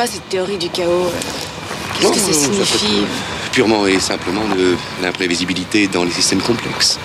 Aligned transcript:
pas 0.00 0.06
cette 0.06 0.30
théorie 0.30 0.56
du 0.56 0.70
chaos. 0.70 1.12
Qu'est-ce 2.00 2.12
que 2.12 2.18
ça 2.18 2.48
non, 2.48 2.54
signifie 2.54 3.04
Purement 3.52 3.86
et 3.86 4.00
simplement 4.00 4.46
de 4.56 4.74
l'imprévisibilité 5.02 5.88
dans 5.88 6.04
les 6.04 6.10
systèmes 6.10 6.40
complexes. 6.40 6.98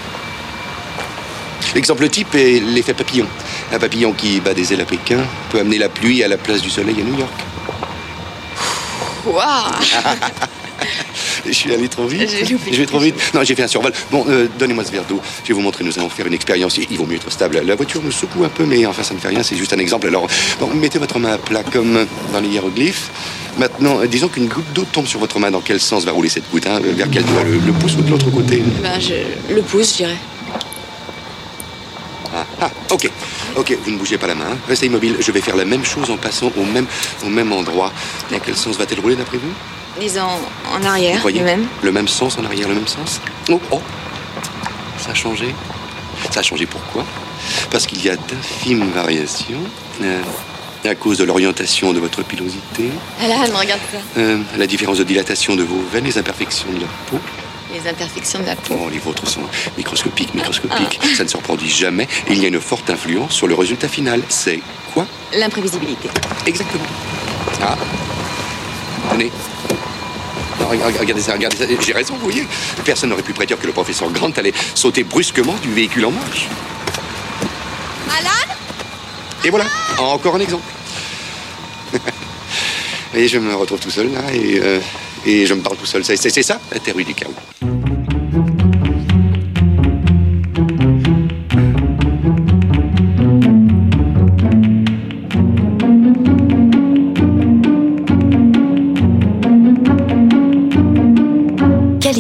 L'exemple 1.73 2.07
type 2.07 2.33
est 2.35 2.61
l'effet 2.61 2.93
papillon. 2.93 3.27
Un 3.73 3.79
papillon 3.79 4.13
qui 4.13 4.39
bat 4.39 4.53
des 4.53 4.71
ailes 4.71 4.79
à 4.79 4.85
Pékin 4.85 5.19
peut 5.49 5.59
amener 5.59 5.77
la 5.77 5.89
pluie 5.89 6.23
à 6.23 6.29
la 6.29 6.37
place 6.37 6.61
du 6.61 6.69
soleil 6.69 6.95
à 7.01 7.03
New 7.03 7.19
York. 7.19 7.33
Waouh 9.25 9.43
Je 11.45 11.51
suis 11.51 11.73
allé 11.73 11.87
trop 11.87 12.07
vite. 12.07 12.29
Je 12.71 12.77
vais 12.77 12.85
trop 12.85 12.99
vite. 12.99 13.15
Non, 13.33 13.43
j'ai 13.43 13.55
fait 13.55 13.63
un 13.63 13.67
survol. 13.67 13.91
Bon, 14.11 14.25
euh, 14.29 14.47
donnez-moi 14.57 14.83
ce 14.83 14.91
verre 14.91 15.05
d'eau. 15.05 15.21
Je 15.43 15.49
vais 15.49 15.53
vous 15.53 15.61
montrer. 15.61 15.83
Nous 15.83 15.97
allons 15.99 16.09
faire 16.09 16.25
une 16.27 16.33
expérience. 16.33 16.77
Il 16.77 16.97
vaut 16.97 17.05
mieux 17.05 17.15
être 17.17 17.31
stable. 17.31 17.61
La 17.65 17.75
voiture 17.75 18.01
me 18.01 18.11
secoue 18.11 18.43
un 18.43 18.49
peu, 18.49 18.65
mais 18.65 18.85
enfin, 18.85 19.03
ça 19.03 19.13
ne 19.13 19.19
fait 19.19 19.27
rien. 19.29 19.43
C'est 19.43 19.55
juste 19.55 19.73
un 19.73 19.79
exemple. 19.79 20.07
Alors, 20.07 20.27
bon, 20.59 20.67
mettez 20.73 20.99
votre 20.99 21.19
main 21.19 21.33
à 21.33 21.37
plat 21.37 21.63
comme 21.63 22.05
dans 22.33 22.39
les 22.39 22.49
hiéroglyphes. 22.49 23.09
Maintenant, 23.57 23.99
euh, 24.01 24.07
disons 24.07 24.27
qu'une 24.27 24.47
goutte 24.47 24.71
d'eau 24.73 24.85
tombe 24.91 25.05
sur 25.07 25.19
votre 25.19 25.39
main. 25.39 25.51
Dans 25.51 25.61
quel 25.61 25.79
sens 25.79 26.03
va 26.05 26.11
rouler 26.11 26.29
cette 26.29 26.49
goutte 26.51 26.67
hein 26.67 26.79
Vers 26.83 27.09
quel 27.11 27.23
doigt 27.23 27.43
le, 27.43 27.57
le 27.57 27.71
pouce 27.73 27.95
ou 27.95 28.01
de 28.01 28.09
l'autre 28.11 28.29
côté? 28.31 28.63
Ben, 28.81 28.99
je... 28.99 29.53
Le 29.53 29.61
pouce, 29.61 29.91
je 29.91 29.97
dirais. 29.97 30.17
ah, 32.35 32.45
ah, 32.61 32.71
ok. 32.91 33.09
Ok, 33.57 33.77
vous 33.85 33.91
ne 33.91 33.97
bougez 33.97 34.17
pas 34.17 34.27
la 34.27 34.35
main. 34.35 34.45
hein. 34.51 34.57
Restez 34.67 34.87
immobile. 34.87 35.15
Je 35.19 35.31
vais 35.31 35.39
faire 35.41 35.55
la 35.55 35.63
même 35.65 35.85
chose 35.85 36.09
en 36.09 36.17
passant 36.17 36.51
au 36.57 36.63
même, 36.65 36.85
au 37.25 37.29
même 37.29 37.53
endroit. 37.53 37.93
Dans 38.31 38.39
quel 38.39 38.55
sens 38.57 38.77
va-t-elle 38.77 38.99
rouler 38.99 39.15
d'après 39.15 39.37
vous? 39.37 39.53
Disons, 39.99 40.27
en 40.73 40.83
arrière, 40.83 41.15
Vous 41.15 41.21
voyez 41.21 41.39
le 41.39 41.45
même. 41.45 41.67
Le 41.81 41.91
même 41.91 42.07
sens 42.07 42.37
en 42.37 42.45
arrière, 42.45 42.67
le 42.67 42.75
même 42.75 42.87
sens 42.87 43.21
Oh, 43.49 43.61
oh 43.71 43.81
Ça 44.97 45.11
a 45.11 45.13
changé. 45.13 45.53
Ça 46.31 46.39
a 46.41 46.43
changé 46.43 46.65
pourquoi? 46.65 47.05
Parce 47.71 47.85
qu'il 47.85 48.03
y 48.03 48.09
a 48.09 48.15
d'infimes 48.15 48.89
variations. 48.91 49.61
euh, 50.03 50.21
à 50.83 50.93
cause 50.93 51.17
de 51.17 51.23
l'orientation 51.23 51.93
de 51.93 51.99
votre 51.99 52.21
pilosité, 52.23 52.91
Alan, 53.19 53.41
regarde 53.57 53.79
ça. 53.91 53.97
euh, 54.19 54.37
la 54.55 54.67
différence 54.67 54.99
de 54.99 55.03
dilatation 55.03 55.55
de 55.55 55.63
vos 55.63 55.81
veines, 55.91 56.03
les 56.03 56.17
imperfections 56.19 56.67
de 56.71 56.81
la 56.81 56.87
peau. 57.09 57.17
Les 57.73 57.89
imperfections 57.89 58.39
de 58.39 58.45
la 58.45 58.55
peau. 58.55 58.77
Oh, 58.79 58.89
les 58.91 58.99
vôtres 58.99 59.27
sont 59.27 59.41
microscopiques, 59.77 60.35
microscopiques. 60.35 60.99
Ça 61.17 61.23
ne 61.23 61.27
se 61.29 61.37
reproduit 61.37 61.69
jamais. 61.71 62.03
Et 62.27 62.33
il 62.33 62.39
y 62.41 62.45
a 62.45 62.49
une 62.49 62.61
forte 62.61 62.87
influence 62.91 63.31
sur 63.33 63.47
le 63.47 63.55
résultat 63.55 63.87
final. 63.87 64.21
C'est 64.29 64.59
quoi? 64.93 65.07
L'imprévisibilité. 65.33 66.07
Exactement. 66.45 66.83
Ah. 67.63 67.75
Tenez. 69.11 69.31
Reg- 70.69 70.99
regardez 70.99 71.21
ça, 71.21 71.33
regardez 71.33 71.57
ça. 71.57 71.65
J'ai 71.79 71.93
raison, 71.93 72.15
vous 72.15 72.25
voyez. 72.29 72.45
Personne 72.83 73.09
n'aurait 73.09 73.23
pu 73.23 73.33
prédire 73.33 73.59
que 73.59 73.67
le 73.67 73.73
professeur 73.73 74.09
Grant 74.11 74.31
allait 74.37 74.53
sauter 74.73 75.03
brusquement 75.03 75.55
du 75.61 75.71
véhicule 75.73 76.05
en 76.05 76.11
marche. 76.11 76.47
Alan? 78.19 78.53
Et 79.43 79.49
voilà, 79.49 79.65
encore 79.99 80.35
un 80.35 80.39
exemple. 80.39 80.63
et 83.13 83.27
je 83.27 83.37
me 83.37 83.53
retrouve 83.55 83.79
tout 83.79 83.91
seul 83.91 84.11
là 84.11 84.21
et, 84.33 84.59
euh, 84.61 84.79
et 85.25 85.45
je 85.45 85.53
me 85.53 85.61
parle 85.61 85.77
tout 85.77 85.85
seul. 85.85 86.03
C'est 86.03 86.43
ça, 86.43 86.59
la 86.71 86.79
théorie 86.79 87.05
du 87.05 87.13
chaos. 87.13 87.33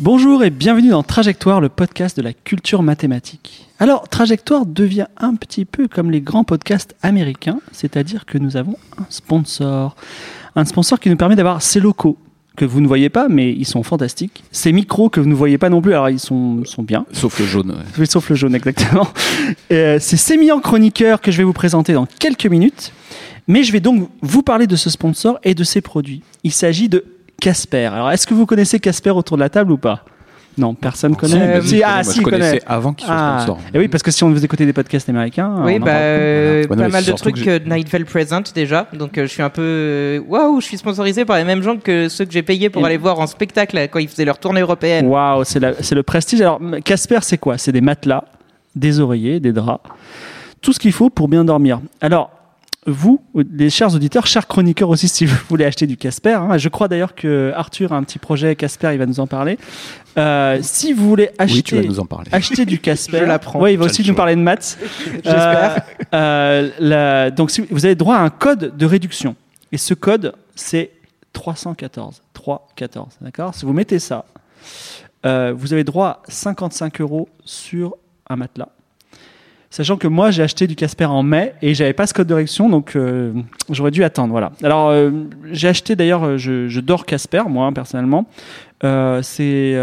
Bonjour 0.00 0.42
et 0.42 0.50
bienvenue 0.50 0.88
dans 0.88 1.04
Trajectoire, 1.04 1.60
le 1.60 1.68
podcast 1.68 2.16
de 2.16 2.22
la 2.22 2.32
culture 2.32 2.82
mathématique. 2.82 3.68
Alors, 3.78 4.08
Trajectoire 4.08 4.66
devient 4.66 5.06
un 5.18 5.36
petit 5.36 5.64
peu 5.64 5.86
comme 5.86 6.10
les 6.10 6.20
grands 6.20 6.42
podcasts 6.42 6.96
américains, 7.02 7.60
c'est-à-dire 7.70 8.26
que 8.26 8.36
nous 8.36 8.56
avons 8.56 8.76
un 8.98 9.06
sponsor. 9.08 9.94
Un 10.56 10.64
sponsor 10.64 10.98
qui 10.98 11.10
nous 11.10 11.16
permet 11.16 11.36
d'avoir 11.36 11.62
ces 11.62 11.78
locaux 11.78 12.18
que 12.56 12.64
vous 12.64 12.80
ne 12.80 12.88
voyez 12.88 13.08
pas, 13.08 13.28
mais 13.28 13.52
ils 13.52 13.66
sont 13.66 13.84
fantastiques. 13.84 14.42
Ces 14.50 14.72
micros 14.72 15.10
que 15.10 15.20
vous 15.20 15.28
ne 15.28 15.34
voyez 15.34 15.58
pas 15.58 15.70
non 15.70 15.80
plus, 15.80 15.92
alors 15.92 16.10
ils 16.10 16.18
sont, 16.18 16.64
sont 16.64 16.82
bien. 16.82 17.06
Sauf 17.12 17.38
le 17.38 17.46
jaune. 17.46 17.70
ouais. 17.70 17.84
Oui, 17.96 18.06
sauf 18.08 18.28
le 18.30 18.34
jaune, 18.34 18.54
exactement. 18.56 19.06
Euh, 19.70 19.98
c'est 20.00 20.16
Sémillant 20.16 20.58
Chroniqueur 20.60 21.20
que 21.20 21.30
je 21.30 21.38
vais 21.38 21.44
vous 21.44 21.52
présenter 21.52 21.92
dans 21.92 22.06
quelques 22.06 22.46
minutes. 22.46 22.92
Mais 23.46 23.62
je 23.62 23.72
vais 23.72 23.80
donc 23.80 24.08
vous 24.22 24.42
parler 24.42 24.66
de 24.66 24.74
ce 24.74 24.90
sponsor 24.90 25.38
et 25.44 25.54
de 25.54 25.62
ses 25.64 25.82
produits. 25.82 26.22
Il 26.42 26.52
s'agit 26.52 26.88
de 26.88 27.04
Casper. 27.40 27.86
Alors, 27.86 28.10
est-ce 28.10 28.26
que 28.26 28.34
vous 28.34 28.46
connaissez 28.46 28.78
Casper 28.80 29.10
autour 29.10 29.36
de 29.36 29.42
la 29.42 29.48
table 29.48 29.72
ou 29.72 29.78
pas? 29.78 30.00
Non, 30.56 30.72
personne 30.72 31.16
connaît. 31.16 31.56
Euh, 31.56 31.60
Si, 31.62 31.74
oui, 31.74 31.82
ah, 31.84 32.04
si, 32.04 32.20
je 32.20 32.22
connaissais 32.22 32.58
connaît. 32.60 32.62
avant 32.72 32.92
qu'il 32.92 33.06
soit 33.06 33.16
Ah, 33.18 33.38
sponsor. 33.42 33.58
et 33.74 33.78
oui, 33.80 33.88
parce 33.88 34.04
que 34.04 34.12
si 34.12 34.22
on 34.22 34.30
vous 34.30 34.44
écoutez 34.44 34.64
des 34.64 34.72
podcasts 34.72 35.08
américains, 35.08 35.52
Oui, 35.64 35.80
bah, 35.80 35.86
parle. 35.86 35.96
Ouais, 35.96 36.66
non, 36.70 36.76
pas 36.76 36.88
mal 36.90 37.04
de 37.04 37.10
trucs 37.12 37.42
que 37.42 37.58
Nightfell 37.68 38.04
présente 38.04 38.54
déjà. 38.54 38.86
Donc 38.92 39.18
euh, 39.18 39.22
je 39.22 39.26
suis 39.32 39.42
un 39.42 39.50
peu. 39.50 39.62
euh, 39.64 40.20
Waouh, 40.28 40.60
je 40.60 40.66
suis 40.66 40.78
sponsorisé 40.78 41.24
par 41.24 41.38
les 41.38 41.44
mêmes 41.44 41.62
gens 41.64 41.76
que 41.76 42.08
ceux 42.08 42.24
que 42.24 42.30
j'ai 42.32 42.44
payés 42.44 42.70
pour 42.70 42.82
Et- 42.82 42.86
aller 42.86 42.98
voir 42.98 43.18
en 43.18 43.26
spectacle 43.26 43.76
quand 43.90 43.98
ils 43.98 44.06
faisaient 44.08 44.24
leur 44.24 44.38
tournée 44.38 44.60
européenne. 44.60 45.06
Waouh, 45.08 45.42
c'est 45.42 45.58
le 45.60 46.02
prestige. 46.04 46.40
Alors, 46.40 46.60
Casper, 46.84 47.18
c'est 47.22 47.38
quoi? 47.38 47.58
C'est 47.58 47.72
des 47.72 47.80
matelas, 47.80 48.22
des 48.76 49.00
oreillers, 49.00 49.40
des 49.40 49.52
draps, 49.52 49.82
tout 50.62 50.72
ce 50.72 50.78
qu'il 50.78 50.92
faut 50.92 51.10
pour 51.10 51.26
bien 51.26 51.44
dormir. 51.44 51.80
Alors, 52.00 52.30
vous, 52.86 53.22
les 53.34 53.70
chers 53.70 53.94
auditeurs, 53.94 54.26
chers 54.26 54.46
chroniqueurs 54.46 54.88
aussi, 54.90 55.08
si 55.08 55.24
vous 55.26 55.36
voulez 55.48 55.64
acheter 55.64 55.86
du 55.86 55.96
Casper, 55.96 56.34
hein, 56.34 56.58
je 56.58 56.68
crois 56.68 56.88
d'ailleurs 56.88 57.14
que 57.14 57.52
Arthur 57.56 57.92
a 57.92 57.96
un 57.96 58.02
petit 58.02 58.18
projet 58.18 58.54
Casper, 58.56 58.90
il 58.92 58.98
va 58.98 59.06
nous 59.06 59.20
en 59.20 59.26
parler. 59.26 59.58
Euh, 60.18 60.58
si 60.62 60.92
vous 60.92 61.08
voulez 61.08 61.30
acheter, 61.38 61.56
Oui, 61.56 61.62
tu 61.62 61.74
vas 61.76 61.82
nous 61.82 62.00
en 62.00 62.06
parler. 62.06 62.28
acheter 62.32 62.64
du 62.66 62.78
Casper, 62.78 63.18
Je 63.20 63.24
l'apprends. 63.24 63.60
Ouais, 63.60 63.72
il 63.74 63.78
va 63.78 63.86
aussi 63.86 64.06
nous 64.06 64.14
parler 64.14 64.36
de 64.36 64.40
maths. 64.40 64.78
J'espère. 65.14 65.82
Euh, 66.12 66.14
euh, 66.14 66.70
la- 66.78 67.30
donc, 67.30 67.50
si- 67.50 67.66
vous 67.70 67.84
avez 67.84 67.94
droit 67.94 68.16
à 68.16 68.20
un 68.20 68.30
code 68.30 68.76
de 68.76 68.86
réduction. 68.86 69.34
Et 69.72 69.78
ce 69.78 69.94
code, 69.94 70.34
c'est 70.54 70.90
314. 71.32 72.22
314, 72.34 73.14
d'accord? 73.20 73.54
Si 73.54 73.64
vous 73.64 73.72
mettez 73.72 73.98
ça, 73.98 74.24
euh, 75.26 75.52
vous 75.56 75.72
avez 75.72 75.84
droit 75.84 76.22
à 76.26 76.30
55 76.30 77.00
euros 77.00 77.28
sur 77.44 77.96
un 78.28 78.36
matelas. 78.36 78.68
Sachant 79.74 79.96
que 79.96 80.06
moi, 80.06 80.30
j'ai 80.30 80.44
acheté 80.44 80.68
du 80.68 80.76
Casper 80.76 81.06
en 81.06 81.24
mai 81.24 81.52
et 81.60 81.74
j'avais 81.74 81.94
pas 81.94 82.06
ce 82.06 82.14
code 82.14 82.28
de 82.28 82.70
donc 82.70 82.94
euh, 82.94 83.32
j'aurais 83.70 83.90
dû 83.90 84.04
attendre. 84.04 84.30
Voilà. 84.30 84.52
Alors, 84.62 84.90
euh, 84.90 85.10
j'ai 85.50 85.66
acheté 85.66 85.96
d'ailleurs, 85.96 86.24
euh, 86.24 86.36
je, 86.38 86.78
dors 86.78 87.04
Casper, 87.04 87.42
moi, 87.48 87.72
personnellement. 87.72 88.24
C'est, 88.80 89.76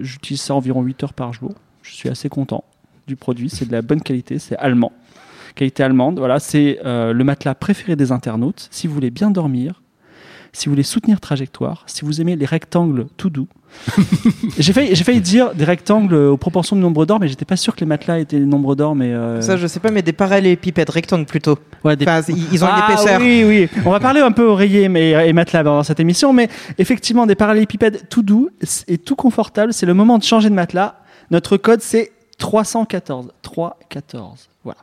j'utilise 0.00 0.40
ça 0.40 0.54
environ 0.54 0.80
8 0.80 1.04
heures 1.04 1.12
par 1.12 1.34
jour. 1.34 1.52
Je 1.82 1.92
suis 1.92 2.08
assez 2.08 2.30
content 2.30 2.64
du 3.06 3.14
produit. 3.14 3.50
C'est 3.50 3.66
de 3.66 3.72
la 3.72 3.82
bonne 3.82 4.00
qualité, 4.00 4.38
c'est 4.38 4.56
allemand. 4.56 4.92
Qualité 5.54 5.82
allemande. 5.82 6.18
Voilà, 6.18 6.40
c'est 6.40 6.78
le 6.82 7.22
matelas 7.24 7.54
préféré 7.54 7.94
des 7.94 8.10
internautes. 8.10 8.68
Si 8.70 8.86
vous 8.86 8.94
voulez 8.94 9.10
bien 9.10 9.30
dormir, 9.30 9.82
si 10.54 10.64
vous 10.64 10.72
voulez 10.72 10.82
soutenir 10.82 11.20
trajectoire, 11.20 11.84
si 11.86 12.06
vous 12.06 12.22
aimez 12.22 12.36
les 12.36 12.46
rectangles 12.46 13.06
tout 13.18 13.28
doux. 13.28 13.48
j'ai 14.58 14.72
failli, 14.72 14.94
j'ai 14.94 15.04
failli 15.04 15.20
dire 15.20 15.54
des 15.54 15.64
rectangles 15.64 16.14
aux 16.14 16.36
proportions 16.36 16.76
de 16.76 16.80
nombre 16.80 17.04
d'or, 17.06 17.18
mais 17.20 17.28
j'étais 17.28 17.44
pas 17.44 17.56
sûr 17.56 17.74
que 17.74 17.80
les 17.80 17.86
matelas 17.86 18.18
étaient 18.18 18.38
les 18.38 18.44
nombres 18.46 18.74
d'or. 18.74 18.94
Mais 18.94 19.12
euh, 19.12 19.40
Ça, 19.40 19.56
je 19.56 19.66
sais 19.66 19.80
pas, 19.80 19.90
mais 19.90 20.02
des 20.02 20.12
parallélépipèdes 20.12 20.90
rectangles 20.90 21.26
plutôt. 21.26 21.58
ouais, 21.84 21.96
des- 21.96 22.04
Enfin, 22.06 22.20
ils 22.28 22.64
ont 22.64 22.68
une 22.68 22.74
ah, 22.76 22.88
épaisseur. 22.90 23.20
Oui, 23.20 23.44
oui. 23.46 23.68
On 23.84 23.90
va 23.90 24.00
parler 24.00 24.20
un 24.20 24.32
peu 24.32 24.44
oreiller 24.44 24.88
mais, 24.88 25.28
et 25.28 25.32
matelas 25.32 25.62
dans 25.62 25.82
cette 25.82 26.00
émission, 26.00 26.32
mais 26.32 26.48
effectivement, 26.78 27.26
des 27.26 27.34
parallélépipèdes 27.34 28.08
tout 28.08 28.22
doux 28.22 28.50
et 28.88 28.98
tout 28.98 29.16
confortable. 29.16 29.72
C'est 29.72 29.86
le 29.86 29.94
moment 29.94 30.18
de 30.18 30.24
changer 30.24 30.48
de 30.50 30.54
matelas. 30.54 30.96
Notre 31.30 31.56
code, 31.56 31.80
c'est 31.80 32.12
314. 32.38 33.28
314. 33.42 34.48
Voilà. 34.64 34.78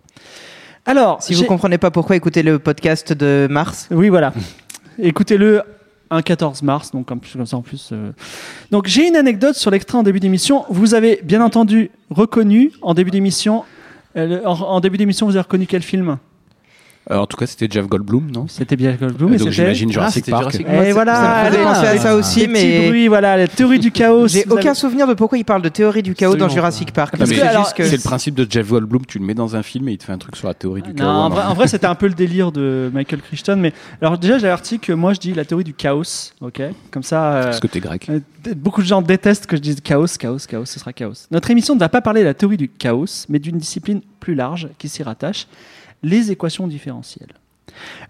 Alors, 0.86 1.22
Si 1.22 1.34
vous 1.36 1.46
comprenez 1.46 1.78
pas 1.78 1.92
pourquoi, 1.92 2.16
écoutez 2.16 2.42
le 2.44 2.58
podcast 2.60 3.14
de 3.14 3.48
Mars. 3.50 3.88
oui, 3.92 4.10
voilà. 4.10 4.34
Écoutez-le 5.02 5.62
un 6.12 6.22
14 6.22 6.64
mars, 6.64 6.92
donc 6.92 7.06
comme, 7.06 7.22
ça 7.46 7.58
en 7.58 7.62
plus. 7.62 7.90
euh. 7.92 8.12
Donc 8.72 8.88
j'ai 8.88 9.08
une 9.08 9.16
anecdote 9.16 9.56
sur 9.56 9.72
l'extrait 9.72 9.98
en 9.98 10.04
début 10.04 10.20
d'émission. 10.20 10.66
Vous 10.70 10.94
avez 10.94 11.20
bien 11.24 11.42
entendu 11.42 11.92
reconnu 12.10 12.72
en 12.82 12.94
début 12.94 13.12
d'émission. 13.12 13.64
euh, 14.16 14.44
en, 14.46 14.80
début 14.80 14.98
d'émission, 14.98 15.26
vous 15.28 15.34
avez 15.34 15.44
reconnu 15.44 15.68
quel 15.68 15.82
film? 15.84 16.18
En 17.18 17.26
tout 17.26 17.38
cas, 17.38 17.48
c'était 17.48 17.68
Jeff 17.70 17.88
Goldblum, 17.88 18.30
non 18.32 18.46
C'était 18.48 18.76
bien 18.76 18.94
Goldblum. 18.94 19.32
Euh, 19.32 19.36
et 19.36 19.38
donc 19.38 19.50
c'était- 19.50 19.64
j'imagine 19.64 19.92
Jurassic 19.92 20.30
Park. 20.30 20.56
Et 20.60 20.92
voilà, 20.92 21.14
allez, 21.18 21.58
penser 21.58 21.88
à 21.88 21.98
ça 21.98 22.16
aussi, 22.16 22.48
mais 22.48 22.88
bruits, 22.88 23.08
voilà, 23.08 23.36
la 23.38 23.48
théorie 23.48 23.80
du 23.80 23.92
chaos. 23.92 24.28
j'ai 24.28 24.46
aucun 24.50 24.74
souvenir 24.74 25.08
de 25.08 25.14
pourquoi 25.14 25.38
il 25.38 25.46
parle 25.46 25.62
de 25.62 25.70
théorie 25.70 26.04
du 26.04 26.14
chaos 26.16 26.36
dans 26.36 26.50
Jurassic 26.50 26.92
Park. 26.92 27.16
C'est 27.20 27.92
le 27.98 28.04
principe 28.04 28.36
de 28.36 28.46
Jeff 28.50 28.68
Goldblum, 28.70 29.06
tu 29.06 29.20
le 29.20 29.26
mets 29.26 29.34
dans 29.34 29.56
un 29.56 29.64
film 29.64 29.88
et 29.90 29.94
il 29.94 29.98
te 29.98 30.04
fait 30.04 30.12
un 30.14 30.18
truc 30.18 30.36
sur 30.36 30.48
la 30.48 30.54
théorie 30.54 30.82
du 30.82 30.94
chaos. 30.94 31.08
en 31.08 31.30
vrai, 31.30 31.44
en 31.44 31.54
vrai, 31.54 31.68
c'était 31.68 31.88
un 31.88 31.96
peu 31.96 32.08
le 32.08 32.14
délire 32.14 32.52
de 32.52 32.90
Michael 32.94 33.22
Crichton. 33.22 33.56
Mais 33.60 33.74
alors 34.02 34.18
déjà, 34.18 34.38
j'ai 34.38 34.48
averti 34.48 34.80
que 34.80 34.94
moi, 34.94 35.14
je 35.14 35.20
dis 35.20 35.34
la 35.34 35.46
théorie 35.46 35.64
du 35.64 35.74
chaos. 35.74 36.32
Ok, 36.42 36.62
comme 36.92 37.04
ça. 37.04 37.34
euh, 37.34 37.44
Parce 37.46 37.60
que 37.60 37.68
t'es 37.68 37.80
grec. 37.80 38.08
Euh, 38.10 38.20
Beaucoup 38.56 38.82
de 38.82 38.88
gens 38.88 39.02
détestent 39.02 39.48
que 39.48 39.58
je 39.58 39.62
dise 39.62 39.82
chaos, 39.82 40.06
chaos, 40.18 40.38
chaos, 40.48 40.66
ce 40.66 40.80
sera 40.80 40.94
chaos. 40.94 41.14
Notre 41.32 41.52
émission 41.52 41.76
ne 41.76 41.80
va 41.80 41.90
pas 41.90 42.02
parler 42.02 42.22
de 42.22 42.26
la 42.26 42.34
théorie 42.34 42.56
du 42.58 42.70
chaos, 42.70 43.26
mais 43.28 43.38
d'une 43.40 43.58
discipline 43.58 44.02
plus 44.22 44.34
large 44.36 44.70
qui 44.78 44.88
s'y 44.88 45.04
rattache, 45.04 45.48
les 46.04 46.32
équations 46.32 46.68
différentielles. 46.68 47.34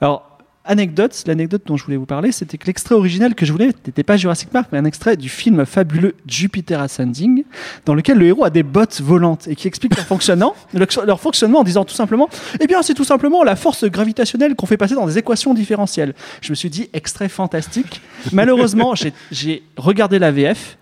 Alors, 0.01 0.29
anecdote, 0.69 1.23
l'anecdote 1.25 1.63
dont 1.65 1.77
je 1.77 1.83
voulais 1.83 1.97
vous 1.97 2.05
parler, 2.05 2.31
c'était 2.31 2.57
que 2.57 2.67
l'extrait 2.67 2.95
original 2.95 3.33
que 3.33 3.45
je 3.45 3.51
voulais 3.51 3.67
n'était 3.67 4.03
pas 4.03 4.17
Jurassic 4.17 4.49
Park, 4.49 4.69
mais 4.71 4.77
un 4.77 4.85
extrait 4.85 5.17
du 5.17 5.27
film 5.27 5.65
fabuleux 5.65 6.15
Jupiter 6.27 6.79
Ascending, 6.79 7.43
dans 7.85 7.95
lequel 7.95 8.19
le 8.19 8.27
héros 8.27 8.45
a 8.45 8.49
des 8.49 8.63
bottes 8.63 9.01
volantes 9.01 9.47
et 9.47 9.55
qui 9.55 9.67
explique 9.67 9.95
leur 9.95 10.05
fonctionnement, 10.05 10.55
leur 10.73 11.19
fonctionnement 11.19 11.59
en 11.59 11.63
disant 11.63 11.85
tout 11.85 11.95
simplement, 11.95 12.29
eh 12.59 12.67
bien, 12.67 12.81
c'est 12.83 12.93
tout 12.93 13.03
simplement 13.03 13.43
la 13.43 13.55
force 13.55 13.85
gravitationnelle 13.85 14.55
qu'on 14.55 14.67
fait 14.67 14.77
passer 14.77 14.95
dans 14.95 15.07
des 15.07 15.17
équations 15.17 15.53
différentielles. 15.53 16.13
Je 16.41 16.51
me 16.51 16.55
suis 16.55 16.69
dit, 16.69 16.89
extrait 16.93 17.29
fantastique. 17.29 18.01
Malheureusement, 18.31 18.93
j'ai 19.31 19.63
regardé 19.75 20.19
la 20.19 20.31
VF 20.31 20.77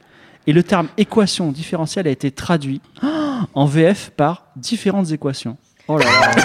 et 0.48 0.54
le 0.54 0.63
terme 0.63 0.88
équation 0.98 1.51
différentielle 1.51 2.07
a 2.07 2.12
été 2.12 2.31
traduit 2.31 2.81
en 3.54 3.65
VF 3.65 4.12
par 4.15 4.48
différentes 4.57 5.12
équations. 5.12 5.57
Oh 5.89 5.98
là 5.98 6.06
là, 6.06 6.31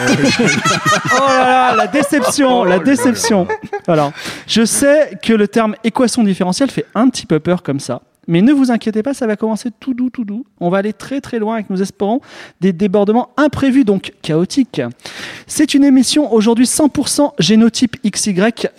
oh 1.16 1.26
là, 1.26 1.44
là, 1.44 1.74
la 1.76 1.86
déception, 1.88 2.64
la 2.64 2.78
déception. 2.78 3.48
Voilà. 3.86 4.12
Je 4.46 4.64
sais 4.64 5.18
que 5.20 5.32
le 5.32 5.48
terme 5.48 5.74
équation 5.82 6.22
différentielle 6.22 6.70
fait 6.70 6.86
un 6.94 7.08
petit 7.08 7.26
peu 7.26 7.40
peur 7.40 7.62
comme 7.62 7.80
ça. 7.80 8.02
Mais 8.28 8.40
ne 8.40 8.52
vous 8.52 8.70
inquiétez 8.70 9.02
pas, 9.02 9.14
ça 9.14 9.26
va 9.26 9.36
commencer 9.36 9.70
tout 9.80 9.94
doux, 9.94 10.08
tout 10.08 10.24
doux. 10.24 10.44
On 10.60 10.70
va 10.70 10.78
aller 10.78 10.92
très 10.92 11.20
très 11.20 11.40
loin 11.40 11.54
avec, 11.54 11.70
nous 11.70 11.82
espérons, 11.82 12.20
des 12.60 12.72
débordements 12.72 13.30
imprévus, 13.36 13.84
donc 13.84 14.12
chaotiques. 14.22 14.80
C'est 15.48 15.74
une 15.74 15.82
émission 15.82 16.32
aujourd'hui 16.32 16.66
100% 16.66 17.32
génotype 17.40 17.96
XY, 18.08 18.34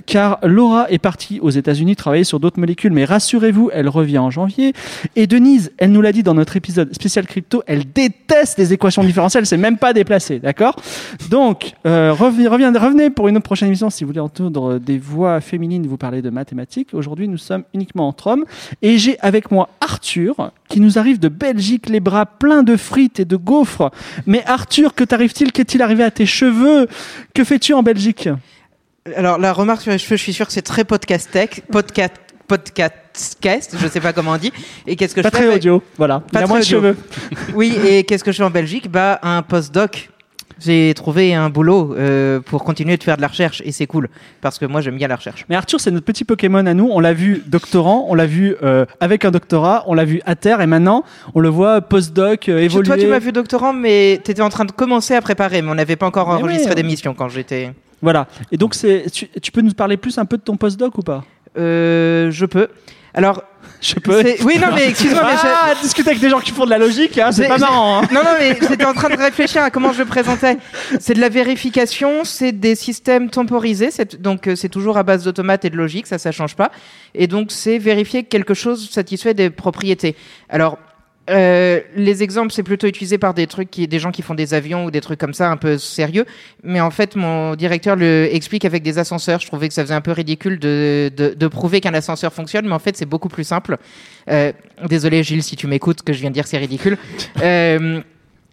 car 0.06 0.40
Laura 0.44 0.90
est 0.90 0.98
partie 0.98 1.42
aux 1.42 1.50
États-Unis 1.50 1.98
travailler 1.98 2.24
sur 2.24 2.40
d'autres 2.40 2.60
molécules, 2.60 2.94
mais 2.94 3.04
rassurez-vous, 3.04 3.69
elle 3.74 3.90
revient 3.90 4.19
en 4.19 4.31
janvier. 4.31 4.74
Et 5.18 5.28
Denise, 5.28 5.72
elle 5.78 5.92
nous 5.92 6.01
l'a 6.01 6.13
dit 6.13 6.24
dans 6.24 6.34
notre 6.34 6.56
épisode 6.56 6.94
spécial 6.94 7.28
crypto, 7.28 7.63
elle 7.68 7.92
déteste 7.92 8.57
les 8.57 8.72
équations 8.72 9.04
différentielles, 9.04 9.45
c'est 9.45 9.57
même 9.57 9.78
pas 9.78 9.92
déplacé, 9.92 10.40
d'accord? 10.40 10.78
Donc, 11.30 11.74
euh, 11.86 12.13
revenez, 12.13 12.48
revenez, 12.48 13.10
pour 13.10 13.28
une 13.28 13.36
autre 13.36 13.44
prochaine 13.44 13.68
émission 13.68 13.90
si 13.90 14.06
vous 14.06 14.10
voulez 14.10 14.22
entendre 14.22 14.80
des 14.80 14.98
voix 14.98 15.42
féminines 15.42 15.86
vous 15.86 15.98
parler 15.98 16.22
de 16.22 16.30
mathématiques. 16.30 16.94
Aujourd'hui, 16.94 17.28
nous 17.28 17.38
sommes 17.38 17.63
uniquement 17.74 18.07
entre 18.07 18.28
hommes, 18.28 18.45
et 18.81 18.98
j'ai 18.98 19.18
avec 19.33 19.51
moi 19.51 19.69
Arthur, 19.81 20.51
qui 20.69 20.80
nous 20.80 21.00
arrive 21.00 21.19
de 21.19 21.27
Belgique, 21.27 21.89
les 21.89 22.00
bras 22.00 22.25
pleins 22.25 22.63
de 22.63 22.77
frites 22.77 23.19
et 23.19 23.25
de 23.25 23.35
gaufres. 23.35 23.91
Mais 24.27 24.44
Arthur, 24.45 24.94
que 24.94 25.03
t'arrive-t-il 25.03 25.51
Qu'est-il 25.51 25.81
arrivé 25.81 26.03
à 26.03 26.12
tes 26.12 26.25
cheveux? 26.25 26.88
Que 27.33 27.44
fais-tu 27.44 27.74
en 27.74 27.81
Belgique? 27.81 28.30
Alors 29.15 29.38
la 29.38 29.51
remarque 29.51 29.81
sur 29.81 29.91
les 29.91 29.97
cheveux, 29.97 30.18
je 30.18 30.21
suis 30.21 30.33
sûr 30.33 30.45
que 30.45 30.53
c'est 30.53 30.62
très 30.62 30.83
podcast 30.85 31.30
tech, 31.31 31.62
podcast 31.71 32.13
podcast, 32.47 33.75
je 33.80 33.88
sais 33.88 34.00
pas 34.00 34.13
comment 34.13 34.31
on 34.31 34.38
dit. 34.38 34.51
Et 34.85 34.95
qu'est-ce 34.95 35.15
que 35.15 35.21
Pas 35.21 35.30
je 35.30 35.33
très 35.33 35.44
fais 35.47 35.56
audio, 35.56 35.81
voilà. 35.97 36.24
Il 36.27 36.31
Pas 36.31 36.39
a 36.39 36.41
très 36.44 36.50
moins 36.50 36.59
de 36.59 36.65
cheveux. 36.65 36.97
Oui, 37.56 37.75
et 37.85 38.03
qu'est-ce 38.03 38.24
que 38.24 38.31
je 38.31 38.38
fais 38.38 38.44
en 38.44 38.51
Belgique? 38.51 38.91
Bah 38.91 39.19
un 39.24 39.41
postdoc. 39.41 40.09
J'ai 40.63 40.94
trouvé 40.94 41.33
un 41.33 41.50
boulot 41.50 41.94
euh, 41.98 42.39
pour 42.39 42.63
continuer 42.63 42.95
de 42.95 43.04
faire 43.04 43.18
de 43.18 43.21
la 43.21 43.27
recherche 43.27 43.62
et 43.65 43.71
c'est 43.71 43.88
cool 43.88 44.07
parce 44.39 44.60
que 44.60 44.65
moi 44.65 44.81
j'aime 44.81 44.95
bien 44.95 45.07
la 45.07 45.18
recherche. 45.18 45.45
Mais 45.50 45.56
Arthur, 45.56 45.80
c'est 45.80 45.92
notre 45.92 46.06
petit 46.06 46.24
Pokémon 46.24 46.65
à 46.65 46.74
nous. 46.74 46.89
On 46.92 47.00
l'a 47.00 47.13
vu 47.13 47.44
doctorant, 47.48 48.06
on 48.07 48.15
l'a 48.15 48.25
vu 48.25 48.56
euh, 48.63 48.86
avec 49.00 49.25
un 49.25 49.31
doctorat, 49.31 49.83
on 49.88 49.94
l'a 49.94 50.06
vu 50.06 50.21
à 50.25 50.36
terre 50.36 50.62
et 50.62 50.68
maintenant 50.68 51.04
on 51.36 51.42
le 51.42 51.50
voit 51.50 51.81
postdoc 51.81 52.48
euh, 52.48 52.60
évoluer. 52.60 52.88
Toi 52.88 52.98
tu 52.98 53.07
m'as 53.07 53.19
vu 53.19 53.31
doctorant 53.31 53.74
mais 53.74 54.21
t'étais 54.24 54.42
en 54.42 54.50
train 54.50 54.65
de 54.65 54.71
commencer 54.71 55.15
à 55.15 55.21
préparer 55.21 55.62
mais 55.62 55.69
on 55.69 55.75
n'avait 55.75 55.98
pas 55.98 56.06
encore 56.06 56.30
enregistré 56.30 56.69
ouais. 56.69 56.75
d'émission 56.75 57.13
quand 57.13 57.30
j'étais... 57.30 57.74
Voilà. 58.01 58.27
Et 58.51 58.57
donc 58.57 58.75
tu, 59.12 59.27
tu 59.27 59.51
peux 59.51 59.62
nous 59.62 59.74
parler 59.74 59.98
plus 59.98 60.18
un 60.18 60.25
peu 60.25 60.38
de 60.38 60.44
ton 60.44 60.56
postdoc 60.56 60.98
ou 60.98 61.01
pas? 61.01 61.24
Je 61.56 62.45
peux. 62.45 62.68
Alors, 63.13 63.44
Je 63.81 63.95
peux. 63.95 64.24
oui 64.44 64.57
non 64.60 64.69
mais 64.74 64.88
excuse-moi 64.89 65.21
mais 65.24 65.38
j'ai- 65.42 65.48
Ah, 65.48 65.74
discuter 65.81 66.10
avec 66.10 66.21
des 66.21 66.30
gens 66.30 66.39
qui 66.39 66.51
font 66.51 66.65
de 66.65 66.69
la 66.69 66.77
logique, 66.77 67.18
hein, 67.18 67.31
c'est 67.31 67.48
pas 67.48 67.57
marrant. 67.57 68.00
hein. 68.01 68.07
Non, 68.12 68.21
non, 68.24 68.31
mais 68.39 68.57
j'étais 68.68 68.86
en 68.86 68.94
train 68.94 69.10
de 69.10 69.18
réfléchir 69.18 69.62
à 69.62 69.69
comment 69.69 69.92
je 69.94 70.00
le 70.00 70.06
présentais. 70.06 70.57
C'est 71.00 71.13
de 71.13 71.21
la 71.21 71.30
vérification, 71.30 72.24
c'est 72.24 72.51
des 72.54 72.75
systèmes 72.75 73.30
temporisés, 73.30 73.89
donc 74.19 74.48
euh, 74.48 74.56
c'est 74.56 74.69
toujours 74.69 74.98
à 74.98 75.04
base 75.04 75.24
d'automates 75.25 75.63
et 75.65 75.69
de 75.69 75.75
logique, 75.77 76.07
ça, 76.07 76.18
ça 76.18 76.31
change 76.31 76.56
pas. 76.56 76.71
Et 77.13 77.27
donc, 77.27 77.51
c'est 77.51 77.77
vérifier 77.77 78.24
que 78.24 78.30
quelque 78.30 78.54
chose 78.54 78.89
satisfait 78.89 79.33
des 79.33 79.50
propriétés. 79.50 80.16
Alors, 80.50 80.77
euh, 81.30 81.80
les 81.96 82.22
exemples, 82.22 82.52
c'est 82.52 82.64
plutôt 82.64 82.88
utilisé 82.88 83.18
par 83.18 83.34
des 83.34 83.48
trucs 83.48 83.72
qui, 83.72 83.88
des 83.88 84.00
gens 84.00 84.12
qui 84.12 84.22
font 84.22 84.36
des 84.36 84.54
avions 84.54 84.86
ou 84.86 84.92
des 84.92 85.02
trucs 85.02 85.20
comme 85.20 85.34
ça, 85.34 85.50
un 85.50 85.58
peu 85.58 85.78
sérieux. 85.78 86.25
Mais 86.64 86.81
en 86.81 86.92
fait, 86.92 87.16
mon 87.16 87.56
directeur 87.56 87.96
le 87.96 88.28
explique 88.31 88.66
avec 88.66 88.84
des 88.84 88.98
ascenseurs. 88.98 89.40
Je 89.40 89.48
trouvais 89.48 89.68
que 89.68 89.74
ça 89.74 89.84
faisait 89.84 89.94
un 89.94 90.02
peu 90.02 90.12
ridicule 90.12 90.60
de, 90.60 91.12
de, 91.16 91.34
de 91.34 91.48
prouver 91.48 91.80
qu'un 91.81 91.94
ascenseur 91.94 92.34
fonctionne, 92.34 92.68
mais 92.68 92.74
en 92.74 92.80
fait, 92.80 92.98
c'est 92.98 93.06
beaucoup 93.06 93.30
plus 93.30 93.46
simple. 93.46 93.78
Euh, 94.30 94.52
désolé, 94.88 95.24
Gilles, 95.24 95.44
si 95.44 95.56
tu 95.56 95.68
m'écoutes, 95.68 96.02
que 96.02 96.14
je 96.14 96.20
viens 96.20 96.30
de 96.30 96.36
dire 96.36 96.48
c'est 96.48 96.58
ridicule. 96.58 96.98
Euh, 97.42 98.02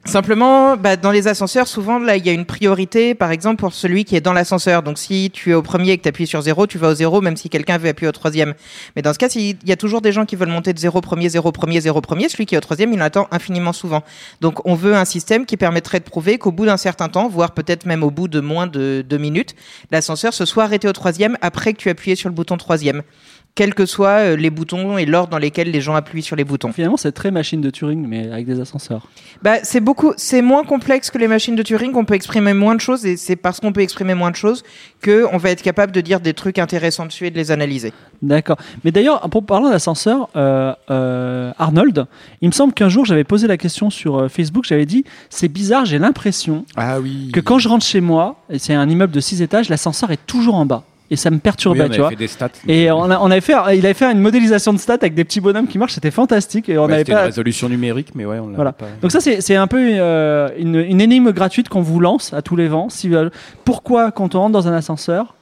Simplement, 0.07 0.79
bah, 0.79 0.97
dans 0.97 1.11
les 1.11 1.29
ascenseurs, 1.29 1.69
souvent, 1.69 1.99
là, 1.99 2.17
il 2.17 2.25
y 2.25 2.31
a 2.31 2.33
une 2.33 2.47
priorité, 2.47 3.15
par 3.15 3.31
exemple, 3.31 3.57
pour 3.57 3.75
celui 3.75 4.07
qui 4.07 4.17
est 4.17 4.23
dans 4.23 4.33
l'ascenseur. 4.33 4.83
Donc, 4.83 4.99
si 4.99 5.31
tu 5.31 5.51
es 5.51 5.55
au 5.55 5.61
premier 5.61 5.93
et 5.93 5.99
que 5.99 6.03
tu 6.03 6.09
appuies 6.09 6.27
sur 6.27 6.41
zéro, 6.41 6.67
tu 6.67 6.79
vas 6.79 6.89
au 6.89 6.95
zéro, 6.95 7.21
même 7.21 7.37
si 7.37 7.51
quelqu'un 7.51 7.77
veut 7.77 7.91
appuyer 7.91 8.09
au 8.09 8.13
troisième. 8.13 8.55
Mais 8.97 9.03
dans 9.03 9.13
ce 9.13 9.19
cas, 9.19 9.29
il 9.29 9.59
y 9.65 9.73
a 9.73 9.77
toujours 9.77 10.01
des 10.01 10.11
gens 10.11 10.25
qui 10.25 10.37
veulent 10.37 10.49
monter 10.49 10.73
de 10.73 10.79
zéro 10.79 11.03
premier, 11.03 11.29
zéro 11.29 11.53
premier, 11.53 11.83
zéro 11.83 12.01
premier. 12.01 12.31
Celui 12.31 12.47
qui 12.47 12.55
est 12.55 12.59
au 12.59 12.63
troisième, 12.63 12.95
il 12.95 13.03
attend 13.03 13.29
infiniment 13.31 13.75
souvent. 13.75 14.03
Donc, 14.41 14.67
on 14.67 14.75
veut 14.75 14.95
un 14.95 15.05
système 15.05 15.45
qui 15.45 15.59
permettrait 15.59 16.01
de 16.01 16.05
prouver 16.05 16.39
qu'au 16.39 16.51
bout 16.51 16.65
d'un 16.65 16.79
certain 16.79 17.11
temps, 17.11 17.29
voire 17.29 17.53
peut-être 17.53 17.85
même 17.85 18.03
au 18.03 18.11
bout 18.11 18.27
de 18.27 18.41
moins 18.41 18.67
de 18.67 19.05
deux 19.07 19.19
minutes, 19.19 19.55
l'ascenseur 19.91 20.33
se 20.33 20.47
soit 20.47 20.65
arrêté 20.65 20.89
au 20.89 20.93
troisième 20.93 21.37
après 21.43 21.75
que 21.75 21.79
tu 21.79 21.91
appuyé 21.91 22.17
sur 22.17 22.31
le 22.31 22.35
bouton 22.35 22.57
troisième. 22.57 23.03
Quels 23.55 23.75
que 23.75 23.85
soient 23.85 24.21
euh, 24.21 24.37
les 24.37 24.49
boutons 24.51 24.97
et 24.97 25.05
l'ordre 25.07 25.31
dans 25.31 25.39
lesquels 25.39 25.71
les 25.71 25.81
gens 25.81 25.95
appuient 25.95 26.23
sur 26.23 26.37
les 26.37 26.45
boutons. 26.45 26.73
Finalement, 26.73 26.97
c'est 26.97 27.13
très 27.13 27.31
machine 27.31 27.61
de 27.61 27.69
Turing, 27.69 28.07
mais 28.07 28.31
avec 28.31 28.47
des 28.47 28.61
ascenseurs. 28.61 29.07
Bah, 29.43 29.57
c'est 29.65 29.81
beaucoup, 29.81 30.13
c'est 30.17 30.41
moins 30.41 30.65
complexe 30.65 31.11
que 31.11 31.19
les 31.19 31.29
machines 31.29 31.57
de 31.57 31.63
Turing. 31.63 31.93
On 31.95 32.05
peut 32.05 32.15
exprimer 32.15 32.55
moins 32.55 32.75
de 32.75 32.81
choses 32.81 33.05
et 33.05 33.17
c'est 33.17 33.37
parce 33.37 33.61
qu'on 33.61 33.73
peut 33.73 33.81
exprimer 33.83 34.15
moins 34.15 34.31
de 34.31 34.37
choses 34.37 34.63
que 35.03 35.27
on 35.33 35.37
va 35.37 35.51
être 35.51 35.63
capable 35.63 35.93
de 35.93 36.01
dire 36.01 36.21
des 36.21 36.33
trucs 36.35 36.59
intéressants 36.59 37.07
dessus 37.07 37.27
et 37.27 37.31
de 37.31 37.37
les 37.37 37.51
analyser. 37.51 37.93
D'accord. 38.23 38.57
Mais 38.85 38.93
d'ailleurs, 38.93 39.21
pour 39.31 39.45
parlant 39.45 39.71
d'ascenseur, 39.71 40.29
euh, 40.37 40.73
euh, 40.91 41.53
Arnold, 41.59 42.07
il 42.43 42.49
me 42.49 42.53
semble 42.53 42.73
qu'un 42.73 42.89
jour 42.89 43.05
j'avais 43.05 43.25
posé 43.25 43.47
la 43.47 43.57
question 43.57 43.91
sur 43.91 44.19
euh, 44.19 44.29
Facebook, 44.29 44.65
j'avais 44.67 44.87
dit 44.87 45.05
c'est 45.29 45.49
bizarre, 45.49 45.85
j'ai 45.87 45.99
l'impression 45.99 46.65
Ah 46.77 47.01
oui. 47.01 47.31
que 47.33 47.41
quand 47.41 47.59
je 47.59 47.69
rentre 47.69 47.85
chez 47.85 48.01
moi, 48.01 48.37
et 48.51 48.59
c'est 48.59 48.75
un 48.75 48.89
immeuble 48.89 49.13
de 49.13 49.21
6 49.21 49.43
étages, 49.43 49.69
l'ascenseur 49.69 50.11
est 50.11 50.25
toujours 50.27 50.55
en 50.55 50.67
bas. 50.67 50.85
Et 51.13 51.17
ça 51.17 51.31
me 51.31 51.37
Oui, 51.37 51.41
perturbait, 51.41 51.81
on 51.83 51.87
tu 51.87 51.91
avait 51.95 51.99
vois. 51.99 52.11
fait 52.11 52.17
des 52.17 52.29
stats. 52.29 52.51
Et 52.69 52.91
on, 52.93 53.11
a- 53.11 53.19
on 53.19 53.31
avait 53.33 53.41
fait, 53.41 53.55
il 53.75 53.85
avait 53.85 53.95
fait 53.95 54.05
une 54.13 54.21
modélisation 54.21 54.73
de 54.73 54.79
stats 54.79 54.95
avec 54.95 55.15
des 55.15 55.25
petits 55.25 55.41
bonhommes 55.41 55.67
qui 55.67 55.77
marchent, 55.77 55.95
c'était 55.95 56.13
fantastique. 56.13 56.69
Et 56.69 56.79
on 56.79 56.85
Ouais, 56.87 56.93
avait 56.93 56.99
c'était 57.01 57.13
une 57.13 57.19
pas. 57.19 57.25
résolution 57.25 57.69
numérique, 57.69 58.09
mais 58.15 58.25
ouais, 58.25 58.39
on 58.39 58.49
l'a 58.49 58.55
Voilà. 58.55 58.73
pas. 58.73 58.87
Donc 59.03 59.11
ça, 59.11 59.21
c'est 59.21 59.41
c'est 59.41 59.57
un 59.57 59.67
peu 59.67 59.79
euh, 59.81 60.49
une, 60.57 60.77
une 60.77 61.01
énigme 61.01 61.33
gratuite 61.33 61.69
qu'on 61.69 61.81
vous 61.83 61.99
lance 61.99 62.33
à 62.33 62.43
tous 62.43 62.55
les 62.55 62.69
vents. 62.69 62.89
Si, 62.91 63.13
euh, 63.15 63.29
pourquoi, 63.65 64.13
quand 64.13 64.35
on 64.37 64.41
rentre 64.41 64.53
dans 64.53 64.69
un 64.69 64.73
ascenseur, 64.73 65.35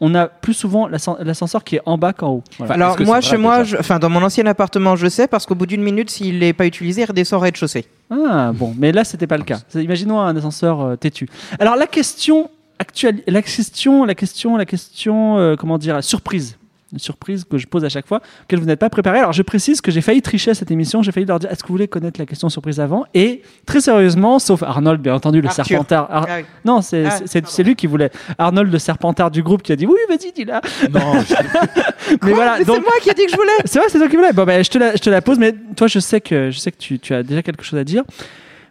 on 0.00 0.14
a 0.14 0.26
plus 0.28 0.52
souvent 0.54 0.86
l'ascen- 0.88 1.16
l'ascenseur 1.24 1.64
qui 1.64 1.76
est 1.76 1.80
en 1.86 1.96
bas 1.98 2.12
qu'en 2.12 2.28
haut? 2.28 2.44
Voilà. 2.58 2.74
Enfin, 2.74 2.74
Alors 2.96 3.00
moi, 3.08 3.20
chez 3.22 3.36
moi, 3.38 3.64
je- 3.64 3.76
enfin 3.78 3.98
dans 3.98 4.10
mon 4.10 4.22
ancien 4.22 4.44
appartement, 4.46 4.94
je 4.94 5.08
sais 5.08 5.26
parce 5.26 5.46
qu'au 5.46 5.54
bout 5.54 5.66
d'une 5.66 5.82
minute, 5.82 6.10
s'il 6.10 6.38
n'est 6.40 6.52
pas 6.52 6.66
utilisé, 6.66 7.02
il 7.02 7.06
redescend 7.06 7.38
au 7.38 7.42
rez-de-chaussée. 7.44 7.86
Ah 8.10 8.52
bon, 8.54 8.74
mais 8.78 8.92
là 8.92 9.04
c'était 9.04 9.26
pas 9.26 9.38
le 9.38 9.42
cas. 9.44 9.58
Imaginons 9.74 10.20
un 10.20 10.36
ascenseur 10.36 10.80
euh, 10.82 10.96
têtu. 10.96 11.28
Alors 11.58 11.76
la 11.76 11.86
question 11.86 12.50
actuelle, 12.78 13.22
la 13.26 13.42
question, 13.42 14.04
la 14.04 14.14
question, 14.14 14.56
la 14.56 14.66
question, 14.66 15.38
euh, 15.38 15.56
comment 15.56 15.78
dire, 15.78 16.02
surprise. 16.02 16.56
Une 16.90 16.98
surprise 16.98 17.44
que 17.44 17.58
je 17.58 17.66
pose 17.66 17.84
à 17.84 17.90
chaque 17.90 18.06
fois, 18.06 18.22
auquel 18.44 18.60
vous 18.60 18.64
n'êtes 18.64 18.78
pas 18.78 18.88
préparé. 18.88 19.18
Alors 19.18 19.34
je 19.34 19.42
précise 19.42 19.82
que 19.82 19.90
j'ai 19.90 20.00
failli 20.00 20.22
tricher 20.22 20.52
à 20.52 20.54
cette 20.54 20.70
émission, 20.70 21.02
j'ai 21.02 21.12
failli 21.12 21.26
leur 21.26 21.38
dire 21.38 21.50
est-ce 21.52 21.62
que 21.62 21.68
vous 21.68 21.74
voulez 21.74 21.86
connaître 21.86 22.18
la 22.18 22.24
question 22.24 22.48
surprise 22.48 22.80
avant? 22.80 23.04
Et 23.12 23.42
très 23.66 23.82
sérieusement, 23.82 24.38
sauf 24.38 24.62
Arnold, 24.62 25.02
bien 25.02 25.12
entendu, 25.14 25.42
le 25.42 25.48
Arthur. 25.48 25.66
serpentard. 25.66 26.06
Ar- 26.10 26.26
Ah 26.26 26.36
oui. 26.38 26.44
Non, 26.64 26.80
c'est 26.80 27.04
Ah, 27.04 27.62
lui 27.62 27.76
qui 27.76 27.86
voulait. 27.86 28.10
Arnold, 28.38 28.72
le 28.72 28.78
serpentard 28.78 29.30
du 29.30 29.42
groupe, 29.42 29.62
qui 29.62 29.72
a 29.72 29.76
dit 29.76 29.84
oui, 29.84 29.98
vas-y, 30.08 30.32
dis-la. 30.32 30.62
Non, 30.90 31.20
je- 31.20 31.34
Mais 32.22 32.32
voilà, 32.32 32.64
donc 32.64 32.76
c'est 32.76 32.82
moi 32.82 32.92
qui 33.02 33.10
ai 33.10 33.14
dit 33.14 33.26
que 33.26 33.32
je 33.32 33.36
voulais. 33.36 33.52
c'est 33.66 33.78
vrai, 33.80 33.88
c'est 33.90 33.98
toi 33.98 34.08
qui 34.08 34.16
voulais. 34.16 34.32
Bon, 34.32 34.44
ben, 34.46 34.64
je, 34.64 34.70
te 34.70 34.78
la, 34.78 34.92
je 34.96 35.00
te 35.02 35.10
la 35.10 35.20
pose, 35.20 35.38
mais 35.38 35.54
toi, 35.76 35.88
je 35.88 35.98
sais 35.98 36.22
que, 36.22 36.50
je 36.50 36.58
sais 36.58 36.72
que 36.72 36.78
tu, 36.78 36.98
tu 36.98 37.12
as 37.12 37.22
déjà 37.22 37.42
quelque 37.42 37.64
chose 37.64 37.78
à 37.78 37.84
dire. 37.84 38.02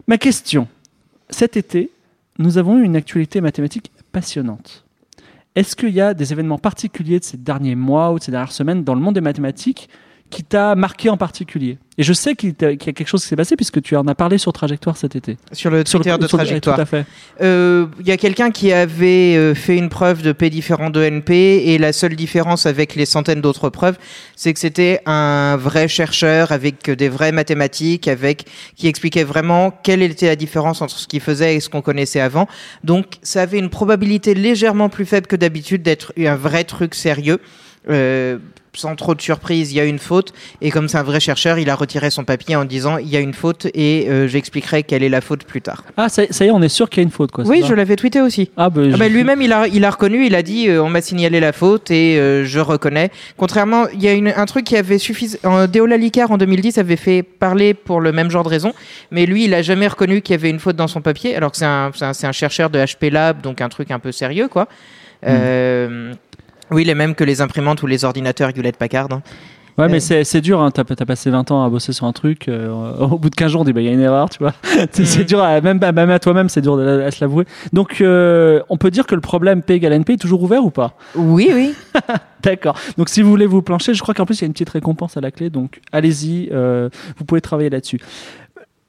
Ma 0.08 0.18
question 0.18 0.66
cet 1.30 1.56
été, 1.56 1.92
nous 2.40 2.58
avons 2.58 2.78
eu 2.78 2.82
une 2.82 2.96
actualité 2.96 3.40
mathématique 3.40 3.92
passionnante. 4.12 4.84
Est-ce 5.54 5.74
qu'il 5.74 5.90
y 5.90 6.00
a 6.00 6.14
des 6.14 6.32
événements 6.32 6.58
particuliers 6.58 7.18
de 7.18 7.24
ces 7.24 7.36
derniers 7.36 7.74
mois 7.74 8.12
ou 8.12 8.18
de 8.18 8.24
ces 8.24 8.30
dernières 8.30 8.52
semaines 8.52 8.84
dans 8.84 8.94
le 8.94 9.00
monde 9.00 9.14
des 9.14 9.20
mathématiques 9.20 9.88
qui 10.30 10.44
t'a 10.44 10.74
marqué 10.74 11.08
en 11.08 11.16
particulier 11.16 11.78
Et 11.96 12.02
je 12.02 12.12
sais 12.12 12.34
qu'il 12.34 12.54
y 12.60 12.64
a 12.64 12.76
quelque 12.76 13.06
chose 13.06 13.22
qui 13.22 13.28
s'est 13.28 13.36
passé 13.36 13.56
puisque 13.56 13.80
tu 13.80 13.96
en 13.96 14.06
as 14.08 14.14
parlé 14.14 14.36
sur 14.36 14.52
Trajectoire 14.52 14.96
cet 14.96 15.16
été. 15.16 15.38
Sur 15.52 15.70
le 15.70 15.84
Sur 15.86 15.98
le- 16.00 16.04
Twitter 16.04 16.18
de 16.22 16.26
sur 16.28 16.36
le- 16.36 16.44
trajectoire. 16.44 16.76
Tout 16.76 16.82
à 16.82 16.84
fait. 16.84 17.06
Euh, 17.40 17.86
Il 18.00 18.06
y 18.06 18.12
a 18.12 18.16
quelqu'un 18.18 18.50
qui 18.50 18.70
avait 18.72 19.36
euh, 19.36 19.54
fait 19.54 19.76
une 19.76 19.88
preuve 19.88 20.22
de 20.22 20.32
P 20.32 20.50
différent 20.50 20.90
de 20.90 21.00
NP 21.02 21.30
et 21.30 21.78
la 21.78 21.92
seule 21.94 22.14
différence 22.14 22.66
avec 22.66 22.94
les 22.94 23.06
centaines 23.06 23.40
d'autres 23.40 23.70
preuves, 23.70 23.96
c'est 24.36 24.52
que 24.52 24.60
c'était 24.60 25.00
un 25.06 25.56
vrai 25.56 25.88
chercheur 25.88 26.52
avec 26.52 26.90
des 26.90 27.08
vraies 27.08 27.32
mathématiques, 27.32 28.06
avec 28.06 28.44
qui 28.76 28.86
expliquait 28.86 29.24
vraiment 29.24 29.70
quelle 29.82 30.02
était 30.02 30.26
la 30.26 30.36
différence 30.36 30.82
entre 30.82 30.98
ce 30.98 31.06
qu'il 31.06 31.20
faisait 31.20 31.56
et 31.56 31.60
ce 31.60 31.68
qu'on 31.70 31.82
connaissait 31.82 32.20
avant. 32.20 32.48
Donc 32.84 33.14
ça 33.22 33.42
avait 33.42 33.58
une 33.58 33.70
probabilité 33.70 34.34
légèrement 34.34 34.88
plus 34.90 35.06
faible 35.06 35.26
que 35.26 35.36
d'habitude 35.36 35.82
d'être 35.82 36.12
un 36.18 36.36
vrai 36.36 36.64
truc 36.64 36.94
sérieux. 36.94 37.38
Euh, 37.88 38.38
sans 38.78 38.94
trop 38.94 39.14
de 39.14 39.20
surprise, 39.20 39.72
il 39.72 39.76
y 39.76 39.80
a 39.80 39.84
une 39.84 39.98
faute. 39.98 40.32
Et 40.60 40.70
comme 40.70 40.88
c'est 40.88 40.98
un 40.98 41.02
vrai 41.02 41.20
chercheur, 41.20 41.58
il 41.58 41.68
a 41.70 41.74
retiré 41.74 42.10
son 42.10 42.24
papier 42.24 42.56
en 42.56 42.64
disant 42.64 42.98
il 42.98 43.08
y 43.08 43.16
a 43.16 43.20
une 43.20 43.34
faute 43.34 43.66
et 43.74 44.08
euh, 44.08 44.28
j'expliquerai 44.28 44.82
quelle 44.82 45.02
est 45.02 45.08
la 45.08 45.20
faute 45.20 45.44
plus 45.44 45.60
tard. 45.60 45.84
Ah, 45.96 46.08
ça, 46.08 46.22
ça 46.30 46.44
y 46.44 46.48
est, 46.48 46.50
on 46.50 46.62
est 46.62 46.68
sûr 46.68 46.88
qu'il 46.88 47.02
y 47.02 47.02
a 47.02 47.04
une 47.04 47.10
faute, 47.10 47.32
quoi. 47.32 47.44
Oui, 47.44 47.62
je 47.66 47.74
l'avais 47.74 47.96
tweeté 47.96 48.20
aussi. 48.20 48.50
Ah, 48.56 48.70
bah, 48.70 48.82
Ah 48.94 48.96
bah, 48.96 49.08
lui-même, 49.08 49.42
il 49.42 49.52
a, 49.52 49.66
il 49.66 49.84
a 49.84 49.90
reconnu, 49.90 50.26
il 50.26 50.34
a 50.34 50.42
dit 50.42 50.68
euh, 50.68 50.82
on 50.82 50.90
m'a 50.90 51.00
signalé 51.00 51.40
la 51.40 51.52
faute 51.52 51.90
et 51.90 52.18
euh, 52.18 52.44
je 52.44 52.60
reconnais. 52.60 53.10
Contrairement, 53.36 53.86
il 53.92 54.02
y 54.02 54.08
a 54.08 54.12
une, 54.12 54.32
un 54.34 54.46
truc 54.46 54.64
qui 54.64 54.76
avait 54.76 54.98
suffi. 54.98 55.36
Déola 55.70 55.96
Licard 55.96 56.30
en 56.30 56.38
2010 56.38 56.78
avait 56.78 56.96
fait 56.96 57.22
parler 57.22 57.74
pour 57.74 58.00
le 58.00 58.12
même 58.12 58.30
genre 58.30 58.44
de 58.44 58.48
raison, 58.48 58.72
mais 59.10 59.26
lui, 59.26 59.44
il 59.44 59.54
a 59.54 59.62
jamais 59.62 59.88
reconnu 59.88 60.22
qu'il 60.22 60.34
y 60.34 60.38
avait 60.38 60.50
une 60.50 60.60
faute 60.60 60.76
dans 60.76 60.88
son 60.88 61.00
papier, 61.00 61.34
alors 61.36 61.50
que 61.50 61.56
c'est 61.56 61.64
un, 61.64 61.90
un, 62.00 62.32
chercheur 62.32 62.70
de 62.70 62.78
HP 62.78 63.10
Lab, 63.10 63.40
donc 63.40 63.60
un 63.60 63.68
truc 63.68 63.90
un 63.90 63.98
peu 63.98 64.12
sérieux, 64.12 64.48
quoi. 64.48 64.68
Euh, 65.26 66.12
oui, 66.70 66.84
les 66.84 66.94
mêmes 66.94 67.14
que 67.14 67.24
les 67.24 67.40
imprimantes 67.40 67.82
ou 67.82 67.86
les 67.86 68.04
ordinateurs 68.04 68.50
Hewlett 68.56 68.76
Packard. 68.76 69.08
hein. 69.12 69.22
Ouais, 69.78 69.86
mais 69.88 69.98
Euh. 70.12 70.24
c'est 70.24 70.40
dur, 70.40 70.60
hein. 70.60 70.72
t'as 70.72 70.82
as 70.82 71.06
passé 71.06 71.30
20 71.30 71.52
ans 71.52 71.62
à 71.64 71.68
bosser 71.70 71.92
sur 71.92 72.06
un 72.06 72.12
truc, 72.12 72.48
euh, 72.48 72.96
au 72.98 73.16
bout 73.16 73.30
de 73.30 73.36
15 73.36 73.52
jours, 73.52 73.60
on 73.60 73.64
dit, 73.64 73.72
bah, 73.72 73.80
il 73.80 73.86
y 73.86 73.88
a 73.88 73.92
une 73.92 74.00
erreur, 74.00 74.28
tu 74.28 74.38
vois. 74.40 74.52
C'est 74.90 75.20
Mhm. 75.20 75.24
dur, 75.24 75.40
à, 75.40 75.60
même, 75.60 75.78
à- 75.84 75.92
même 75.92 76.10
à 76.10 76.18
toi-même, 76.18 76.48
c'est 76.48 76.60
dur 76.62 76.76
de, 76.76 77.00
à 77.02 77.10
se 77.12 77.22
l'avouer. 77.24 77.44
Donc, 77.72 78.00
euh, 78.00 78.60
on 78.70 78.76
peut 78.76 78.90
dire 78.90 79.06
que 79.06 79.14
le 79.14 79.20
problème 79.20 79.62
P 79.62 79.74
égale 79.74 79.92
NP 79.92 80.14
est 80.14 80.16
toujours 80.16 80.42
ouvert 80.42 80.64
ou 80.64 80.70
pas? 80.70 80.94
Oui, 81.14 81.50
oui. 81.54 81.74
D'accord. 82.42 82.76
Donc, 82.96 83.08
si 83.08 83.22
vous 83.22 83.30
voulez 83.30 83.46
vous 83.46 83.62
plancher, 83.62 83.94
je 83.94 84.02
crois 84.02 84.14
qu'en 84.14 84.26
plus, 84.26 84.38
il 84.38 84.42
y 84.42 84.44
a 84.44 84.48
une 84.48 84.52
petite 84.52 84.70
récompense 84.70 85.16
à 85.16 85.20
la 85.20 85.30
clé, 85.30 85.48
donc 85.48 85.80
allez-y, 85.92 86.50
vous 86.50 87.24
pouvez 87.24 87.40
travailler 87.40 87.70
là-dessus. 87.70 88.00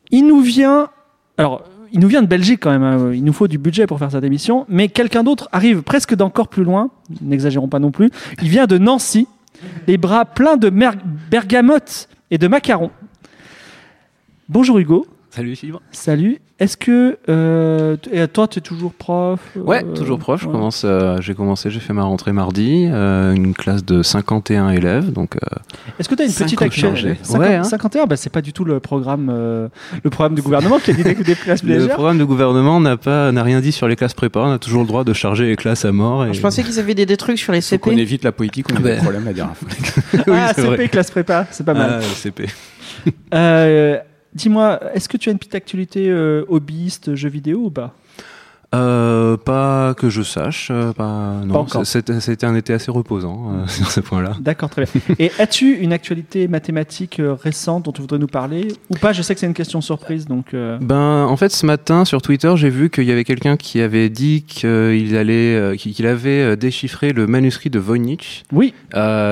Il 0.09 0.25
nous 0.25 0.41
vient. 0.41 0.89
Alors. 1.37 1.63
Il 1.91 1.99
nous 1.99 2.07
vient 2.07 2.21
de 2.21 2.27
Belgique 2.27 2.59
quand 2.61 2.71
même, 2.71 2.83
hein. 2.83 3.11
il 3.13 3.23
nous 3.23 3.33
faut 3.33 3.47
du 3.47 3.57
budget 3.57 3.87
pour 3.87 3.97
faire 3.99 4.11
cette 4.11 4.23
émission, 4.23 4.65
mais 4.69 4.89
quelqu'un 4.89 5.23
d'autre 5.23 5.49
arrive 5.51 5.81
presque 5.81 6.15
d'encore 6.15 6.47
plus 6.47 6.63
loin, 6.63 6.91
n'exagérons 7.21 7.67
pas 7.67 7.79
non 7.79 7.91
plus, 7.91 8.09
il 8.41 8.49
vient 8.49 8.67
de 8.67 8.77
Nancy, 8.77 9.27
les 9.87 9.97
bras 9.97 10.25
pleins 10.25 10.57
de 10.57 10.69
mer- 10.69 10.97
bergamote 11.31 12.07
et 12.31 12.37
de 12.37 12.47
macarons. 12.47 12.91
Bonjour 14.49 14.77
Hugo, 14.77 15.07
Salut 15.31 15.55
Fibre. 15.55 15.79
salut. 15.91 16.39
Est-ce 16.57 16.75
que 16.75 17.17
euh, 17.29 17.95
et 18.11 18.27
toi, 18.27 18.47
tu 18.47 18.59
es 18.59 18.61
toujours 18.61 18.91
prof 18.93 19.39
Ouais, 19.55 19.81
euh, 19.85 19.93
toujours 19.93 20.17
prof. 20.19 20.41
Je 20.41 20.47
ouais. 20.47 20.51
commence, 20.51 20.81
euh, 20.83 21.21
j'ai 21.21 21.33
commencé, 21.35 21.69
j'ai 21.69 21.79
fait 21.79 21.93
ma 21.93 22.03
rentrée 22.03 22.33
mardi, 22.33 22.87
euh, 22.91 23.33
une 23.33 23.53
classe 23.53 23.85
de 23.85 24.01
51 24.03 24.71
élèves, 24.71 25.13
donc 25.13 25.35
euh, 25.37 25.39
Est-ce 25.99 26.09
que 26.09 26.15
tu 26.15 26.23
as 26.23 26.25
une 26.25 26.33
petite 26.33 26.61
actuelle 26.61 26.95
chargé. 26.95 27.17
50 27.21 27.39
Ouais, 27.47 27.55
hein. 27.55 27.63
51, 27.63 28.07
bah, 28.07 28.17
c'est 28.17 28.31
pas 28.31 28.41
du 28.41 28.51
tout 28.53 28.65
le 28.65 28.79
programme, 28.81 29.29
euh, 29.31 29.69
le 30.03 30.09
programme 30.09 30.35
du 30.35 30.41
gouvernement 30.41 30.79
qui 30.79 30.91
a 30.91 30.93
dit 30.95 31.03
des, 31.03 31.13
des 31.15 31.35
classes 31.35 31.61
plus 31.61 31.69
le 31.69 31.75
légères. 31.77 31.93
programme 31.93 32.17
de 32.17 32.23
gouvernement 32.25 32.81
n'a 32.81 32.97
pas, 32.97 33.31
n'a 33.31 33.43
rien 33.43 33.61
dit 33.61 33.71
sur 33.71 33.87
les 33.87 33.95
classes 33.95 34.15
prépa. 34.15 34.39
On 34.41 34.51
a 34.51 34.59
toujours 34.59 34.81
le 34.81 34.87
droit 34.87 35.03
de 35.05 35.13
charger 35.13 35.45
les 35.47 35.55
classes 35.55 35.85
à 35.85 35.91
mort. 35.93 36.25
Et... 36.25 36.33
Je 36.33 36.41
pensais 36.41 36.63
qu'ils 36.63 36.79
avaient 36.79 36.95
des, 36.95 37.05
des 37.05 37.17
trucs 37.17 37.37
sur 37.39 37.53
les 37.53 37.61
CP. 37.61 37.79
qu'on 37.91 37.97
évite 37.97 38.23
la 38.25 38.31
politique, 38.33 38.65
on 38.73 38.75
a 38.75 38.79
des 38.79 38.83
Ben. 38.83 38.97
problèmes 39.01 39.25
la 39.25 39.33
dernière 39.33 39.55
fois. 39.55 39.69
ah, 40.17 40.23
oui, 40.27 40.39
CP, 40.55 40.61
vrai. 40.75 40.87
classe 40.89 41.11
prépa, 41.11 41.45
c'est 41.51 41.65
pas 41.65 41.73
mal. 41.75 41.99
Ah, 42.01 42.05
CP. 42.15 42.47
Euh, 43.33 43.97
Dis-moi, 44.33 44.79
est-ce 44.93 45.09
que 45.09 45.17
tu 45.17 45.29
as 45.29 45.31
une 45.31 45.39
petite 45.39 45.55
actualité 45.55 46.09
euh, 46.09 46.45
hobbyiste, 46.47 47.15
jeux 47.15 47.29
vidéo 47.29 47.65
ou 47.65 47.71
pas? 47.71 47.95
Euh, 48.75 49.35
pas 49.35 49.95
que 49.95 50.09
je 50.09 50.21
sache, 50.21 50.67
euh, 50.71 50.93
pas 50.93 51.41
non. 51.43 51.55
encore. 51.55 51.85
C'était 51.87 52.45
un 52.45 52.53
été 52.55 52.71
assez 52.71 52.91
reposant 52.91 53.51
euh, 53.51 53.67
sur 53.67 53.89
ce 53.89 53.99
point-là. 53.99 54.37
D'accord, 54.41 54.69
très 54.69 54.83
bien. 54.85 55.15
Et 55.17 55.31
as-tu 55.39 55.77
une 55.77 55.91
actualité 55.91 56.47
mathématique 56.47 57.19
euh, 57.19 57.33
récente 57.33 57.85
dont 57.85 57.91
tu 57.91 58.01
voudrais 58.01 58.19
nous 58.19 58.27
parler 58.27 58.67
Ou 58.91 58.95
pas? 58.95 59.11
Je 59.11 59.23
sais 59.23 59.33
que 59.33 59.39
c'est 59.39 59.47
une 59.47 59.55
question 59.55 59.81
surprise, 59.81 60.25
donc... 60.27 60.53
Ben, 60.81 61.25
en 61.25 61.35
fait, 61.35 61.49
ce 61.49 61.65
matin 61.65 62.05
sur 62.05 62.21
Twitter, 62.21 62.51
j'ai 62.57 62.69
vu 62.69 62.91
qu'il 62.91 63.05
y 63.05 63.11
avait 63.11 63.23
quelqu'un 63.23 63.57
qui 63.57 63.81
avait 63.81 64.09
dit 64.09 64.43
qu'il 64.43 65.15
allait, 65.15 65.75
qu'il 65.77 66.05
avait 66.05 66.55
déchiffré 66.55 67.11
le 67.11 67.25
manuscrit 67.25 67.69
de 67.71 67.79
Voynich, 67.79 68.43
Oui, 68.51 68.73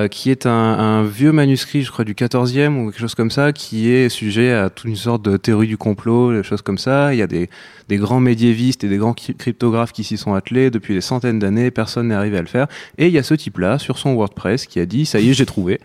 qui 0.10 0.32
est 0.32 0.46
un, 0.48 0.52
un 0.52 1.04
vieux 1.04 1.32
manuscrit, 1.32 1.84
je 1.84 1.92
crois, 1.92 2.06
du 2.06 2.14
14e 2.16 2.76
ou 2.78 2.86
quelque 2.90 3.00
chose 3.00 3.16
comme 3.16 3.32
ça, 3.32 3.54
qui 3.54 3.92
est 3.92 4.10
sujet 4.10 4.52
à 4.54 4.70
toute 4.70 4.88
une 4.90 4.96
sorte 4.96 5.22
de 5.24 5.38
théorie 5.38 5.68
du 5.68 5.78
complot, 5.78 6.34
des 6.34 6.44
choses 6.44 6.62
comme 6.64 6.78
ça. 6.78 7.14
Il 7.14 7.18
y 7.18 7.22
a 7.22 7.28
des, 7.28 7.50
des 7.88 7.98
grands 7.98 8.20
médiévistes 8.20 8.84
et 8.84 8.90
des 8.90 8.98
grands 8.98 9.14
cryp- 9.14 9.27
cryptographes 9.36 9.92
qui 9.92 10.04
s'y 10.04 10.18
sont 10.18 10.34
attelés 10.34 10.70
depuis 10.70 10.94
des 10.94 11.02
centaines 11.02 11.40
d'années, 11.40 11.72
personne 11.72 12.10
n'est 12.10 12.16
arrivé 12.16 12.38
à 12.38 12.42
le 12.42 12.48
faire. 12.48 12.68
Et 12.98 13.08
il 13.08 13.14
y 13.14 13.18
a 13.18 13.24
ce 13.24 13.34
type-là, 13.34 13.80
sur 13.80 13.98
son 13.98 14.14
WordPress, 14.14 14.66
qui 14.66 14.80
a 14.80 14.86
dit, 14.86 15.06
ça 15.06 15.20
y 15.20 15.30
est, 15.30 15.34
j'ai 15.34 15.46
trouvé. 15.46 15.80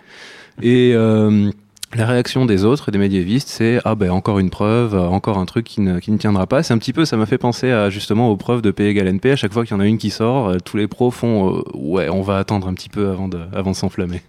Et... 0.60 0.92
euh, 0.94 1.50
la 1.94 2.06
réaction 2.06 2.46
des 2.46 2.64
autres 2.64 2.88
et 2.88 2.92
des 2.92 2.98
médiévistes, 2.98 3.48
c'est 3.48 3.78
ah 3.84 3.94
ben 3.94 4.10
encore 4.10 4.38
une 4.38 4.50
preuve, 4.50 4.94
encore 4.94 5.38
un 5.38 5.44
truc 5.44 5.66
qui 5.66 5.80
ne, 5.80 5.98
qui 5.98 6.10
ne 6.10 6.16
tiendra 6.16 6.46
pas. 6.46 6.62
C'est 6.62 6.72
un 6.72 6.78
petit 6.78 6.92
peu, 6.92 7.04
ça 7.04 7.16
m'a 7.16 7.26
fait 7.26 7.38
penser 7.38 7.70
à 7.70 7.90
justement 7.90 8.30
aux 8.30 8.36
preuves 8.36 8.62
de 8.62 8.70
P 8.70 8.86
égale 8.86 9.08
NP. 9.08 9.26
À 9.26 9.36
chaque 9.36 9.52
fois 9.52 9.64
qu'il 9.64 9.76
y 9.76 9.76
en 9.76 9.80
a 9.80 9.86
une 9.86 9.98
qui 9.98 10.10
sort, 10.10 10.48
euh, 10.48 10.56
tous 10.64 10.76
les 10.76 10.86
pros 10.86 11.10
font 11.10 11.58
euh, 11.58 11.62
ouais, 11.74 12.08
on 12.08 12.22
va 12.22 12.38
attendre 12.38 12.66
un 12.66 12.74
petit 12.74 12.88
peu 12.88 13.10
avant 13.10 13.28
de, 13.28 13.40
avant 13.52 13.72
de 13.72 13.76
s'enflammer. 13.76 14.22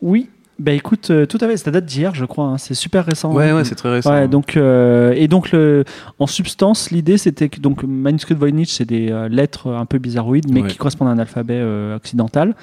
oui. 0.00 0.28
Bah 0.58 0.72
écoute, 0.72 1.10
euh, 1.10 1.24
tout 1.24 1.38
à 1.40 1.46
fait, 1.46 1.56
ça 1.56 1.70
date 1.70 1.84
d'hier, 1.84 2.14
je 2.16 2.24
crois. 2.24 2.46
hein, 2.46 2.58
C'est 2.58 2.74
super 2.74 3.06
récent. 3.06 3.32
Ouais, 3.32 3.50
hein. 3.50 3.56
ouais, 3.56 3.64
c'est 3.64 3.76
très 3.76 3.90
récent. 3.92 4.10
Ouais, 4.12 4.26
donc 4.26 4.56
euh, 4.56 5.12
et 5.16 5.28
donc 5.28 5.52
le, 5.52 5.84
en 6.18 6.26
substance, 6.26 6.90
l'idée 6.90 7.16
c'était 7.16 7.48
que 7.48 7.60
donc 7.60 7.84
manuscrit 7.84 8.34
de 8.34 8.40
Voynich, 8.40 8.70
c'est 8.72 8.84
des 8.84 9.10
euh, 9.12 9.28
lettres 9.28 9.68
un 9.70 9.86
peu 9.86 9.98
bizarroïdes, 9.98 10.52
mais 10.52 10.62
Ouais. 10.62 10.68
qui 10.68 10.76
correspondent 10.76 11.08
à 11.08 11.12
un 11.12 11.18
alphabet 11.18 11.54
euh, 11.60 11.94
occidental. 11.96 12.56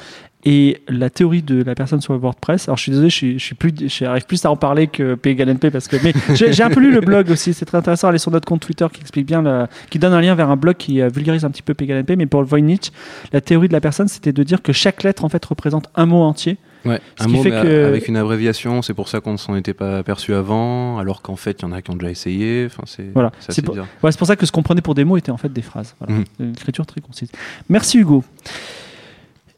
Et 0.48 0.84
la 0.90 1.10
théorie 1.10 1.42
de 1.42 1.64
la 1.64 1.74
personne 1.74 2.02
sur 2.02 2.14
WordPress. 2.20 2.68
Alors 2.68 2.78
je 2.78 2.84
suis 2.84 2.92
désolé, 2.92 3.10
je 3.10 3.16
suis, 3.16 3.40
je 3.40 3.44
suis 3.46 3.56
plus, 3.56 3.72
j'arrive 3.88 4.25
plus 4.28 4.46
à 4.46 4.52
en 4.52 4.56
parler 4.58 4.86
que 4.88 5.16
P 5.16 5.32
égale 5.32 5.50
NP 5.50 5.72
parce 5.72 5.88
que 5.88 5.96
mais 6.04 6.14
j'ai 6.36 6.52
j'ai 6.54 6.62
un 6.64 6.70
peu 6.70 6.82
lu 6.82 6.92
le 6.92 7.00
blog 7.00 7.32
aussi. 7.32 7.54
C'est 7.54 7.66
très 7.66 7.78
intéressant. 7.80 8.10
Aller 8.10 8.20
sur 8.20 8.30
notre 8.30 8.46
compte 8.48 8.60
Twitter 8.62 8.86
qui 8.94 9.02
explique 9.02 9.25
bien, 9.25 9.42
la- 9.42 9.70
qui 9.90 9.98
donne 10.00 10.14
un 10.14 10.22
lien 10.22 10.36
vers 10.36 10.50
un 10.52 10.56
blog 10.58 10.75
qui 10.75 11.02
euh, 11.02 11.08
vulgarise 11.08 11.46
un 11.46 11.50
petit 11.50 11.64
peu 11.64 11.74
P 11.74 11.86
égale 11.86 12.00
NP. 12.00 12.16
Mais 12.18 12.25
pour 12.28 12.42
le 12.42 12.48
Voynich, 12.48 12.92
la 13.34 13.40
théorie 13.42 13.70
de 13.70 13.74
la 13.74 13.82
personne, 13.82 14.08
c'était 14.10 14.34
de 14.34 14.44
dire 14.44 14.62
que 14.62 14.74
chaque 14.74 15.02
lettre 15.04 15.24
en 15.24 15.30
fait 15.30 15.44
représente 15.46 15.90
un 15.96 16.06
mot 16.06 16.22
entier. 16.22 16.58
Ouais, 16.86 17.01
Ce 17.18 17.24
un 17.24 17.27
qui 17.27 17.34
mot 17.34 17.44
fait 17.44 17.50
mais 17.51 17.62
que- 17.62 17.86
avec 17.88 18.08
une 18.08 18.18
abréviation, 18.18 18.82
c'est 18.82 18.94
pour 18.94 19.08
ça 19.10 19.20
qu'on 19.20 19.32
ne 19.34 19.38
s'en 19.38 19.56
était 19.56 19.74
pas 19.74 19.98
aperçu 19.98 20.34
avant, 20.34 20.98
alors 21.00 21.22
qu'en 21.22 21.36
fait, 21.36 21.58
il 21.60 21.63
y 21.63 21.65
en 21.65 21.72
a 21.72 21.82
qui 21.82 21.92
ont 21.92 21.96
déjà 21.96 22.12
essayé. 22.12 22.65
Enfin, 22.68 22.84
c'est 22.86 23.12
Voilà. 23.13 23.32
c'est 23.50 23.62
pour-. 23.62 23.75
Ouais, 24.04 24.12
ça 24.12 24.36
que 24.36 24.46
ce 24.46 24.51
qu'on 24.51 24.63
prenait 24.63 24.82
pour 24.82 24.96
des 24.96 25.04
mots 25.04 25.18
était 25.18 25.32
en 25.32 25.38
fait 25.38 25.51
des 25.51 25.62
phrases. 25.62 25.96
Voilà. 26.00 26.15
Mhm. 26.20 26.25
Une 26.39 26.51
écriture 26.51 26.86
très 26.86 27.01
concise. 27.01 27.30
Merci 27.70 27.98
Hugo. 28.00 28.24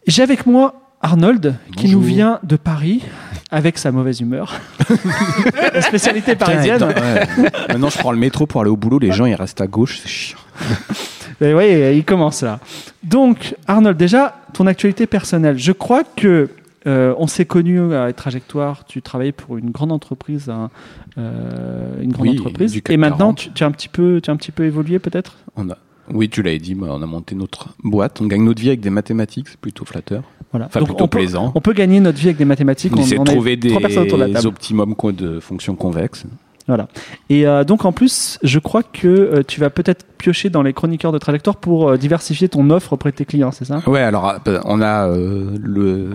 J'ai 0.08 0.24
avec 0.24 0.46
moi 0.46 0.82
Arnold 1.02 1.56
qui 1.76 1.90
nous 1.90 2.02
vient 2.02 2.40
de 2.44 2.56
Paris 2.56 3.04
avec 3.52 3.78
sa 3.78 3.92
mauvaise 3.92 4.20
humeur. 4.22 4.54
La 5.74 5.82
spécialité 5.82 6.36
parisienne. 6.36 6.80
Putain, 6.80 6.88
ouais. 7.02 7.28
Maintenant, 7.70 7.90
je 7.90 7.98
prends 7.98 8.12
le 8.12 8.18
métro 8.18 8.46
pour 8.48 8.62
aller 8.62 8.70
au 8.70 8.78
boulot. 8.78 9.00
Les 9.00 9.12
gens, 9.12 9.26
ils 9.26 9.36
restent 9.36 9.62
à 9.62 9.68
gauche. 9.68 10.00
C'est 10.02 10.10
chiant. 10.10 10.40
Et 11.42 11.54
ouais, 11.54 11.96
il 11.96 12.04
commence 12.04 12.42
là. 12.42 12.60
Donc 13.04 13.56
Arnold, 13.68 13.96
déjà 13.96 14.36
ton 14.54 14.66
actualité 14.66 15.06
personnelle. 15.06 15.58
Je 15.60 15.72
crois 15.72 16.04
que 16.04 16.50
euh, 16.88 17.14
on 17.18 17.28
s'est 17.28 17.46
connus 17.46 17.94
à 17.94 18.12
Trajectoire. 18.14 18.86
Tu 18.86 19.02
travaillais 19.02 19.32
pour 19.32 19.58
une 19.58 19.70
grande 19.72 19.92
entreprise, 19.92 20.50
un- 20.50 20.70
euh, 21.18 22.02
une 22.02 22.12
grande 22.12 22.28
Oui, 22.28 22.40
entreprise. 22.40 22.80
Et 22.90 22.98
maintenant, 22.98 23.34
40. 23.34 23.38
tu, 23.38 23.52
tu 23.52 23.64
as 23.64 23.68
un 23.68 23.72
petit 23.72 23.90
peu, 23.90 24.22
tu 24.22 24.30
as 24.30 24.34
un 24.34 24.38
petit 24.38 24.52
peu 24.52 24.66
évolué 24.66 25.00
peut-être? 25.00 25.38
On 25.56 25.70
a... 25.70 25.78
Oui, 26.14 26.30
tu 26.30 26.42
l'avais 26.42 26.60
dit. 26.60 26.74
bah, 26.74 26.88
on 26.92 27.02
a 27.02 27.06
monté 27.06 27.36
notre 27.36 27.70
boîte. 27.84 28.22
On 28.22 28.28
gagne 28.28 28.44
notre 28.44 28.62
vie 28.62 28.70
avec 28.70 28.80
des 28.80 28.90
mathématiques. 28.90 29.50
C'est 29.50 29.60
plutôt 29.60 29.84
flatteur. 29.84 30.24
Voilà. 30.52 30.68
Enfin, 30.68 30.80
Donc, 30.80 30.90
plutôt 30.90 31.04
on 31.04 31.08
peut, 31.10 31.18
plaisant. 31.18 31.52
on 31.54 31.60
peut 31.60 31.74
gagner 31.74 32.00
notre 32.00 32.18
vie 32.18 32.28
avec 32.28 32.38
des 32.38 32.46
mathématiques. 32.46 32.94
On, 32.96 33.02
essaie 33.02 33.18
de 33.18 33.24
trouver 33.26 33.58
des 33.58 34.46
optimums 34.46 34.96
de 35.14 35.40
fonctions 35.42 35.76
convexes. 35.76 36.26
Voilà. 36.68 36.88
Et 37.30 37.48
euh, 37.48 37.64
donc 37.64 37.86
en 37.86 37.94
plus, 37.94 38.40
je 38.44 38.60
crois 38.60 38.84
que 38.84 39.08
euh, 39.08 39.44
tu 39.46 39.60
vas 39.62 39.70
peut-être 39.70 40.06
piocher 40.18 40.50
dans 40.50 40.62
les 40.64 40.74
chroniqueurs 40.74 41.14
de 41.14 41.18
Trajectoire 41.18 41.56
pour 41.58 41.90
euh, 41.90 41.98
diversifier 41.98 42.50
ton 42.50 42.70
offre 42.70 42.94
auprès 42.94 43.12
de 43.12 43.16
tes 43.16 43.26
clients, 43.26 43.52
c'est 43.52 43.64
ça? 43.66 43.82
Ouais, 43.88 44.02
alors 44.02 44.36
euh, 44.48 44.60
on 44.66 44.82
a 44.82 45.08
euh, 45.08 45.56
le 45.62 46.10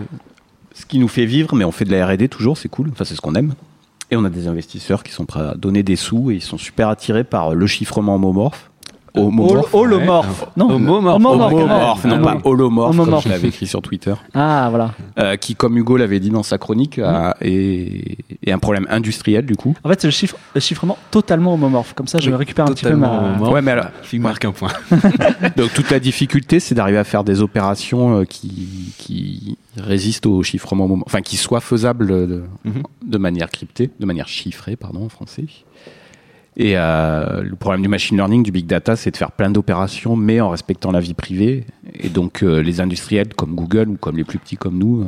ce 0.75 0.87
qui 0.87 0.99
nous 0.99 1.09
fait 1.09 1.27
vivre, 1.27 1.55
mais 1.55 1.65
on 1.65 1.73
fait 1.73 1.85
de 1.85 1.91
la 1.91 2.07
R&D 2.07 2.29
toujours, 2.29 2.57
c'est 2.59 2.69
cool. 2.69 2.91
Enfin, 2.91 3.05
c'est 3.05 3.15
ce 3.15 3.21
qu'on 3.21 3.35
aime. 3.35 3.55
Et 4.11 4.17
on 4.17 4.25
a 4.25 4.31
des 4.31 4.47
investisseurs 4.49 5.03
qui 5.03 5.13
sont 5.13 5.25
prêts 5.25 5.41
à 5.41 5.55
donner 5.55 5.83
des 5.83 5.97
sous 5.97 6.31
et 6.31 6.35
ils 6.35 6.43
sont 6.43 6.59
super 6.59 6.89
attirés 6.89 7.25
par 7.25 7.55
le 7.55 7.67
chiffrement 7.67 8.17
homomorphe. 8.17 8.71
Homomorphe. 9.15 9.75
Hol- 9.75 9.93
Holomorphe. 9.93 10.47
Non. 10.57 10.71
Homomorphe. 10.71 12.05
Non 12.05 12.23
pas 12.23 12.39
holomorphe, 12.45 12.97
comme 12.97 13.21
je 13.21 13.29
l'avais 13.29 13.49
écrit 13.49 13.67
sur 13.67 13.83
Twitter. 13.83 14.15
Ah, 14.35 14.69
voilà. 14.71 14.93
Euh, 15.19 15.37
qui, 15.37 15.55
comme 15.55 15.77
Hugo 15.77 15.97
l'avait 15.97 16.21
dit 16.21 16.31
dans 16.31 16.43
sa 16.43 16.57
chronique, 16.59 16.99
a- 16.99 17.37
est, 17.41 18.17
est 18.45 18.53
un 18.53 18.59
problème 18.59 18.87
industriel 18.91 19.45
du 19.45 19.55
coup. 19.57 19.75
En 19.85 19.89
fait, 19.89 20.01
c'est 20.01 20.07
le, 20.09 20.13
chiffre, 20.13 20.37
le 20.55 20.61
chiffrement 20.61 20.97
totalement 21.11 21.55
homomorphe. 21.55 21.93
Comme 21.95 22.07
ça, 22.09 22.19
je 22.19 22.31
Oui, 22.31 22.37
récupère 22.37 22.65
un 22.67 22.73
petit 22.73 22.85
peu 22.85 22.95
ma. 22.97 23.37
Ouais, 23.39 23.61
mais 23.63 23.73
alors, 23.73 23.87
Je 24.03 24.17
marque 24.19 24.45
un 24.45 24.53
point. 24.53 24.71
donc 25.57 25.73
toute 25.75 25.91
la 25.91 26.01
difficulté, 26.01 26.61
c'est 26.61 26.75
d'arriver 26.75 26.99
à 26.99 27.05
faire 27.05 27.25
des 27.25 27.41
opérations 27.43 28.21
euh, 28.21 28.25
qui, 28.25 28.95
qui 28.99 29.59
résistent 29.77 30.27
au 30.27 30.43
chiffrement, 30.43 30.89
enfin 31.07 31.21
qui 31.21 31.37
soient 31.37 31.61
faisables 31.61 32.07
de, 32.07 32.43
Mhm. 32.65 32.83
de 33.07 33.19
manière 33.19 33.51
cryptée, 33.51 33.91
de 33.99 34.07
manière 34.07 34.29
chiffrée, 34.29 34.77
pardon, 34.77 35.05
en 35.05 35.09
français. 35.09 35.45
Et 36.57 36.75
euh, 36.77 37.43
le 37.43 37.57
problème 37.57 37.83
du 37.83 37.89
machine 37.89 38.17
learning, 38.17 38.43
du 38.43 38.53
big 38.53 38.67
data, 38.67 38.95
c'est 38.95 39.11
de 39.11 39.17
faire 39.17 39.33
plein 39.33 39.51
d'opérations, 39.51 40.17
mais 40.17 40.41
en 40.41 40.51
respectant 40.51 40.93
la 40.93 41.01
vie 41.01 41.15
privée. 41.15 41.65
Et 41.95 42.09
donc, 42.09 42.43
euh, 42.43 42.63
les 42.63 42.81
industriels 42.81 43.35
comme 43.35 43.55
Google 43.55 43.89
ou 43.89 43.97
comme 43.97 44.17
les 44.17 44.25
plus 44.25 44.39
petits 44.39 44.57
comme 44.57 44.77
nous, 44.77 45.03
euh, 45.03 45.07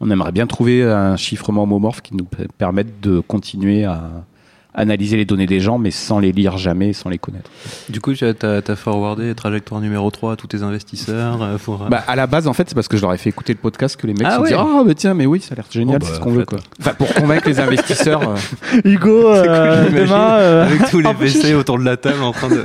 on 0.00 0.10
aimerait 0.10 0.32
bien 0.32 0.46
trouver 0.46 0.82
un 0.82 1.16
chiffrement 1.16 1.64
homomorphe 1.64 2.00
qui 2.00 2.16
nous 2.16 2.26
permette 2.56 3.00
de 3.02 3.20
continuer 3.20 3.84
à 3.84 4.24
analyser 4.74 5.16
les 5.16 5.24
données 5.24 5.46
des 5.46 5.60
gens, 5.60 5.78
mais 5.78 5.90
sans 5.90 6.18
les 6.20 6.32
lire 6.32 6.56
jamais, 6.58 6.92
sans 6.92 7.08
les 7.08 7.18
connaître. 7.18 7.50
Du 7.88 8.00
coup, 8.00 8.12
tu 8.14 8.24
as, 8.24 8.76
forwardé 8.76 9.34
trajectoire 9.34 9.80
numéro 9.80 10.10
3 10.10 10.32
à 10.34 10.36
tous 10.36 10.46
tes 10.46 10.62
investisseurs 10.62 11.42
euh, 11.42 11.56
pour. 11.58 11.82
euh, 11.82 11.88
Bah, 11.88 12.04
à 12.06 12.14
la 12.16 12.26
base, 12.26 12.46
en 12.46 12.52
fait, 12.52 12.68
c'est 12.68 12.74
parce 12.74 12.86
que 12.88 12.96
je 12.96 13.02
leur 13.02 13.12
ai 13.12 13.18
fait 13.18 13.30
écouter 13.30 13.52
le 13.52 13.58
podcast 13.58 13.96
que 13.96 14.06
les 14.06 14.14
mecs 14.14 14.22
Ah 14.26 14.30
se 14.30 14.36
sont 14.36 14.42
ouais. 14.42 14.48
dit 14.50 14.54
Ah, 14.56 14.82
bah 14.86 14.94
tiens, 14.94 15.14
mais 15.14 15.26
oui, 15.26 15.40
ça 15.40 15.52
a 15.52 15.56
l'air 15.56 15.64
génial, 15.70 15.96
Oh, 15.96 15.98
bah, 16.00 16.06
c'est 16.08 16.16
ce 16.16 16.20
qu'on 16.20 16.30
veut, 16.32 16.44
quoi. 16.44 16.58
Enfin, 16.80 16.92
pour 16.94 17.12
convaincre 17.14 17.48
les 17.48 17.58
investisseurs. 17.60 18.22
euh, 18.30 18.36
Hugo, 18.84 19.26
euh, 19.34 19.88
demain. 19.90 20.34
euh, 20.38 20.64
avec 20.66 20.88
tous 20.88 21.00
les 21.00 21.14
PC 21.14 21.54
autour 21.54 21.78
de 21.78 21.84
la 21.84 21.96
table 21.96 22.22
en 22.22 22.32
train 22.32 22.48
de. 22.48 22.62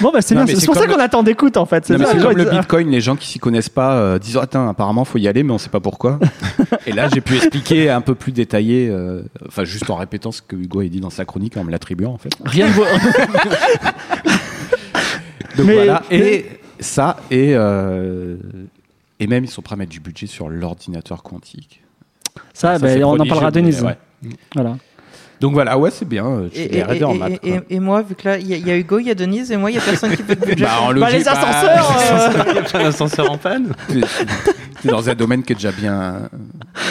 Bon, 0.00 0.10
bah, 0.12 0.20
c'est 0.20 0.34
bien. 0.34 0.46
C'est 0.46 0.66
pour 0.66 0.74
ça 0.74 0.86
qu'on 0.86 0.98
attend 1.00 1.22
d'écoute, 1.22 1.56
en 1.56 1.66
fait. 1.66 1.86
C'est 1.86 1.96
comme 1.96 2.36
le 2.36 2.44
bitcoin, 2.44 2.90
les 2.90 3.00
gens 3.00 3.16
qui 3.16 3.28
s'y 3.28 3.38
connaissent 3.38 3.68
pas 3.68 4.18
disent 4.18 4.36
Attends, 4.36 4.68
apparemment, 4.68 5.04
faut 5.04 5.18
y 5.18 5.28
aller, 5.28 5.42
mais 5.42 5.52
on 5.52 5.58
sait 5.58 5.68
pas 5.70 5.80
pourquoi. 5.80 6.18
Et 6.86 6.92
là, 6.92 7.08
j'ai 7.12 7.20
pu 7.20 7.36
expliquer 7.36 7.90
un 7.90 8.00
peu 8.00 8.14
plus 8.14 8.32
détaillé, 8.32 8.92
enfin, 9.46 9.64
juste 9.64 9.88
en 9.90 9.96
répétant 9.96 10.32
ce 10.32 10.42
que 10.42 10.56
Hugo 10.56 10.82
dit 10.88 11.00
dans 11.00 11.10
sa 11.10 11.24
chronique, 11.24 11.56
en 11.56 11.64
me 11.64 11.70
l'attribuant, 11.70 12.12
en 12.12 12.18
fait. 12.18 12.30
Rien 12.44 12.66
de 12.68 12.72
vaut- 12.72 12.84
Donc 15.56 15.66
Mais- 15.66 15.74
voilà. 15.74 16.02
mais- 16.10 16.18
Et 16.18 16.46
ça, 16.80 17.16
et, 17.30 17.52
euh, 17.54 18.36
et 19.18 19.26
même, 19.26 19.44
ils 19.44 19.50
sont 19.50 19.62
prêts 19.62 19.74
à 19.74 19.76
mettre 19.76 19.90
du 19.90 20.00
budget 20.00 20.26
sur 20.26 20.48
l'ordinateur 20.48 21.22
quantique. 21.22 21.82
Ça, 22.54 22.74
Ça, 22.74 22.78
bah, 22.78 22.88
c'est 22.92 23.02
on 23.04 23.12
en 23.18 23.26
parlera 23.26 23.50
Denise. 23.50 23.82
ouais. 23.82 23.96
Voilà. 24.54 24.76
Donc 25.40 25.52
voilà, 25.52 25.78
ouais, 25.78 25.90
c'est 25.92 26.06
bien. 26.08 26.26
euh, 26.26 26.48
Je 26.52 26.60
Et, 26.62 27.04
en 27.04 27.14
maths. 27.14 27.40
moi, 27.70 28.02
vu 28.02 28.16
que 28.16 28.26
là, 28.28 28.38
il 28.38 28.48
y, 28.48 28.54
a- 28.54 28.56
il 28.56 28.66
y 28.66 28.70
a 28.72 28.76
Hugo, 28.76 28.98
il 28.98 29.06
y 29.06 29.10
a 29.10 29.14
Denise, 29.14 29.52
et 29.52 29.56
moi, 29.56 29.70
il 29.70 29.74
y 29.74 29.78
a 29.78 29.80
personne 29.80 30.14
qui 30.16 30.22
peut 30.24 30.34
de 30.34 30.44
budget. 30.44 30.64
Bah, 30.64 30.92
Bah, 30.94 31.10
les 31.10 31.22
bah, 31.22 31.32
ascenseurs. 31.32 31.96
euh, 32.12 32.44
Il 32.50 32.54
y 32.56 32.58
a 32.58 32.62
pas 32.62 32.78
d'ascenseur 32.82 33.30
en 33.30 33.38
panne 33.38 33.72
t'es 34.82 34.88
dans 34.88 35.08
un 35.10 35.14
domaine 35.14 35.42
qui 35.42 35.52
est 35.52 35.56
déjà 35.56 35.72
bien, 35.72 36.28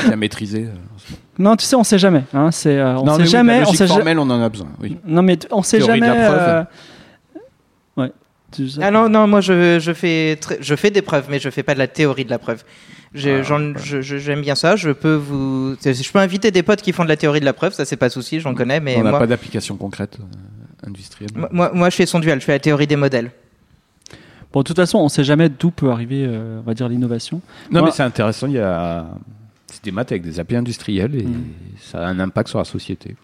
bien 0.06 0.16
maîtrisé. 0.18 0.68
Euh. 1.40 1.44
Non, 1.44 1.56
tu 1.56 1.66
sais, 1.66 1.76
on 1.76 1.84
sait 1.84 1.98
jamais. 2.00 2.24
Hein, 2.34 2.52
c'est, 2.52 2.78
euh, 2.78 2.98
on 2.98 3.04
non, 3.06 3.14
sait 3.14 3.18
mais 3.20 3.24
oui, 3.26 3.30
jamais. 3.30 3.62
la 3.62 3.70
on 3.70 3.74
sait 3.74 3.88
ja- 3.88 3.94
formelle, 3.94 4.20
on 4.20 4.30
en 4.30 4.42
a 4.42 4.50
besoin. 4.50 4.68
Oui. 4.82 4.98
Non, 5.06 5.22
mais 5.22 5.38
t- 5.38 5.48
on 5.52 5.62
sait 5.64 5.78
Théorie 5.80 6.00
de 6.00 6.06
jamais. 6.06 6.20
la 6.20 6.28
preuve. 6.32 6.40
euh, 6.42 6.64
Ouais. 8.04 8.12
Tu 8.52 8.70
sais- 8.70 8.80
Ah 8.84 8.92
non, 8.92 9.10
non, 9.10 9.28
moi, 9.28 9.42
je, 9.42 9.80
je, 9.80 9.94
fais 9.94 10.40
je 10.62 10.76
fais 10.76 10.92
des 10.92 11.02
preuves, 11.02 11.26
mais 11.30 11.40
je 11.40 11.50
fais 11.50 11.64
pas 11.64 11.74
de 11.74 11.80
la 11.80 11.88
théorie 11.88 12.26
de 12.26 12.30
la 12.30 12.40
preuve. 12.40 12.64
J'ai- 13.14 13.44
j'en- 13.44 13.74
je- 13.78 14.02
je- 14.02 14.18
J'aime 14.18 14.42
bien 14.42 14.56
ça. 14.56 14.76
Je 14.76 14.92
peux 14.92 15.16
vous, 15.16 15.76
je 15.84 16.12
peux 16.12 16.20
inviter 16.20 16.52
des 16.52 16.62
potes 16.64 16.82
qui 16.82 16.92
font 16.92 17.04
de 17.04 17.10
la 17.10 17.16
théorie 17.18 17.40
de 17.40 17.46
la 17.46 17.54
preuve. 17.54 17.74
Ça, 17.74 17.86
c'est 17.86 17.96
pas 17.98 18.10
souci, 18.10 18.40
j'en 18.40 18.54
connais. 18.54 18.80
Mais 18.80 18.98
on 18.98 19.04
n'a 19.04 19.12
pas 19.12 19.28
d'application 19.28 19.76
concrète 19.78 20.18
euh, 20.20 20.88
industrielle. 20.88 21.32
moi, 21.52 21.72
moi, 21.74 21.90
je 21.90 21.96
fais 21.96 22.06
son 22.06 22.20
duel. 22.20 22.40
Je 22.40 22.46
fais 22.46 22.52
la 22.54 22.60
théorie 22.60 22.86
des 22.88 22.96
modèles. 22.98 23.32
Bon, 24.54 24.60
de 24.62 24.66
toute 24.66 24.76
façon, 24.78 25.00
on 25.00 25.10
sait 25.10 25.24
jamais 25.24 25.50
d'où 25.50 25.72
peut 25.72 25.90
arriver, 25.92 26.26
euh, 26.28 26.60
on 26.60 26.62
va 26.68 26.74
dire, 26.74 26.88
l'innovation. 26.90 27.42
Non, 27.72 27.80
Moi- 27.80 27.90
mais 27.90 27.96
c'est 27.96 28.04
intéressant. 28.04 28.48
Il 28.48 28.54
y 28.54 28.60
a 28.60 29.06
c'est 29.78 29.86
des 29.86 29.92
maths 29.92 30.12
avec 30.12 30.24
des 30.24 30.40
applis 30.40 30.56
industriels 30.58 31.16
et 31.16 31.24
Mm. 31.24 31.44
ça 31.80 32.00
a 32.06 32.08
un 32.10 32.20
impact 32.20 32.50
sur 32.50 32.58
la 32.60 32.66
société. 32.66 33.16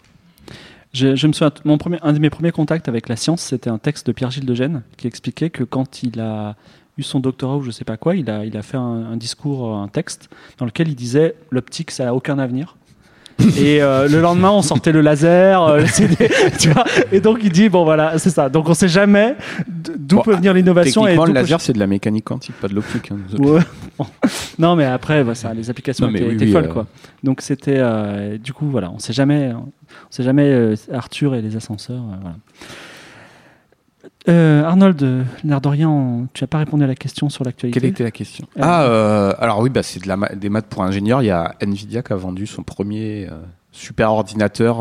Je, 0.94 1.16
je 1.16 1.26
me 1.28 1.34
souviens, 1.34 1.52
mon 1.66 1.78
premier, 1.80 1.98
un 2.04 2.14
de 2.14 2.20
mes 2.20 2.30
premiers 2.30 2.52
contacts 2.52 2.88
avec 2.88 3.10
la 3.10 3.16
science, 3.16 3.42
c'était 3.42 3.70
un 3.72 3.80
texte 3.80 4.06
de 4.08 4.12
Pierre-Gilles 4.12 4.46
de 4.46 4.54
Gênes 4.54 4.84
qui 4.98 5.08
expliquait 5.08 5.50
que 5.50 5.64
quand 5.64 6.04
il 6.04 6.20
a 6.20 6.56
eu 7.00 7.02
son 7.04 7.20
doctorat 7.20 7.58
ou 7.58 7.64
je 7.64 7.72
sais 7.72 7.86
pas 7.86 7.98
quoi, 7.98 8.16
il 8.16 8.30
a, 8.30 8.46
il 8.46 8.56
a 8.56 8.62
fait 8.62 8.78
un, 8.78 8.82
un 9.12 9.18
discours, 9.18 9.76
un 9.76 9.88
texte 9.88 10.30
dans 10.60 10.66
lequel 10.66 10.88
il 10.90 10.96
disait 10.96 11.34
l'optique, 11.50 11.90
ça 11.90 12.06
n'a 12.06 12.14
aucun 12.14 12.38
avenir. 12.38 12.76
Et 13.58 13.82
euh, 13.82 14.08
le 14.08 14.22
lendemain, 14.22 14.52
on 14.52 14.62
sortait 14.62 14.92
le 14.92 15.02
laser, 15.02 15.64
euh, 15.64 15.80
le 15.80 15.88
CD, 15.88 16.16
tu 16.60 16.70
vois. 16.70 16.86
Et 17.12 17.20
donc 17.20 17.40
il 17.42 17.52
dit 17.52 17.68
bon 17.68 17.84
voilà, 17.84 18.20
c'est 18.20 18.30
ça. 18.30 18.48
Donc 18.48 18.70
on 18.70 18.76
sait 18.76 18.88
jamais 18.88 19.36
d'où 19.68 20.18
Bon, 20.18 20.22
peut 20.22 20.36
venir 20.36 20.54
l'innovation. 20.54 21.02
et 21.08 21.16
Techniquement, 21.18 21.24
d'où 21.26 21.32
le 21.32 21.34
peut- 21.40 21.42
laser, 21.42 21.60
c'est 21.60 21.74
de 21.74 21.80
la 21.80 21.88
mécanique 21.88 22.26
quantique, 22.26 22.54
pas 22.62 22.68
de 22.68 22.76
l'optique. 22.76 23.12
hein. 23.12 23.18
Ouais. 23.40 23.62
Bon. 23.98 24.06
Non, 24.60 24.76
mais 24.76 24.86
après, 24.86 25.24
bah, 25.24 25.34
ça, 25.36 25.54
les 25.54 25.70
applications 25.70 26.08
Non, 26.08 26.14
étaient, 26.14 26.28
oui, 26.28 26.34
étaient 26.36 26.46
oui, 26.46 26.52
folles, 26.52 26.66
euh. 26.66 26.74
quoi. 26.74 26.88
Donc 27.24 27.42
c'était, 27.42 27.78
euh, 27.80 28.38
du 28.38 28.54
coup, 28.54 28.68
voilà, 28.70 28.92
on 28.92 29.00
sait 29.00 29.14
jamais, 29.14 29.52
on 29.54 29.72
sait 30.12 30.24
jamais 30.24 30.48
euh, 30.52 30.76
Arthur 30.92 31.34
et 31.36 31.42
les 31.42 31.56
ascenseurs, 31.56 32.02
voilà. 32.22 32.36
Arnold, 34.28 35.26
l'air 35.44 35.60
de 35.62 35.68
rien, 35.68 36.28
tu 36.34 36.44
n'as 36.44 36.48
pas 36.48 36.60
répondu 36.60 36.84
à 36.84 36.88
la 36.88 36.96
question 36.96 37.30
sur 37.30 37.44
l'actualité. 37.44 37.80
Quelle 37.80 37.90
était 37.90 38.04
la 38.04 38.12
question? 38.12 38.48
Ah, 38.60 39.32
alors 39.40 39.60
oui, 39.60 39.70
bah, 39.70 39.84
c'est 39.84 40.02
de 40.02 40.08
la 40.08 40.18
ma- 40.18 40.30
des 40.30 40.50
maths 40.50 40.68
pour 40.68 40.84
ingénieurs. 40.84 41.22
Il 41.22 41.26
y 41.26 41.32
a 41.32 41.56
Nvidia 41.62 42.02
qui 42.04 42.14
a 42.14 42.16
vendu 42.16 42.48
son 42.48 42.64
premier 42.64 43.28
super 43.72 44.12
ordinateur. 44.12 44.78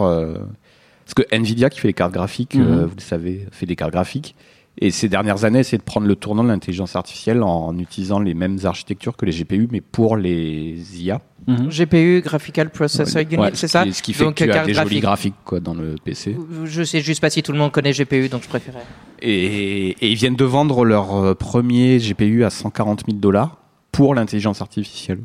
parce 1.05 1.15
que 1.15 1.23
Nvidia 1.35 1.71
qui 1.71 1.81
fait 1.81 1.89
les 1.89 1.95
cartes 1.95 2.13
graphiques, 2.13 2.55
Mhm. 2.55 2.85
vous 2.85 2.95
le 2.95 3.01
savez, 3.01 3.47
fait 3.51 3.67
des 3.67 3.75
cartes 3.77 3.93
graphiques. 3.93 4.37
Et 4.79 4.91
ces 4.91 5.09
dernières 5.09 5.45
années, 5.45 5.63
c'est 5.65 5.77
de 5.77 5.83
prendre 5.83 6.07
le 6.07 6.17
tournant 6.17 6.43
de 6.43 6.49
l'intelligence 6.49 6.97
artificielle 6.97 7.43
en 7.43 7.77
utilisant 7.79 8.19
les 8.21 8.33
mêmes 8.33 8.59
architectures 8.65 9.17
que 9.19 9.27
les 9.27 9.33
GPU, 9.33 9.69
mais 9.71 9.83
pour 9.83 10.17
les 10.17 10.81
IA. 11.03 11.21
Mhm. 11.47 11.69
GPU, 11.69 12.23
Graphical 12.25 12.71
Processor 12.71 13.21
Unit, 13.23 13.37
Ouais, 13.37 13.51
c'est 13.53 13.67
ce 13.67 13.73
ça 13.73 13.85
qui- 13.85 13.93
Ce 13.93 14.03
qui 14.03 14.13
fait 14.15 14.25
Donc, 14.25 14.37
que 14.37 14.45
tu 14.45 14.51
as 14.51 14.65
des 14.65 14.73
jolis 14.73 15.01
graphique. 15.01 15.03
graphiques 15.03 15.35
quoi, 15.45 15.61
dans 15.61 15.75
le 15.75 15.97
PC. 16.03 16.37
Je 16.65 16.83
sais 16.85 17.01
juste 17.01 17.21
pas 17.21 17.29
si 17.31 17.43
tout 17.43 17.53
le 17.53 17.59
monde 17.59 17.71
connaît 17.71 17.93
GPU, 17.93 18.29
donc 18.31 18.43
je 18.45 18.49
préférais. 18.49 18.83
Et, 19.21 19.89
et 19.91 20.09
ils 20.11 20.15
viennent 20.17 20.37
de 20.37 20.45
vendre 20.45 20.85
leur 20.85 21.15
euh, 21.17 21.35
premier 21.35 21.99
GPU 21.99 22.45
à 22.45 22.51
140 22.51 23.03
000 23.07 23.19
dollars 23.19 23.59
pour 23.93 24.15
l'intelligence 24.15 24.63
artificielle. 24.63 25.21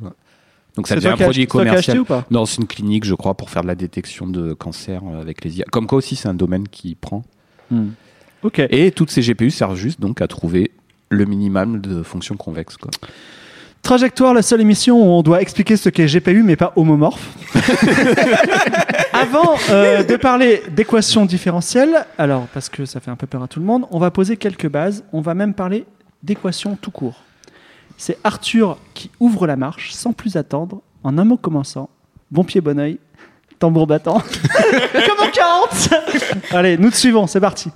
Donc 0.75 0.87
ça 0.87 0.95
C'est 0.95 1.01
devient 1.01 1.13
un 1.13 1.17
produit 1.17 1.43
c'est 1.43 1.47
commercial 1.47 1.99
ou 2.01 2.05
pas 2.05 2.25
dans 2.29 2.45
une 2.45 2.67
clinique, 2.67 3.05
je 3.05 3.15
crois, 3.15 3.33
pour 3.35 3.49
faire 3.49 3.61
de 3.63 3.67
la 3.67 3.75
détection 3.75 4.27
de 4.27 4.53
cancer 4.53 5.01
euh, 5.07 5.21
avec 5.21 5.43
les 5.45 5.59
IA. 5.59 5.65
Comme 5.71 5.87
quoi 5.87 5.99
aussi, 5.99 6.15
c'est 6.17 6.27
un 6.27 6.33
domaine 6.35 6.67
qui 6.67 6.95
prend. 6.95 7.23
Hmm. 7.71 7.87
Ok. 8.43 8.61
Et 8.69 8.91
toutes 8.91 9.11
ces 9.11 9.21
GPU 9.21 9.51
servent 9.51 9.75
juste 9.75 9.99
donc 9.99 10.21
à 10.21 10.27
trouver 10.27 10.71
le 11.09 11.25
minimum 11.25 11.79
de 11.79 12.03
fonctions 12.03 12.35
convexes. 12.35 12.77
Quoi. 12.77 12.91
Trajectoire, 13.81 14.33
la 14.33 14.41
seule 14.41 14.59
émission 14.59 14.97
où 15.01 15.05
on 15.17 15.23
doit 15.23 15.41
expliquer 15.41 15.77
ce 15.77 15.87
qu'est 15.87 16.07
GPU, 16.07 16.43
mais 16.43 16.57
pas 16.57 16.73
homomorphe. 16.75 17.29
Avant 19.13 19.55
euh, 19.69 20.03
de 20.03 20.15
parler 20.17 20.61
d'équations 20.71 21.25
différentielles, 21.25 22.05
alors 22.17 22.47
parce 22.53 22.67
que 22.67 22.85
ça 22.85 22.99
fait 22.99 23.11
un 23.11 23.15
peu 23.15 23.27
peur 23.27 23.43
à 23.43 23.47
tout 23.47 23.59
le 23.59 23.65
monde, 23.65 23.85
on 23.91 23.99
va 23.99 24.11
poser 24.11 24.35
quelques 24.35 24.67
bases. 24.67 25.05
On 25.13 25.21
va 25.21 25.33
même 25.35 25.53
parler 25.53 25.85
d'équations 26.21 26.77
tout 26.81 26.91
court. 26.91 27.23
C'est 27.97 28.17
Arthur 28.23 28.77
qui 28.93 29.09
ouvre 29.19 29.47
la 29.47 29.55
marche 29.55 29.93
sans 29.93 30.11
plus 30.11 30.35
attendre, 30.35 30.81
en 31.03 31.17
un 31.17 31.23
mot 31.23 31.37
commençant. 31.37 31.89
Bon 32.29 32.43
pied, 32.43 32.59
bon 32.59 32.77
oeil, 32.79 32.99
tambour 33.57 33.87
battant. 33.87 34.21
Comme 34.91 35.27
en 35.27 35.31
40 35.31 35.89
Allez, 36.51 36.77
nous 36.77 36.89
te 36.89 36.97
suivons, 36.97 37.25
c'est 37.25 37.39
parti. 37.39 37.71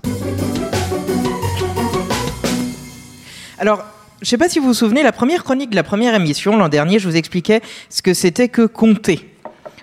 Alors, 3.61 3.85
je 4.23 4.27
sais 4.27 4.39
pas 4.39 4.49
si 4.49 4.57
vous 4.57 4.65
vous 4.65 4.73
souvenez, 4.73 5.03
la 5.03 5.11
première 5.11 5.43
chronique 5.43 5.69
de 5.69 5.75
la 5.75 5.83
première 5.83 6.15
émission, 6.15 6.57
l'an 6.57 6.67
dernier, 6.67 6.97
je 6.97 7.07
vous 7.07 7.15
expliquais 7.15 7.61
ce 7.91 8.01
que 8.01 8.15
c'était 8.15 8.47
que 8.47 8.63
compter. 8.63 9.29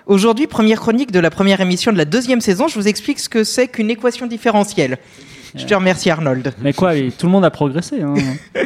Aujourd'hui, 0.05 0.47
première 0.47 0.81
chronique 0.81 1.13
de 1.13 1.19
la 1.21 1.29
première 1.29 1.61
émission 1.61 1.93
de 1.93 1.97
la 1.97 2.03
deuxième 2.03 2.41
saison, 2.41 2.67
je 2.67 2.75
vous 2.75 2.89
explique 2.89 3.21
ce 3.21 3.29
que 3.29 3.45
c'est 3.45 3.69
qu'une 3.69 3.89
équation 3.89 4.27
différentielle. 4.27 4.97
Je 5.55 5.65
te 5.65 5.73
remercie 5.73 6.09
Arnold. 6.09 6.53
Mais 6.61 6.73
quoi, 6.73 6.93
tout 7.17 7.25
le 7.25 7.31
monde 7.31 7.45
a 7.45 7.51
progressé. 7.51 8.01
hein. 8.01 8.13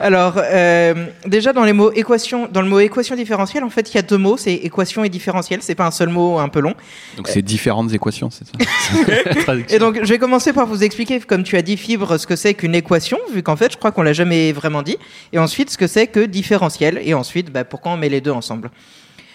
Alors, 0.00 0.34
euh, 0.38 1.06
déjà 1.26 1.52
dans 1.52 1.64
les 1.64 1.72
mots 1.72 1.92
équation, 1.92 2.48
dans 2.50 2.62
le 2.62 2.68
mot 2.68 2.80
équation 2.80 3.14
différentielle, 3.14 3.62
en 3.62 3.70
fait, 3.70 3.92
il 3.92 3.96
y 3.96 3.98
a 3.98 4.02
deux 4.02 4.16
mots, 4.16 4.36
c'est 4.36 4.54
équation 4.54 5.04
et 5.04 5.08
différentiel. 5.08 5.60
C'est 5.62 5.74
pas 5.74 5.86
un 5.86 5.90
seul 5.90 6.08
mot 6.08 6.38
un 6.38 6.48
peu 6.48 6.60
long. 6.60 6.74
Donc 7.16 7.28
c'est 7.28 7.42
différentes 7.42 7.92
équations, 7.92 8.30
c'est 8.30 8.46
ça 8.46 9.54
Et 9.68 9.78
donc, 9.78 10.00
je 10.02 10.08
vais 10.08 10.18
commencer 10.18 10.52
par 10.52 10.66
vous 10.66 10.82
expliquer, 10.82 11.20
comme 11.20 11.42
tu 11.42 11.56
as 11.56 11.62
dit, 11.62 11.76
Fibre, 11.76 12.16
ce 12.18 12.26
que 12.26 12.36
c'est 12.36 12.54
qu'une 12.54 12.74
équation, 12.74 13.18
vu 13.32 13.42
qu'en 13.42 13.56
fait, 13.56 13.72
je 13.72 13.76
crois 13.76 13.92
qu'on 13.92 14.02
l'a 14.02 14.12
jamais 14.14 14.52
vraiment 14.52 14.82
dit. 14.82 14.96
Et 15.32 15.38
ensuite, 15.38 15.70
ce 15.70 15.78
que 15.78 15.86
c'est 15.86 16.06
que 16.06 16.20
différentiel. 16.20 17.00
Et 17.04 17.14
ensuite, 17.14 17.52
bah, 17.52 17.64
pourquoi 17.64 17.92
on 17.92 17.96
met 17.96 18.08
les 18.08 18.20
deux 18.20 18.30
ensemble. 18.32 18.70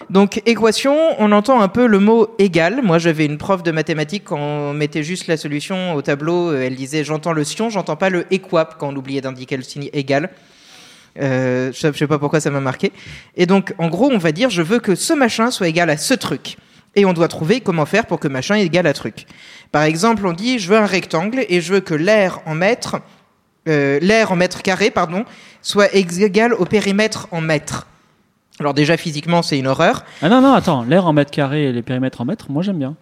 Donc, 0.09 0.41
équation, 0.45 0.95
on 1.19 1.33
entend 1.33 1.59
un 1.59 1.67
peu 1.67 1.85
le 1.85 1.99
mot 1.99 2.33
égal. 2.39 2.81
Moi, 2.81 2.97
j'avais 2.97 3.25
une 3.25 3.37
prof 3.37 3.61
de 3.61 3.71
mathématiques, 3.71 4.23
quand 4.25 4.39
on 4.39 4.73
mettait 4.73 5.03
juste 5.03 5.27
la 5.27 5.35
solution 5.35 5.95
au 5.95 6.01
tableau, 6.01 6.51
euh, 6.51 6.61
elle 6.61 6.75
disait 6.75 7.03
j'entends 7.03 7.33
le 7.33 7.43
sion, 7.43 7.69
j'entends 7.69 7.97
pas 7.97 8.09
le 8.09 8.25
équap 8.31 8.77
quand 8.79 8.87
on 8.89 8.95
oubliait 8.95 9.19
d'indiquer 9.19 9.57
le 9.57 9.63
signe 9.63 9.89
égal. 9.91 10.29
Euh, 11.19 11.71
je 11.73 11.91
sais 11.91 12.07
pas 12.07 12.19
pourquoi 12.19 12.39
ça 12.39 12.49
m'a 12.51 12.61
marqué. 12.61 12.93
Et 13.35 13.45
donc, 13.45 13.73
en 13.79 13.89
gros, 13.89 14.09
on 14.09 14.17
va 14.17 14.31
dire 14.31 14.49
je 14.49 14.61
veux 14.61 14.79
que 14.79 14.95
ce 14.95 15.13
machin 15.13 15.51
soit 15.51 15.67
égal 15.67 15.89
à 15.89 15.97
ce 15.97 16.13
truc. 16.13 16.57
Et 16.95 17.03
on 17.05 17.11
doit 17.11 17.27
trouver 17.27 17.59
comment 17.59 17.85
faire 17.85 18.05
pour 18.05 18.19
que 18.19 18.29
machin 18.29 18.55
est 18.55 18.65
égal 18.65 18.87
à 18.87 18.93
truc. 18.93 19.25
Par 19.73 19.83
exemple, 19.83 20.25
on 20.25 20.33
dit 20.33 20.57
je 20.57 20.69
veux 20.69 20.77
un 20.77 20.85
rectangle 20.85 21.45
et 21.49 21.59
je 21.59 21.73
veux 21.73 21.79
que 21.81 21.93
l'air 21.93 22.39
en 22.45 22.55
mètre 22.55 23.01
euh, 23.67 23.99
en 24.29 24.35
mètres 24.37 24.61
carrés, 24.61 24.91
pardon, 24.91 25.25
soit 25.61 25.93
égal 25.93 26.53
au 26.53 26.63
périmètre 26.63 27.27
en 27.31 27.41
mètres. 27.41 27.87
Alors 28.59 28.73
déjà 28.73 28.97
physiquement 28.97 29.41
c'est 29.41 29.59
une 29.59 29.67
horreur. 29.67 30.03
Ah 30.21 30.29
non, 30.29 30.41
non, 30.41 30.53
attends, 30.53 30.83
l'air 30.83 31.05
en 31.05 31.13
mètres 31.13 31.31
carrés 31.31 31.65
et 31.65 31.71
les 31.71 31.83
périmètres 31.83 32.21
en 32.21 32.25
mètres, 32.25 32.49
moi 32.49 32.63
j'aime 32.63 32.79
bien. 32.79 32.95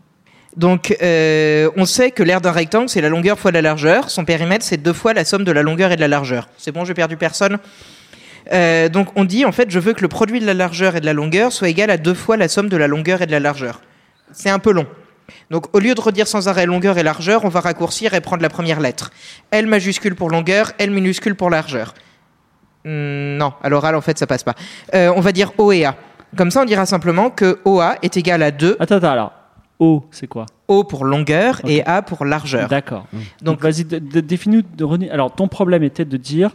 Donc 0.57 0.95
euh, 1.01 1.69
on 1.75 1.85
sait 1.85 2.11
que 2.11 2.23
l'aire 2.23 2.41
d'un 2.41 2.51
rectangle 2.51 2.89
c'est 2.89 3.01
la 3.01 3.09
longueur 3.09 3.39
fois 3.39 3.51
la 3.51 3.61
largeur. 3.61 4.09
Son 4.09 4.25
périmètre 4.25 4.65
c'est 4.65 4.77
deux 4.77 4.93
fois 4.93 5.13
la 5.13 5.25
somme 5.25 5.43
de 5.43 5.51
la 5.51 5.61
longueur 5.61 5.91
et 5.91 5.95
de 5.95 6.01
la 6.01 6.07
largeur. 6.07 6.49
C'est 6.57 6.71
bon, 6.71 6.85
j'ai 6.85 6.93
perdu 6.93 7.17
personne. 7.17 7.57
Euh, 8.53 8.89
donc 8.89 9.09
on 9.15 9.23
dit 9.23 9.45
en 9.45 9.51
fait 9.51 9.69
je 9.71 9.79
veux 9.79 9.93
que 9.93 10.01
le 10.01 10.07
produit 10.07 10.39
de 10.39 10.45
la 10.45 10.53
largeur 10.53 10.95
et 10.95 11.01
de 11.01 11.05
la 11.05 11.13
longueur 11.13 11.51
soit 11.51 11.69
égal 11.69 11.89
à 11.89 11.97
deux 11.97 12.13
fois 12.13 12.37
la 12.37 12.47
somme 12.47 12.69
de 12.69 12.77
la 12.77 12.87
longueur 12.87 13.21
et 13.21 13.25
de 13.25 13.31
la 13.31 13.39
largeur. 13.39 13.81
C'est 14.31 14.49
un 14.49 14.59
peu 14.59 14.71
long. 14.71 14.87
Donc 15.51 15.75
au 15.75 15.79
lieu 15.79 15.95
de 15.95 16.01
redire 16.01 16.27
sans 16.27 16.47
arrêt 16.47 16.65
longueur 16.65 16.97
et 16.97 17.03
largeur, 17.03 17.45
on 17.45 17.49
va 17.49 17.61
raccourcir 17.61 18.13
et 18.13 18.21
prendre 18.21 18.41
la 18.41 18.49
première 18.49 18.79
lettre. 18.79 19.11
L 19.51 19.67
majuscule 19.67 20.15
pour 20.15 20.29
longueur, 20.29 20.71
L 20.79 20.91
minuscule 20.91 21.35
pour 21.35 21.49
largeur. 21.49 21.93
Hmm, 22.85 23.37
non, 23.37 23.51
à 23.63 23.69
l'oral 23.69 23.95
en 23.95 24.01
fait 24.01 24.17
ça 24.17 24.27
passe 24.27 24.43
pas. 24.43 24.53
Euh, 24.93 25.11
on 25.15 25.19
va 25.21 25.31
dire 25.31 25.51
O 25.57 25.71
et 25.71 25.83
A. 25.85 25.95
Comme 26.37 26.51
ça 26.51 26.61
on 26.61 26.65
dira 26.65 26.85
simplement 26.85 27.29
que 27.29 27.59
OA 27.65 27.95
est 28.01 28.15
égal 28.17 28.43
à 28.43 28.51
2, 28.51 28.77
Attends, 28.79 28.95
attends, 28.95 29.11
alors. 29.11 29.31
O, 29.79 30.05
c'est 30.11 30.27
quoi? 30.27 30.45
O 30.69 30.83
pour 30.85 31.03
longueur 31.03 31.59
et 31.65 31.83
A 31.85 32.01
pour 32.01 32.23
largeur. 32.25 32.69
D'accord. 32.69 33.05
Donc, 33.41 33.55
Donc- 33.59 33.61
vas-y, 33.61 33.83
de- 33.85 33.99
de- 33.99 34.19
définis. 34.21 34.63
Alors, 35.11 35.33
ton 35.35 35.47
problème 35.49 35.83
était 35.83 36.05
de 36.05 36.15
dire 36.17 36.51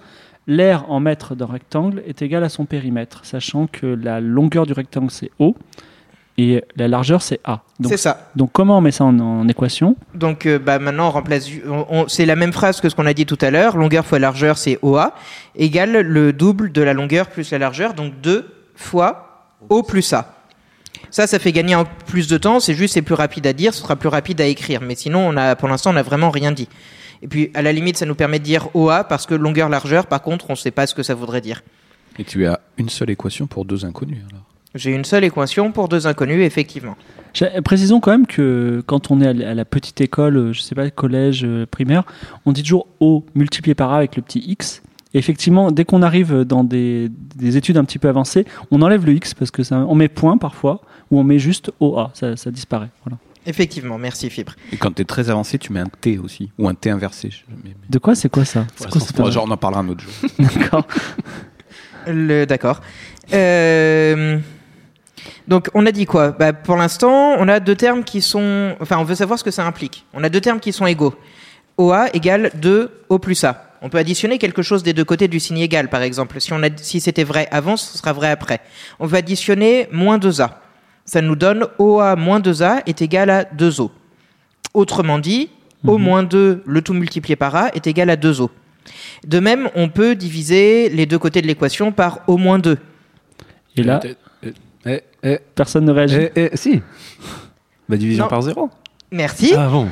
l'air 0.47 0.91
en 0.91 1.01
mètres 1.01 1.35
d'un 1.35 1.47
rectangle 1.47 2.03
est 2.07 2.23
égal 2.23 2.43
à 2.45 2.49
son 2.49 2.65
périmètre, 2.65 3.21
sachant 3.25 3.67
que 3.67 3.87
la 3.87 4.21
longueur 4.21 4.65
du 4.67 4.73
rectangle 4.73 5.11
c'est 5.11 5.31
O 5.39 5.55
et 6.39 6.65
la 6.77 6.89
largeur 6.89 7.21
c'est 7.21 7.41
A. 7.45 7.61
Donc, 7.81 7.91
C'est 7.93 7.97
ça. 7.97 8.31
donc 8.37 8.51
comment 8.53 8.79
on 8.79 8.81
met 8.81 8.91
ça 8.93 9.05
en, 9.05 9.19
en 9.19 9.49
équation? 9.49 9.97
Donc 10.15 10.47
euh, 10.47 10.59
bah, 10.59 10.79
maintenant 10.79 11.09
on 11.09 11.11
remplace. 11.11 11.49
on- 11.67 11.87
on- 11.89 12.09
c'est 12.09 12.27
la 12.27 12.37
même 12.37 12.53
phrase 12.53 12.81
que 12.81 12.89
ce 12.89 12.95
qu'on 12.95 13.07
a 13.07 13.15
dit 13.15 13.27
tout 13.27 13.39
à 13.41 13.51
l'heure. 13.51 13.77
Longueur 13.77 14.05
fois 14.07 14.19
largeur 14.19 14.59
c'est 14.59 14.79
OA 14.83 15.15
égale 15.57 16.01
le 16.03 16.33
double 16.33 16.73
de 16.73 16.83
la 16.83 16.93
longueur 16.93 17.29
plus 17.29 17.51
la 17.51 17.59
largeur, 17.59 17.95
donc 17.95 18.21
2 18.21 18.47
fois 18.77 19.49
O 19.69 19.83
plus 19.83 20.13
A. 20.13 20.35
Ça, 21.11 21.27
ça 21.27 21.39
fait 21.39 21.53
gagner 21.53 21.75
un 21.75 21.85
plus 22.07 22.29
de 22.29 22.37
temps. 22.39 22.61
C'est 22.61 22.75
juste, 22.75 22.95
c'est 22.95 23.03
plus 23.03 23.15
rapide 23.15 23.47
à 23.47 23.53
dire, 23.53 23.73
ce 23.75 23.81
sera 23.83 23.97
plus 23.97 24.09
rapide 24.09 24.41
à 24.41 24.45
écrire. 24.47 24.81
Mais 24.81 24.95
sinon, 24.95 25.21
on 25.29 25.37
a, 25.37 25.57
pour 25.57 25.69
l'instant, 25.69 25.91
on 25.91 25.95
n'a 25.95 26.03
vraiment 26.03 26.31
rien 26.31 26.53
dit. 26.53 26.69
Et 27.23 27.29
puis, 27.29 27.51
à 27.55 27.63
la 27.63 27.73
limite, 27.73 27.97
ça 27.97 28.07
nous 28.07 28.15
permet 28.15 28.39
de 28.39 28.45
dire 28.45 28.69
OA 28.75 29.05
parce 29.05 29.27
que 29.27 29.35
longueur 29.35 29.69
largeur, 29.69 30.07
par 30.07 30.23
contre, 30.23 30.47
on 30.51 30.53
ne 30.53 30.59
sait 30.59 30.71
pas 30.71 30.87
ce 30.87 30.95
que 30.95 31.03
ça 31.03 31.15
voudrait 31.15 31.41
dire. 31.41 31.63
Et 32.19 32.25
tu 32.25 32.47
as 32.47 32.61
une 32.79 32.89
seule 32.89 33.11
équation 33.11 33.47
pour 33.47 33.65
deux 33.65 33.85
inconnus. 33.85 34.19
Alors? 34.31 34.45
J'ai 34.75 34.93
une 34.93 35.05
seule 35.05 35.25
équation 35.25 35.73
pour 35.73 35.89
deux 35.89 36.07
inconnus, 36.07 36.45
effectivement. 36.45 36.97
Précisons 37.65 38.01
quand 38.01 38.11
même 38.11 38.27
que 38.27 38.83
quand 38.87 39.11
on 39.11 39.21
est 39.21 39.27
à 39.45 39.55
la- 39.55 39.65
petite 39.65 40.01
école, 40.01 40.37
euh, 40.37 40.53
je 40.53 40.61
sais 40.63 40.75
pas, 40.75 40.91
collège, 40.91 41.43
euh, 41.45 41.67
primaire, 41.67 42.03
on 42.47 42.53
dit 42.53 42.63
toujours 42.63 42.87
O 43.01 43.25
multiplié 43.35 43.75
par 43.75 43.93
A 43.93 43.97
avec 43.99 44.17
le 44.17 44.23
petit 44.23 44.41
X. 44.41 44.83
Et 45.15 45.19
effectivement, 45.19 45.73
dès 45.73 45.85
qu'on 45.85 46.03
arrive 46.03 46.45
dans 46.45 46.63
des, 46.65 47.11
des 47.37 47.57
études 47.57 47.77
un 47.77 47.85
petit 47.85 47.99
peu 47.99 48.09
avancées, 48.09 48.45
on 48.71 48.81
enlève 48.83 49.05
le 49.07 49.13
X 49.15 49.35
parce 49.35 49.51
que 49.51 49.63
ça, 49.63 49.79
on 49.89 49.95
met 49.95 50.09
point 50.09 50.39
parfois, 50.39 50.81
ou 51.11 51.19
on 51.19 51.25
met 51.25 51.39
juste 51.41 51.73
OA, 51.81 52.11
ça, 52.15 52.37
ça 52.37 52.51
disparaît. 52.51 52.91
Voilà. 53.05 53.19
Effectivement, 53.47 53.97
merci 53.99 54.29
Fibre. 54.31 54.53
Et 54.73 54.77
quand 54.77 54.93
tu 54.95 55.03
es 55.03 55.05
très 55.05 55.31
avancé, 55.31 55.59
tu 55.59 55.73
mets 55.73 55.81
un 55.81 55.87
T 56.01 56.19
aussi. 56.19 56.51
Ou 56.59 56.69
un 56.69 56.75
T 56.75 56.91
inversé. 56.91 57.31
je- 57.31 57.39
mais- 57.49 57.57
mais- 57.65 57.75
De 57.89 57.99
quoi 57.99 58.15
c'est 58.15 58.29
quoi 58.29 58.45
ça? 58.45 58.67
C'est 58.77 58.85
Ouais, 58.95 59.01
quoi 59.17 59.31
genre, 59.31 59.47
on 59.49 59.51
en 59.51 59.57
parlera 59.57 59.81
un 59.83 59.89
autre 59.89 60.05
jour. 60.05 60.13
D'accord. 60.39 60.87
Le- 62.07 62.45
D'accord. 62.45 62.81
Euh, 63.33 64.39
Donc, 65.49 65.69
on 65.75 65.87
a 65.87 65.93
dit 65.93 66.07
quoi? 66.07 66.31
Bah, 66.33 66.53
Pour 66.53 66.77
l'instant, 66.77 67.35
on 67.39 67.49
a 67.49 67.61
deux 67.61 67.75
termes 67.77 68.05
qui 68.05 68.23
sont. 68.23 68.77
Enfin, 68.81 68.99
on 68.99 69.05
veut 69.05 69.15
savoir 69.15 69.39
ce 69.39 69.45
que 69.45 69.51
ça 69.51 69.67
implique. 69.67 70.05
On 70.15 70.23
a 70.25 70.29
deux 70.29 70.41
termes 70.41 70.61
qui 70.61 70.73
sont 70.73 70.87
égaux. 70.87 71.15
OA 71.79 72.15
égale 72.15 72.51
2 72.57 72.91
O 73.09 73.19
plus 73.19 73.43
A. 73.45 73.67
On 73.83 73.89
peut 73.89 73.99
additionner 73.99 74.39
quelque 74.39 74.63
chose 74.63 74.83
des 74.83 74.93
deux 74.93 75.05
côtés 75.05 75.29
du 75.29 75.41
signe 75.41 75.59
égal, 75.59 75.89
par 75.89 76.03
exemple. 76.03 76.41
Si, 76.41 76.53
on 76.53 76.63
a, 76.63 76.69
si 76.77 77.01
c'était 77.01 77.25
vrai 77.25 77.49
avant, 77.51 77.77
ce 77.77 77.97
sera 77.97 78.13
vrai 78.13 78.29
après. 78.29 78.61
On 78.99 79.07
va 79.07 79.19
additionner 79.19 79.89
moins 79.91 80.19
2A. 80.19 80.51
Ça 81.07 81.23
nous 81.23 81.37
donne 81.37 81.67
OA 81.79 82.15
moins 82.17 82.41
2A 82.41 82.83
est 82.87 83.01
égal 83.01 83.31
à 83.31 83.45
2O. 83.45 83.91
Autrement 84.75 85.19
dit, 85.19 85.49
O 85.87 85.97
moins 85.97 86.23
2, 86.23 86.63
le 86.67 86.83
tout 86.83 86.93
multiplié 86.93 87.37
par 87.37 87.57
A, 87.57 87.69
est 87.75 87.87
égal 87.87 88.11
à 88.11 88.17
2O. 88.17 88.51
De 89.27 89.41
même, 89.41 89.71
on 89.75 89.89
peut 89.89 90.15
diviser 90.15 90.91
les 90.91 91.07
deux 91.07 91.19
côtés 91.19 91.41
de 91.41 91.47
l'équation 91.47 91.91
par 91.91 92.21
O 92.27 92.37
moins 92.37 92.59
2. 92.59 92.77
Et 93.77 93.83
là, 93.83 94.01
Eh, 94.87 95.01
eh, 95.23 95.39
personne 95.55 95.85
ne 95.85 95.93
réagit. 95.93 96.17
eh, 96.17 96.31
eh, 96.53 96.57
si. 96.57 96.81
Bah, 97.89 97.97
division 97.97 98.25
Non. 98.25 98.31
par 98.31 98.43
zéro. 98.43 98.71
Merci. 99.13 99.53
Ah 99.57 99.69
bon, 99.69 99.89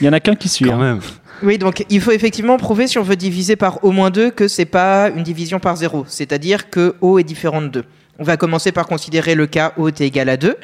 Il 0.00 0.06
y 0.06 0.08
en 0.10 0.12
a 0.12 0.20
qu'un 0.20 0.34
qui 0.36 0.48
suit. 0.48 0.66
quand 0.66 0.74
hein. 0.74 0.94
même. 0.94 1.00
Oui, 1.42 1.56
donc 1.56 1.84
il 1.88 2.00
faut 2.02 2.10
effectivement 2.12 2.58
prouver 2.58 2.86
si 2.86 2.98
on 2.98 3.02
veut 3.02 3.16
diviser 3.16 3.56
par 3.56 3.82
O 3.82 3.92
moins 3.92 4.10
2 4.10 4.30
que 4.30 4.46
c'est 4.46 4.66
pas 4.66 5.08
une 5.08 5.22
division 5.22 5.58
par 5.58 5.76
0, 5.76 6.04
c'est-à-dire 6.06 6.68
que 6.68 6.94
O 7.00 7.18
est 7.18 7.24
différent 7.24 7.62
de 7.62 7.68
2. 7.68 7.84
On 8.18 8.24
va 8.24 8.36
commencer 8.36 8.72
par 8.72 8.86
considérer 8.86 9.34
le 9.34 9.46
cas 9.46 9.72
O 9.78 9.88
est 9.88 10.02
égal 10.02 10.28
à 10.28 10.36
2. 10.36 10.56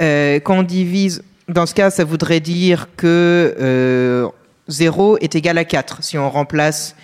Euh, 0.00 0.40
quand 0.40 0.58
on 0.58 0.62
divise, 0.62 1.22
dans 1.48 1.66
ce 1.66 1.74
cas, 1.74 1.90
ça 1.90 2.04
voudrait 2.04 2.40
dire 2.40 2.88
que 2.96 3.54
euh, 3.60 4.26
0 4.68 5.18
est 5.18 5.34
égal 5.34 5.58
à 5.58 5.64
4 5.66 6.02
si 6.02 6.16
on 6.16 6.30
remplace 6.30 6.96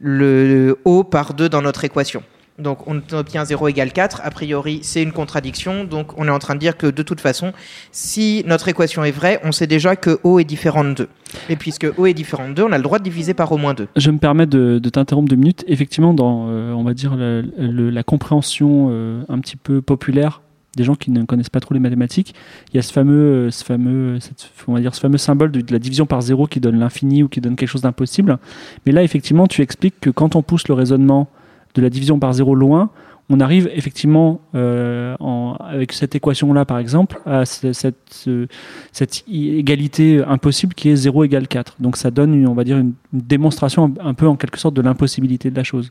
le 0.00 0.78
O 0.86 1.04
par 1.04 1.34
2 1.34 1.50
dans 1.50 1.60
notre 1.60 1.84
équation. 1.84 2.22
Donc 2.58 2.86
on 2.86 3.02
obtient 3.12 3.44
0 3.44 3.68
égale 3.68 3.92
4. 3.92 4.20
A 4.22 4.30
priori, 4.30 4.80
c'est 4.82 5.02
une 5.02 5.12
contradiction. 5.12 5.84
Donc 5.84 6.16
on 6.18 6.28
est 6.28 6.30
en 6.30 6.38
train 6.38 6.54
de 6.54 6.60
dire 6.60 6.76
que 6.76 6.86
de 6.86 7.02
toute 7.02 7.20
façon, 7.20 7.52
si 7.90 8.44
notre 8.46 8.68
équation 8.68 9.02
est 9.02 9.10
vraie, 9.10 9.40
on 9.42 9.50
sait 9.50 9.66
déjà 9.66 9.96
que 9.96 10.20
O 10.22 10.38
est 10.38 10.44
différent 10.44 10.84
de 10.84 10.94
2. 10.94 11.08
Et 11.48 11.56
puisque 11.56 11.86
O 11.98 12.06
est 12.06 12.14
différent 12.14 12.48
de 12.48 12.54
2, 12.54 12.62
on 12.62 12.72
a 12.72 12.76
le 12.76 12.84
droit 12.84 13.00
de 13.00 13.04
diviser 13.04 13.34
par 13.34 13.50
O 13.50 13.56
moins 13.56 13.74
2. 13.74 13.88
Je 13.96 14.10
me 14.10 14.18
permets 14.18 14.46
de, 14.46 14.78
t'interrompre 14.78 15.28
deux 15.28 15.36
minutes. 15.36 15.64
Effectivement, 15.66 16.14
dans, 16.14 16.46
euh, 16.48 16.72
on 16.72 16.84
va 16.84 16.94
dire, 16.94 17.16
la 17.16 18.02
compréhension 18.04 18.88
euh, 18.90 19.24
un 19.28 19.40
petit 19.40 19.56
peu 19.56 19.82
populaire 19.82 20.40
des 20.76 20.84
gens 20.84 20.94
qui 20.94 21.10
ne 21.12 21.22
connaissent 21.24 21.50
pas 21.50 21.60
trop 21.60 21.72
les 21.72 21.80
mathématiques, 21.80 22.34
il 22.72 22.76
y 22.76 22.78
a 22.80 22.82
ce 22.82 22.92
fameux, 22.92 23.46
euh, 23.46 23.50
ce 23.50 23.64
fameux, 23.64 24.18
on 24.66 24.74
va 24.74 24.80
dire, 24.80 24.92
ce 24.92 25.00
fameux 25.00 25.18
symbole 25.18 25.52
de, 25.52 25.60
de 25.60 25.72
la 25.72 25.78
division 25.78 26.04
par 26.04 26.20
zéro 26.20 26.48
qui 26.48 26.58
donne 26.58 26.80
l'infini 26.80 27.22
ou 27.22 27.28
qui 27.28 27.40
donne 27.40 27.54
quelque 27.54 27.68
chose 27.68 27.82
d'impossible. 27.82 28.38
Mais 28.84 28.90
là, 28.90 29.04
effectivement, 29.04 29.46
tu 29.46 29.62
expliques 29.62 30.00
que 30.00 30.10
quand 30.10 30.34
on 30.34 30.42
pousse 30.42 30.66
le 30.66 30.74
raisonnement 30.74 31.28
de 31.74 31.82
la 31.82 31.90
division 31.90 32.18
par 32.18 32.32
zéro 32.32 32.54
loin, 32.54 32.90
on 33.30 33.40
arrive 33.40 33.70
effectivement 33.74 34.40
euh, 34.54 35.16
avec 35.60 35.92
cette 35.92 36.14
équation-là, 36.14 36.64
par 36.66 36.78
exemple, 36.78 37.20
à 37.24 37.46
ce- 37.46 37.72
cette, 37.72 39.24
égalité 39.28 40.22
impossible 40.26 40.74
qui 40.74 40.90
est 40.90 40.96
0 40.96 41.24
égale 41.24 41.48
4. 41.48 41.76
Donc 41.80 41.96
ça 41.96 42.10
donne, 42.10 42.46
on 42.46 42.54
va 42.54 42.64
dire, 42.64 42.76
une, 42.78 42.92
démonstration 43.12 43.94
un, 44.00 44.08
un 44.08 44.14
peu 44.14 44.28
en 44.28 44.36
quelque 44.36 44.58
sorte 44.58 44.74
de 44.74 44.82
l'impossibilité 44.82 45.50
de 45.50 45.56
la 45.56 45.64
chose. 45.64 45.90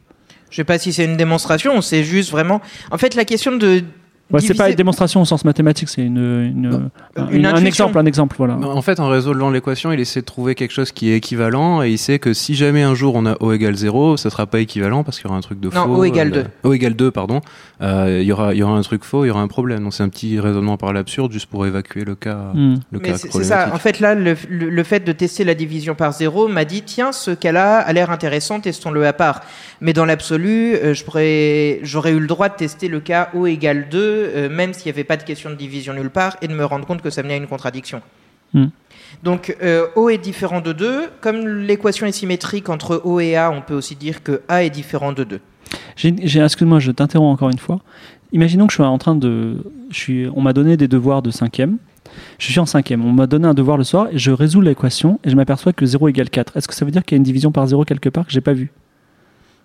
Je 0.51 0.57
sais 0.57 0.63
pas 0.63 0.77
si 0.77 0.93
c'est 0.93 1.05
une 1.05 1.17
démonstration, 1.17 1.81
c'est 1.81 2.03
juste 2.03 2.29
vraiment. 2.29 2.61
En 2.91 2.97
fait, 2.99 3.15
la 3.15 3.25
question 3.25 3.57
de. 3.57 3.83
Ouais, 4.31 4.39
c'est 4.41 4.55
pas 4.55 4.69
une 4.69 4.75
démonstration 4.75 5.21
au 5.21 5.25
sens 5.25 5.45
mathématique, 5.45 5.89
c'est 5.89 6.01
une, 6.01 6.17
une- 6.17 6.89
un, 7.15 7.29
Une 7.29 7.45
un 7.45 7.49
intuition. 7.49 7.67
exemple, 7.67 7.97
un 7.99 8.05
exemple, 8.05 8.35
voilà. 8.39 8.55
En 8.55 8.81
fait, 8.81 8.99
en 8.99 9.07
résolvant 9.07 9.51
l'équation, 9.51 9.91
il 9.91 9.99
essaie 9.99 10.21
de 10.21 10.25
trouver 10.25 10.55
quelque 10.55 10.71
chose 10.71 10.91
qui 10.91 11.11
est 11.11 11.17
équivalent 11.17 11.83
et 11.83 11.89
il 11.91 11.97
sait 11.99 12.17
que 12.17 12.33
si 12.33 12.55
jamais 12.55 12.81
un 12.81 12.95
jour 12.95 13.13
on 13.15 13.25
a 13.27 13.35
O 13.41 13.51
égale 13.51 13.75
0, 13.75 14.17
ça 14.17 14.31
sera 14.31 14.47
pas 14.47 14.59
équivalent 14.59 15.03
parce 15.03 15.17
qu'il 15.17 15.25
y 15.25 15.29
aura 15.29 15.37
un 15.37 15.41
truc 15.41 15.59
de 15.59 15.69
Non, 15.69 15.83
faux. 15.85 15.95
O 15.97 16.03
égale 16.03 16.31
euh, 16.33 16.43
2. 16.63 16.69
O 16.69 16.73
égale 16.73 16.95
2, 16.95 17.11
pardon. 17.11 17.41
Euh, 17.81 18.19
Il 18.21 18.27
y, 18.27 18.31
aura, 18.31 18.53
il 18.53 18.57
y 18.59 18.63
aura 18.63 18.73
un 18.77 18.81
truc 18.81 19.03
faux, 19.03 19.23
il 19.25 19.27
y 19.27 19.31
aura 19.31 19.41
un 19.41 19.47
problème. 19.47 19.83
Donc 19.83 19.93
c'est 19.93 20.03
un 20.03 20.09
petit 20.09 20.39
raisonnement 20.39 20.77
par 20.77 20.93
l'absurde 20.93 21.31
juste 21.31 21.47
pour 21.47 21.67
évacuer 21.67 22.03
le 22.05 22.15
cas, 22.15 22.51
Hmm. 22.53 22.75
le 22.91 22.99
Mais 22.99 23.09
cas 23.09 23.17
c'est 23.17 23.43
ça. 23.43 23.69
En 23.73 23.77
fait, 23.77 23.99
là, 23.99 24.15
le, 24.15 24.35
le- 24.49 24.69
le 24.69 24.83
fait 24.83 25.01
de 25.01 25.11
tester 25.11 25.43
la 25.43 25.53
division 25.53 25.93
par 25.95 26.11
zéro 26.13 26.47
m'a 26.47 26.65
dit 26.65 26.81
tiens, 26.83 27.11
ce 27.11 27.31
cas-là 27.31 27.77
a 27.79 27.93
l'air 27.93 28.09
intéressant, 28.09 28.59
testons-le 28.61 29.05
à 29.05 29.13
part. 29.13 29.41
Mais 29.81 29.93
dans 29.93 30.05
l'absolu, 30.05 30.75
euh, 30.75 30.93
je 30.93 31.03
pourrais- 31.03 31.79
j'aurais 31.83 32.13
eu 32.13 32.19
le 32.19 32.27
droit 32.27 32.47
de 32.49 32.55
tester 32.55 32.87
le 32.87 32.99
cas 33.01 33.29
O 33.35 33.45
égale 33.47 33.87
2, 33.91 34.12
euh, 34.13 34.49
même 34.49 34.73
s'il 34.73 34.85
n'y 34.85 34.91
avait 34.91 35.03
pas 35.03 35.17
de 35.17 35.23
question 35.23 35.49
de 35.49 35.55
division 35.55 35.93
nulle 35.93 36.09
part, 36.09 36.37
et 36.41 36.47
de 36.47 36.53
me 36.53 36.65
rendre 36.65 36.85
compte 36.85 37.01
que 37.01 37.09
ça 37.09 37.23
menait 37.23 37.35
à 37.35 37.37
une 37.37 37.47
contradiction. 37.47 38.01
Hmm. 38.53 38.67
Donc, 39.23 39.55
euh, 39.61 39.87
O 39.95 40.09
est 40.09 40.17
différent 40.17 40.61
de 40.61 40.73
2. 40.73 41.09
Comme 41.21 41.47
l'équation 41.47 42.05
est 42.05 42.11
symétrique 42.11 42.69
entre 42.69 43.01
O 43.03 43.19
et 43.19 43.35
A, 43.35 43.51
on 43.51 43.61
peut 43.61 43.73
aussi 43.73 43.95
dire 43.95 44.23
que 44.23 44.41
A 44.47 44.63
est 44.63 44.69
différent 44.69 45.11
de 45.11 45.23
2. 45.23 45.39
J'ai, 45.95 46.15
j'ai- 46.23 46.41
excuse-moi, 46.41 46.79
je 46.79 46.91
t'interromps 46.91 47.33
encore 47.33 47.49
une 47.49 47.57
fois. 47.57 47.79
Imaginons 48.31 48.67
que 48.67 48.71
je 48.73 48.77
suis 48.77 48.83
en 48.83 48.97
train 48.97 49.15
de, 49.15 49.57
je 49.91 49.95
suis, 49.97 50.27
on 50.35 50.41
m'a 50.41 50.53
donné 50.53 50.75
des 50.77 50.87
devoirs 50.87 51.21
de 51.21 51.31
cinquième. 51.31 51.77
Je 52.39 52.51
suis 52.51 52.59
en 52.59 52.65
cinquième. 52.65 53.05
On 53.05 53.11
m'a 53.11 53.27
donné 53.27 53.47
un 53.47 53.53
devoir 53.53 53.77
le 53.77 53.83
soir 53.83 54.07
et 54.11 54.17
je 54.17 54.31
résous 54.31 54.61
l'équation 54.61 55.19
et 55.23 55.29
je 55.29 55.35
m'aperçois 55.35 55.73
que 55.73 55.85
0 55.85 56.09
égale 56.09 56.29
4. 56.29 56.57
Est-ce 56.57 56.67
que 56.67 56.73
ça 56.73 56.85
veut 56.85 56.91
dire 56.91 57.03
qu'il 57.05 57.15
y 57.15 57.17
a 57.17 57.19
une 57.19 57.23
division 57.23 57.51
par 57.51 57.65
0 57.67 57.85
quelque 57.85 58.09
part 58.09 58.25
que 58.25 58.31
j'ai 58.31 58.41
pas 58.41 58.53
vu 58.53 58.71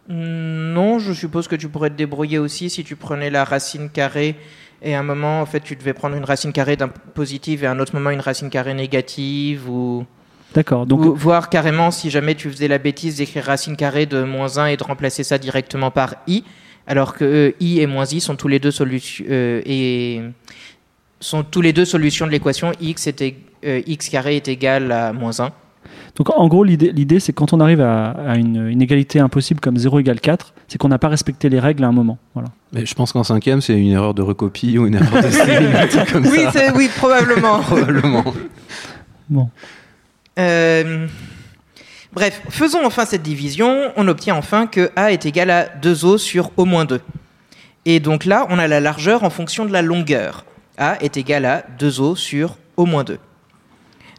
Non, 0.08 0.98
je 0.98 1.12
suppose 1.12 1.48
que 1.48 1.56
tu 1.56 1.68
pourrais 1.68 1.90
te 1.90 1.96
débrouiller 1.96 2.38
aussi 2.38 2.70
si 2.70 2.82
tu 2.82 2.96
prenais 2.96 3.30
la 3.30 3.44
racine 3.44 3.90
carrée 3.90 4.36
et 4.80 4.94
à 4.94 5.00
un 5.00 5.02
moment, 5.02 5.40
en 5.40 5.46
fait, 5.46 5.60
tu 5.60 5.76
devais 5.76 5.92
prendre 5.92 6.16
une 6.16 6.24
racine 6.24 6.52
carrée 6.52 6.76
d'un 6.76 6.88
positive 6.88 7.64
et 7.64 7.66
à 7.66 7.72
un 7.72 7.78
autre 7.78 7.94
moment 7.94 8.10
une 8.10 8.20
racine 8.20 8.48
carrée 8.48 8.74
négative 8.74 9.68
ou, 9.68 10.06
D'accord. 10.54 10.86
Donc 10.86 11.00
ou 11.00 11.14
voir 11.14 11.50
carrément 11.50 11.90
si 11.90 12.10
jamais 12.10 12.34
tu 12.34 12.50
faisais 12.50 12.68
la 12.68 12.78
bêtise 12.78 13.16
d'écrire 13.16 13.44
racine 13.44 13.76
carrée 13.76 14.06
de 14.06 14.22
moins 14.22 14.58
1 14.58 14.66
et 14.66 14.76
de 14.76 14.84
remplacer 14.84 15.22
ça 15.22 15.36
directement 15.36 15.90
par 15.90 16.14
i, 16.26 16.44
alors 16.86 17.14
que 17.14 17.24
euh, 17.24 17.52
i 17.60 17.80
et 17.80 17.86
moins 17.86 18.06
i 18.06 18.20
sont 18.20 18.34
tous 18.34 18.48
les 18.48 18.58
deux 18.58 18.70
solutions 18.70 19.24
et 19.28 20.22
sont 21.20 21.42
tous 21.42 21.60
les 21.60 21.72
deux 21.72 21.84
solutions 21.84 22.26
de 22.26 22.30
l'équation 22.30 22.72
x 22.80 23.08
euh, 23.64 23.82
x 23.86 24.08
carré 24.08 24.36
est 24.36 24.48
égal 24.48 24.90
à 24.90 25.12
moins 25.12 25.38
1. 25.40 25.52
Donc 26.18 26.30
en 26.36 26.48
gros, 26.48 26.64
l'idée, 26.64 26.90
l'idée, 26.92 27.20
c'est 27.20 27.32
quand 27.32 27.52
on 27.52 27.60
arrive 27.60 27.80
à, 27.80 28.10
à 28.10 28.36
une, 28.36 28.66
une 28.68 28.82
égalité 28.82 29.20
impossible 29.20 29.60
comme 29.60 29.76
0 29.78 30.00
égale 30.00 30.20
4, 30.20 30.52
c'est 30.66 30.76
qu'on 30.76 30.88
n'a 30.88 30.98
pas 30.98 31.08
respecté 31.08 31.48
les 31.48 31.60
règles 31.60 31.84
à 31.84 31.86
un 31.86 31.92
moment. 31.92 32.18
Voilà. 32.34 32.48
Mais 32.72 32.84
je 32.84 32.94
pense 32.94 33.12
qu'en 33.12 33.22
cinquième, 33.22 33.60
c'est 33.60 33.78
une 33.78 33.92
erreur 33.92 34.14
de 34.14 34.22
recopie 34.22 34.76
ou 34.78 34.86
une 34.88 34.96
erreur 34.96 35.22
de 35.22 36.12
comme 36.12 36.26
Oui, 36.26 36.40
ça. 36.52 36.72
oui, 36.74 36.90
probablement. 36.96 37.60
Probablement. 37.62 38.24
Bon. 39.30 39.48
Euh, 40.38 41.06
Bref, 42.12 42.42
faisons 42.48 42.84
enfin 42.84 43.04
cette 43.04 43.22
division. 43.22 43.92
On 43.96 44.08
obtient 44.08 44.34
enfin 44.34 44.66
que 44.66 44.90
A 44.96 45.12
est 45.12 45.24
égal 45.26 45.50
à 45.50 45.66
2O 45.82 46.18
sur 46.18 46.50
au 46.56 46.64
moins 46.64 46.84
2. 46.84 47.00
Et 47.84 48.00
donc 48.00 48.24
là, 48.24 48.46
on 48.50 48.58
a 48.58 48.66
la 48.66 48.80
largeur 48.80 49.22
en 49.24 49.30
fonction 49.30 49.66
de 49.66 49.72
la 49.72 49.82
longueur. 49.82 50.44
A 50.78 50.96
est 51.02 51.16
égal 51.16 51.44
à 51.44 51.64
2O 51.78 52.16
sur 52.16 52.56
au 52.76 52.86
moins 52.86 53.04
2. 53.04 53.18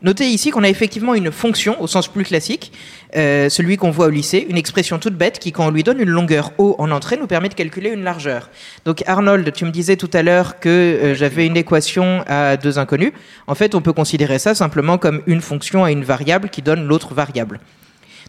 Notez 0.02 0.28
ici 0.28 0.50
qu'on 0.50 0.64
a 0.64 0.70
effectivement 0.70 1.14
une 1.14 1.30
fonction 1.30 1.82
au 1.82 1.88
sens 1.88 2.08
plus 2.08 2.24
classique, 2.24 2.72
euh, 3.18 3.50
celui 3.50 3.76
qu'on 3.76 3.92
voit 3.92 4.06
au 4.06 4.10
lycée, 4.10 4.46
une 4.50 4.56
expression 4.56 4.98
toute 4.98 5.16
bête 5.16 5.40
qui, 5.40 5.52
quand 5.52 5.68
on 5.68 5.72
lui 5.72 5.84
donne 5.84 6.00
une 6.00 6.10
longueur 6.10 6.54
O 6.58 6.76
en 6.80 6.90
entrée, 6.92 7.18
nous 7.18 7.28
permet 7.28 7.50
de 7.50 7.54
calculer 7.54 7.90
une 7.90 8.04
largeur. 8.04 8.50
Donc 8.86 9.04
Arnold, 9.08 9.52
tu 9.52 9.66
me 9.66 9.72
disais 9.72 9.98
tout 9.98 10.10
à 10.14 10.24
l'heure 10.24 10.60
que 10.62 10.70
euh, 10.70 11.16
j'avais 11.16 11.46
une 11.46 11.58
équation 11.58 12.24
à 12.28 12.56
deux 12.56 12.80
inconnus. 12.80 13.12
En 13.48 13.56
fait, 13.56 13.76
on 13.76 13.82
peut 13.82 13.92
considérer 13.92 14.40
ça 14.40 14.56
simplement 14.56 14.98
comme 14.98 15.22
une 15.28 15.42
fonction 15.42 15.84
à 15.84 15.92
une 15.92 16.06
variable 16.06 16.50
qui 16.50 16.62
donne 16.62 16.88
l'autre 16.88 17.14
variable. 17.14 17.60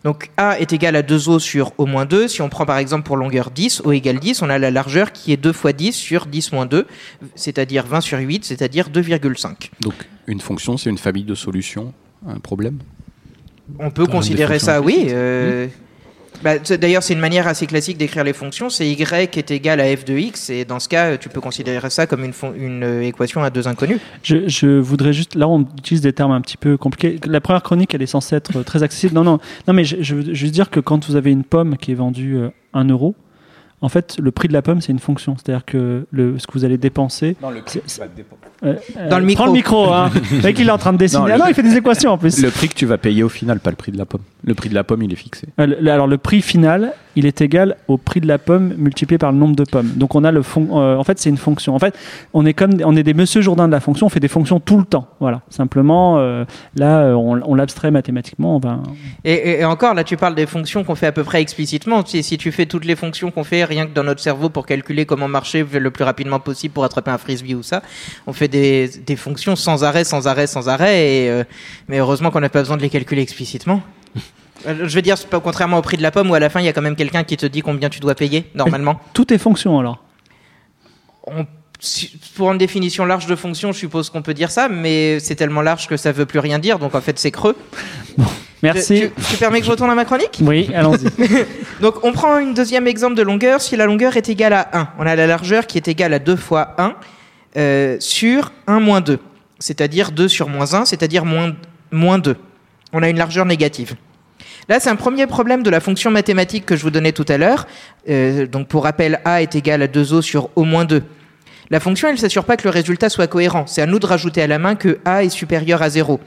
Donc 0.05 0.31
A 0.37 0.59
est 0.59 0.73
égal 0.73 0.97
à 0.97 1.03
2O 1.03 1.39
sur 1.39 1.73
O 1.79 1.87
moins 1.87 2.07
2. 2.07 2.29
Si 2.29 2.41
on 2.41 2.49
prend 2.49 2.65
par 2.65 2.79
exemple 2.79 3.05
pour 3.05 3.17
longueur 3.17 3.51
10, 3.51 3.83
O 3.85 3.93
égale 3.93 4.19
10, 4.19 4.43
on 4.43 4.49
a 4.49 4.59
la 4.59 4.71
largeur 4.71 5.13
qui 5.13 5.33
est 5.33 5.37
2 5.37 5.53
fois 5.53 5.73
10 5.73 5.93
sur 5.93 6.27
10 6.27 6.53
moins 6.53 6.67
2, 6.67 6.87
c'est-à-dire 7.35 7.87
20 7.87 8.01
sur 8.01 8.19
8, 8.19 8.45
c'est-à-dire 8.45 8.89
2,5. 8.89 9.71
Donc, 9.81 9.95
une 10.27 10.41
fonction, 10.41 10.77
c'est 10.77 10.91
une 10.91 10.99
famille 10.99 11.25
de 11.25 11.35
solutions 11.35 11.93
à 12.27 12.33
un 12.33 12.39
problème? 12.39 12.79
On 13.79 13.91
peut 13.91 14.07
considérer 14.07 14.59
ça, 14.59 14.81
oui. 14.81 15.07
euh, 15.11 15.67
bah, 16.43 16.59
D'ailleurs, 16.59 17.03
c'est 17.03 17.15
une 17.15 17.21
manière 17.21 17.47
assez 17.47 17.67
classique 17.67 17.99
d'écrire 17.99 18.25
les 18.25 18.33
fonctions. 18.33 18.71
C'est 18.71 18.87
y 18.87 18.93
est 18.93 19.51
égal 19.51 19.81
à 19.81 19.97
f 19.97 20.05
de 20.05 20.17
x, 20.17 20.51
et 20.51 20.65
dans 20.65 20.81
ce 20.81 20.89
cas, 20.89 21.17
tu 21.17 21.29
peux 21.29 21.41
considérer 21.41 21.91
ça 21.91 22.07
comme 22.07 22.25
une, 22.25 22.83
euh, 22.85 23.03
équation 23.03 23.43
à 23.43 23.51
deux 23.51 23.69
inconnus. 23.69 24.01
Je, 24.23 24.79
voudrais 24.79 25.13
juste. 25.13 25.35
Là, 25.35 25.49
on 25.49 25.61
utilise 25.79 26.01
des 26.01 26.13
termes 26.13 26.33
un 26.33 26.41
petit 26.41 26.57
peu 26.57 26.77
compliqués. 26.77 27.19
La 27.27 27.41
première 27.41 27.63
chronique, 27.63 27.95
elle 27.95 28.03
est 28.03 28.07
censée 28.07 28.37
être 28.37 28.63
très 28.63 28.83
accessible. 28.83 29.15
Non, 29.15 29.25
non, 29.25 29.39
non, 29.69 29.75
mais 29.75 29.85
je, 29.85 29.97
je 30.01 30.15
veux 30.15 30.51
dire 30.51 30.71
que 30.71 30.81
quand 30.81 31.07
vous 31.07 31.17
avez 31.17 31.31
une 31.31 31.45
pomme 31.45 31.77
qui 31.77 31.93
est 31.93 31.97
vendue 31.97 32.37
euh, 32.37 32.51
1 32.75 32.85
euro, 32.85 33.15
en 33.83 33.89
fait, 33.89 34.17
le 34.21 34.31
prix 34.31 34.49
de 34.49 34.53
la 34.53 34.63
pomme, 34.63 34.81
c'est 34.81 34.93
une 34.93 34.99
fonction. 34.99 35.37
C'est-à-dire 35.37 35.65
que 35.65 36.07
le, 36.11 36.39
ce 36.39 36.47
que 36.47 36.53
vous 36.53 36.65
allez 36.65 36.77
dépenser. 36.79 37.37
Non, 37.43 37.51
le 37.51 37.63
prix 37.63 37.81
euh, 38.63 38.75
Dans 39.09 39.17
le 39.19 39.25
euh, 39.25 39.27
micro. 39.27 39.43
Prends 39.45 39.47
le 39.53 39.57
micro, 39.57 39.93
hein. 39.93 40.11
Le 40.33 40.43
mec, 40.43 40.59
il 40.59 40.69
est 40.69 40.71
en 40.71 40.77
train 40.79 40.93
de 40.93 40.99
dessiner. 40.99 41.21
Non, 41.23 41.27
le- 41.29 41.33
ah 41.35 41.39
non, 41.39 41.45
il 41.49 41.55
fait 41.55 41.63
des 41.63 41.77
équations 41.77 42.13
en 42.13 42.19
plus. 42.19 42.43
Le 42.43 42.51
prix 42.51 42.69
que 42.69 42.75
tu 42.75 42.85
vas 42.87 42.99
payer 42.99 43.23
au 43.23 43.29
final, 43.31 43.59
pas 43.61 43.71
le 43.71 43.77
prix 43.77 43.91
de 43.93 43.97
la 43.99 44.05
pomme. 44.05 44.21
Le 44.45 44.55
prix 44.55 44.69
de 44.69 44.75
la 44.75 44.85
pomme, 44.85 45.03
il 45.03 45.13
est 45.13 45.17
fixé. 45.17 45.49
Euh, 45.59 45.67
le- 45.81 45.91
Alors, 45.91 46.07
le 46.07 46.19
prix 46.19 46.43
final, 46.43 46.93
il 47.17 47.25
est 47.27 47.41
égal 47.41 47.77
au 47.89 47.97
prix 47.97 48.21
de 48.21 48.27
la 48.29 48.39
pomme 48.39 48.75
multiplié 48.77 49.17
par 49.19 49.33
le 49.33 49.39
nombre 49.39 49.57
de 49.57 49.65
pommes. 49.65 49.89
Donc, 49.97 50.15
on 50.15 50.25
a 50.25 50.31
le 50.31 50.43
fon- 50.43 50.79
euh, 50.79 50.97
en 50.97 51.05
fait, 51.05 51.19
c'est 51.19 51.31
une 51.31 51.37
fonction. 51.39 51.75
En 51.75 51.79
fait, 51.79 51.95
on 52.35 52.45
est 52.45 52.53
comme, 52.55 52.73
on 52.85 52.95
est 52.97 53.03
des 53.03 53.15
Monsieur 53.15 53.41
Jourdain 53.41 53.67
de 53.67 53.73
la 53.73 53.81
fonction. 53.81 54.07
On 54.07 54.11
fait 54.11 54.21
des 54.21 54.29
fonctions 54.29 54.61
tout 54.61 54.77
le 54.79 54.85
temps. 54.85 55.09
Voilà. 55.21 55.41
Simplement, 55.49 56.19
euh, 56.19 56.45
là, 56.77 57.01
euh, 57.01 57.15
on, 57.15 57.41
on 57.45 57.55
l'abstrait 57.55 57.91
mathématiquement. 57.91 58.57
On 58.57 58.59
va, 58.61 58.81
Et, 59.25 59.33
et- 59.33 59.61
et 59.61 59.65
encore, 59.65 59.95
là, 59.95 60.05
tu 60.05 60.17
parles 60.19 60.35
des 60.35 60.47
fonctions 60.47 60.85
qu'on 60.85 60.95
fait 60.95 61.07
à 61.07 61.13
peu 61.13 61.25
près 61.25 61.41
explicitement. 61.41 62.05
Si, 62.05 62.23
si 62.23 62.37
tu 62.37 62.53
fais 62.53 62.67
toutes 62.67 62.85
les 62.85 62.97
fonctions 62.97 63.31
qu'on 63.31 63.45
fait 63.45 63.65
rien 63.71 63.87
que 63.87 63.93
dans 63.95 64.05
notre 64.05 64.21
cerveau 64.21 64.51
pour 64.51 64.67
calculer 64.67 65.07
comment 65.07 65.29
marcher 65.29 65.65
le 65.65 65.91
plus 65.91 66.05
rapidement 66.05 66.39
possible 66.41 66.75
pour 66.75 66.85
attraper 66.85 67.11
un 67.11 67.19
frisbee 67.19 67.55
ou 67.55 67.63
ça, 67.63 67.83
on 68.27 68.33
fait 68.35 68.49
des, 68.49 68.89
des 68.89 69.17
fonctions 69.17 69.57
sans 69.57 69.83
arrêt, 69.85 70.05
sans 70.05 70.27
arrêt, 70.29 70.47
sans 70.47 70.69
arrêt. 70.69 70.97
Et, 71.25 71.31
euh, 71.31 71.45
mais 71.89 71.99
heureusement 71.99 72.31
qu'on 72.31 72.41
n'a 72.41 72.49
pas 72.51 72.61
besoin 72.61 72.77
de 72.77 72.83
les 72.83 72.91
calculer 72.91 73.23
explicitement. 73.23 73.83
Euh, 74.67 74.75
Je 74.87 74.95
veux 74.95 75.03
dire, 75.03 75.17
pas 75.31 75.41
contrairement 75.41 75.79
au 75.79 75.83
prix 75.83 75.97
de 75.97 76.03
la 76.03 76.11
pomme 76.11 76.31
où 76.31 76.35
à 76.35 76.41
la 76.41 76.51
fin 76.51 76.61
il 76.61 76.67
y 76.67 76.69
a 76.69 76.73
quand 76.75 76.83
même 76.83 76.97
quelqu'un 76.97 77.25
qui 77.25 77.37
te 77.39 77.47
dit 77.47 77.63
combien 77.63 77.89
tu 77.89 78.01
dois 78.01 78.15
payer 78.15 78.45
normalement. 78.55 79.01
tout 79.15 79.33
est 79.33 79.39
fonction 79.39 79.79
alors. 79.79 80.05
On- 81.27 81.47
pour 82.37 82.53
une 82.53 82.59
définition 82.59 83.07
large 83.07 83.25
de 83.27 83.35
fonction, 83.35 83.73
je 83.73 83.79
suppose 83.79 84.11
qu'on 84.11 84.21
peut 84.21 84.35
dire 84.35 84.51
ça, 84.51 84.69
mais 84.69 85.19
c'est 85.19 85.35
tellement 85.35 85.63
large 85.63 85.87
que 85.89 85.97
ça 85.97 86.13
veut 86.13 86.27
plus 86.27 86.39
rien 86.39 86.59
dire, 86.59 86.79
donc 86.79 86.95
en 86.95 87.01
fait 87.01 87.19
c'est 87.19 87.31
creux. 87.31 87.57
Merci. 88.63 89.11
Tu, 89.17 89.25
tu 89.31 89.37
permets 89.37 89.61
que 89.61 89.67
je 89.67 89.71
retourne 89.71 89.91
à 89.91 89.95
ma 89.95 90.05
chronique 90.05 90.39
Oui, 90.43 90.71
allons-y. 90.75 91.07
Donc 91.81 92.05
on 92.05 92.13
prend 92.13 92.39
une 92.39 92.55
deuxième 92.55 92.87
exemple 92.87 93.15
de 93.15 93.23
longueur. 93.23 93.61
Si 93.61 93.77
la 93.77 93.87
longueur 93.87 94.17
est 94.17 94.29
égale 94.29 94.53
à 94.53 94.69
1, 94.73 94.89
on 94.99 95.07
a 95.07 95.17
la 95.17 95.27
largeur 95.27 95.67
qui 95.67 95.79
est 95.79 95.89
égale 95.89 96.13
à 96.13 96.19
2 96.19 96.37
fois 96.37 96.75
1 96.79 96.95
euh, 97.57 97.97
sur 98.01 98.53
1 98.67 98.81
moins 98.81 99.01
2. 99.01 99.19
C'est-à-dire 99.59 100.13
2 100.13 100.29
sur 100.29 100.49
moins 100.49 100.75
1, 100.75 100.85
c'est-à-dire 100.85 101.25
moins, 101.25 101.55
moins 101.91 102.19
2. 102.19 102.37
On 102.93 103.03
a 103.03 103.09
une 103.09 103.19
largeur 103.19 103.47
négative. 103.47 103.95
Là, 104.69 104.79
c'est 104.79 104.91
un 104.91 104.97
premier 104.97 105.27
problème 105.27 105.63
de 105.63 105.71
la 105.71 105.81
fonction 105.81 106.11
mathématique 106.11 106.67
que 106.67 106.77
je 106.77 106.83
vous 106.83 106.91
donnais 106.91 107.13
tout 107.13 107.25
à 107.29 107.39
l'heure. 107.39 107.67
Euh, 108.09 108.47
donc 108.47 108.69
pour 108.69 108.85
rappel, 108.85 109.21
A 109.25 109.43
est 109.43 109.55
égal 109.55 109.83
à 109.83 109.87
2O 109.87 110.23
sur 110.23 110.51
O 110.55 110.65
moins 110.65 110.85
2. 110.85 111.03
La 111.71 111.81
fonction, 111.81 112.09
elle 112.09 112.15
ne 112.15 112.21
s'assure 112.21 112.45
pas 112.45 112.57
que 112.57 112.65
le 112.65 112.71
résultat 112.71 113.09
soit 113.09 113.27
cohérent. 113.27 113.65
C'est 113.67 113.83
à 113.83 113.87
nous 113.87 113.99
de 113.99 114.07
rajouter 114.07 114.43
à 114.43 114.47
la 114.47 114.59
main 114.59 114.75
que 114.75 114.99
A 115.05 115.25
est 115.25 115.29
supérieur 115.29 115.83
à 115.83 115.91
0. 115.91 116.21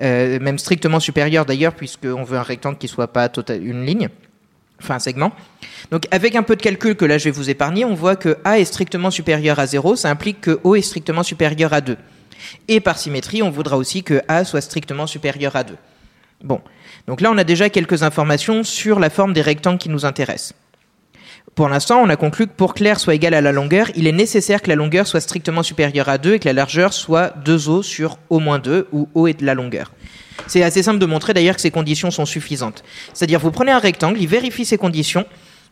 Euh, 0.00 0.38
même 0.40 0.58
strictement 0.58 1.00
supérieur 1.00 1.44
d'ailleurs, 1.44 1.74
puisqu'on 1.74 2.22
veut 2.22 2.38
un 2.38 2.42
rectangle 2.42 2.78
qui 2.78 2.88
soit 2.88 3.08
pas 3.08 3.28
total, 3.28 3.64
une 3.64 3.84
ligne, 3.84 4.08
enfin 4.80 4.94
un 4.94 4.98
segment. 4.98 5.32
Donc 5.90 6.06
avec 6.10 6.34
un 6.34 6.42
peu 6.42 6.56
de 6.56 6.62
calcul 6.62 6.96
que 6.96 7.04
là 7.04 7.18
je 7.18 7.24
vais 7.24 7.30
vous 7.30 7.50
épargner, 7.50 7.84
on 7.84 7.94
voit 7.94 8.16
que 8.16 8.38
A 8.44 8.58
est 8.58 8.64
strictement 8.64 9.10
supérieur 9.10 9.58
à 9.58 9.66
0, 9.66 9.96
ça 9.96 10.10
implique 10.10 10.40
que 10.40 10.60
O 10.64 10.74
est 10.74 10.82
strictement 10.82 11.22
supérieur 11.22 11.72
à 11.72 11.80
2. 11.80 11.96
Et 12.68 12.80
par 12.80 12.98
symétrie, 12.98 13.42
on 13.42 13.50
voudra 13.50 13.76
aussi 13.76 14.02
que 14.02 14.22
A 14.28 14.44
soit 14.44 14.62
strictement 14.62 15.06
supérieur 15.06 15.56
à 15.56 15.64
2. 15.64 15.74
Bon, 16.42 16.60
donc 17.06 17.20
là 17.20 17.30
on 17.30 17.38
a 17.38 17.44
déjà 17.44 17.68
quelques 17.68 18.02
informations 18.02 18.64
sur 18.64 18.98
la 18.98 19.10
forme 19.10 19.32
des 19.32 19.42
rectangles 19.42 19.78
qui 19.78 19.90
nous 19.90 20.06
intéressent. 20.06 20.54
Pour 21.54 21.68
l'instant, 21.68 22.00
on 22.02 22.08
a 22.08 22.16
conclu 22.16 22.46
que 22.46 22.52
pour 22.52 22.72
que 22.72 22.82
l'air 22.82 22.98
soit 22.98 23.14
égal 23.14 23.34
à 23.34 23.42
la 23.42 23.52
longueur, 23.52 23.88
il 23.94 24.06
est 24.06 24.12
nécessaire 24.12 24.62
que 24.62 24.70
la 24.70 24.74
longueur 24.74 25.06
soit 25.06 25.20
strictement 25.20 25.62
supérieure 25.62 26.08
à 26.08 26.16
2 26.16 26.34
et 26.34 26.38
que 26.38 26.46
la 26.46 26.54
largeur 26.54 26.94
soit 26.94 27.34
2O 27.44 27.82
sur 27.82 28.16
O 28.30 28.38
moins 28.38 28.58
2, 28.58 28.88
où 28.92 29.06
O 29.14 29.26
est 29.26 29.38
de 29.38 29.44
la 29.44 29.52
longueur. 29.52 29.92
C'est 30.46 30.62
assez 30.62 30.82
simple 30.82 30.98
de 30.98 31.04
montrer 31.04 31.34
d'ailleurs 31.34 31.56
que 31.56 31.60
ces 31.60 31.70
conditions 31.70 32.10
sont 32.10 32.24
suffisantes. 32.24 32.82
C'est-à-dire, 33.12 33.38
vous 33.38 33.50
prenez 33.50 33.70
un 33.70 33.78
rectangle, 33.78 34.18
il 34.18 34.28
vérifie 34.28 34.64
ces 34.64 34.78
conditions 34.78 35.26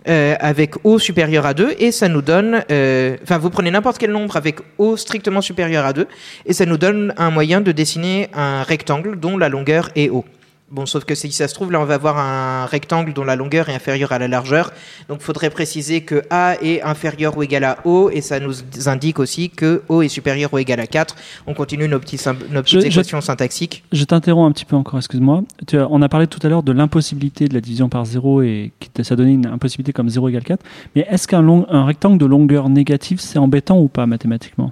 euh, 0.07 0.35
avec 0.39 0.75
O 0.85 0.99
supérieur 0.99 1.47
à 1.47 1.55
2 1.55 1.77
et 1.79 1.93
ça 1.93 2.09
nous 2.09 2.21
donne. 2.21 2.63
euh, 2.71 3.17
Enfin, 3.23 3.39
vous 3.39 3.49
prenez 3.49 3.71
n'importe 3.71 3.97
quel 3.97 4.13
nombre 4.13 4.37
avec 4.37 4.59
O 4.77 4.99
strictement 4.99 5.41
supérieur 5.41 5.87
à 5.87 5.95
2 5.95 6.07
et 6.45 6.53
ça 6.53 6.67
nous 6.67 6.77
donne 6.77 7.15
un 7.17 7.31
moyen 7.31 7.63
de 7.63 7.73
dessiner 7.73 8.29
un 8.35 8.63
rectangle 8.65 9.19
dont 9.19 9.39
la 9.39 9.49
longueur 9.49 9.89
est 9.97 10.11
O. 10.11 10.27
Bon, 10.73 10.87
sauf 10.87 11.05
que 11.05 11.17
si 11.17 11.33
ça 11.33 11.49
se 11.49 11.55
trouve, 11.55 11.73
là, 11.73 11.81
on 11.81 11.85
va 11.85 11.95
avoir 11.95 12.17
un 12.19 12.65
rectangle 12.65 13.13
dont 13.13 13.25
la 13.25 13.35
longueur 13.35 13.69
est 13.69 13.75
inférieure 13.75 14.13
à 14.13 14.21
la 14.21 14.29
largeur. 14.29 14.71
Donc, 15.09 15.19
il 15.21 15.25
faudrait 15.25 15.51
préciser 15.51 16.03
que 16.03 16.23
A 16.31 16.55
est 16.63 16.81
inférieur 16.83 17.37
ou 17.37 17.43
égal 17.43 17.65
à 17.65 17.79
O, 17.85 18.09
et 18.13 18.21
ça 18.21 18.39
nous 18.39 18.55
indique 18.87 19.19
aussi 19.19 19.51
que 19.51 19.83
O 19.89 20.01
est 20.03 20.09
supérieur 20.09 20.55
ou 20.55 20.59
égal 20.59 20.79
à 20.79 20.87
4. 20.87 21.17
On 21.49 21.55
continue 21.55 21.89
nos, 21.89 21.99
petits, 21.99 22.19
sym- 22.19 22.37
nos 22.53 22.63
petites 22.63 22.83
Je- 22.83 22.87
je- 22.89 22.93
équations 23.01 23.21
syntaxiques. 23.21 23.83
Je 23.91 24.05
t'interromps 24.05 24.49
un 24.49 24.53
petit 24.53 24.65
peu 24.65 24.77
encore, 24.77 24.99
excuse-moi. 25.01 25.43
On 25.73 26.03
a 26.03 26.09
parlé 26.09 26.29
tout 26.29 26.39
à 26.45 26.49
l'heure 26.49 26.63
de 26.63 26.71
l'impossibilité 26.71 27.49
de 27.49 27.55
la 27.55 27.61
division 27.61 27.89
par 27.89 28.05
0 28.05 28.43
et 28.43 28.71
ça 29.03 29.17
donnait 29.17 29.33
une 29.33 29.47
impossibilité 29.47 29.93
comme 29.93 30.09
0 30.09 30.29
égale 30.29 30.45
4. 30.45 30.65
Mais 30.95 31.05
est-ce 31.11 31.27
qu'un 31.27 31.45
un 31.49 31.85
rectangle 31.85 32.19
de 32.19 32.27
longueur 32.27 32.69
négative, 32.69 33.19
c'est 33.19 33.41
embêtant 33.41 33.81
ou 33.81 33.89
pas 33.89 34.07
mathématiquement? 34.07 34.71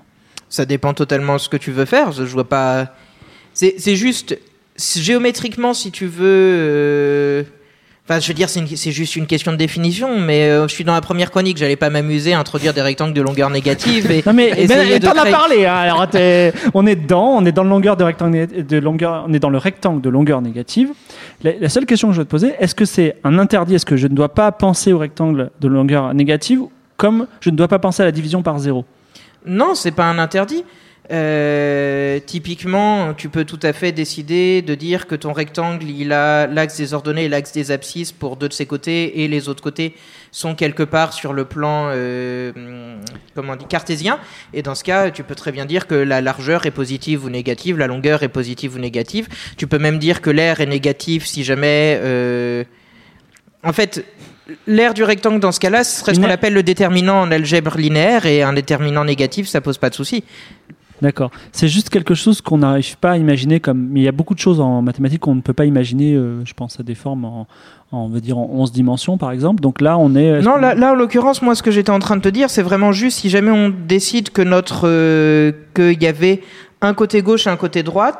Ça 0.48 0.64
dépend 0.64 0.94
totalement 0.94 1.34
de 1.34 1.38
ce 1.40 1.48
que 1.48 1.56
tu 1.56 1.72
veux 1.72 1.86
faire. 1.86 2.12
Je 2.12 2.22
vois 2.22 2.48
pas. 2.48 2.94
C'est 3.52 3.96
juste. 3.96 4.38
Géométriquement, 4.78 5.74
si 5.74 5.90
tu 5.90 6.06
veux. 6.06 6.24
euh, 6.26 7.42
Enfin, 8.10 8.20
je 8.20 8.28
veux 8.28 8.32
dire, 8.32 8.48
c'est 8.48 8.90
juste 8.90 9.16
une 9.16 9.26
question 9.26 9.52
de 9.52 9.58
définition, 9.58 10.18
mais 10.18 10.48
euh, 10.48 10.66
je 10.66 10.72
suis 10.72 10.82
dans 10.82 10.94
la 10.94 11.02
première 11.02 11.30
chronique, 11.30 11.58
j'allais 11.58 11.76
pas 11.76 11.90
m'amuser 11.90 12.32
à 12.32 12.38
introduire 12.38 12.72
des 12.72 12.80
rectangles 12.80 13.12
de 13.12 13.20
longueur 13.20 13.50
négative 13.50 14.10
et 14.10 14.22
Non 14.26 14.32
mais 14.32 14.48
essayer 14.48 14.98
ben, 14.98 15.00
t'en 15.00 15.10
as 15.10 15.20
créer- 15.20 15.30
parlé. 15.30 15.66
hein. 15.66 15.74
Alors 15.74 16.08
t'es- 16.08 16.54
on 16.72 16.86
est 16.86 16.96
dedans, 16.96 17.34
on 17.38 17.44
est 17.44 17.52
dans 17.52 17.64
le 17.64 17.68
longueur 17.68 17.98
de 17.98 18.04
rectangle 18.04 18.46
de 18.66 18.78
longueur, 18.78 19.26
on 19.28 19.34
est 19.34 19.38
dans 19.38 19.50
le 19.50 19.58
rectangle 19.58 20.00
de 20.00 20.08
longueur 20.08 20.40
négative. 20.40 20.88
La, 21.42 21.52
la 21.60 21.68
seule 21.68 21.84
question 21.84 22.08
que 22.08 22.14
je 22.14 22.20
veux 22.20 22.24
te 22.24 22.30
poser, 22.30 22.54
est-ce 22.58 22.74
que 22.74 22.86
c'est 22.86 23.16
un 23.24 23.38
interdit 23.38 23.74
Est-ce 23.74 23.84
que 23.84 23.98
je 23.98 24.06
ne 24.06 24.14
dois 24.14 24.30
pas 24.30 24.52
penser 24.52 24.94
au 24.94 24.98
rectangle 24.98 25.50
de 25.60 25.68
longueur 25.68 26.14
négative 26.14 26.60
comme 26.96 27.26
je 27.42 27.50
ne 27.50 27.56
dois 27.56 27.68
pas 27.68 27.78
penser 27.78 28.00
à 28.02 28.06
la 28.06 28.12
division 28.12 28.40
par 28.42 28.58
0 28.58 28.86
Non, 29.44 29.74
c'est 29.74 29.90
pas 29.92 30.06
un 30.06 30.18
interdit. 30.18 30.64
Euh, 31.10 32.20
typiquement, 32.20 33.14
tu 33.14 33.30
peux 33.30 33.46
tout 33.46 33.58
à 33.62 33.72
fait 33.72 33.92
décider 33.92 34.60
de 34.60 34.74
dire 34.74 35.06
que 35.06 35.14
ton 35.14 35.32
rectangle, 35.32 35.88
il 35.88 36.12
a 36.12 36.46
l'axe 36.46 36.76
des 36.76 36.92
ordonnées 36.92 37.24
et 37.24 37.28
l'axe 37.30 37.52
des 37.52 37.70
abscisses 37.70 38.12
pour 38.12 38.36
deux 38.36 38.48
de 38.48 38.52
ses 38.52 38.66
côtés, 38.66 39.22
et 39.22 39.28
les 39.28 39.48
autres 39.48 39.62
côtés 39.62 39.94
sont 40.32 40.54
quelque 40.54 40.82
part 40.82 41.14
sur 41.14 41.32
le 41.32 41.46
plan, 41.46 41.88
euh, 41.88 42.98
comment 43.34 43.54
on 43.54 43.56
dit, 43.56 43.64
cartésien. 43.64 44.18
Et 44.52 44.60
dans 44.60 44.74
ce 44.74 44.84
cas, 44.84 45.10
tu 45.10 45.22
peux 45.22 45.34
très 45.34 45.50
bien 45.50 45.64
dire 45.64 45.86
que 45.86 45.94
la 45.94 46.20
largeur 46.20 46.66
est 46.66 46.70
positive 46.70 47.24
ou 47.24 47.30
négative, 47.30 47.78
la 47.78 47.86
longueur 47.86 48.22
est 48.22 48.28
positive 48.28 48.74
ou 48.76 48.78
négative. 48.78 49.28
Tu 49.56 49.66
peux 49.66 49.78
même 49.78 49.98
dire 49.98 50.20
que 50.20 50.28
l'air 50.28 50.60
est 50.60 50.66
négatif 50.66 51.24
si 51.24 51.42
jamais. 51.42 51.98
euh, 52.02 52.64
En 53.64 53.72
fait, 53.72 54.04
l'air 54.66 54.92
du 54.92 55.04
rectangle 55.04 55.40
dans 55.40 55.52
ce 55.52 55.60
cas-là, 55.60 55.84
ce 55.84 56.00
serait 56.00 56.14
ce 56.14 56.20
qu'on 56.20 56.28
appelle 56.28 56.52
le 56.52 56.62
déterminant 56.62 57.22
en 57.22 57.30
algèbre 57.30 57.78
linéaire, 57.78 58.26
et 58.26 58.42
un 58.42 58.52
déterminant 58.52 59.04
négatif, 59.06 59.48
ça 59.48 59.62
pose 59.62 59.78
pas 59.78 59.88
de 59.88 59.94
souci. 59.94 60.22
D'accord. 61.00 61.30
C'est 61.52 61.68
juste 61.68 61.90
quelque 61.90 62.14
chose 62.14 62.40
qu'on 62.40 62.58
n'arrive 62.58 62.96
pas 62.98 63.12
à 63.12 63.16
imaginer 63.16 63.60
comme. 63.60 63.88
Mais 63.90 64.00
il 64.00 64.02
y 64.04 64.08
a 64.08 64.12
beaucoup 64.12 64.34
de 64.34 64.40
choses 64.40 64.60
en 64.60 64.82
mathématiques 64.82 65.20
qu'on 65.20 65.34
ne 65.34 65.40
peut 65.40 65.52
pas 65.52 65.64
imaginer. 65.64 66.14
euh, 66.14 66.44
je 66.44 66.54
pense 66.54 66.80
à 66.80 66.82
des 66.82 66.94
formes 66.94 67.24
en, 67.24 67.46
en, 67.92 67.98
on 67.98 68.08
va 68.08 68.20
dire 68.20 68.36
en 68.38 68.48
11 68.52 68.72
dimensions, 68.72 69.16
par 69.18 69.30
exemple. 69.30 69.60
Donc 69.60 69.80
là, 69.80 69.96
on 69.98 70.14
est. 70.14 70.40
Non, 70.42 70.56
là, 70.56 70.74
là, 70.74 70.92
en 70.92 70.94
l'occurrence, 70.94 71.40
moi, 71.42 71.54
ce 71.54 71.62
que 71.62 71.70
j'étais 71.70 71.90
en 71.90 71.98
train 72.00 72.16
de 72.16 72.22
te 72.22 72.28
dire, 72.28 72.50
c'est 72.50 72.62
vraiment 72.62 72.92
juste 72.92 73.18
si 73.18 73.30
jamais 73.30 73.50
on 73.50 73.68
décide 73.70 74.30
que 74.30 74.42
notre, 74.42 74.82
euh, 74.88 75.52
qu'il 75.74 76.02
y 76.02 76.06
avait 76.06 76.42
un 76.80 76.94
côté 76.94 77.22
gauche 77.22 77.46
et 77.46 77.50
un 77.50 77.56
côté 77.56 77.82
droite, 77.82 78.18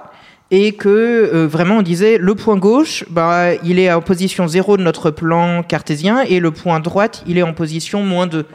et 0.51 0.73
que 0.73 0.89
euh, 0.89 1.47
vraiment 1.47 1.77
on 1.77 1.83
disait 1.83 2.17
le 2.19 2.35
point 2.35 2.57
gauche, 2.57 3.05
bah, 3.11 3.55
il 3.65 3.79
est 3.79 3.93
en 3.93 4.01
position 4.01 4.47
0 4.49 4.79
de 4.79 4.83
notre 4.83 5.11
plan 5.11 5.63
cartésien, 5.63 6.23
et 6.23 6.41
le 6.41 6.51
point 6.51 6.81
droite, 6.81 7.23
il 7.27 7.39
est 7.39 7.43
en 7.43 7.53
position 7.53 8.03
moins 8.03 8.27
2. 8.27 8.47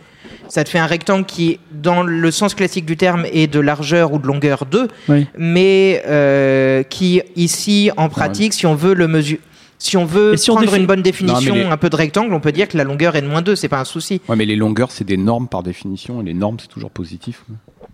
Ça 0.49 0.63
te 0.63 0.69
fait 0.69 0.79
un 0.79 0.85
rectangle 0.85 1.25
qui, 1.25 1.59
dans 1.71 2.03
le 2.03 2.29
sens 2.31 2.53
classique 2.53 2.85
du 2.85 2.97
terme, 2.97 3.25
est 3.31 3.47
de 3.47 3.59
largeur 3.59 4.13
ou 4.13 4.19
de 4.19 4.27
longueur 4.27 4.65
2, 4.65 4.87
Oui. 5.09 5.25
mais 5.37 6.03
euh, 6.07 6.83
qui, 6.83 7.21
ici, 7.35 7.89
en 7.97 8.09
pratique, 8.09 8.53
si 8.53 8.65
on 8.65 8.75
veut 8.75 8.93
le 8.93 9.07
mesurer, 9.07 9.39
si 9.79 9.97
on 9.97 10.05
veut 10.05 10.37
si 10.37 10.49
prendre 10.51 10.73
une 10.75 10.85
bonne 10.85 11.01
définition 11.01 11.51
Non, 11.53 11.57
mais 11.59 11.63
les- 11.65 11.69
un 11.71 11.77
peu 11.77 11.89
de 11.89 11.95
rectangle, 11.95 12.33
on 12.33 12.39
peut 12.39 12.51
dire 12.51 12.67
que 12.67 12.77
la 12.77 12.83
longueur 12.83 13.15
est 13.15 13.21
de 13.21 13.27
moins 13.27 13.41
2, 13.41 13.55
c'est 13.55 13.67
pas 13.67 13.79
un 13.79 13.85
souci. 13.85 14.21
Ouais, 14.29 14.35
mais 14.35 14.45
les 14.45 14.55
longueurs, 14.55 14.91
c'est 14.91 15.03
des 15.03 15.17
normes 15.17 15.47
par 15.47 15.63
définition, 15.63 16.21
et 16.21 16.23
les 16.23 16.33
normes, 16.33 16.57
c'est 16.61 16.67
toujours 16.69 16.91
positif. 16.91 17.43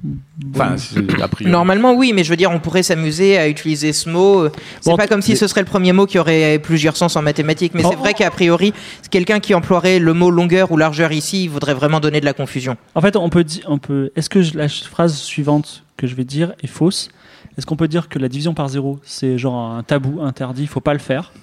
Quoi. 0.02 0.66
Enfin, 0.66 0.78
c'est- 0.78 1.22
a 1.22 1.28
priori. 1.28 1.52
Normalement, 1.52 1.94
oui, 1.94 2.14
mais 2.14 2.24
je 2.24 2.30
veux 2.30 2.36
dire, 2.38 2.52
on 2.52 2.60
pourrait 2.60 2.84
s'amuser 2.84 3.38
à 3.38 3.48
utiliser 3.48 3.92
ce 3.94 4.10
mot. 4.10 4.42
euh, 4.42 4.52
C'est 4.82 4.90
Bon, 4.92 4.98
pas 4.98 5.08
comme 5.08 5.22
si 5.22 5.36
ce 5.36 5.48
serait 5.48 5.62
le 5.62 5.66
premier 5.66 5.92
mot 5.94 6.06
qui 6.06 6.18
aurait 6.20 6.60
plusieurs 6.60 6.96
sens 6.98 7.16
en 7.16 7.22
mathématiques, 7.22 7.74
mais 7.74 7.84
Oh. 7.86 7.90
c'est 7.92 7.98
vrai 7.98 8.14
qu'a 8.14 8.32
priori, 8.32 8.74
quelqu'un 9.12 9.40
qui 9.40 9.54
emploierait 9.54 10.00
le 10.00 10.14
mot 10.14 10.32
longueur 10.32 10.72
ou 10.72 10.78
largeur 10.78 11.12
ici, 11.12 11.44
il 11.44 11.50
voudrait 11.50 11.74
vraiment 11.74 12.00
donner 12.00 12.20
de 12.22 12.26
la 12.26 12.34
confusion. 12.34 12.78
En 12.96 13.02
fait, 13.02 13.16
on 13.16 13.30
peut 13.30 13.44
dire, 13.44 13.64
on 13.68 13.78
peut. 13.78 14.12
Est-ce 14.16 14.30
que 14.30 14.40
la 14.58 14.68
phrase 14.70 15.16
suivante 15.18 15.84
que 15.98 16.08
je 16.08 16.16
vais 16.16 16.24
dire 16.26 16.54
est 16.64 16.68
fausse? 16.68 17.10
Est-ce 17.58 17.66
qu'on 17.66 17.76
peut 17.76 17.90
dire 17.90 18.08
que 18.08 18.20
la 18.20 18.30
division 18.30 18.54
par 18.54 18.70
zéro, 18.70 19.00
c'est 19.04 19.38
genre 19.38 19.72
un 19.72 19.84
tabou 19.84 20.22
interdit, 20.22 20.62
il 20.62 20.68
faut 20.70 20.80
pas 20.80 20.94
le 20.94 21.00
faire? 21.00 21.34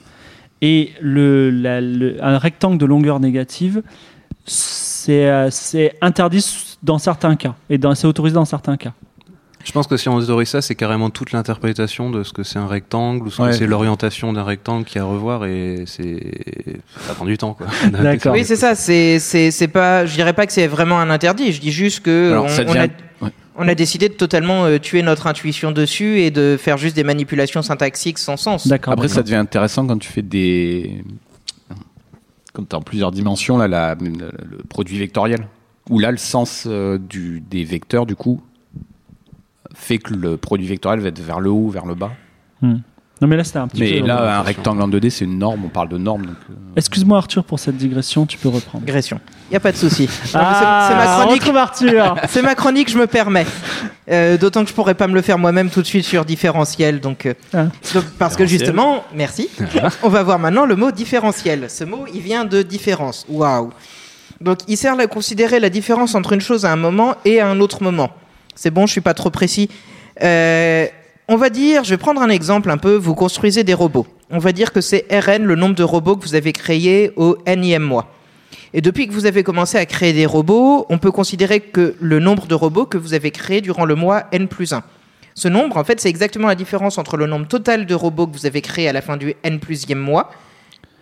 Et 0.62 0.92
le, 1.02 1.50
la- 1.50 1.82
le- 1.82 2.16
un 2.24 2.38
rectangle 2.38 2.78
de 2.78 2.86
longueur 2.86 3.20
négative, 3.20 3.82
c'est 4.46 5.26
euh, 5.26 5.50
c'est 5.50 5.94
interdit 6.00 6.40
dans 6.82 6.98
certains 6.98 7.36
cas 7.36 7.54
et 7.70 7.78
c'est 7.94 8.06
autorisé 8.06 8.34
dans 8.34 8.44
certains 8.44 8.76
cas. 8.76 8.92
Je 9.64 9.72
pense 9.72 9.88
que 9.88 9.96
si 9.96 10.08
on 10.08 10.14
autorise 10.14 10.48
ça, 10.50 10.62
c'est 10.62 10.76
carrément 10.76 11.10
toute 11.10 11.32
l'interprétation 11.32 12.10
de 12.10 12.22
ce 12.22 12.32
que 12.32 12.44
c'est 12.44 12.58
un 12.60 12.68
rectangle 12.68 13.26
ou 13.26 13.30
ce 13.30 13.42
Ouais. 13.42 13.50
que 13.50 13.56
c'est 13.56 13.66
l'orientation 13.66 14.32
d'un 14.32 14.44
rectangle 14.44 14.84
qui 14.84 14.96
a 15.00 15.02
à 15.02 15.04
revoir 15.06 15.44
et 15.44 15.82
c'est 15.86 16.20
ça 17.00 17.14
prend 17.14 17.24
du 17.24 17.36
temps 17.36 17.54
quoi. 17.54 17.66
D'accord. 17.90 18.32
Oui, 18.32 18.44
c'est 18.44 18.54
ça. 18.54 18.76
C'est 18.76 19.18
c'est 19.18 19.66
pas. 19.68 20.06
Je 20.06 20.14
dirais 20.14 20.34
pas 20.34 20.46
que 20.46 20.52
c'est 20.52 20.68
vraiment 20.68 21.00
un 21.00 21.10
interdit. 21.10 21.50
Je 21.52 21.60
dis 21.60 21.72
juste 21.72 22.00
que 22.04 22.30
Alors, 22.30 22.44
on, 22.44 22.48
ça 22.48 22.62
on 22.62 22.66
devient- 22.66 22.78
a, 23.20 23.24
ouais. 23.24 23.30
on 23.56 23.66
a 23.66 23.74
décidé 23.74 24.08
de 24.08 24.14
totalement 24.14 24.66
euh, 24.66 24.78
tuer 24.78 25.02
notre 25.02 25.26
intuition 25.26 25.72
dessus 25.72 26.20
et 26.20 26.30
de 26.30 26.56
faire 26.56 26.78
juste 26.78 26.94
des 26.94 27.02
manipulations 27.04 27.62
syntaxiques 27.62 28.18
sans 28.18 28.36
sens. 28.36 28.68
D'accord. 28.68 28.92
Après, 28.92 29.08
ça 29.08 29.24
devient 29.24 29.34
intéressant 29.34 29.84
quand 29.84 29.98
tu 29.98 30.08
fais 30.12 30.22
des. 30.22 31.02
Quand 32.52 32.68
tu 32.68 32.76
en 32.76 32.82
plusieurs 32.82 33.10
dimensions, 33.10 33.58
là, 33.58 33.66
la- 33.66 33.96
le 33.96 34.58
produit 34.68 34.98
vectoriel. 34.98 35.48
Où 35.90 35.98
là, 35.98 36.10
le 36.10 36.16
sens 36.16 36.64
euh, 36.66 36.98
du, 36.98 37.40
des 37.40 37.64
vecteurs, 37.64 38.06
du 38.06 38.16
coup, 38.16 38.40
fait 39.74 39.98
que 39.98 40.14
le 40.14 40.36
produit 40.36 40.66
vectoriel 40.66 41.00
va 41.00 41.08
être 41.08 41.20
vers 41.20 41.40
le 41.40 41.50
haut 41.50 41.68
vers 41.68 41.86
le 41.86 41.94
bas. 41.94 42.12
Non, 43.22 43.28
mais 43.28 43.36
là, 43.36 43.44
c'était 43.44 43.58
un 43.60 43.68
petit 43.68 43.80
Mais 43.80 44.00
peu. 44.00 44.06
là, 44.06 44.40
un 44.40 44.42
rectangle 44.42 44.82
en 44.82 44.88
2D, 44.88 45.08
c'est 45.08 45.24
une 45.24 45.38
norme, 45.38 45.64
on 45.64 45.68
parle 45.68 45.88
de 45.88 45.96
norme. 45.96 46.26
Donc, 46.26 46.36
euh, 46.50 46.54
Excuse-moi, 46.76 47.16
Arthur, 47.16 47.44
pour 47.44 47.58
cette 47.58 47.76
digression, 47.78 48.26
tu 48.26 48.36
peux 48.36 48.50
reprendre. 48.50 48.84
Agression. 48.84 49.18
Il 49.50 49.54
y 49.54 49.56
a 49.56 49.60
pas 49.60 49.72
de 49.72 49.76
souci. 49.78 50.06
Ah, 50.34 50.86
c'est 50.90 50.94
ma 50.96 51.16
on 51.20 51.38
chronique. 51.38 51.56
Arthur. 51.56 52.16
C'est 52.28 52.42
ma 52.42 52.54
chronique, 52.54 52.90
je 52.90 52.98
me 52.98 53.06
permets. 53.06 53.46
Euh, 54.10 54.36
D'autant 54.36 54.64
que 54.64 54.68
je 54.68 54.74
pourrais 54.74 54.94
pas 54.94 55.06
me 55.08 55.14
le 55.14 55.22
faire 55.22 55.38
moi-même 55.38 55.70
tout 55.70 55.80
de 55.80 55.86
suite 55.86 56.04
sur 56.04 56.26
différentiel. 56.26 57.00
Donc, 57.00 57.24
euh, 57.24 57.32
Ah. 57.54 57.66
donc, 57.94 58.04
parce 58.18 58.36
que 58.36 58.44
justement, 58.44 59.04
merci. 59.14 59.48
On 60.02 60.10
va 60.10 60.22
voir 60.22 60.38
maintenant 60.38 60.66
le 60.66 60.76
mot 60.76 60.90
différentiel. 60.90 61.70
Ce 61.70 61.84
mot, 61.84 62.04
il 62.12 62.20
vient 62.20 62.44
de 62.44 62.60
différence. 62.60 63.24
Waouh. 63.30 63.70
Donc, 64.40 64.58
il 64.68 64.76
sert 64.76 64.98
à 64.98 65.06
considérer 65.06 65.60
la 65.60 65.70
différence 65.70 66.14
entre 66.14 66.32
une 66.32 66.40
chose 66.40 66.64
à 66.64 66.72
un 66.72 66.76
moment 66.76 67.16
et 67.24 67.40
à 67.40 67.48
un 67.48 67.60
autre 67.60 67.82
moment. 67.82 68.10
C'est 68.54 68.70
bon, 68.70 68.86
je 68.86 68.92
suis 68.92 69.00
pas 69.00 69.14
trop 69.14 69.30
précis. 69.30 69.70
Euh, 70.22 70.86
on 71.28 71.36
va 71.36 71.50
dire, 71.50 71.84
je 71.84 71.90
vais 71.90 71.96
prendre 71.96 72.20
un 72.20 72.28
exemple 72.28 72.70
un 72.70 72.78
peu. 72.78 72.94
Vous 72.94 73.14
construisez 73.14 73.64
des 73.64 73.74
robots. 73.74 74.06
On 74.30 74.38
va 74.38 74.52
dire 74.52 74.72
que 74.72 74.80
c'est 74.80 75.06
Rn 75.10 75.44
le 75.44 75.54
nombre 75.54 75.74
de 75.74 75.82
robots 75.82 76.16
que 76.16 76.24
vous 76.24 76.34
avez 76.34 76.52
créés 76.52 77.12
au 77.16 77.38
nème 77.46 77.82
mois. 77.82 78.12
Et 78.74 78.80
depuis 78.80 79.06
que 79.06 79.12
vous 79.12 79.26
avez 79.26 79.42
commencé 79.42 79.78
à 79.78 79.86
créer 79.86 80.12
des 80.12 80.26
robots, 80.26 80.86
on 80.88 80.98
peut 80.98 81.10
considérer 81.10 81.60
que 81.60 81.94
le 82.00 82.18
nombre 82.18 82.46
de 82.46 82.54
robots 82.54 82.86
que 82.86 82.98
vous 82.98 83.14
avez 83.14 83.30
créés 83.30 83.60
durant 83.60 83.84
le 83.84 83.94
mois 83.94 84.24
n 84.32 84.48
plus 84.48 84.72
1. 84.72 84.82
Ce 85.34 85.48
nombre, 85.48 85.76
en 85.76 85.84
fait, 85.84 86.00
c'est 86.00 86.08
exactement 86.08 86.48
la 86.48 86.54
différence 86.54 86.98
entre 86.98 87.16
le 87.16 87.26
nombre 87.26 87.46
total 87.46 87.86
de 87.86 87.94
robots 87.94 88.26
que 88.26 88.32
vous 88.32 88.46
avez 88.46 88.62
créés 88.62 88.88
à 88.88 88.92
la 88.92 89.02
fin 89.02 89.16
du 89.16 89.34
n 89.42 89.60
plusième 89.60 89.98
mois 89.98 90.30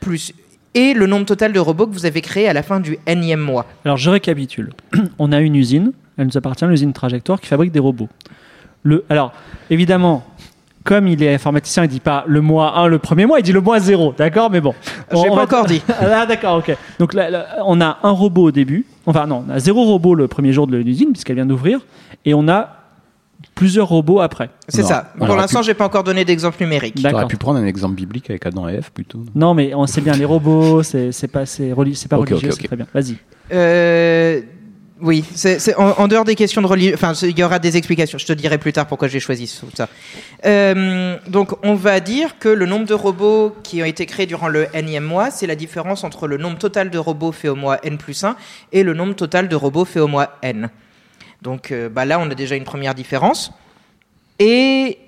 plus, 0.05 0.33
et 0.75 0.95
le 0.95 1.07
nombre 1.07 1.27
total 1.27 1.53
de 1.53 1.61
robots 1.61 1.87
que 1.87 1.93
vous 1.93 2.07
avez 2.07 2.21
créés 2.21 2.49
à 2.49 2.53
la 2.53 2.63
fin 2.63 2.81
du 2.81 2.99
nème 3.07 3.41
mois. 3.41 3.67
Alors, 3.85 3.97
je 3.97 4.11
récapitule. 4.11 4.73
On 5.19 5.33
a 5.33 5.41
une 5.41 5.55
usine, 5.57 5.93
elle 6.19 6.27
nous 6.27 6.37
appartient, 6.37 6.65
l'usine 6.67 6.93
Trajectoire, 6.93 7.41
qui 7.41 7.47
fabrique 7.49 7.73
des 7.73 7.79
robots. 7.81 8.09
Le, 8.83 9.05
alors, 9.09 9.33
évidemment, 9.71 10.25
comme 10.83 11.09
il 11.09 11.23
est 11.23 11.33
informaticien, 11.35 11.85
il 11.85 11.89
dit 11.89 12.01
pas 12.01 12.25
le 12.27 12.41
mois 12.43 12.77
1, 12.79 12.89
le 12.89 12.99
premier 12.99 13.25
mois, 13.25 13.39
il 13.41 13.43
dit 13.43 13.53
le 13.53 13.63
mois 13.63 13.81
0, 13.81 14.15
d'accord 14.19 14.51
Mais 14.51 14.61
bon. 14.61 14.75
On 15.13 15.23
pas 15.23 15.35
va- 15.37 15.43
encore 15.43 15.65
dit. 15.67 15.81
Ah, 16.01 16.27
d'accord, 16.27 16.57
ok. 16.59 16.77
Donc 16.99 17.15
là, 17.15 17.31
là, 17.31 17.47
on 17.65 17.81
a 17.81 17.99
un 18.03 18.11
robot 18.11 18.49
au 18.49 18.51
début. 18.51 18.85
Enfin, 19.07 19.27
non, 19.27 19.45
on 19.49 19.51
a 19.53 19.59
zéro 19.59 19.85
robot 19.85 20.15
le 20.15 20.29
premier 20.29 20.53
jour 20.53 20.67
de 20.67 20.77
l'usine, 20.77 21.13
puisqu'elle 21.13 21.37
vient 21.37 21.47
d'ouvrir. 21.47 21.81
Et 22.27 22.35
on 22.35 22.47
a 22.49 22.84
plusieurs 23.55 23.88
robots 23.88 24.21
après. 24.21 24.51
C'est 24.69 24.83
ça. 24.83 25.12
Pour 25.19 25.37
l'instant, 25.37 25.62
j'ai 25.62 25.75
pas 25.75 25.87
encore 25.87 26.05
donné 26.05 26.25
d'exemple 26.25 26.62
numérique. 26.62 26.97
tu 26.97 27.03
D'accord. 27.03 27.21
aurais 27.21 27.29
pu 27.29 27.37
prendre 27.37 27.59
un 27.59 27.67
exemple 27.67 27.95
biblique 27.95 28.31
avec 28.31 28.45
Adam 28.47 28.69
et 28.69 28.75
Ève 28.75 28.90
plutôt. 28.93 29.25
Non, 29.35 29.55
mais 29.55 29.75
on 29.75 29.87
sait 29.87 30.01
bien, 30.01 30.14
les 30.14 30.25
robots, 30.25 30.83
c'est 30.83 31.12
c'est 31.12 31.29
pas, 31.29 31.47
c'est 31.47 31.73
religieux, 31.73 32.09
ok, 32.11 32.29
c'est 32.29 32.53
ok. 32.53 32.62
très 32.64 32.77
bien. 32.77 32.87
Vas-y. 32.93 33.17
Euh, 33.53 34.40
oui, 35.01 35.25
c'est 35.35 35.75
en, 35.77 35.90
en 35.99 36.09
dehors 36.09 36.25
des 36.25 36.35
questions 36.35 36.62
de 36.62 36.67
religion. 36.67 36.95
Enfin, 36.95 37.12
il 37.23 37.38
y 37.38 37.43
aura 37.43 37.59
des 37.59 37.77
explications. 37.77 38.17
Je 38.17 38.27
te 38.27 38.33
dirai 38.33 38.59
plus 38.59 38.73
tard 38.73 38.87
pourquoi 38.87 39.09
j'ai 39.09 39.21
choisi 39.21 39.47
tout 39.61 39.67
ça. 39.75 39.88
Euh, 40.47 41.17
donc, 41.29 41.53
on 41.62 41.75
va 41.75 42.01
dire 42.01 42.38
que 42.38 42.49
le 42.49 42.64
nombre 42.64 42.87
de 42.87 42.95
robots 42.95 43.55
qui 43.62 43.83
ont 43.83 43.87
été 43.87 44.07
créés 44.07 44.27
durant 44.27 44.49
le 44.49 44.67
nème 44.73 45.05
mois, 45.05 45.31
c'est 45.31 45.47
la 45.47 45.57
différence 45.57 46.05
entre 46.05 46.27
le 46.27 46.37
nombre 46.37 46.59
total 46.59 46.90
de 46.90 46.99
robots 46.99 47.33
fait 47.33 47.49
au 47.49 47.57
mois 47.57 47.79
n 47.85 47.99
plus 47.99 48.25
1 48.25 48.37
et 48.73 48.83
le 48.83 48.95
nombre 48.95 49.14
total 49.14 49.49
de 49.49 49.57
robots 49.57 49.85
fait 49.85 50.01
au 50.01 50.09
mois 50.09 50.38
n. 50.43 50.71
Donc, 51.45 51.71
euh, 51.71 51.89
bah 51.89 52.05
là, 52.05 52.19
on 52.19 52.29
a 52.31 52.35
déjà 52.35 52.57
une 52.57 52.65
première 52.65 52.95
différence. 52.95 53.53
Et. 54.41 54.99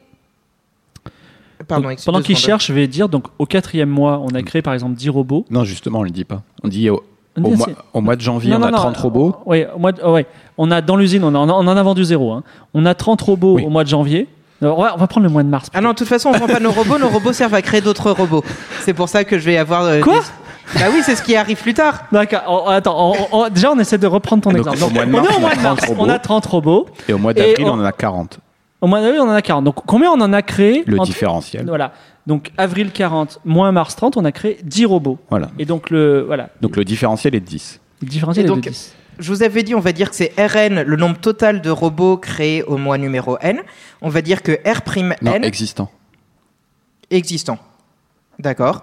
Pardon, 1.66 1.88
Donc, 1.88 1.99
pendant 2.05 2.20
qu'il 2.20 2.37
cherche, 2.37 2.66
je 2.68 2.72
vais 2.72 2.87
dire, 2.87 3.09
donc 3.09 3.25
au 3.38 3.46
quatrième 3.46 3.88
mois, 3.88 4.20
on 4.22 4.29
a 4.35 4.42
créé 4.42 4.62
par 4.62 4.75
exemple 4.75 4.94
10 4.94 5.09
robots. 5.09 5.44
Non, 5.51 5.64
justement, 5.64 6.01
on 6.01 6.03
le 6.03 6.11
dit 6.11 6.25
pas. 6.25 6.42
On 6.62 6.68
dit 6.68 6.90
au, 6.90 7.03
On 7.37 7.42
au 7.44 7.49
dit, 7.51 7.57
mois, 7.57 7.66
c'est- 7.68 7.77
au 7.94 8.01
mois 8.03 8.14
de 8.14 8.20
janvier, 8.20 8.51
Non, 8.51 8.57
on 8.59 8.61
non, 8.61 8.66
a 8.66 8.70
non, 8.70 8.77
30 8.77 8.96
euh, 8.99 9.01
robots. 9.01 9.37
Ouais, 9.46 9.66
au 9.75 9.79
mois 9.79 9.92
de- 9.92 10.03
ouais. 10.03 10.27
On 10.59 10.70
a 10.70 10.81
dans 10.83 10.96
l'usine, 10.96 11.25
on, 11.25 11.35
en 11.35 11.49
a- 11.49 11.53
on 11.53 11.66
en 11.66 11.77
a 11.77 11.83
vendu 11.83 12.05
zéro. 12.05 12.33
hein. 12.33 12.44
On 12.75 12.85
a 12.85 12.94
30 12.94 13.20
robots 13.22 13.55
Oui. 13.55 13.64
au 13.64 13.70
mois 13.70 13.83
de 13.85 13.88
janvier. 13.88 14.29
Alors, 14.61 14.79
on, 14.79 14.83
va, 14.83 14.94
on 14.94 14.99
va 14.99 15.07
prendre 15.07 15.27
le 15.27 15.33
mois 15.33 15.42
de 15.42 15.49
mars. 15.49 15.68
Ah 15.75 15.81
non, 15.81 15.90
de 15.90 15.94
toute 15.96 16.07
façon, 16.09 16.29
on 16.35 16.38
vend 16.38 16.46
pas 16.46 16.61
nos 16.61 16.70
robots, 16.70 16.99
nos 16.99 17.09
robots 17.09 17.33
servent 17.33 17.55
à 17.55 17.62
créer 17.62 17.81
d'autres 17.81 18.11
robots. 18.11 18.44
C'est 18.83 18.94
pour 18.94 19.09
ça 19.09 19.25
que 19.25 19.38
je 19.38 19.44
vais 19.46 19.57
avoir. 19.57 19.83
euh, 19.85 20.01
Quoi 20.03 20.20
des- 20.20 20.27
Bah 20.74 20.87
oui, 20.92 21.00
c'est 21.05 21.14
ce 21.16 21.22
qui 21.22 21.37
arrive 21.37 21.61
plus 21.61 21.74
tard. 21.74 22.05
D'accord. 22.12 22.42
on- 22.66 22.68
attends, 22.68 23.12
on- 23.12 23.29
on- 23.44 23.48
déjà 23.48 23.70
on 23.72 23.79
essaie 23.79 23.98
de 23.98 24.07
reprendre 24.07 24.42
ton 24.42 24.50
Donc, 24.50 24.59
exemple. 24.66 24.76
au 24.79 24.81
Donc, 24.81 24.92
mois 24.92 25.05
de 25.07 25.11
on 25.11 25.12
mars, 25.20 25.29
est 25.29 25.33
au 25.33 25.37
on 25.37 25.40
mois 25.40 25.50
a 25.50 25.55
de 25.57 25.62
mars, 25.62 25.81
30 25.83 25.96
on 25.98 26.09
a 26.09 26.12
robots. 26.12 26.18
30 26.22 26.46
robots. 26.46 26.87
Et 27.09 27.12
au 27.12 27.18
mois 27.18 27.33
d'avril, 27.35 27.66
on- 27.66 27.70
on 27.70 27.81
en 27.81 27.85
a 27.85 27.92
40. 27.92 28.40
Au 28.81 28.87
mois 28.87 29.00
d'avril, 29.00 29.20
on 29.20 29.29
en 29.29 29.35
a 29.35 29.42
40. 29.42 29.64
Donc 29.64 29.76
combien 29.87 30.11
on 30.11 30.20
en 30.20 30.33
a 30.33 30.42
créé 30.42 30.83
Le 30.87 30.98
en- 31.00 31.05
différentiel. 31.05 31.64
Voilà. 31.66 31.92
Donc 32.26 32.50
avril 32.59 32.90
40 32.90 33.40
moins 33.44 33.70
mars 33.72 33.94
30, 33.96 34.16
on 34.16 34.24
a 34.24 34.33
créé 34.33 34.59
10 34.64 34.85
robots. 34.87 35.18
Voilà. 35.31 35.48
Et 35.59 35.64
donc 35.64 35.90
le 35.90 36.22
voilà, 36.26 36.50
Donc 36.61 36.76
le 36.76 36.85
différentiel 36.85 37.35
est 37.37 37.40
de 37.40 37.46
10. 37.46 37.81
le 38.02 38.09
différentiel 38.09 38.44
Et 38.44 38.48
est 38.48 38.50
donc, 38.50 38.64
de 38.64 38.68
10. 38.70 38.94
Je 39.18 39.33
vous 39.33 39.42
avais 39.42 39.62
dit, 39.62 39.74
on 39.74 39.81
va 39.81 39.92
dire 39.92 40.11
que 40.11 40.16
c'est 40.16 40.33
Rn, 40.37 40.83
le 40.83 40.96
nombre 40.96 41.16
total 41.16 41.62
de 41.62 41.70
robots 41.70 42.18
créés 42.18 42.62
au 42.64 42.76
mois 42.76 42.98
numéro 42.98 43.38
n. 43.40 43.62
On 44.02 44.11
va 44.11 44.20
dire 44.20 44.42
que 44.42 44.59
R'N 44.66 45.14
Non, 45.22 45.33
existant. 45.42 45.90
existant. 47.11 47.59
D'accord. 48.38 48.83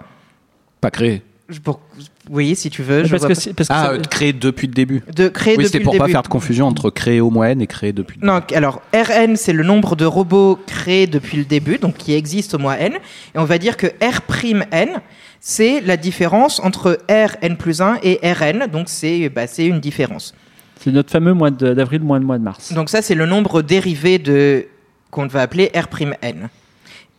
Pas 0.82 0.90
créé. 0.90 1.22
Pour- 1.64 1.82
Oui, 2.30 2.56
si 2.56 2.70
tu 2.70 2.84
veux. 2.84 3.04
Je 3.04 3.10
parce 3.10 3.20
vois 3.22 3.30
que, 3.30 3.34
pas- 3.34 3.40
si- 3.40 3.54
parce 3.54 3.68
que 3.68 3.74
Ah, 3.76 3.92
ça- 3.96 3.98
créé 4.10 4.32
depuis 4.34 4.66
le 4.68 4.74
début. 4.74 5.04
De 5.14 5.28
créer 5.28 5.58
Oui, 5.58 5.66
c'était 5.66 5.82
pour 5.82 5.94
pas 5.94 6.06
début. 6.06 6.14
faire 6.14 6.24
de 6.24 6.28
confusion 6.30 6.68
entre 6.68 6.90
créé 6.90 7.20
au 7.20 7.30
mois 7.30 7.50
N 7.50 7.62
et 7.62 7.68
créé 7.68 7.92
depuis 7.92 8.18
le 8.20 8.26
Non, 8.26 8.40
alors 8.56 8.82
Rn, 8.94 9.36
c'est 9.36 9.52
le 9.54 9.64
nombre 9.64 9.96
de 9.98 10.06
robots 10.06 10.58
créés 10.66 11.06
depuis 11.06 11.38
le 11.38 11.44
début, 11.44 11.78
donc 11.78 11.98
qui 11.98 12.14
existent 12.14 12.58
au 12.58 12.62
mois 12.62 12.80
n. 12.80 12.94
Et 13.36 13.38
on 13.38 13.44
va 13.44 13.58
dire 13.58 13.76
que 13.76 13.88
R'N, 14.02 15.02
c'est 15.42 15.82
la 15.82 15.98
différence 15.98 16.62
entre 16.62 16.98
Rn 17.10 17.58
plus 17.58 17.82
1 17.82 17.98
et 18.04 18.20
Rn, 18.24 18.68
donc 18.72 18.88
c'est 18.88 19.28
bah, 19.30 19.46
c'est 19.46 19.66
une 19.66 19.82
différence. 19.82 20.34
c'est 20.80 20.92
notre 20.92 21.12
fameux 21.12 21.34
mois 21.34 21.52
de- 21.52 21.74
d'avril, 21.74 22.02
mois 22.02 22.20
de 22.20 22.26
mois 22.26 22.38
de 22.38 22.44
mars. 22.44 22.72
Donc 22.74 22.90
ça, 22.90 23.02
c'est 23.02 23.16
le 23.16 23.26
nombre 23.26 23.62
dérivé 23.62 24.18
de 24.18 24.66
qu'on 25.12 25.28
va 25.28 25.42
appeler 25.42 25.70
R'N. 25.76 26.50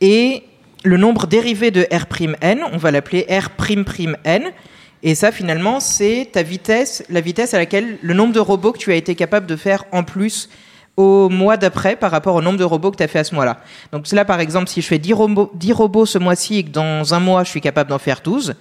Et 0.00 0.42
le 0.85 0.97
nombre 0.97 1.27
dérivé 1.27 1.70
de 1.73 1.87
R'N, 1.90 2.61
on 2.73 2.77
va 2.77 2.90
l'appeler 2.92 3.27
R'N. 3.29 4.42
Et 5.03 5.14
ça, 5.14 5.33
finalement, 5.33 5.81
c'est 5.81 6.29
ta 6.33 6.42
vitesse, 6.42 7.05
la 7.11 7.20
vitesse 7.20 7.53
à 7.53 7.59
laquelle 7.59 7.99
le 8.01 8.14
nombre 8.14 8.33
de 8.33 8.40
robots 8.40 8.73
que 8.73 8.79
tu 8.79 8.90
as 8.92 8.94
été 8.94 9.14
capable 9.14 9.47
de 9.47 9.57
faire 9.57 9.85
en 9.92 10.03
plus 10.03 10.49
au 10.97 11.29
mois 11.29 11.57
d'après 11.57 11.97
par 11.97 12.11
rapport 12.11 12.37
au 12.37 12.40
nombre 12.40 12.59
de 12.59 12.64
robots 12.64 12.90
que 12.90 12.97
tu 12.97 13.03
as 13.03 13.09
fait 13.09 13.18
à 13.18 13.25
ce 13.25 13.35
mois-là. 13.35 13.59
Donc 13.92 14.11
là, 14.12 14.25
par 14.25 14.40
exemple, 14.40 14.68
si 14.68 14.81
je 14.81 14.87
fais 14.87 14.99
10 14.99 15.12
robots, 15.12 15.51
10 15.55 15.73
robots 15.73 16.07
ce 16.07 16.18
mois-ci 16.18 16.59
et 16.59 16.62
que 16.64 16.70
dans 16.70 17.12
un 17.14 17.18
mois, 17.20 17.44
je 17.44 17.51
suis 17.51 17.61
capable 17.61 17.90
d'en 17.90 17.99
faire 17.99 18.20
12, 18.23 18.55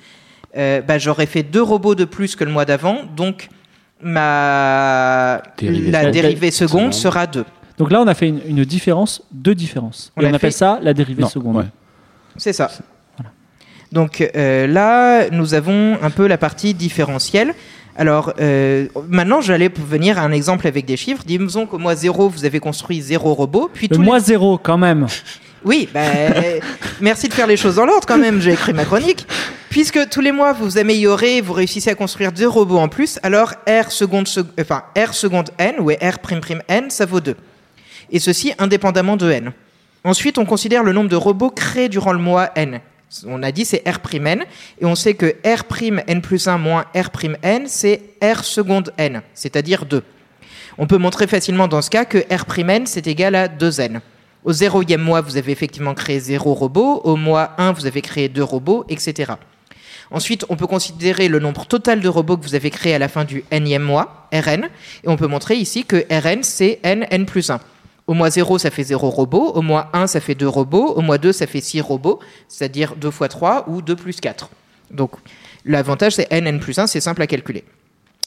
euh, 0.58 0.82
bah, 0.82 0.98
j'aurais 0.98 1.28
fait 1.28 1.44
deux 1.44 1.62
robots 1.62 1.96
de 1.96 2.06
plus 2.06 2.36
que 2.36 2.44
le 2.44 2.52
mois 2.52 2.66
d'avant. 2.66 2.98
Donc 3.16 3.50
ma 4.02 5.42
Dérivée 5.58 5.92
la 5.92 6.00
seconde. 6.02 6.14
dérivée 6.14 6.52
seconde 6.52 6.94
sera 6.94 7.28
2. 7.28 7.46
Donc 7.78 7.92
là, 7.92 8.02
on 8.02 8.08
a 8.08 8.14
fait 8.14 8.28
une, 8.28 8.42
une 8.48 8.66
différence, 8.66 9.22
deux 9.32 9.56
différences. 9.56 10.12
On 10.18 10.22
Et 10.22 10.26
a 10.26 10.30
on 10.30 10.34
appelle 10.34 10.52
fait- 10.52 10.58
ça 10.58 10.80
la 10.82 10.94
dérivée 10.94 11.24
Non, 11.24 11.30
seconde. 11.30 11.56
ouais. 11.58 11.66
C'est 12.38 12.54
ça. 12.54 12.70
Donc 13.92 14.28
euh, 14.36 14.66
là, 14.68 15.30
nous 15.30 15.54
avons 15.54 15.98
un 16.02 16.10
peu 16.10 16.28
la 16.28 16.38
partie 16.38 16.74
différentielle. 16.74 17.54
Alors 17.96 18.34
euh, 18.40 18.88
maintenant, 19.08 19.40
j'allais 19.40 19.70
venir 19.70 20.18
à 20.18 20.22
un 20.24 20.32
exemple 20.32 20.66
avec 20.68 20.86
des 20.86 20.98
chiffres. 20.98 21.24
Disons 21.26 21.68
qu'au 21.68 21.78
mois 21.78 21.96
0, 21.96 22.28
vous 22.30 22.44
avez 22.46 22.60
construit 22.60 23.02
0 23.02 23.34
robots. 23.36 23.70
Puis 23.72 23.88
Le 23.88 23.98
les- 23.98 24.04
mois 24.04 24.20
zéro, 24.20 24.58
quand 24.58 24.80
même. 24.80 25.06
Oui, 25.64 25.88
bah, 25.94 26.00
euh, 26.06 26.60
merci 27.02 27.30
de 27.30 27.34
faire 27.34 27.46
les 27.48 27.56
choses 27.56 27.76
dans 27.76 27.86
l'ordre 27.86 28.06
quand 28.08 28.18
même, 28.18 28.42
j'ai 28.42 28.54
écrit 28.54 28.74
ma 28.74 28.84
chronique. 28.84 29.28
Puisque 29.70 30.10
tous 30.10 30.22
les 30.22 30.32
mois 30.32 30.54
vous 30.54 30.66
vous 30.66 30.78
améliorez, 30.78 31.42
vous 31.42 31.54
réussissez 31.54 31.90
à 31.92 31.96
construire 31.96 32.32
deux 32.32 32.48
robots 32.48 32.80
en 32.80 32.88
plus, 32.90 33.20
alors 33.24 33.54
R 33.68 33.92
seconde, 33.92 34.28
sec- 34.28 34.46
enfin, 34.60 34.84
R 34.98 35.14
seconde 35.14 35.52
n, 35.60 35.76
ou 35.80 35.90
R 35.90 36.20
prime 36.20 36.42
prime 36.42 36.62
n, 36.68 36.90
ça 36.90 37.06
vaut 37.06 37.22
2. 37.22 37.36
Et 38.12 38.20
ceci 38.20 38.54
indépendamment 38.60 39.18
de 39.18 39.30
n. 39.32 39.52
Ensuite, 40.04 40.38
on 40.38 40.46
considère 40.46 40.84
le 40.84 40.92
nombre 40.92 41.10
de 41.10 41.16
robots 41.16 41.50
créés 41.50 41.88
durant 41.88 42.12
le 42.12 42.20
mois 42.20 42.52
n. 42.56 42.82
On 43.26 43.42
a 43.42 43.52
dit 43.52 43.64
c'est 43.64 43.88
R 43.88 44.00
prime 44.00 44.28
n, 44.28 44.46
et 44.82 44.86
on 44.86 44.96
sait 44.96 45.14
que 45.14 45.36
R 45.46 45.64
prime 45.66 46.02
n 46.08 46.22
plus 46.22 46.48
1 46.48 46.58
moins 46.58 46.86
R 46.96 47.10
prime 47.10 47.38
n, 47.42 47.68
c'est 47.68 48.02
R 48.22 48.44
seconde 48.44 48.92
n, 48.98 49.22
c'est-à-dire 49.34 49.86
2. 49.86 50.04
On 50.78 50.88
peut 50.88 50.98
montrer 50.98 51.28
facilement 51.28 51.68
dans 51.68 51.82
ce 51.82 51.90
cas 51.90 52.06
que 52.06 52.18
R 52.36 52.46
prime 52.46 52.70
n, 52.70 52.88
c'est 52.88 53.08
égal 53.08 53.36
à 53.36 53.48
2n. 53.48 54.02
Au 54.44 54.52
zéroième 54.52 55.02
mois, 55.02 55.22
vous 55.22 55.38
avez 55.38 55.54
effectivement 55.54 55.94
créé 55.94 56.20
zéro 56.20 56.54
robot. 56.54 57.02
Au 57.06 57.16
mois 57.16 57.52
1, 57.58 57.72
vous 57.72 57.86
avez 57.86 58.02
créé 58.02 58.28
deux 58.28 58.44
robots, 58.44 58.84
etc. 58.90 59.34
Ensuite, 60.12 60.46
on 60.50 60.58
peut 60.58 60.68
considérer 60.68 61.30
le 61.30 61.40
nombre 61.40 61.66
total 61.66 62.02
de 62.02 62.10
robots 62.10 62.36
que 62.36 62.44
vous 62.44 62.56
avez 62.56 62.70
créé 62.72 62.94
à 62.94 63.00
la 63.00 63.08
fin 63.08 63.24
du 63.24 63.46
nème 63.52 63.84
mois, 63.84 64.28
Rn, 64.34 64.66
et 65.04 65.08
on 65.08 65.16
peut 65.16 65.28
montrer 65.28 65.56
ici 65.56 65.86
que 65.86 66.06
Rn, 66.12 66.44
c'est 66.44 66.80
n, 66.84 67.06
n 67.10 67.26
plus 67.26 67.50
1. 67.50 67.60
Au 68.08 68.14
mois 68.14 68.30
0, 68.30 68.58
ça 68.58 68.70
fait 68.70 68.84
0 68.84 69.10
robots. 69.10 69.52
Au 69.56 69.62
mois 69.62 69.90
1, 69.94 70.08
ça 70.08 70.20
fait 70.20 70.36
2 70.36 70.48
robots. 70.48 70.94
Au 70.96 71.02
mois 71.02 71.18
2, 71.18 71.32
ça 71.32 71.48
fait 71.48 71.62
6 71.62 71.80
robots, 71.82 72.20
c'est-à-dire 72.48 72.96
2 72.98 73.12
fois 73.12 73.30
3 73.30 73.66
ou 73.70 73.82
2 73.82 73.96
plus 73.96 74.20
4. 74.20 74.50
Donc, 74.92 75.12
l'avantage, 75.66 76.16
c'est 76.16 76.28
n, 76.30 76.46
n 76.48 76.60
plus 76.60 76.78
1, 76.78 76.88
c'est 76.88 77.00
simple 77.00 77.22
à 77.22 77.28
calculer. 77.28 77.64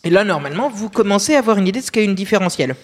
Et 0.04 0.10
là, 0.10 0.24
normalement, 0.24 0.70
vous 0.70 0.88
commencez 0.88 1.34
à 1.34 1.38
avoir 1.40 1.58
une 1.58 1.66
idée 1.66 1.80
de 1.80 1.84
ce 1.84 1.90
qu'est 1.90 2.04
une 2.04 2.14
différentielle. 2.14 2.74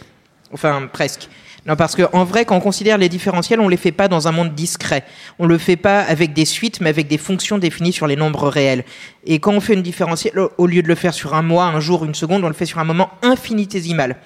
Enfin, 0.53 0.87
presque. 0.93 1.29
Non, 1.65 1.77
parce 1.77 1.95
qu'en 1.95 2.25
vrai, 2.25 2.45
quand 2.45 2.57
on 2.57 2.61
considère 2.61 2.99
les 2.99 3.09
différentiels, 3.09 3.61
on 3.61 3.67
ne 3.67 3.71
les 3.71 3.77
fait 3.77 3.93
pas 3.93 4.09
dans 4.09 4.27
un 4.27 4.33
monde 4.33 4.53
discret. 4.53 5.05
On 5.39 5.45
ne 5.45 5.49
le 5.49 5.59
fait 5.59 5.77
pas 5.77 6.01
avec 6.01 6.33
des 6.35 6.45
suites, 6.45 6.81
mais 6.81 6.91
avec 6.91 7.07
des 7.07 7.19
fonctions 7.19 7.57
définies 7.57 7.93
sur 7.93 8.09
les 8.09 8.17
nombres 8.17 8.49
réels. 8.49 8.85
Et 9.25 9.39
quand 9.39 9.53
on 9.53 9.61
fait 9.61 9.75
une 9.75 9.83
différentielle, 9.83 10.39
au- 10.41 10.51
au 10.59 10.67
lieu 10.67 10.83
de 10.83 10.89
le 10.89 10.97
faire 10.97 11.15
sur 11.15 11.35
un 11.35 11.43
mois, 11.43 11.65
un 11.67 11.79
jour, 11.81 12.05
une 12.05 12.15
seconde, 12.17 12.43
on 12.45 12.49
le 12.49 12.55
fait 12.55 12.67
sur 12.67 12.81
un 12.81 12.85
moment 12.85 13.11
infinitésimal. 13.23 14.17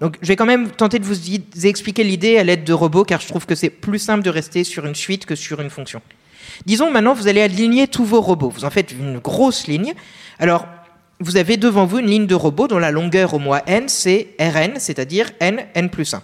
Donc, 0.00 0.16
je 0.22 0.28
vais 0.28 0.36
quand 0.36 0.46
même 0.46 0.70
tenter 0.70 0.98
de 0.98 1.04
vous 1.04 1.16
expliquer 1.66 2.04
l'idée 2.04 2.38
à 2.38 2.44
l'aide 2.44 2.64
de 2.64 2.72
robots, 2.72 3.04
car 3.04 3.20
je 3.20 3.28
trouve 3.28 3.46
que 3.46 3.54
c'est 3.54 3.70
plus 3.70 3.98
simple 3.98 4.22
de 4.22 4.30
rester 4.30 4.64
sur 4.64 4.86
une 4.86 4.94
suite 4.94 5.26
que 5.26 5.34
sur 5.34 5.60
une 5.60 5.70
fonction. 5.70 6.02
Disons 6.66 6.90
maintenant, 6.90 7.14
vous 7.14 7.28
allez 7.28 7.40
aligner 7.40 7.88
tous 7.88 8.04
vos 8.04 8.20
robots. 8.20 8.50
Vous 8.50 8.64
en 8.64 8.70
faites 8.70 8.92
une 8.92 9.18
grosse 9.18 9.66
ligne. 9.66 9.94
Alors, 10.38 10.66
vous 11.20 11.36
avez 11.36 11.56
devant 11.56 11.84
vous 11.84 11.98
une 11.98 12.06
ligne 12.06 12.26
de 12.26 12.34
robots 12.34 12.68
dont 12.68 12.78
la 12.78 12.90
longueur 12.90 13.34
au 13.34 13.38
mois 13.38 13.62
n, 13.66 13.88
c'est 13.88 14.28
Rn, 14.38 14.74
c'est-à-dire 14.78 15.30
n, 15.40 15.66
n 15.74 15.90
plus 15.90 16.14
1. 16.14 16.22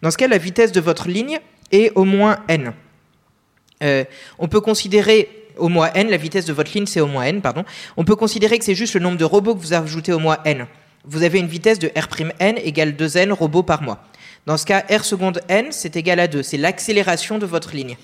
Dans 0.00 0.10
ce 0.10 0.16
cas, 0.16 0.28
la 0.28 0.38
vitesse 0.38 0.72
de 0.72 0.80
votre 0.80 1.08
ligne 1.08 1.38
est 1.70 1.92
au 1.94 2.04
moins 2.04 2.38
n. 2.48 2.72
Euh, 3.82 4.04
on 4.38 4.48
peut 4.48 4.60
considérer 4.60 5.28
au 5.58 5.68
mois 5.68 5.90
n, 5.94 6.08
la 6.08 6.16
vitesse 6.16 6.46
de 6.46 6.52
votre 6.52 6.72
ligne 6.72 6.86
c'est 6.86 7.00
au 7.00 7.06
moins 7.06 7.24
n, 7.24 7.42
pardon. 7.42 7.64
On 7.96 8.04
peut 8.04 8.16
considérer 8.16 8.58
que 8.58 8.64
c'est 8.64 8.74
juste 8.74 8.94
le 8.94 9.00
nombre 9.00 9.18
de 9.18 9.24
robots 9.24 9.54
que 9.54 9.60
vous 9.60 9.74
ajoutez 9.74 10.12
au 10.12 10.18
mois 10.18 10.40
n. 10.44 10.66
Vous 11.04 11.24
avez 11.24 11.40
une 11.40 11.48
vitesse 11.48 11.80
de 11.80 11.90
R'n 11.96 12.56
égale 12.56 12.92
2n 12.92 13.32
robots 13.32 13.64
par 13.64 13.82
mois. 13.82 14.04
Dans 14.46 14.56
ce 14.56 14.64
cas, 14.64 14.84
R 14.88 15.04
seconde 15.04 15.40
n, 15.48 15.66
c'est 15.70 15.96
égal 15.96 16.20
à 16.20 16.28
2. 16.28 16.44
C'est 16.44 16.56
l'accélération 16.56 17.38
de 17.38 17.46
votre 17.46 17.74
ligne. 17.74 17.96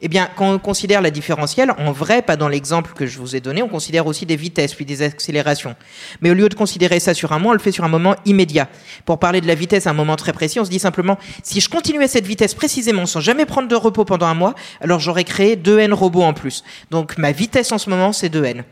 Eh 0.00 0.08
bien, 0.08 0.28
quand 0.36 0.52
on 0.52 0.58
considère 0.58 1.02
la 1.02 1.10
différentielle, 1.10 1.70
en 1.78 1.92
vrai, 1.92 2.22
pas 2.22 2.36
dans 2.36 2.48
l'exemple 2.48 2.92
que 2.94 3.06
je 3.06 3.18
vous 3.18 3.36
ai 3.36 3.40
donné, 3.40 3.62
on 3.62 3.68
considère 3.68 4.06
aussi 4.06 4.24
des 4.24 4.36
vitesses 4.36 4.74
puis 4.74 4.84
des 4.84 5.02
accélérations. 5.02 5.74
Mais 6.20 6.30
au 6.30 6.34
lieu 6.34 6.48
de 6.48 6.54
considérer 6.54 6.98
ça 6.98 7.12
sur 7.12 7.32
un 7.32 7.38
mois, 7.38 7.50
on 7.50 7.54
le 7.54 7.60
fait 7.60 7.72
sur 7.72 7.84
un 7.84 7.88
moment 7.88 8.14
immédiat. 8.24 8.68
Pour 9.04 9.18
parler 9.18 9.40
de 9.40 9.46
la 9.46 9.54
vitesse 9.54 9.86
à 9.86 9.90
un 9.90 9.94
moment 9.94 10.16
très 10.16 10.32
précis, 10.32 10.58
on 10.60 10.64
se 10.64 10.70
dit 10.70 10.78
simplement, 10.78 11.18
si 11.42 11.60
je 11.60 11.68
continuais 11.68 12.08
cette 12.08 12.26
vitesse 12.26 12.54
précisément 12.54 13.06
sans 13.06 13.20
jamais 13.20 13.46
prendre 13.46 13.68
de 13.68 13.76
repos 13.76 14.04
pendant 14.04 14.26
un 14.26 14.34
mois, 14.34 14.54
alors 14.80 15.00
j'aurais 15.00 15.24
créé 15.24 15.56
2n 15.56 15.92
robots 15.92 16.22
en 16.22 16.34
plus. 16.34 16.62
Donc 16.90 17.16
ma 17.16 17.32
vitesse 17.32 17.72
en 17.72 17.78
ce 17.78 17.88
moment, 17.88 18.12
c'est 18.12 18.32
2n. 18.32 18.64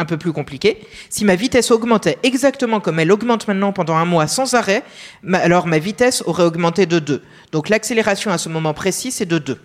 Un 0.00 0.06
peu 0.06 0.16
plus 0.16 0.32
compliqué. 0.32 0.78
Si 1.10 1.26
ma 1.26 1.34
vitesse 1.34 1.70
augmentait 1.70 2.16
exactement 2.22 2.80
comme 2.80 2.98
elle 3.00 3.12
augmente 3.12 3.46
maintenant 3.46 3.70
pendant 3.72 3.96
un 3.96 4.06
mois 4.06 4.26
sans 4.28 4.54
arrêt, 4.54 4.82
ma- 5.22 5.36
alors 5.38 5.66
ma 5.66 5.78
vitesse 5.78 6.22
aurait 6.26 6.44
augmenté 6.44 6.86
de 6.86 6.98
2. 6.98 7.22
Donc 7.52 7.68
l'accélération 7.68 8.30
à 8.30 8.38
ce 8.38 8.48
moment 8.48 8.72
précis, 8.72 9.10
c'est 9.12 9.26
de 9.26 9.36
2. 9.38 9.60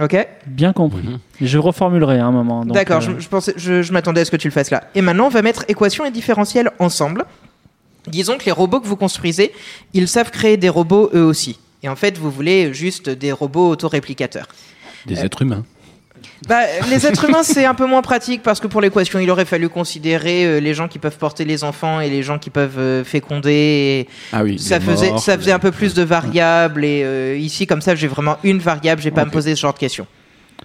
Ok? 0.00 0.26
Bien 0.46 0.72
compris. 0.72 1.06
Je 1.40 1.58
reformulerai 1.58 2.18
à 2.18 2.24
un 2.24 2.30
moment. 2.30 2.64
D'accord, 2.64 2.98
euh, 2.98 3.14
je, 3.18 3.20
je, 3.20 3.28
pensais- 3.28 3.52
je, 3.56 3.82
je 3.82 3.92
m'attendais 3.92 4.22
à 4.22 4.24
ce 4.24 4.30
que 4.30 4.36
tu 4.38 4.48
le 4.48 4.52
fasses 4.52 4.70
là. 4.70 4.84
Et 4.94 5.02
maintenant, 5.02 5.26
on 5.26 5.30
va 5.30 5.42
mettre 5.42 5.64
équation 5.68 6.06
et 6.06 6.10
différentiel 6.10 6.70
ensemble. 6.78 7.26
Disons 8.06 8.38
que 8.38 8.46
les 8.46 8.52
robots 8.52 8.80
que 8.80 8.86
vous 8.86 8.96
construisez, 8.96 9.52
ils 9.92 10.08
savent 10.08 10.30
créer 10.30 10.56
des 10.56 10.70
robots 10.70 11.10
eux 11.14 11.22
aussi. 11.24 11.58
Et 11.82 11.88
en 11.90 11.96
fait, 11.96 12.16
vous 12.16 12.30
voulez 12.30 12.72
juste 12.72 13.10
des 13.10 13.32
robots 13.32 13.68
autoréplicateurs. 13.68 14.46
Des 15.06 15.20
êtres 15.20 15.42
humains. 15.42 15.64
Bah, 16.48 16.60
les 16.90 17.06
êtres 17.06 17.24
humains, 17.28 17.42
c'est 17.42 17.64
un 17.64 17.74
peu 17.74 17.86
moins 17.86 18.02
pratique 18.02 18.42
parce 18.42 18.60
que 18.60 18.66
pour 18.66 18.80
l'équation, 18.80 19.18
il 19.18 19.30
aurait 19.30 19.44
fallu 19.44 19.68
considérer 19.68 20.44
euh, 20.44 20.58
les 20.60 20.74
gens 20.74 20.88
qui 20.88 20.98
peuvent 20.98 21.16
porter 21.18 21.44
les 21.44 21.64
enfants 21.64 22.00
et 22.00 22.10
les 22.10 22.22
gens 22.22 22.38
qui 22.38 22.50
peuvent 22.50 22.78
euh, 22.78 23.04
féconder. 23.04 24.06
et 24.06 24.08
Ah 24.32 24.42
oui. 24.42 24.58
ça 24.58 24.80
faisait, 24.80 25.10
morts, 25.10 25.20
ça 25.22 25.36
faisait 25.36 25.46
les- 25.46 25.52
un 25.52 25.58
peu 25.58 25.70
plus 25.72 25.94
de 25.94 26.02
variables. 26.02 26.84
Et 26.84 27.02
euh, 27.04 27.36
ici, 27.36 27.66
comme 27.66 27.80
ça, 27.80 27.94
j'ai 27.94 28.08
vraiment 28.08 28.36
une 28.44 28.58
variable. 28.58 29.00
J'ai 29.02 29.10
pas 29.10 29.22
à 29.22 29.24
me 29.24 29.30
poser 29.30 29.54
ce 29.54 29.60
genre 29.60 29.74
de 29.74 29.78
questions. 29.78 30.06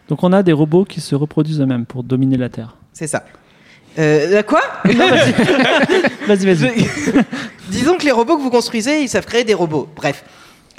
Donc 0.09 0.23
on 0.23 0.31
a 0.33 0.41
des 0.43 0.53
robots 0.53 0.85
qui 0.85 1.01
se 1.01 1.15
reproduisent 1.15 1.59
eux-mêmes 1.61 1.85
pour 1.85 2.03
dominer 2.03 2.37
la 2.37 2.49
Terre. 2.49 2.75
C'est 2.93 3.07
ça. 3.07 3.23
Euh, 3.99 4.41
quoi? 4.43 4.61
Vas-y, 6.27 6.45
vas-y. 6.53 6.85
Disons 7.69 7.97
que 7.97 8.03
les 8.05 8.11
robots 8.11 8.37
que 8.37 8.41
vous 8.41 8.49
construisez, 8.49 9.01
ils 9.01 9.09
savent 9.09 9.25
créer 9.25 9.43
des 9.43 9.53
robots. 9.53 9.87
Bref, 9.95 10.23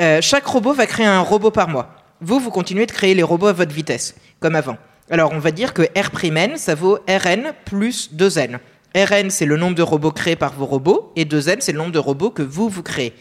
Euh, 0.00 0.20
chaque 0.22 0.46
robot 0.46 0.72
va 0.74 0.86
créer 0.86 1.06
un 1.06 1.20
robot 1.20 1.50
par 1.50 1.68
mois. 1.68 1.96
Vous, 2.20 2.40
vous 2.40 2.50
continuez 2.50 2.86
de 2.86 2.90
créer 2.90 3.14
les 3.14 3.22
robots 3.22 3.46
à 3.46 3.52
votre 3.52 3.72
vitesse, 3.72 4.16
comme 4.40 4.56
avant. 4.56 4.76
Alors, 5.08 5.32
on 5.32 5.38
va 5.38 5.52
dire 5.52 5.72
que 5.72 5.82
R'N, 5.96 6.56
ça 6.56 6.74
vaut 6.74 6.98
Rn 7.08 7.52
plus 7.64 8.10
2n. 8.12 8.58
Rn, 8.94 9.30
c'est 9.30 9.46
le 9.46 9.56
nombre 9.56 9.76
de 9.76 9.82
robots 9.82 10.10
créés 10.10 10.34
par 10.34 10.52
vos 10.52 10.66
robots, 10.66 11.12
et 11.14 11.24
2n, 11.24 11.58
c'est 11.60 11.70
le 11.72 11.78
nombre 11.78 11.92
de 11.92 11.98
robots 11.98 12.30
que 12.30 12.42
vous, 12.42 12.68
vous 12.68 12.82
créez. 12.82 13.12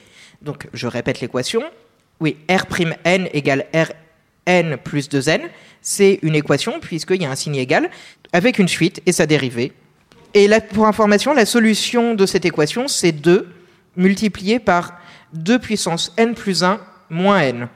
Donc, 0.42 0.68
je 0.74 0.88
répète 0.88 1.22
l'équation. 1.22 1.62
Oui, 2.20 2.38
R'N 2.50 3.28
égale 3.34 3.68
Rn 4.48 4.78
plus 4.84 5.10
2n. 5.10 5.42
C'est 5.82 6.18
une 6.24 6.36
équation, 6.36 6.80
puisqu'il 6.80 7.22
y 7.22 7.26
a 7.26 7.30
un 7.30 7.36
signe 7.36 7.56
égal, 7.56 7.92
avec 8.34 8.58
une 8.58 8.68
suite 8.68 9.02
et 9.06 9.12
sa 9.12 9.28
dérivée. 9.28 9.74
Et 10.34 10.48
là, 10.48 10.60
pour 10.60 10.88
information, 10.88 11.36
la 11.36 11.46
solution 11.46 12.16
de 12.16 12.26
cette 12.26 12.46
équation, 12.46 12.88
c'est 12.88 13.12
2 13.12 13.48
multiplié 13.96 14.60
par 14.60 15.00
2 15.34 15.60
puissance 15.60 16.14
n 16.18 16.34
plus 16.34 16.64
1 16.64 16.80
moins 17.10 17.40
n. 17.42 17.68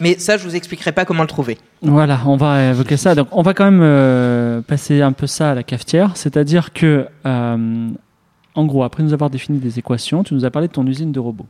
Mais 0.00 0.18
ça, 0.18 0.36
je 0.38 0.44
vous 0.44 0.56
expliquerai 0.56 0.92
pas 0.92 1.04
comment 1.04 1.22
le 1.22 1.28
trouver. 1.28 1.58
Voilà, 1.82 2.20
on 2.26 2.36
va 2.36 2.70
évoquer 2.70 2.96
ça. 2.96 3.14
Donc, 3.14 3.28
on 3.32 3.42
va 3.42 3.52
quand 3.54 3.64
même 3.64 3.80
euh, 3.82 4.62
passer 4.62 5.02
un 5.02 5.12
peu 5.12 5.26
ça 5.26 5.50
à 5.50 5.54
la 5.54 5.62
cafetière. 5.62 6.16
C'est-à-dire 6.16 6.72
que, 6.72 7.06
euh, 7.26 7.88
en 8.54 8.64
gros, 8.66 8.82
après 8.82 9.02
nous 9.02 9.12
avoir 9.12 9.28
défini 9.30 9.58
des 9.58 9.78
équations, 9.78 10.24
tu 10.24 10.34
nous 10.34 10.44
as 10.44 10.50
parlé 10.50 10.68
de 10.68 10.72
ton 10.72 10.86
usine 10.86 11.12
de 11.12 11.20
robots. 11.20 11.46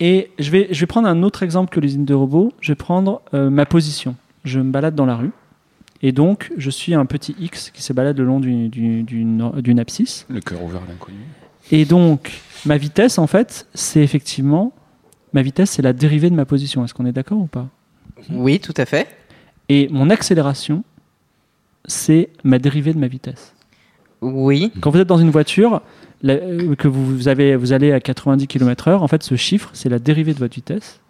Et 0.00 0.30
je 0.38 0.50
vais, 0.50 0.68
je 0.70 0.80
vais 0.80 0.86
prendre 0.86 1.08
un 1.08 1.22
autre 1.22 1.42
exemple 1.42 1.70
que 1.74 1.80
l'usine 1.80 2.04
de 2.04 2.14
robots. 2.14 2.52
Je 2.60 2.72
vais 2.72 2.76
prendre 2.76 3.22
euh, 3.34 3.48
ma 3.50 3.64
position. 3.66 4.14
Je 4.44 4.60
me 4.60 4.70
balade 4.70 4.94
dans 4.94 5.06
la 5.06 5.16
rue. 5.16 5.30
Et 6.02 6.12
donc, 6.12 6.52
je 6.58 6.68
suis 6.70 6.94
un 6.94 7.06
petit 7.06 7.34
X 7.40 7.70
qui 7.70 7.82
se 7.82 7.92
balade 7.94 8.18
le 8.18 8.24
long 8.24 8.38
du- 8.38 8.68
du- 8.68 9.02
d'une 9.02 9.50
d'une 9.62 9.80
abscisse. 9.80 10.26
Le 10.28 10.40
cœur 10.40 10.62
ouvert 10.62 10.82
à 10.82 10.88
l'inconnu. 10.90 11.16
Et 11.72 11.84
donc, 11.86 12.32
ma 12.66 12.76
vitesse, 12.76 13.18
en 13.18 13.26
fait, 13.26 13.66
c'est 13.74 14.00
effectivement. 14.02 14.72
Ma 15.36 15.42
vitesse, 15.42 15.72
c'est 15.72 15.82
la 15.82 15.92
dérivée 15.92 16.30
de 16.30 16.34
ma 16.34 16.46
position. 16.46 16.82
Est-ce 16.82 16.94
qu'on 16.94 17.04
est 17.04 17.12
d'accord 17.12 17.36
ou 17.38 17.46
pas? 17.46 17.68
Oui, 18.30 18.58
tout 18.58 18.72
à 18.78 18.86
fait. 18.86 19.06
Et 19.68 19.86
mon 19.90 20.08
accélération, 20.08 20.82
c'est 21.84 22.30
ma 22.42 22.58
dérivée 22.58 22.94
de 22.94 22.98
ma 22.98 23.06
vitesse. 23.06 23.52
Oui. 24.22 24.72
Quand 24.80 24.90
vous 24.90 24.98
êtes 24.98 25.06
dans 25.06 25.18
une 25.18 25.28
voiture, 25.30 25.82
la- 26.22 26.32
euh, 26.36 26.74
que 26.74 26.88
vous, 26.88 27.28
avez, 27.28 27.54
vous 27.54 27.74
allez 27.74 27.92
à 27.92 28.00
90 28.00 28.46
km/h, 28.46 28.94
en 29.02 29.08
fait, 29.08 29.22
ce 29.22 29.34
chiffre, 29.36 29.68
c'est 29.74 29.90
la 29.90 29.98
dérivée 29.98 30.32
de 30.32 30.38
votre 30.38 30.54
vitesse, 30.54 31.00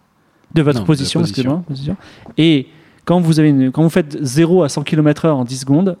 de 0.53 0.61
votre 0.61 0.79
Non, 0.79 0.85
position, 0.85 1.21
position. 1.21 1.41
excusez-moi, 1.41 1.63
position. 1.65 1.95
Et 2.37 2.67
quand 3.05 3.21
vous, 3.21 3.39
avez 3.39 3.47
une- 3.49 3.71
quand 3.71 3.81
vous 3.83 3.89
faites 3.89 4.17
0 4.21 4.63
à 4.63 4.67
100 4.67 4.83
km/h 4.83 5.29
en 5.31 5.45
10 5.45 5.59
secondes, 5.61 5.97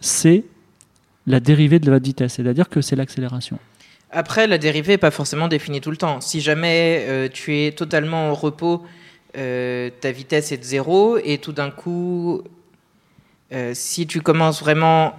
c'est 0.00 0.42
la 1.28 1.38
dérivée 1.38 1.78
de 1.78 1.88
votre 1.92 2.04
vitesse, 2.04 2.32
c'est-à-dire 2.34 2.68
que 2.68 2.80
c'est 2.80 2.96
l'accélération. 2.96 3.60
Après, 4.10 4.46
la 4.46 4.56
dérivée 4.58 4.94
n'est 4.94 4.98
pas 4.98 5.10
forcément 5.10 5.48
définie 5.48 5.80
tout 5.80 5.90
le 5.90 5.96
temps. 5.96 6.20
Si 6.20 6.40
jamais 6.40 7.04
euh, 7.08 7.28
tu 7.30 7.58
es 7.58 7.72
totalement 7.72 8.30
au 8.30 8.34
repos, 8.34 8.82
euh, 9.36 9.90
ta 10.00 10.12
vitesse 10.12 10.50
est 10.50 10.56
de 10.56 10.64
zéro, 10.64 11.18
et 11.22 11.38
tout 11.38 11.52
d'un 11.52 11.70
coup, 11.70 12.42
euh, 13.52 13.72
si 13.74 14.06
tu 14.06 14.22
commences 14.22 14.60
vraiment 14.60 15.14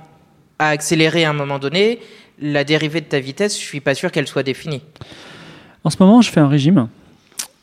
à 0.57 0.69
accélérer 0.69 1.23
à 1.23 1.29
un 1.29 1.33
moment 1.33 1.59
donné, 1.59 1.99
la 2.41 2.63
dérivée 2.63 3.01
de 3.01 3.05
ta 3.05 3.19
vitesse, 3.19 3.59
je 3.59 3.63
suis 3.63 3.79
pas 3.79 3.93
sûr 3.93 4.11
qu'elle 4.11 4.27
soit 4.27 4.43
définie. 4.43 4.81
En 5.83 5.89
ce 5.89 5.97
moment, 5.99 6.21
je 6.21 6.31
fais 6.31 6.39
un 6.39 6.47
régime. 6.47 6.87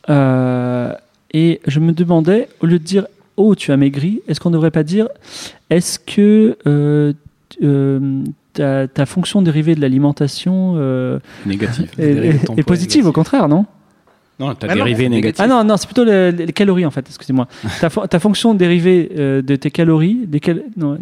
Et 0.09 1.61
je 1.67 1.81
me 1.81 1.93
demandais, 1.93 2.49
au 2.61 2.67
lieu 2.67 2.79
de 2.79 2.85
dire 2.85 3.07
Oh, 3.37 3.55
tu 3.55 3.73
as 3.73 3.77
maigri, 3.77 4.23
est-ce 4.29 4.41
qu'on 4.41 4.49
ne 4.49 4.55
devrait 4.55 4.71
pas 4.71 4.85
dire 4.85 5.09
Est-ce 5.69 5.99
que 5.99 6.57
ta, 8.57 8.89
ta 8.89 9.07
fonction 9.07 9.43
dérivée 9.43 9.75
de 9.75 9.81
l'alimentation 9.81 10.75
euh, 10.77 11.19
Négatif. 11.47 11.91
est, 11.99 12.15
Dérivée 12.15 12.39
de 12.39 12.63
positive, 12.63 13.05
négatif. 13.05 13.07
au 13.07 13.13
contraire, 13.13 13.49
non? 13.49 13.67
Non, 14.39 14.55
t'as 14.55 14.67
Ah 14.69 14.75
non, 14.75 14.85
dérivé 14.85 15.09
négatif. 15.09 15.41
Ah 15.43 15.47
non, 15.47 15.65
non, 15.65 15.79
c'est 15.79 15.87
plutôt 15.87 16.05
les, 16.05 16.31
les 16.31 16.53
calories 16.53 16.85
en 16.85 16.91
fait, 16.91 17.07
excusez-moi. 17.09 17.49
ta, 17.81 17.89
ta 17.89 18.19
fonction 18.19 18.53
dérivée 18.53 19.11
euh, 19.17 19.41
de 19.41 19.57
tes 19.57 19.71
calories, 19.71 20.27
des 20.27 20.41
cal- 20.41 20.63
non, 20.77 20.99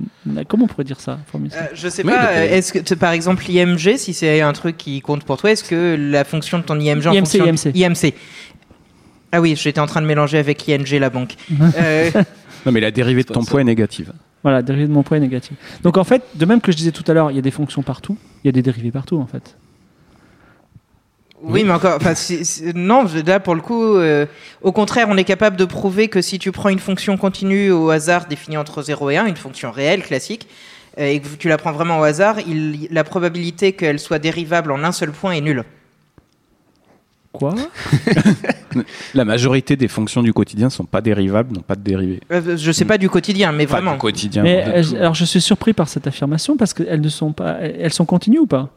comment 0.46 0.64
on 0.64 0.68
pourrait 0.68 0.84
dire 0.84 1.00
ça 1.00 1.18
Euh, 1.34 1.38
je 1.74 1.88
sais 1.88 2.04
Oui, 2.04 2.12
pas, 2.12 2.26
euh, 2.26 2.46
PL. 2.46 2.52
est-ce 2.58 2.72
que, 2.72 2.94
par 2.94 3.10
exemple, 3.10 3.44
l'IMG, 3.48 3.96
si 3.96 4.12
c'est 4.14 4.40
un 4.40 4.52
truc 4.52 4.76
qui 4.76 5.00
compte 5.00 5.24
pour 5.24 5.36
toi, 5.36 5.50
est-ce 5.50 5.64
que 5.64 5.96
la 5.98 6.22
fonction 6.24 6.58
de 6.58 6.62
ton 6.62 6.78
IMG 6.78 7.06
en 7.08 7.12
IMC, 7.12 7.24
fonction 7.26 7.46
IMC. 7.46 7.74
IMC. 7.74 8.14
Ah 9.32 9.40
oui, 9.40 9.56
j'étais 9.56 9.80
en 9.80 9.86
train 9.86 10.00
de 10.00 10.06
mélanger 10.06 10.38
avec 10.38 10.68
ING, 10.68 10.86
la 11.00 11.10
banque. 11.10 11.34
Euh, 11.80 12.10
Non, 12.66 12.70
mais 12.72 12.80
la 12.80 12.92
dérivée 12.92 13.24
de 13.24 13.32
ton 13.32 13.42
poids 13.44 13.60
est 13.60 13.64
négative. 13.64 14.12
Voilà, 14.44 14.62
dérivée 14.62 14.86
de 14.86 14.92
mon 14.92 15.02
poids 15.02 15.16
est 15.16 15.20
négative. 15.20 15.56
Donc 15.82 15.96
en 15.96 16.04
fait, 16.04 16.22
de 16.34 16.44
même 16.44 16.60
que 16.60 16.70
je 16.70 16.76
disais 16.76 16.92
tout 16.92 17.04
à 17.08 17.14
l'heure, 17.14 17.30
il 17.30 17.34
y 17.34 17.38
a 17.38 17.42
des 17.42 17.50
fonctions 17.50 17.82
partout, 17.82 18.16
il 18.44 18.48
y 18.48 18.50
a 18.50 18.52
des 18.52 18.62
dérivés 18.62 18.92
partout 18.92 19.18
en 19.18 19.26
fait. 19.26 19.56
Oui, 21.42 21.62
mais 21.64 21.72
encore, 21.72 21.98
non, 22.74 23.04
là 23.26 23.40
pour 23.40 23.54
le 23.54 23.60
coup, 23.60 23.96
euh, 23.96 24.26
au 24.62 24.72
contraire, 24.72 25.08
on 25.10 25.16
est 25.16 25.24
capable 25.24 25.56
de 25.56 25.64
prouver 25.64 26.08
que 26.08 26.22
si 26.22 26.38
tu 26.38 26.52
prends 26.52 26.70
une 26.70 26.78
fonction 26.78 27.16
continue 27.16 27.70
au 27.70 27.90
hasard 27.90 28.26
définie 28.26 28.56
entre 28.56 28.82
0 28.82 29.10
et 29.10 29.16
1, 29.16 29.26
une 29.26 29.36
fonction 29.36 29.70
réelle 29.70 30.02
classique, 30.02 30.48
euh, 30.98 31.06
et 31.06 31.20
que 31.20 31.28
tu 31.38 31.48
la 31.48 31.58
prends 31.58 31.72
vraiment 31.72 31.98
au 32.00 32.02
hasard, 32.02 32.36
la 32.90 33.04
probabilité 33.04 33.72
qu'elle 33.72 33.98
soit 33.98 34.18
dérivable 34.18 34.72
en 34.72 34.84
un 34.84 34.92
seul 34.92 35.10
point 35.10 35.32
est 35.32 35.42
nulle. 35.42 35.64
Quoi? 37.34 37.54
La 39.14 39.24
majorité 39.24 39.76
des 39.76 39.88
fonctions 39.88 40.22
du 40.22 40.32
quotidien 40.32 40.70
sont 40.70 40.84
pas 40.84 41.00
dérivables, 41.00 41.54
n'ont 41.54 41.62
pas 41.62 41.76
de 41.76 41.82
dérivée. 41.82 42.20
Euh, 42.32 42.56
je 42.56 42.72
sais 42.72 42.84
pas 42.84 42.98
du 42.98 43.08
quotidien, 43.08 43.52
mais 43.52 43.64
Enfin, 43.64 43.74
vraiment. 43.76 43.92
du 43.92 43.98
quotidien. 43.98 44.42
Mais 44.42 44.64
euh, 44.66 44.82
alors 44.98 45.14
je 45.14 45.24
suis 45.24 45.40
surpris 45.40 45.72
par 45.72 45.88
cette 45.88 46.06
affirmation 46.06 46.56
parce 46.56 46.74
qu'elles 46.74 47.00
ne 47.00 47.08
sont 47.08 47.32
pas, 47.32 47.56
elles 47.60 47.92
sont 47.92 48.04
continues 48.04 48.38
ou 48.40 48.46
pas? 48.46 48.70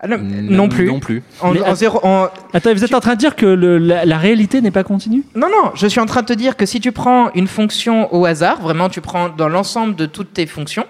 Ah 0.00 0.08
non, 0.08 0.18
Mm, 0.18 0.48
non 0.50 0.68
plus. 0.68 0.86
Non 0.88 0.98
plus. 1.00 1.22
En, 1.40 1.74
zéro, 1.76 2.00
en- 2.02 2.26
Attends, 2.52 2.72
vous 2.74 2.82
êtes 2.84 2.94
en 2.94 3.00
train 3.00 3.14
de 3.14 3.20
dire 3.20 3.36
que 3.36 3.46
le- 3.46 3.78
la, 3.78 4.04
la 4.04 4.18
réalité 4.18 4.60
n'est 4.60 4.72
pas 4.72 4.82
continue? 4.84 5.22
Non, 5.36 5.46
non, 5.48 5.70
je 5.74 5.86
suis 5.86 6.00
en 6.00 6.06
train 6.06 6.22
de 6.22 6.26
te 6.26 6.32
dire 6.32 6.56
que 6.56 6.66
si 6.66 6.80
tu 6.80 6.90
prends 6.92 7.30
une 7.34 7.46
fonction 7.46 8.12
au 8.12 8.24
hasard, 8.26 8.60
vraiment 8.60 8.88
tu 8.88 9.00
prends 9.00 9.28
dans 9.28 9.48
l'ensemble 9.48 9.94
de 9.94 10.06
toutes 10.06 10.32
tes 10.32 10.46
fonctions, 10.46 10.86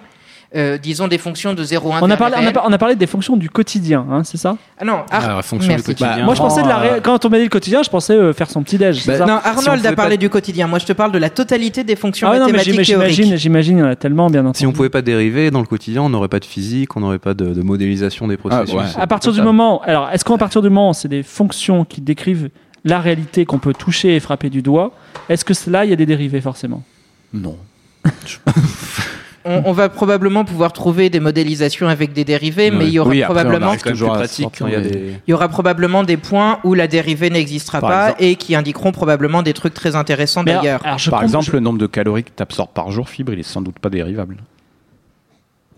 euh, 0.55 0.77
disons 0.79 1.09
des 1.09 1.19
fonctions 1.19 1.55
de 1.55 1.65
0 1.65 1.93
à 1.93 1.97
1 1.97 2.03
on 2.03 2.11
a, 2.11 2.17
parlé, 2.17 2.37
on, 2.39 2.47
a, 2.47 2.75
on 2.75 2.79
parlé 2.79 2.95
des 2.95 3.07
fonctions 3.07 3.37
du 3.37 3.49
quotidien, 3.49 4.05
hein, 4.11 4.23
c'est 4.25 4.37
ça? 4.37 4.57
Ah 4.79 4.85
non, 4.85 4.93
Ar- 5.11 5.25
Ah, 5.31 5.35
la 5.37 5.43
fonction 5.43 5.75
du 5.75 5.83
quotidien. 5.83 6.17
Bah, 6.19 6.23
Moi 6.25 6.35
je 6.35 6.41
pensais 6.41 6.63
de 6.63 6.69
la 6.69 6.75
prends, 6.75 6.83
ré- 6.95 7.01
quand 7.03 7.25
on 7.25 7.29
m'a 7.31 7.39
dit 7.39 7.45
le 7.45 7.49
quotidien, 7.49 7.83
je 7.83 7.89
pensais 7.91 8.13
euh, 8.15 8.33
faire 8.33 8.51
son 8.51 8.63
petit 8.63 8.77
déj. 8.79 9.01
c'est 9.03 9.13
Bah, 9.13 9.19
ça? 9.19 9.27
Non, 9.27 9.39
Arnold 9.43 9.85
a 9.87 9.93
parlé 9.95 10.17
pas- 10.17 10.21
du 10.21 10.29
quotidien. 10.31 10.67
Moi, 10.67 10.79
je 10.79 10.87
te 10.87 10.93
parle 10.93 11.13
de 11.13 11.19
la 11.19 11.31
totalité 11.31 11.85
des 11.85 11.97
fonctions 11.97 12.29
Ah 12.31 12.35
non, 12.39 12.47
mathématiques 12.47 12.83
théoriques. 12.87 13.11
j'imagine, 13.15 13.37
j'imagine, 13.37 13.77
il 13.79 13.81
y 13.81 13.85
en 13.85 13.89
a 13.89 13.97
tellement 13.97 14.29
bien 14.29 14.43
entendu. 14.43 14.59
Si 14.59 14.67
on 14.67 14.73
pouvait 14.73 14.91
pas 14.91 15.03
dériver 15.03 15.51
dans 15.51 15.61
le 15.61 15.67
quotidien, 15.67 16.03
on 16.03 16.09
n'aurait 16.11 16.29
pas 16.29 16.41
de 16.41 16.45
physique, 16.45 16.97
on 16.97 17.01
n'aurait 17.01 17.19
pas 17.19 17.35
de, 17.35 17.47
de 17.55 17.63
modélisation 17.63 18.29
des 18.29 18.37
processus. 18.37 18.75
ouais. 18.75 18.85
À 18.99 19.07
partir 19.07 19.33
du 19.33 19.41
moment, 19.43 19.81
alors 19.83 20.11
est-ce 20.13 20.25
qu'à 20.25 20.37
partir 20.37 20.61
du 20.63 20.69
moment, 20.69 20.93
c'est 20.93 21.09
des 21.09 21.23
fonctions 21.23 21.85
qui 21.85 22.01
décrivent 22.01 22.51
la 22.85 22.99
réalité 22.99 23.45
qu'on 23.47 23.59
peut 23.59 23.73
toucher 23.75 24.17
et 24.17 24.21
frapper 24.21 24.51
du 24.51 24.61
doigt, 24.61 24.91
est-ce 25.29 25.45
que 25.45 25.55
là 25.71 25.85
il 25.85 25.91
y 25.91 25.93
a 25.93 25.97
des 25.97 26.05
dérivés 26.07 26.41
forcément? 26.41 26.83
Non. 27.33 27.57
On, 29.45 29.63
on 29.67 29.73
va 29.73 29.89
probablement 29.89 30.45
pouvoir 30.45 30.73
trouver 30.73 31.11
des 31.11 31.19
modélisations 31.19 31.89
avec 31.89 32.13
des 32.13 32.25
dérivés, 32.25 32.71
mais 32.71 32.87
il 32.87 32.93
y 32.93 32.99
aura 33.01 33.11
Oui, 33.11 33.23
probablement, 33.23 33.75
pratique 33.75 34.61
il 34.61 34.71
y 34.71 34.75
a 34.75 34.81
des- 34.81 34.91
des. 34.91 34.99
il 35.27 35.31
y 35.31 35.35
aura 35.35 35.49
probablement 35.49 36.05
des 36.05 36.17
points 36.17 36.61
où 36.63 36.75
la 36.75 36.87
dérivée 36.87 37.29
n'existera 37.29 37.81
pas 37.81 38.11
exemple. 38.11 38.23
et 38.25 38.37
qui 38.37 38.55
indiqueront 38.55 38.93
probablement 38.93 39.43
des 39.43 39.53
trucs 39.53 39.75
très 39.75 39.97
intéressants 39.97 40.45
d'ailleurs. 40.45 40.81
Par 41.11 41.23
exemple, 41.25 41.47
je- 41.47 41.53
le 41.53 41.61
nombre 41.61 41.79
de 41.79 41.87
calories 41.87 42.23
que 42.25 42.31
tu 42.37 42.43
absorbes 42.43 42.71
par 42.73 42.91
jour, 42.93 43.09
fibre, 43.09 43.33
il 43.33 43.41
est 43.41 43.43
sans 43.43 43.63
doute 43.63 43.79
pas 43.81 43.91
dérivable. 43.91 44.37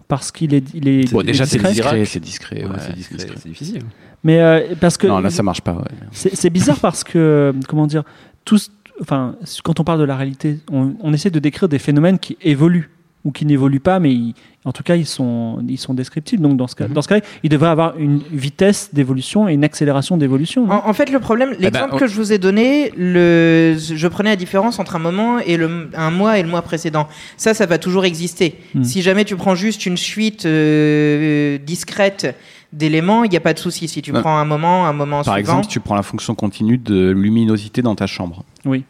parce 0.07 0.31
qu'il 0.31 0.53
est, 0.55 0.65
il 0.75 0.87
est, 0.87 1.11
Bon, 1.11 1.21
il 1.23 1.31
est 1.31 1.33
déjà, 1.33 1.47
c'est 1.47 1.57
discret. 1.57 1.73
discret. 1.73 2.05
C'est 2.05 2.21
discret. 2.21 2.57
Ouais, 2.65 2.71
ouais, 2.71 2.77
c'est 2.79 2.95
discret, 2.95 3.17
c'est 3.37 3.49
difficile. 3.49 3.83
Mais 4.23 4.41
euh, 4.41 4.75
parce 4.79 4.97
que 4.99 5.07
Non, 5.07 5.19
là, 5.21 5.31
ça 5.31 5.43
marche 5.43 5.63
pas. 5.63 5.73
ouais. 5.73 5.85
c'est 6.13 6.37
c'est 6.37 6.51
bizarre 6.51 6.79
parce 6.79 7.03
que 7.05 7.55
comment 7.69 7.87
dire, 7.87 8.05
tous, 8.45 8.71
enfin, 9.01 9.37
quand 9.65 9.81
on 9.81 9.85
parle 9.85 9.99
de 10.01 10.05
la 10.05 10.17
réalité, 10.17 10.59
on, 10.71 10.95
on 11.01 11.13
essaie 11.15 11.31
de 11.31 11.39
décrire 11.39 11.69
des 11.69 11.79
phénomènes 11.79 12.19
qui 12.19 12.37
évoluent 12.43 12.91
ou 13.25 13.31
qui 13.33 13.47
n'évoluent 13.47 13.81
pas, 13.81 13.99
mais 14.01 14.13
ils- 14.13 14.35
en 14.67 14.73
tout 14.73 14.83
cas 14.83 14.97
ils 14.97 15.07
sont, 15.07 15.63
ils 15.69 15.79
sont 15.79 15.95
descriptibles. 15.95 16.43
Donc 16.43 16.57
dans 16.57 16.67
ce 16.67 16.75
cas, 16.77 16.87
dans 16.89 17.01
ce 17.03 17.09
cas, 17.09 17.21
il 17.43 17.51
devrait 17.51 17.69
avoir 17.71 17.99
une 17.99 18.21
vitesse 18.31 18.91
d'évolution 18.93 19.49
et 19.49 19.55
une 19.55 19.65
accélération 19.65 20.17
d'évolution. 20.17 20.71
En, 20.71 20.89
en 20.89 20.93
fait, 20.93 21.11
le 21.11 21.21
problème, 21.21 21.51
l'exemple 21.59 21.91
ben, 21.91 21.97
on- 21.97 21.99
que 21.99 22.07
je 22.07 22.15
vous 22.17 22.33
ai 22.33 22.39
donné, 22.39 22.93
le, 22.97 23.77
je 23.79 24.09
prenais 24.09 24.31
la 24.31 24.37
différence 24.37 24.79
entre 24.79 24.97
un 24.97 24.99
moment 24.99 25.39
et 25.39 25.57
le, 25.57 25.89
un 25.95 26.11
mois 26.11 26.39
et 26.39 26.43
le 26.43 26.49
mois 26.49 26.63
précédent. 26.63 27.09
Ça, 27.37 27.55
ça 27.55 27.67
va 27.67 27.79
toujours 27.79 28.05
exister. 28.05 28.59
Hmm. 28.75 28.85
Si 28.85 29.01
jamais 29.03 29.25
tu 29.25 29.37
prends 29.37 29.55
juste 29.55 29.87
une 29.87 29.97
suite 29.97 30.47
euh, 30.47 31.59
discrète 31.59 32.37
d'éléments, 32.73 33.25
il 33.25 33.31
n'y 33.31 33.37
a 33.37 33.41
pas 33.41 33.55
de 33.55 33.59
souci. 33.59 33.87
Si 33.89 34.03
tu 34.03 34.13
prends 34.13 34.37
un 34.37 34.45
moment, 34.45 34.87
un 34.87 34.93
moment 34.93 35.23
Par 35.23 35.35
suivant. 35.35 35.37
exemple, 35.39 35.67
tu 35.69 35.81
prends 35.81 35.95
la 35.95 36.03
fonction 36.03 36.35
continue 36.35 36.77
de 36.79 37.11
luminosité 37.11 37.83
dans 37.83 37.95
ta 37.95 38.07
chambre. 38.07 38.45
Oui. 38.65 38.85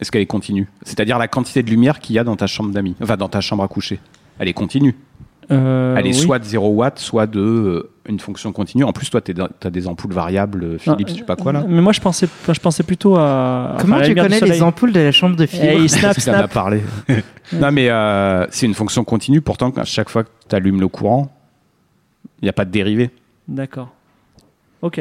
Est-ce 0.00 0.10
qu'elle 0.10 0.22
est 0.22 0.26
continue? 0.26 0.68
C'est-à-dire 0.82 1.18
la 1.18 1.28
quantité 1.28 1.62
de 1.62 1.70
lumière 1.70 2.00
qu'il 2.00 2.16
y 2.16 2.18
a 2.18 2.24
dans 2.24 2.36
ta 2.36 2.46
chambre 2.46 2.70
d'amis, 2.70 2.94
enfin 3.02 3.16
dans 3.16 3.28
ta 3.28 3.40
chambre 3.40 3.62
à 3.62 3.68
coucher. 3.68 3.98
Elle 4.38 4.48
est 4.48 4.52
continue. 4.52 4.94
Euh, 5.50 5.94
Elle 5.96 6.06
est 6.06 6.10
oui. 6.10 6.14
soit 6.14 6.38
de 6.40 6.44
0 6.44 6.70
watts, 6.70 6.98
soit 6.98 7.26
de 7.28 7.40
euh, 7.40 7.90
une 8.08 8.18
fonction 8.18 8.52
continue. 8.52 8.82
En 8.82 8.92
plus, 8.92 9.08
toi, 9.10 9.20
tu 9.20 9.32
as 9.62 9.70
des 9.70 9.86
ampoules 9.86 10.12
variables 10.12 10.64
euh, 10.64 10.72
Non, 10.86 10.96
Philips, 10.96 11.08
je 11.08 11.14
sais 11.18 11.22
pas 11.22 11.36
quoi 11.36 11.52
là. 11.52 11.64
Mais 11.68 11.80
moi 11.80 11.92
je 11.92 12.00
pensais, 12.00 12.28
je 12.48 12.58
pensais 12.60 12.82
plutôt 12.82 13.16
à. 13.16 13.76
Comment 13.80 13.96
à 13.96 14.02
tu 14.02 14.14
connais 14.14 14.40
les 14.40 14.62
ampoules 14.62 14.92
de 14.92 15.00
la 15.00 15.12
chambre 15.12 15.36
de 15.36 15.46
fibre 15.46 15.64
il 15.64 15.88
snap, 15.88 16.18
Ça 16.20 16.32
en 16.32 16.34
a 16.34 16.38
snap. 16.38 16.52
parlé. 16.52 16.82
non, 17.52 17.70
mais 17.70 17.88
euh, 17.88 18.44
c'est 18.50 18.66
une 18.66 18.74
fonction 18.74 19.04
continue. 19.04 19.40
Pourtant, 19.40 19.70
à 19.70 19.84
chaque 19.84 20.08
fois 20.08 20.24
que 20.24 20.30
tu 20.48 20.56
allumes 20.56 20.80
le 20.80 20.88
courant, 20.88 21.32
il 22.42 22.46
n'y 22.46 22.48
a 22.50 22.52
pas 22.52 22.64
de 22.64 22.70
dérivée. 22.70 23.10
D'accord. 23.46 23.90
Ok. 24.82 25.00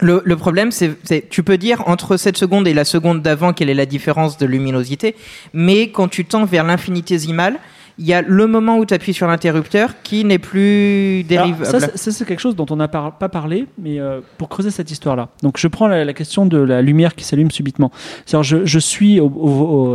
Le, 0.00 0.22
le 0.24 0.36
problème, 0.36 0.72
c'est 0.72 0.90
c'est- 1.04 1.28
tu 1.30 1.42
peux 1.44 1.56
dire 1.56 1.82
entre 1.86 2.16
cette 2.16 2.36
seconde 2.36 2.66
et 2.66 2.74
la 2.74 2.84
seconde 2.84 3.22
d'avant 3.22 3.52
quelle 3.52 3.70
est 3.70 3.74
la 3.74 3.86
différence 3.86 4.36
de 4.38 4.46
luminosité, 4.46 5.14
mais 5.52 5.90
quand 5.90 6.08
tu 6.08 6.24
tends 6.24 6.44
vers 6.44 6.64
l'infinitésimal, 6.64 7.58
il 7.98 8.06
y 8.06 8.12
a 8.12 8.22
le 8.22 8.48
moment 8.48 8.76
où 8.78 8.84
tu 8.84 8.92
appuies 8.92 9.14
sur 9.14 9.28
l'interrupteur 9.28 10.02
qui 10.02 10.24
n'est 10.24 10.40
plus 10.40 11.18
Alors, 11.30 11.46
dérivable. 11.46 11.66
ça, 11.66 11.78
c'est- 11.78 11.96
ça, 11.96 12.10
c'est 12.10 12.24
quelque 12.24 12.40
chose 12.40 12.56
dont 12.56 12.66
on 12.70 12.74
n'a 12.76 12.88
par- 12.88 13.18
pas 13.18 13.28
parlé, 13.28 13.66
mais 13.78 14.00
euh, 14.00 14.20
pour 14.36 14.48
creuser 14.48 14.72
cette 14.72 14.90
histoire-là. 14.90 15.28
Donc, 15.44 15.58
je 15.58 15.68
prends 15.68 15.86
la, 15.86 16.04
la 16.04 16.12
question 16.12 16.44
de 16.44 16.58
la 16.58 16.82
lumière 16.82 17.14
qui 17.14 17.22
s'allume 17.22 17.52
subitement. 17.52 17.92
C'est-à-dire, 18.26 18.42
je, 18.42 18.64
je 18.64 18.78
suis 18.80 19.20
au- 19.20 19.26
au- 19.28 19.48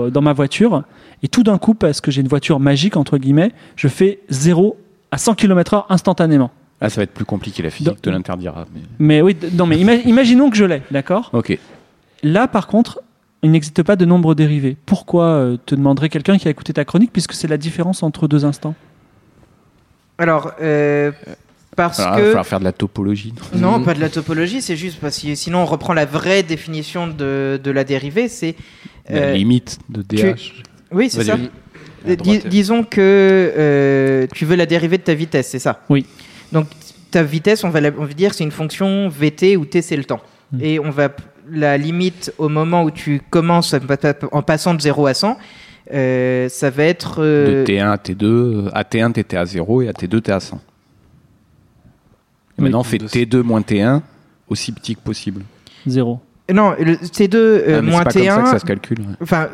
au- 0.05 0.09
dans 0.11 0.21
ma 0.21 0.31
voiture, 0.31 0.83
et 1.23 1.27
tout 1.27 1.43
d'un 1.43 1.57
coup, 1.57 1.73
parce 1.73 1.99
que 1.99 2.09
j'ai 2.09 2.21
une 2.21 2.29
voiture 2.29 2.61
magique, 2.61 2.95
entre 2.95 3.17
guillemets, 3.17 3.51
je 3.75 3.89
fais 3.89 4.19
0 4.29 4.77
à 5.11 5.17
100 5.17 5.33
km/h 5.35 5.83
instantanément. 5.89 6.51
Là, 6.81 6.89
ça 6.89 6.97
va 6.97 7.03
être 7.03 7.13
plus 7.13 7.25
compliqué. 7.25 7.61
La 7.63 7.69
physique 7.69 8.01
te 8.01 8.09
l'interdira. 8.09 8.65
mais- 8.73 8.81
Mais 8.99 9.21
oui, 9.21 9.35
non, 9.53 9.65
mais 9.65 9.77
ima- 9.77 10.01
imaginons 10.05 10.49
que 10.49 10.55
je 10.57 10.65
l'ai, 10.65 10.81
d'accord? 10.91 11.29
Ok. 11.33 11.57
Là, 12.23 12.47
par 12.47 12.67
contre, 12.67 13.01
il 13.43 13.51
n'existe 13.51 13.83
pas 13.83 13.95
de 13.95 14.05
nombre 14.05 14.33
dérivé. 14.35 14.77
Pourquoi 14.85 15.25
euh, 15.25 15.57
te 15.65 15.75
demanderait 15.75 16.09
quelqu'un 16.09 16.37
qui 16.37 16.47
a 16.47 16.51
écouté 16.51 16.73
ta 16.73 16.85
chronique, 16.85 17.11
puisque 17.11 17.33
c'est 17.33 17.47
la 17.47 17.57
différence 17.57 18.01
entre 18.03 18.27
deux 18.27 18.45
instants? 18.45 18.75
Alors, 20.17 20.51
euh, 20.61 21.11
parce 21.75 21.99
Alors 21.99 22.11
là, 22.11 22.17
il 22.17 22.21
va 22.21 22.23
que. 22.23 22.27
falloir 22.31 22.45
faire 22.47 22.59
de 22.59 22.65
la 22.65 22.73
topologie. 22.73 23.33
Non, 23.55 23.81
pas 23.83 23.93
de 23.93 24.01
la 24.01 24.09
topologie, 24.09 24.61
c'est 24.61 24.75
juste 24.75 24.99
parce 24.99 25.19
que 25.19 25.33
sinon 25.35 25.59
on 25.59 25.65
reprend 25.65 25.93
la 25.93 26.05
vraie 26.05 26.43
définition 26.43 27.07
de, 27.07 27.59
de 27.61 27.71
la 27.71 27.83
dérivée, 27.83 28.27
c'est. 28.27 28.55
La 29.09 29.17
euh, 29.21 29.33
limite 29.33 29.79
de 29.89 30.01
DH. 30.01 30.63
oui, 30.91 31.09
c'est 31.09 31.23
ça. 31.23 31.37
dis- 32.17 32.39
disons 32.45 32.83
que 32.83 32.99
euh, 32.99 34.27
tu 34.33 34.45
veux 34.45 34.55
la 34.55 34.65
dérivée 34.65 34.97
de 34.97 35.03
ta 35.03 35.13
vitesse, 35.13 35.47
c'est 35.49 35.59
ça? 35.59 35.81
Oui. 35.89 36.05
Donc 36.51 36.67
ta 37.11 37.23
vitesse, 37.23 37.63
on 37.63 37.69
va, 37.69 37.81
la- 37.81 37.91
on 37.97 38.05
va 38.05 38.13
dire 38.13 38.33
c'est 38.33 38.43
une 38.43 38.51
fonction 38.51 39.07
vt 39.09 39.55
où 39.57 39.65
t 39.65 39.81
c'est 39.81 39.97
le 39.97 40.05
temps. 40.05 40.21
Mm. 40.51 40.57
Et 40.61 40.79
on 40.79 40.89
va 40.89 41.09
la 41.51 41.77
limite 41.77 42.31
au 42.37 42.49
moment 42.49 42.83
où 42.83 42.91
tu 42.91 43.21
commences 43.29 43.73
en 44.31 44.41
passant 44.43 44.73
de 44.75 44.81
0 44.81 45.07
à 45.07 45.13
100, 45.13 45.37
euh, 45.91 46.47
ça 46.49 46.69
va 46.69 46.83
être 46.83 47.15
euh, 47.23 47.63
De 47.63 47.65
T1 47.65 47.89
à 47.91 47.95
T2, 47.97 48.23
euh, 48.25 48.69
à 48.73 48.83
T1 48.83 49.11
t'étais 49.13 49.37
à 49.37 49.45
0 49.45 49.81
et 49.81 49.87
à 49.87 49.91
T2 49.91 50.21
t'es 50.21 50.31
à 50.31 50.39
100. 50.39 50.57
Et 50.57 50.59
Oui. 52.59 52.63
maintenant 52.63 52.81
on 52.81 52.83
fait 52.83 52.97
T2 52.99 53.41
moins 53.41 53.61
T1 53.61 54.01
aussi 54.47 54.71
petit 54.71 54.95
que 54.95 55.01
possible. 55.01 55.41
Zéro. 55.87 56.19
Non, 56.53 56.73
le 56.79 56.95
T2 56.95 57.35
euh, 57.35 57.77
Ah, 57.79 57.81
moins 57.81 57.99
c'est 57.99 58.03
pas 58.03 58.11
comme 58.11 58.23
ça 58.23 58.35
que 58.35 58.41
T1, 58.47 58.51
ça 58.51 58.59
se 58.59 58.65
calcule. 58.65 58.99
ouais. 59.01 59.05
enfin 59.21 59.47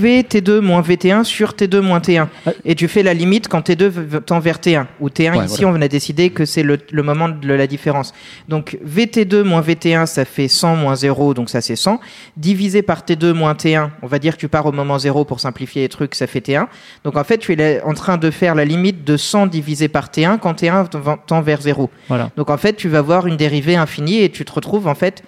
VT2 0.00 0.60
moins 0.60 0.80
VT1 0.82 1.24
sur 1.24 1.52
T2 1.52 1.80
moins 1.80 1.98
T1. 2.00 2.26
Ah. 2.46 2.50
Et 2.64 2.74
tu 2.74 2.88
fais 2.88 3.02
la 3.02 3.14
limite 3.14 3.48
quand 3.48 3.66
T2 3.68 3.84
v- 3.86 4.18
tend 4.24 4.38
vers 4.40 4.58
T1. 4.58 4.86
Ou 5.00 5.08
T1, 5.08 5.36
Ouais, 5.38 5.44
ici, 5.46 5.62
voilà. 5.62 5.78
on 5.78 5.82
a 5.82 5.88
décidé 5.88 6.30
que 6.30 6.44
c'est 6.44 6.62
le, 6.62 6.78
le 6.90 7.02
moment 7.02 7.28
de 7.28 7.52
la 7.54 7.66
différence. 7.66 8.12
Donc 8.48 8.78
VT2 8.86 9.42
moins 9.42 9.60
VT1, 9.60 10.06
ça 10.06 10.24
fait 10.24 10.48
100 10.48 10.76
moins 10.76 10.94
0, 10.96 11.34
donc 11.34 11.50
ça 11.50 11.60
c'est 11.60 11.76
100. 11.76 12.00
Divisé 12.36 12.82
par 12.82 13.02
T2 13.02 13.32
moins 13.32 13.54
T1, 13.54 13.90
on 14.02 14.06
va 14.06 14.18
dire 14.18 14.34
que 14.34 14.40
tu 14.40 14.48
pars 14.48 14.66
au 14.66 14.72
moment 14.72 14.98
0 14.98 15.24
pour 15.24 15.40
simplifier 15.40 15.82
les 15.82 15.88
trucs, 15.88 16.14
ça 16.14 16.26
fait 16.26 16.40
T1. 16.46 16.66
Donc 17.04 17.16
en 17.16 17.24
fait, 17.24 17.38
tu 17.38 17.52
es 17.52 17.56
là- 17.56 17.86
en 17.86 17.94
train 17.94 18.16
de 18.18 18.30
faire 18.30 18.54
la 18.54 18.64
limite 18.64 19.04
de 19.04 19.16
100 19.16 19.46
divisé 19.46 19.88
par 19.88 20.08
T1 20.10 20.38
quand 20.38 20.54
T1 20.62 20.88
tend- 20.88 21.16
tend 21.26 21.40
vers 21.42 21.60
0. 21.60 21.90
Voilà. 22.08 22.30
Donc 22.36 22.50
en 22.50 22.56
fait, 22.56 22.74
tu 22.74 22.88
vas 22.88 23.00
voir 23.02 23.26
une 23.26 23.36
dérivée 23.36 23.76
infinie 23.76 24.22
et 24.22 24.30
tu 24.30 24.44
te 24.44 24.52
retrouves 24.52 24.86
en 24.86 24.94
fait. 24.94 25.22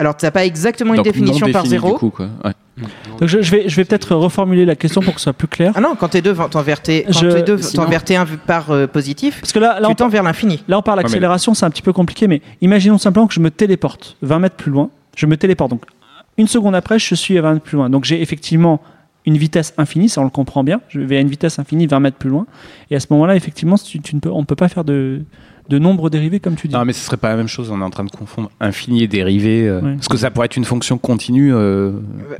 Alors, 0.00 0.16
tu 0.16 0.24
n'as 0.24 0.30
pas 0.30 0.44
exactement 0.44 0.94
une 0.94 0.98
Donc, 0.98 1.04
définition 1.04 1.46
non 1.46 1.52
par 1.52 1.66
zéro. 1.66 1.92
du 1.92 1.94
coup, 1.98 2.10
quoi. 2.10 2.28
Ouais. 2.44 2.52
Donc 3.18 3.28
je, 3.28 3.42
je 3.42 3.50
vais, 3.50 3.68
je 3.68 3.76
vais 3.76 3.84
peut-être 3.84 4.14
reformuler 4.14 4.64
la 4.64 4.74
question 4.74 5.02
pour 5.02 5.12
que 5.12 5.20
ce 5.20 5.24
soit 5.24 5.32
plus 5.34 5.46
clair. 5.48 5.72
Ah 5.74 5.80
non, 5.82 5.94
quand 5.98 6.08
T2 6.14 6.30
va- 6.30 6.48
tend 6.48 6.62
vers 6.62 6.80
T, 6.80 7.04
quand 7.04 7.12
Je- 7.12 7.26
T2 7.28 7.58
sinon- 7.60 7.84
tend 7.84 7.90
vers 7.90 8.02
T1 8.02 8.24
vu 8.24 8.38
par 8.38 8.70
euh, 8.70 8.86
positif, 8.86 9.38
Parce 9.40 9.52
que 9.52 9.58
là, 9.58 9.78
là, 9.78 9.88
tu 9.88 9.92
on, 9.92 9.94
tends 9.94 10.08
vers 10.08 10.22
l'infini. 10.22 10.64
là 10.66 10.78
on 10.78 10.82
parle 10.82 11.00
mais- 11.00 11.04
accélération, 11.04 11.52
c'est 11.52 11.66
un 11.66 11.70
petit 11.70 11.82
peu 11.82 11.92
compliqué, 11.92 12.26
mais 12.26 12.40
imaginons 12.62 12.96
simplement 12.96 13.26
que 13.26 13.34
je 13.34 13.40
me 13.40 13.50
téléporte 13.50 14.16
20 14.22 14.38
mètres 14.38 14.56
plus 14.56 14.70
loin. 14.72 14.88
Je 15.16 15.26
me 15.26 15.36
téléporte. 15.36 15.70
Donc 15.70 15.82
une 16.38 16.46
seconde 16.48 16.74
après, 16.74 16.98
je 16.98 17.14
suis 17.14 17.36
à 17.36 17.42
20 17.42 17.52
mètres 17.54 17.64
plus 17.66 17.76
loin. 17.76 17.90
Donc 17.90 18.04
j'ai 18.06 18.22
effectivement 18.22 18.80
une 19.26 19.36
vitesse 19.36 19.74
infinie, 19.76 20.08
ça 20.08 20.22
on 20.22 20.24
le 20.24 20.30
comprend 20.30 20.64
bien. 20.64 20.80
Je 20.88 21.00
vais 21.00 21.18
à 21.18 21.20
une 21.20 21.28
vitesse 21.28 21.58
infinie 21.58 21.86
20 21.86 22.00
mètres 22.00 22.16
plus 22.16 22.30
loin. 22.30 22.46
Et 22.90 22.96
à 22.96 23.00
ce 23.00 23.08
moment-là, 23.10 23.36
effectivement, 23.36 23.76
tu, 23.76 24.00
tu 24.00 24.14
ne 24.16 24.20
peux, 24.20 24.30
on 24.30 24.40
ne 24.40 24.46
peut 24.46 24.56
pas 24.56 24.68
faire 24.68 24.84
de, 24.84 25.20
de 25.70 25.78
nombre 25.78 26.10
dérivé 26.10 26.40
comme 26.40 26.56
tu 26.56 26.68
dis. 26.68 26.74
Non, 26.74 26.84
mais 26.84 26.92
ce 26.92 27.04
serait 27.04 27.16
pas 27.16 27.28
la 27.30 27.36
même 27.36 27.46
chose. 27.48 27.70
On 27.70 27.80
est 27.80 27.84
en 27.84 27.88
train 27.90 28.04
de 28.04 28.10
confondre 28.10 28.50
infini 28.60 29.02
et 29.04 29.08
dérivé. 29.08 29.66
euh, 29.66 29.80
Ouais. 29.80 29.94
Parce 29.94 30.08
que 30.08 30.16
ça 30.18 30.30
pourrait 30.30 30.46
être 30.46 30.56
une 30.56 30.64
fonction 30.66 30.98
continue 30.98 31.54
euh, 31.54 31.92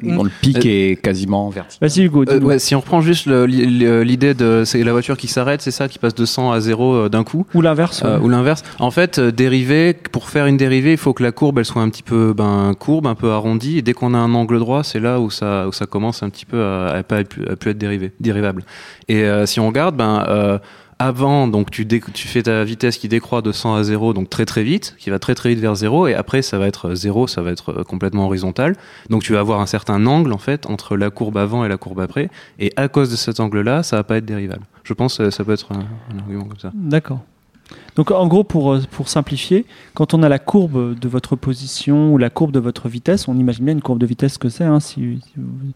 Une- 0.02 0.16
dont 0.16 0.24
le 0.24 0.30
pic 0.42 0.66
est 0.66 1.00
quasiment 1.00 1.48
vertical. 1.48 1.88
Vas-y 1.88 2.04
Hugo. 2.04 2.24
Euh, 2.28 2.40
ouais, 2.40 2.58
si 2.58 2.74
on 2.74 2.80
reprend 2.80 3.00
juste 3.00 3.26
l'idée 3.26 4.34
de 4.34 4.64
c'est 4.66 4.82
la 4.82 4.92
voiture 4.92 5.16
qui 5.16 5.28
s'arrête, 5.28 5.62
c'est 5.62 5.70
ça 5.70 5.88
qui 5.88 5.98
passe 5.98 6.14
de 6.14 6.24
100 6.24 6.52
à 6.52 6.60
0 6.60 6.94
euh, 6.94 7.08
d'un 7.08 7.24
coup. 7.24 7.46
Ou 7.54 7.60
l'inverse. 7.62 8.02
Euh, 8.04 8.18
ouais. 8.18 8.24
ou 8.24 8.28
l'inverse. 8.28 8.62
En 8.78 8.90
fait, 8.90 9.18
euh, 9.18 9.30
dériver, 9.32 9.94
pour 9.94 10.28
faire 10.28 10.46
une 10.46 10.56
dérivée, 10.56 10.92
il 10.92 10.98
faut 10.98 11.12
que 11.12 11.22
la 11.22 11.32
courbe 11.32 11.58
elle 11.58 11.64
soit 11.64 11.82
un 11.82 11.88
petit 11.88 12.02
peu 12.02 12.34
ben, 12.36 12.72
courbe, 12.78 13.06
un 13.06 13.14
peu 13.14 13.30
arrondie. 13.30 13.78
Et 13.78 13.82
dès 13.82 13.92
qu'on 13.92 14.12
a 14.14 14.18
un 14.18 14.34
angle 14.34 14.58
droit, 14.58 14.82
c'est 14.84 15.00
là 15.00 15.20
où 15.20 15.30
ça, 15.30 15.68
où 15.68 15.72
ça 15.72 15.86
commence 15.86 16.22
un 16.22 16.30
petit 16.30 16.46
peu 16.46 16.62
à, 16.62 16.88
à 16.88 17.02
pas 17.02 17.20
être, 17.20 17.36
à 17.50 17.56
plus 17.56 17.70
être 17.70 17.78
dérivé, 17.78 18.12
dérivable. 18.20 18.64
Et 19.08 19.22
euh, 19.24 19.46
si 19.46 19.60
on 19.60 19.66
regarde, 19.68 19.96
ben, 19.96 20.24
euh, 20.28 20.58
avant, 21.01 21.48
donc 21.48 21.70
tu, 21.70 21.86
fais 22.28 22.42
ta 22.42 22.62
vitesse 22.62 22.98
qui 22.98 23.09
décroît 23.09 23.40
de 23.40 23.53
100 23.53 23.74
à 23.74 23.82
0, 23.82 24.12
donc 24.12 24.28
très 24.28 24.44
très 24.44 24.62
vite, 24.62 24.94
qui 24.98 25.09
va 25.09 25.18
très 25.18 25.34
très 25.34 25.48
vite 25.48 25.59
vers 25.59 25.74
0, 25.74 26.09
et 26.09 26.14
après 26.14 26.42
ça 26.42 26.59
va 26.59 26.66
être 26.66 26.94
0, 26.94 27.26
ça 27.26 27.40
va 27.40 27.51
être 27.51 27.72
euh, 27.72 27.84
complètement 27.84 28.26
horizontal. 28.26 28.76
Donc 29.09 29.22
tu 29.22 29.32
vas 29.32 29.40
avoir 29.40 29.61
un 29.61 29.66
certain 29.66 30.07
angle 30.07 30.32
en 30.32 30.38
fait 30.38 30.66
entre 30.66 30.98
la 30.98 31.09
courbe 31.09 31.38
avant 31.38 31.64
et 31.64 31.68
la 31.68 31.78
courbe 31.78 32.01
après, 32.01 32.28
et 32.59 32.72
à 32.76 32.88
cause 32.88 33.11
de 33.11 33.16
cet 33.16 33.40
angle-là, 33.40 33.82
ça 33.82 33.96
va 33.96 34.05
pas 34.05 34.18
être 34.18 34.26
dérivable. 34.26 34.66
Je 34.84 34.92
pense 34.92 35.16
que 35.16 35.30
ça 35.30 35.42
peut 35.42 35.53
être 35.53 35.72
un 35.72 36.18
argument 36.18 36.44
comme 36.44 36.59
ça. 36.59 36.70
D'accord. 36.74 37.20
Donc 37.97 38.11
en 38.11 38.26
gros, 38.26 38.45
pour, 38.45 38.72
euh, 38.72 38.80
pour 38.93 39.09
simplifier, 39.09 39.66
quand 39.95 40.14
on 40.14 40.22
a 40.22 40.28
la 40.28 40.38
courbe 40.38 40.99
de 40.99 41.09
votre 41.09 41.36
position 41.36 42.12
ou 42.12 42.18
la 42.18 42.30
courbe 42.30 42.53
de 42.53 42.61
votre 42.61 42.88
vitesse, 42.88 43.26
on 43.28 43.36
imagine 43.36 43.64
bien 43.64 43.74
une 43.74 43.82
courbe 43.82 43.99
de 43.99 44.07
vitesse 44.07 44.38
que 44.38 44.49
c'est, 44.49 44.64
hein, 44.64 44.80
si, 44.80 45.20
si 45.24 45.32
vous- 45.36 45.72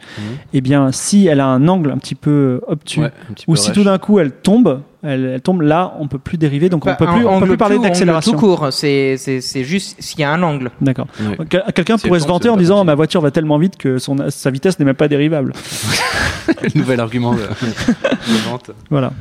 eh 0.53 0.61
bien 0.61 0.93
si 0.93 1.27
elle 1.27 1.41
a 1.41 1.47
un 1.47 1.67
angle 1.69 1.91
un 1.91 1.99
petit 1.99 2.15
peu 2.15 2.61
obtus, 2.67 3.01
Ouais, 3.01 3.07
un 3.31 3.33
petit 3.35 3.45
ou 3.49 3.57
si 3.57 3.69
rêche. 3.69 3.77
tout 3.77 3.85
d'un 3.85 3.99
coup 3.99 4.19
elle 4.21 4.31
tombe, 4.33 4.81
elle, 5.03 5.25
elle 5.35 5.41
tombe 5.41 5.63
là, 5.63 5.95
on 5.99 6.07
peut 6.09 6.19
plus 6.19 6.39
dériver, 6.39 6.69
donc 6.69 6.85
on 6.87 6.91
Pas 6.91 6.95
peut 6.95 7.07
plus, 7.07 7.17
on 7.17 7.23
peut 7.23 7.29
angle 7.29 7.47
plus 7.49 7.57
parler 7.57 7.79
d'accélération. 7.79 8.33
Tout 8.33 8.39
court, 8.39 8.69
c'est 8.71 9.17
c'est- 9.19 9.41
c'est 9.41 9.65
juste 9.65 9.97
s'il 10.01 10.21
y 10.21 10.25
a 10.25 10.33
un 10.33 10.43
angle. 10.43 10.71
D'accord. 10.81 11.09
Quelqu'un 11.75 11.99
pourrait 11.99 12.21
se 12.21 12.27
vanter 12.29 12.49
en 12.49 12.57
disant 12.57 12.85
ma 12.85 12.95
voiture 12.95 13.21
va 13.21 13.31
tellement 13.33 13.59
vite 13.59 13.77
que 13.77 13.99
son, 13.99 14.17
sa 14.31 14.51
vitesse 14.51 14.79
n'est 14.79 14.85
même 14.85 14.95
pas 14.95 15.09
dérivable. 15.09 15.53
Nouvel 16.75 17.01
argument 17.01 17.33
de, 17.35 17.39
de 17.41 18.49
vente. 18.49 18.71
Voilà. 18.91 19.13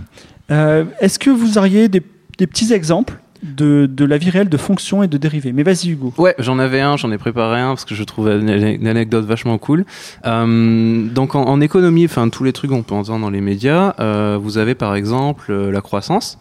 Euh, 0.51 0.83
Est-ce 0.99 1.17
que 1.19 1.29
vous 1.29 1.57
auriez 1.57 1.87
des, 1.87 2.01
des 2.43 2.47
petits 2.47 2.73
exemples 2.73 3.19
de, 3.41 3.85
de 3.85 4.03
la 4.03 4.17
vie 4.17 4.29
réelle 4.29 4.49
de 4.49 4.57
fonctions 4.57 5.01
et 5.01 5.07
de 5.07 5.17
dérivés 5.17 5.53
Mais 5.53 5.63
vas-y 5.63 5.91
Hugo. 5.91 6.13
Ouais, 6.17 6.35
j'en 6.39 6.59
avais 6.59 6.81
un, 6.81 6.97
j'en 6.97 7.09
ai 7.09 7.17
préparé 7.17 7.61
un 7.61 7.69
parce 7.69 7.85
que 7.85 7.95
je 7.95 8.03
trouve 8.03 8.27
une, 8.27 8.85
anecdote 8.85 9.23
vachement 9.23 9.57
cool. 9.57 9.85
Euh, 10.25 11.07
donc 11.07 11.35
en, 11.35 11.61
économie, 11.61 12.03
enfin 12.03 12.27
tous 12.27 12.43
les 12.43 12.51
trucs 12.51 12.71
qu'on 12.71 12.83
peut 12.83 12.95
entendre 12.95 13.21
dans 13.21 13.29
les 13.29 13.39
médias, 13.39 13.95
euh, 14.01 14.37
vous 14.41 14.57
avez 14.57 14.75
par 14.75 14.93
exemple 14.93 15.53
euh, 15.53 15.71
la 15.71 15.79
croissance. 15.79 16.37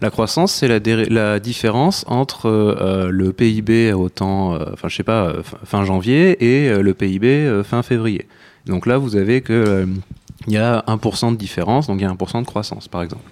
La 0.00 0.10
croissance, 0.10 0.52
c'est 0.52 0.68
la, 0.68 1.40
différence 1.40 2.04
entre 2.06 2.48
le 3.10 3.32
PIB 3.32 3.92
au 3.92 4.08
temps, 4.08 4.54
euh, 4.54 4.66
enfin 4.72 4.86
je 4.86 4.94
sais 4.94 5.02
pas, 5.02 5.34
fin- 5.64 5.84
janvier 5.84 6.42
et 6.42 6.72
le 6.80 6.94
PIB 6.94 7.62
fin 7.64 7.82
février. 7.82 8.28
Donc 8.66 8.86
là, 8.86 8.98
vous 8.98 9.16
avez 9.16 9.40
que 9.40 9.86
il 10.46 10.54
y 10.54 10.58
a 10.58 10.84
1% 10.86 11.32
de 11.32 11.36
différence, 11.36 11.88
donc 11.88 12.00
il 12.00 12.04
y 12.04 12.06
a 12.06 12.12
1% 12.12 12.40
de 12.40 12.46
croissance, 12.46 12.86
par 12.86 13.02
exemple. 13.02 13.28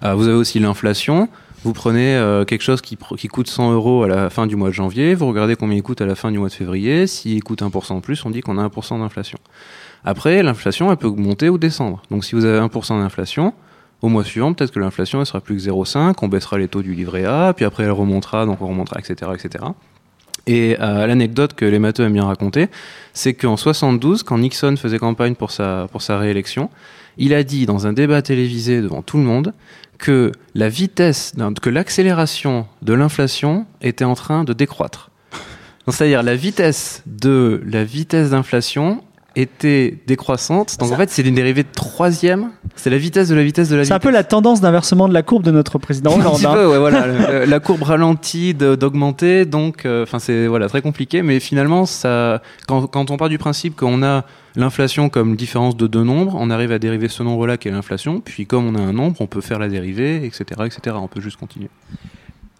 Vous 0.00 0.28
avez 0.28 0.36
aussi 0.36 0.58
l'inflation. 0.58 1.28
Vous 1.66 1.72
prenez 1.72 2.14
euh, 2.14 2.44
quelque 2.44 2.62
chose 2.62 2.80
qui, 2.80 2.96
coûte 2.96 3.48
100 3.48 3.72
euros 3.72 4.04
à 4.04 4.06
la 4.06 4.30
fin 4.30 4.46
du 4.46 4.54
mois 4.54 4.68
de 4.68 4.74
janvier, 4.74 5.16
vous 5.16 5.26
regardez 5.26 5.56
combien 5.56 5.76
il 5.76 5.82
coûte 5.82 6.00
à 6.00 6.06
la 6.06 6.14
fin 6.14 6.30
du 6.30 6.38
mois 6.38 6.46
de 6.46 6.52
février. 6.52 7.08
S'il 7.08 7.42
coûte 7.42 7.60
1% 7.60 7.96
de 7.96 8.00
plus, 8.00 8.24
on 8.24 8.30
dit 8.30 8.40
qu'on 8.40 8.56
a 8.56 8.68
1% 8.68 9.00
d'inflation. 9.00 9.36
Après, 10.04 10.44
l'inflation, 10.44 10.92
elle 10.92 10.96
peut 10.96 11.10
monter 11.10 11.48
ou 11.48 11.58
descendre. 11.58 12.02
Donc 12.08 12.24
si 12.24 12.36
vous 12.36 12.44
avez 12.44 12.60
1% 12.60 13.02
d'inflation, 13.02 13.52
au 14.00 14.08
mois 14.08 14.22
suivant, 14.22 14.54
peut-être 14.54 14.70
que 14.70 14.78
l'inflation, 14.78 15.18
elle 15.18 15.26
sera 15.26 15.40
plus 15.40 15.56
que 15.56 15.68
0,5, 15.68 16.14
on 16.22 16.28
baissera 16.28 16.56
les 16.56 16.68
taux 16.68 16.82
du 16.82 16.94
livret 16.94 17.24
A, 17.24 17.52
puis 17.52 17.64
après 17.64 17.82
elle 17.82 17.90
remontera, 17.90 18.46
donc 18.46 18.62
on 18.62 18.68
remontera, 18.68 19.00
etc. 19.00 19.32
etc. 19.34 19.64
Et 20.46 20.76
euh, 20.78 21.08
l'anecdote 21.08 21.54
que 21.54 21.64
les 21.64 21.80
matheux 21.80 22.04
aiment 22.04 22.12
bien 22.12 22.26
raconter, 22.26 22.68
c'est 23.12 23.34
qu'en 23.34 23.56
72, 23.56 24.22
quand 24.22 24.38
Nixon 24.38 24.76
faisait 24.76 25.00
campagne 25.00 25.34
pour 25.34 25.50
sa, 25.50 25.88
pour 25.90 26.02
sa 26.02 26.16
réélection, 26.16 26.70
il 27.18 27.34
a 27.34 27.42
dit 27.42 27.66
dans 27.66 27.86
un 27.86 27.92
débat 27.92 28.22
télévisé 28.22 28.80
devant 28.80 29.02
tout 29.02 29.16
le 29.16 29.24
monde 29.24 29.52
que 29.98 30.32
la 30.54 30.68
vitesse, 30.68 31.32
que 31.62 31.70
l'accélération 31.70 32.66
de 32.82 32.94
l'inflation 32.94 33.66
était 33.80 34.04
en 34.04 34.14
train 34.14 34.44
de 34.44 34.52
décroître. 34.52 35.10
C'est-à-dire 35.88 36.22
la 36.22 36.34
vitesse 36.34 37.02
de 37.06 37.62
la 37.64 37.84
vitesse 37.84 38.30
d'inflation 38.30 39.04
était 39.36 39.98
décroissante. 40.06 40.76
Donc 40.80 40.90
en 40.92 40.96
fait, 40.96 41.10
c'est 41.10 41.22
une 41.22 41.34
dérivée 41.34 41.62
de 41.62 41.68
troisième. 41.72 42.50
C'est 42.74 42.90
la 42.90 42.98
vitesse 42.98 43.28
de 43.28 43.34
la 43.34 43.44
vitesse 43.44 43.68
de 43.68 43.76
la 43.76 43.82
vitesse. 43.82 43.88
C'est 43.88 43.94
un 43.94 43.98
peu 44.00 44.10
la 44.10 44.24
tendance 44.24 44.60
d'inversement 44.60 45.08
de 45.08 45.14
la 45.14 45.22
courbe 45.22 45.42
de 45.44 45.50
notre 45.50 45.78
président 45.78 46.12
Un 46.16 46.20
Hollande. 46.20 46.36
petit 46.36 46.46
hein. 46.46 46.54
peu, 46.54 46.66
ouais, 46.66 46.78
voilà. 46.78 47.06
Le- 47.06 47.44
la 47.44 47.60
courbe 47.60 47.82
ralentit 47.82 48.54
d'augmenter, 48.54 49.44
donc, 49.44 49.84
euh, 49.84 50.02
enfin, 50.02 50.18
c'est 50.18 50.46
voilà 50.46 50.68
très 50.68 50.82
compliqué. 50.82 51.22
Mais 51.22 51.38
finalement, 51.38 51.86
ça, 51.86 52.42
quand, 52.66 52.86
quand 52.86 53.10
on 53.10 53.16
part 53.16 53.28
du 53.28 53.38
principe 53.38 53.76
qu'on 53.76 54.02
a 54.02 54.24
l'inflation 54.56 55.10
comme 55.10 55.36
différence 55.36 55.76
de 55.76 55.86
deux 55.86 56.02
nombres, 56.02 56.34
on 56.38 56.48
arrive 56.50 56.72
à 56.72 56.78
dériver 56.78 57.08
ce 57.08 57.22
nombre-là 57.22 57.58
qui 57.58 57.68
est 57.68 57.72
l'inflation. 57.72 58.20
Puis 58.20 58.46
comme 58.46 58.66
on 58.66 58.74
a 58.74 58.80
un 58.80 58.92
nombre, 58.94 59.20
on 59.20 59.26
peut 59.26 59.42
faire 59.42 59.58
la 59.58 59.68
dérivée, 59.68 60.24
etc., 60.24 60.44
etc. 60.64 60.96
On 60.98 61.08
peut 61.08 61.20
juste 61.20 61.36
continuer. 61.36 61.68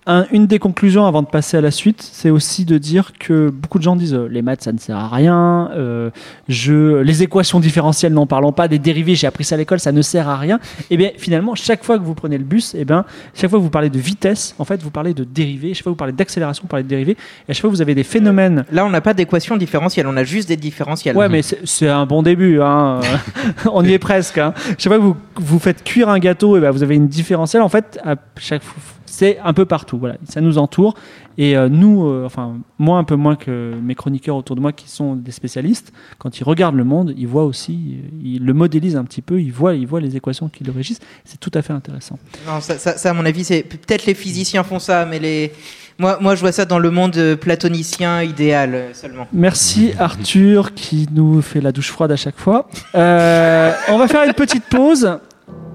Un- 0.09 0.27
une 0.31 0.47
des 0.47 0.59
conclusions 0.61 1.05
avant 1.07 1.23
de 1.23 1.27
passer 1.27 1.57
à 1.57 1.61
la 1.61 1.73
suite, 1.73 2.01
c'est 2.13 2.31
aussi 2.31 2.65
de 2.65 2.79
dire 2.79 3.13
que 3.19 3.51
beaucoup 3.51 3.79
de 3.79 3.83
gens 3.83 3.97
disent 3.97 4.15
euh, 4.15 4.29
les 4.31 4.41
maths 4.41 4.63
ça 4.63 4.73
ne 4.73 4.79
sert 4.79 4.97
à 4.97 5.09
rien, 5.09 5.69
euh, 5.75 6.11
je, 6.49 6.99
les 7.01 7.25
équations 7.25 7.59
différentielles 7.59 8.13
n'en 8.13 8.27
parlons 8.27 8.53
pas, 8.53 8.69
des 8.69 8.79
dérivés 8.79 9.17
j'ai 9.17 9.27
appris 9.27 9.43
ça 9.43 9.57
à 9.57 9.59
l'école 9.59 9.81
ça 9.81 9.91
ne 9.91 10.03
sert 10.03 10.29
à 10.29 10.37
rien. 10.37 10.61
Et 10.91 10.97
bien 10.97 11.11
finalement 11.19 11.57
chaque 11.57 11.83
fois 11.85 11.99
que 11.99 12.05
vous 12.05 12.15
prenez 12.15 12.39
le 12.39 12.45
bus, 12.45 12.75
et 12.77 12.85
bien 12.85 13.05
chaque 13.35 13.51
fois 13.51 13.59
que 13.59 13.65
vous 13.65 13.71
parlez 13.71 13.91
de 13.91 13.99
vitesse, 13.99 14.55
en 14.61 14.65
fait 14.65 14.81
vous 14.81 14.91
parlez 14.91 15.13
de 15.13 15.25
dérivés, 15.25 15.75
chaque 15.75 15.83
fois 15.83 15.91
que 15.91 15.95
vous 15.95 15.99
parlez 15.99 16.13
d'accélération, 16.13 16.63
vous 16.63 16.69
parlez 16.69 16.85
de 16.85 16.89
dérivés, 16.89 17.17
et 17.49 17.51
à 17.51 17.55
chaque 17.55 17.63
fois 17.63 17.71
vous 17.71 17.83
avez 17.83 17.97
des 17.97 18.05
phénomènes. 18.05 18.65
Là, 18.71 18.87
on 18.87 18.91
n'a 18.91 19.01
pas 19.01 19.13
d'équation 19.15 19.57
différentielle, 19.57 20.07
on 20.07 20.17
a 20.17 20.23
juste 20.25 20.49
des 20.49 20.57
différentiels. 20.57 21.17
Ouais 21.17 21.29
mais 21.29 21.43
c'est 21.43 21.89
un 21.89 22.07
bon 22.07 22.23
début, 22.23 22.61
hein. 22.61 23.01
on 23.73 23.85
y 23.85 23.93
est 23.93 23.99
presque. 23.99 24.39
Hein. 24.39 24.55
Chaque 24.79 24.93
fois 24.93 24.99
que 24.99 25.03
vous, 25.03 25.17
vous 25.35 25.59
faites 25.59 25.83
cuire 25.83 26.09
un 26.09 26.21
gâteau, 26.21 26.57
et 26.57 26.61
ben 26.61 26.71
vous 26.71 26.85
avez 26.85 26.95
une 26.95 27.09
différentielle 27.09 27.63
en 27.63 27.69
fait 27.69 27.99
à 28.05 28.15
chaque 28.39 28.63
fois. 28.63 28.81
C'est 29.07 29.39
un 29.43 29.53
peu 29.53 29.65
partout, 29.65 29.99
voilà, 29.99 30.17
ça 30.29 30.41
nous 30.41 30.59
entoure. 30.59 30.95
Et 31.39 31.57
euh, 31.57 31.69
nous, 31.69 32.07
euh, 32.07 32.25
enfin, 32.27 32.57
moi 32.79 32.99
un 32.99 33.05
peu 33.05 33.15
moins 33.17 33.37
que 33.37 33.75
mes 33.83 33.95
chroniqueurs 33.95 34.37
autour 34.37 34.57
de 34.57 34.61
moi 34.61 34.73
qui 34.73 34.89
sont 34.89 35.15
des 35.17 35.31
spécialistes, 35.33 35.93
quand 36.19 36.39
ils 36.41 36.45
regardent 36.45 36.77
le 36.77 36.85
monde, 36.85 37.15
ils 37.17 37.27
voient 37.27 37.45
aussi, 37.45 37.99
euh, 38.05 38.09
ils 38.23 38.45
le 38.45 38.53
modélisent 38.55 38.97
un 38.97 39.05
petit 39.05 39.23
peu, 39.23 39.41
ils 39.41 39.53
voient, 39.53 39.75
ils 39.75 39.87
voient 39.87 40.01
les 40.01 40.17
équations 40.17 40.49
qui 40.49 40.65
le 40.65 40.73
régissent. 40.73 41.01
C'est 41.25 41.39
tout 41.39 41.51
à 41.55 41.63
fait 41.63 41.73
intéressant. 41.73 42.19
Non, 42.47 42.61
ça, 42.61 42.79
ça- 42.79 42.97
ça, 42.97 43.11
à 43.11 43.13
mon 43.13 43.25
avis, 43.27 43.45
c'est 43.45 43.63
peut-être 43.63 44.07
les 44.07 44.15
physiciens 44.15 44.63
font 44.65 44.79
ça, 44.79 45.05
mais 45.07 45.19
les 45.19 45.53
moi, 45.99 46.19
moi, 46.21 46.35
je 46.35 46.41
vois 46.41 46.53
ça 46.53 46.67
dans 46.67 46.79
le 46.79 46.91
monde 46.91 47.37
platonicien 47.41 48.23
idéal 48.23 48.89
seulement. 48.93 49.27
Merci 49.33 49.93
Arthur 49.99 50.75
qui 50.75 51.09
nous 51.11 51.41
fait 51.41 51.63
la 51.63 51.73
douche 51.73 51.91
froide 51.91 52.13
à 52.13 52.17
chaque 52.17 52.37
fois. 52.37 52.69
Euh, 52.95 53.73
on 53.89 53.97
va 53.97 54.07
faire 54.07 54.23
une 54.25 54.35
petite 54.35 54.65
pause. 54.65 55.19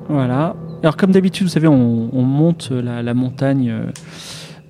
Voilà. 0.10 0.56
Alors 0.82 0.97
comme 0.97 1.12
d'habitude, 1.12 1.47
vous 1.47 1.54
savez, 1.54 1.68
on, 1.68 2.10
on 2.14 2.24
monte 2.24 2.72
la, 2.72 3.14
montagne 3.14 3.70
euh, 3.70 3.86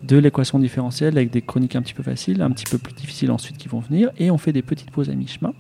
de 0.04 0.18
l'équation 0.18 0.60
différentielle 0.60 1.18
avec 1.18 1.32
des 1.32 1.42
chroniques 1.42 1.76
un 1.76 1.82
petit 1.82 1.94
peu 1.94 2.04
faciles, 2.04 2.42
un 2.42 2.52
petit 2.52 2.66
peu 2.70 2.78
plus 2.78 2.94
difficiles 2.94 3.32
ensuite 3.32 3.58
qui 3.58 3.68
vont 3.68 3.80
venir, 3.80 4.10
et 4.18 4.32
on 4.32 4.38
fait 4.38 4.54
des 4.54 4.62
petites 4.62 4.92
pauses 4.92 5.10
à 5.10 5.14
mi-chemin. 5.14 5.54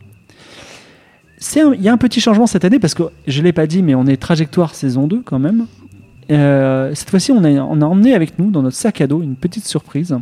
Il 1.55 1.82
y 1.82 1.89
a 1.89 1.93
un 1.93 1.97
petit 1.97 2.22
changement 2.22 2.45
cette 2.45 2.65
année 2.65 2.80
parce 2.80 2.93
que 2.93 3.03
je 3.26 3.39
ne 3.39 3.45
l'ai 3.45 3.53
pas 3.53 3.65
dit, 3.65 3.82
mais 3.82 3.95
on 3.95 4.05
est 4.05 4.17
trajectoire 4.17 4.76
saison 4.76 5.07
2 5.07 5.22
quand 5.26 5.39
même. 5.39 5.65
Euh, 6.30 6.93
cette 6.93 7.09
fois-ci, 7.09 7.32
on 7.32 7.43
a, 7.43 7.49
on 7.49 7.82
a 7.82 7.86
emmené 7.86 8.13
avec 8.13 8.38
nous 8.38 8.51
dans 8.51 8.61
notre 8.61 8.78
sac 8.78 9.01
à 9.01 9.07
dos 9.07 9.22
une 9.22 9.36
petite 9.36 9.65
surprise. 9.65 10.15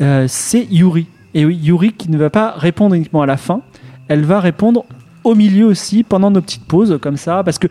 Euh, 0.00 0.24
c'est 0.28 0.66
Yuri. 0.70 1.06
Et 1.34 1.44
oui, 1.44 1.56
Yuri 1.56 1.92
qui 1.92 2.10
ne 2.10 2.16
va 2.16 2.30
pas 2.30 2.52
répondre 2.52 2.94
uniquement 2.94 3.22
à 3.22 3.26
la 3.26 3.36
fin, 3.36 3.60
elle 4.08 4.24
va 4.24 4.40
répondre 4.40 4.84
au 5.24 5.34
milieu 5.34 5.66
aussi, 5.66 6.02
pendant 6.02 6.30
nos 6.30 6.40
petites 6.40 6.64
pauses, 6.64 6.98
comme 7.00 7.16
ça. 7.16 7.42
Parce 7.44 7.58
que, 7.58 7.68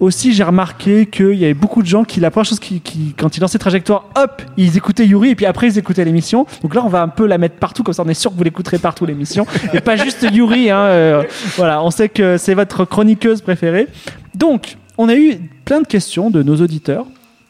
aussi, 0.00 0.32
j'ai 0.32 0.44
remarqué 0.44 1.06
qu'il 1.06 1.34
y 1.34 1.44
avait 1.44 1.54
beaucoup 1.54 1.82
de 1.82 1.86
gens 1.86 2.04
qui, 2.04 2.20
la 2.20 2.30
première 2.30 2.46
chose 2.46 2.60
qui, 2.60 2.80
qui- 2.80 3.14
quand 3.16 3.36
ils 3.36 3.40
lançaient 3.40 3.58
Trajectoire, 3.58 4.04
hop, 4.16 4.42
ils 4.56 4.76
écoutaient 4.76 5.06
Yuri, 5.06 5.30
et 5.30 5.34
puis 5.34 5.46
après, 5.46 5.68
ils 5.68 5.78
écoutaient 5.78 6.04
l'émission. 6.04 6.46
Donc 6.62 6.74
là, 6.74 6.82
on 6.84 6.88
va 6.88 7.02
un 7.02 7.08
peu 7.08 7.26
la 7.26 7.38
mettre 7.38 7.56
partout, 7.56 7.82
comme 7.82 7.94
ça, 7.94 8.02
on 8.04 8.08
est 8.08 8.14
sûr 8.14 8.30
que 8.30 8.36
vous 8.36 8.44
l'écouterez 8.44 8.78
partout, 8.78 9.06
l'émission. 9.06 9.46
et 9.72 9.80
pas 9.80 9.96
juste 9.96 10.26
Yuri, 10.32 10.70
hein. 10.70 10.78
euh, 10.78 11.22
voilà, 11.56 11.82
on 11.82 11.90
sait 11.90 12.08
que 12.08 12.36
c'est 12.36 12.54
votre 12.54 12.84
chroniqueuse 12.84 13.40
préférée. 13.40 13.88
Donc, 14.34 14.76
on 14.98 15.08
a 15.08 15.14
eu 15.14 15.36
plein 15.64 15.80
de 15.80 15.86
questions 15.86 16.30
de 16.30 16.42
nos 16.42 16.56
auditeurs. 16.56 17.06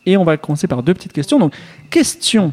Et 0.08 0.16
on 0.16 0.22
va 0.22 0.36
commencer 0.36 0.68
par 0.68 0.84
deux 0.84 0.94
petites 0.94 1.12
questions. 1.12 1.40
Donc, 1.40 1.52
question 1.90 2.52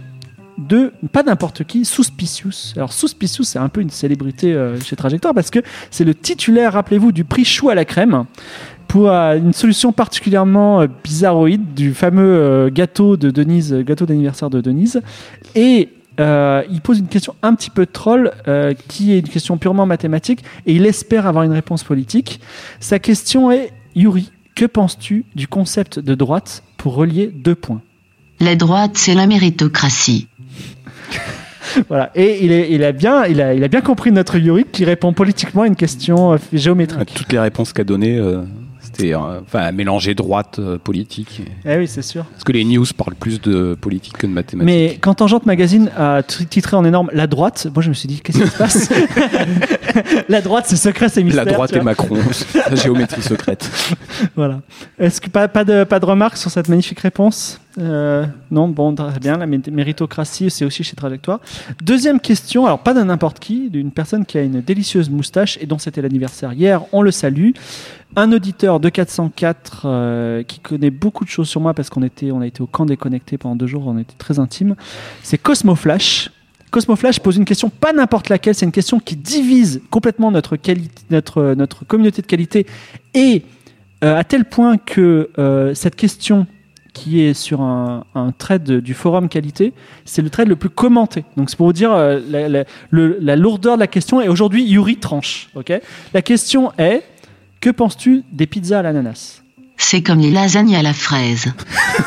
de 0.57 0.91
pas 1.11 1.23
n'importe 1.23 1.63
qui, 1.63 1.85
Suspicious. 1.85 2.73
Alors 2.75 2.93
Suspicious, 2.93 3.43
c'est 3.43 3.59
un 3.59 3.69
peu 3.69 3.81
une 3.81 3.89
célébrité 3.89 4.53
euh, 4.53 4.79
chez 4.79 4.95
Trajectoire 4.95 5.33
parce 5.33 5.49
que 5.49 5.59
c'est 5.89 6.03
le 6.03 6.13
titulaire, 6.13 6.73
rappelez-vous, 6.73 7.11
du 7.11 7.23
prix 7.23 7.45
Chou 7.45 7.69
à 7.69 7.75
la 7.75 7.85
crème 7.85 8.25
pour 8.88 9.09
euh, 9.09 9.38
une 9.38 9.53
solution 9.53 9.91
particulièrement 9.91 10.81
euh, 10.81 10.88
bizarroïde 11.03 11.73
du 11.73 11.93
fameux 11.93 12.23
euh, 12.23 12.69
gâteau 12.69 13.17
de 13.17 13.31
Denise, 13.31 13.73
gâteau 13.73 14.05
d'anniversaire 14.05 14.49
de 14.49 14.61
Denise. 14.61 15.01
Et 15.55 15.89
euh, 16.19 16.63
il 16.69 16.81
pose 16.81 16.99
une 16.99 17.07
question 17.07 17.36
un 17.41 17.55
petit 17.55 17.69
peu 17.69 17.86
troll, 17.86 18.31
euh, 18.47 18.73
qui 18.88 19.13
est 19.13 19.19
une 19.19 19.29
question 19.29 19.57
purement 19.57 19.86
mathématique, 19.86 20.43
et 20.65 20.73
il 20.73 20.86
espère 20.86 21.25
avoir 21.25 21.43
une 21.43 21.51
réponse 21.51 21.84
politique. 21.84 22.39
Sa 22.79 22.99
question 22.99 23.51
est 23.51 23.71
Yuri, 23.95 24.31
que 24.55 24.65
penses-tu 24.65 25.25
du 25.36 25.47
concept 25.47 25.99
de 25.99 26.13
droite 26.15 26.63
pour 26.77 26.95
relier 26.95 27.27
deux 27.27 27.55
points? 27.55 27.81
La 28.39 28.55
droite, 28.55 28.91
c'est 28.95 29.15
la 29.15 29.27
méritocratie. 29.27 30.27
Voilà. 31.88 32.11
Et 32.13 32.45
il, 32.45 32.51
est, 32.51 32.69
il, 32.71 32.84
a 32.84 32.91
bien, 32.91 33.25
il, 33.25 33.41
a, 33.41 33.55
il 33.55 33.63
a 33.63 33.67
bien 33.67 33.81
compris 33.81 34.11
notre 34.11 34.38
Yuri 34.38 34.65
qui 34.71 34.86
répond 34.86 35.11
politiquement 35.11 35.63
à 35.63 35.67
une 35.67 35.77
question 35.77 36.38
géométrique. 36.51 37.11
Toutes 37.15 37.31
les 37.31 37.39
réponses 37.39 37.73
qu'a 37.73 37.86
données, 37.86 38.19
euh, 38.19 38.43
c'était 38.93 39.13
euh, 39.13 39.41
enfin 39.41 39.71
mélanger 39.71 40.13
droite 40.15 40.59
euh, 40.59 40.77
politique. 40.77 41.41
Eh 41.65 41.77
oui, 41.77 41.87
c'est 41.87 42.01
sûr. 42.01 42.25
Parce 42.25 42.43
que 42.43 42.51
les 42.51 42.63
news 42.63 42.85
parlent 42.95 43.15
plus 43.15 43.41
de 43.41 43.75
politique 43.79 44.17
que 44.17 44.27
de 44.27 44.31
mathématiques. 44.31 44.65
Mais 44.65 44.97
quand 45.01 45.15
Tangente 45.15 45.45
Magazine 45.45 45.89
a 45.97 46.21
titré 46.23 46.77
en 46.77 46.85
énorme 46.85 47.09
La 47.13 47.27
droite, 47.27 47.67
moi 47.73 47.81
je 47.81 47.89
me 47.89 47.93
suis 47.93 48.07
dit, 48.07 48.21
qu'est-ce 48.21 48.39
qui 48.41 48.47
se 48.47 48.57
passe 48.57 48.89
La 50.29 50.41
droite, 50.41 50.65
c'est 50.67 50.75
secret, 50.75 51.09
c'est 51.09 51.23
mystère. 51.23 51.45
la 51.45 51.53
droite 51.53 51.73
et. 51.73 51.81
Macron, 51.81 52.17
la 52.69 52.75
géométrie 52.75 53.21
secrète. 53.21 53.69
Voilà. 54.35 54.61
Est-ce 54.99 55.19
que 55.19 55.29
pas, 55.29 55.47
pas, 55.47 55.63
de, 55.65 55.83
pas 55.83 55.99
de 55.99 56.05
remarques 56.05 56.37
sur 56.37 56.49
cette 56.51 56.69
magnifique 56.69 56.99
réponse? 56.99 57.59
Euh, 57.80 58.26
Non, 58.51 58.67
bon, 58.67 58.93
très 58.93 59.19
bien. 59.19 59.38
La 59.38 59.47
mé- 59.47 59.69
méritocratie, 59.71 60.49
c'est 60.49 60.65
aussi 60.65 60.84
chez 60.84 60.95
Trajectoire. 60.95 61.39
Deuxième 61.84 62.19
question, 62.19 62.65
alors 62.65 62.80
pas 62.80 62.93
de 62.93 63.01
n'importe 63.01 63.39
qui, 63.39 63.69
d'une 63.69 63.91
personne 63.91 64.26
qui 64.26 64.38
a 64.38 64.43
une 64.43 64.61
délicieuse 64.61 65.09
moustache 65.09 65.57
et 65.61 65.65
dont 65.65 65.80
c'était 65.80 66.01
l'anniversaire 66.01 66.53
hier. 66.53 66.84
On 66.91 67.01
le 67.01 67.11
salue. 67.11 67.51
Un 68.15 68.32
auditeur 68.32 68.80
de 68.80 68.89
404 68.89 69.82
euh, 69.86 70.43
qui 70.43 70.59
connaît 70.59 70.91
beaucoup 70.91 71.24
de 71.26 71.30
choses 71.30 71.49
sur 71.49 71.61
moi 71.61 71.74
parce 71.74 71.89
qu'on 71.89 72.03
était, 72.03 72.32
on 72.32 72.41
a 72.41 72.45
été 72.47 72.61
au 72.61 72.67
camp 72.67 72.86
déconnecté 72.86 73.39
pendant 73.39 73.55
deux 73.55 73.65
jours, 73.65 73.88
on 73.88 73.97
était 73.97 74.13
très 74.19 74.38
intimes. 74.38 74.76
C'est 75.24 75.39
Cosmo 75.39 75.74
Flash. 75.74 76.30
Cosmo 76.69 76.95
Flash 76.95 77.19
pose 77.19 77.38
une 77.38 77.45
question, 77.45 77.69
pas 77.71 77.91
n'importe 77.91 78.30
laquelle, 78.30 78.53
c'est 78.53 78.65
une 78.67 78.71
question 78.71 78.99
qui 78.99 79.15
divise 79.15 79.82
complètement 79.89 80.30
notre, 80.30 80.57
notre, 81.09 81.55
notre 81.55 81.86
communauté 81.86 82.21
de 82.21 82.28
qualité 82.28 82.67
et 83.15 83.41
euh, 84.03 84.15
à 84.15 84.24
tel 84.24 84.45
point 84.45 84.78
que 84.78 85.30
cette 85.74 85.95
question 85.95 86.45
qui 86.93 87.21
est 87.21 87.33
sur 87.33 87.61
un, 87.61 88.05
un 88.15 88.31
thread 88.31 88.63
du 88.71 88.93
forum 88.93 89.27
qualité, 89.27 89.73
c'est 90.05 90.21
le 90.21 90.29
thread 90.29 90.47
le 90.47 90.55
plus 90.55 90.69
commenté. 90.69 91.25
Donc 91.37 91.49
c'est 91.49 91.55
pour 91.57 91.65
vous 91.67 91.73
dire 91.73 91.91
euh, 91.91 92.19
la, 92.29 92.47
la- 92.47 92.63
le- 92.91 93.17
la 93.19 93.35
lourdeur 93.35 93.75
de 93.75 93.79
la 93.79 93.87
question. 93.87 94.21
Et 94.21 94.27
aujourd'hui, 94.29 94.63
Yuri 94.63 94.97
tranche. 94.97 95.49
ok? 95.55 95.73
La 96.13 96.21
question 96.21 96.71
est 96.77 97.03
que 97.61 97.69
penses-tu 97.71 98.23
des 98.31 98.45
pizzas 98.45 98.79
à 98.79 98.81
l'ananas? 98.83 99.41
C'est 99.77 100.01
comme 100.03 100.19
les 100.19 100.29
lasagnes 100.29 100.75
à 100.75 100.83
la 100.83 100.93
fraise. 100.93 101.45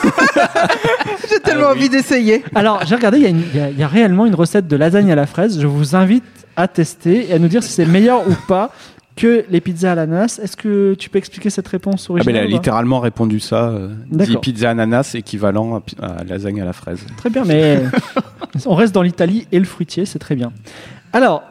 J'ai 1.30 1.40
tellement 1.40 1.68
envie 1.70 1.88
d'essayer. 1.88 2.44
Alors 2.54 2.84
j'ai 2.86 2.94
regardé, 2.94 3.18
il 3.18 3.36
y, 3.76 3.80
y 3.80 3.82
a 3.82 3.88
réellement 3.88 4.26
une 4.26 4.34
recette 4.34 4.68
de 4.68 4.76
lasagne 4.76 5.10
à 5.10 5.14
la 5.16 5.26
fraise. 5.26 5.60
Je 5.60 5.66
vous 5.66 5.96
invite 5.96 6.24
à 6.56 6.68
tester 6.68 7.28
et 7.30 7.34
à 7.34 7.38
nous 7.38 7.48
dire 7.48 7.62
si 7.62 7.72
c'est 7.72 7.84
meilleur 7.86 8.26
ou 8.28 8.34
pas 8.48 8.72
que 9.16 9.44
les 9.48 9.60
pizzas 9.60 9.92
à 9.92 9.94
l'ananas. 9.94 10.38
Est-ce 10.42 10.56
que 10.56 10.94
tu 10.94 11.08
peux 11.10 11.18
expliquer 11.18 11.50
cette 11.50 11.66
réponse 11.68 12.04
Ah 12.04 12.08
ben, 12.08 12.14
originale 12.16 12.36
elle 12.44 12.52
a 12.52 12.56
littéralement 12.56 13.00
répondu 13.00 13.40
ça. 13.40 13.70
Euh, 13.70 13.88
dit 14.10 14.36
pizza 14.36 14.70
ananas 14.70 15.12
équivalent 15.14 15.82
à, 16.00 16.22
lasagne 16.24 16.60
à 16.60 16.64
la 16.64 16.72
fraise. 16.74 17.00
Très 17.16 17.30
bien, 17.30 17.44
mais 17.44 17.82
on 18.66 18.74
reste 18.74 18.94
dans 18.94 19.02
l'Italie 19.02 19.48
et 19.52 19.58
le 19.58 19.64
fruitier, 19.64 20.04
c'est 20.04 20.18
très 20.18 20.36
bien. 20.36 20.52
Alors, 21.12 21.42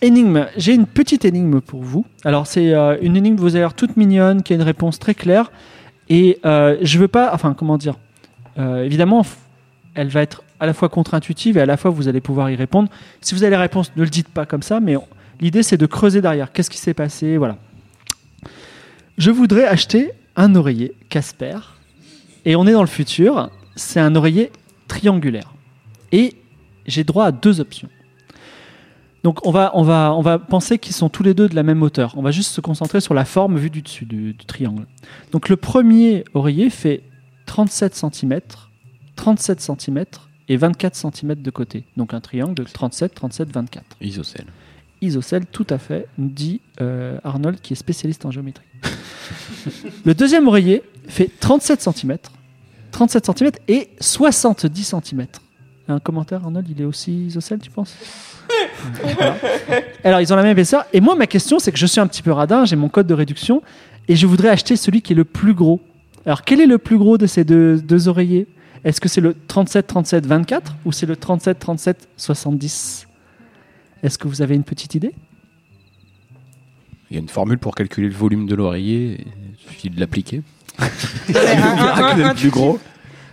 énigme, 0.00 0.46
j'ai 0.56 0.74
une 0.74 0.86
petite 0.86 1.24
énigme 1.26 1.60
pour 1.60 1.82
vous. 1.82 2.06
Alors, 2.24 2.46
c'est 2.46 2.72
euh, 2.74 2.96
une 3.02 3.16
énigme, 3.16 3.36
vous 3.36 3.54
allez 3.54 3.64
voir, 3.64 3.74
toute 3.74 3.96
mignonne, 3.96 4.42
qui 4.42 4.54
a 4.54 4.56
une 4.56 4.62
réponse 4.62 4.98
très 4.98 5.14
claire. 5.14 5.52
Et 6.08 6.38
euh, 6.46 6.76
je 6.82 6.98
veux 6.98 7.08
pas, 7.08 7.30
enfin, 7.34 7.54
comment 7.54 7.76
dire, 7.78 7.96
Euh, 8.58 8.84
évidemment, 8.84 9.24
elle 9.94 10.08
va 10.08 10.22
être 10.22 10.42
à 10.58 10.66
la 10.66 10.74
fois 10.74 10.88
contre-intuitive 10.88 11.56
et 11.56 11.60
à 11.60 11.66
la 11.66 11.76
fois 11.76 11.90
vous 11.90 12.08
allez 12.08 12.20
pouvoir 12.20 12.50
y 12.50 12.56
répondre. 12.56 12.88
Si 13.20 13.34
vous 13.34 13.44
avez 13.44 13.52
la 13.52 13.60
réponse, 13.60 13.92
ne 13.96 14.02
le 14.02 14.10
dites 14.10 14.28
pas 14.28 14.44
comme 14.44 14.62
ça, 14.62 14.80
mais 14.80 14.96
on- 14.96 15.06
l'idée 15.40 15.62
c'est 15.62 15.76
de 15.76 15.86
creuser 15.86 16.20
derrière. 16.20 16.52
Qu'est-ce 16.52 16.70
qui 16.70 16.78
s'est 16.78 16.94
passé? 16.94 17.36
Voilà. 17.36 17.58
Je 19.18 19.30
voudrais 19.30 19.66
acheter 19.66 20.12
un 20.36 20.54
oreiller 20.54 20.94
Casper 21.08 21.58
et 22.44 22.56
on 22.56 22.66
est 22.66 22.72
dans 22.72 22.82
le 22.82 22.88
futur. 22.88 23.50
C'est 23.76 24.00
un 24.00 24.14
oreiller 24.14 24.52
triangulaire 24.88 25.52
et 26.12 26.34
j'ai 26.86 27.04
droit 27.04 27.26
à 27.26 27.32
deux 27.32 27.60
options. 27.60 27.88
Donc 29.22 29.46
on 29.46 29.50
va, 29.50 29.70
on 29.74 29.82
va, 29.82 30.14
on 30.14 30.22
va 30.22 30.38
penser 30.38 30.78
qu'ils 30.78 30.94
sont 30.94 31.10
tous 31.10 31.22
les 31.22 31.34
deux 31.34 31.48
de 31.48 31.54
la 31.54 31.62
même 31.62 31.82
hauteur. 31.82 32.14
On 32.16 32.22
va 32.22 32.30
juste 32.30 32.52
se 32.52 32.60
concentrer 32.60 33.00
sur 33.00 33.12
la 33.12 33.24
forme 33.24 33.58
vue 33.58 33.70
du 33.70 33.82
dessus 33.82 34.06
du, 34.06 34.34
triangle. 34.46 34.86
Donc 35.32 35.48
le 35.48 35.56
premier 35.56 36.24
oreiller 36.32 36.70
fait 36.70 37.02
37 37.46 37.94
cm, 37.94 38.40
37 39.16 39.60
cm 39.60 40.04
et 40.48 40.56
24 40.56 40.94
cm 40.94 41.34
de 41.34 41.50
côté. 41.50 41.84
Donc 41.96 42.14
un 42.14 42.20
triangle 42.20 42.54
de 42.54 42.64
37, 42.64 43.14
37, 43.14 43.52
24. 43.52 43.84
Isocèle. 44.00 44.46
Isocèle, 45.02 45.46
tout 45.46 45.66
à 45.70 45.78
fait, 45.78 46.06
dit 46.18 46.60
euh, 46.80 47.18
Arnold 47.24 47.60
qui 47.60 47.72
est 47.72 47.76
spécialiste 47.76 48.24
en 48.26 48.30
géométrie. 48.30 48.66
le 50.04 50.14
deuxième 50.14 50.46
oreiller 50.48 50.82
fait 51.08 51.30
37 51.40 51.80
cm, 51.80 52.18
37 52.90 53.26
cm 53.26 53.50
et 53.68 53.90
70 54.00 54.84
cm. 54.84 55.26
Un 55.88 55.98
commentaire, 55.98 56.44
Arnold, 56.44 56.68
il 56.68 56.80
est 56.80 56.84
aussi 56.84 57.26
isocèle, 57.26 57.58
tu 57.58 57.70
penses? 57.70 57.96
Alors, 60.04 60.20
ils 60.20 60.32
ont 60.32 60.36
la 60.36 60.42
même 60.42 60.52
épaisseur. 60.52 60.84
Et 60.92 61.00
moi, 61.00 61.16
ma 61.16 61.26
question, 61.26 61.58
c'est 61.58 61.72
que 61.72 61.78
je 61.78 61.86
suis 61.86 62.00
un 62.00 62.06
petit 62.06 62.22
peu 62.22 62.30
radin, 62.30 62.64
j'ai 62.64 62.76
mon 62.76 62.88
code 62.88 63.06
de 63.06 63.14
réduction, 63.14 63.62
et 64.06 64.14
je 64.14 64.26
voudrais 64.26 64.50
acheter 64.50 64.76
celui 64.76 65.02
qui 65.02 65.14
est 65.14 65.16
le 65.16 65.24
plus 65.24 65.54
gros. 65.54 65.80
Alors, 66.26 66.42
quel 66.42 66.60
est 66.60 66.66
le 66.66 66.78
plus 66.78 66.98
gros 66.98 67.18
de 67.18 67.26
ces 67.26 67.44
deux, 67.44 67.80
deux 67.80 68.08
oreillers? 68.08 68.46
Est-ce 68.84 69.00
que 69.00 69.08
c'est 69.08 69.20
le 69.20 69.34
37, 69.48 69.86
37, 69.86 70.26
24 70.26 70.76
ou 70.84 70.92
c'est 70.92 71.06
le 71.06 71.16
37, 71.16 71.58
37, 71.58 72.08
70 72.16 73.06
Est-ce 74.02 74.18
que 74.18 74.28
vous 74.28 74.42
avez 74.42 74.54
une 74.54 74.64
petite 74.64 74.94
idée? 74.94 75.14
Il 77.10 77.14
y 77.14 77.16
a 77.16 77.20
une 77.20 77.28
formule 77.28 77.58
pour 77.58 77.74
calculer 77.74 78.08
le 78.08 78.14
volume 78.14 78.46
de 78.46 78.54
l'oreiller. 78.54 79.26
Il 79.26 79.68
suffit 79.68 79.90
de 79.90 79.98
l'appliquer. 79.98 80.42
Plus 82.36 82.50
gros. 82.50 82.78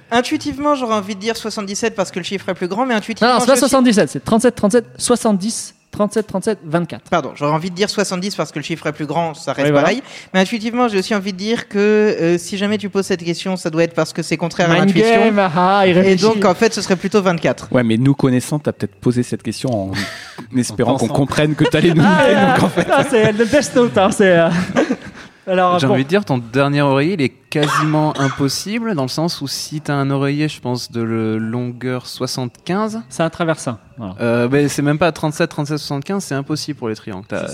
Intuitivement, 0.09 0.73
j'aurais 0.75 0.95
envie 0.95 1.15
de 1.15 1.19
dire 1.19 1.35
77 1.35 1.93
parce 1.95 2.11
que 2.11 2.19
le 2.19 2.23
chiffre 2.23 2.47
est 2.49 2.53
plus 2.53 2.67
grand, 2.69 2.85
mais 2.85 2.93
intuitivement. 2.93 3.27
Non, 3.33 3.33
non, 3.35 3.39
c'est 3.41 3.47
pas 3.47 3.53
je 3.55 3.59
suis- 3.59 3.69
77, 3.69 4.09
c'est 4.09 4.23
37, 4.23 4.55
37, 4.55 4.85
70, 4.97 5.75
37, 5.91 6.27
37, 6.27 6.59
24. 6.63 7.09
Pardon, 7.09 7.31
j'aurais 7.35 7.53
envie 7.53 7.71
de 7.71 7.75
dire 7.75 7.89
70 7.89 8.35
parce 8.35 8.51
que 8.51 8.59
le 8.59 8.63
chiffre 8.63 8.85
est 8.85 8.91
plus 8.91 9.05
grand, 9.07 9.33
ça 9.33 9.53
reste 9.53 9.65
Oui, 9.65 9.71
voilà. 9.71 9.81
pareil. 9.87 10.03
Mais 10.33 10.41
intuitivement, 10.41 10.87
j'ai 10.89 10.99
aussi 10.99 11.15
envie 11.15 11.33
de 11.33 11.37
dire 11.37 11.67
que 11.69 11.77
euh, 11.79 12.37
si 12.37 12.57
jamais 12.57 12.77
tu 12.77 12.89
poses 12.89 13.05
cette 13.07 13.23
question, 13.23 13.55
ça 13.57 13.69
doit 13.71 13.83
être 13.83 13.93
parce 13.95 14.13
que 14.13 14.21
c'est 14.21 14.37
contraire 14.37 14.69
à 14.69 14.75
l'intuition. 14.75 15.33
ah, 15.39 15.51
ah, 15.79 15.87
Et 15.87 16.15
donc, 16.15 16.45
en 16.45 16.53
fait, 16.53 16.73
ce 16.73 16.81
serait 16.81 16.97
plutôt 16.97 17.21
24. 17.21 17.69
Ouais, 17.71 17.83
mais 17.83 17.97
nous 17.97 18.13
connaissant, 18.13 18.59
t'as 18.59 18.73
peut-être 18.73 18.95
posé 18.95 19.23
cette 19.23 19.41
question 19.41 19.89
en 19.89 19.91
espérant 20.57 20.97
qu'on 20.97 21.07
comprenne 21.07 21.55
que 21.55 21.63
t'allais 21.63 21.93
nous 21.93 22.03
Ah, 22.05 22.19
ah, 22.35 22.55
donc 22.57 22.63
en 22.65 22.69
fait. 22.69 22.87
c'est 23.09 23.31
le 23.31 23.45
Death 23.45 23.75
Note, 23.75 23.97
hein, 23.97 24.11
c'est. 24.11 24.37
euh, 24.37 24.49
Alors, 25.47 25.79
J'ai 25.79 25.87
bon. 25.87 25.93
envie 25.93 26.03
de 26.03 26.09
dire, 26.09 26.25
ton 26.25 26.37
dernier 26.39 26.81
oreiller, 26.81 27.13
il 27.13 27.21
est 27.21 27.29
quasiment 27.29 28.13
impossible, 28.19 28.95
dans 28.95 29.03
le 29.03 29.07
sens 29.07 29.39
où 29.41 29.47
si 29.47 29.79
t'as 29.79 29.93
un 29.95 30.09
oreiller, 30.09 30.49
je 30.49 30.59
pense, 30.59 30.91
de 30.91 31.01
longueur 31.39 32.05
75, 32.05 33.01
c'est 33.07 33.23
un 33.23 33.29
traversin. 33.29 33.79
Voilà. 33.97 34.15
euh, 34.19 34.47
ben, 34.49 34.67
c'est 34.67 34.81
même 34.81 34.97
pas 34.99 35.11
37, 35.11 35.49
37, 35.49 35.77
75, 35.77 36.23
c'est 36.23 36.35
impossible 36.35 36.77
pour 36.77 36.89
les 36.89 36.95
triangles. 36.95 37.25
T'as- 37.27 37.47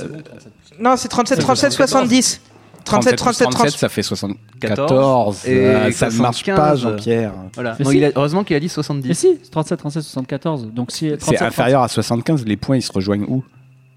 Non, 0.80 0.96
c'est 0.98 1.08
37, 1.08 1.40
37, 1.40 1.72
70. 1.72 2.42
37, 2.84 3.16
37, 3.16 3.50
37. 3.50 3.80
ça 3.80 3.88
fait 3.90 4.02
74. 4.02 5.46
Et 5.48 5.52
Euh, 5.68 5.92
ça 5.92 6.08
ne 6.10 6.18
marche 6.18 6.44
75, 6.44 6.58
pas, 6.58 6.76
Jean-Pierre. 6.76 7.32
Voilà. 7.54 7.76
Mais 7.80 7.86
Non, 7.86 7.92
si. 7.92 7.98
il 7.98 8.06
a- 8.06 8.12
heureusement 8.16 8.44
qu'il 8.44 8.56
a 8.58 8.60
dit 8.60 8.66
Mais 8.66 8.70
70. 8.70 9.14
si, 9.14 9.40
c'est 9.42 9.50
37, 9.52 9.80
37, 9.80 10.04
74. 10.04 10.66
Donc 10.74 10.92
si 10.92 11.08
37, 11.10 11.38
C'est 11.40 11.46
inférieur 11.46 11.82
à 11.84 11.88
75, 11.88 12.44
les 12.46 12.58
points 12.58 12.76
ils 12.76 12.82
se 12.82 12.92
rejoignent 12.92 13.24
où? 13.28 13.44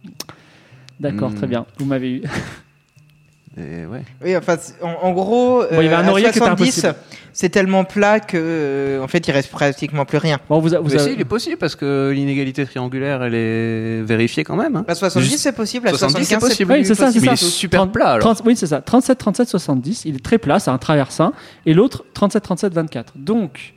37. 0.05 0.27
D'accord, 1.01 1.31
Hmm. 1.31 1.35
très 1.35 1.47
bien. 1.49 1.67
Vous 1.79 1.85
m'avez 1.87 2.11
eu. 2.11 2.23
Et 3.59 3.87
ouais. 3.87 4.03
Oui, 4.23 4.37
enfin, 4.37 4.57
c'est- 4.61 4.75
en, 4.83 4.91
en 5.09 5.13
gros, 5.13 5.61
Bon, 5.63 5.67
il 5.81 5.85
y 5.85 5.87
avait 5.87 5.95
euh, 5.95 5.99
un 5.99 6.05
à 6.07 6.11
oreiller 6.11 6.27
qui 6.27 6.39
était 6.39 6.39
70, 6.41 6.63
impossible. 6.85 6.95
c'est 7.33 7.49
tellement 7.49 7.85
plat 7.85 8.21
que, 8.21 8.37
euh, 8.39 9.03
en 9.03 9.09
fait, 9.09 9.27
il 9.27 9.31
reste 9.31 9.51
pratiquement 9.51 10.05
plus 10.05 10.19
rien. 10.19 10.39
Bon, 10.51 10.59
vous, 10.59 10.75
a- 10.75 10.79
vous 10.81 10.89
Mais 10.89 10.95
avez- 11.01 11.05
si, 11.11 11.15
il 11.15 11.21
est 11.23 11.25
possible 11.25 11.57
parce 11.57 11.75
que 11.75 12.13
l'inégalité 12.15 12.67
triangulaire, 12.67 13.23
elle 13.23 13.35
est 13.35 14.03
vérifiée 14.03 14.45
quand 14.45 14.57
même. 14.57 14.77
hein. 14.77 14.85
À 14.87 14.95
70, 14.95 15.27
Juste- 15.27 15.39
c'est 15.43 15.53
possible. 15.53 15.89
À 15.89 15.93
70, 15.95 16.27
75, 16.27 16.41
c'est 16.43 16.49
possible. 16.49 16.73
Oui, 16.75 16.85
c'est 16.85 16.95
ça, 16.95 17.11
c'est 17.11 17.21
Mais 17.21 17.27
ça. 17.29 17.33
il 17.33 17.47
est 17.47 17.51
super 17.51 17.81
30 17.81 17.93
plat, 17.93 18.09
alors. 18.09 18.21
30 18.35 18.43
oui, 18.45 18.57
c'est 18.57 18.67
ça. 18.67 18.83
37, 18.83 19.17
37, 19.17 19.49
70. 19.49 20.05
Il 20.05 20.17
est 20.17 20.23
très 20.25 20.37
plat, 20.37 20.59
c'est 20.59 20.71
un 20.71 20.77
traversin. 20.79 21.33
Et 21.65 21.73
l'autre, 21.73 22.05
37, 22.13 22.43
37, 22.43 22.75
24. 22.75 23.15
Donc, 23.17 23.73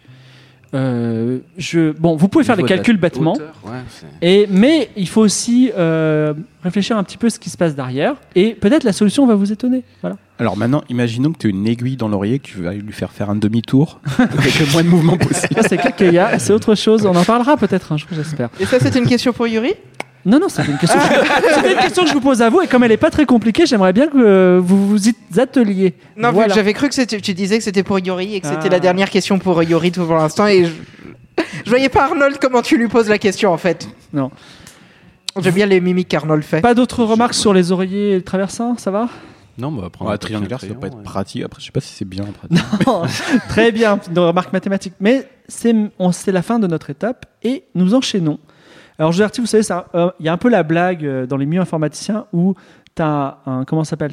euh, 0.74 1.40
je, 1.58 1.92
bon, 1.92 2.16
vous 2.16 2.28
pouvez 2.28 2.44
faire 2.44 2.56
les 2.56 2.62
Niveau 2.64 2.68
de 2.68 2.74
la 2.74 2.78
calculs 2.78 2.98
bêtement. 2.98 3.34
hauteur, 3.34 3.54
ouais, 3.66 3.72
c'est- 3.90 4.06
Et, 4.28 4.48
mais 4.52 4.90
il 4.96 5.08
faut 5.08 5.22
aussi 5.22 5.72
euh, 5.78 6.34
réfléchir 6.64 6.98
un 6.98 7.04
petit 7.04 7.18
peu 7.18 7.28
à 7.28 7.30
ce 7.32 7.40
qui 7.40 7.50
se 7.50 7.58
passe 7.58 7.76
derrière. 7.76 8.16
Et 8.36 8.54
peut-être 8.54 8.84
la 8.84 8.94
solution 8.94 9.26
va 9.26 9.36
vous 9.36 9.52
étonner. 9.52 9.84
Voilà. 10.02 10.18
Alors 10.38 10.56
maintenant, 10.58 10.84
imaginons 10.90 11.32
que 11.32 11.40
tu 11.40 11.48
as 11.48 11.50
une 11.50 11.68
aiguille 11.68 11.96
dans 11.98 12.08
l'oreiller, 12.08 12.40
que 12.40 12.48
tu 12.48 12.62
vas 12.62 12.74
lui 12.74 12.94
faire 12.94 13.12
faire 13.12 13.30
un 13.30 13.36
demi-tour 13.36 14.00
avec 14.20 14.60
le 14.60 14.72
moins 14.72 14.84
de 14.84 14.88
mouvement 14.90 15.18
possible. 15.18 15.60
C'est. 15.68 15.80
C'est 16.40 16.54
autre 16.54 16.76
chose. 16.76 17.06
On 17.06 17.16
en 17.16 17.24
parlera 17.26 17.58
peut-être 17.58 17.92
un 17.92 17.98
jour, 17.98 18.10
j'espère. 18.12 18.50
Et 18.60 18.66
ça, 18.66 18.78
c'est 18.80 18.96
une 18.98 19.08
question 19.08 19.34
pour 19.34 19.48
Yuri? 19.48 19.74
Non, 20.30 20.40
non, 20.40 20.48
c'était 20.50 20.72
une 20.72 20.78
question. 20.78 21.00
c'était 21.56 21.74
une 21.74 21.80
question 21.80 22.04
que 22.04 22.10
je 22.10 22.14
vous 22.14 22.22
pose 22.22 22.42
à 22.42 22.50
vous. 22.50 22.62
Et 22.62 22.68
comme 22.68 22.84
elle 22.84 22.92
n'est 22.92 22.98
pas 22.98 23.10
très 23.10 23.26
compliquée, 23.26 23.66
j'aimerais 23.66 23.94
bien 23.94 24.08
que 24.08 24.18
euh, 24.18 24.60
vous 24.64 24.88
vous 24.88 25.08
y 25.10 25.16
atteliez. 25.38 25.96
Non, 26.16 26.32
Voilà. 26.32 26.50
que 26.50 26.54
j'avais 26.56 26.74
cru 26.74 26.88
que 26.90 26.96
c'était- 26.96 27.20
tu 27.20 27.34
disais 27.34 27.58
que 27.58 27.64
c'était 27.64 27.84
pour 27.84 28.00
Yuri 28.00 28.36
et 28.36 28.42
que 28.42 28.48
c'était 28.48 28.68
Ah. 28.68 28.70
la 28.70 28.80
dernière 28.80 29.10
question 29.10 29.40
pour 29.40 29.62
Yuri 29.64 29.92
tout 29.92 30.06
pour 30.06 30.16
l'instant. 30.16 30.48
Et 30.48 30.66
je... 30.66 30.72
je 31.66 31.70
voyais 31.70 31.90
pas 31.90 32.04
Arnold 32.06 32.38
comment 32.40 32.62
tu 32.62 32.78
lui 32.78 32.88
poses 32.88 33.10
la 33.10 33.18
question 33.18 33.52
en 33.52 33.58
fait. 33.58 33.88
Non. 34.14 34.32
J'aime 35.40 35.54
bien 35.54 35.66
les 35.68 35.80
mimiques 35.80 36.10
qu'Arnold 36.10 36.44
fait. 36.44 36.62
Pas 36.62 36.74
d'autres 36.74 37.04
remarques 37.04 37.34
sur 37.36 37.54
les 37.54 37.72
oreillers 37.72 38.12
et 38.12 38.16
le 38.16 38.24
traversin, 38.24 38.76
ça 38.78 38.92
va? 38.92 39.08
Non, 39.58 39.72
bah, 39.72 39.90
prendre 39.92 40.10
Ouais, 40.10 40.16
un 40.16 40.18
triangulaire, 40.18 40.60
ça 40.60 40.68
crayon, 40.68 40.74
doit 40.76 40.82
pas 40.82 40.88
être 40.88 40.98
ouais. 40.98 41.04
pratique. 41.04 41.44
Après, 41.44 41.60
je 41.60 41.66
sais 41.66 41.72
pas 41.72 41.82
si 41.82 41.94
c'est 41.94 42.06
bien 42.06 42.24
pratique. 42.24 42.66
Non, 42.88 43.04
Très 43.50 43.72
bien, 43.72 44.00
une 44.10 44.20
remarque 44.20 44.54
mathématique. 44.54 44.94
Mais 45.00 45.28
c'est 45.48 45.76
on- 46.00 46.12
c'est 46.12 46.32
la 46.32 46.42
fin 46.42 46.60
de 46.60 46.68
notre 46.68 46.90
étape 46.90 47.26
et 47.44 47.64
nous 47.76 47.94
enchaînons. 47.94 48.40
Alors, 49.00 49.14
Gertie, 49.14 49.40
vous 49.40 49.48
savez, 49.48 49.64
euh, 49.96 50.12
il 50.20 50.26
y 50.26 50.30
a 50.30 50.34
un 50.34 50.38
peu 50.38 50.50
la 50.50 50.62
blague 50.64 51.06
euh, 51.06 51.26
dans 51.26 51.38
les 51.38 51.46
milieux 51.46 51.62
informaticiens 51.62 52.26
où 52.34 52.54
tu 52.98 53.02
as 53.02 53.38
un, 53.46 53.64
comment 53.64 53.86
s'appelle, 53.86 54.12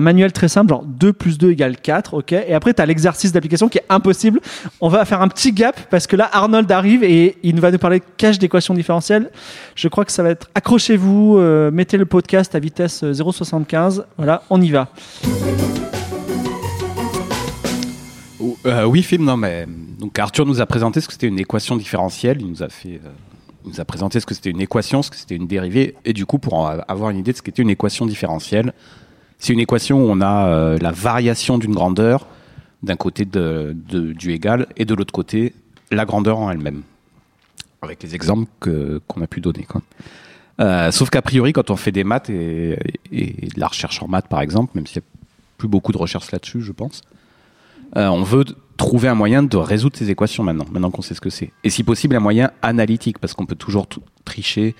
manuel 0.00 0.32
très 0.32 0.46
simple, 0.46 0.70
genre 0.70 0.84
2 0.84 1.12
plus 1.12 1.38
2 1.38 1.50
égale 1.50 1.76
4, 1.76 2.14
ok 2.14 2.30
Et 2.30 2.54
après, 2.54 2.72
tu 2.72 2.80
as 2.80 2.86
l'exercice 2.86 3.32
d'application 3.32 3.68
qui 3.68 3.78
est 3.78 3.84
impossible. 3.88 4.40
On 4.80 4.88
va 4.88 5.04
faire 5.04 5.22
un 5.22 5.28
petit 5.28 5.50
gap 5.50 5.76
parce 5.90 6.06
que 6.06 6.14
là, 6.14 6.30
Arnold 6.32 6.70
arrive 6.70 7.02
et 7.02 7.36
il 7.42 7.60
va 7.60 7.72
nous 7.72 7.78
parler 7.78 7.98
de 7.98 8.04
cache 8.16 8.38
d'équations 8.38 8.74
différentielles. 8.74 9.28
Je 9.74 9.88
crois 9.88 10.04
que 10.04 10.12
ça 10.12 10.22
va 10.22 10.30
être 10.30 10.48
accrochez-vous, 10.54 11.38
euh, 11.38 11.72
mettez 11.72 11.96
le 11.96 12.06
podcast 12.06 12.54
à 12.54 12.60
vitesse 12.60 13.02
euh, 13.02 13.12
0,75. 13.12 14.04
Voilà, 14.18 14.44
on 14.50 14.62
y 14.62 14.70
va. 14.70 14.86
Oui, 18.86 19.02
film, 19.02 19.24
non, 19.24 19.36
mais 19.36 19.66
donc 19.98 20.16
Arthur 20.16 20.46
nous 20.46 20.60
a 20.60 20.66
présenté 20.66 21.00
ce 21.00 21.08
que 21.08 21.12
c'était 21.12 21.26
une 21.26 21.40
équation 21.40 21.74
différentielle. 21.76 22.36
Il 22.40 22.48
nous 22.48 22.62
a 22.62 22.68
fait, 22.68 23.00
nous 23.64 23.80
a 23.80 23.84
présenté 23.84 24.20
ce 24.20 24.26
que 24.26 24.34
c'était 24.34 24.50
une 24.50 24.60
équation, 24.60 25.02
ce 25.02 25.10
que 25.10 25.16
c'était 25.16 25.36
une 25.36 25.46
dérivée, 25.46 25.94
et 26.04 26.12
du 26.12 26.26
coup, 26.26 26.38
pour 26.38 26.68
avoir 26.68 27.10
une 27.10 27.18
idée 27.18 27.32
de 27.32 27.36
ce 27.36 27.42
qu'était 27.42 27.62
une 27.62 27.70
équation 27.70 28.06
différentielle, 28.06 28.72
c'est 29.38 29.52
une 29.52 29.60
équation 29.60 29.98
où 30.00 30.08
on 30.08 30.20
a 30.20 30.46
euh, 30.46 30.78
la 30.80 30.92
variation 30.92 31.58
d'une 31.58 31.74
grandeur 31.74 32.26
d'un 32.82 32.96
côté 32.96 33.24
du 33.24 34.32
égal 34.32 34.66
et 34.76 34.84
de 34.84 34.94
l'autre 34.94 35.12
côté 35.12 35.54
la 35.90 36.04
grandeur 36.04 36.38
en 36.38 36.50
elle-même, 36.50 36.82
avec 37.82 38.02
les 38.02 38.14
exemples 38.14 38.50
qu'on 38.60 39.20
a 39.20 39.26
pu 39.26 39.40
donner. 39.40 39.66
Euh, 40.60 40.90
sauf 40.90 41.10
qu'a 41.10 41.22
priori, 41.22 41.52
quand 41.52 41.70
on 41.70 41.76
fait 41.76 41.92
des 41.92 42.04
maths 42.04 42.30
et, 42.30 42.78
de 43.10 43.60
la 43.60 43.66
recherche 43.66 44.02
en 44.02 44.08
maths, 44.08 44.28
par 44.28 44.40
exemple, 44.40 44.72
même 44.74 44.86
s'il 44.86 45.00
n'y 45.00 45.06
a 45.06 45.08
plus 45.58 45.68
beaucoup 45.68 45.92
de 45.92 45.98
recherche 45.98 46.30
là-dessus, 46.32 46.60
je 46.60 46.72
pense. 46.72 47.02
Euh, 47.96 48.08
on 48.08 48.22
veut 48.22 48.44
trouver 48.76 49.08
un 49.08 49.14
moyen 49.14 49.42
de 49.42 49.56
résoudre 49.56 49.96
ces 49.96 50.10
équations 50.10 50.42
maintenant, 50.42 50.66
maintenant 50.70 50.90
qu'on 50.90 51.02
sait 51.02 51.14
ce 51.14 51.20
que 51.20 51.30
c'est. 51.30 51.52
Et 51.64 51.70
si 51.70 51.84
possible, 51.84 52.16
un 52.16 52.20
moyen 52.20 52.50
analytique, 52.62 53.18
parce 53.18 53.34
qu'on 53.34 53.46
peut 53.46 53.56
toujours 53.56 53.86
tricher 54.24 54.74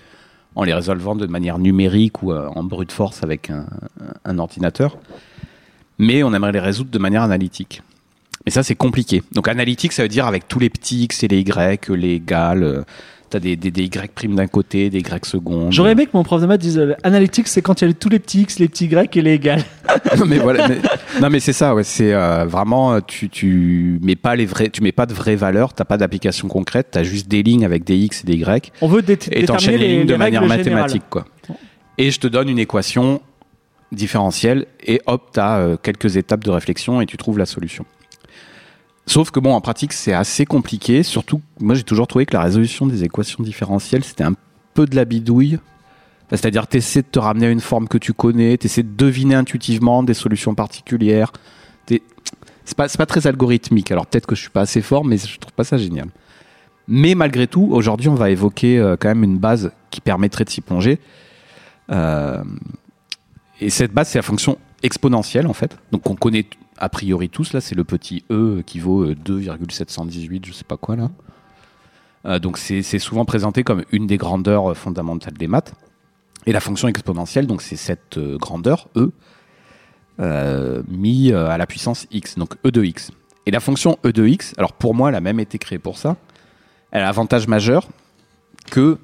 en 0.55 0.65
les 0.65 0.75
résolvant 0.75 1.17
de 1.17 1.27
manière 1.27 1.59
numérique 1.59 2.23
ou 2.23 2.33
euh, 2.33 2.49
en 2.49 2.63
brute 2.63 2.93
force 2.93 3.23
avec 3.23 3.51
un, 3.51 4.39
ordinateur. 4.39 4.99
Mais 5.99 6.23
on 6.23 6.33
aimerait 6.35 6.53
les 6.53 6.61
résoudre 6.61 6.91
de 6.91 6.99
manière 6.99 7.23
analytique. 7.23 7.83
Mais 8.45 8.53
ça, 8.53 8.63
c'est 8.63 8.75
compliqué. 8.75 9.23
Donc 9.33 9.49
analytique, 9.49 9.93
ça 9.93 10.03
veut 10.03 10.09
dire 10.09 10.27
avec 10.27 10.49
tous 10.49 10.59
les 10.59 10.69
petits 10.69 11.05
x 11.05 11.23
et 11.23 11.29
les 11.29 11.41
y, 11.41 11.89
les 11.91 12.15
égales. 12.15 12.85
T'as 13.33 13.41
des, 13.41 13.57
des, 13.57 13.71
des 13.71 13.85
y 13.85 13.91
primes 14.15 14.35
d'un 14.35 14.47
côté, 14.47 14.91
des 14.91 14.99
y 14.99 15.05
secondes. 15.23 15.73
J'aurais 15.73 15.93
aimé 15.93 16.05
que 16.05 16.11
mon 16.13 16.23
prof 16.23 16.39
de 16.43 16.45
maths 16.47 16.61
dise 16.61 16.77
euh, 16.79 16.93
analytique, 17.03 17.49
c'est 17.49 17.63
quand 17.63 17.81
il 17.81 17.89
y 17.89 17.91
a 17.91 17.95
tous 17.95 18.11
les 18.11 18.19
petits 18.19 18.43
x, 18.43 18.59
les 18.59 18.69
petits 18.69 18.85
y 18.85 19.09
et 19.19 19.23
les 19.23 19.33
égales. 19.33 19.63
non 20.19 20.27
mais 20.27 20.37
voilà 20.37 20.69
mais, 20.69 20.77
non 21.23 21.31
mais 21.31 21.41
c'est 21.41 21.55
ça 21.55 21.75
ouais 21.75 21.83
c'est 21.83 22.13
euh, 22.13 22.45
vraiment 22.45 22.93
euh, 22.93 23.01
tu 23.07 23.31
tu 23.31 23.99
mets 24.03 24.17
pas 24.17 24.37
les 24.37 24.45
vrais 24.45 24.69
tu 24.69 24.83
mets 24.83 24.93
pas 24.93 25.07
de 25.07 25.15
vraies 25.15 25.35
valeurs 25.35 25.73
t'as 25.73 25.87
pas 25.87 25.97
d'application 25.97 26.47
concrète 26.49 26.89
t'as 26.91 27.03
juste 27.05 27.27
des 27.29 27.43
lignes 27.43 27.65
avec 27.65 27.85
des 27.85 27.97
x 27.97 28.23
et 28.23 28.27
des 28.27 28.35
y 28.37 28.73
On 28.83 28.87
veut 28.89 29.01
dé- 29.01 29.15
et 29.31 29.45
t'enchaînes 29.47 29.73
déterminer 29.73 29.79
les 29.79 29.89
lignes 29.97 30.07
de 30.07 30.13
les 30.13 30.19
manière 30.19 30.45
mathématique 30.45 31.05
quoi 31.09 31.25
et 31.97 32.11
je 32.11 32.21
te 32.21 32.27
donne 32.27 32.49
une 32.51 32.59
équation 32.59 33.23
différentielle 33.93 34.67
et 34.85 35.01
hop 35.07 35.31
t'as 35.33 35.59
euh, 35.59 35.77
quelques 35.83 36.17
étapes 36.17 36.45
de 36.45 36.51
réflexion 36.51 37.01
et 37.01 37.07
tu 37.07 37.17
trouves 37.17 37.39
la 37.39 37.47
solution 37.47 37.85
sauf 39.07 39.31
que 39.31 39.41
bon 39.41 39.53
en 39.53 39.61
pratique 39.61 39.93
c'est 39.93 40.13
assez 40.13 40.47
compliqué 40.47 41.03
surtout 41.03 41.41
moi 41.61 41.75
j'ai 41.75 41.83
toujours 41.83 42.07
trouvé 42.07 42.27
que 42.27 42.35
la 42.35 42.43
résolution 42.43 42.87
des 42.87 43.05
équations 43.05 43.43
différentielles 43.43 44.05
c'était 44.05 44.25
un 44.25 44.35
peu 44.75 44.87
de 44.87 44.97
la 44.97 45.05
bidouille 45.05 45.59
c'est-à-dire, 46.37 46.67
tu 46.67 46.79
essaies 46.79 47.03
de 47.03 47.09
te 47.09 47.19
ramener 47.19 47.47
à 47.47 47.51
une 47.51 47.61
forme 47.61 47.89
que 47.89 47.99
tu 47.99 48.15
connais, 48.15 48.57
tu 48.57 48.67
essaies 48.67 48.83
de 48.83 48.97
deviner 48.97 49.35
intuitivement 49.35 50.03
des 50.03 50.15
solutions 50.15 50.55
particulières. 50.55 51.33
C'est 52.65 52.77
pas, 52.77 52.89
pas 52.89 53.07
très 53.07 53.27
algorithmique. 53.27 53.91
Alors 53.91 54.07
peut-être 54.07 54.27
que 54.27 54.35
je 54.35 54.41
suis 54.41 54.51
pas 54.51 54.63
assez 54.63 54.83
fort, 54.83 55.05
mais 55.05 55.19
je 55.19 55.39
trouve 55.39 55.53
pas 55.53 55.65
ça 55.65 55.77
génial. 55.77 56.09
Mais 56.89 57.15
malgré 57.15 57.47
tout, 57.49 57.69
aujourd'hui, 57.71 58.09
on 58.09 58.15
va 58.15 58.31
évoquer 58.31 58.79
euh, 58.79 58.97
quand 58.99 59.09
même 59.09 59.25
une 59.25 59.39
base 59.39 59.73
qui 59.91 60.01
permettrait 60.01 60.45
de 60.45 60.51
s'y 60.51 60.61
plonger. 60.61 61.01
Euh, 61.91 62.43
et 63.61 63.69
cette 63.69 63.93
base, 63.93 64.09
c'est 64.09 64.19
la 64.19 64.23
fonction 64.23 64.59
exponentielle, 64.83 65.47
en 65.47 65.53
fait. 65.53 65.77
Donc 65.91 66.09
on 66.09 66.15
connaît 66.15 66.47
a 66.79 66.89
priori 66.89 67.29
tous, 67.29 67.53
là, 67.53 67.61
c'est 67.61 67.75
le 67.75 67.85
petit 67.85 68.25
e 68.31 68.63
qui 68.67 68.81
vaut 68.81 69.05
euh, 69.05 69.15
2,718, 69.15 70.47
je 70.47 70.53
sais 70.53 70.65
pas 70.65 70.77
quoi, 70.77 70.97
là. 70.97 71.11
Euh, 72.25 72.39
donc 72.39 72.57
c'est 72.59 72.83
souvent 72.99 73.25
présenté 73.25 73.65
comme 73.65 73.85
une 73.91 74.07
des 74.07 74.17
grandeurs 74.17 74.71
euh, 74.71 74.75
fondamentales 74.75 75.35
des 75.35 75.49
maths. 75.49 75.75
Et 76.47 76.53
la 76.53 76.61
fonction 76.61 76.89
exponentielle, 76.89 77.47
donc 77.47 77.63
c'est 77.63 77.77
cette 77.77 78.19
euh, 78.19 78.37
grandeur, 78.37 78.89
e, 78.97 79.11
euh, 80.21 80.83
mis 80.89 81.33
euh, 81.33 81.49
à 81.49 81.57
la 81.57 81.67
puissance 81.67 82.07
x, 82.11 82.37
donc 82.37 82.57
e 82.67 82.71
de 82.71 82.85
x. 82.85 83.11
Et 83.47 83.51
la 83.51 83.61
fonction 83.61 83.99
e 84.05 84.13
de 84.13 84.27
x, 84.27 84.55
alors 84.57 84.73
pour 84.73 84.95
moi, 84.95 85.09
elle 85.09 85.15
a 85.15 85.21
même 85.21 85.41
été 85.41 85.59
créée 85.59 85.79
pour 85.79 85.99
ça. 85.99 86.17
Elle 86.91 87.03
a 87.03 87.07
l'avantage 87.07 87.49
majeur 87.49 87.89
que 88.71 88.99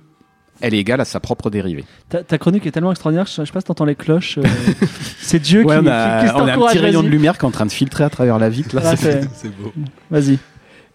elle 0.60 0.74
est 0.74 0.78
égale 0.78 1.00
à 1.00 1.04
sa 1.04 1.20
propre 1.20 1.50
dérivée. 1.50 1.84
Ta, 2.08 2.22
ta 2.22 2.38
chronique 2.38 2.66
est 2.66 2.70
tellement 2.70 2.90
extraordinaire, 2.90 3.26
je 3.26 3.32
je 3.42 3.44
sais 3.46 3.52
pas 3.52 3.60
si 3.60 3.66
t'entends 3.66 3.84
les 3.84 3.94
cloches. 3.94 4.38
euh, 4.38 4.42
c'est 5.20 5.38
Dieu 5.40 5.64
Ouais, 5.64 5.74
qui, 5.74 5.80
on 5.80 5.82
qui- 5.84 5.88
a, 5.88 6.24
qui 6.24 6.30
on 6.34 6.46
a 6.46 6.52
un 6.54 6.58
petit 6.58 6.78
rayon 6.78 7.02
de 7.02 7.08
lumière 7.08 7.38
qui 7.38 7.44
est 7.44 7.48
en 7.48 7.50
train 7.50 7.66
de 7.66 7.72
filtrer 7.72 8.04
à 8.04 8.10
travers 8.10 8.38
la 8.38 8.48
vitre. 8.48 8.74
Là, 8.76 8.82
Ah, 8.84 8.96
c'est- 8.96 9.20
beau. 9.62 9.72
Vas-y. 10.10 10.38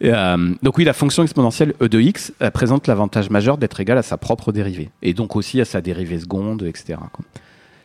Euh, 0.03 0.53
donc 0.61 0.77
oui, 0.77 0.83
la 0.83 0.91
fonction 0.93 1.23
exponentielle 1.23 1.73
e 1.81 1.87
de 1.87 1.99
x 2.01 2.33
présente 2.53 2.87
l'avantage 2.87 3.29
majeur 3.29 3.57
d'être 3.57 3.79
égale 3.79 3.97
à 3.97 4.03
sa 4.03 4.17
propre 4.17 4.51
dérivée, 4.51 4.89
et 5.01 5.13
donc 5.13 5.35
aussi 5.37 5.61
à 5.61 5.65
sa 5.65 5.79
dérivée 5.79 6.19
seconde, 6.19 6.63
etc. 6.63 6.99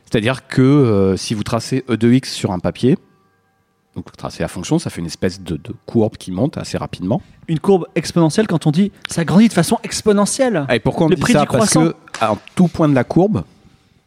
C'est-à-dire 0.05 0.47
que 0.49 0.63
euh, 0.63 1.17
si 1.17 1.35
vous 1.35 1.45
tracez 1.45 1.85
e 1.89 1.97
de 1.97 2.11
x 2.11 2.33
sur 2.33 2.51
un 2.51 2.59
papier, 2.59 2.97
donc 3.99 4.07
vous 4.11 4.17
tracez 4.17 4.45
la 4.45 4.49
fonction, 4.49 4.79
ça 4.79 4.91
fait 4.91 5.01
une 5.01 5.07
espèce 5.09 5.41
de, 5.43 5.57
de 5.57 5.75
courbe 5.85 6.17
qui 6.17 6.31
monte 6.31 6.57
assez 6.57 6.79
rapidement. 6.79 7.21
Une 7.49 7.59
courbe 7.59 7.87
exponentielle, 7.97 8.47
quand 8.47 8.69
on 8.69 8.71
dit 8.71 8.93
ça 9.09 9.25
grandit 9.25 9.49
de 9.49 9.53
façon 9.53 9.77
exponentielle. 9.83 10.65
Ah, 10.69 10.77
Et 10.77 10.79
pourquoi 10.79 11.07
on 11.07 11.09
Le 11.09 11.17
dit 11.17 11.21
prix 11.21 11.33
ça 11.33 11.41
du 11.41 11.47
Parce 11.49 11.71
croissant. 11.71 11.91
que 11.91 11.97
à 12.21 12.37
tout 12.55 12.69
point 12.69 12.89
de 12.89 12.95
la 12.95 13.03
courbe, 13.03 13.43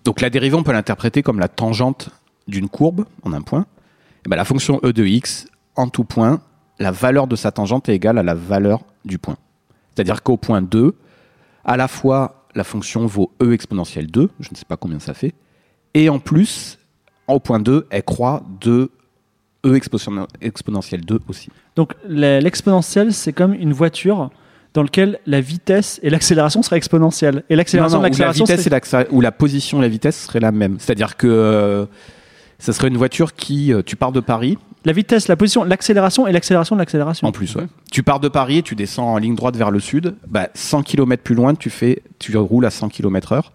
donc 0.06 0.22
la 0.22 0.30
dérivée, 0.30 0.56
on 0.56 0.64
peut 0.64 0.72
l'interpréter 0.72 1.24
comme 1.24 1.40
la 1.40 1.50
tangente 1.50 2.10
d'une 2.48 2.70
courbe 2.70 3.06
en 3.24 3.34
un 3.34 3.42
point. 3.42 3.66
Et 4.26 4.30
ben, 4.30 4.38
la 4.38 4.46
fonction 4.46 4.80
e 4.86 4.94
de 4.94 5.06
x, 5.06 5.48
en 5.76 5.90
tout 5.90 6.06
point, 6.06 6.40
la 6.80 6.92
valeur 6.92 7.28
de 7.28 7.36
sa 7.36 7.52
tangente 7.52 7.90
est 7.90 7.96
égale 7.96 8.18
à 8.18 8.24
la 8.24 8.34
valeur 8.34 8.80
du 9.04 9.18
point. 9.18 9.36
C'est-à-dire 9.94 10.24
qu'au 10.24 10.38
point 10.38 10.62
2, 10.62 10.96
à 11.66 11.76
la 11.76 11.90
fois 11.90 12.46
la 12.56 12.64
fonction 12.64 13.06
vaut 13.08 13.34
e 13.44 13.52
exponentielle 13.52 14.08
2, 14.08 14.30
je 14.40 14.50
ne 14.52 14.56
sais 14.56 14.66
pas 14.66 14.78
combien 14.78 15.00
ça 15.00 15.14
fait, 15.14 15.34
et 15.94 16.08
en 16.08 16.20
plus, 16.20 16.80
au 17.28 17.42
point 17.42 17.60
2, 17.60 17.88
elle 17.90 18.04
croît 18.04 18.44
de 18.62 18.90
e 19.66 19.76
exponentielle- 19.76 20.26
exponentielle 20.42 21.02
2 21.02 21.20
aussi. 21.28 21.50
Donc 21.76 21.94
l'exponentielle, 22.08 23.14
c'est 23.14 23.34
comme 23.34 23.54
une 23.54 23.74
voiture 23.74 24.30
dans 24.74 24.84
laquelle 24.84 25.20
la 25.26 25.42
vitesse 25.42 26.00
et 26.02 26.10
l'accélération 26.10 26.62
seraient 26.64 26.78
exponentielles. 26.78 27.44
Et 27.50 27.56
l'accélération 27.56 27.98
de 27.98 28.02
où 28.02 28.04
la 28.04 28.10
l'accélération. 28.10 28.46
vitesse 28.46 28.64
serait- 28.90 29.04
et 29.04 29.08
où 29.14 29.22
la 29.22 29.32
position 29.32 29.80
et 29.80 29.82
la 29.82 29.88
vitesse 29.90 30.18
seraient 30.26 30.40
la 30.40 30.52
même. 30.52 30.78
C'est-à-dire 30.80 31.18
que 31.18 31.28
euh, 31.28 31.86
ça 32.58 32.72
serait 32.74 32.88
une 32.88 32.98
voiture 32.98 33.34
qui, 33.36 33.74
euh, 33.74 33.82
tu 33.86 33.96
pars 33.96 34.12
de 34.12 34.20
Paris, 34.22 34.58
La 34.86 34.94
vitesse, 34.94 35.28
la 35.28 35.36
position, 35.36 35.64
l'accélération 35.64 36.26
et 36.26 36.32
l'accélération 36.32 36.76
de 36.76 36.80
l'accélération. 36.82 37.28
en 37.28 37.32
plus, 37.32 37.54
ouais. 37.56 37.68
Tu 37.92 38.02
pars 38.02 38.20
de 38.20 38.30
Paris 38.30 38.60
et 38.60 38.64
tu 38.64 38.74
descends 38.76 39.14
en 39.14 39.18
ligne 39.18 39.36
droite 39.36 39.56
vers 39.56 39.70
le 39.70 39.80
sud. 39.80 40.16
Bah, 40.28 40.48
100 40.56 40.82
km 40.82 41.22
plus 41.22 41.36
loin, 41.36 41.54
tu 41.54 41.70
fais, 41.70 42.02
tu 42.18 42.36
roules 42.36 42.66
à 42.66 42.72
100 42.72 42.90
km 42.90 43.34
heure. 43.34 43.52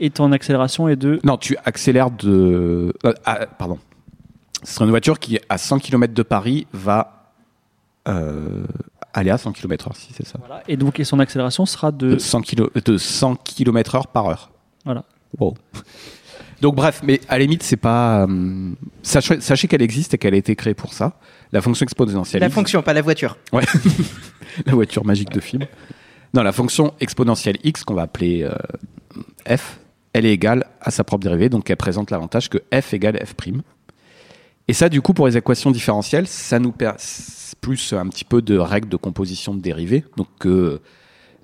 Et 0.00 0.10
ton 0.10 0.30
accélération 0.32 0.86
est 0.88 0.96
de. 0.96 1.18
Non, 1.24 1.36
tu 1.38 1.56
accélères 1.64 2.10
de. 2.10 2.92
euh, 3.06 3.12
pardon. 3.58 3.78
Ce 4.64 4.74
serait 4.74 4.84
une 4.84 4.90
voiture 4.90 5.18
qui, 5.18 5.38
à 5.48 5.58
100 5.58 5.78
km 5.78 6.12
de 6.14 6.22
Paris, 6.22 6.66
va 6.72 7.32
euh, 8.08 8.64
aller 9.12 9.30
à 9.30 9.38
100 9.38 9.52
km/h, 9.52 9.94
si 9.94 10.12
c'est 10.14 10.26
ça. 10.26 10.38
Voilà. 10.38 10.62
Et 10.68 10.76
donc, 10.76 10.98
et 11.00 11.04
son 11.04 11.18
accélération 11.20 11.64
sera 11.66 11.92
de. 11.92 12.14
De 12.14 12.18
100, 12.18 12.40
kilo- 12.42 12.70
de 12.74 12.98
100 12.98 13.36
km/h 13.36 14.02
par 14.12 14.26
heure. 14.26 14.50
Voilà. 14.84 15.04
Wow. 15.38 15.54
Donc, 16.60 16.74
bref, 16.74 17.02
mais 17.04 17.20
à 17.28 17.34
la 17.38 17.44
limite, 17.44 17.62
c'est 17.62 17.76
pas. 17.76 18.26
euh, 18.26 18.70
sachez 19.02 19.40
sachez 19.40 19.68
qu'elle 19.68 19.82
existe 19.82 20.14
et 20.14 20.18
qu'elle 20.18 20.34
a 20.34 20.38
été 20.38 20.56
créée 20.56 20.74
pour 20.74 20.92
ça. 20.92 21.12
La 21.52 21.60
fonction 21.60 21.84
exponentielle. 21.84 22.40
La 22.40 22.50
fonction, 22.50 22.82
pas 22.82 22.92
la 22.94 23.02
voiture. 23.02 23.36
Ouais. 23.52 23.64
la 24.66 24.74
voiture 24.74 25.04
magique 25.04 25.30
de 25.30 25.40
film. 25.40 25.64
Non, 26.34 26.42
la 26.42 26.52
fonction 26.52 26.92
exponentielle 27.00 27.56
x 27.64 27.84
qu'on 27.84 27.94
va 27.94 28.02
appeler 28.02 28.42
euh, 28.42 29.56
f, 29.56 29.78
elle 30.12 30.26
est 30.26 30.32
égale 30.32 30.66
à 30.80 30.90
sa 30.90 31.04
propre 31.04 31.22
dérivée, 31.22 31.48
donc 31.48 31.70
elle 31.70 31.76
présente 31.76 32.10
l'avantage 32.10 32.50
que 32.50 32.58
f 32.74 32.92
égale 32.92 33.18
f'. 33.24 33.34
Et 34.68 34.74
ça, 34.74 34.88
du 34.88 35.00
coup, 35.00 35.14
pour 35.14 35.26
les 35.26 35.36
équations 35.36 35.70
différentielles, 35.70 36.26
ça 36.26 36.58
nous 36.58 36.72
perd 36.72 36.98
plus 37.60 37.92
un 37.94 38.06
petit 38.08 38.24
peu 38.24 38.42
de 38.42 38.56
règles 38.58 38.88
de 38.88 38.96
composition 38.96 39.54
de 39.54 39.60
dérivées. 39.60 40.04
Donc 40.16 40.28
que 40.38 40.80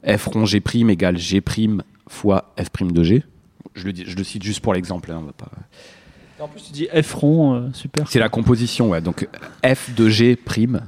f 0.06 0.26
rond 0.26 0.44
g' 0.44 0.60
égale 0.90 1.16
g' 1.16 1.40
fois 2.06 2.52
f' 2.58 2.92
de 2.92 3.02
g. 3.02 3.24
Je 3.74 3.86
le, 3.86 3.92
dis- 3.92 4.04
je 4.06 4.16
le 4.16 4.22
cite 4.22 4.42
juste 4.42 4.60
pour 4.60 4.74
l'exemple. 4.74 5.10
hein, 5.10 5.22
pas... 5.36 5.50
En 6.38 6.48
plus, 6.48 6.62
tu 6.62 6.72
dis 6.72 6.88
F 7.02 7.14
rond, 7.14 7.54
euh, 7.54 7.72
super. 7.72 8.08
C'est 8.10 8.18
la 8.18 8.28
composition, 8.28 8.90
ouais. 8.90 9.00
Donc 9.00 9.26
f 9.64 9.94
de 9.94 10.08
g 10.08 10.36
prime. 10.36 10.82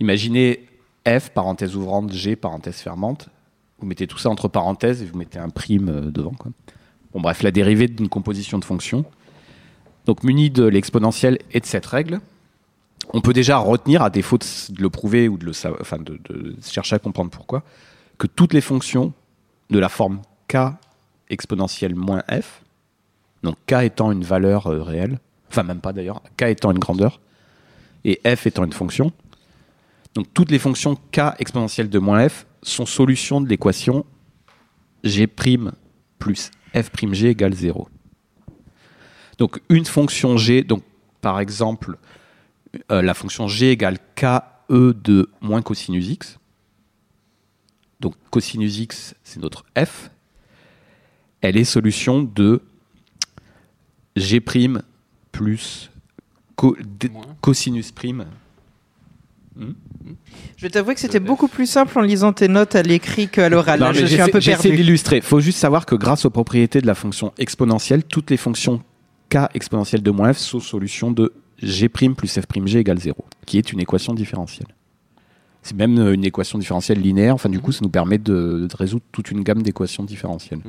Imaginez 0.00 0.66
f 1.06 1.30
parenthèse 1.30 1.74
ouvrante, 1.74 2.12
g 2.12 2.36
parenthèse 2.36 2.76
fermante. 2.76 3.30
Vous 3.78 3.86
mettez 3.86 4.06
tout 4.06 4.18
ça 4.18 4.28
entre 4.28 4.48
parenthèses 4.48 5.02
et 5.02 5.06
vous 5.06 5.16
mettez 5.16 5.38
un 5.38 5.48
prime 5.48 5.88
euh, 5.88 6.10
devant. 6.10 6.32
Quoi. 6.32 6.52
Bon, 7.14 7.20
bref, 7.20 7.42
la 7.42 7.50
dérivée 7.50 7.88
d'une 7.88 8.08
composition 8.08 8.58
de 8.58 8.64
fonctions. 8.64 9.04
Donc 10.08 10.24
muni 10.24 10.48
de 10.48 10.64
l'exponentielle 10.64 11.38
et 11.52 11.60
de 11.60 11.66
cette 11.66 11.84
règle, 11.84 12.20
on 13.12 13.20
peut 13.20 13.34
déjà 13.34 13.58
retenir, 13.58 14.00
à 14.02 14.08
défaut 14.08 14.38
de 14.38 14.80
le 14.80 14.88
prouver 14.88 15.28
ou 15.28 15.36
de, 15.36 15.44
le 15.44 15.52
enfin 15.82 15.98
de 15.98 16.56
chercher 16.62 16.96
à 16.96 16.98
comprendre 16.98 17.30
pourquoi, 17.30 17.62
que 18.16 18.26
toutes 18.26 18.54
les 18.54 18.62
fonctions 18.62 19.12
de 19.68 19.78
la 19.78 19.90
forme 19.90 20.22
k 20.48 20.56
exponentielle 21.28 21.94
moins 21.94 22.22
f, 22.30 22.62
donc 23.42 23.56
k 23.66 23.84
étant 23.84 24.10
une 24.10 24.24
valeur 24.24 24.68
euh, 24.68 24.82
réelle, 24.82 25.18
enfin 25.50 25.62
même 25.62 25.80
pas 25.80 25.92
d'ailleurs, 25.92 26.22
k 26.38 26.44
étant 26.44 26.70
une 26.70 26.78
grandeur, 26.78 27.20
et 28.06 28.18
f 28.24 28.46
étant 28.46 28.64
une 28.64 28.72
fonction. 28.72 29.12
Donc 30.14 30.32
toutes 30.32 30.50
les 30.50 30.58
fonctions 30.58 30.96
k 31.12 31.34
exponentielle 31.38 31.90
de 31.90 31.98
moins 31.98 32.26
f 32.26 32.46
sont 32.62 32.86
solutions 32.86 33.42
de 33.42 33.48
l'équation 33.50 34.06
g' 35.04 35.26
plus 35.26 36.50
f'g 36.72 37.24
égale 37.26 37.52
0. 37.52 37.88
Donc 39.38 39.60
une 39.68 39.84
fonction 39.84 40.36
g, 40.36 40.62
donc 40.62 40.82
par 41.20 41.40
exemple 41.40 41.96
euh, 42.90 43.02
la 43.02 43.14
fonction 43.14 43.48
g 43.48 43.70
égale 43.70 43.98
ke 44.14 44.40
de 44.70 45.28
moins 45.40 45.62
cosinus 45.62 46.08
x. 46.08 46.38
Donc 48.00 48.14
cosinus 48.30 48.78
x 48.78 49.14
c'est 49.24 49.40
notre 49.40 49.64
f. 49.76 50.10
Elle 51.40 51.56
est 51.56 51.64
solution 51.64 52.22
de 52.22 52.60
g' 54.16 54.40
plus 55.32 55.90
co- 56.56 56.76
cosinus 57.40 57.92
prime. 57.92 58.26
Je 59.56 60.62
vais 60.62 60.70
t'avouer 60.70 60.94
que 60.94 61.00
c'était 61.00 61.18
beaucoup 61.20 61.48
plus 61.48 61.66
simple 61.66 61.98
en 61.98 62.02
lisant 62.02 62.32
tes 62.32 62.46
notes 62.48 62.74
à 62.76 62.82
l'écrit 62.82 63.28
qu'à 63.28 63.48
l'oral. 63.48 63.80
Je 63.92 64.04
suis 64.06 64.14
un 64.20 64.26
j'essaie- 64.26 64.30
peu 64.30 64.40
J'essaie 64.40 64.62
perdu. 64.68 64.82
d'illustrer. 64.82 65.16
Il 65.16 65.22
faut 65.22 65.40
juste 65.40 65.58
savoir 65.58 65.84
que 65.86 65.94
grâce 65.96 66.24
aux 66.24 66.30
propriétés 66.30 66.80
de 66.80 66.86
la 66.86 66.94
fonction 66.94 67.32
exponentielle, 67.38 68.04
toutes 68.04 68.30
les 68.30 68.36
fonctions 68.36 68.82
k 69.28 69.48
exponentielle 69.54 70.02
de 70.02 70.10
moins 70.10 70.32
f 70.32 70.38
sont 70.38 70.60
solutions 70.60 71.10
de 71.10 71.32
g' 71.62 71.88
plus 71.88 72.28
f'g 72.28 72.76
égale 72.76 72.98
0, 72.98 73.24
qui 73.46 73.58
est 73.58 73.72
une 73.72 73.80
équation 73.80 74.14
différentielle. 74.14 74.68
C'est 75.62 75.76
même 75.76 75.98
euh, 75.98 76.14
une 76.14 76.24
équation 76.24 76.58
différentielle 76.58 77.00
linéaire. 77.00 77.34
Enfin, 77.34 77.48
du 77.48 77.60
coup, 77.60 77.72
ça 77.72 77.80
nous 77.82 77.90
permet 77.90 78.18
de, 78.18 78.66
de 78.70 78.76
résoudre 78.76 79.04
toute 79.12 79.30
une 79.30 79.42
gamme 79.42 79.62
d'équations 79.62 80.04
différentielles. 80.04 80.60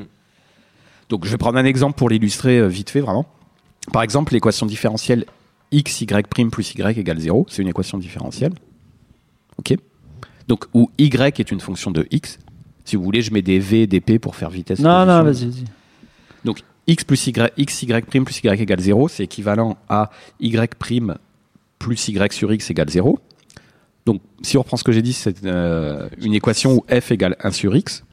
Donc, 1.10 1.26
je 1.26 1.32
vais 1.32 1.38
prendre 1.38 1.58
un 1.58 1.66
exemple 1.66 1.98
pour 1.98 2.10
l'illustrer 2.10 2.60
euh, 2.60 2.68
vite 2.68 2.90
fait, 2.90 3.02
vraiment. 3.02 3.26
Par 3.94 4.02
exemple, 4.02 4.34
l'équation 4.34 4.66
différentielle 4.66 5.26
x, 5.72 6.02
y' 6.02 6.50
plus 6.52 6.74
y 6.76 7.00
égale 7.00 7.20
0, 7.20 7.46
c'est 7.50 7.62
une 7.62 7.68
équation 7.68 7.98
différentielle. 7.98 8.54
OK 9.58 9.76
Donc, 10.48 10.66
où 10.74 10.90
y 10.98 11.06
est 11.06 11.52
une 11.52 11.60
fonction 11.60 11.92
de 11.92 12.08
x. 12.12 12.40
Si 12.86 12.96
vous 12.96 13.04
voulez, 13.04 13.22
je 13.22 13.32
mets 13.32 13.42
des 13.42 13.60
v 13.60 13.84
et 13.84 13.88
des 13.88 14.02
p 14.02 14.18
pour 14.18 14.36
faire 14.36 14.50
vitesse. 14.50 14.80
Non, 14.80 15.06
non, 15.06 15.24
vas-y, 15.24 15.46
vas-y. 15.46 15.66
Donc, 16.44 16.62
x 16.90 17.04
plus 17.04 17.28
y, 17.28 17.54
x, 17.58 17.86
prime 18.08 18.26
plus 18.26 18.42
y 18.44 18.62
égale 18.62 18.80
0, 18.80 19.08
c'est 19.08 19.24
équivalent 19.24 19.78
à 19.88 20.10
y 20.40 20.76
prime 20.76 21.18
plus 21.78 22.10
y 22.10 22.34
sur 22.34 22.52
x 22.52 22.70
égale 22.72 22.90
0. 22.90 23.20
Donc, 24.06 24.22
si 24.42 24.58
on 24.58 24.62
reprend 24.62 24.78
ce 24.78 24.84
que 24.84 24.92
j'ai 24.92 25.04
dit, 25.04 25.14
c'est 25.14 25.46
euh, 25.46 26.10
une 26.20 26.34
équation 26.34 26.74
où 26.74 26.86
f 26.90 27.12
égale 27.12 27.36
1 27.42 27.52
sur 27.52 27.76
x. 27.76 28.04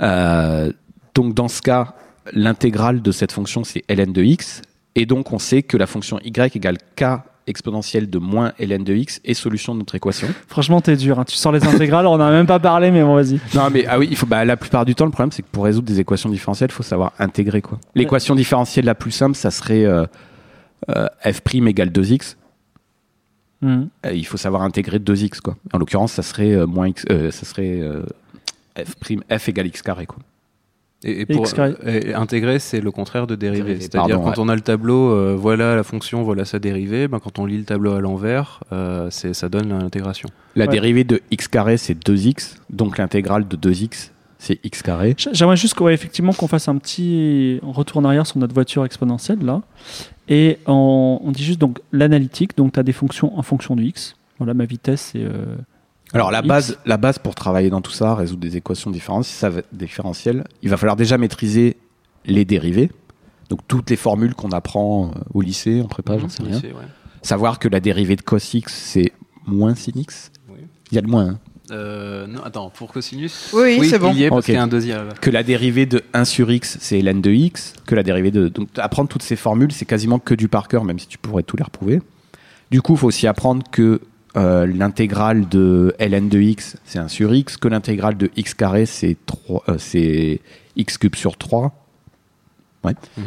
Euh, 0.00 0.72
donc, 1.14 1.34
dans 1.34 1.48
ce 1.48 1.60
cas, 1.60 1.94
l'intégrale 2.32 3.02
de 3.02 3.10
cette 3.10 3.32
fonction, 3.32 3.64
c'est 3.64 3.82
ln 3.88 4.12
de 4.12 4.22
x. 4.22 4.62
Et 4.94 5.06
donc, 5.06 5.32
on 5.32 5.40
sait 5.40 5.62
que 5.62 5.76
la 5.76 5.86
fonction 5.86 6.20
y 6.20 6.56
égale 6.56 6.78
k 6.96 7.04
exponentielle 7.46 8.08
de 8.08 8.18
moins 8.18 8.52
ln 8.58 8.82
de 8.84 8.94
x 8.94 9.20
est 9.24 9.34
solution 9.34 9.74
de 9.74 9.80
notre 9.80 9.94
équation. 9.94 10.28
Franchement, 10.48 10.80
t'es 10.80 10.96
dur. 10.96 11.18
hein. 11.18 11.24
Tu 11.24 11.36
sors 11.36 11.52
les 11.52 11.64
intégrales, 11.66 12.06
on 12.06 12.16
n'en 12.18 12.24
a 12.26 12.30
même 12.30 12.46
pas 12.46 12.58
parlé, 12.58 12.90
mais 12.90 13.02
bon, 13.02 13.14
vas-y. 13.14 13.38
Non, 13.54 13.68
mais 13.70 13.84
ah 13.86 13.98
oui, 13.98 14.08
il 14.10 14.16
faut, 14.16 14.26
bah, 14.26 14.44
la 14.44 14.56
plupart 14.56 14.84
du 14.84 14.94
temps, 14.94 15.04
le 15.04 15.10
problème, 15.10 15.32
c'est 15.32 15.42
que 15.42 15.48
pour 15.50 15.64
résoudre 15.64 15.86
des 15.86 16.00
équations 16.00 16.28
différentielles, 16.30 16.70
il 16.70 16.74
faut 16.74 16.82
savoir 16.82 17.12
intégrer. 17.18 17.60
quoi. 17.62 17.78
L'équation 17.94 18.34
différentielle 18.34 18.84
la 18.86 18.94
plus 18.94 19.10
simple, 19.10 19.36
ça 19.36 19.50
serait 19.50 19.84
euh, 19.84 20.06
euh, 20.90 21.06
f' 21.24 21.66
égale 21.66 21.90
2x. 21.90 22.36
Mhm. 23.62 23.88
Euh, 24.06 24.12
il 24.12 24.26
faut 24.26 24.36
savoir 24.36 24.62
intégrer 24.62 24.98
2x. 24.98 25.40
Quoi. 25.40 25.56
En 25.72 25.78
l'occurrence, 25.78 26.12
ça 26.12 26.22
serait, 26.22 26.52
euh, 26.52 26.66
moins 26.66 26.88
x, 26.88 27.04
euh, 27.10 27.30
ça 27.30 27.46
serait 27.46 27.80
euh, 27.80 28.02
f', 28.78 28.94
f 29.38 29.48
égale 29.48 29.66
x 29.68 29.82
carré. 29.82 30.06
Quoi. 30.06 30.18
Et, 31.06 31.20
et 31.20 31.26
pour 31.26 31.46
et 31.86 32.14
intégrer, 32.14 32.58
c'est 32.58 32.80
le 32.80 32.90
contraire 32.90 33.26
de 33.26 33.34
dériver. 33.34 33.78
C'est-à-dire 33.80 34.20
quand 34.22 34.38
on 34.38 34.48
a 34.48 34.54
le 34.54 34.62
tableau, 34.62 35.10
euh, 35.12 35.36
voilà 35.38 35.76
la 35.76 35.82
fonction, 35.82 36.22
voilà 36.22 36.44
sa 36.46 36.58
dérivée. 36.58 37.08
Ben, 37.08 37.18
quand 37.18 37.38
on 37.38 37.44
lit 37.46 37.58
le 37.58 37.64
tableau 37.64 37.92
à 37.92 38.00
l'envers, 38.00 38.60
euh, 38.72 39.10
ça 39.10 39.48
donne 39.48 39.68
l'intégration. 39.68 40.28
La 40.56 40.64
Ouais. 40.64 40.70
dérivée 40.72 41.04
de 41.04 41.20
x 41.30 41.46
carré, 41.48 41.76
c'est 41.76 41.94
2x. 41.94 42.56
Donc 42.70 42.96
l'intégrale 42.98 43.46
de 43.46 43.56
2x, 43.56 44.12
c'est 44.38 44.58
x 44.64 44.82
carré. 44.82 45.14
J'aimerais 45.32 45.56
juste 45.56 45.74
qu'on, 45.74 45.84
ouais, 45.84 45.94
effectivement 45.94 46.32
qu'on 46.32 46.48
fasse 46.48 46.68
un 46.68 46.76
petit 46.78 47.58
retour 47.62 47.98
en 47.98 48.04
arrière 48.06 48.26
sur 48.26 48.38
notre 48.38 48.54
voiture 48.54 48.84
exponentielle 48.84 49.44
là. 49.44 49.60
Et 50.28 50.58
on, 50.66 51.20
on 51.22 51.30
dit 51.32 51.44
juste 51.44 51.60
donc 51.60 51.80
l'analytique. 51.92 52.56
Donc 52.56 52.72
tu 52.72 52.80
as 52.80 52.82
des 52.82 52.92
fonctions 52.92 53.38
en 53.38 53.42
fonction 53.42 53.76
de 53.76 53.82
x. 53.82 54.16
Voilà, 54.38 54.54
ma 54.54 54.64
vitesse 54.64 55.10
c'est. 55.12 55.20
euh, 55.22 55.56
Alors 56.14 56.30
la 56.30 56.38
X. 56.40 56.48
base, 56.48 56.78
la 56.86 56.96
base 56.96 57.18
pour 57.18 57.34
travailler 57.34 57.70
dans 57.70 57.80
tout 57.80 57.90
ça, 57.92 58.14
résoudre 58.14 58.40
des 58.40 58.56
équations 58.56 58.90
différentes, 58.90 59.24
ça 59.24 59.50
va- 59.50 59.62
différentielles, 59.72 60.44
il 60.62 60.70
va 60.70 60.76
falloir 60.76 60.96
déjà 60.96 61.18
maîtriser 61.18 61.76
les 62.24 62.44
dérivées. 62.44 62.90
Donc 63.50 63.60
toutes 63.68 63.90
les 63.90 63.96
formules 63.96 64.34
qu'on 64.34 64.50
apprend 64.50 65.08
euh, 65.08 65.20
au 65.34 65.42
lycée, 65.42 65.80
en 65.82 65.86
prépa, 65.88 66.16
j'en 66.18 66.28
sais 66.28 66.42
rien. 66.42 66.58
Ouais. 66.58 66.70
Savoir 67.22 67.58
que 67.58 67.68
la 67.68 67.80
dérivée 67.80 68.16
de 68.16 68.22
cos 68.22 68.38
x, 68.38 68.72
c'est 68.72 69.12
moins 69.46 69.74
sin 69.74 69.92
x? 69.96 70.30
Oui. 70.48 70.58
Il 70.90 70.94
y 70.94 70.98
a 70.98 71.00
le 71.02 71.08
moins. 71.08 71.26
hein. 71.30 71.38
Euh, 71.70 72.26
non, 72.26 72.42
attends, 72.42 72.68
pour 72.68 72.92
cosinus 72.92 73.50
Oui, 73.54 73.78
oui, 73.80 73.88
c'est 73.88 73.98
bon. 73.98 74.10
Il 74.12 74.18
y 74.18 74.24
est 74.24 74.28
parce 74.28 74.44
qu'il 74.44 74.54
y 74.54 74.58
a 74.58 74.62
un 74.62 74.66
deuxième. 74.66 75.08
Que 75.22 75.30
la 75.30 75.42
dérivée 75.42 75.86
de 75.86 76.02
1 76.12 76.26
sur 76.26 76.50
x, 76.52 76.76
c'est 76.80 77.00
ln 77.00 77.22
de 77.22 77.30
x. 77.30 77.72
Que 77.86 77.94
la 77.94 78.02
dérivée 78.02 78.30
de... 78.30 78.48
Donc 78.48 78.68
apprendre 78.76 79.08
toutes 79.08 79.22
ces 79.22 79.34
formules, 79.36 79.72
c'est 79.72 79.86
quasiment 79.86 80.18
que 80.18 80.34
du 80.34 80.48
par 80.48 80.68
cœur, 80.68 80.84
même 80.84 80.98
si 80.98 81.06
tu 81.08 81.16
pourrais 81.16 81.42
tout 81.42 81.56
les 81.56 81.64
reprouver. 81.64 82.02
Du 82.70 82.82
coup, 82.82 82.92
il 82.94 82.98
faut 82.98 83.06
aussi 83.08 83.26
apprendre 83.26 83.62
que 83.70 84.02
euh, 84.36 84.66
l'intégrale 84.66 85.48
de 85.48 85.94
ln 86.00 86.28
de 86.28 86.40
x, 86.40 86.76
c'est 86.84 86.98
1 86.98 87.08
sur 87.08 87.32
x. 87.34 87.56
Que 87.56 87.68
l'intégrale 87.68 88.16
de 88.16 88.30
x 88.36 88.54
carré, 88.54 88.86
c'est 88.86 89.16
3, 89.26 89.64
euh, 89.68 89.76
c'est 89.78 90.40
x 90.76 90.98
cube 90.98 91.14
sur 91.14 91.36
3. 91.36 91.72
Ouais. 92.82 92.94
Mhm. 93.16 93.24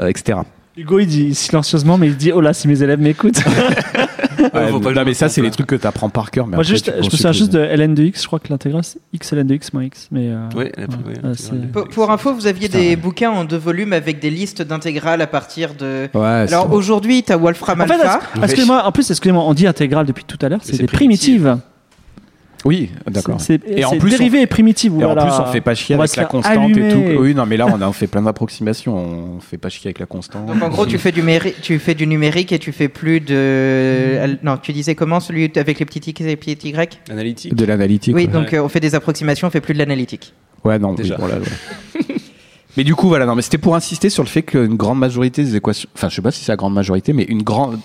Euh, 0.00 0.08
etc. 0.08 0.38
Hugo 0.76 0.98
il 0.98 1.06
dit 1.06 1.34
silencieusement, 1.34 1.98
mais 1.98 2.08
il 2.08 2.16
dit 2.16 2.32
oh 2.32 2.40
là 2.40 2.52
si 2.52 2.66
mes 2.66 2.82
élèves 2.82 3.00
m'écoutent. 3.00 3.42
Ouais, 4.54 4.68
faut 4.68 4.80
pas 4.80 4.92
non, 4.92 5.02
mais 5.04 5.14
ça, 5.14 5.28
c'est 5.28 5.40
les 5.40 5.48
place. 5.48 5.56
trucs 5.56 5.66
que 5.66 5.74
tu 5.76 5.86
apprends 5.86 6.08
par 6.08 6.30
cœur. 6.30 6.46
mais 6.46 6.56
Moi 6.56 6.62
après, 6.62 6.72
juste, 6.74 6.92
je 7.00 7.04
me 7.04 7.10
souviens 7.10 7.32
juste 7.32 7.52
de 7.52 7.58
ln 7.60 7.94
de 7.94 8.02
x. 8.04 8.22
Je 8.22 8.26
crois 8.26 8.38
que 8.38 8.48
l'intégrale 8.50 8.84
c'est 8.84 8.98
x 9.12 9.32
ln 9.32 9.44
de 9.46 9.54
x 9.54 9.72
moins 9.72 9.84
x. 9.84 10.08
Mais 10.10 10.28
euh, 10.30 10.48
Oui, 10.56 10.64
ouais. 10.64 10.72
Ouais, 10.76 11.32
de- 11.32 11.66
Pour, 11.72 11.88
pour 11.88 12.10
info, 12.10 12.32
vous 12.34 12.46
aviez 12.46 12.68
Putain, 12.68 12.78
des 12.80 12.88
ouais. 12.90 12.96
bouquins 12.96 13.30
en 13.30 13.44
deux 13.44 13.56
volumes 13.56 13.92
avec 13.92 14.20
des 14.20 14.30
listes 14.30 14.62
d'intégrales 14.62 15.20
à 15.22 15.26
partir 15.26 15.74
de. 15.74 16.08
Ouais, 16.14 16.24
Alors 16.24 16.72
aujourd'hui, 16.72 17.22
tu 17.22 17.32
as 17.32 17.36
Wolfram 17.36 17.80
En 17.80 17.86
fait, 17.86 17.94
Alpha. 17.94 18.20
excusez-moi, 18.42 18.84
en 18.84 18.92
plus, 18.92 19.10
excusez-moi, 19.10 19.42
on 19.46 19.54
dit 19.54 19.66
intégrale 19.66 20.06
depuis 20.06 20.24
tout 20.24 20.38
à 20.42 20.48
l'heure, 20.48 20.60
c'est 20.62 20.72
c'est 20.72 20.78
des 20.82 20.86
primitives. 20.86 21.58
Oui, 22.64 22.90
d'accord. 23.10 23.40
C'est 23.40 23.60
Et 23.68 23.84
en 23.84 23.90
c'est 23.90 23.98
plus, 23.98 24.10
dérivé 24.10 24.40
et 24.40 24.46
primitive. 24.46 24.92
Et 24.92 25.04
voilà. 25.04 25.22
en 25.24 25.26
plus, 25.26 25.34
on 25.38 25.52
fait 25.52 25.60
pas 25.60 25.74
chier 25.74 25.96
On 25.96 26.00
avec 26.00 26.16
la 26.16 26.24
constante 26.24 26.76
et 26.76 26.88
tout. 26.88 27.02
Oui, 27.20 27.34
non, 27.34 27.44
mais 27.44 27.56
là, 27.58 27.66
on 27.66 27.80
a 27.80 27.92
fait 27.92 28.06
plein 28.06 28.22
d'approximations. 28.22 28.96
On 28.96 29.40
fait 29.40 29.58
pas 29.58 29.68
chier 29.68 29.88
avec 29.88 29.98
la 29.98 30.06
constante. 30.06 30.46
Donc 30.46 30.62
en 30.62 30.68
gros, 30.70 30.86
tu 30.86 30.96
fais, 30.98 31.12
du 31.12 31.22
méri- 31.22 31.54
tu 31.60 31.78
fais 31.78 31.94
du 31.94 32.06
numérique 32.06 32.52
et 32.52 32.58
tu 32.58 32.72
fais 32.72 32.88
plus 32.88 33.20
de. 33.20 34.18
Al- 34.20 34.38
Non, 34.42 34.56
tu 34.56 34.72
disais 34.72 34.94
comment 34.94 35.20
celui 35.20 35.50
avec 35.56 35.78
les 35.78 35.84
petits 35.84 36.00
x 36.10 36.20
et 36.22 36.24
les 36.24 36.36
petits 36.36 36.70
y 36.70 36.88
Analytique. 37.10 37.54
de 37.54 37.64
l'analytique. 37.64 38.14
Oui, 38.14 38.22
ouais. 38.22 38.28
donc 38.32 38.52
euh, 38.54 38.62
on 38.62 38.68
fait 38.68 38.80
des 38.80 38.94
approximations, 38.94 39.48
on 39.48 39.50
fait 39.50 39.60
plus 39.60 39.74
de 39.74 39.78
l'analytique. 39.78 40.32
Ouais, 40.64 40.78
non, 40.78 40.94
Déjà. 40.94 41.16
oui, 41.16 41.20
voilà, 41.20 41.40
ouais. 41.40 42.16
mais 42.76 42.84
du 42.84 42.94
coup, 42.94 43.08
voilà, 43.08 43.26
non, 43.26 43.34
mais 43.34 43.42
c'était 43.42 43.58
pour 43.58 43.76
insister 43.76 44.08
sur 44.08 44.22
le 44.22 44.28
fait 44.28 44.42
qu'une 44.42 44.76
grande 44.76 44.98
majorité 44.98 45.42
des 45.44 45.56
équations, 45.56 45.88
enfin, 45.94 46.08
je 46.08 46.14
sais 46.16 46.22
pas 46.22 46.30
si 46.30 46.42
c'est 46.42 46.52
la 46.52 46.56
grande 46.56 46.72
majorité, 46.74 47.12
mais 47.12 47.24
une 47.24 47.42
grande, 47.42 47.78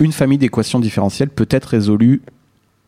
une 0.00 0.12
famille 0.12 0.38
d'équations 0.38 0.80
différentielles 0.80 1.28
peut 1.28 1.46
être 1.50 1.66
résolue 1.66 2.22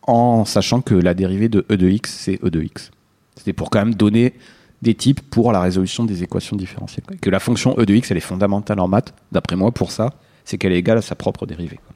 en 0.06 0.44
sachant 0.44 0.80
que 0.80 0.94
la 0.94 1.14
dérivée 1.14 1.48
de 1.48 1.64
e 1.70 1.76
de 1.76 1.88
x, 1.88 2.10
c'est 2.10 2.42
e 2.44 2.50
de 2.50 2.62
x. 2.62 2.90
C'était 3.36 3.52
pour 3.52 3.70
quand 3.70 3.78
même 3.80 3.94
donner 3.94 4.34
des 4.82 4.94
types 4.94 5.20
pour 5.20 5.52
la 5.52 5.60
résolution 5.60 6.04
des 6.04 6.22
équations 6.22 6.56
différentielles. 6.56 7.04
quoi. 7.06 7.16
Que 7.20 7.30
la 7.30 7.40
fonction 7.40 7.74
e 7.78 7.84
de 7.84 7.94
x, 7.94 8.10
elle 8.10 8.16
est 8.16 8.20
fondamentale 8.20 8.80
en 8.80 8.88
maths, 8.88 9.14
d'après 9.32 9.56
moi, 9.56 9.72
pour 9.72 9.90
ça, 9.90 10.14
c'est 10.44 10.58
qu'elle 10.58 10.72
est 10.72 10.78
égale 10.78 10.98
à 10.98 11.02
sa 11.02 11.14
propre 11.14 11.46
dérivée. 11.46 11.78
quoi. 11.84 11.94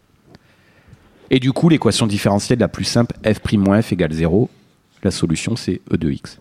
Et 1.31 1.39
du 1.39 1.53
coup, 1.53 1.69
l'équation 1.69 2.07
différentielle 2.07 2.59
la 2.59 2.69
plus 2.69 2.85
simple, 2.85 3.15
f'-f 3.25 3.93
égale 3.93 4.13
0, 4.13 4.51
la 5.03 5.11
solution, 5.11 5.55
c'est 5.57 5.81
e 5.93 5.97
de 5.97 6.11
x. 6.11 6.41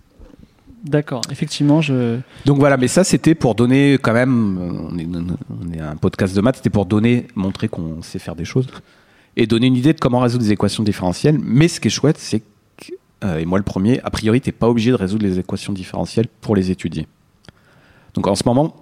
D'accord, 0.84 1.22
effectivement, 1.30 1.82
je. 1.82 2.20
Donc 2.46 2.58
voilà, 2.58 2.78
mais 2.78 2.88
ça 2.88 3.04
c'était 3.04 3.36
pour 3.36 3.54
donner 3.54 3.98
quand 4.02 4.14
même, 4.14 4.58
on 4.58 4.98
est, 4.98 5.06
on 5.06 5.74
est 5.74 5.82
un 5.82 5.98
podcast 5.98 6.34
de 6.34 6.40
maths, 6.40 6.56
c'était 6.56 6.70
pour 6.70 6.86
donner, 6.86 7.28
montrer 7.36 7.68
qu'on 7.68 8.02
sait 8.02 8.18
faire 8.18 8.36
des 8.36 8.46
choses 8.46 8.68
et 9.38 9.48
donner 9.48 9.68
une 9.68 9.76
idée 9.76 9.94
de 9.94 10.00
comment 10.00 10.20
résoudre 10.20 10.44
des 10.44 10.52
équations 10.52 10.84
différentielles. 10.84 11.40
Mais 11.42 11.68
ce 11.68 11.80
qui 11.80 11.88
est 11.88 11.92
chouette, 11.92 12.18
c'est 12.18 12.40
que, 12.40 12.94
euh, 13.24 13.38
et 13.38 13.46
moi 13.46 13.58
le 13.58 13.64
premier, 13.64 14.00
a 14.04 14.10
priori, 14.10 14.42
t'es 14.42 14.52
pas 14.52 14.68
obligé 14.68 14.92
de 14.92 14.96
résoudre 14.96 15.26
les 15.26 15.40
équations 15.40 15.74
différentielles 15.74 16.28
pour 16.42 16.56
les 16.56 16.72
étudier. 16.72 17.08
Donc 18.14 18.28
en 18.28 18.36
ce 18.36 18.44
moment, 18.46 18.76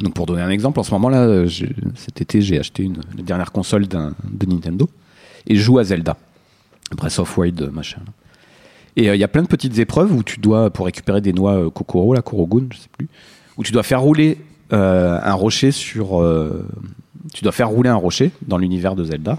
donc 0.00 0.14
pour 0.14 0.26
donner 0.26 0.42
un 0.42 0.50
exemple, 0.50 0.80
en 0.80 0.82
ce 0.82 0.92
moment 0.92 1.08
là, 1.08 1.22
euh, 1.22 1.48
cet 1.94 2.20
été 2.20 2.40
j'ai 2.42 2.58
acheté 2.58 2.82
une 2.82 3.00
la 3.16 3.22
dernière 3.22 3.52
console 3.52 3.86
de 3.88 4.46
Nintendo 4.46 4.88
et 5.46 5.56
je 5.56 5.62
joue 5.62 5.78
à 5.78 5.84
Zelda, 5.84 6.16
Breath 6.96 7.18
of 7.18 7.36
Wild 7.38 7.70
machin. 7.72 8.00
Et 8.96 9.08
euh, 9.08 9.16
il 9.16 9.18
y 9.20 9.24
a 9.24 9.28
plein 9.28 9.42
de 9.42 9.48
petites 9.48 9.78
épreuves 9.78 10.12
où 10.12 10.22
tu 10.22 10.40
dois, 10.40 10.70
pour 10.70 10.86
récupérer 10.86 11.20
des 11.20 11.32
noix 11.32 11.54
euh, 11.54 11.70
Kokoro, 11.70 12.14
la 12.14 12.22
Korogun, 12.22 12.66
je 12.72 12.78
sais 12.78 12.88
plus, 12.96 13.08
où 13.56 13.62
tu 13.62 13.72
dois 13.72 13.82
faire 13.82 14.00
rouler 14.00 14.38
euh, 14.72 15.18
un 15.22 15.34
rocher 15.34 15.70
sur. 15.70 16.20
euh, 16.20 16.66
tu 17.32 17.44
dois 17.44 17.52
faire 17.52 17.68
rouler 17.68 17.90
un 17.90 17.96
rocher 17.96 18.32
dans 18.46 18.58
l'univers 18.58 18.96
de 18.96 19.04
Zelda, 19.04 19.38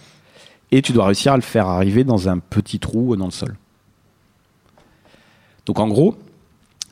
et 0.72 0.82
tu 0.82 0.94
dois 0.94 1.06
réussir 1.06 1.34
à 1.34 1.36
le 1.36 1.42
faire 1.42 1.68
arriver 1.68 2.04
dans 2.04 2.30
un 2.30 2.40
petit 2.40 2.80
trou 2.80 3.16
dans 3.16 3.26
le 3.26 3.32
sol. 3.32 3.56
Donc 5.66 5.80
en 5.80 5.88
gros, 5.88 6.16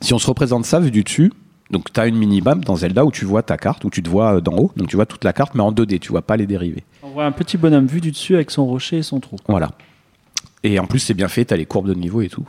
si 0.00 0.14
on 0.14 0.18
se 0.18 0.26
représente 0.26 0.64
ça 0.64 0.80
vu 0.80 0.90
du 0.90 1.02
dessus, 1.02 1.32
donc 1.70 1.92
tu 1.92 2.00
as 2.00 2.06
une 2.06 2.16
mini-map 2.16 2.56
dans 2.56 2.76
Zelda 2.76 3.04
où 3.04 3.12
tu 3.12 3.24
vois 3.24 3.42
ta 3.42 3.56
carte, 3.56 3.84
où 3.84 3.90
tu 3.90 4.02
te 4.02 4.08
vois 4.08 4.36
euh, 4.36 4.40
d'en 4.40 4.56
haut, 4.56 4.72
donc 4.76 4.88
tu 4.88 4.96
vois 4.96 5.06
toute 5.06 5.24
la 5.24 5.32
carte, 5.32 5.54
mais 5.54 5.62
en 5.62 5.72
2D, 5.72 5.98
tu 6.00 6.10
vois 6.10 6.22
pas 6.22 6.36
les 6.36 6.46
dérivés. 6.46 6.84
On 7.02 7.10
voit 7.10 7.24
un 7.24 7.32
petit 7.32 7.56
bonhomme 7.56 7.86
vu 7.86 8.00
du 8.00 8.10
dessus 8.10 8.34
avec 8.34 8.50
son 8.50 8.66
rocher 8.66 8.98
et 8.98 9.02
son 9.02 9.20
trou. 9.20 9.36
Voilà. 9.48 9.70
Et 10.62 10.78
en 10.78 10.86
plus, 10.86 10.98
c'est 10.98 11.14
bien 11.14 11.28
fait, 11.28 11.44
tu 11.44 11.54
as 11.54 11.56
les 11.56 11.66
courbes 11.66 11.88
de 11.88 11.94
niveau 11.94 12.20
et 12.22 12.28
tout. 12.28 12.46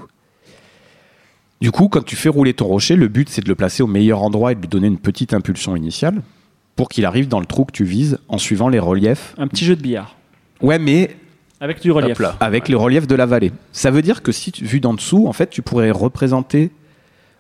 Du 1.62 1.72
coup, 1.72 1.88
quand 1.88 2.04
tu 2.04 2.16
fais 2.16 2.30
rouler 2.30 2.56
ton 2.56 2.66
rocher, 2.66 2.96
le 2.96 3.08
but, 3.08 3.30
c'est 3.30 3.44
de 3.44 3.48
le 3.48 3.56
placer 3.56 3.84
au 3.84 3.88
meilleur 3.88 4.24
endroit 4.24 4.52
et 4.52 4.56
de 4.56 4.62
lui 4.62 4.68
donner 4.68 4.88
une 4.88 4.98
petite 4.98 5.34
impulsion 5.34 5.76
initiale 5.76 6.24
pour 6.76 6.90
qu'il 6.90 7.06
arrive 7.06 7.28
dans 7.28 7.40
le 7.40 7.46
trou 7.46 7.66
que 7.66 7.72
tu 7.72 7.84
vises 7.84 8.18
en 8.28 8.40
suivant 8.40 8.68
les 8.68 8.80
reliefs. 8.80 9.36
Un 9.38 9.48
petit 9.48 9.66
jeu 9.66 9.76
de 9.76 9.82
billard. 9.82 10.16
Ouais, 10.62 10.80
mais 10.80 11.16
Avec 11.62 11.80
du 11.80 11.92
relief. 11.92 12.20
Avec 12.40 12.68
les 12.68 12.76
reliefs 12.76 13.06
de 13.08 13.16
la 13.16 13.28
vallée. 13.28 13.54
Ça 13.72 13.92
veut 13.92 14.02
dire 14.02 14.24
que 14.24 14.32
si 14.32 14.52
tu, 14.52 14.66
vu 14.66 14.80
d'en 14.80 14.96
dessous, 14.96 15.28
en 15.28 15.34
fait, 15.34 15.50
tu 15.52 15.62
pourrais 15.62 15.92
représenter. 15.92 16.72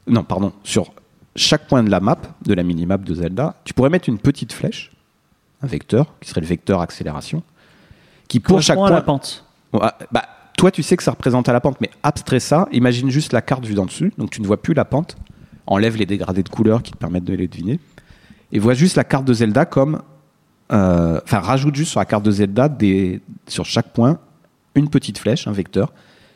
Non, 0.07 0.24
pardon, 0.24 0.53
sur 0.63 0.93
chaque 1.36 1.67
point 1.67 1.84
de 1.84 1.89
la 1.89 1.99
map, 1.99 2.19
de 2.45 2.53
la 2.53 2.63
mini-map 2.63 2.99
de 2.99 3.13
Zelda, 3.15 3.55
tu 3.65 3.74
pourrais 3.74 3.89
mettre 3.89 4.09
une 4.09 4.19
petite 4.19 4.53
flèche, 4.53 4.91
un 5.63 5.67
vecteur, 5.67 6.13
qui 6.22 6.30
serait 6.30 6.41
le 6.41 6.47
vecteur 6.47 6.82
accélération, 6.82 7.41
qui 8.28 8.39
pour 8.39 8.61
chaque 8.61 8.78
Correspond 8.78 8.95
à 8.95 9.01
point. 9.01 9.13
la 9.13 9.19
pente. 9.19 9.45
Ouais, 9.74 10.07
bah, 10.11 10.26
toi, 10.57 10.69
tu 10.69 10.84
sais 10.84 10.97
que 10.97 11.03
ça 11.03 11.11
représente 11.11 11.49
à 11.49 11.53
la 11.53 11.61
pente, 11.61 11.82
mais 11.82 11.89
abstrait 12.03 12.39
ça, 12.39 12.67
imagine 12.72 13.09
juste 13.09 13.34
la 13.34 13.41
carte 13.41 13.65
vue 13.65 13.74
d'en 13.74 13.86
dessus, 13.86 14.13
donc 14.17 14.30
tu 14.30 14.41
ne 14.41 14.47
vois 14.47 14.61
plus 14.61 14.74
la 14.74 14.86
pente, 14.86 15.15
enlève 15.65 15.97
les 15.97 16.05
dégradés 16.05 16.43
de 16.43 16.49
couleurs 16.49 16.84
qui 16.84 16.91
te 16.91 16.97
permettent 16.97 17.24
de 17.24 17.34
les 17.34 17.47
deviner, 17.47 17.80
et 18.51 18.59
vois 18.59 18.74
juste 18.74 18.97
la 18.97 19.03
carte 19.03 19.26
de 19.26 19.34
Zelda 19.34 19.65
comme. 19.65 20.01
Euh, 20.72 21.19
Enfin, 21.24 21.39
rajoute 21.39 21.76
juste 21.76 21.91
sur 21.91 21.99
la 21.99 22.05
carte 22.05 22.24
de 22.24 22.32
Zelda, 22.32 22.69
des, 22.69 23.22
sur 23.47 23.65
chaque 23.65 23.89
point, 23.93 24.19
une 24.76 24.89
petite 24.89 25.17
flèche, 25.17 25.47
un 25.47 25.51
vecteur, 25.51 25.91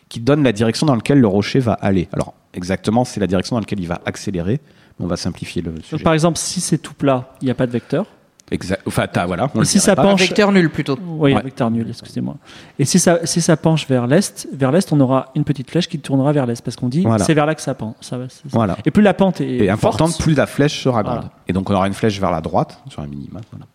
qui 0.09 0.19
donne 0.19 0.43
la 0.43 0.51
direction 0.51 0.86
dans 0.86 0.95
laquelle 0.95 1.19
le 1.19 1.27
rocher 1.27 1.59
va 1.59 1.73
aller. 1.73 2.07
Alors, 2.13 2.33
exactement, 2.53 3.05
c'est 3.05 3.19
la 3.19 3.27
direction 3.27 3.55
dans 3.55 3.59
laquelle 3.61 3.79
il 3.79 3.88
va 3.88 4.01
accélérer, 4.05 4.59
mais 4.99 5.05
on 5.05 5.07
va 5.09 5.17
simplifier 5.17 5.61
le 5.61 5.71
Donc, 5.71 5.83
sujet. 5.83 6.03
par 6.03 6.13
exemple, 6.13 6.38
si 6.38 6.61
c'est 6.61 6.77
tout 6.77 6.93
plat, 6.93 7.33
il 7.41 7.45
n'y 7.45 7.51
a 7.51 7.55
pas 7.55 7.65
de 7.67 7.71
vecteur. 7.71 8.05
Exact- 8.51 8.83
Enfin, 8.86 9.07
t'as- 9.11 9.25
voilà, 9.25 9.49
on 9.55 9.57
Et 9.57 9.59
le 9.61 9.65
si 9.65 9.79
ça 9.79 9.95
pas. 9.95 10.03
Un 10.03 10.05
penche. 10.11 10.19
vecteur 10.21 10.51
nul 10.51 10.69
plutôt. 10.69 10.99
Oui, 11.03 11.33
Ouais. 11.33 11.41
vecteur 11.41 11.71
nul, 11.71 11.88
excusez-moi. 11.89 12.36
Et 12.77 12.86
si 12.86 12.99
ça, 12.99 13.25
si 13.25 13.41
ça 13.41 13.57
penche 13.57 13.88
vers 13.88 14.05
l'est, 14.05 14.47
vers 14.53 14.71
l'est, 14.71 14.93
on 14.93 14.99
aura 14.99 15.31
une 15.33 15.43
petite 15.43 15.71
flèche 15.71 15.88
qui 15.89 15.97
tournera 15.97 16.31
vers 16.31 16.45
l'est 16.45 16.61
parce 16.63 16.75
qu'on 16.75 16.88
dit 16.88 17.01
Voilà. 17.01 17.23
c'est 17.23 17.33
vers 17.33 17.47
là 17.47 17.55
que 17.55 17.61
ça 17.63 17.73
penche. 17.73 17.95
Ça, 18.01 18.17
ça. 18.29 18.41
Voilà. 18.51 18.77
Et 18.86 18.91
plus 18.91 19.01
la 19.01 19.15
pente 19.15 19.41
est, 19.41 19.49
Et 19.63 19.69
importante, 19.71 20.09
forte, 20.11 20.21
plus 20.21 20.36
la 20.36 20.45
flèche 20.45 20.79
sera 20.83 21.01
grande. 21.01 21.15
Voilà. 21.21 21.31
Et 21.47 21.53
donc 21.53 21.67
on 21.71 21.73
aura 21.73 21.88
une 21.88 21.95
flèche 21.95 22.19
vers 22.19 22.29
la 22.29 22.41
droite, 22.41 22.79
sur 22.88 23.01
un 23.01 23.07
minimum. 23.07 23.41
Voilà. 23.51 23.65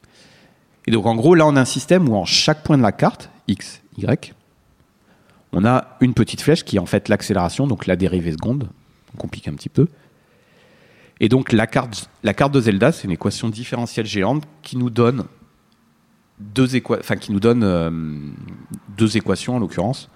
Et 0.87 0.91
donc 0.91 1.07
en 1.07 1.15
gros, 1.15 1.35
là 1.35 1.47
on 1.47 1.57
a 1.57 1.61
un 1.61 1.65
système 1.67 2.09
où 2.09 2.17
en 2.17 2.25
chaque 2.25 2.63
point 2.63 2.79
de 2.79 2.83
la 2.83 2.93
carte, 2.93 3.31
X, 3.49 3.83
Y, 3.99 4.35
on 5.53 5.65
a 5.65 5.97
une 6.01 6.15
petite 6.15 6.41
flèche 6.41 6.65
qui 6.65 6.77
est 6.77 6.81
en 6.81 6.87
fait 6.87 7.09
l'accélération, 7.09 7.67
donc 7.67 7.87
la 7.87 7.97
dérivée 7.97 8.33
seconde. 8.33 8.69
On 9.15 9.19
complique 9.19 9.49
un 9.49 9.55
petit 9.55 9.69
peu. 9.69 9.89
Et 11.19 11.29
donc 11.29 11.53
la 11.53 11.67
carte, 11.67 12.09
de 12.23 12.61
Zelda, 12.61 12.93
c'est 12.93 13.05
une 13.05 13.11
équation 13.11 13.49
différentielle 13.49 14.07
géante 14.07 14.45
qui 14.63 14.77
nous 14.77 14.91
donne 14.91 15.25
deux, 16.39 16.67
qui 16.67 17.33
nous 17.33 17.41
donne, 17.41 17.63
euh, 17.63 17.91
deux 18.97 19.17
équations 19.17 19.57
en 19.57 19.59
l'occurrence, 19.59 20.09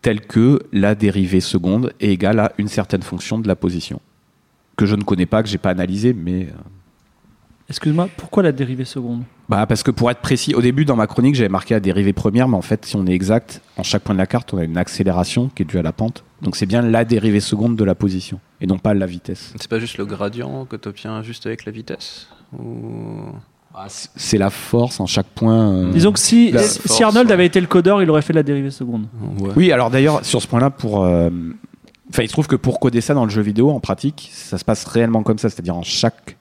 telles 0.00 0.22
que 0.22 0.60
la 0.72 0.94
dérivée 0.94 1.40
seconde 1.40 1.92
est 2.00 2.10
égale 2.10 2.40
à 2.40 2.52
une 2.56 2.68
certaine 2.68 3.02
fonction 3.02 3.38
de 3.38 3.46
la 3.46 3.56
position 3.56 4.00
que 4.76 4.86
je 4.86 4.96
ne 4.96 5.02
connais 5.02 5.26
pas, 5.26 5.42
que 5.42 5.48
j'ai 5.48 5.58
pas 5.58 5.70
analysé, 5.70 6.14
mais 6.14 6.44
euh, 6.44 6.52
Excuse-moi, 7.68 8.08
pourquoi 8.16 8.42
la 8.42 8.52
dérivée 8.52 8.84
seconde? 8.84 9.22
Bah 9.48 9.66
parce 9.66 9.82
que 9.82 9.90
pour 9.90 10.10
être 10.10 10.20
précis, 10.20 10.54
au 10.54 10.60
début 10.60 10.84
dans 10.84 10.96
ma 10.96 11.06
chronique 11.06 11.34
j'avais 11.34 11.48
marqué 11.48 11.74
la 11.74 11.80
dérivée 11.80 12.12
première, 12.12 12.48
mais 12.48 12.56
en 12.56 12.62
fait 12.62 12.84
si 12.84 12.96
on 12.96 13.06
est 13.06 13.12
exact, 13.12 13.60
en 13.76 13.82
chaque 13.82 14.02
point 14.02 14.14
de 14.14 14.18
la 14.18 14.26
carte 14.26 14.52
on 14.54 14.58
a 14.58 14.64
une 14.64 14.76
accélération 14.78 15.50
qui 15.54 15.62
est 15.62 15.66
due 15.66 15.78
à 15.78 15.82
la 15.82 15.92
pente, 15.92 16.24
donc 16.42 16.56
c'est 16.56 16.66
bien 16.66 16.82
la 16.82 17.04
dérivée 17.04 17.40
seconde 17.40 17.76
de 17.76 17.84
la 17.84 17.94
position 17.94 18.40
et 18.60 18.66
non 18.66 18.78
pas 18.78 18.94
la 18.94 19.06
vitesse. 19.06 19.52
C'est 19.58 19.68
pas 19.70 19.78
juste 19.78 19.96
le 19.98 20.06
gradient 20.06 20.64
que 20.66 20.76
tu 20.76 20.88
obtiens 20.88 21.22
juste 21.22 21.46
avec 21.46 21.64
la 21.64 21.72
vitesse 21.72 22.28
Ou... 22.58 23.26
Ah, 23.74 23.86
C'est 23.88 24.36
la 24.36 24.50
force 24.50 25.00
en 25.00 25.06
chaque 25.06 25.28
point. 25.28 25.72
euh. 25.72 25.92
Disons 25.92 26.12
que 26.12 26.18
si, 26.18 26.50
La 26.50 26.62
si 26.62 26.78
force, 26.80 27.00
Arnold 27.00 27.28
ouais. 27.28 27.32
avait 27.32 27.46
été 27.46 27.58
le 27.58 27.66
codeur, 27.66 28.02
il 28.02 28.10
aurait 28.10 28.20
fait 28.20 28.34
la 28.34 28.42
dérivée 28.42 28.70
seconde. 28.70 29.06
Ouais. 29.40 29.50
Oui, 29.56 29.72
alors 29.72 29.88
d'ailleurs 29.88 30.24
sur 30.26 30.42
ce 30.42 30.46
point-là 30.46 30.68
pour 30.68 31.04
euh, 31.04 31.30
Enfin, 32.10 32.22
il 32.24 32.28
se 32.28 32.32
trouve 32.34 32.46
que 32.46 32.56
pour 32.56 32.78
coder 32.80 33.00
ça 33.00 33.14
dans 33.14 33.24
le 33.24 33.30
jeu 33.30 33.40
vidéo, 33.40 33.70
en 33.70 33.80
pratique, 33.80 34.28
ça 34.34 34.58
se 34.58 34.64
passe 34.66 34.84
réellement 34.84 35.22
comme 35.22 35.38
ça, 35.38 35.48
c'est-à-dire 35.48 35.74
en 35.76 35.82
chaque. 35.82 36.36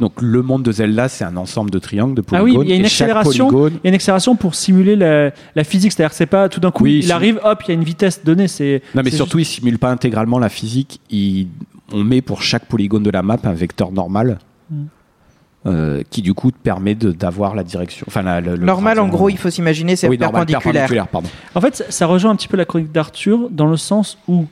Donc 0.00 0.20
le 0.22 0.40
monde 0.42 0.62
de 0.62 0.72
Zelda, 0.72 1.08
c'est 1.08 1.24
un 1.24 1.36
ensemble 1.36 1.70
de 1.70 1.78
triangles, 1.78 2.14
de 2.14 2.22
Ah 2.32 2.42
oui, 2.42 2.54
polygones. 2.54 2.66
il 2.66 2.70
y 2.70 2.72
a 2.72 2.76
une 2.76 2.84
accélération. 2.86 3.48
polygone- 3.48 3.72
Il 3.74 3.84
y 3.84 3.86
a 3.86 3.90
une 3.90 3.94
accélération 3.94 4.34
pour 4.34 4.54
simuler 4.54 4.96
la, 4.96 5.30
la 5.54 5.64
physique, 5.64 5.92
c'est-à-dire 5.92 6.10
que 6.10 6.16
c'est 6.16 6.26
pas 6.26 6.48
tout 6.48 6.58
d'un 6.60 6.70
coup, 6.70 6.84
Oui, 6.84 6.96
il 6.98 7.04
si- 7.04 7.12
arrive, 7.12 7.38
hop, 7.44 7.62
il 7.64 7.68
y 7.68 7.70
a 7.72 7.74
une 7.74 7.84
vitesse 7.84 8.24
donnée. 8.24 8.48
C'est 8.48 8.82
Non, 8.94 9.02
mais 9.04 9.10
surtout, 9.10 9.38
il 9.38 9.44
simule 9.44 9.78
pas 9.78 9.90
intégralement 9.90 10.38
la 10.38 10.48
physique. 10.48 11.00
Il... 11.10 11.48
On 11.92 12.02
met 12.04 12.22
pour 12.22 12.40
chaque 12.42 12.66
polygone 12.66 13.02
de 13.02 13.10
la 13.10 13.20
map 13.22 13.36
un 13.44 13.52
vecteur 13.52 13.92
normal. 13.92 14.38
Mm. 14.70 14.84
euh, 15.66 16.02
qui 16.08 16.22
du 16.22 16.32
coup 16.32 16.50
te 16.50 16.56
permet 16.56 16.94
de- 16.94 17.12
d'avoir 17.12 17.54
la 17.54 17.62
direction. 17.62 18.06
Enfin, 18.08 18.22
la- 18.22 18.40
le, 18.40 18.56
le 18.56 18.64
Normal, 18.64 18.98
en 18.98 19.08
gros, 19.08 19.28
il 19.28 19.36
faut 19.36 19.50
s'imaginer, 19.50 19.94
c'est 19.94 20.08
Oui, 20.08 20.16
normal, 20.16 20.46
perpendiculaire. 20.46 20.88
perpendiculaire, 20.88 21.08
pardon. 21.08 21.28
En 21.54 21.60
fait, 21.60 21.84
ça- 21.90 22.06
rejoint 22.06 22.30
un 22.30 22.36
petit 22.36 22.48
peu 22.48 22.56
la 22.56 22.64
chronique 22.64 22.92
d'Arthur 22.92 23.50
dans 23.50 23.66
le 23.66 23.76
sens 23.76 24.16
où, 24.26 24.46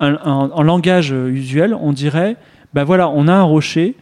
en 0.00 0.62
langage 0.64 1.12
usuel, 1.12 1.72
on 1.80 1.92
dirait, 1.92 2.36
ben 2.74 2.82
voilà, 2.82 3.08
on 3.10 3.28
a 3.28 3.32
un 3.32 3.42
rocher 3.44 3.94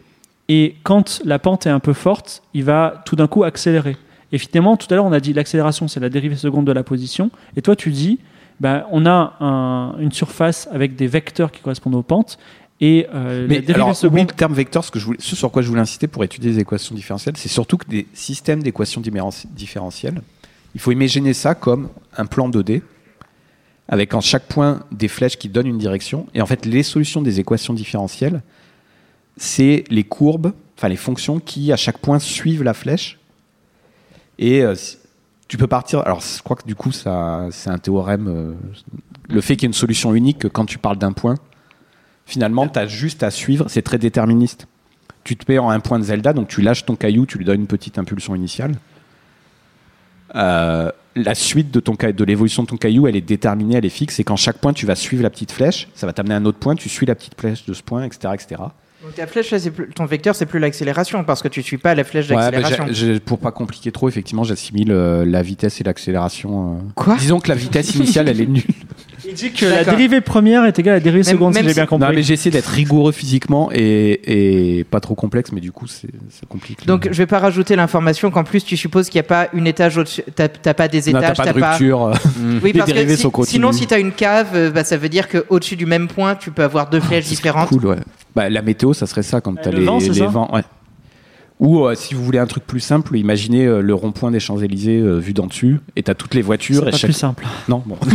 et 0.49 0.77
quand 0.83 1.21
la 1.25 1.39
pente 1.39 1.67
est 1.67 1.71
un 1.71 1.81
peu 1.81 1.93
forte, 1.93 2.43
il 2.55 2.65
va 2.65 3.03
tout 3.05 3.17
d'un 3.17 3.27
coup 3.27 3.45
accélérer. 3.45 3.97
Et 4.33 4.39
finalement, 4.39 4.77
tout 4.77 4.87
à 4.91 4.95
l'heure, 4.97 5.05
on 5.07 5.13
a 5.13 5.21
dit 5.21 5.33
l'accélération, 5.33 5.89
c'est 5.89 6.01
la 6.01 6.09
dérivée 6.11 6.37
seconde 6.37 6.67
de 6.67 6.73
la 6.73 6.83
position. 6.83 7.31
Et 7.57 7.63
toi, 7.63 7.77
tu 7.77 7.91
dis, 7.91 8.19
ben, 8.61 8.85
on 8.91 9.07
a 9.07 9.35
un- 9.41 9.97
une 10.01 10.13
surface 10.13 10.69
avec 10.73 10.97
des 10.97 11.07
vecteurs 11.07 11.51
qui 11.51 11.61
correspondent 11.61 11.95
aux 11.95 12.03
pentes 12.03 12.39
et 12.81 13.07
euh, 13.15 13.43
la 13.43 13.49
Mais 13.49 13.55
dérivée 13.61 13.75
alors, 13.75 13.89
oublie 13.89 13.97
seconde. 13.97 14.19
le 14.21 14.27
terme 14.37 14.53
vecteur, 14.55 14.85
ce, 14.85 14.91
que 14.91 14.99
je 14.99 15.05
voulais, 15.07 15.19
ce 15.21 15.35
sur 15.35 15.51
quoi 15.51 15.63
je 15.63 15.69
voulais 15.69 15.81
insister 15.81 16.07
pour 16.09 16.25
étudier 16.25 16.51
les 16.53 16.59
équations 16.61 16.95
différentielles, 16.95 17.37
c'est 17.37 17.49
surtout 17.49 17.77
que 17.79 17.89
des 17.89 18.07
systèmes 18.15 18.63
d'équations 18.63 19.01
différentielles, 19.01 20.21
il 20.75 20.81
faut 20.81 20.93
imaginer 20.93 21.33
ça 21.35 21.55
comme 21.55 21.89
un 22.17 22.27
plan 22.27 22.49
2D, 22.49 22.83
avec 23.89 24.13
en 24.15 24.21
chaque 24.21 24.45
point 24.45 24.81
des 24.93 25.09
flèches 25.09 25.39
qui 25.39 25.49
donnent 25.49 25.67
une 25.67 25.79
direction. 25.79 26.27
Et 26.35 26.43
en 26.43 26.47
fait, 26.47 26.67
les 26.67 26.83
solutions 26.83 27.23
des 27.23 27.41
équations 27.41 27.73
différentielles, 27.73 28.43
c'est 29.39 29.85
les 29.89 30.05
courbes, 30.05 30.53
enfin 30.77 30.89
les 30.89 30.97
fonctions 30.97 31.41
qui, 31.41 31.73
à 31.73 31.77
chaque 31.77 31.99
point, 31.99 32.19
suivent 32.19 32.63
la 32.63 32.75
flèche. 32.75 33.19
Et 34.39 34.63
euh, 34.63 34.75
tu 35.49 35.57
peux 35.57 35.67
partir. 35.67 36.01
Alors, 36.01 36.21
je 36.21 36.43
crois 36.43 36.57
que 36.57 36.67
du 36.67 36.75
coup, 36.75 36.93
ça, 36.93 37.49
c'est 37.51 37.71
un 37.71 37.79
théorème. 37.79 38.29
euh, 38.29 38.55
le 39.31 39.41
fait 39.41 39.57
qu'il 39.57 39.65
y 39.65 39.67
ait 39.67 39.69
une 39.69 39.75
solution 39.75 40.15
unique, 40.15 40.39
que 40.39 40.49
quand 40.49 40.65
tu 40.65 40.79
parles 40.79 40.99
d'un 40.99 41.13
point, 41.13 41.35
finalement, 42.27 42.69
tu 42.69 42.79
as 42.79 42.87
juste 42.87 43.23
à 43.23 43.31
suivre, 43.31 43.67
c'est 43.69 43.83
très 43.83 43.99
déterministe. 43.99 44.67
Tu 45.25 45.37
te 45.37 45.51
mets 45.51 45.59
en 45.59 45.71
un 45.71 45.81
point 45.81 45.99
de 45.99 46.05
Zelda, 46.05 46.33
donc 46.33 46.49
tu 46.49 46.63
lâches 46.63 46.85
ton 46.87 46.97
caillou, 46.97 47.27
tu 47.27 47.39
lui 47.39 47.45
donnes 47.45 47.61
une 47.61 47.67
petite 47.67 47.99
impulsion 47.99 48.35
initiale. 48.35 48.77
euh, 50.35 50.91
la 51.17 51.35
suite 51.35 51.71
de, 51.71 51.81
ton, 51.81 51.95
de 51.95 52.25
l'évolution 52.25 52.63
de 52.63 52.69
ton 52.69 52.77
caillou, 52.77 53.07
elle 53.07 53.17
est 53.17 53.21
déterminée, 53.21 53.77
elle 53.77 53.85
est 53.85 53.91
fixe, 53.91 54.21
et 54.21 54.25
qu'en 54.25 54.37
chaque 54.37 54.59
point, 54.59 54.73
tu 54.73 54.87
vas 54.87 54.95
suivre 54.95 55.23
la 55.23 55.31
petite 55.31 55.53
flèche, 55.53 55.89
ça 55.95 56.07
va 56.07 56.13
t'amener 56.13 56.35
à 56.35 56.37
un 56.37 56.45
autre 56.45 56.59
point, 56.59 56.75
tu 56.77 56.89
suis 56.89 57.07
la 57.07 57.15
petite 57.15 57.39
flèche 57.39 57.65
de 57.67 57.75
ce 57.75 57.83
point, 57.83 58.05
etc. 58.05 58.35
etc. 58.35 58.63
Donc 59.03 59.15
ta 59.15 59.29
flèche, 59.29 59.53
là, 59.53 59.61
c'est 59.61 59.71
plus- 59.71 59.89
ton 59.91 60.07
vecteur, 60.07 60.35
c'est 60.35 60.45
plus 60.47 60.59
l'accélération 60.59 61.23
parce 61.23 61.41
que 61.41 61.47
tu 61.47 61.63
suis 61.63 61.79
pas 61.79 61.95
la 61.95 62.03
flèche 62.03 62.29
Ouais, 62.31 62.35
bah, 62.35 62.51
d'accélération. 62.51 62.87
j'ai- 62.89 63.15
j'ai- 63.15 63.21
pour 63.21 63.39
pas 63.39 63.53
compliquer 63.53 63.93
trop, 63.93 64.09
effectivement, 64.09 64.43
j'assimile 64.43 64.91
euh, 64.91 65.25
la 65.25 65.41
vitesse 65.43 65.81
et 65.81 65.85
l'accélération. 65.85 66.75
euh. 66.75 66.79
Quoi? 66.97 67.15
Disons 67.17 67.39
que 67.39 67.49
la 67.49 67.55
vitesse 67.55 67.95
initiale, 67.95 68.29
elle 68.29 68.41
est 68.41 68.47
nulle. 68.47 68.65
Il 69.29 69.35
dit 69.35 69.53
que 69.53 69.67
la 69.67 69.85
dérivée 69.85 70.21
première 70.21 70.65
est 70.65 70.79
égale 70.79 70.95
à 70.95 70.97
la 70.97 71.01
dérivée 71.01 71.25
Même- 71.25 71.35
seconde, 71.35 71.55
si 71.55 71.63
j'ai 71.63 71.75
bien 71.75 71.87
compris. 71.87 72.09
Non, 72.09 72.15
mais 72.15 72.23
j'ai 72.23 72.35
essayé 72.35 72.51
d'être 72.51 72.67
rigoureux 72.69 73.13
physiquement 73.13 73.69
et, 73.73 74.79
et 74.79 74.85
pas 74.85 75.01
trop 75.01 75.15
complexe, 75.15 75.53
mais 75.53 75.61
du 75.61 75.71
coup, 75.73 75.87
c'est- 75.87 76.09
ça 76.31 76.47
complique. 76.49 76.87
Donc 76.87 77.09
je 77.11 77.17
vais 77.19 77.27
pas 77.27 77.39
rajouter 77.39 77.77
l'information 77.77 78.31
qu'en 78.31 78.45
plus 78.45 78.65
tu 78.65 78.77
supposes 78.77 79.09
qu'il 79.09 79.19
n'y 79.19 79.27
a 79.27 79.29
pas 79.29 79.49
une 79.53 79.67
étage 79.67 79.99
au-dessus, 79.99 80.23
t'as 80.35 80.49
pas 80.49 80.89
des 80.89 80.99
Non, 81.13 81.21
t'as 81.21 81.33
étages, 81.33 81.37
pas 81.37 81.47
de 81.53 81.53
rupture. 81.53 82.07
euh. 82.07 82.15
Oui, 82.63 82.73
parce 82.73 82.91
que 82.93 83.07
si- 83.17 83.29
sinon 83.45 83.73
si 83.73 83.87
t'as 83.87 84.01
une 84.01 84.13
cave, 84.13 84.49
euh, 84.55 84.71
bah, 84.71 84.85
ça 84.85 84.97
veut 84.97 85.09
dire 85.09 85.29
que 85.29 85.45
au-dessus 85.51 85.77
du 85.77 85.87
même 85.87 86.09
point, 86.09 86.35
tu 86.35 86.51
peux 86.51 86.63
avoir 86.63 86.89
deux 86.89 87.01
flèches 87.01 87.27
différentes. 87.27 87.69
Cool, 87.69 87.87
ouais. 87.87 87.97
Bah, 88.35 88.49
la 88.49 88.63
météo, 88.63 88.93
ça 88.95 89.07
serait 89.07 89.23
ça 89.23 89.41
quand 89.41 89.55
t'as 89.61 89.71
le 89.71 89.79
les, 89.81 89.85
vent, 89.85 89.99
les 89.99 90.09
vents. 90.27 90.49
Ouais. 90.55 90.63
Ou 91.61 91.85
euh, 91.85 91.95
si 91.95 92.15
vous 92.15 92.25
voulez 92.25 92.39
un 92.39 92.47
truc 92.47 92.65
plus 92.67 92.81
simple, 92.81 93.17
imaginez 93.17 93.67
euh, 93.67 93.81
le 93.81 93.95
rond-point 93.95 94.31
des 94.31 94.39
Champs-Élysées 94.41 95.01
euh, 95.01 95.19
vu 95.19 95.33
d'en 95.33 95.47
dessus, 95.47 95.81
et 95.97 96.03
t'as 96.05 96.15
toutes 96.15 96.35
les 96.35 96.41
c'est 96.41 96.47
voitures. 96.47 96.85
pas 96.85 96.93
chaque... 96.93 97.11
plus 97.11 97.13
simple. 97.13 97.45
Non, 97.69 97.83
bon. 97.85 97.97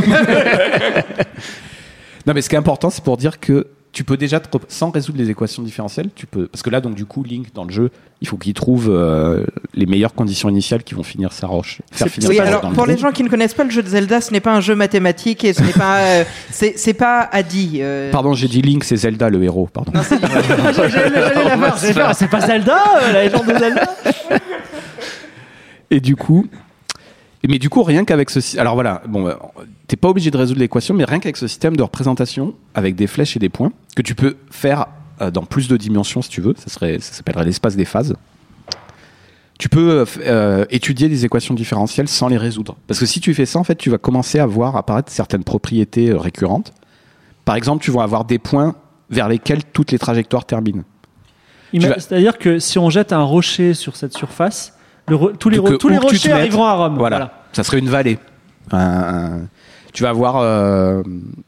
non, 2.26 2.34
mais 2.34 2.42
ce 2.42 2.48
qui 2.48 2.56
est 2.56 2.60
important, 2.60 2.90
c'est 2.90 3.04
pour 3.04 3.18
dire 3.18 3.40
que 3.42 3.68
tu 3.94 4.04
peux 4.04 4.18
déjà, 4.18 4.40
te 4.40 4.58
sans 4.70 4.90
résoudre 4.90 5.20
les 5.20 5.30
équations 5.30 5.62
différentielles, 5.62 6.10
tu 6.16 6.26
peux. 6.26 6.48
Parce 6.48 6.64
que 6.64 6.70
là, 6.72 6.82
donc, 6.82 6.96
du 6.96 7.06
coup, 7.06 7.24
Link, 7.24 7.54
dans 7.54 7.64
le 7.64 7.72
jeu, 7.72 7.92
il 8.22 8.28
faut 8.28 8.38
qu'il 8.38 8.54
trouve 8.56 8.90
euh, 8.90 9.46
les 9.76 9.86
meilleures 9.86 10.16
conditions 10.16 10.50
initiales 10.50 10.82
qui 10.84 10.96
vont 10.96 11.04
finir 11.04 11.32
sa 11.32 11.46
roche. 11.46 11.80
Faire 11.92 12.08
C'est- 12.08 12.14
finir 12.14 12.30
Oui, 12.30 12.36
sa 12.38 12.42
roche 12.42 12.50
alors 12.50 12.62
dans 12.64 12.70
le 12.72 12.76
pour 12.76 12.86
les 12.88 12.98
gens 12.98 13.12
qui 13.12 13.24
ne 13.24 13.30
connaissent 13.30 13.54
pas 13.54 13.64
le 13.64 13.70
jeu 13.70 13.84
de 13.84 13.88
Zelda, 13.88 14.20
ce 14.20 14.32
n'est 14.34 14.40
pas 14.40 14.52
un 14.54 14.62
jeu 14.62 14.74
mathématique 14.76 15.44
et 15.44 15.54
ce 15.54 15.62
n'est 15.62 15.74
pas, 15.74 16.00
euh, 16.00 16.24
c'est 16.50 16.74
c'est 16.78 16.96
pas 16.96 17.30
Adi. 17.32 17.80
euh. 17.82 18.10
Pardon, 18.12 18.34
j'ai 18.34 18.48
dit 18.48 18.64
Link, 18.64 18.84
c'est 18.84 18.96
Zelda, 18.98 19.30
le 19.30 19.44
héros, 19.44 19.70
pardon. 19.72 19.92
Non, 19.94 20.02
c'est- 20.02 20.18
C'est 22.16 22.28
pas 22.30 22.42
Zelda, 22.42 22.78
euh, 23.04 23.14
la 23.14 23.24
légende 23.26 23.46
de 23.46 23.58
Zelda 23.60 23.84
Et 25.92 26.00
du 26.00 26.16
coup, 26.16 26.48
mais 27.50 27.60
du 27.60 27.70
coup, 27.70 27.84
rien 27.84 28.06
qu'avec 28.06 28.30
ce, 28.30 28.58
alors 28.58 28.74
voilà, 28.76 29.02
bon, 29.08 29.28
euh, 29.28 29.34
t'es 29.88 29.96
pas 29.98 30.10
obligé 30.10 30.32
de 30.32 30.38
résoudre 30.38 30.60
l'équation, 30.60 30.94
mais 30.94 31.04
rien 31.04 31.20
qu'avec 31.20 31.38
ce 31.38 31.48
système 31.48 31.76
de 31.76 31.84
représentation 31.84 32.54
avec 32.74 32.96
des 32.96 33.08
flèches 33.08 33.36
et 33.36 33.40
des 33.40 33.50
points 33.50 33.72
que 33.96 34.02
tu 34.02 34.16
peux 34.16 34.38
faire 34.50 34.86
euh, 35.22 35.30
dans 35.32 35.44
plus 35.44 35.68
de 35.68 35.76
dimensions 35.78 36.22
si 36.22 36.30
tu 36.30 36.42
veux, 36.42 36.54
ça 36.58 36.70
serait, 36.70 37.00
ça 37.00 37.14
s'appellerait 37.14 37.46
l'espace 37.46 37.76
des 37.76 37.86
phases. 37.86 38.16
Tu 39.60 39.70
peux 39.70 40.04
euh, 40.22 40.66
étudier 40.72 41.10
des 41.10 41.26
équations 41.26 41.54
différentielles 41.54 42.08
sans 42.08 42.28
les 42.28 42.38
résoudre, 42.38 42.76
parce 42.88 43.00
que 43.00 43.06
si 43.06 43.20
tu 43.20 43.34
fais 43.34 43.46
ça, 43.46 43.60
en 43.60 43.64
fait, 43.64 43.76
tu 43.76 43.90
vas 43.90 43.98
commencer 43.98 44.40
à 44.40 44.46
voir 44.46 44.76
apparaître 44.76 45.12
certaines 45.12 45.44
propriétés 45.44 46.10
euh, 46.10 46.18
récurrentes. 46.18 46.74
Par 47.46 47.56
exemple, 47.56 47.84
tu 47.84 47.92
vas 47.92 48.04
avoir 48.04 48.26
des 48.26 48.40
points 48.40 48.76
vers 49.10 49.28
lesquels 49.30 49.64
toutes 49.66 49.92
les 49.92 50.00
trajectoires 50.00 50.46
terminent. 50.46 50.84
Vas- 51.74 52.00
C'est-à-dire 52.00 52.38
que 52.38 52.58
si 52.60 52.80
on 52.80 52.90
jette 52.90 53.14
un 53.14 53.22
rocher 53.24 53.74
sur 53.74 53.96
cette 53.96 54.14
surface, 54.14 54.74
le 55.08 55.18
tous 55.38 55.50
les, 55.50 55.60
euh, 55.60 55.78
tous 55.78 55.90
les 55.90 55.98
rochers 55.98 56.32
arriveront 56.32 56.64
à 56.66 56.74
Rome. 56.74 56.96
Voilà. 56.98 57.44
Ça 57.54 57.64
serait 57.64 57.80
une 57.80 57.90
vallée. 57.90 58.18
Un- 58.72 59.42
tu 59.94 60.02
vas 60.04 60.10
avoir. 60.10 60.38
euh, 60.38 61.04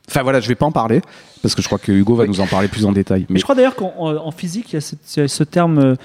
Enfin 0.07 0.22
voilà, 0.23 0.40
je 0.40 0.48
vais 0.48 0.56
pas 0.56 0.65
en 0.68 0.72
parler 0.72 1.02
parce 1.41 1.56
que 1.56 1.61
je 1.61 1.68
crois 1.68 1.80
que 1.80 1.91
Hugo 1.91 2.15
va 2.15 2.27
nous 2.27 2.41
en 2.41 2.48
parler 2.48 2.68
plus 2.68 2.86
en 2.86 2.91
détail. 2.91 3.22
Mais 3.22 3.34
Mais 3.36 3.40
je 3.40 3.44
crois 3.44 3.56
d'ailleurs 3.56 3.76
qu'en 3.76 3.94
en- 3.98 4.15
en 4.18 4.32
physique, 4.32 4.73
il 4.73 4.76
y 4.76 5.22
a 5.23 5.27
ce, 5.27 5.44
terme 5.44 5.80
euh, 5.80 5.95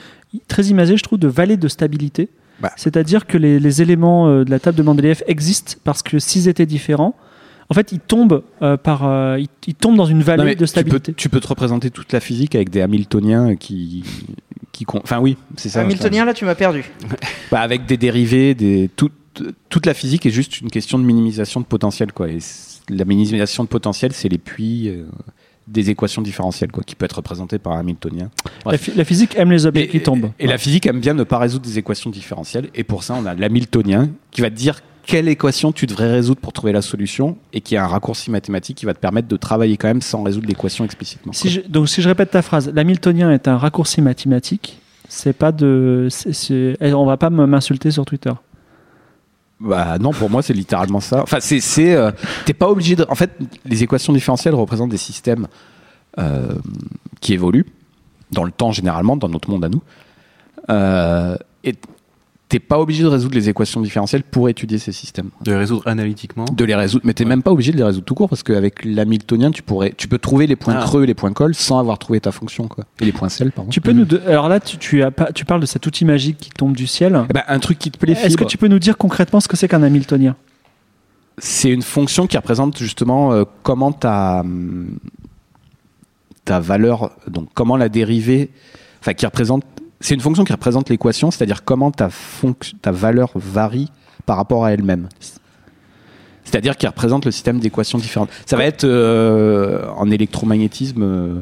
très 0.49 0.65
imagé, 0.67 0.97
je 0.97 1.03
trouve, 1.03 1.19
de 1.19 1.29
vallée 1.29 1.57
de 1.57 1.69
stabilité. 1.69 2.29
Bah. 2.61 2.71
C'est-à-dire 2.77 3.27
que 3.27 3.37
les, 3.39 3.59
les 3.59 3.83
éléments 3.83 4.29
euh, 4.29 4.45
de 4.45 4.51
la 4.51 4.59
table 4.61 4.77
de 4.79 4.83
Mendeleïev 4.83 5.23
existent 5.27 5.75
parce 5.85 6.03
que 6.03 6.19
s'ils 6.19 6.47
étaient 6.49 6.67
différents, 6.67 7.15
en 7.71 7.75
fait, 7.75 7.93
ils 7.93 8.01
tombent, 8.01 8.43
euh, 8.63 8.77
par, 8.77 9.07
euh, 9.07 9.39
ils, 9.39 9.49
ils 9.67 9.75
tombent 9.75 9.97
dans 9.97 10.05
une 10.07 10.23
vallée 10.23 10.43
Non, 10.45 10.49
de 10.49 10.53
tu 10.55 10.59
peux, 10.61 10.67
stabilité. 10.67 11.13
tu 11.15 11.29
peux 11.29 11.41
te 11.41 11.47
représenter 11.49 11.91
toute 11.91 12.13
la 12.13 12.21
physique 12.21 12.55
avec 12.55 12.69
des 12.71 12.81
Hamiltoniens 12.83 13.55
qui. 13.57 14.03
Qui 14.87 14.99
Enfin 15.03 15.19
oui, 15.21 15.37
c'est 15.57 15.69
ça. 15.69 15.81
Hamiltonien, 15.83 16.25
là, 16.25 16.35
tu 16.35 16.45
m'as 16.45 16.55
perdu. 16.55 16.85
Bah, 17.51 17.61
avec 17.61 17.87
des 17.87 17.97
dérivés, 17.97 18.55
des, 18.55 18.89
tout- 18.95 19.11
toute 19.69 19.87
la 19.87 19.95
physique 19.95 20.27
est 20.27 20.31
juste 20.31 20.61
une 20.61 20.71
question 20.71 20.99
de 20.99 21.05
minimisation 21.05 21.61
de 21.61 21.65
potentiel. 21.67 22.13
Quoi. 22.13 22.29
Et 22.31 22.41
c- 22.41 22.81
la 22.89 23.05
minimisation 23.05 23.65
de 23.65 23.69
potentiel, 23.69 24.13
c'est 24.13 24.29
les 24.29 24.39
puits 24.39 24.89
euh, 24.89 25.05
des 25.69 25.91
équations 25.91 26.21
différentielles, 26.23 26.71
quoi, 26.73 26.83
qui 26.85 26.95
peut 26.97 27.05
être 27.05 27.17
représentée 27.17 27.59
par 27.59 27.73
un 27.75 27.81
Hamiltonien. 27.81 28.31
La, 28.67 28.77
phy- 28.79 28.93
la 28.97 29.05
physique 29.05 29.35
aime 29.37 29.51
les 29.53 29.67
objets 29.67 29.85
Et, 29.85 29.89
qui 29.89 30.01
tombent. 30.01 30.31
et 30.39 30.47
la 30.47 30.59
physique 30.59 30.87
aime 30.87 31.01
bien 31.01 31.15
ne 31.15 31.23
pas 31.25 31.39
résoudre 31.39 31.65
des 31.65 31.79
équations 31.79 32.11
différentielles. 32.11 32.69
Et 32.75 32.85
pour 32.85 33.03
ça, 33.05 33.15
on 33.15 33.25
a 33.27 33.35
l'Hamiltonien 33.35 34.11
qui 34.31 34.41
va 34.41 34.51
te 34.51 34.57
dire 34.57 34.81
quelle 35.11 35.29
équation 35.29 35.73
tu 35.73 35.87
devrais 35.87 36.11
résoudre 36.11 36.41
pour 36.41 36.53
trouver 36.53 36.73
la 36.73 36.83
solution 36.83 37.37
et 37.53 37.61
qui 37.61 37.77
a 37.77 37.85
un 37.85 37.89
raccourci 37.89 38.31
mathématique 38.31 38.77
qui 38.79 38.87
va 38.87 38.95
te 38.95 39.01
permettre 39.01 39.29
de 39.29 39.37
travailler 39.37 39.77
quand 39.77 39.89
même 39.89 40.03
sans 40.03 40.23
résoudre 40.23 40.47
l'équation 40.47 40.85
explicitement. 40.85 41.33
Si 41.33 41.49
je- 41.51 41.61
donc, 41.63 41.89
si 41.89 42.01
je 42.03 42.09
répète 42.09 42.31
ta 42.31 42.43
phrase, 42.43 42.71
l'hamiltonien 42.75 43.31
est 43.33 43.49
un 43.49 43.57
raccourci 43.59 44.01
mathématique. 44.03 44.81
C'est 45.09 45.33
pas 45.33 45.51
de. 45.53 46.09
eh, 46.81 46.95
on 46.95 47.05
va 47.05 47.17
pas 47.17 47.31
m'insulter 47.31 47.91
sur 47.91 48.05
Twitter. 48.05 48.33
Bah 49.59 49.99
non, 49.99 50.13
pour 50.13 50.31
moi 50.31 50.41
c'est 50.41 50.55
littéralement 50.55 51.01
ça. 51.01 51.23
Enfin, 51.23 51.39
c'est, 51.41 51.61
c'est, 51.61 51.95
euh, 51.95 52.13
t'es 52.47 52.55
pas 52.55 52.69
obligé 52.71 52.97
de. 52.97 53.05
En 53.09 53.15
fait, 53.15 53.31
les 53.67 53.83
équations 53.83 54.13
différentielles 54.13 54.55
représentent 54.55 54.91
des 54.91 54.97
systèmes 54.97 55.49
euh, 56.19 56.55
qui 57.21 57.35
évoluent 57.35 57.67
dans 58.31 58.45
le 58.45 58.53
temps 58.53 58.71
généralement, 58.73 59.17
dans 59.17 59.29
notre 59.29 59.51
monde 59.51 59.65
à 59.65 59.69
nous. 59.69 59.83
Euh, 60.71 61.37
et 61.65 61.75
t'es 62.51 62.59
pas 62.59 62.79
obligé 62.79 63.03
de 63.05 63.09
résoudre 63.09 63.35
les 63.37 63.49
équations 63.49 63.81
différentielles 63.81 64.25
pour 64.25 64.49
étudier 64.49 64.77
ces 64.79 64.91
systèmes. 64.93 65.31
De 65.41 65.53
les 65.53 65.57
résoudre 65.57 65.87
analytiquement. 65.87 66.45
De 66.45 66.65
les 66.65 66.75
résoudre, 66.75 67.03
mais 67.07 67.15
t'es 67.15 67.25
même 67.25 67.43
pas 67.43 67.53
obligé 67.53 67.71
de 67.73 67.77
les 67.79 67.83
résoudre 67.85 68.05
tout 68.05 68.15
court 68.15 68.29
parce 68.29 68.43
qu'avec 68.43 68.85
l'hamiltonien, 68.85 69.51
tu 69.53 69.63
pourrais, 69.63 69.95
tu 69.97 70.09
peux 70.09 70.19
trouver 70.19 70.47
les 70.49 70.57
points 70.57 70.75
Ah. 70.77 70.83
creux, 70.85 71.05
et 71.05 71.07
les 71.07 71.15
points 71.15 71.33
cols 71.33 71.55
sans 71.55 71.79
avoir 71.79 71.99
trouvé 71.99 72.21
ta 72.21 72.33
fonction 72.33 72.67
quoi. 72.69 72.85
Et 73.01 73.05
les 73.07 73.13
points 73.13 73.29
sel, 73.31 73.53
pardon. 73.53 73.71
Tu 73.71 73.81
peux 73.81 73.93
nous. 73.93 74.05
de- 74.05 74.21
Alors 74.27 74.49
là, 74.49 74.59
tu, 74.61 74.77
tu, 74.79 75.03
as 75.03 75.11
pas- 75.13 75.33
tu 75.33 75.45
parles 75.45 75.61
de 75.61 75.67
cet 75.67 75.87
outil 75.87 76.05
magique 76.05 76.39
qui 76.39 76.51
tombe 76.51 76.77
du 76.77 76.87
ciel. 76.89 77.25
Eh 77.31 77.33
ben, 77.33 77.45
un 77.49 77.59
truc 77.61 77.79
qui 77.79 77.91
te 77.91 77.97
plaît, 77.99 78.13
Est-ce 78.13 78.37
que 78.37 78.45
tu 78.45 78.59
peux 78.59 78.69
nous 78.69 78.81
dire 78.81 78.99
concrètement 78.99 79.41
ce 79.41 79.49
que 79.49 79.57
c'est 79.57 79.69
qu'un 79.69 79.83
hamiltonien? 79.85 80.35
C'est 81.39 81.71
une 81.71 81.83
fonction 81.83 82.27
qui 82.27 82.37
représente 82.37 82.77
justement 82.79 83.33
euh, 83.33 83.45
comment 83.63 83.93
ta, 83.93 84.41
hum, 84.41 84.99
ta 86.45 86.61
valeur, 86.61 87.13
donc 87.29 87.49
comment 87.55 87.77
la 87.77 87.89
dérivée, 87.89 88.51
enfin 89.01 89.15
qui 89.15 89.25
représente, 89.25 89.63
c'est 90.01 90.15
une 90.15 90.21
fonction 90.21 90.45
qui 90.45 90.53
représente 90.53 90.89
l'équation, 90.89 91.31
c'est-à-dire 91.31 91.65
comment 91.65 91.91
ta, 91.91 92.09
ta 92.83 92.93
valeur 92.93 93.31
varie 93.35 93.91
par 94.27 94.37
rapport 94.37 94.65
à 94.65 94.73
elle-même. 94.73 95.09
C'est-à-dire 96.45 96.77
qui 96.77 96.87
représente 96.87 97.25
le 97.25 97.31
système 97.31 97.61
d'équations 97.61 97.99
différentes. 97.99 98.31
Ça 98.47 98.57
va 98.57 98.65
être 98.65 98.85
euh, 98.85 99.87
en 99.97 100.11
électromagnétisme, 100.11 101.03
euh, 101.03 101.41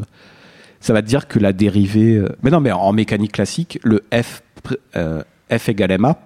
ça 0.80 0.92
va 0.92 1.02
dire 1.02 1.28
que 1.28 1.38
la 1.38 1.52
dérivée, 1.52 2.16
euh, 2.16 2.28
mais 2.42 2.50
non, 2.50 2.60
mais 2.60 2.72
en 2.72 2.92
mécanique 2.92 3.32
classique, 3.32 3.78
le 3.84 4.04
F, 4.12 4.42
euh, 4.96 5.22
F 5.50 5.68
égale 5.68 5.98
ma, 5.98 6.18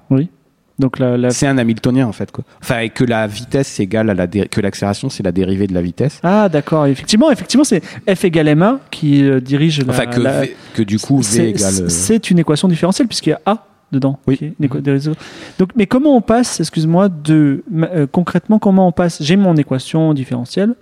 Donc 0.78 0.98
la, 0.98 1.16
la- 1.18 1.30
c'est 1.30 1.46
un 1.46 1.58
Hamiltonien 1.58 2.06
en 2.06 2.12
fait 2.12 2.30
quoi. 2.32 2.44
Enfin 2.62 2.78
et 2.80 2.88
que 2.90 3.04
la 3.04 3.26
vitesse 3.26 3.68
c'est 3.68 3.82
égal 3.84 4.08
à 4.10 4.14
la 4.14 4.26
dé- 4.26 4.48
que 4.48 4.60
l'accélération 4.60 5.10
c'est 5.10 5.22
la 5.22 5.30
dérivée 5.30 5.66
de 5.66 5.74
la 5.74 5.82
vitesse. 5.82 6.18
Ah 6.22 6.48
d'accord, 6.48 6.86
effectivement, 6.86 7.30
effectivement, 7.30 7.62
c'est 7.64 7.82
F 8.12 8.24
égale 8.24 8.54
ma 8.56 8.80
qui 8.90 9.22
euh, 9.22 9.38
dirige 9.40 9.84
la. 9.84 9.92
Enfin 9.92 10.06
que, 10.06 10.18
la- 10.20 10.40
v, 10.42 10.56
que 10.74 10.82
du 10.82 10.98
coup 10.98 11.20
V 11.20 11.50
égale. 11.50 11.74
euh, 11.82 11.88
C'est 11.88 12.30
une 12.30 12.38
équation 12.38 12.68
différentielle 12.68 13.06
puisqu'il 13.06 13.30
y 13.30 13.34
a 13.34 13.40
A 13.44 13.66
dedans. 13.92 14.18
Oui. 14.26 14.54
réseaux. 14.86 15.12
Donc, 15.58 15.68
mais 15.76 15.86
comment 15.86 16.16
on 16.16 16.22
passe, 16.22 16.60
excuse-moi, 16.60 17.10
de 17.10 17.62
euh, 17.74 18.06
concrètement 18.10 18.58
comment 18.58 18.88
on 18.88 18.92
passe 18.92 19.22
J'ai 19.22 19.36
mon 19.36 19.54
équation 19.56 20.14
différentielle. 20.14 20.74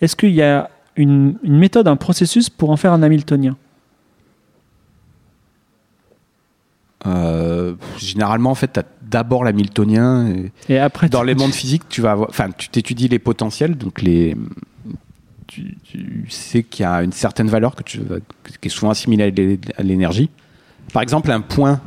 Est-ce 0.00 0.16
qu'il 0.16 0.32
y 0.34 0.42
a 0.42 0.68
une, 0.96 1.36
une 1.44 1.56
méthode, 1.58 1.86
un 1.86 1.94
processus 1.94 2.50
pour 2.50 2.70
en 2.70 2.76
faire 2.76 2.92
un 2.92 3.02
Hamiltonien? 3.04 3.56
Euh, 7.06 7.74
généralement 7.96 8.50
en 8.50 8.56
fait 8.56 8.66
t'as 8.72 8.82
d'abord 9.10 9.44
l'Hamiltonien. 9.44 10.28
et 10.28 10.52
Et 10.74 10.78
après, 10.78 11.08
Dans 11.08 11.20
tu- 11.20 11.26
les 11.26 11.34
mondes 11.34 11.52
physiques 11.52 11.88
tu 11.88 12.00
vas 12.00 12.16
enfin 12.18 12.50
tu 12.56 12.68
t'étudies 12.68 13.08
les 13.08 13.18
potentiels 13.18 13.76
donc 13.76 14.02
les. 14.02 14.36
Tu, 15.46 15.76
tu 15.82 16.26
sais 16.28 16.62
qu'il 16.62 16.82
y 16.82 16.86
a 16.86 17.02
une 17.02 17.12
certaine 17.12 17.48
valeur 17.48 17.74
que 17.74 17.82
tu, 17.82 18.00
qui 18.60 18.68
est 18.68 18.70
souvent 18.70 18.90
assimilée 18.90 19.24
à 19.24 19.30
l'é- 19.30 19.58
à 19.78 19.82
l'énergie. 19.82 20.28
Par 20.92 21.00
exemple 21.02 21.30
un 21.30 21.40
point, 21.40 21.80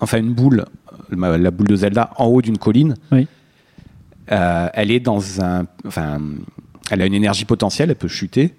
enfin 0.00 0.18
une 0.18 0.34
boule, 0.34 0.66
la 1.10 1.50
boule 1.50 1.68
de 1.68 1.76
Zelda 1.76 2.10
en 2.16 2.26
haut 2.26 2.42
d'une 2.42 2.58
colline. 2.58 2.94
Oui. 3.12 3.26
Euh, 4.30 4.68
elle 4.74 4.90
est 4.90 5.00
dans 5.00 5.40
un. 5.40 5.66
Enfin, 5.86 6.20
elle 6.90 7.00
a 7.00 7.06
une 7.06 7.14
énergie 7.14 7.46
potentielle, 7.46 7.88
elle 7.90 7.96
peut 7.96 8.08
chuter. 8.08 8.54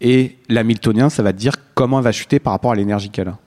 Et 0.00 0.36
l'hamiltonien, 0.48 1.10
ça 1.10 1.22
va 1.22 1.32
te 1.32 1.38
dire 1.38 1.54
comment 1.74 1.98
elle 1.98 2.04
va 2.04 2.12
chuter 2.12 2.38
par 2.38 2.52
rapport 2.52 2.70
à 2.72 2.74
l'énergie 2.76 3.10
qu'elle 3.10 3.28
a. 3.28 3.38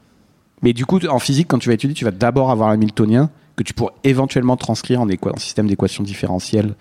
Mais 0.61 0.73
du 0.73 0.85
coup, 0.85 0.99
en 1.07 1.19
physique, 1.19 1.47
quand 1.47 1.59
tu 1.59 1.69
vas 1.69 1.73
étudier, 1.75 1.93
tu 1.95 2.05
vas 2.05 2.11
d'abord 2.11 2.51
avoir 2.51 2.69
l'hamiltonien 2.69 3.29
que 3.55 3.63
tu 3.63 3.73
pourrais 3.73 3.93
éventuellement 4.03 4.57
transcrire 4.57 5.01
en, 5.01 5.07
en 5.07 5.37
système 5.37 5.67
d'équations 5.67 6.03
différentielles. 6.03 6.75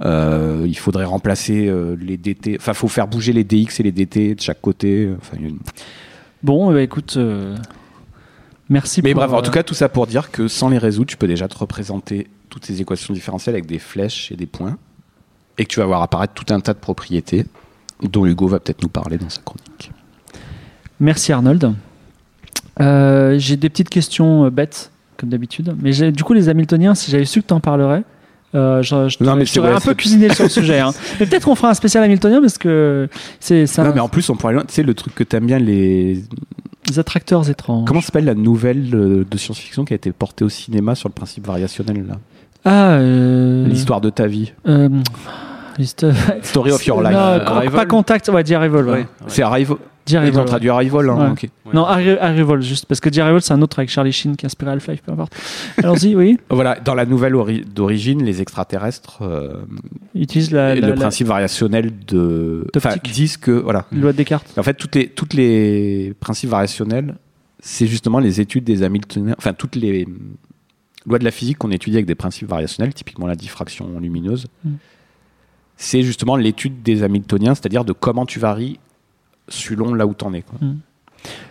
Euh, 0.00 0.64
il 0.66 0.76
faudrait 0.76 1.04
remplacer 1.04 1.66
euh, 1.68 1.96
les 2.00 2.16
dt. 2.16 2.56
Enfin, 2.58 2.72
il 2.72 2.76
faut 2.76 2.88
faire 2.88 3.06
bouger 3.06 3.32
les 3.32 3.44
dx 3.44 3.78
et 3.78 3.82
les 3.84 3.92
dt 3.92 4.34
de 4.34 4.40
chaque 4.40 4.60
côté. 4.60 5.08
Enfin, 5.20 5.36
une- 5.40 5.58
Bon, 6.42 6.70
eh 6.70 6.74
ben, 6.74 6.80
écoute, 6.80 7.14
euh, 7.16 7.56
Merci. 8.68 9.02
Mais 9.02 9.12
pour, 9.12 9.20
bref, 9.22 9.32
en 9.32 9.38
euh, 9.38 9.42
tout 9.42 9.50
cas, 9.50 9.62
tout 9.62 9.74
ça 9.74 9.88
pour 9.88 10.06
dire 10.06 10.30
que 10.30 10.48
sans 10.48 10.68
les 10.68 10.78
résoudre, 10.78 11.06
tu 11.10 11.16
peux 11.16 11.26
déjà 11.26 11.48
te 11.48 11.56
représenter 11.56 12.28
toutes 12.48 12.64
ces 12.64 12.80
équations 12.80 13.12
différentielles 13.12 13.54
avec 13.54 13.66
des 13.66 13.78
flèches 13.78 14.32
et 14.32 14.36
des 14.36 14.46
points, 14.46 14.78
et 15.58 15.64
que 15.64 15.68
tu 15.70 15.80
vas 15.80 15.86
voir 15.86 16.02
apparaître 16.02 16.32
tout 16.34 16.52
un 16.52 16.60
tas 16.60 16.72
de 16.74 16.78
propriétés 16.78 17.46
dont 18.02 18.24
Hugo 18.26 18.48
va 18.48 18.60
peut-être 18.60 18.82
nous 18.82 18.88
parler 18.88 19.18
dans 19.18 19.28
sa 19.28 19.42
chronique. 19.42 19.92
Merci 21.00 21.32
Arnold. 21.32 21.74
Euh, 22.80 23.36
j'ai 23.38 23.56
des 23.56 23.68
petites 23.68 23.88
questions 23.90 24.44
euh, 24.46 24.50
bêtes, 24.50 24.90
comme 25.16 25.28
d'habitude. 25.28 25.74
Mais 25.80 25.92
j'ai- 25.92 26.12
du 26.12 26.24
coup, 26.24 26.32
les 26.32 26.48
Hamiltoniens, 26.48 26.94
si 26.94 27.10
j'avais 27.10 27.24
su 27.24 27.42
que 27.42 27.46
tu 27.48 27.54
en 27.54 27.60
parlerais, 27.60 28.02
euh, 28.54 28.82
je, 28.82 29.08
je, 29.08 29.22
Non, 29.24 29.36
mais 29.36 29.44
je 29.44 29.50
c'est 29.50 29.56
t'aurais 29.60 29.70
vrai, 29.72 29.76
un 29.78 29.80
peu 29.80 29.94
cuisiné 29.94 30.32
sur 30.32 30.44
le 30.44 30.50
sujet. 30.50 30.80
hein. 30.80 30.92
Mais 31.20 31.26
peut-être 31.26 31.44
qu'on 31.44 31.54
fera 31.54 31.70
un 31.70 31.74
spécial 31.74 32.02
Hamiltonien 32.04 32.40
parce 32.40 32.58
que 32.58 33.08
c'est 33.40 33.66
ça. 33.66 33.84
Non, 33.84 33.92
mais 33.94 34.00
en 34.00 34.08
plus, 34.08 34.28
on 34.30 34.36
pourrait 34.36 34.50
aller 34.52 34.56
loin. 34.58 34.64
Tu 34.66 34.74
sais, 34.74 34.82
le 34.82 34.94
truc 34.94 35.14
que 35.14 35.24
t'aimes 35.24 35.46
bien, 35.46 35.58
les. 35.58 36.22
Attracteurs 36.98 37.48
étranges. 37.48 37.86
Comment 37.88 38.02
s'appelle 38.02 38.26
la 38.26 38.34
nouvelle 38.34 38.94
euh, 38.94 39.24
de 39.28 39.38
science-fiction 39.38 39.84
qui 39.86 39.94
a 39.94 39.96
été 39.96 40.12
portée 40.12 40.44
au 40.44 40.50
cinéma 40.50 40.94
sur 40.94 41.08
le 41.08 41.14
principe 41.14 41.46
variationnel, 41.46 42.06
là? 42.06 42.14
Ah, 42.66 42.90
euh, 42.92 43.66
L'histoire 43.66 44.00
de 44.02 44.10
ta 44.10 44.26
vie. 44.26 44.52
euh, 44.68 44.88
Story 46.42 46.70
of 46.72 46.86
your 46.86 47.02
Non, 47.02 47.08
life. 47.08 47.16
Euh, 47.18 47.44
Arrival 47.46 47.72
pas 47.80 47.86
contact, 47.86 48.28
ouais, 48.28 48.44
The 48.44 48.52
Arrival. 48.52 48.84
ouais. 48.84 48.90
Ouais. 48.92 49.06
C'est 49.28 49.42
Arrival. 49.42 49.78
The 50.06 50.10
Ils 50.26 50.38
ont 50.38 50.44
traduit 50.44 50.68
Arrival, 50.68 51.08
hein, 51.08 51.34
Ouais. 51.40 51.72
Non, 51.72 51.84
Arri- 51.86 52.18
Arrival, 52.18 52.60
juste 52.60 52.84
parce 52.84 53.00
que 53.00 53.08
The 53.08 53.18
Arrival, 53.20 53.40
c'est 53.40 53.54
un 53.54 53.62
autre 53.62 53.78
avec 53.78 53.88
Charlie 53.88 54.12
Sheen 54.12 54.36
qui 54.36 54.44
a 54.44 54.48
inspiré 54.48 54.70
Half-Life, 54.72 55.00
peu 55.02 55.12
importe. 55.12 55.34
Allons-y, 55.82 56.14
oui. 56.14 56.38
Voilà, 56.50 56.78
dans 56.78 56.94
la 56.94 57.06
nouvelle 57.06 57.34
ori- 57.34 57.64
d'origine, 57.64 58.22
les 58.22 58.42
extraterrestres, 58.42 59.22
euh, 59.22 59.62
utilisent 60.14 60.50
la, 60.52 60.76
et 60.76 60.80
la- 60.80 60.88
le 60.88 60.94
la- 60.94 61.00
principe 61.00 61.26
variationnel 61.28 61.90
de. 62.06 62.66
Enfin, 62.76 62.96
disent 63.02 63.38
que. 63.38 63.50
Voilà. 63.52 63.86
la 63.92 63.98
loi 63.98 64.12
de 64.12 64.16
Descartes. 64.18 64.52
En 64.58 64.62
fait, 64.62 64.74
toutes 64.74 64.94
les, 64.94 65.08
toutes 65.08 65.32
les 65.32 66.12
principes 66.20 66.50
variationnels, 66.50 67.16
c'est 67.60 67.86
justement 67.86 68.18
les 68.18 68.42
études 68.42 68.64
des 68.64 68.82
Hamiltoniens. 68.82 69.34
Enfin, 69.38 69.54
toutes 69.54 69.76
les 69.76 70.06
lois 71.06 71.18
de 71.18 71.24
la 71.24 71.30
physique 71.30 71.56
qu'on 71.58 71.70
étudie 71.70 71.96
avec 71.96 72.06
des 72.06 72.14
principes 72.14 72.48
variationnels, 72.48 72.92
typiquement 72.92 73.26
la 73.26 73.36
diffraction 73.36 73.98
lumineuse, 73.98 74.48
Mm. 74.64 74.70
c'est 75.76 76.02
justement 76.02 76.36
l'étude 76.36 76.82
des 76.82 77.02
Hamiltoniens, 77.02 77.54
c'est-à-dire 77.54 77.84
de 77.86 77.92
comment 77.92 78.26
tu 78.26 78.38
varies 78.38 78.78
selon 79.48 79.94
là 79.94 80.06
où 80.06 80.14
t'en 80.14 80.32
es. 80.32 80.42
Quoi. 80.42 80.58
Mm. 80.60 80.76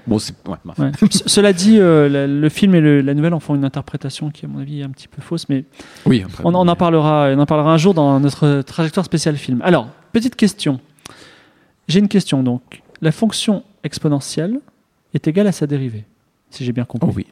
Bon. 0.06 0.18
Ouais. 0.48 0.56
Ouais. 0.78 0.92
Cela 1.26 1.52
dit, 1.52 1.80
euh, 1.80 2.08
la- 2.08 2.28
le 2.28 2.50
film 2.50 2.76
et 2.76 2.82
le- 2.82 3.02
la 3.02 3.14
nouvelle 3.16 3.34
en 3.34 3.40
font 3.40 3.56
une 3.56 3.66
interprétation 3.66 4.30
qui, 4.30 4.46
à 4.46 4.48
mon 4.48 4.60
avis, 4.60 4.82
est 4.82 4.84
un 4.84 4.90
petit 4.90 5.08
peu 5.08 5.22
fausse, 5.22 5.50
mais 5.50 5.66
Oui, 6.06 6.22
après, 6.24 6.44
on, 6.46 6.54
on 6.54 6.68
en 6.68 6.76
parlera, 6.76 7.30
on 7.36 7.40
en 7.40 7.46
parlera 7.48 7.74
un 7.74 7.78
jour 7.78 7.94
dans 7.96 8.20
notre 8.20 8.62
trajectoire 8.62 9.06
spéciale 9.06 9.36
film. 9.36 9.62
Alors, 9.64 9.88
petite 10.12 10.36
question. 10.36 10.80
J'ai 11.88 12.00
une 12.00 12.08
question 12.08 12.44
donc. 12.44 12.82
La 13.02 13.12
fonction 13.12 13.64
exponentielle 13.84 14.60
est 15.14 15.28
égale 15.28 15.48
à 15.48 15.52
sa 15.52 15.66
dérivée, 15.68 16.06
si 16.52 16.64
j'ai 16.64 16.72
bien 16.72 16.86
compris. 16.86 17.10
Oh 17.10 17.14
oui. 17.16 17.26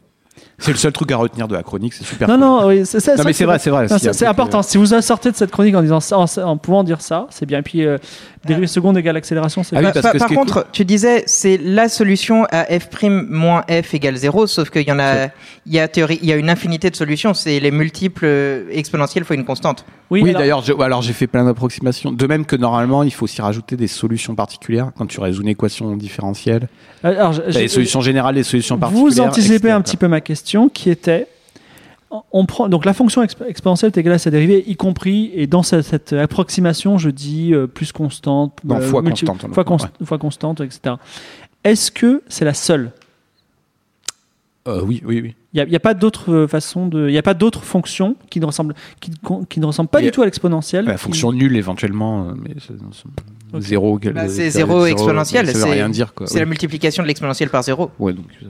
C'est 0.61 0.71
le 0.71 0.77
seul 0.77 0.91
truc 0.93 1.11
à 1.11 1.17
retenir 1.17 1.47
de 1.47 1.53
la 1.55 1.63
chronique, 1.63 1.93
c'est 1.93 2.03
super. 2.05 2.27
Non, 2.27 2.35
cool. 2.35 2.43
non, 2.43 2.67
oui, 2.67 2.85
c'est 2.85 2.99
ça. 2.99 3.15
Non, 3.15 3.23
mais 3.25 3.33
c'est 3.33 3.45
vrai, 3.45 3.59
c'est 3.59 3.69
vrai. 3.71 3.87
C'est 3.89 4.25
important. 4.25 4.61
Si 4.61 4.77
vous 4.77 4.85
sortez 5.01 5.31
de 5.31 5.35
cette 5.35 5.51
chronique 5.51 5.75
en 5.75 5.81
disant 5.81 5.99
ça, 5.99 6.17
en, 6.17 6.25
en 6.43 6.57
pouvant 6.57 6.83
dire 6.83 7.01
ça, 7.01 7.27
c'est 7.31 7.45
bien. 7.45 7.59
Et 7.59 7.63
puis, 7.63 7.85
euh, 7.85 7.97
dérivée 8.45 8.67
seconde 8.67 8.97
égale 8.97 9.17
accélération, 9.17 9.63
c'est 9.63 9.75
Ah 9.75 9.79
oui, 9.83 9.91
bien. 9.91 10.01
parce 10.01 10.17
par 10.17 10.29
contre, 10.29 10.67
tu 10.71 10.85
disais, 10.85 11.23
c'est 11.27 11.57
la 11.57 11.89
solution 11.89 12.45
à 12.51 12.63
f' 12.79 12.87
moins 13.29 13.63
f 13.69 13.93
égale 13.93 14.15
0, 14.15 14.47
sauf 14.47 14.69
qu'il 14.69 14.87
y 14.87 14.91
en 14.91 14.99
a, 14.99 15.25
il 15.65 15.73
y 15.73 15.79
a 15.79 15.87
théorie, 15.87 16.19
il 16.21 16.29
y 16.29 16.31
a 16.31 16.35
une 16.35 16.49
infinité 16.49 16.89
de 16.89 16.95
solutions, 16.95 17.33
c'est 17.33 17.59
les 17.59 17.71
multiples 17.71 18.25
euh, 18.25 18.65
exponentielles 18.71 19.25
fois 19.25 19.35
une 19.35 19.45
constante. 19.45 19.85
Oui, 20.09 20.21
alors- 20.29 20.41
d'ailleurs, 20.41 20.61
je- 20.61 20.73
alors 20.81 21.01
j'ai 21.01 21.13
fait 21.13 21.27
plein 21.27 21.45
d'approximations. 21.45 22.11
De 22.11 22.27
même 22.27 22.45
que 22.45 22.55
normalement, 22.55 23.03
il 23.03 23.11
faut 23.11 23.23
aussi 23.23 23.41
rajouter 23.41 23.77
des 23.77 23.87
solutions 23.87 24.35
particulières 24.35 24.91
quand 24.97 25.05
tu 25.05 25.19
résous 25.21 25.41
une 25.41 25.47
équation 25.47 25.95
différentielle. 25.95 26.67
Alors, 27.03 27.31
je- 27.33 27.41
des 27.57 27.67
solutions 27.69 28.01
générales, 28.01 28.35
des 28.35 28.43
solutions 28.43 28.77
particulières. 28.77 29.09
Vous 29.09 29.21
anticipez 29.21 29.55
etc., 29.55 29.71
un 29.71 29.81
petit 29.81 29.97
peu 29.97 30.07
ma 30.07 30.19
question 30.21 30.50
qui 30.69 30.89
était 30.89 31.27
on 32.33 32.45
prend 32.45 32.67
donc 32.67 32.83
la 32.83 32.93
fonction 32.93 33.23
exp- 33.23 33.45
exponentielle 33.47 33.89
est 33.95 33.97
égale 33.97 34.13
à 34.15 34.17
sa 34.17 34.29
dérivée, 34.31 34.65
y 34.67 34.75
compris 34.75 35.31
et 35.33 35.47
dans 35.47 35.63
cette, 35.63 35.83
cette 35.85 36.11
approximation, 36.11 36.97
je 36.97 37.09
dis 37.09 37.53
euh, 37.53 37.67
plus 37.67 37.93
constante, 37.93 38.59
Non, 38.65 38.81
fois 38.81 39.01
multi- 39.01 39.23
constante, 39.25 39.53
fois, 39.53 39.63
fois 40.03 40.17
constante, 40.17 40.59
etc. 40.59 40.95
Est-ce 41.63 41.89
que 41.89 42.21
c'est 42.27 42.43
la 42.43 42.53
seule? 42.53 42.91
Euh, 44.67 44.81
oui, 44.83 45.01
oui, 45.05 45.21
oui. 45.21 45.35
Il 45.53 45.65
n'y 45.67 45.75
a, 45.75 45.79
pas 45.79 45.93
d'autre 45.93 46.31
euh, 46.33 46.47
façon 46.47 46.85
de, 46.87 47.07
il 47.09 47.13
y 47.13 47.17
a 47.17 47.23
pas 47.23 47.33
d'autres 47.33 47.63
fonctions 47.63 48.15
qui 48.29 48.39
ne 48.39 48.45
ressemblent, 48.45 48.75
qui, 48.99 49.11
qui 49.49 49.59
ne 49.59 49.65
ressemblent 49.65 49.89
pas 49.89 50.01
du 50.01 50.11
tout 50.11 50.21
à 50.21 50.25
l'exponentielle. 50.25 50.85
La 50.85 50.93
qui- 50.95 50.99
fonction 50.99 51.31
nulle 51.31 51.55
éventuellement, 51.57 52.27
euh, 52.29 52.33
mais 52.37 52.55
c'est- 52.59 52.73
c'est- 52.91 53.55
Ok. 53.55 53.61
zéro. 53.61 53.99
Bah, 53.99 54.27
c'est 54.29 54.47
euh, 54.47 54.49
zéro 54.49 54.85
exponentiel, 54.85 55.47
Ça 55.47 55.53
veut 55.53 55.59
c'est- 55.59 55.71
rien 55.71 55.89
dire. 55.89 56.13
C'est 56.25 56.33
oui. 56.35 56.39
la 56.41 56.45
multiplication 56.45 57.03
de 57.03 57.07
l'exponentielle 57.07 57.49
par 57.49 57.63
0. 57.63 57.89
Ouais, 57.99 58.13
donc, 58.13 58.25
euh, 58.43 58.47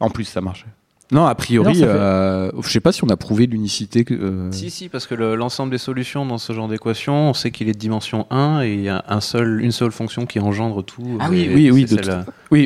en 0.00 0.08
plus, 0.10 0.24
ça 0.24 0.40
marche. 0.40 0.64
Non, 1.12 1.24
a 1.24 1.34
priori, 1.36 1.82
euh, 1.84 2.50
je 2.60 2.68
sais 2.68 2.80
pas 2.80 2.90
si 2.90 3.04
on 3.04 3.08
a 3.08 3.16
prouvé 3.16 3.46
l'unicité. 3.46 4.04
euh, 4.10 4.50
Si, 4.50 4.70
si, 4.70 4.88
parce 4.88 5.06
que 5.06 5.14
le- 5.14 5.36
l'ensemble 5.36 5.70
des 5.70 5.78
solutions 5.78 6.26
dans 6.26 6.38
ce 6.38 6.52
genre 6.52 6.66
d'équation, 6.66 7.30
on 7.30 7.34
sait 7.34 7.52
qu'il 7.52 7.68
est 7.68 7.74
de 7.74 7.78
dimension 7.78 8.26
1 8.30 8.62
et 8.62 8.74
il 8.74 8.80
y 8.82 8.88
a 8.88 9.04
un 9.08 9.20
seul, 9.20 9.60
une 9.62 9.70
seule 9.70 9.92
fonction 9.92 10.26
qui 10.26 10.40
engendre 10.40 10.82
tout. 10.84 11.16
Ah 11.20 11.28
oui, 11.30 11.42
et 11.42 11.54
oui, 11.54 11.70
oui, 11.70 11.84
de 11.84 11.96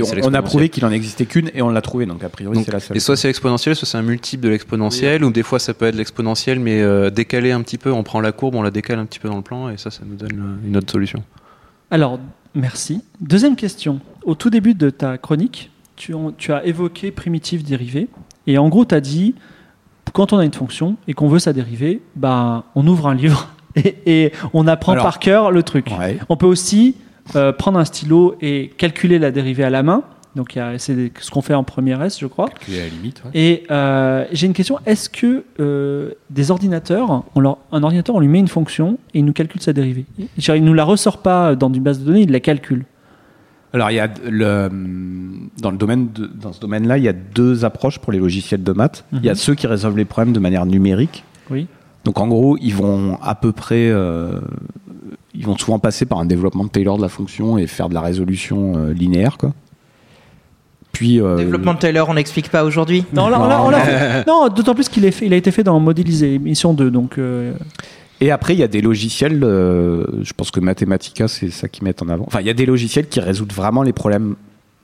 on, 0.03 0.29
on 0.31 0.35
a 0.35 0.41
prouvé 0.41 0.71
qu'il 0.71 0.85
en 0.87 0.91
existait 0.91 1.27
qu'une 1.27 1.51
et 1.55 1.61
on 1.61 1.69
l'a 1.69 1.83
trouvé, 1.83 2.07
donc 2.07 2.25
a 2.25 2.31
priori 2.31 2.65
c'est 2.65 2.73
la 2.73 2.81
seule. 2.81 2.97
Et 2.97 3.01
soit 3.01 3.17
c'est 3.17 3.29
exponentiel, 3.29 3.77
soit 3.77 3.87
c'est 3.87 3.99
un 3.99 4.03
multiple 4.03 4.45
de 4.45 4.49
l'exponentiel, 4.49 5.23
ou 5.23 5.31
des 5.31 5.43
fois 5.43 5.59
ça 5.59 5.75
peut 5.75 5.85
être 5.85 5.97
l'exponentiel, 5.97 6.61
mais 6.61 6.81
euh, 6.81 7.11
décalé 7.11 7.51
un 7.53 7.61
petit 7.61 7.77
peu. 7.77 7.93
On 7.93 8.03
prend 8.05 8.23
la 8.23 8.33
courbe, 8.33 8.55
on 8.55 8.63
la 8.63 8.71
décale 8.71 8.99
un 9.01 9.05
petit 9.05 9.19
peu 9.19 9.29
dans 9.29 9.37
le 9.37 9.43
plan, 9.43 9.69
et 9.69 9.77
ça, 9.77 9.91
ça 9.91 10.01
nous 10.07 10.17
donne 10.17 10.41
euh, 10.65 10.67
une 10.67 10.79
autre 10.79 10.91
solution. 10.91 11.23
Alors, 11.91 12.19
merci. 12.55 13.03
Deuxième 13.21 13.57
question. 13.57 14.01
Au 14.23 14.35
tout 14.35 14.49
début 14.49 14.73
de 14.75 14.89
ta 14.89 15.19
chronique, 15.19 15.71
tu, 15.97 16.15
tu 16.39 16.53
as 16.55 16.65
évoqué 16.65 17.11
primitive 17.11 17.63
dérivée. 17.65 18.09
Et 18.47 18.59
en 18.59 18.69
gros, 18.69 18.85
tu 18.85 18.95
as 18.95 19.01
dit, 19.01 19.35
quand 20.13 20.33
on 20.33 20.39
a 20.39 20.45
une 20.45 20.53
fonction 20.53 20.97
et 21.09 21.13
qu'on 21.15 21.29
veut 21.29 21.39
sa 21.39 21.53
dérivée, 21.53 22.01
ben, 22.17 22.65
on 22.75 22.87
ouvre 22.87 23.07
un 23.09 23.15
livre 23.15 23.49
et, 23.77 23.97
et 24.07 24.33
on 24.53 24.67
apprend 24.67 24.93
Alors, 24.93 25.05
par 25.05 25.19
cœur 25.19 25.51
le 25.51 25.63
truc. 25.63 25.87
Ouais. 25.99 26.19
On 26.29 26.37
peut 26.37 26.47
aussi 26.47 26.97
euh, 27.37 27.53
prendre 27.53 27.79
un 27.79 27.85
stylo 27.85 28.35
et 28.41 28.71
calculer 28.77 29.19
la 29.19 29.31
dérivée 29.31 29.65
à 29.65 29.71
la 29.71 29.83
main. 29.83 30.03
Donc, 30.37 30.57
c'est 30.79 31.11
ce 31.21 31.31
qu'on 31.33 31.43
fait 31.43 31.55
en 31.55 31.65
première 31.65 32.01
S, 32.05 32.21
je 32.21 32.27
crois. 32.27 32.49
Calculer 32.49 32.81
à 32.81 32.85
la 32.85 32.89
limite. 32.91 33.21
ouais. 33.25 33.31
Et 33.35 33.65
euh, 33.73 34.25
j'ai 34.31 34.47
une 34.47 34.53
question. 34.53 34.79
Est-ce 34.87 35.11
que 35.11 35.43
euh, 35.59 36.13
des 36.31 36.53
ordinateurs, 36.53 37.25
on 37.35 37.41
leur- 37.41 37.59
un 37.73 37.83
ordinateur, 37.83 38.15
on 38.15 38.21
lui 38.21 38.29
met 38.29 38.39
une 38.39 38.47
fonction 38.47 38.97
et 39.13 39.19
il 39.19 39.25
nous 39.25 39.33
calcule 39.33 39.61
sa 39.61 39.73
dérivée? 39.73 40.05
Il 40.19 40.53
ne 40.55 40.59
nous 40.61 40.75
la 40.75 40.85
ressort 40.85 41.19
pas 41.19 41.57
dans 41.57 41.73
une 41.73 41.83
base 41.83 41.99
de 41.99 42.05
données, 42.05 42.23
il 42.23 42.31
la 42.31 42.39
calcule. 42.39 42.85
Alors, 43.73 43.91
il 43.91 43.95
y 43.95 44.01
a 44.01 44.09
le, 44.29 44.69
dans, 45.61 45.71
le 45.71 45.77
domaine 45.77 46.09
de- 46.13 46.27
dans 46.27 46.53
ce 46.53 46.61
domaine-là, 46.61 46.99
il 46.99 47.05
y 47.05 47.09
a 47.09 47.13
deux 47.13 47.65
approches 47.65 47.99
pour 47.99 48.13
les 48.13 48.19
logiciels 48.19 48.63
de 48.65 48.73
maths. 48.73 49.05
Il 49.13 49.25
y 49.25 49.29
a 49.29 49.33
Mhm. 49.33 49.37
ceux 49.39 49.55
qui 49.55 49.67
résolvent 49.67 49.97
les 49.97 50.05
problèmes 50.05 50.33
de 50.35 50.41
manière 50.41 50.67
numérique. 50.67 51.23
Oui. 51.51 51.67
Donc, 52.05 52.19
en 52.19 52.27
gros, 52.29 52.57
ils 52.61 52.75
vont 52.75 53.19
à 53.23 53.35
peu 53.35 53.53
près. 53.53 53.89
euh, 53.91 54.41
ils 55.35 55.47
vont 55.47 55.57
souvent 55.57 55.79
passer 55.79 56.05
par 56.07 56.19
un 56.19 56.25
développement 56.27 56.65
de 56.65 56.71
Taylor 56.71 56.97
de 56.97 57.03
la 57.03 57.09
fonction 57.09 57.57
et 57.59 57.67
faire 57.69 57.89
de 57.89 57.95
la 57.95 58.01
résolution 58.01 58.73
euh, 58.77 58.93
linéaire, 58.93 59.39
quoi. 59.39 59.53
Puis. 60.93 61.21
euh, 61.21 61.37
Développement 61.37 61.75
de 61.75 61.79
Taylor, 61.79 62.09
on 62.09 62.15
n'explique 62.15 62.51
pas 62.51 62.65
aujourd'hui. 62.65 63.05
Non, 63.15 63.29
là, 63.29 63.41
on 63.41 63.47
l'a- 63.47 63.63
on 63.63 63.71
l'a 63.71 63.81
fait. 63.81 64.27
non 64.27 64.49
d'autant 64.49 64.75
plus 64.75 64.89
qu'il 64.89 65.05
est 65.05 65.13
fait- 65.13 65.27
il 65.27 65.33
a 65.33 65.37
été 65.37 65.53
fait 65.53 65.63
dans 65.63 65.79
Modélisé, 65.79 66.35
émission 66.35 66.75
2. 66.75 66.91
Donc, 66.91 67.19
euh, 67.19 67.53
Et 68.21 68.31
après, 68.31 68.55
il 68.55 68.61
y 68.61 68.63
a 68.63 68.69
des 68.69 68.83
logiciels, 68.83 69.43
euh, 69.45 70.05
je 70.23 70.33
pense 70.35 70.51
que 70.51 70.61
Mathematica, 70.61 71.27
c'est 71.27 71.51
ça 71.51 71.69
qu'ils 71.69 71.85
mettent 71.85 72.03
en 72.03 72.09
avant. 72.09 72.25
Enfin, 72.27 72.41
il 72.41 72.47
y 72.47 72.51
a 72.51 72.55
des 72.55 72.67
logiciels 72.67 73.09
qui 73.09 73.19
résoudent 73.21 73.53
vraiment 73.53 73.83
les 73.83 73.93
problèmes 73.95 74.37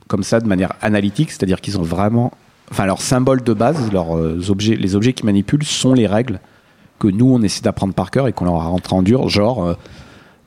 comme 0.07 0.23
ça 0.23 0.39
de 0.39 0.47
manière 0.47 0.73
analytique, 0.81 1.29
c'est-à-dire 1.31 1.61
qu'ils 1.61 1.77
ont 1.77 1.83
vraiment. 1.83 2.31
Enfin, 2.71 2.85
leurs 2.85 3.01
symboles 3.01 3.43
de 3.43 3.53
base, 3.53 3.91
leurs 3.91 4.17
euh, 4.17 4.41
objets, 4.49 4.75
les 4.75 4.95
objets 4.95 5.13
qu'ils 5.13 5.25
manipulent 5.27 5.63
sont 5.63 5.93
les 5.93 6.07
règles 6.07 6.39
que 6.99 7.07
nous, 7.07 7.31
on 7.31 7.41
essaie 7.43 7.61
d'apprendre 7.61 7.93
par 7.93 8.09
cœur 8.09 8.27
et 8.27 8.33
qu'on 8.33 8.45
leur 8.45 8.55
a 8.55 8.65
rentré 8.67 8.95
en 8.95 9.03
dur, 9.03 9.29
genre. 9.29 9.75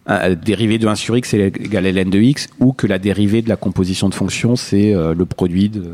euh, 0.08 0.34
dérivée 0.34 0.78
de 0.78 0.88
1 0.88 0.96
sur 0.96 1.16
x 1.16 1.34
est 1.34 1.56
égal 1.56 1.86
à 1.86 1.92
ln 1.92 2.10
de 2.10 2.18
x, 2.18 2.48
ou 2.58 2.72
que 2.72 2.88
la 2.88 2.98
dérivée 2.98 3.42
de 3.42 3.48
la 3.48 3.54
composition 3.56 4.08
de 4.08 4.14
fonctions, 4.14 4.56
c'est 4.56 4.92
euh, 4.92 5.14
le 5.14 5.24
produit 5.24 5.68
de. 5.68 5.84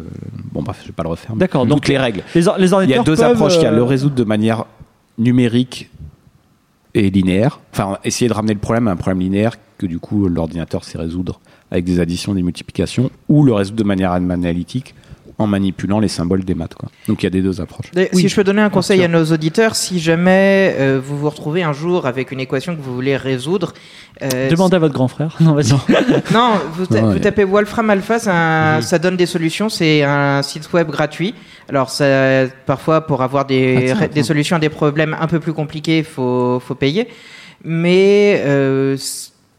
Bon, 0.52 0.62
bref, 0.62 0.78
je 0.82 0.86
vais 0.86 0.93
pas 0.94 1.02
le 1.02 1.10
refaire. 1.10 1.36
D'accord, 1.36 1.66
donc 1.66 1.86
les 1.89 1.98
règles. 1.98 2.23
les, 2.35 2.48
or- 2.48 2.56
les 2.56 2.73
Il 2.85 2.90
y 2.90 2.94
a 2.94 3.02
deux 3.02 3.23
approches. 3.23 3.56
Il 3.56 3.62
y 3.62 3.66
a 3.66 3.70
le 3.73 3.82
résoudre 3.82 4.14
de 4.14 4.24
manière 4.24 4.64
numérique 5.18 5.90
et 6.97 7.10
linéaire. 7.10 7.60
Enfin, 7.73 7.98
essayer 8.05 8.28
de 8.28 8.35
ramener 8.35 8.55
le 8.55 8.60
problème 8.60 8.89
à 8.89 8.93
un 8.93 8.97
problème 8.97 9.20
linéaire 9.20 9.56
que 9.78 9.86
du 9.86 9.98
coup 9.98 10.28
l'ordinateur 10.28 10.85
sait 10.85 10.98
résoudre 10.98 11.40
avec 11.70 11.85
des 11.85 12.01
additions, 12.01 12.35
des 12.35 12.43
multiplications, 12.43 13.10
ou 13.28 13.44
le 13.44 13.52
résoudre 13.52 13.77
de 13.77 13.85
manière 13.85 14.12
analytique 14.12 14.94
en 15.38 15.46
manipulant 15.46 16.00
les 16.00 16.08
symboles 16.08 16.44
des 16.44 16.54
maths. 16.54 16.74
Quoi. 16.74 16.88
Donc 17.08 17.22
il 17.22 17.26
y 17.26 17.28
a 17.28 17.30
des 17.30 17.42
deux 17.42 17.60
approches. 17.60 17.90
Et 17.94 18.08
Si 18.12 18.28
je 18.28 18.34
peux 18.34 18.44
donner 18.44 18.62
un 18.62 18.70
conseil 18.70 19.02
à 19.04 19.08
nos 19.08 19.24
auditeurs, 19.26 19.76
si 19.76 20.00
jamais 20.00 20.74
euh, 20.78 20.98
vous 21.02 21.18
vous 21.18 21.28
retrouvez 21.28 21.62
un 21.62 21.72
jour 21.74 22.06
avec 22.06 22.32
une 22.32 22.40
équation 22.40 22.74
que 22.74 22.80
vous 22.80 22.94
voulez 22.94 23.16
résoudre, 23.16 23.74
euh, 24.22 24.48
Demandez 24.48 24.76
à 24.76 24.78
votre 24.78 24.94
grand 24.94 25.08
frère. 25.08 25.36
Non, 25.40 25.52
vas-y. 25.54 25.72
Non, 26.32 26.52
vous, 26.72 26.86
ta- 26.86 27.00
Non, 27.02 27.08
vous 27.08 27.14
ouais. 27.14 27.20
tapez 27.20 27.44
Wolfram 27.44 27.90
Alpha, 27.90 28.18
ça, 28.18 28.80
ça 28.80 28.98
donne 28.98 29.16
des 29.18 29.26
solutions. 29.26 29.68
C'est 29.68 30.02
un 30.02 30.42
site 30.42 30.72
web 30.72 30.90
gratuit. 30.90 31.34
Alors, 31.68 31.90
ça, 31.90 32.46
parfois, 32.64 33.06
pour 33.06 33.22
avoir 33.22 33.44
des, 33.44 33.90
attends. 33.90 34.22
solutions 34.22 34.56
à 34.56 34.58
des 34.58 34.70
problèmes 34.70 35.14
un 35.20 35.26
peu 35.26 35.38
plus 35.40 35.52
compliqués, 35.52 36.02
faut, 36.02 36.60
faut 36.66 36.74
payer. 36.74 37.08
Mais 37.62 38.40
euh, 38.44 38.96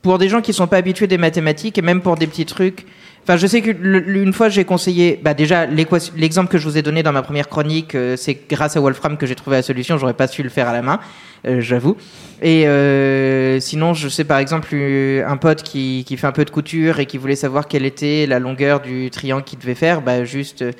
pour 0.02 0.18
des 0.18 0.30
gens 0.30 0.42
qui 0.42 0.54
sont 0.54 0.68
pas 0.68 0.78
habitués 0.78 1.08
des 1.08 1.18
mathématiques 1.18 1.78
et 1.78 1.82
même 1.82 2.02
pour 2.02 2.16
des 2.16 2.26
petits 2.28 2.46
trucs, 2.46 2.86
Enfin, 3.28 3.36
je 3.36 3.46
sais 3.46 3.62
qu'une 3.62 4.32
fois 4.32 4.48
j'ai 4.48 4.64
conseillé, 4.64 5.20
bah 5.22 5.34
déjà 5.34 5.66
l'exemple 5.66 6.50
que 6.50 6.58
je 6.58 6.64
vous 6.64 6.78
ai 6.78 6.82
donné 6.82 7.04
dans 7.04 7.12
ma 7.12 7.22
première 7.22 7.50
chronique, 7.50 7.94
euh, 7.94 8.16
c'est 8.16 8.40
grâce 8.50 8.78
à 8.78 8.80
Wolfram 8.80 9.18
que 9.18 9.26
j'ai 9.26 9.36
trouvé 9.36 9.58
la 9.58 9.62
solution. 9.64 9.98
J'aurais 9.98 10.14
pas 10.14 10.28
su 10.28 10.44
le 10.44 10.50
faire 10.50 10.70
à 10.70 10.72
la 10.72 10.82
main, 10.82 11.02
euh, 11.46 11.60
j'avoue. 11.60 11.98
Et 12.42 12.66
euh, 12.70 13.60
sinon, 13.60 13.94
je 13.94 14.08
sais 14.08 14.24
par 14.24 14.38
exemple 14.38 14.74
un 14.74 15.36
pote 15.36 15.62
qui, 15.62 16.06
qui 16.08 16.16
fait 16.16 16.26
un 16.26 16.32
peu 16.32 16.46
de 16.46 16.52
couture 16.52 17.02
et 17.02 17.06
qui 17.06 17.18
voulait 17.18 17.36
savoir 17.36 17.68
quelle 17.68 17.84
était 17.86 18.28
la 18.28 18.40
longueur 18.40 18.80
du 18.80 19.10
triangle 19.10 19.44
qu'il 19.44 19.60
devait 19.60 19.76
faire. 19.76 20.02
Bah 20.02 20.24
juste, 20.24 20.62
euh, 20.62 20.72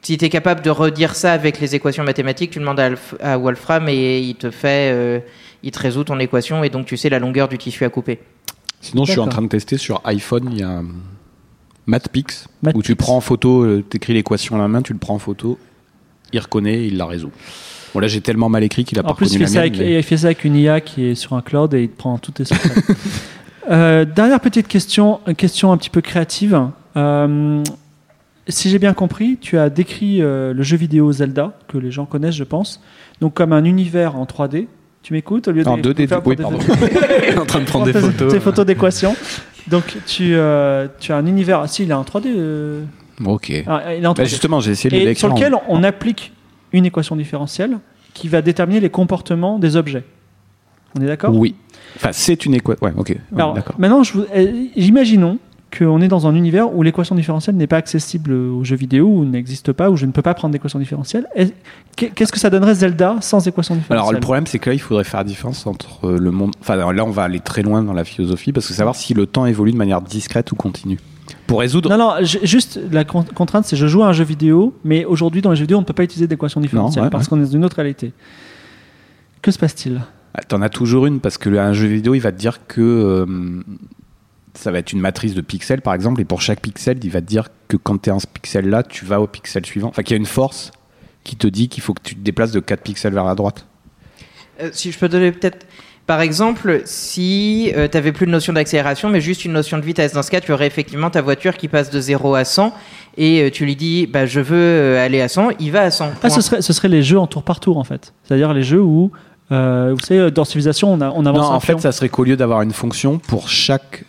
si 0.00 0.16
tu 0.16 0.24
es 0.24 0.30
capable 0.30 0.62
de 0.62 0.70
redire 0.70 1.14
ça 1.14 1.34
avec 1.34 1.60
les 1.60 1.74
équations 1.74 2.04
mathématiques, 2.04 2.52
tu 2.52 2.58
demandes 2.58 2.80
à, 2.80 2.88
à 3.20 3.36
Wolfram 3.36 3.86
et 3.90 4.18
il 4.18 4.36
te 4.36 4.50
fait, 4.50 4.90
euh, 4.94 5.18
il 5.62 5.70
te 5.72 5.78
résout 5.78 6.04
ton 6.04 6.18
équation 6.20 6.64
et 6.64 6.70
donc 6.70 6.86
tu 6.86 6.96
sais 6.96 7.10
la 7.10 7.18
longueur 7.18 7.48
du 7.48 7.58
tissu 7.58 7.84
à 7.84 7.90
couper. 7.90 8.18
Sinon, 8.80 9.04
je 9.04 9.10
suis 9.10 9.20
en 9.20 9.28
train 9.28 9.42
de 9.42 9.48
tester 9.48 9.76
sur 9.76 10.00
iPhone, 10.04 10.48
il 10.50 10.58
y 10.58 10.62
a 10.62 10.80
MathPix, 11.86 12.46
Mathpix. 12.62 12.78
où 12.78 12.82
tu 12.82 12.94
prends 12.96 13.16
en 13.16 13.20
photo, 13.20 13.62
euh, 13.62 13.82
t'écris 13.88 14.14
l'équation 14.14 14.56
à 14.56 14.58
la 14.58 14.68
main, 14.68 14.82
tu 14.82 14.92
le 14.92 14.98
prends 14.98 15.14
en 15.14 15.18
photo, 15.18 15.58
il 16.32 16.38
reconnaît, 16.40 16.86
il 16.86 16.96
la 16.96 17.06
résout. 17.06 17.32
Bon, 17.92 18.00
là, 18.00 18.08
j'ai 18.08 18.20
tellement 18.20 18.48
mal 18.48 18.62
écrit 18.62 18.84
qu'il 18.84 18.98
a 18.98 19.02
En 19.02 19.08
pas 19.08 19.14
plus, 19.14 19.26
il 19.26 19.28
reconnu 19.32 19.38
fait, 19.38 19.44
la 19.44 19.48
ça 19.48 19.60
mienne. 19.70 19.74
avec, 19.74 19.78
mais- 19.92 19.98
il 19.98 20.02
fait 20.02 20.16
ça 20.16 20.26
avec 20.28 20.44
une 20.44 20.56
IA 20.56 20.80
qui 20.80 21.04
est 21.04 21.14
sur 21.14 21.34
un 21.34 21.42
cloud 21.42 21.74
et 21.74 21.82
il 21.82 21.88
te 21.90 21.96
prend 21.96 22.16
tous 22.18 22.32
tes 22.32 22.44
secrets. 22.44 22.70
Euh, 23.70 24.04
dernière 24.04 24.40
petite 24.40 24.66
question, 24.66 25.20
une 25.28 25.36
question 25.36 25.70
un 25.70 25.76
petit 25.76 25.88
peu 25.88 26.00
créative. 26.00 26.60
Euh, 26.96 27.62
si 28.48 28.68
j'ai 28.70 28.80
bien 28.80 28.92
compris, 28.92 29.38
tu 29.40 29.56
as 29.56 29.70
décrit 29.70 30.20
euh, 30.20 30.52
le 30.52 30.62
jeu 30.64 30.76
vidéo 30.76 31.12
Zelda, 31.12 31.56
que 31.68 31.78
les 31.78 31.92
gens 31.92 32.04
connaissent, 32.04 32.34
je 32.34 32.42
pense, 32.42 32.80
donc 33.20 33.34
comme 33.34 33.52
un 33.52 33.64
univers 33.64 34.16
en 34.16 34.24
3D. 34.24 34.66
Tu 35.04 35.12
m'écoutes 35.12 35.46
au 35.46 35.52
lieu 35.52 35.62
de 35.62 35.68
En 35.68 35.78
2D, 35.78 36.08
faire 36.08 36.26
oui, 36.26 36.34
pardon. 36.34 36.58
en 37.40 37.44
train 37.46 37.60
de 37.60 37.64
prendre 37.64 37.84
des 37.86 37.92
photos. 37.92 38.32
Tes 38.32 38.40
photos 38.40 38.66
d'équation. 38.66 39.14
Donc 39.68 39.96
tu, 40.06 40.34
euh, 40.34 40.88
tu 41.00 41.12
as 41.12 41.16
un 41.16 41.26
univers. 41.26 41.60
Ah, 41.60 41.68
si, 41.68 41.84
il 41.84 41.90
est 41.90 41.94
en 41.94 42.02
3D. 42.04 42.26
euh, 42.26 42.82
Ok. 43.24 43.52
ah, 43.66 43.94
il 43.94 44.02
est 44.02 44.06
en 44.06 44.12
3D. 44.12 44.16
Bah, 44.16 44.24
justement, 44.24 44.60
j'ai 44.60 44.72
essayé 44.72 45.04
de 45.04 45.10
et 45.10 45.14
sur 45.14 45.28
lequel 45.28 45.54
on 45.68 45.82
applique 45.84 46.32
une 46.72 46.86
équation 46.86 47.16
différentielle 47.16 47.78
qui 48.14 48.28
va 48.28 48.42
déterminer 48.42 48.80
les 48.80 48.90
comportements 48.90 49.58
des 49.58 49.76
objets. 49.76 50.04
On 50.98 51.02
est 51.02 51.06
d'accord? 51.06 51.34
Oui. 51.34 51.54
Enfin, 51.96 52.10
c'est 52.12 52.44
une 52.44 52.54
équation. 52.54 52.84
Ouais, 52.86 52.92
ok. 52.96 53.16
Alors, 53.34 53.54
D'accord. 53.54 53.76
maintenant, 53.78 54.02
je 54.02 54.12
vous- 54.14 54.24
euh, 54.34 54.66
imaginons 54.76 55.38
qu'on 55.76 56.00
est 56.00 56.08
dans 56.08 56.26
un 56.26 56.34
univers 56.34 56.74
où 56.74 56.82
l'équation 56.82 57.14
différentielle 57.14 57.56
n'est 57.56 57.66
pas 57.66 57.78
accessible 57.78 58.32
aux 58.32 58.62
jeux 58.64 58.76
vidéo, 58.76 59.06
ou 59.08 59.24
n'existe 59.24 59.72
pas, 59.72 59.90
où 59.90 59.96
je 59.96 60.06
ne 60.06 60.12
peux 60.12 60.22
pas 60.22 60.34
prendre 60.34 60.52
d'équation 60.52 60.78
différentielle. 60.78 61.26
Est- 61.34 61.54
qu'est- 61.96 62.10
Qu'est-ce 62.10 62.30
que 62.32 62.38
ça 62.38 62.50
donnerait 62.50 62.74
Zelda 62.74 63.16
sans 63.20 63.46
équation 63.46 63.74
différentielle 63.74 63.98
Alors 63.98 64.12
le 64.12 64.20
problème 64.20 64.46
c'est 64.46 64.58
que 64.58 64.68
là 64.70 64.74
il 64.74 64.80
faudrait 64.80 65.04
faire 65.04 65.20
la 65.20 65.24
différence 65.24 65.66
entre 65.66 66.06
euh, 66.06 66.18
le 66.18 66.30
monde. 66.30 66.52
Enfin 66.60 66.76
là 66.76 67.04
on 67.04 67.10
va 67.10 67.22
aller 67.24 67.40
très 67.40 67.62
loin 67.62 67.82
dans 67.82 67.92
la 67.94 68.04
philosophie 68.04 68.52
parce 68.52 68.66
que 68.68 68.74
savoir 68.74 68.94
si 68.96 69.14
le 69.14 69.26
temps 69.26 69.46
évolue 69.46 69.72
de 69.72 69.76
manière 69.78 70.02
discrète 70.02 70.52
ou 70.52 70.56
continue. 70.56 70.98
Pour 71.46 71.60
résoudre. 71.60 71.88
Non, 71.90 71.98
non, 71.98 72.12
juste 72.42 72.78
la 72.90 73.04
con- 73.04 73.24
contrainte, 73.34 73.64
c'est 73.64 73.76
je 73.76 73.86
joue 73.86 74.02
à 74.02 74.08
un 74.08 74.12
jeu 74.12 74.24
vidéo, 74.24 74.74
mais 74.84 75.04
aujourd'hui, 75.04 75.40
dans 75.40 75.50
les 75.50 75.56
jeux 75.56 75.62
vidéo, 75.62 75.78
on 75.78 75.80
ne 75.80 75.86
peut 75.86 75.92
pas 75.92 76.02
utiliser 76.04 76.26
d'équation 76.26 76.60
différentielle 76.60 77.04
ouais, 77.04 77.10
parce 77.10 77.24
ouais. 77.24 77.30
qu'on 77.30 77.40
est 77.40 77.44
dans 77.46 77.50
une 77.52 77.64
autre 77.64 77.76
réalité. 77.76 78.12
Que 79.40 79.50
se 79.50 79.58
passe-t-il? 79.58 80.00
Ah, 80.34 80.42
T'en 80.42 80.62
as 80.62 80.68
toujours 80.68 81.06
une 81.06 81.20
parce 81.20 81.38
que 81.38 81.48
un 81.56 81.72
jeu 81.72 81.86
vidéo 81.86 82.14
il 82.14 82.20
va 82.20 82.32
te 82.32 82.38
dire 82.38 82.66
que 82.66 82.80
euh, 82.80 83.26
ça 84.54 84.70
va 84.70 84.78
être 84.78 84.92
une 84.92 85.00
matrice 85.00 85.34
de 85.34 85.40
pixels 85.40 85.80
par 85.80 85.94
exemple 85.94 86.20
et 86.20 86.24
pour 86.24 86.42
chaque 86.42 86.60
pixel 86.60 86.98
il 87.02 87.10
va 87.10 87.20
te 87.20 87.26
dire 87.26 87.48
que 87.68 87.76
quand 87.76 88.00
tu 88.02 88.10
es 88.10 88.12
à 88.12 88.18
ce 88.18 88.26
pixel 88.26 88.68
là 88.68 88.82
tu 88.82 89.04
vas 89.04 89.20
au 89.20 89.26
pixel 89.26 89.64
suivant. 89.64 89.88
Enfin 89.88 90.02
qu'il 90.02 90.14
y 90.14 90.18
a 90.18 90.20
une 90.20 90.26
force 90.26 90.70
qui 91.24 91.36
te 91.36 91.46
dit 91.46 91.68
qu'il 91.68 91.82
faut 91.82 91.94
que 91.94 92.02
tu 92.02 92.14
te 92.14 92.20
déplaces 92.20 92.52
de 92.52 92.60
4 92.60 92.82
pixels 92.82 93.14
vers 93.14 93.24
la 93.24 93.34
droite. 93.34 93.66
Euh, 94.60 94.70
si 94.72 94.92
je 94.92 94.98
peux 94.98 95.08
donner 95.08 95.32
peut-être. 95.32 95.66
Par 96.04 96.20
exemple, 96.20 96.82
si 96.84 97.72
tu 97.72 97.96
avais 97.96 98.10
plus 98.10 98.26
de 98.26 98.32
notion 98.32 98.52
d'accélération, 98.52 99.08
mais 99.08 99.20
juste 99.20 99.44
une 99.44 99.52
notion 99.52 99.78
de 99.78 99.84
vitesse, 99.84 100.12
dans 100.12 100.24
ce 100.24 100.32
cas, 100.32 100.40
tu 100.40 100.52
aurais 100.52 100.66
effectivement 100.66 101.10
ta 101.10 101.22
voiture 101.22 101.56
qui 101.56 101.68
passe 101.68 101.90
de 101.90 102.00
0 102.00 102.34
à 102.34 102.44
100 102.44 102.74
et 103.18 103.40
euh, 103.42 103.50
tu 103.50 103.64
lui 103.64 103.76
dis 103.76 104.08
bah, 104.08 104.26
je 104.26 104.40
veux 104.40 104.56
euh, 104.56 105.04
aller 105.04 105.20
à 105.20 105.28
100, 105.28 105.50
il 105.60 105.70
va 105.70 105.82
à 105.82 105.90
100. 105.92 106.10
Ah, 106.24 106.28
ce 106.28 106.40
serait, 106.40 106.60
ce 106.60 106.72
serait 106.72 106.88
les 106.88 107.04
jeux 107.04 107.20
en 107.20 107.28
tour 107.28 107.44
par 107.44 107.60
tour, 107.60 107.78
en 107.78 107.84
fait. 107.84 108.12
C'est-à-dire 108.24 108.52
les 108.52 108.64
jeux 108.64 108.82
où, 108.82 109.12
euh, 109.52 109.94
vous 109.94 110.04
savez, 110.04 110.32
dans 110.32 110.44
Civilisation, 110.44 110.92
on, 110.92 111.00
a, 111.00 111.10
on 111.10 111.24
avance 111.24 111.46
Non, 111.46 111.52
un 111.52 111.56
en 111.56 111.60
fait, 111.60 111.74
pion. 111.74 111.78
ça 111.78 111.92
serait 111.92 112.08
qu'au 112.08 112.24
lieu 112.24 112.36
d'avoir 112.36 112.62
une 112.62 112.72
fonction 112.72 113.18
pour 113.18 113.48
chaque 113.48 114.04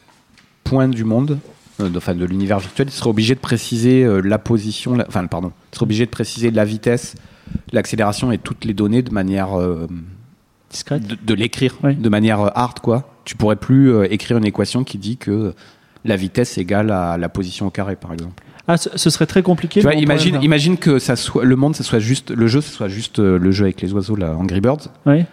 point 0.73 0.87
du 0.87 1.03
monde, 1.03 1.39
euh, 1.79 1.89
de- 1.89 1.97
enfin 1.97 2.15
de 2.15 2.25
l'univers 2.25 2.59
virtuel, 2.59 2.87
il 2.89 2.91
serait 2.93 3.09
obligé 3.09 3.35
de 3.35 3.39
préciser 3.39 4.03
euh, 4.03 4.21
la 4.21 4.37
position, 4.39 4.95
la- 4.95 5.05
enfin 5.07 5.25
pardon, 5.27 5.51
il 5.71 5.75
serait 5.75 5.83
obligé 5.83 6.05
de 6.05 6.11
préciser 6.11 6.51
la 6.51 6.65
vitesse, 6.65 7.15
l'accélération 7.71 8.31
et 8.31 8.37
toutes 8.37 8.65
les 8.65 8.73
données 8.73 9.01
de 9.03 9.11
manière 9.11 9.59
euh, 9.59 9.87
discrète. 10.69 11.05
de, 11.07 11.15
de 11.21 11.33
l'écrire, 11.33 11.75
Oui. 11.83 11.95
de 11.95 12.09
manière 12.09 12.39
hard 12.57 12.79
quoi. 12.79 13.09
Tu 13.25 13.35
pourrais 13.35 13.55
plus 13.55 14.03
écrire 14.05 14.37
une 14.37 14.45
équation 14.45 14.83
qui 14.83 14.97
dit 14.97 15.17
que 15.17 15.53
la 16.05 16.15
vitesse 16.17 16.57
égale 16.57 16.91
à 16.91 17.17
la 17.17 17.29
position 17.29 17.67
au 17.67 17.69
carré, 17.69 17.95
par 17.95 18.11
exemple. 18.11 18.43
Ah, 18.67 18.75
ce, 18.77 18.89
ce 18.95 19.09
serait 19.09 19.25
très 19.25 19.41
compliqué. 19.43 19.79
Tu 19.81 19.85
vois, 19.85 19.95
imagine, 19.95 20.39
imagine 20.41 20.77
que 20.77 20.99
ça 20.99 21.15
soit 21.15 21.45
le 21.45 21.55
monde, 21.55 21.75
ça 21.75 21.83
soit 21.83 21.99
juste 21.99 22.31
le 22.31 22.47
jeu, 22.47 22.59
ça 22.61 22.71
soit 22.71 22.87
juste 22.89 23.19
le 23.19 23.51
jeu 23.51 23.65
avec 23.65 23.81
les 23.81 23.93
oiseaux 23.93 24.15
là, 24.17 24.35
Angry 24.37 24.59
Birds. 24.61 24.87
Oui, 25.05 25.23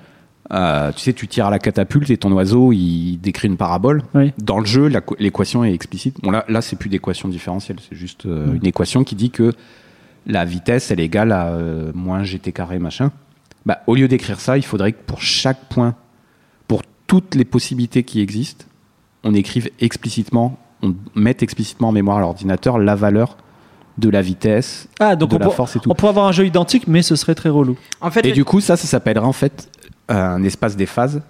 Euh, 0.53 0.91
tu 0.93 1.01
sais, 1.01 1.13
tu 1.13 1.29
tires 1.29 1.47
à 1.47 1.51
la 1.51 1.59
catapulte 1.61 2.11
et 2.11 2.17
ton 2.17 2.33
oiseau, 2.33 2.73
il 2.73 3.19
décrit 3.19 3.47
une 3.49 3.57
parabole. 3.57 4.03
oui. 4.15 4.33
Dans 4.39 4.59
le 4.59 4.67
jeu, 4.67 4.91
l'équation 5.21 5.65
est 5.65 5.73
explicite. 5.73 6.17
Bon, 6.23 6.31
là, 6.33 6.45
là 6.49 6.61
c'est 6.61 6.77
plus 6.77 6.89
d'équation 6.89 7.29
différentielle, 7.29 7.77
c'est 7.89 7.97
juste 7.97 8.27
euh, 8.27 8.47
Mm. 8.49 8.57
une 8.57 8.67
équation 8.67 9.05
qui 9.05 9.15
dit 9.15 9.31
que 9.31 9.53
la 10.27 10.45
vitesse, 10.45 10.91
elle 10.91 10.99
est 11.01 11.05
égale 11.05 11.31
à 11.33 11.49
euh, 11.49 11.93
moins 11.95 12.23
gt 12.25 12.53
carré, 12.53 12.79
machin. 12.81 13.13
Bah, 13.65 13.81
au 13.87 13.95
lieu 13.95 14.09
d'écrire 14.09 14.41
ça, 14.41 14.57
il 14.59 14.65
faudrait 14.65 14.93
que 14.93 15.03
pour 15.07 15.23
chaque 15.23 15.69
point, 15.69 15.95
pour 16.67 16.83
toutes 17.07 17.35
les 17.37 17.45
possibilités 17.45 18.03
qui 18.03 18.21
existent, 18.21 18.65
on 19.23 19.35
écrive 19.35 19.71
explicitement, 19.81 20.59
on 20.83 20.95
mette 21.15 21.43
explicitement 21.43 21.89
en 21.89 21.93
mémoire 21.93 22.17
à 22.19 22.21
l'ordinateur 22.21 22.79
la 22.79 22.95
valeur 22.97 23.37
de 23.99 24.09
la 24.09 24.23
vitesse, 24.23 24.89
Ah, 24.99 25.15
donc 25.15 25.31
de 25.31 25.37
on, 25.37 25.39
la 25.39 25.45
pour- 25.45 25.55
force 25.55 25.77
et 25.77 25.79
tout. 25.81 25.91
on 25.91 25.95
pourrait 25.95 26.11
avoir 26.11 26.27
un 26.27 26.33
jeu 26.33 26.47
identique, 26.47 26.89
mais 26.89 27.03
ce 27.03 27.17
serait 27.17 27.35
très 27.35 27.51
relou. 27.51 27.77
En 28.01 28.11
fait, 28.11 28.25
Et 28.25 28.33
du 28.33 28.45
coup, 28.45 28.61
ça, 28.61 28.77
ça 28.77 28.87
s'appellerait 28.87 29.27
en 29.27 29.33
fait 29.35 29.69
un 30.11 30.43
espace 30.43 30.77
des 30.77 30.87
phases. 30.87 31.23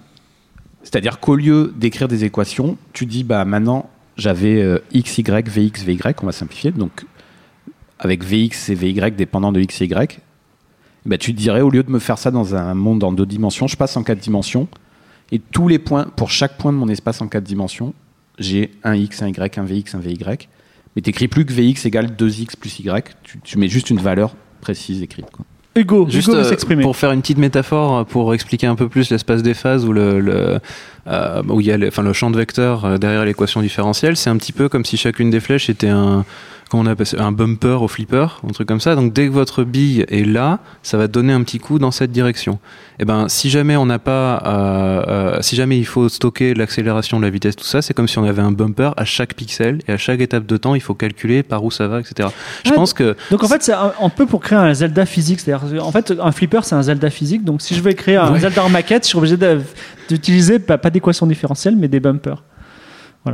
C'est-à-dire 0.83 1.21
qu'au 1.21 1.37
lieu 1.37 1.73
d'écrire 1.77 2.09
des 2.09 2.25
équations, 2.25 2.77
tu 2.93 3.07
dis, 3.07 3.23
bah 3.23 3.45
maintenant, 3.45 3.91
j'avais 4.17 4.63
euh, 4.63 4.79
x, 4.93 5.19
y, 5.19 5.23
vx, 5.23 5.85
vy, 5.85 5.99
on 6.23 6.27
va 6.27 6.33
simplifier. 6.33 6.71
Donc, 6.71 7.05
avec 7.99 8.25
vx 8.25 8.71
et 8.71 8.75
vy 8.75 8.95
dépendant 9.13 9.53
de 9.53 9.61
x 9.61 9.83
et 9.83 9.85
y, 9.87 10.21
bah, 11.07 11.19
tu 11.19 11.33
dirais, 11.33 11.61
au 11.61 11.71
lieu 11.71 11.83
de 11.83 11.91
me 11.91 11.99
faire 11.99 12.19
ça 12.19 12.31
dans 12.31 12.55
un 12.55 12.75
monde 12.75 13.05
en 13.05 13.13
deux 13.13 13.27
dimensions, 13.27 13.67
je 13.67 13.77
passe 13.77 13.97
en 13.97 14.03
quatre 14.03 14.19
dimensions. 14.19 14.69
Et 15.33 15.39
tous 15.39 15.69
les 15.69 15.79
points, 15.79 16.07
pour 16.17 16.31
chaque 16.31 16.59
point 16.59 16.73
de 16.73 16.79
mon 16.79 16.89
espace 16.89 17.21
en 17.21 17.29
quatre 17.29 17.45
dimensions, 17.45 17.95
j'ai 18.39 18.73
un 18.85 18.95
x, 18.95 19.23
un 19.23 19.29
y, 19.29 19.59
un 19.59 19.65
vx, 19.65 19.95
un 19.95 19.99
vy. 19.99 20.19
Mais 20.97 21.03
t'écris 21.03 21.29
plus 21.29 21.45
que 21.45 21.53
vx 21.53 21.87
égale 21.87 22.07
2x 22.17 22.57
plus 22.59 22.81
y. 22.81 23.15
Tu, 23.45 23.59
mets 23.59 23.69
juste 23.69 23.91
une 23.91 24.01
valeur 24.01 24.35
précise 24.61 25.03
écrite. 25.03 25.27
Hugo, 25.81 26.07
Juste 26.09 26.29
Hugo 26.29 26.39
euh, 26.39 26.45
s'exprimer. 26.45 26.83
pour 26.83 26.97
faire 26.97 27.13
une 27.13 27.21
petite 27.21 27.39
métaphore, 27.39 27.99
euh, 27.99 28.05
pour 28.05 28.35
expliquer 28.35 28.67
un 28.67 28.75
peu 28.77 28.89
plus 28.89 29.11
l'espace 29.11 29.43
des 29.43 29.55
phases 29.55 29.85
où 29.85 29.93
le, 29.93 30.21
le, 30.21 30.59
euh, 31.07 31.43
où 31.49 31.61
il 31.61 31.67
y 31.67 31.73
a 31.73 31.79
le, 31.79 31.89
enfin, 31.89 32.03
le 32.03 32.13
champ 32.13 32.31
de 32.31 32.37
vecteurs 32.37 32.99
derrière 32.99 33.25
l'équation 33.25 33.61
différentielle, 33.63 34.17
c'est 34.17 34.31
un 34.31 34.37
petit 34.37 34.53
peu 34.53 34.69
comme 34.69 34.85
si 34.85 34.97
chacune 34.97 35.31
des 35.31 35.41
flèches 35.41 35.71
était 35.71 35.89
un, 35.89 36.25
comment 36.71 36.85
on 36.85 36.87
appelle 36.87 37.07
ça, 37.07 37.23
un 37.23 37.33
bumper 37.33 37.83
au 37.83 37.89
flipper, 37.89 38.41
un 38.49 38.53
truc 38.53 38.69
comme 38.69 38.81
ça. 38.81 38.95
Donc 38.95 39.13
dès 39.13 39.27
que 39.27 39.33
votre 39.33 39.65
bille 39.65 40.07
est 40.09 40.25
là, 40.25 40.61
ça 40.83 40.97
va 40.97 41.09
donner 41.09 41.33
un 41.33 41.43
petit 41.43 41.59
coup 41.59 41.79
dans 41.79 41.91
cette 41.91 42.13
direction. 42.13 42.59
Et 42.99 43.05
ben 43.05 43.29
si 43.29 43.51
jamais 43.51 43.77
on 43.77 43.87
n'a 43.87 43.99
pas, 43.99 44.43
euh, 44.47 45.03
euh, 45.09 45.39
si 45.43 45.57
jamais 45.57 45.79
il 45.79 45.87
faut 45.87 46.09
stocker 46.09 46.55
l'accélération, 46.55 47.19
la 47.21 47.29
vitesse, 47.29 47.57
tout 47.57 47.65
ça, 47.65 47.83
c'est 47.83 47.93
comme 47.93 48.09
si 48.09 48.19
on 48.19 48.25
avait 48.25 48.43
un 48.43 48.53
bumper 48.53 48.93
à 48.97 49.05
chaque 49.05 49.35
pixel 49.35 49.81
et 49.89 49.93
à 49.93 49.97
chaque 49.97 50.21
étape 50.21 50.47
de 50.47 50.57
temps, 50.57 50.75
il 50.75 50.81
faut 50.81 50.95
calculer 50.95 51.43
par 51.43 51.65
où 51.65 51.71
ça 51.71 51.89
va, 51.89 52.01
etc. 52.01 52.29
Je 52.65 52.71
pense 52.73 52.95
que 52.95 53.17
Donc 53.31 53.43
en 53.43 53.49
fait, 53.49 53.63
c'est 53.63 53.73
un, 53.73 54.09
peu 54.09 54.27
pour 54.27 54.41
créer 54.41 54.59
un 54.59 54.73
Zelda 54.73 55.05
physique. 55.07 55.41
C'est-à-dire, 55.41 55.85
en 55.85 55.93
fait, 55.93 56.15
un 56.21 56.33
flipper, 56.33 56.61
c'est 56.63 56.77
un 56.77 56.83
Zelda 56.83 57.11
physique. 57.11 57.45
Donc 57.45 57.63
si 57.63 57.75
je 57.75 57.83
veux 57.83 57.93
créer 57.93 58.17
un 58.17 58.31
Ouais. 58.31 58.39
Zelda 58.39 58.65
en 58.65 58.69
maquette, 58.69 59.05
je 59.05 59.09
suis 59.09 59.19
obligé 59.19 59.37
d'utiliser 60.09 60.59
pas, 60.59 60.79
pas 60.79 60.91
d'équation 60.91 61.27
différentielle, 61.27 61.77
mais 61.77 61.89
des 61.89 62.01
bumpers. 62.01 62.43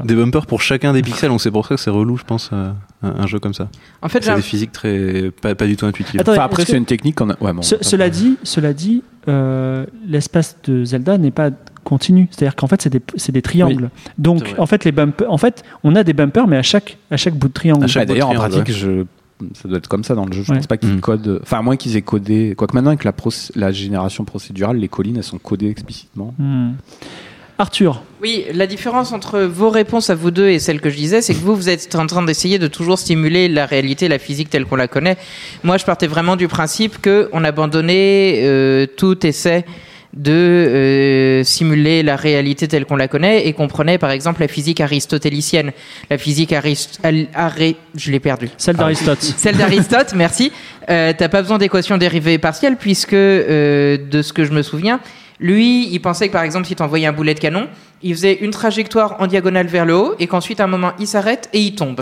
Des 0.04 0.14
bumpers 0.14 0.46
pour 0.46 0.60
chacun 0.62 0.92
des 0.92 1.02
pixels, 1.02 1.28
donc 1.30 1.40
c'est 1.40 1.50
pour 1.50 1.66
ça 1.66 1.76
que 1.76 1.80
c'est 1.80 1.90
relou, 1.90 2.16
je 2.16 2.24
pense, 2.24 2.50
euh, 2.52 2.70
un, 3.02 3.08
un 3.08 3.26
jeu 3.26 3.38
comme 3.38 3.54
ça. 3.54 3.68
en 4.02 4.08
fait, 4.08 4.24
C'est 4.24 4.34
des 4.34 4.42
physiques 4.42 4.72
très 4.72 5.30
pas, 5.42 5.54
pas 5.54 5.66
du 5.66 5.76
tout 5.76 5.86
intuitives. 5.86 6.20
Attends, 6.20 6.32
Enfin, 6.32 6.42
après, 6.42 6.64
c'est 6.64 6.72
que- 6.72 6.76
une 6.78 6.84
technique 6.86 7.14
qu'on 7.16 7.30
a. 7.30 7.36
Ouais, 7.40 7.52
bon, 7.52 7.62
Ce- 7.62 7.76
ça- 7.76 7.82
cela 7.82 8.10
dit, 8.10 8.36
cela 8.42 8.72
dit, 8.72 9.02
euh, 9.28 9.86
l'espace 10.06 10.56
de 10.64 10.84
Zelda 10.84 11.18
n'est 11.18 11.30
pas 11.30 11.50
continu. 11.84 12.26
C'est-à-dire 12.32 12.56
qu'en 12.56 12.66
fait, 12.66 12.82
c'est 12.82 13.32
des, 13.32 13.42
triangles. 13.42 13.90
Donc, 14.18 14.54
en 14.58 14.66
fait, 14.66 14.84
les 14.84 14.90
bumpers, 14.92 15.30
en 15.30 15.38
fait, 15.38 15.62
on 15.84 15.94
a 15.94 16.02
des 16.02 16.14
bumpers, 16.14 16.48
mais 16.48 16.56
à 16.56 16.62
chaque, 16.62 16.98
à 17.12 17.16
chaque 17.16 17.34
bout 17.34 17.46
de 17.48 17.52
triangle. 17.52 17.86
Bah, 17.94 18.04
D'ailleurs, 18.04 18.30
en 18.30 18.34
pratique, 18.34 18.72
je... 18.72 19.04
ça 19.54 19.68
doit 19.68 19.78
être 19.78 19.86
comme 19.86 20.02
ça 20.02 20.16
dans 20.16 20.26
le 20.26 20.32
jeu. 20.32 20.42
Je 20.42 20.50
Ouais. 20.50 20.56
pense 20.58 20.66
pas 20.66 20.78
qu'ils 20.78 20.94
Mm. 20.96 21.00
codent. 21.00 21.38
Enfin, 21.42 21.58
à 21.58 21.62
moins 21.62 21.76
qu'ils 21.76 21.96
aient 21.96 22.02
codé. 22.02 22.54
Quoique 22.56 22.74
maintenant, 22.74 22.90
avec 22.90 23.04
la, 23.54 23.70
génération 23.70 24.24
procédurale, 24.24 24.78
les 24.78 24.88
collines, 24.88 25.16
elles 25.16 25.22
sont 25.22 25.38
codées 25.38 25.68
explicitement. 25.68 26.34
Hmm. 26.38 26.72
Arthur, 27.58 28.02
Oui, 28.20 28.44
la 28.52 28.66
différence 28.66 29.12
entre 29.12 29.40
vos 29.40 29.70
réponses 29.70 30.10
à 30.10 30.14
vous 30.14 30.30
deux 30.30 30.48
et 30.48 30.58
celles 30.58 30.80
que 30.80 30.90
je 30.90 30.96
disais, 30.96 31.22
c'est 31.22 31.32
que 31.32 31.38
vous, 31.40 31.56
vous 31.56 31.70
êtes 31.70 31.94
en 31.94 32.06
train 32.06 32.22
d'essayer 32.22 32.58
de 32.58 32.66
toujours 32.66 32.98
stimuler 32.98 33.48
la 33.48 33.64
réalité, 33.64 34.08
la 34.08 34.18
physique 34.18 34.50
telle 34.50 34.66
qu'on 34.66 34.76
la 34.76 34.88
connaît. 34.88 35.16
Moi, 35.64 35.78
je 35.78 35.84
partais 35.86 36.06
vraiment 36.06 36.36
du 36.36 36.48
principe 36.48 37.00
que 37.00 37.30
on 37.32 37.44
abandonnait 37.44 38.40
euh, 38.42 38.84
tout 38.86 39.26
essai 39.26 39.64
de 40.14 40.32
euh, 40.32 41.44
simuler 41.44 42.02
la 42.02 42.16
réalité 42.16 42.68
telle 42.68 42.84
qu'on 42.84 42.96
la 42.96 43.08
connaît 43.08 43.46
et 43.46 43.52
qu'on 43.54 43.68
prenait 43.68 43.96
par 43.98 44.10
exemple 44.10 44.40
la 44.42 44.48
physique 44.48 44.80
aristotélicienne, 44.80 45.72
la 46.10 46.18
physique 46.18 46.52
arist 46.52 47.00
al- 47.02 47.28
arré- 47.34 47.76
je 47.96 48.10
l'ai 48.10 48.20
perdu. 48.20 48.50
Celle 48.58 48.76
d'Aristote. 48.76 49.22
Celle 49.36 49.56
d'Aristote, 49.56 50.12
merci. 50.14 50.52
Euh, 50.90 51.12
T'as 51.16 51.28
pas 51.28 51.40
besoin 51.40 51.56
d'équations 51.58 51.96
dérivées 51.96 52.36
partielles 52.38 52.76
puisque, 52.76 53.14
de 53.14 54.22
ce 54.22 54.32
que 54.34 54.44
je 54.44 54.52
me 54.52 54.62
souviens, 54.62 55.00
lui, 55.38 55.88
il 55.92 56.00
pensait 56.00 56.28
que 56.28 56.32
par 56.32 56.42
exemple, 56.42 56.66
si 56.66 56.74
t'envoyais 56.74 57.06
un 57.06 57.12
boulet 57.12 57.34
de 57.34 57.40
canon, 57.40 57.68
il 58.02 58.14
faisait 58.14 58.34
une 58.34 58.50
trajectoire 58.50 59.16
en 59.20 59.26
diagonale 59.26 59.66
vers 59.66 59.84
le 59.84 59.94
haut 59.94 60.14
et 60.18 60.26
qu'ensuite, 60.26 60.60
à 60.60 60.64
un 60.64 60.68
moment, 60.68 60.92
il 60.98 61.06
s'arrête 61.06 61.48
et 61.52 61.60
il 61.60 61.74
tombe. 61.74 62.00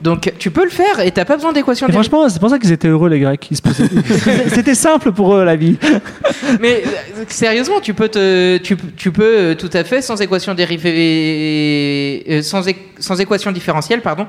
Donc, 0.00 0.32
tu 0.38 0.50
peux 0.50 0.64
le 0.64 0.70
faire 0.70 1.00
et 1.00 1.10
t'as 1.10 1.24
pas 1.24 1.34
besoin 1.36 1.52
dérivées. 1.52 1.74
franchement, 1.90 2.28
c'est 2.28 2.38
pour 2.38 2.50
ça 2.50 2.58
qu'ils 2.58 2.70
étaient 2.72 2.88
heureux, 2.88 3.08
les 3.08 3.18
Grecs. 3.20 3.48
C'était 4.48 4.74
simple 4.74 5.12
pour 5.12 5.34
eux, 5.34 5.44
la 5.44 5.56
vie. 5.56 5.76
Mais 6.60 6.82
euh, 6.86 7.24
sérieusement, 7.28 7.80
tu 7.80 7.94
peux, 7.94 8.08
te, 8.08 8.58
tu, 8.58 8.76
tu 8.96 9.10
peux 9.10 9.22
euh, 9.38 9.54
tout 9.54 9.70
à 9.72 9.82
fait, 9.84 10.00
sans 10.02 10.20
équation 10.20 10.54
dérivée, 10.54 12.24
euh, 12.28 12.42
sans, 12.42 12.66
é- 12.68 12.76
sans 12.98 13.20
équation 13.20 13.50
différentielle, 13.52 14.00
pardon, 14.00 14.26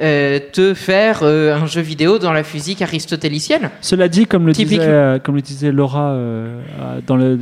euh, 0.00 0.38
te 0.52 0.74
faire 0.74 1.20
euh, 1.22 1.56
un 1.56 1.66
jeu 1.66 1.80
vidéo 1.80 2.18
dans 2.18 2.32
la 2.32 2.44
physique 2.44 2.82
aristotélicienne. 2.82 3.70
Cela 3.80 4.08
dit, 4.08 4.26
comme 4.26 4.46
le, 4.46 4.52
disait, 4.52 4.78
euh, 4.80 5.18
comme 5.18 5.34
le 5.34 5.42
disait 5.42 5.72
Laura 5.72 6.16
dans, 7.06 7.16
le, 7.16 7.36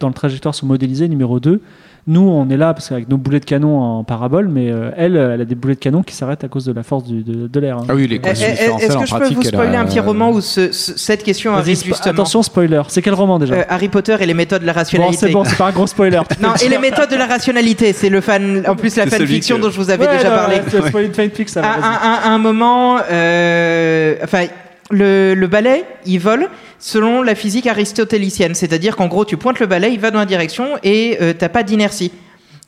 dans 0.00 0.08
le 0.08 0.14
trajectoire 0.14 0.54
sur 0.54 0.66
modélisé 0.66 1.08
numéro 1.08 1.38
2, 1.38 1.60
nous, 2.06 2.22
on 2.22 2.48
est 2.50 2.56
là 2.56 2.72
parce 2.74 2.88
qu'avec 2.88 3.08
nos 3.08 3.16
boulets 3.18 3.40
de 3.40 3.44
canon 3.44 3.80
en 3.80 4.04
parabole, 4.04 4.48
mais 4.48 4.70
euh, 4.70 4.90
elle, 4.96 5.16
elle 5.16 5.40
a 5.40 5.44
des 5.44 5.54
boulets 5.54 5.74
de 5.74 5.80
canon 5.80 6.02
qui 6.02 6.14
s'arrêtent 6.14 6.42
à 6.44 6.48
cause 6.48 6.64
de 6.64 6.72
la 6.72 6.82
force 6.82 7.04
du- 7.04 7.22
de, 7.22 7.46
de 7.46 7.60
l'air. 7.60 7.76
hein. 7.78 7.84
Ah 7.88 7.94
oui, 7.94 8.02
Eh, 8.04 8.08
l'équation 8.08 8.46
eh, 8.48 8.52
différentielle 8.52 8.90
Est-ce 8.90 8.98
que 8.98 9.06
je 9.06 9.12
peux 9.12 9.18
pratique, 9.20 9.36
vous 9.36 9.42
spoiler 9.44 9.76
a- 9.76 9.80
un 9.80 9.84
petit 9.84 10.00
roman 10.00 10.30
où 10.30 10.40
ce- 10.40 10.72
ce- 10.72 10.96
cette 10.98 11.22
question 11.22 11.54
arrive 11.54 11.76
spo- 11.76 11.84
justement 11.86 12.12
Attention, 12.12 12.42
spoiler. 12.42 12.82
C'est 12.88 13.02
quel 13.02 13.14
roman 13.14 13.38
déjà 13.38 13.54
Euh, 13.54 13.62
Harry 13.68 13.88
Potter 13.88 14.16
et 14.20 14.26
les 14.26 14.34
méthodes 14.34 14.62
de 14.62 14.66
la 14.66 14.72
Bon, 14.72 14.78
rationalité. 14.78 15.16
c'est 15.26 15.30
bon, 15.30 15.44
c'est 15.44 15.56
pas 15.58 15.66
un 15.68 15.72
gros 15.72 15.86
spoiler. 15.86 16.20
Non, 16.40 16.54
et 16.64 16.68
les 16.68 16.78
méthodes 16.78 17.10
de 17.10 17.16
la 17.16 17.26
rationalité, 17.26 17.92
c'est 17.92 18.08
le 18.08 18.20
fan, 18.20 18.62
en 18.66 18.76
plus 18.76 18.96
la 18.96 19.06
fanfiction 19.06 19.56
que- 19.56 19.62
dont 19.62 19.70
je 19.70 19.76
vous 19.76 19.90
avais 19.90 20.06
Ouais, 20.06 20.16
déjà 20.16 20.30
non, 20.30 20.36
parlé. 20.36 20.56
ouais, 20.56 20.62
c'est 20.68 20.86
spoiler 20.88 21.08
de 21.08 21.14
fanfic, 21.14 21.48
ça. 21.48 21.60
à, 21.62 22.26
à- 22.26 22.28
à 22.28 22.30
un 22.30 22.38
moment, 22.38 22.98
euh, 23.10 24.16
enfin, 24.24 24.44
le, 24.90 25.34
le 25.34 25.46
balai, 25.46 25.84
il 26.06 26.18
vole 26.18 26.48
selon 26.78 27.22
la 27.22 27.34
physique 27.34 27.66
aristotélicienne. 27.66 28.54
C'est-à-dire 28.54 28.96
qu'en 28.96 29.06
gros, 29.06 29.24
tu 29.24 29.36
pointes 29.36 29.60
le 29.60 29.66
balai, 29.66 29.90
il 29.92 30.00
va 30.00 30.10
dans 30.10 30.18
la 30.18 30.26
direction 30.26 30.66
et 30.82 31.18
euh, 31.20 31.32
t'as 31.36 31.48
pas 31.48 31.62
d'inertie. 31.62 32.12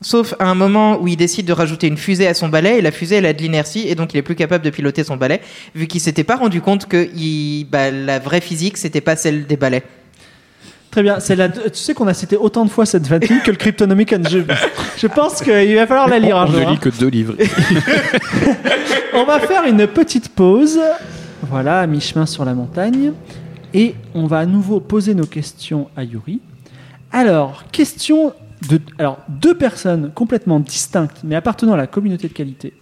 Sauf 0.01 0.33
à 0.39 0.45
un 0.49 0.55
moment 0.55 0.99
où 1.01 1.07
il 1.07 1.15
décide 1.15 1.45
de 1.45 1.53
rajouter 1.53 1.87
une 1.87 1.95
fusée 1.97 2.27
à 2.27 2.33
son 2.33 2.49
balai 2.49 2.77
et 2.79 2.81
la 2.81 2.91
fusée 2.91 3.15
elle 3.15 3.25
a 3.25 3.31
de 3.31 3.41
l'inertie 3.41 3.87
et 3.87 3.95
donc 3.95 4.13
il 4.13 4.17
est 4.17 4.21
plus 4.21 4.35
capable 4.35 4.65
de 4.65 4.69
piloter 4.69 5.05
son 5.05 5.15
balai 5.15 5.39
vu 5.75 5.87
qu'il 5.87 6.01
s'était 6.01 6.25
pas 6.25 6.35
rendu 6.35 6.59
compte 6.59 6.87
que 6.87 7.09
il- 7.15 7.65
bah, 7.71 7.89
la 7.89 8.19
vraie 8.19 8.41
physique 8.41 8.77
c'était 8.77 8.99
pas 8.99 9.15
celle 9.15 9.45
des 9.47 9.55
balais. 9.55 9.81
Très 10.91 11.03
bien. 11.03 11.19
C'est 11.21 11.35
la... 11.37 11.47
Tu 11.49 11.59
sais 11.73 11.93
qu'on 11.93 12.05
a 12.07 12.13
cité 12.13 12.35
autant 12.35 12.65
de 12.65 12.69
fois 12.69 12.85
cette 12.85 13.07
fanfic 13.07 13.43
que 13.43 13.51
le 13.51 13.57
Cryptonomicon. 13.57 14.21
Je, 14.29 14.39
je 14.97 15.07
pense 15.07 15.41
qu'il 15.41 15.73
va 15.75 15.87
falloir 15.87 16.07
la 16.09 16.19
lire 16.19 16.37
un 16.37 16.47
jour. 16.47 16.59
ne 16.59 16.65
hein. 16.65 16.71
lit 16.71 16.77
que 16.77 16.89
deux 16.89 17.07
livres. 17.07 17.35
On 19.13 19.23
va 19.23 19.39
faire 19.39 19.63
une 19.65 19.87
petite 19.87 20.29
pause. 20.29 20.79
Voilà, 21.49 21.81
à 21.81 21.87
mi-chemin 21.87 22.25
sur 22.25 22.45
la 22.45 22.53
montagne. 22.53 23.11
Et 23.73 23.95
on 24.13 24.27
va 24.27 24.39
à 24.39 24.45
nouveau 24.45 24.79
poser 24.79 25.13
nos 25.13 25.25
questions 25.25 25.89
à 25.95 26.03
Yuri. 26.03 26.41
Alors, 27.11 27.65
question 27.71 28.33
de. 28.69 28.79
Alors, 28.97 29.19
deux 29.27 29.55
personnes 29.55 30.11
complètement 30.13 30.59
distinctes, 30.59 31.21
mais 31.23 31.35
appartenant 31.35 31.73
à 31.73 31.77
la 31.77 31.87
communauté 31.87 32.27
de 32.27 32.33
qualité, 32.33 32.73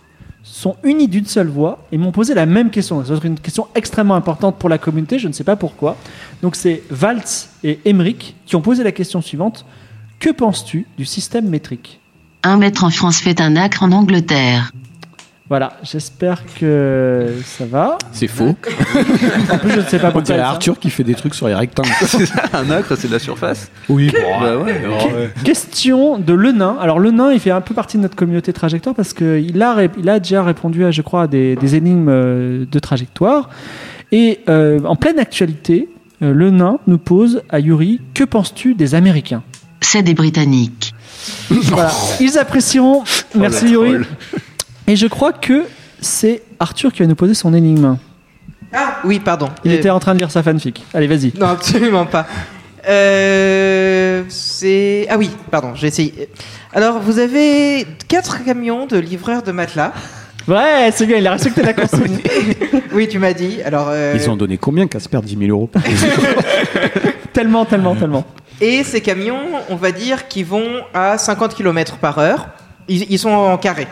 sont 0.43 0.75
unies 0.83 1.07
d'une 1.07 1.25
seule 1.25 1.47
voix 1.47 1.85
et 1.91 1.97
m'ont 1.97 2.11
posé 2.11 2.33
la 2.33 2.45
même 2.45 2.69
question. 2.69 3.03
C'est 3.05 3.23
une 3.23 3.39
question 3.39 3.67
extrêmement 3.75 4.15
importante 4.15 4.57
pour 4.57 4.69
la 4.69 4.77
communauté, 4.77 5.17
je 5.17 5.27
ne 5.27 5.33
sais 5.33 5.43
pas 5.43 5.55
pourquoi. 5.55 5.97
Donc, 6.41 6.55
c'est 6.55 6.83
Valtz 6.89 7.49
et 7.63 7.79
Emmerich 7.85 8.35
qui 8.45 8.55
ont 8.55 8.61
posé 8.61 8.83
la 8.83 8.91
question 8.91 9.21
suivante 9.21 9.65
Que 10.19 10.29
penses-tu 10.29 10.87
du 10.97 11.05
système 11.05 11.47
métrique? 11.47 11.99
Un 12.43 12.57
mètre 12.57 12.83
en 12.83 12.89
France 12.89 13.19
fait 13.19 13.39
un 13.39 13.55
acre 13.55 13.83
en 13.83 13.91
Angleterre. 13.91 14.71
Voilà, 15.51 15.73
j'espère 15.83 16.43
que 16.57 17.33
ça 17.43 17.65
va. 17.65 17.97
C'est 18.13 18.29
faux. 18.29 18.55
En 19.51 19.57
plus, 19.57 19.71
je 19.71 19.79
ne 19.79 19.85
sais 19.85 19.99
pas 19.99 20.07
On 20.07 20.11
pourquoi. 20.13 20.21
dirait 20.21 20.37
ça. 20.37 20.47
Arthur 20.47 20.79
qui 20.79 20.89
fait 20.89 21.03
des 21.03 21.13
trucs 21.13 21.35
sur 21.35 21.49
les 21.49 21.53
rectangles. 21.53 21.89
C'est 22.05 22.25
ça, 22.25 22.43
un 22.53 22.69
acre, 22.71 22.95
c'est 22.97 23.09
de 23.09 23.11
la 23.11 23.19
surface. 23.19 23.69
Oui, 23.89 24.13
Bah 24.13 24.57
ouais. 24.57 25.29
Question 25.43 26.17
de 26.19 26.31
Le 26.31 26.53
Nain. 26.53 26.77
Alors 26.79 26.99
Le 26.99 27.11
Nain, 27.11 27.33
il 27.33 27.41
fait 27.41 27.51
un 27.51 27.59
peu 27.59 27.73
partie 27.73 27.97
de 27.97 28.01
notre 28.03 28.15
communauté 28.15 28.53
trajectoire 28.53 28.95
parce 28.95 29.11
qu'il 29.13 29.61
a, 29.61 29.73
ré- 29.73 29.89
il 29.99 30.07
a 30.07 30.21
déjà 30.21 30.41
répondu 30.41 30.85
à, 30.85 30.91
je 30.91 31.01
crois, 31.01 31.23
à 31.23 31.27
des, 31.27 31.57
des 31.57 31.75
énigmes 31.75 32.07
euh, 32.07 32.63
de 32.71 32.79
trajectoire. 32.79 33.49
Et 34.13 34.39
euh, 34.47 34.79
en 34.85 34.95
pleine 34.95 35.19
actualité, 35.19 35.89
euh, 36.23 36.31
Le 36.33 36.49
Nain 36.51 36.79
nous 36.87 36.97
pose 36.97 37.41
à 37.49 37.59
Yuri, 37.59 37.99
que 38.13 38.23
penses-tu 38.23 38.73
des 38.73 38.95
Américains? 38.95 39.43
C'est 39.81 40.01
des 40.03 40.13
Britanniques. 40.13 40.93
Voilà. 41.49 41.91
Ils 42.21 42.37
apprécieront. 42.37 43.03
Merci 43.35 43.65
la 43.65 43.71
Yuri. 43.71 44.05
Et 44.91 44.97
je 44.97 45.07
crois 45.07 45.31
que 45.31 45.63
c'est 46.01 46.41
Arthur 46.59 46.91
qui 46.91 47.01
va 47.01 47.07
nous 47.07 47.15
poser 47.15 47.33
son 47.33 47.53
énigme. 47.53 47.95
Ah 48.73 48.97
oui, 49.05 49.21
pardon. 49.21 49.47
Il 49.63 49.71
Euh, 49.71 49.75
était 49.77 49.89
en 49.89 50.01
train 50.01 50.13
de 50.13 50.19
lire 50.19 50.29
sa 50.29 50.43
fanfic. 50.43 50.83
Allez, 50.93 51.07
vas-y. 51.07 51.31
Non, 51.39 51.47
absolument 51.47 52.05
pas. 52.05 52.27
Euh, 52.89 54.23
c'est 54.27 55.07
ah 55.09 55.17
oui, 55.17 55.29
pardon, 55.49 55.75
j'ai 55.75 55.87
essayé. 55.87 56.27
Alors 56.73 56.99
vous 56.99 57.19
avez 57.19 57.87
quatre 58.09 58.43
camions 58.43 58.85
de 58.85 58.97
livreurs 58.97 59.43
de 59.43 59.53
matelas. 59.53 59.93
Ouais, 60.45 60.89
c'est 60.91 61.05
bien, 61.05 61.15
il 61.19 61.27
a 61.27 61.31
respecté 61.31 61.61
la 61.63 61.73
consigne. 61.73 62.17
Oui, 62.93 63.07
tu 63.07 63.17
m'as 63.17 63.31
dit. 63.31 63.61
Alors 63.63 63.87
euh, 63.91 64.11
Ils 64.17 64.29
ont 64.29 64.35
donné 64.35 64.57
combien 64.57 64.87
Casper 64.87 65.19
10 65.23 65.37
000 65.37 65.51
euros 65.51 65.69
tellement, 67.33 67.63
tellement, 67.63 67.95
tellement. 67.95 68.25
et 68.59 68.83
ces 68.83 68.99
camions, 68.99 69.39
on 69.69 69.77
va 69.77 69.93
dire 69.93 70.27
qu'ils 70.27 70.45
vont 70.45 70.81
à 70.93 71.17
50 71.17 71.55
km 71.55 71.95
par 71.95 72.17
heure. 72.19 72.49
Ils, 72.89 73.09
ils 73.09 73.19
sont 73.19 73.29
en 73.29 73.57
carré. 73.57 73.87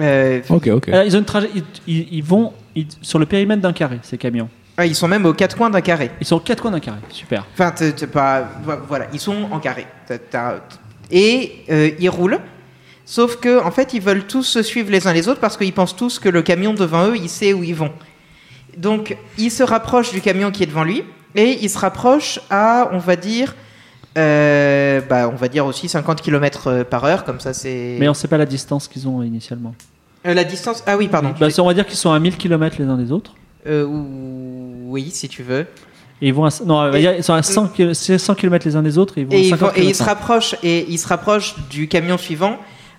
Euh, 0.00 0.40
Ok, 0.48 0.66
ok. 0.68 0.88
Alors, 0.88 1.04
ils, 1.04 1.14
ont 1.16 1.18
une 1.20 1.24
trajet- 1.24 1.50
ils, 1.54 1.64
ils- 1.86 2.08
ils 2.12 2.22
vont 2.24 2.52
ils- 2.74 2.86
sur 3.02 3.18
le 3.18 3.26
périmètre 3.26 3.60
d'un 3.62 3.72
carré, 3.72 3.98
ces 4.02 4.16
camions. 4.18 4.48
ah, 4.76 4.86
ils 4.86 4.94
sont 4.94 5.08
même 5.08 5.26
aux 5.26 5.34
quatre 5.34 5.56
coins 5.56 5.70
d'un 5.70 5.80
carré. 5.82 6.10
Ils 6.20 6.26
sont 6.26 6.36
aux 6.36 6.40
quatre 6.40 6.60
coins 6.62 6.70
d'un 6.70 6.80
carré. 6.80 6.98
Super. 7.10 7.46
Enfin, 7.52 7.70
t'es- 7.72 7.92
t'es 7.92 8.06
pas. 8.06 8.48
vo- 8.64 8.72
Voilà, 8.88 9.06
ils 9.12 9.20
sont 9.20 9.48
en 9.50 9.58
carré. 9.60 9.86
T'as- 10.06 10.18
t'as- 10.18 10.60
Et 11.10 11.64
euh, 11.70 11.90
ils 11.98 12.08
roulent. 12.08 12.38
Sauf 13.04 13.36
que, 13.36 13.62
en 13.64 13.70
fait, 13.72 13.92
ils 13.94 14.00
veulent 14.00 14.24
tous 14.26 14.44
se 14.44 14.62
suivre 14.62 14.90
les 14.90 15.06
uns 15.08 15.12
les 15.12 15.28
autres 15.28 15.40
parce 15.40 15.56
qu'ils 15.56 15.72
pensent 15.72 15.96
tous 15.96 16.18
que 16.20 16.28
le 16.28 16.42
camion 16.42 16.72
devant 16.74 17.06
eux, 17.08 17.16
il 17.16 17.28
sait 17.28 17.52
où 17.52 17.64
ils 17.64 17.74
vont. 17.74 17.90
Donc, 18.76 19.16
il 19.36 19.50
se 19.50 19.62
rapproche 19.64 20.12
du 20.12 20.20
camion 20.20 20.50
qui 20.52 20.62
est 20.62 20.66
devant 20.66 20.84
lui 20.84 21.02
et 21.34 21.58
il 21.60 21.68
se 21.68 21.78
rapproche 21.78 22.38
à, 22.50 22.88
on 22.92 22.98
va 22.98 23.16
dire, 23.16 23.56
euh, 24.18 25.00
bah, 25.08 25.28
on 25.32 25.36
va 25.36 25.48
dire 25.48 25.66
aussi 25.66 25.88
50 25.88 26.20
km 26.22 26.82
par 26.84 27.04
heure, 27.04 27.24
comme 27.24 27.40
ça 27.40 27.52
c'est. 27.52 27.96
Mais 27.98 28.08
on 28.08 28.12
ne 28.12 28.16
sait 28.16 28.28
pas 28.28 28.38
la 28.38 28.46
distance 28.46 28.88
qu'ils 28.88 29.06
ont 29.08 29.22
initialement. 29.22 29.74
Euh, 30.26 30.34
la 30.34 30.44
distance. 30.44 30.82
Ah 30.86 30.96
oui, 30.96 31.08
pardon. 31.08 31.32
Bah, 31.38 31.46
on 31.58 31.64
va 31.66 31.74
dire 31.74 31.86
qu'ils 31.86 31.96
sont 31.96 32.12
à 32.12 32.18
1000 32.18 32.36
km 32.36 32.76
les 32.78 32.84
uns 32.86 32.96
des 32.96 33.10
autres. 33.12 33.32
Euh, 33.66 33.84
ou- 33.84 34.90
oui, 34.92 35.10
si 35.12 35.28
tu 35.28 35.42
veux. 35.42 35.66
Et 36.22 36.28
ils 36.28 36.34
vont 36.34 36.44
à, 36.44 36.50
non, 36.66 36.92
ils 36.92 37.24
sont 37.24 37.32
à 37.32 37.42
100, 37.42 37.68
kil- 37.68 37.94
c'est 37.94 38.18
100 38.18 38.34
km 38.34 38.66
les 38.66 38.76
uns 38.76 38.82
des 38.82 38.98
autres 38.98 39.16
et 39.16 39.22
ils 39.22 39.26
vont 39.26 39.32
Et, 39.32 39.36
à 39.36 39.38
ils 39.40 39.50
50 39.50 39.68
vont- 39.70 39.76
et 39.82 39.84
ils 39.86 39.94
se 39.94 40.02
rapprochent 40.02 40.54
et 40.62 40.86
ils 40.90 40.98
se 40.98 41.08
rapprochent 41.08 41.54
du 41.70 41.88
camion 41.88 42.18
suivant 42.18 42.58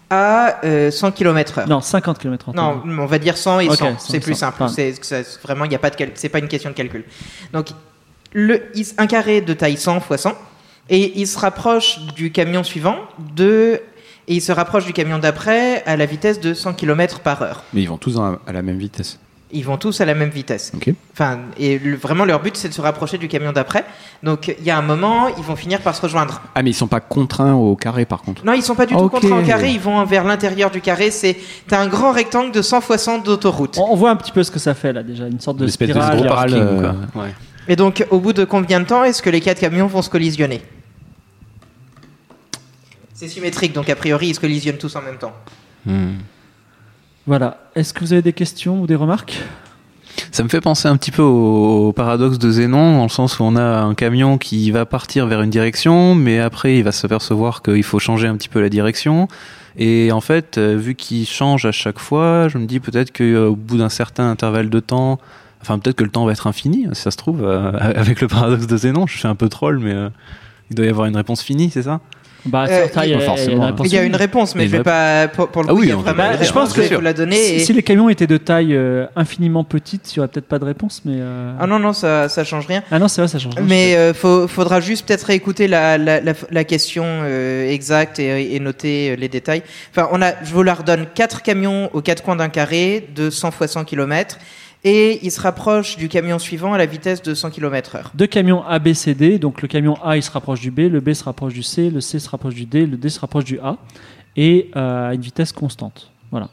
à 0.09 0.57
euh, 0.65 0.89
100 0.89 1.11
km 1.11 1.59
heure. 1.59 1.67
Non, 1.69 1.81
50 1.81 2.17
km 2.17 2.51
Non, 2.55 2.81
on 2.85 3.05
va 3.05 3.19
dire 3.19 3.37
100 3.37 3.59
et 3.59 3.67
Ok, 3.69 3.75
100. 3.75 3.97
100, 3.99 4.11
C'est 4.11 4.19
plus 4.19 4.33
100. 4.33 4.39
simple. 4.39 4.63
Enfin. 4.63 4.73
C'est 5.01 5.23
vraiment, 5.43 5.65
il 5.65 5.69
n'y 5.69 5.75
a 5.75 5.79
pas 5.79 5.91
de 5.91 5.95
c'est 6.15 6.29
pas 6.29 6.39
une 6.39 6.47
question 6.47 6.71
de 6.71 6.75
calcul. 6.75 7.03
Donc, 7.53 7.67
le, 8.33 8.61
un 8.97 9.07
carré 9.07 9.41
de 9.41 9.53
taille 9.53 9.77
100 9.77 9.97
x 10.09 10.21
100 10.21 10.33
et 10.89 11.19
il 11.19 11.27
se 11.27 11.39
rapproche 11.39 11.99
du 12.15 12.31
camion 12.31 12.63
suivant 12.63 12.95
de 13.35 13.81
et 14.27 14.35
il 14.35 14.41
se 14.41 14.51
rapproche 14.51 14.85
du 14.85 14.93
camion 14.93 15.17
d'après 15.19 15.83
à 15.85 15.97
la 15.97 16.05
vitesse 16.05 16.39
de 16.39 16.53
100 16.53 16.73
km 16.73 17.19
par 17.19 17.41
heure. 17.41 17.63
Mais 17.73 17.81
ils 17.81 17.87
vont 17.89 17.97
tous 17.97 18.19
à 18.19 18.51
la 18.51 18.61
même 18.61 18.77
vitesse. 18.77 19.19
Ils 19.53 19.65
vont 19.65 19.75
tous 19.75 19.99
à 19.99 20.05
la 20.05 20.13
même 20.13 20.29
vitesse. 20.29 20.71
Ok. 20.73 20.93
Enfin, 21.11 21.39
et 21.59 21.77
le- 21.77 21.97
vraiment 21.97 22.23
leur 22.23 22.39
but 22.41 22.55
c'est 22.55 22.69
de 22.69 22.73
se 22.73 22.79
rapprocher 22.79 23.17
du 23.17 23.27
camion 23.27 23.51
d'après. 23.51 23.83
Donc 24.23 24.55
il 24.57 24.63
y 24.63 24.69
a 24.69 24.77
un 24.77 24.81
moment, 24.81 25.27
ils 25.37 25.43
vont 25.43 25.57
finir 25.57 25.81
par 25.81 25.93
se 25.93 26.01
rejoindre. 26.01 26.41
Ah, 26.55 26.63
mais 26.63 26.69
ils 26.69 26.73
sont 26.73 26.87
pas 26.87 27.01
contraints 27.01 27.53
au 27.55 27.75
carré 27.75 28.05
par 28.05 28.21
contre. 28.21 28.45
Non, 28.45 28.53
ils 28.53 28.61
sont 28.63 28.75
pas 28.75 28.85
du 28.85 28.93
tout 28.95 29.09
contraints 29.09 29.39
en 29.39 29.43
carré, 29.43 29.71
ils 29.71 29.79
vont 29.79 30.05
vers 30.05 30.23
l'intérieur 30.23 30.71
du 30.71 30.79
carré. 30.79 31.11
C'est 31.11 31.35
un 31.71 31.87
grand 31.87 32.11
rectangle 32.13 32.51
de 32.53 32.61
100 32.61 32.79
x 32.79 32.95
100 33.03 33.17
d'autoroute. 33.19 33.77
On, 33.77 33.91
on 33.91 33.95
voit 33.95 34.11
un 34.11 34.15
petit 34.15 34.31
peu 34.31 34.43
ce 34.43 34.51
que 34.51 34.59
ça 34.59 34.73
fait 34.73 34.93
là 34.93 35.03
déjà, 35.03 35.27
une 35.27 35.41
sorte 35.41 35.57
de 35.57 35.63
Une 35.63 35.69
espèce 35.69 35.89
de 35.89 35.93
spirale. 35.95 36.17
gros 36.17 36.27
parking, 36.29 36.57
euh, 36.61 36.79
quoi. 37.13 37.23
Ouais. 37.23 37.33
Et 37.67 37.75
donc, 37.75 38.05
au 38.09 38.19
bout 38.19 38.33
de 38.33 38.43
combien 38.43 38.79
de 38.79 38.85
temps 38.85 39.03
est-ce 39.03 39.21
que 39.21 39.29
les 39.29 39.41
quatre 39.41 39.59
camions 39.59 39.87
vont 39.87 40.01
se 40.01 40.09
collisionner 40.09 40.61
C'est 43.13 43.27
symétrique, 43.27 43.73
donc 43.73 43.89
a 43.89 43.95
priori, 43.95 44.29
ils 44.29 44.35
se 44.35 44.39
collisionnent 44.39 44.77
tous 44.77 44.95
en 44.95 45.01
même 45.01 45.17
temps. 45.17 45.35
hmm. 45.85 46.17
Voilà. 47.27 47.59
Est-ce 47.75 47.93
que 47.93 47.99
vous 47.99 48.13
avez 48.13 48.23
des 48.23 48.33
questions 48.33 48.81
ou 48.81 48.87
des 48.87 48.95
remarques? 48.95 49.39
Ça 50.31 50.43
me 50.43 50.49
fait 50.49 50.61
penser 50.61 50.87
un 50.87 50.97
petit 50.97 51.11
peu 51.11 51.21
au, 51.21 51.93
paradoxe 51.93 52.37
de 52.37 52.49
Zénon, 52.49 52.97
dans 52.97 53.03
le 53.03 53.09
sens 53.09 53.39
où 53.39 53.43
on 53.43 53.55
a 53.55 53.81
un 53.81 53.93
camion 53.95 54.37
qui 54.37 54.71
va 54.71 54.85
partir 54.85 55.27
vers 55.27 55.41
une 55.41 55.49
direction, 55.49 56.15
mais 56.15 56.39
après 56.39 56.77
il 56.77 56.83
va 56.83 56.91
s'apercevoir 56.91 57.61
qu'il 57.61 57.83
faut 57.83 57.99
changer 57.99 58.27
un 58.27 58.35
petit 58.35 58.49
peu 58.49 58.61
la 58.61 58.69
direction. 58.69 59.27
Et 59.77 60.11
en 60.11 60.21
fait, 60.21 60.57
euh, 60.57 60.75
vu 60.77 60.95
qu'il 60.95 61.25
change 61.25 61.65
à 61.65 61.71
chaque 61.71 61.99
fois, 61.99 62.47
je 62.49 62.57
me 62.57 62.65
dis 62.65 62.79
peut-être 62.79 63.15
qu'au 63.15 63.55
bout 63.55 63.77
d'un 63.77 63.89
certain 63.89 64.29
intervalle 64.29 64.69
de 64.69 64.79
temps, 64.79 65.19
enfin 65.61 65.79
peut-être 65.79 65.95
que 65.95 66.03
le 66.03 66.09
temps 66.11 66.25
va 66.25 66.31
être 66.31 66.47
infini, 66.47 66.87
si 66.93 67.01
ça 67.01 67.11
se 67.11 67.17
trouve, 67.17 67.43
euh, 67.43 67.71
avec 67.95 68.21
le 68.21 68.27
paradoxe 68.27 68.67
de 68.67 68.77
Zénon. 68.77 69.07
Je 69.07 69.17
suis 69.17 69.27
un 69.27 69.35
peu 69.35 69.49
troll, 69.49 69.79
mais 69.79 69.93
euh, 69.93 70.09
Il 70.69 70.75
doit 70.75 70.85
y 70.85 70.89
avoir 70.89 71.07
une 71.07 71.15
réponse 71.17 71.41
finie, 71.41 71.69
c'est 71.71 71.83
ça? 71.83 71.99
Bah, 72.43 72.65
Euh, 72.67 72.87
il 72.95 72.97
y 72.97 72.99
a- 72.99 73.05
il 73.05 73.11
y 73.11 73.53
une 73.53 73.61
réponse 73.61 73.87
Il 73.87 73.93
y 73.93 73.97
a 73.99 74.03
une 74.03 74.15
réponse, 74.15 74.55
mais 74.55 74.65
y 74.65 74.67
je 74.67 74.77
vais 74.77 74.81
pas. 74.83 75.27
Pour, 75.27 75.49
pour 75.49 75.61
le 75.61 75.69
Ah 75.69 75.73
coup, 75.73 75.79
oui, 75.81 75.85
il 75.85 75.89
y 75.89 75.91
a 75.91 75.95
vraiment 75.95 76.17
bah, 76.31 76.41
je 76.41 76.51
pense 76.51 76.73
que- 76.73 76.81
faut 76.81 76.99
la 76.99 77.13
donner. 77.13 77.35
Si, 77.35 77.53
et- 77.55 77.59
si 77.59 77.71
les 77.73 77.83
camions 77.83 78.09
étaient 78.09 78.25
de 78.25 78.37
taille 78.37 78.73
euh, 78.75 79.05
infiniment 79.15 79.63
petite, 79.63 80.11
il 80.11 80.17
n'y 80.17 80.21
aurait 80.21 80.27
peut-être 80.29 80.47
pas 80.47 80.57
de 80.57 80.65
réponse, 80.65 81.03
mais. 81.05 81.17
euh, 81.17 81.53
Ah 81.59 81.67
non, 81.67 81.77
non, 81.77 81.93
ça, 81.93 82.29
ça 82.29 82.43
change 82.43 82.65
rien. 82.65 82.81
Ah 82.89 82.97
non, 82.97 83.07
c'est 83.09 83.21
vrai, 83.21 83.27
ça 83.27 83.37
change. 83.37 83.53
rien. 83.55 83.63
Mais 83.67 83.95
euh, 83.95 84.15
faut, 84.15 84.47
faudra 84.47 84.79
juste 84.79 85.05
peut-être 85.07 85.25
réécouter 85.25 85.67
la, 85.67 85.99
la, 85.99 86.19
la, 86.19 86.33
la 86.49 86.63
question 86.63 87.03
euh, 87.05 87.69
exacte 87.69 88.17
et, 88.17 88.55
et 88.55 88.59
noter 88.59 89.11
euh, 89.11 89.15
les 89.17 89.27
détails. 89.29 89.61
Enfin, 89.91 90.07
on 90.11 90.19
a, 90.23 90.31
je 90.43 90.51
vous 90.51 90.63
la 90.63 90.73
redonne, 90.73 91.05
quatre 91.13 91.43
camions 91.43 91.91
aux 91.93 92.01
quatre 92.01 92.23
coins 92.23 92.37
d'un 92.37 92.49
carré 92.49 93.07
de 93.13 93.29
100 93.29 93.51
fois 93.51 93.67
100 93.67 93.83
km 93.83 94.37
et 94.83 95.19
il 95.23 95.31
se 95.31 95.39
rapproche 95.39 95.97
du 95.97 96.09
camion 96.09 96.39
suivant 96.39 96.73
à 96.73 96.77
la 96.77 96.85
vitesse 96.85 97.21
de 97.21 97.33
100 97.33 97.51
km 97.51 97.95
heure. 97.95 98.11
Deux 98.15 98.27
camions 98.27 98.63
A, 98.65 98.79
B, 98.79 98.93
C, 98.93 99.13
D. 99.13 99.37
Donc 99.37 99.61
le 99.61 99.67
camion 99.67 99.95
A, 100.03 100.17
il 100.17 100.23
se 100.23 100.31
rapproche 100.31 100.59
du 100.59 100.71
B, 100.71 100.79
le 100.79 100.99
B 100.99 101.13
se 101.13 101.23
rapproche 101.23 101.53
du 101.53 101.63
C, 101.63 101.89
le 101.89 102.01
C 102.01 102.19
se 102.19 102.29
rapproche 102.29 102.55
du 102.55 102.65
D, 102.65 102.85
le 102.85 102.97
D 102.97 103.09
se 103.09 103.19
rapproche 103.19 103.43
du 103.43 103.59
A, 103.59 103.77
et 104.35 104.71
euh, 104.75 105.09
à 105.09 105.13
une 105.13 105.21
vitesse 105.21 105.51
constante. 105.51 106.11
Voilà. 106.31 106.49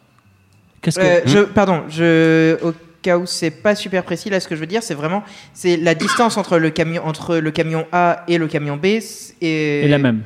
Qu'est-ce 0.82 0.98
que. 0.98 1.04
Euh, 1.04 1.20
je, 1.24 1.38
pardon, 1.40 1.84
je, 1.88 2.62
au 2.62 2.74
cas 3.00 3.16
où 3.16 3.24
c'est 3.24 3.50
pas 3.50 3.74
super 3.74 4.04
précis, 4.04 4.28
là, 4.28 4.40
ce 4.40 4.48
que 4.48 4.56
je 4.56 4.60
veux 4.60 4.66
dire, 4.66 4.82
c'est 4.82 4.94
vraiment, 4.94 5.22
c'est 5.54 5.76
la 5.78 5.94
distance 5.94 6.36
entre 6.36 6.58
le 6.58 6.70
camion, 6.70 7.04
entre 7.06 7.36
le 7.38 7.50
camion 7.50 7.86
A 7.92 8.24
et 8.28 8.36
le 8.36 8.46
camion 8.46 8.76
B 8.76 8.86
est, 8.86 9.36
est 9.40 9.88
la 9.88 9.98
même. 9.98 10.22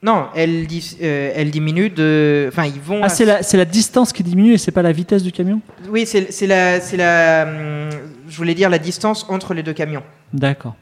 Non, 0.00 0.26
elle, 0.36 0.66
dis- 0.68 0.96
euh, 1.02 1.32
elle 1.34 1.50
diminue 1.50 1.90
de, 1.90 2.46
enfin, 2.52 2.66
ils 2.66 2.80
vont. 2.80 3.00
Ah, 3.02 3.08
c'est 3.08 3.24
la, 3.24 3.42
c'est 3.42 3.56
la 3.56 3.64
distance 3.64 4.12
qui 4.12 4.22
diminue 4.22 4.52
et 4.52 4.58
c'est 4.58 4.70
pas 4.70 4.82
la 4.82 4.92
vitesse 4.92 5.24
du 5.24 5.32
camion? 5.32 5.60
Oui, 5.90 6.06
c'est 6.06 6.46
la, 6.46 6.80
c'est 6.80 6.96
la, 6.96 7.44
hum, 7.44 7.90
je 8.28 8.36
voulais 8.36 8.54
dire 8.54 8.70
la 8.70 8.78
distance 8.78 9.26
entre 9.28 9.54
les 9.54 9.62
deux 9.64 9.72
camions. 9.72 10.04
D'accord. 10.32 10.76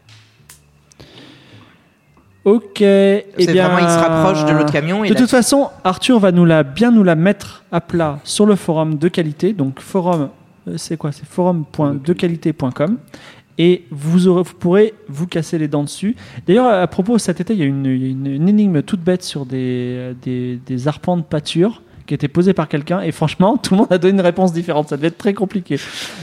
Ok. 2.44 2.80
eh 2.80 3.24
C'est 3.38 3.52
bien, 3.52 3.68
vraiment, 3.68 3.88
il 3.88 3.92
se 3.92 3.98
rapproche 3.98 4.44
de 4.44 4.52
l'autre 4.52 4.72
camion. 4.72 5.02
Et 5.02 5.08
De 5.08 5.14
toute 5.14 5.30
façon, 5.30 5.68
Arthur 5.82 6.20
va 6.20 6.30
nous 6.30 6.44
la, 6.44 6.62
bien 6.62 6.92
nous 6.92 7.02
la 7.02 7.16
mettre 7.16 7.64
à 7.72 7.80
plat 7.80 8.20
sur 8.22 8.46
le 8.46 8.54
forum 8.54 8.98
de 8.98 9.08
qualité. 9.08 9.52
Donc, 9.52 9.80
forum, 9.80 10.28
euh, 10.68 10.74
c'est 10.76 10.96
quoi? 10.96 11.10
C'est 11.10 11.26
forum.dequalité.com. 11.26 12.98
Et 13.58 13.84
vous, 13.90 14.28
aurez, 14.28 14.42
vous 14.42 14.54
pourrez 14.54 14.92
vous 15.08 15.26
casser 15.26 15.56
les 15.58 15.66
dents 15.68 15.82
dessus. 15.84 16.14
D'ailleurs, 16.46 16.66
à 16.66 16.86
propos, 16.86 17.16
cet 17.18 17.40
été, 17.40 17.54
il 17.54 17.58
y 17.58 17.62
a 17.62 17.66
une, 17.66 17.86
une- 17.86 18.26
une 18.26 18.48
énigme 18.48 18.82
toute 18.82 19.00
bête 19.00 19.22
sur 19.22 19.46
des, 19.46 20.12
des, 20.22 20.58
des 20.66 20.88
arpents 20.88 21.16
de 21.16 21.22
pâture 21.22 21.82
qui 22.06 22.14
était 22.14 22.28
posée 22.28 22.52
par 22.52 22.68
quelqu'un. 22.68 23.00
Et 23.00 23.10
franchement, 23.12 23.56
tout 23.62 23.72
le 23.74 23.78
monde 23.78 23.86
a 23.90 23.98
donné 23.98 24.12
une 24.14 24.20
réponse 24.20 24.52
différente. 24.52 24.88
Ça 24.90 24.96
devait 24.96 25.08
être 25.08 25.16
très 25.18 25.32
compliqué. 25.34 25.76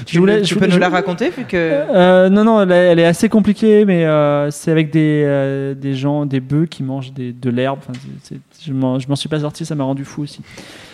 tu, 0.06 0.20
voulais- 0.20 0.42
tu 0.44 0.50
je 0.50 0.54
peux 0.54 0.60
voulais- 0.60 0.68
nous 0.70 0.76
je- 0.76 0.80
la 0.80 0.90
raconter 0.90 1.30
vu 1.32 1.44
que. 1.46 1.58
euh, 1.58 2.30
non, 2.30 2.44
non, 2.44 2.62
elle 2.62 2.72
est, 2.72 2.76
elle 2.92 3.00
est 3.00 3.06
assez 3.06 3.28
compliquée, 3.30 3.84
mais 3.84 4.06
euh, 4.06 4.52
c'est 4.52 4.70
avec 4.72 4.92
des, 4.92 5.24
euh, 5.26 5.74
des 5.74 5.96
gens, 5.96 6.26
des 6.28 6.40
bœufs 6.40 6.68
qui 6.68 6.84
mangent 6.84 7.14
des- 7.14 7.34
de 7.34 7.50
l'herbe. 7.50 7.80
Enfin, 7.82 7.94
c'est- 8.22 8.36
c'est- 8.52 8.66
je 8.68 8.74
m'en 8.74 9.00
je 9.00 9.08
m'en 9.10 9.16
suis 9.16 9.28
pas 9.28 9.40
sorti, 9.40 9.66
ça 9.66 9.74
m'a 9.76 9.84
rendu 9.84 10.06
fou 10.06 10.22
aussi. 10.22 10.42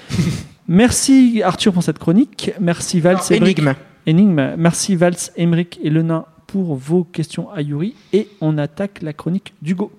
Merci 0.67 1.41
Arthur 1.43 1.73
pour 1.73 1.83
cette 1.83 1.99
chronique. 1.99 2.51
Merci 2.59 2.99
et 2.99 3.35
Emric. 3.35 3.59
énigme. 3.59 3.73
Énigme. 4.10 4.56
Merci 4.57 4.95
Valls, 4.95 5.30
Emric 5.38 5.80
et 5.84 5.91
Lenain 5.91 6.26
pour 6.48 6.76
vos 6.76 7.03
questions 7.03 7.52
à 7.52 7.61
Yuri. 7.61 7.94
Et 8.11 8.27
on 8.41 8.57
attaque 8.57 9.03
la 9.03 9.14
chronique 9.14 9.53
d'Hugo. 9.61 9.91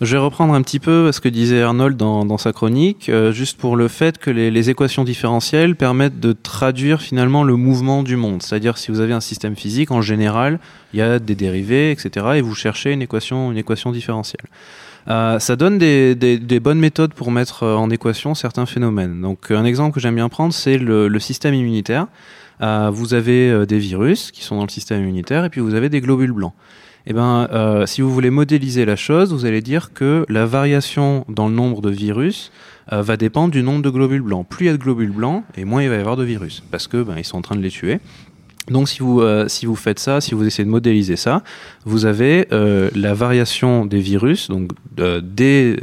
Je 0.00 0.16
vais 0.16 0.18
reprendre 0.18 0.52
un 0.52 0.62
petit 0.62 0.80
peu 0.80 1.12
ce 1.12 1.20
que 1.20 1.28
disait 1.28 1.62
Arnold 1.62 1.96
dans, 1.96 2.38
sa 2.38 2.52
chronique, 2.52 3.08
euh, 3.08 3.30
juste 3.30 3.56
pour 3.56 3.76
le 3.76 3.86
fait 3.86 4.18
que 4.18 4.30
les, 4.30 4.50
les 4.50 4.68
équations 4.68 5.04
différentielles 5.04 5.76
permettent 5.76 6.18
de 6.18 6.32
traduire 6.32 7.00
finalement 7.00 7.44
le 7.44 7.54
mouvement 7.54 8.02
du 8.02 8.16
monde. 8.16 8.42
C'est-à-dire 8.42 8.76
si 8.76 8.90
vous 8.90 8.98
avez 8.98 9.12
un 9.12 9.20
système 9.20 9.54
physique, 9.54 9.92
en 9.92 10.02
général, 10.02 10.58
il 10.92 10.98
y 10.98 11.02
a 11.02 11.20
des 11.20 11.36
dérivés, 11.36 11.92
etc. 11.92 12.26
Et 12.34 12.40
vous 12.40 12.56
cherchez 12.56 12.90
une 12.90 13.02
équation, 13.02 13.52
une 13.52 13.58
équation 13.58 13.92
différentielle. 13.92 14.48
Euh, 15.08 15.38
ça 15.38 15.56
donne 15.56 15.78
des, 15.78 16.60
bonnes 16.60 16.78
méthodes 16.78 17.14
pour 17.14 17.30
mettre 17.30 17.62
euh, 17.62 17.76
en 17.76 17.90
équation 17.90 18.34
certains 18.34 18.66
phénomènes. 18.66 19.20
Donc 19.20 19.50
un 19.50 19.64
exemple 19.64 19.94
que 19.94 20.00
j'aime 20.00 20.14
bien 20.14 20.28
prendre, 20.28 20.52
c'est 20.54 20.78
le, 20.78 21.18
système 21.18 21.54
immunitaire. 21.54 22.06
Euh, 22.62 22.90
vous 22.92 23.14
avez 23.14 23.50
euh, 23.50 23.66
des 23.66 23.78
virus 23.78 24.30
qui 24.30 24.44
sont 24.44 24.56
dans 24.56 24.62
le 24.62 24.70
système 24.70 25.02
immunitaire 25.02 25.44
et 25.44 25.50
puis 25.50 25.60
vous 25.60 25.74
avez 25.74 25.88
des 25.88 26.00
globules 26.00 26.32
blancs. 26.32 26.52
Eh 27.06 27.12
ben, 27.12 27.48
euh, 27.52 27.84
si 27.84 28.00
vous 28.00 28.10
voulez 28.10 28.30
modéliser 28.30 28.86
la 28.86 28.96
chose, 28.96 29.32
vous 29.32 29.44
allez 29.44 29.60
dire 29.60 29.92
que 29.92 30.24
la 30.30 30.46
variation 30.46 31.26
dans 31.28 31.48
le 31.48 31.54
nombre 31.54 31.82
de 31.82 31.90
virus 31.90 32.50
euh, 32.92 33.02
va 33.02 33.18
dépendre 33.18 33.50
du 33.50 33.62
nombre 33.62 33.82
de 33.82 33.90
globules 33.90 34.22
blancs. 34.22 34.46
Plus 34.48 34.66
il 34.66 34.68
y 34.68 34.70
a 34.70 34.72
de 34.72 34.78
globules 34.78 35.10
blancs, 35.10 35.44
et 35.56 35.66
moins 35.66 35.82
il 35.82 35.90
va 35.90 35.96
y 35.96 36.00
avoir 36.00 36.16
de 36.16 36.24
virus, 36.24 36.62
parce 36.70 36.86
que 36.86 37.02
ben, 37.02 37.16
ils 37.18 37.24
sont 37.24 37.36
en 37.36 37.42
train 37.42 37.56
de 37.56 37.60
les 37.60 37.70
tuer. 37.70 38.00
Donc 38.68 38.88
si 38.88 39.00
vous, 39.00 39.20
euh, 39.20 39.46
si 39.48 39.66
vous 39.66 39.76
faites 39.76 39.98
ça, 39.98 40.20
si 40.20 40.34
vous 40.34 40.46
essayez 40.46 40.64
de 40.64 40.70
modéliser 40.70 41.16
ça, 41.16 41.42
vous 41.84 42.06
avez 42.06 42.48
euh, 42.52 42.88
la 42.94 43.12
variation 43.12 43.84
des 43.84 44.00
virus, 44.00 44.48
donc 44.48 44.70
euh, 45.00 45.20
des, 45.22 45.76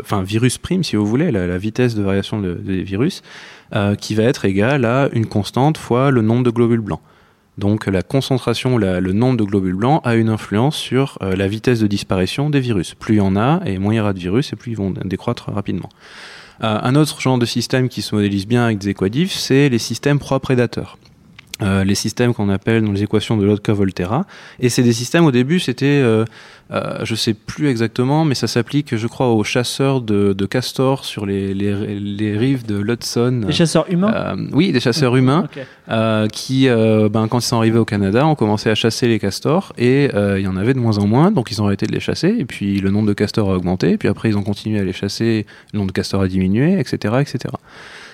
enfin 0.00 0.22
virus 0.22 0.58
prime 0.58 0.82
si 0.82 0.96
vous 0.96 1.06
voulez, 1.06 1.30
la, 1.30 1.58
vitesse 1.58 1.94
de 1.94 2.02
variation 2.02 2.40
de- 2.40 2.54
des 2.54 2.82
virus, 2.82 3.22
qui 4.00 4.14
va 4.14 4.22
être 4.22 4.46
égale 4.46 4.84
à 4.86 5.10
une 5.12 5.26
constante 5.26 5.76
fois 5.76 6.10
le 6.10 6.22
nombre 6.22 6.42
de 6.42 6.50
globules 6.50 6.80
blancs. 6.80 7.00
Donc 7.58 7.86
la 7.86 8.02
concentration, 8.02 8.78
le 8.78 9.12
nombre 9.12 9.36
de 9.36 9.44
globules 9.44 9.74
blancs 9.74 10.00
a 10.04 10.14
une 10.14 10.30
influence 10.30 10.76
sur 10.76 11.18
la 11.20 11.48
vitesse 11.48 11.80
de 11.80 11.86
disparition 11.86 12.48
des 12.48 12.60
virus. 12.60 12.94
Plus 12.94 13.16
il 13.16 13.18
y 13.18 13.20
en 13.20 13.36
a, 13.36 13.60
et 13.66 13.78
moins 13.78 13.92
il 13.92 13.98
y 13.98 14.00
aura 14.00 14.14
de 14.14 14.18
virus, 14.18 14.52
et 14.52 14.56
plus 14.56 14.72
ils 14.72 14.76
vont 14.76 14.94
décroître 15.04 15.52
rapidement. 15.52 15.90
Un 16.60 16.94
autre 16.94 17.20
genre 17.20 17.38
de 17.38 17.46
système 17.46 17.90
qui 17.90 18.00
se 18.00 18.14
modélise 18.14 18.46
bien 18.46 18.64
avec 18.64 18.78
des 18.78 18.88
équadifs, 18.88 19.32
c'est 19.32 19.68
les 19.68 19.78
systèmes 19.78 20.18
proie-prédateurs. 20.18 20.96
Euh, 21.60 21.82
les 21.82 21.96
systèmes 21.96 22.34
qu'on 22.34 22.50
appelle 22.50 22.84
dans 22.84 22.92
les 22.92 23.02
équations 23.02 23.36
de 23.36 23.44
Lotka-Volterra. 23.44 24.26
Et 24.60 24.68
c'est 24.68 24.84
des 24.84 24.92
systèmes, 24.92 25.24
au 25.24 25.32
début, 25.32 25.58
c'était, 25.58 25.86
euh, 25.86 26.24
euh, 26.70 27.00
je 27.02 27.16
sais 27.16 27.34
plus 27.34 27.66
exactement, 27.68 28.24
mais 28.24 28.36
ça 28.36 28.46
s'applique, 28.46 28.96
je 28.96 29.06
crois, 29.08 29.32
aux 29.32 29.42
chasseurs 29.42 30.00
de, 30.00 30.32
de 30.34 30.46
castors 30.46 31.04
sur 31.04 31.26
les, 31.26 31.54
les, 31.54 31.98
les 31.98 32.38
rives 32.38 32.64
de 32.64 32.76
l'Hudson. 32.76 33.42
Les 33.44 33.52
chasseurs 33.52 33.90
humains? 33.90 34.12
Euh, 34.14 34.36
oui, 34.52 34.70
des 34.70 34.78
chasseurs 34.78 35.16
humains 35.16 35.46
Ok. 35.46 35.64
euh, 35.90 36.28
qui, 36.28 36.68
euh, 36.68 37.08
ben, 37.08 37.26
quand 37.26 37.40
ils 37.40 37.42
sont 37.46 37.56
arrivés 37.56 37.78
au 37.80 37.84
Canada, 37.84 38.24
ont 38.24 38.36
commencé 38.36 38.70
à 38.70 38.76
chasser 38.76 39.08
les 39.08 39.18
castors 39.18 39.72
et 39.76 40.10
euh, 40.14 40.38
il 40.38 40.44
y 40.44 40.48
en 40.48 40.56
avait 40.56 40.74
de 40.74 40.78
moins 40.78 40.98
en 40.98 41.08
moins, 41.08 41.32
donc 41.32 41.50
ils 41.50 41.60
ont 41.60 41.66
arrêté 41.66 41.86
de 41.86 41.92
les 41.92 41.98
chasser. 41.98 42.36
Et 42.38 42.44
puis 42.44 42.78
le 42.80 42.90
nombre 42.90 43.08
de 43.08 43.14
castors 43.14 43.50
a 43.50 43.56
augmenté, 43.56 43.96
puis 43.98 44.08
après 44.08 44.28
ils 44.28 44.38
ont 44.38 44.44
continué 44.44 44.78
à 44.78 44.84
les 44.84 44.92
chasser, 44.92 45.44
le 45.72 45.78
nombre 45.78 45.88
de 45.88 45.92
castors 45.96 46.22
a 46.22 46.28
diminué, 46.28 46.78
etc., 46.78 47.16
etc. 47.20 47.52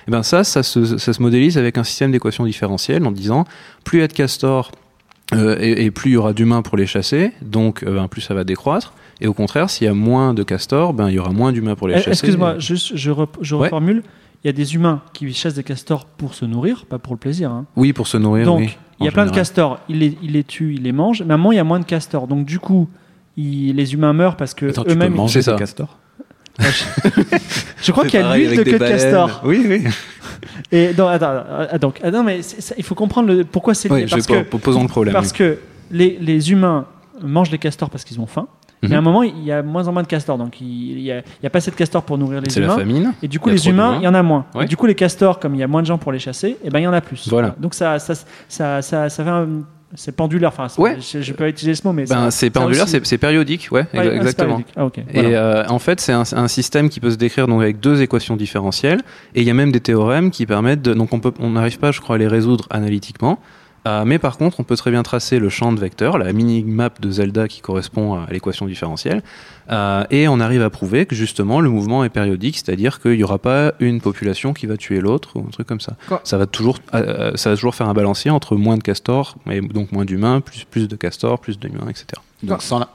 Et 0.06 0.10
ben 0.10 0.22
ça, 0.22 0.44
ça 0.44 0.62
se, 0.62 0.98
ça 0.98 1.12
se 1.12 1.22
modélise 1.22 1.56
avec 1.58 1.78
un 1.78 1.84
système 1.84 2.10
d'équations 2.12 2.44
différentielles 2.44 3.06
en 3.06 3.10
disant 3.12 3.44
plus 3.84 3.98
il 3.98 4.00
y 4.02 4.04
a 4.04 4.08
de 4.08 4.12
castors 4.12 4.70
euh, 5.32 5.56
et, 5.60 5.84
et 5.86 5.90
plus 5.90 6.10
il 6.10 6.14
y 6.14 6.16
aura 6.16 6.32
d'humains 6.34 6.62
pour 6.62 6.76
les 6.76 6.86
chasser, 6.86 7.32
donc 7.42 7.82
euh, 7.82 7.94
ben, 7.96 8.08
plus 8.08 8.20
ça 8.20 8.34
va 8.34 8.44
décroître. 8.44 8.92
Et 9.20 9.26
au 9.26 9.32
contraire, 9.32 9.70
s'il 9.70 9.86
y 9.86 9.88
a 9.88 9.94
moins 9.94 10.34
de 10.34 10.42
castors, 10.42 10.92
ben 10.92 11.08
il 11.08 11.14
y 11.14 11.18
aura 11.18 11.32
moins 11.32 11.52
d'humains 11.52 11.74
pour 11.76 11.88
les 11.88 11.94
Eh, 11.94 11.98
chasser. 11.98 12.10
Excuse-moi, 12.10 12.58
juste, 12.58 12.96
je, 12.96 13.10
rep- 13.10 13.38
je 13.40 13.54
Ouais. 13.54 13.66
reformule. 13.68 14.02
Il 14.42 14.48
y 14.48 14.50
a 14.50 14.52
des 14.52 14.74
humains 14.74 15.00
qui 15.14 15.32
chassent 15.32 15.54
des 15.54 15.62
castors 15.62 16.04
pour 16.04 16.34
se 16.34 16.44
nourrir, 16.44 16.84
pas 16.84 16.98
pour 16.98 17.14
le 17.14 17.18
plaisir. 17.18 17.50
hein. 17.50 17.64
Oui, 17.76 17.94
pour 17.94 18.06
se 18.06 18.18
nourrir. 18.18 18.44
Donc, 18.44 18.58
oui, 18.60 18.76
il 19.00 19.06
y 19.06 19.08
a 19.08 19.12
plein 19.12 19.24
de 19.24 19.30
castors, 19.30 19.80
il 19.88 20.00
les, 20.00 20.18
il 20.22 20.32
les 20.32 20.44
tue, 20.44 20.74
il 20.74 20.82
les 20.82 20.92
mange, 20.92 21.22
mais 21.22 21.30
à 21.30 21.34
un 21.34 21.38
moment, 21.38 21.52
il 21.52 21.56
y 21.56 21.60
a 21.60 21.64
moins 21.64 21.80
de 21.80 21.86
castors. 21.86 22.26
Donc, 22.26 22.44
du 22.44 22.58
coup, 22.58 22.86
il- 23.38 23.74
les 23.74 23.94
humains 23.94 24.12
meurent 24.12 24.36
parce 24.36 24.52
que 24.52 24.66
eux-mêmes. 24.66 25.16
C'est 25.28 25.46
des 25.50 25.56
castors 25.56 25.98
Je 27.82 27.92
crois 27.92 28.04
qu'il 28.06 28.20
y 28.20 28.22
a 28.22 28.36
l'huile 28.36 28.56
de 28.56 28.62
queue 28.62 28.72
de 28.78 28.78
castor. 28.78 29.40
Oui, 29.44 29.64
oui. 29.68 29.84
Et 30.72 30.88
attends, 30.88 31.08
ah, 31.08 31.78
donc, 31.78 32.00
ah, 32.02 32.10
non, 32.10 32.22
mais 32.22 32.42
ça- 32.42 32.74
il 32.78 32.84
faut 32.84 32.94
comprendre 32.94 33.28
le- 33.32 33.44
pourquoi 33.44 33.74
c'est. 33.74 33.90
Oui, 33.90 34.04
je 34.06 34.14
parce 34.14 34.28
vais 34.28 34.44
que, 34.44 34.56
posons 34.56 34.82
le 34.82 34.88
problème. 34.88 35.12
parce 35.12 35.32
que 35.32 35.58
les, 35.90 36.16
les 36.20 36.50
humains 36.52 36.86
mangent 37.22 37.50
les 37.50 37.58
castors 37.58 37.90
parce 37.90 38.04
qu'ils 38.04 38.20
ont 38.20 38.26
faim. 38.26 38.46
Mhm. 38.82 38.92
Et 38.92 38.94
à 38.94 38.98
un 38.98 39.02
moment, 39.02 39.22
il 39.22 39.42
y 39.44 39.50
a 39.52 39.62
moins 39.62 39.88
en 39.88 39.92
moins 39.92 40.02
de 40.02 40.06
castors. 40.08 40.36
Donc, 40.36 40.60
il 40.60 40.96
n'y 40.96 41.10
a, 41.10 41.22
pas 41.50 41.58
assez 41.58 41.70
de 41.70 41.76
castors 41.76 42.02
pour 42.02 42.18
nourrir 42.18 42.40
les 42.40 42.50
C'est 42.50 42.60
la 42.60 42.66
humains. 42.66 42.76
famine. 42.76 43.12
Et 43.22 43.28
du 43.28 43.38
coup, 43.40 43.48
les 43.48 43.66
humains, 43.68 43.96
il 44.00 44.04
y 44.04 44.08
en 44.08 44.14
a 44.14 44.22
moins. 44.22 44.46
Ouais. 44.54 44.64
Et 44.64 44.66
du 44.68 44.76
coup, 44.76 44.86
les 44.86 44.94
castors, 44.94 45.38
comme 45.38 45.54
il 45.54 45.58
y 45.58 45.62
a 45.62 45.66
moins 45.68 45.80
de 45.82 45.86
gens 45.86 45.98
pour 45.98 46.12
les 46.12 46.18
chasser, 46.18 46.56
et 46.62 46.70
ben 46.70 46.78
il 46.80 46.82
y 46.82 46.86
en 46.86 46.92
a 46.92 47.00
plus. 47.00 47.28
Voilà. 47.28 47.54
Donc 47.58 47.74
ça, 47.74 47.98
ça, 47.98 48.14
ça, 48.48 48.82
ça, 48.82 49.08
ça 49.08 49.24
fait 49.24 49.30
un- 49.30 49.62
c'est 49.94 50.12
pendulaire. 50.14 50.48
Enfin, 50.56 50.66
Ouais. 50.80 50.96
je, 51.00 51.20
je 51.22 51.32
peux 51.32 51.44
pas 51.44 51.48
utiliser 51.48 51.74
ce 51.74 51.86
mot, 51.86 51.92
mais 51.92 52.04
Ben, 52.04 52.30
c'est 52.30 52.50
pendulaire, 52.50 52.84
aussi- 52.84 53.00
c'est 53.04 53.18
périodique, 53.18 53.68
ouais, 53.70 53.80
Ouais, 53.82 53.86
ah, 53.94 54.02
c'est 54.02 54.16
exactement. 54.16 54.48
périodique. 54.48 54.72
Ah, 54.76 54.86
ok. 54.86 54.98
Et 55.12 55.36
euh, 55.36 55.64
en 55.68 55.78
fait, 55.78 56.00
c'est 56.00 56.12
un, 56.12 56.22
un 56.32 56.48
système 56.48 56.88
qui 56.88 57.00
peut 57.00 57.10
se 57.10 57.16
décrire 57.16 57.46
donc 57.46 57.62
avec 57.62 57.80
deux 57.80 58.02
équations 58.02 58.36
différentielles. 58.36 59.00
Et 59.34 59.40
il 59.42 59.46
y 59.46 59.50
a 59.50 59.54
même 59.54 59.72
des 59.72 59.80
théorèmes 59.80 60.30
qui 60.30 60.46
permettent 60.46 60.82
de. 60.82 60.94
Donc 60.94 61.12
on 61.12 61.20
peut, 61.20 61.32
on 61.38 61.50
n'arrive 61.50 61.78
pas, 61.78 61.92
je 61.92 62.00
crois, 62.00 62.16
à 62.16 62.18
les 62.18 62.28
résoudre 62.28 62.66
analytiquement. 62.70 63.38
Euh, 63.86 64.04
mais 64.04 64.18
par 64.18 64.38
contre, 64.38 64.60
on 64.60 64.64
peut 64.64 64.76
très 64.76 64.90
bien 64.90 65.02
tracer 65.02 65.38
le 65.38 65.48
champ 65.48 65.72
de 65.72 65.80
vecteurs, 65.80 66.18
la 66.18 66.32
mini-map 66.32 66.90
de 67.00 67.10
Zelda 67.10 67.48
qui 67.48 67.60
correspond 67.60 68.14
à 68.14 68.26
l'équation 68.30 68.66
différentielle. 68.66 69.22
Euh, 69.70 70.04
et 70.10 70.28
on 70.28 70.40
arrive 70.40 70.62
à 70.62 70.70
prouver 70.70 71.06
que 71.06 71.14
justement 71.14 71.60
le 71.60 71.70
mouvement 71.70 72.04
est 72.04 72.10
périodique, 72.10 72.56
c'est-à-dire 72.56 73.00
qu'il 73.00 73.16
n'y 73.16 73.24
aura 73.24 73.38
pas 73.38 73.72
une 73.80 74.00
population 74.00 74.52
qui 74.52 74.66
va 74.66 74.76
tuer 74.76 75.00
l'autre 75.00 75.36
ou 75.36 75.40
un 75.40 75.50
truc 75.50 75.66
comme 75.66 75.80
ça. 75.80 75.96
Quoi 76.08 76.20
Ça 76.24 76.38
va 76.38 76.46
toujours, 76.46 76.78
euh, 76.94 77.32
ça 77.34 77.50
va 77.50 77.56
toujours 77.56 77.74
faire 77.74 77.88
un 77.88 77.94
balancier 77.94 78.30
entre 78.30 78.56
moins 78.56 78.76
de 78.76 78.82
castors, 78.82 79.36
et 79.50 79.60
donc 79.60 79.92
moins 79.92 80.04
d'humains, 80.04 80.40
plus 80.40 80.64
plus 80.64 80.88
de 80.88 80.96
castors, 80.96 81.38
plus 81.38 81.58
d'humains, 81.58 81.88
etc. 81.88 82.06
Donc 82.42 82.62
sans 82.62 82.78
la... 82.78 82.88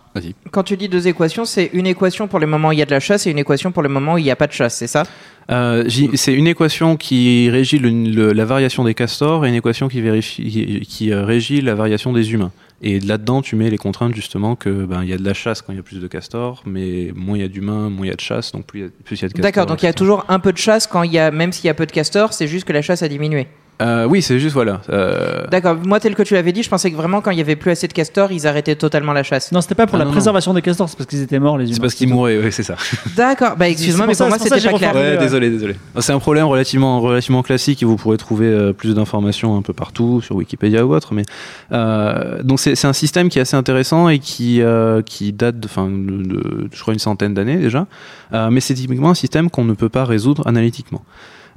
Quand 0.52 0.64
tu 0.64 0.78
dis 0.78 0.88
deux 0.90 1.08
équations, 1.08 1.46
c'est 1.46 1.70
une 1.74 1.88
équation 1.88 2.28
pour 2.28 2.40
les 2.40 2.46
moments 2.46 2.70
où 2.70 2.72
il 2.72 2.80
y 2.80 2.82
a 2.82 2.86
de 2.86 2.92
la 2.92 3.00
chasse 3.00 3.28
et 3.28 3.32
une 3.32 3.40
équation 3.40 3.72
pour 3.72 3.84
les 3.84 3.90
moments 3.90 4.14
où 4.14 4.18
il 4.18 4.24
n'y 4.24 4.32
a 4.32 4.36
pas 4.36 4.48
de 4.48 4.52
chasse, 4.54 4.76
c'est 4.76 4.88
ça 4.88 5.04
Euh, 5.52 5.84
c'est 6.14 6.34
une 6.34 6.46
équation 6.46 6.96
qui 6.96 7.50
régit 7.50 7.80
le- 7.80 7.90
le- 7.90 8.34
la 8.34 8.46
variation 8.46 8.84
des 8.84 8.94
castors 8.94 9.46
et 9.46 9.50
une 9.50 9.56
équation 9.56 9.88
qui, 9.88 10.00
vérifie, 10.00 10.44
qui, 10.48 10.80
qui, 10.82 11.12
euh, 11.12 11.26
régit 11.26 11.62
la 11.62 11.74
variation 11.74 12.14
des 12.14 12.34
humains. 12.34 12.52
Et 12.84 13.00
là-dedans, 13.00 13.42
tu 13.42 13.56
mets 13.56 13.70
les 13.72 13.78
contraintes 13.78 14.14
justement 14.16 14.56
que 14.56 14.70
ben 14.86 15.02
il 15.04 15.10
y 15.10 15.14
a 15.14 15.18
de 15.18 15.26
la 15.26 15.34
chasse 15.34 15.62
quand 15.64 15.74
il 15.74 15.78
y 15.78 15.80
a 15.80 15.84
plus 15.84 16.00
de 16.00 16.08
castors, 16.08 16.62
mais 16.68 17.12
moins 17.16 17.36
il 17.38 17.42
y 17.42 17.44
a 17.44 17.48
d'humains, 17.48 17.90
moins 17.90 18.06
il 18.06 18.10
y 18.10 18.14
a 18.14 18.16
de 18.16 18.22
chasse, 18.22 18.52
donc 18.52 18.66
plus 18.68 18.80
il 18.80 18.84
y 18.84 18.86
a, 18.86 18.90
plus 19.04 19.22
y 19.22 19.26
a 19.26 19.28
de 19.28 19.34
castors. 19.34 19.44
D'accord, 19.52 19.66
donc 19.66 19.82
il 19.82 19.86
y 19.86 19.90
a 19.90 19.94
toujours 19.94 20.24
un 20.30 20.40
peu 20.40 20.54
de 20.54 20.58
chasse 20.58 20.86
quand 20.88 21.02
il 21.04 21.12
y 21.12 21.18
a, 21.20 21.32
même 21.32 21.52
s'il 21.52 21.66
y 21.66 21.70
a 21.70 21.74
peu 21.74 21.86
de 21.88 21.92
castors, 21.92 22.32
c'est 22.32 22.48
juste 22.48 22.66
que 22.66 22.72
la 22.74 22.82
chasse 22.84 23.02
a 23.04 23.08
diminué. 23.10 23.48
Euh, 23.82 24.06
oui, 24.06 24.22
c'est 24.22 24.40
juste 24.40 24.54
voilà. 24.54 24.82
Euh, 24.90 25.48
D'accord, 25.50 25.78
moi 25.86 26.00
tel 26.02 26.14
que 26.16 26.24
tu 26.24 26.34
l'avais 26.34 26.52
dit, 26.52 26.64
je 26.64 26.70
pensais 26.70 26.92
que 26.92 26.98
vraiment 26.98 27.22
quand 27.22 27.32
il 27.32 27.38
y 27.38 27.42
avait 27.42 27.56
plus 27.56 27.72
assez 27.72 27.88
de 27.88 27.94
castors, 27.94 28.32
ils 28.32 28.46
arrêtaient 28.46 28.76
totalement 28.76 29.14
la 29.14 29.24
chasse. 29.24 29.52
Non, 29.54 29.62
c'était 29.62 29.76
pas 29.76 29.88
pour 29.88 29.96
Ah, 29.96 30.00
la 30.00 30.04
non, 30.06 30.10
non. 30.12 30.16
préservation 30.16 30.54
des 30.54 30.62
castors, 30.62 30.90
c'est 30.90 30.98
parce 30.98 31.08
qu'ils 31.10 31.22
étaient 31.22 31.40
morts 31.40 31.58
les 31.58 31.66
humains. 31.66 31.76
c'est 31.76 31.82
parce 31.82 31.94
qu'ils 31.94 32.10
mouraient, 32.10 32.38
oui, 32.38 32.52
c'est 32.52 32.64
ça. 32.64 32.76
D'accord, 33.16 33.56
bah 33.56 33.70
excuse-moi, 33.70 34.06
mais 34.08 34.16
pour 34.16 34.28
moi 34.28 34.38
c'était 34.38 34.60
pas 34.70 34.78
clair. 34.78 34.94
Ouais, 34.96 35.18
désolé, 35.18 35.50
désolé. 35.50 35.76
C'est 36.00 36.12
un 36.12 36.20
problème 36.20 36.46
relativement, 36.46 37.00
relativement 37.00 37.42
classique 37.42 37.82
et 37.82 37.86
vous 37.86 37.96
pourrez 37.96 38.18
trouver 38.18 38.48
euh, 38.48 38.74
plus 38.74 38.96
d'informations 38.96 39.56
un 39.58 39.62
peu 39.62 39.74
partout 39.74 40.20
sur 40.22 40.36
Wikipédia 40.36 40.86
ou 40.86 40.94
autre. 40.94 41.14
Mais 41.14 41.24
euh, 41.72 42.44
donc 42.44 42.60
c'est 42.60 42.76
c'est 42.76 42.88
un 42.88 42.94
système 42.94 43.30
qui 43.30 43.40
est 43.40 43.44
assez 43.44 43.56
intéressant 43.56 44.10
et 44.10 44.20
qui 44.20 44.62
euh, 44.62 45.02
qui 45.02 45.32
date 45.34 45.60
de, 45.60 45.68
enfin, 45.68 45.88
de, 45.90 46.24
de- 46.24 46.70
je 46.74 46.82
crois 46.82 46.94
une 46.94 47.00
centaine 47.00 47.34
d'années 47.34 47.58
déjà. 47.58 47.88
Euh, 48.34 48.50
mais 48.52 48.60
c'est 48.60 48.74
typiquement 48.74 49.10
un 49.12 49.16
système 49.16 49.50
qu'on 49.50 49.64
ne 49.64 49.74
peut 49.74 49.90
pas 49.90 50.06
résoudre 50.06 50.46
analytiquement. 50.48 51.02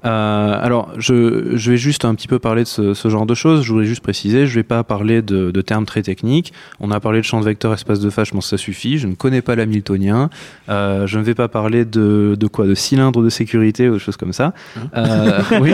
Euh, 0.04 0.58
alors, 0.60 0.90
je, 0.98 1.56
je 1.56 1.70
vais 1.70 1.76
juste 1.76 2.04
un 2.04 2.14
petit 2.14 2.28
peu 2.28 2.38
parler 2.38 2.62
de 2.64 2.68
ce, 2.68 2.94
ce 2.94 3.08
genre 3.08 3.26
de 3.26 3.34
choses. 3.34 3.62
Je 3.62 3.70
voudrais 3.72 3.84
juste 3.86 4.02
préciser, 4.02 4.46
je 4.46 4.54
vais 4.54 4.62
pas 4.62 4.82
parler 4.84 5.22
de, 5.22 5.50
de 5.50 5.60
termes 5.62 5.86
très 5.86 6.02
techniques. 6.02 6.52
On 6.80 6.90
a 6.90 6.98
parlé 7.00 7.18
de 7.20 7.24
champ 7.24 7.38
de 7.40 7.44
vecteur, 7.44 7.72
espace 7.72 8.00
de 8.00 8.10
phase, 8.10 8.28
je 8.28 8.32
pense 8.32 8.46
que 8.50 8.56
ça 8.56 8.62
suffit. 8.62 8.98
Je 8.98 9.06
ne 9.06 9.14
connais 9.14 9.42
pas 9.42 9.54
l'hamiltonien. 9.54 10.30
Euh, 10.68 11.06
je 11.06 11.18
ne 11.18 11.22
vais 11.24 11.34
pas 11.34 11.48
parler 11.48 11.84
de, 11.84 12.36
de 12.38 12.46
quoi 12.48 12.66
De 12.66 12.74
cylindre 12.74 13.22
de 13.22 13.28
sécurité 13.30 13.88
ou 13.88 13.94
de 13.94 13.98
choses 13.98 14.16
comme 14.16 14.32
ça. 14.32 14.52
Euh, 14.96 15.40
oui, 15.60 15.72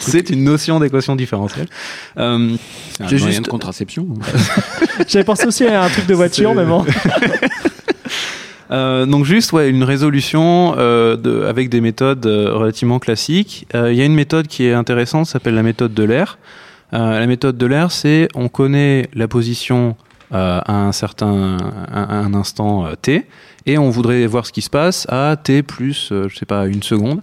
c'est 0.00 0.30
une 0.30 0.44
notion 0.44 0.80
d'équation 0.80 1.14
différentielle. 1.16 1.68
Euh, 2.18 2.56
J'ai 3.06 3.16
moyen 3.18 3.26
juste- 3.30 3.44
de 3.44 3.48
contraception. 3.48 4.08
J'avais 5.08 5.24
pensé 5.24 5.46
aussi 5.46 5.64
à 5.66 5.84
un 5.84 5.88
truc 5.88 6.06
de 6.06 6.14
voiture, 6.14 6.54
mais 6.54 6.64
bon. 6.64 6.84
Euh, 8.70 9.04
donc 9.04 9.24
juste 9.24 9.52
ouais 9.52 9.68
une 9.68 9.82
résolution 9.82 10.74
euh, 10.78 11.48
avec 11.48 11.68
des 11.70 11.80
méthodes 11.80 12.24
euh, 12.26 12.54
relativement 12.54 12.98
classiques. 12.98 13.66
Il 13.74 13.94
y 13.94 14.02
a 14.02 14.04
une 14.04 14.14
méthode 14.14 14.46
qui 14.46 14.64
est 14.64 14.72
intéressante, 14.72 15.26
s'appelle 15.26 15.54
la 15.54 15.62
méthode 15.62 15.94
de 15.94 16.02
l'air. 16.04 16.38
La 16.92 17.26
méthode 17.28 17.56
de 17.56 17.66
l'air, 17.66 17.92
c'est 17.92 18.26
on 18.34 18.48
connaît 18.48 19.08
la 19.14 19.28
position 19.28 19.94
à 20.32 20.72
un 20.72 20.90
certain 20.90 21.56
instant 22.34 22.88
t 23.00 23.26
et 23.66 23.78
on 23.78 23.90
voudrait 23.90 24.26
voir 24.26 24.44
ce 24.44 24.52
qui 24.52 24.60
se 24.60 24.70
passe 24.70 25.06
à 25.08 25.36
t 25.36 25.62
plus 25.62 26.08
je 26.10 26.36
sais 26.36 26.46
pas 26.46 26.66
une 26.66 26.82
seconde. 26.82 27.22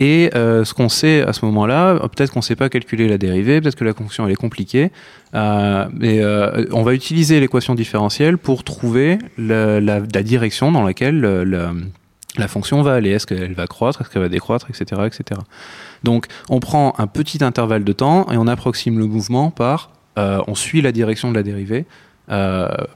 Et 0.00 0.30
euh, 0.34 0.64
ce 0.64 0.74
qu'on 0.74 0.88
sait 0.88 1.22
à 1.22 1.32
ce 1.32 1.44
moment-là, 1.44 1.98
peut-être 2.08 2.32
qu'on 2.32 2.40
ne 2.40 2.44
sait 2.44 2.56
pas 2.56 2.68
calculer 2.68 3.08
la 3.08 3.18
dérivée, 3.18 3.60
peut-être 3.60 3.76
que 3.76 3.84
la 3.84 3.94
fonction 3.94 4.26
elle 4.26 4.32
est 4.32 4.36
compliquée, 4.36 4.90
euh, 5.34 5.86
mais 5.92 6.20
euh, 6.20 6.66
on 6.72 6.82
va 6.82 6.94
utiliser 6.94 7.40
l'équation 7.40 7.74
différentielle 7.74 8.38
pour 8.38 8.64
trouver 8.64 9.18
la, 9.38 10.00
direction 10.00 10.72
dans 10.72 10.82
laquelle 10.82 11.24
euh, 11.24 11.72
la, 12.36 12.48
fonction 12.48 12.82
va 12.82 12.94
aller. 12.94 13.10
Est-ce 13.10 13.26
qu'elle 13.26 13.54
va 13.54 13.66
croître, 13.66 14.00
est-ce 14.00 14.10
qu'elle 14.10 14.22
va 14.22 14.28
décroître, 14.28 14.68
etc., 14.70 15.02
etc. 15.06 15.40
Donc 16.02 16.26
on 16.48 16.60
prend 16.60 16.94
un 16.98 17.06
petit 17.06 17.42
intervalle 17.42 17.84
de 17.84 17.92
temps 17.92 18.30
et 18.30 18.36
on 18.36 18.46
approxime 18.46 18.98
le 18.98 19.06
mouvement 19.06 19.50
par, 19.50 19.90
euh, 20.18 20.42
on 20.46 20.54
suit 20.54 20.82
la 20.82 20.92
direction 20.92 21.30
de 21.30 21.36
la 21.36 21.42
dérivée 21.42 21.86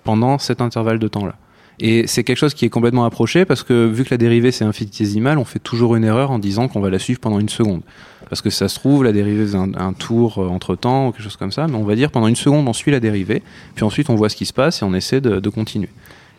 pendant 0.05 0.39
cet 0.39 0.63
intervalle 0.63 0.99
de 0.99 1.09
temps-là. 1.09 1.35
Et 1.79 2.07
c'est 2.07 2.25
quelque 2.25 2.39
chose 2.39 2.55
qui 2.55 2.65
est 2.65 2.71
complètement 2.71 3.05
approché 3.05 3.45
parce 3.45 3.63
que 3.63 3.87
vu 3.87 4.05
que 4.05 4.11
la 4.11 4.17
dérivée 4.17 4.51
c'est 4.51 4.65
infinitésimal, 4.65 5.39
on 5.39 5.45
fait 5.45 5.59
toujours 5.59 5.95
une 5.97 6.05
erreur 6.05 6.31
en 6.31 6.39
disant 6.39 6.69
qu'on 6.69 6.81
va 6.81 6.89
la 6.91 6.99
suivre 6.99 7.21
pendant 7.21 7.39
une 7.39 7.49
seconde. 7.51 7.83
Parce 8.31 8.41
que 8.43 8.51
ça 8.51 8.69
se 8.69 8.79
trouve, 8.79 9.05
la 9.05 9.13
dérivée 9.13 9.47
c'est 9.49 9.57
un, 9.57 9.71
un 9.77 9.93
tour 9.93 10.39
euh, 10.39 10.49
entre 10.49 10.75
temps 10.75 11.09
ou 11.09 11.13
quelque 11.13 11.23
chose 11.23 11.37
comme 11.37 11.53
ça, 11.53 11.67
mais 11.67 11.77
on 11.77 11.85
va 11.85 11.95
dire 11.95 12.11
pendant 12.11 12.29
une 12.29 12.37
seconde 12.37 12.67
on 12.67 12.73
suit 12.73 12.91
la 12.93 13.01
dérivée, 13.01 13.43
puis 13.75 13.85
ensuite 13.85 14.09
on 14.11 14.15
voit 14.15 14.29
ce 14.31 14.37
qui 14.37 14.47
se 14.47 14.53
passe 14.55 14.81
et 14.81 14.85
on 14.85 14.95
essaie 14.95 15.21
de, 15.21 15.39
de 15.39 15.49
continuer. 15.51 15.91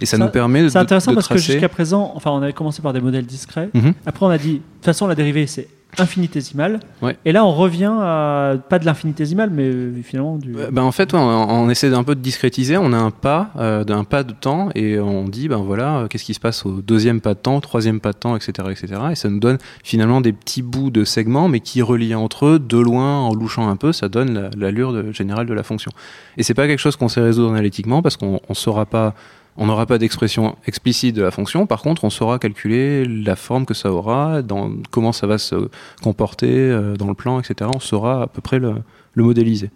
Et 0.01 0.05
ça, 0.05 0.17
Ça- 0.17 0.23
nous 0.23 0.29
permet 0.29 0.63
de, 0.63 0.69
C'est 0.69 0.77
intéressant 0.77 1.11
de 1.11 1.15
parce 1.15 1.27
que 1.27 1.37
jusqu'à 1.37 1.69
présent, 1.69 2.11
enfin, 2.15 2.29
on 2.31 2.41
avait 2.41 2.53
commencé 2.53 2.81
par 2.83 2.93
des 2.93 3.01
modèles 3.01 3.25
discrets. 3.25 3.69
Mhm. 3.73 3.93
Après, 4.05 4.25
on 4.27 4.29
a 4.29 4.37
dit, 4.37 4.53
de 4.53 4.57
toute 4.57 4.85
façon, 4.85 5.07
la 5.07 5.15
dérivée, 5.15 5.47
c'est 5.47 5.67
infinitésimal. 5.99 6.79
Ouais. 7.01 7.17
Et 7.25 7.31
là, 7.31 7.45
on 7.45 7.53
revient 7.53 7.91
à, 7.99 8.55
pas 8.69 8.79
de 8.79 8.85
l'infinitésimal, 8.85 9.49
mais 9.49 9.71
finalement 10.03 10.37
du. 10.37 10.55
Ben 10.71 10.83
en 10.83 10.91
fait, 10.91 11.13
ouais, 11.13 11.19
on, 11.19 11.49
on 11.65 11.69
essaie 11.69 11.89
d'un 11.89 12.03
peu 12.03 12.15
de 12.15 12.21
discrétiser. 12.21 12.77
On 12.77 12.93
a 12.93 12.97
un 12.97 13.11
pas, 13.11 13.51
euh, 13.57 13.83
d'un 13.83 14.03
pas 14.03 14.23
de 14.23 14.33
temps, 14.33 14.69
et 14.75 14.99
on 14.99 15.23
dit, 15.25 15.47
ben 15.47 15.57
voilà, 15.57 15.97
euh, 15.99 16.07
qu'est-ce 16.07 16.23
qui 16.23 16.33
se 16.33 16.39
passe 16.39 16.65
au 16.65 16.81
deuxième 16.81 17.21
pas 17.21 17.33
de 17.33 17.39
temps, 17.39 17.59
troisième 17.59 17.99
pas 17.99 18.11
de 18.13 18.17
temps, 18.17 18.35
etc., 18.35 18.51
etc. 18.71 19.01
Et 19.11 19.15
ça 19.15 19.29
nous 19.29 19.39
donne 19.39 19.57
finalement 19.83 20.21
des 20.21 20.33
petits 20.33 20.61
bouts 20.61 20.89
de 20.89 21.03
segments, 21.03 21.47
mais 21.49 21.59
qui 21.59 21.81
relient 21.81 22.15
entre 22.15 22.45
eux 22.45 22.59
de 22.59 22.77
loin, 22.77 23.19
en 23.21 23.33
louchant 23.33 23.67
un 23.69 23.75
peu, 23.75 23.91
ça 23.91 24.09
donne 24.09 24.33
la- 24.33 24.49
l'allure 24.57 25.13
générale 25.13 25.45
de 25.47 25.53
la 25.53 25.63
fonction. 25.63 25.91
Et 26.37 26.43
c'est 26.43 26.53
pas 26.53 26.67
quelque 26.67 26.79
chose 26.79 26.95
qu'on 26.95 27.09
sait 27.09 27.21
résoudre 27.21 27.51
analytiquement 27.51 28.01
parce 28.01 28.17
qu'on 28.17 28.39
on 28.47 28.53
saura 28.53 28.85
pas. 28.85 29.13
On 29.57 29.65
n'aura 29.65 29.85
pas 29.87 29.97
d'expression 29.97 30.55
explicite 30.67 31.15
de 31.15 31.23
la 31.23 31.31
fonction. 31.31 31.65
Par 31.65 31.81
contre, 31.81 32.03
on 32.03 32.09
saura 32.09 32.37
calculer 32.37 33.05
la 33.05 33.35
forme 33.35 33.65
que 33.65 33.73
ça 33.73 33.91
aura, 33.91 34.41
dans, 34.43 34.71
comment 34.91 35.11
ça 35.11 35.25
va 35.25 35.37
se 35.39 35.69
comporter 36.03 36.51
euh, 36.51 36.95
dans 36.95 37.07
le 37.07 37.15
plan, 37.15 37.39
etc. 37.39 37.69
On 37.73 37.79
saura 37.79 38.23
à 38.23 38.27
peu 38.27 38.41
près 38.41 38.59
le, 38.59 38.75
le 39.13 39.23
modéliser. 39.23 39.71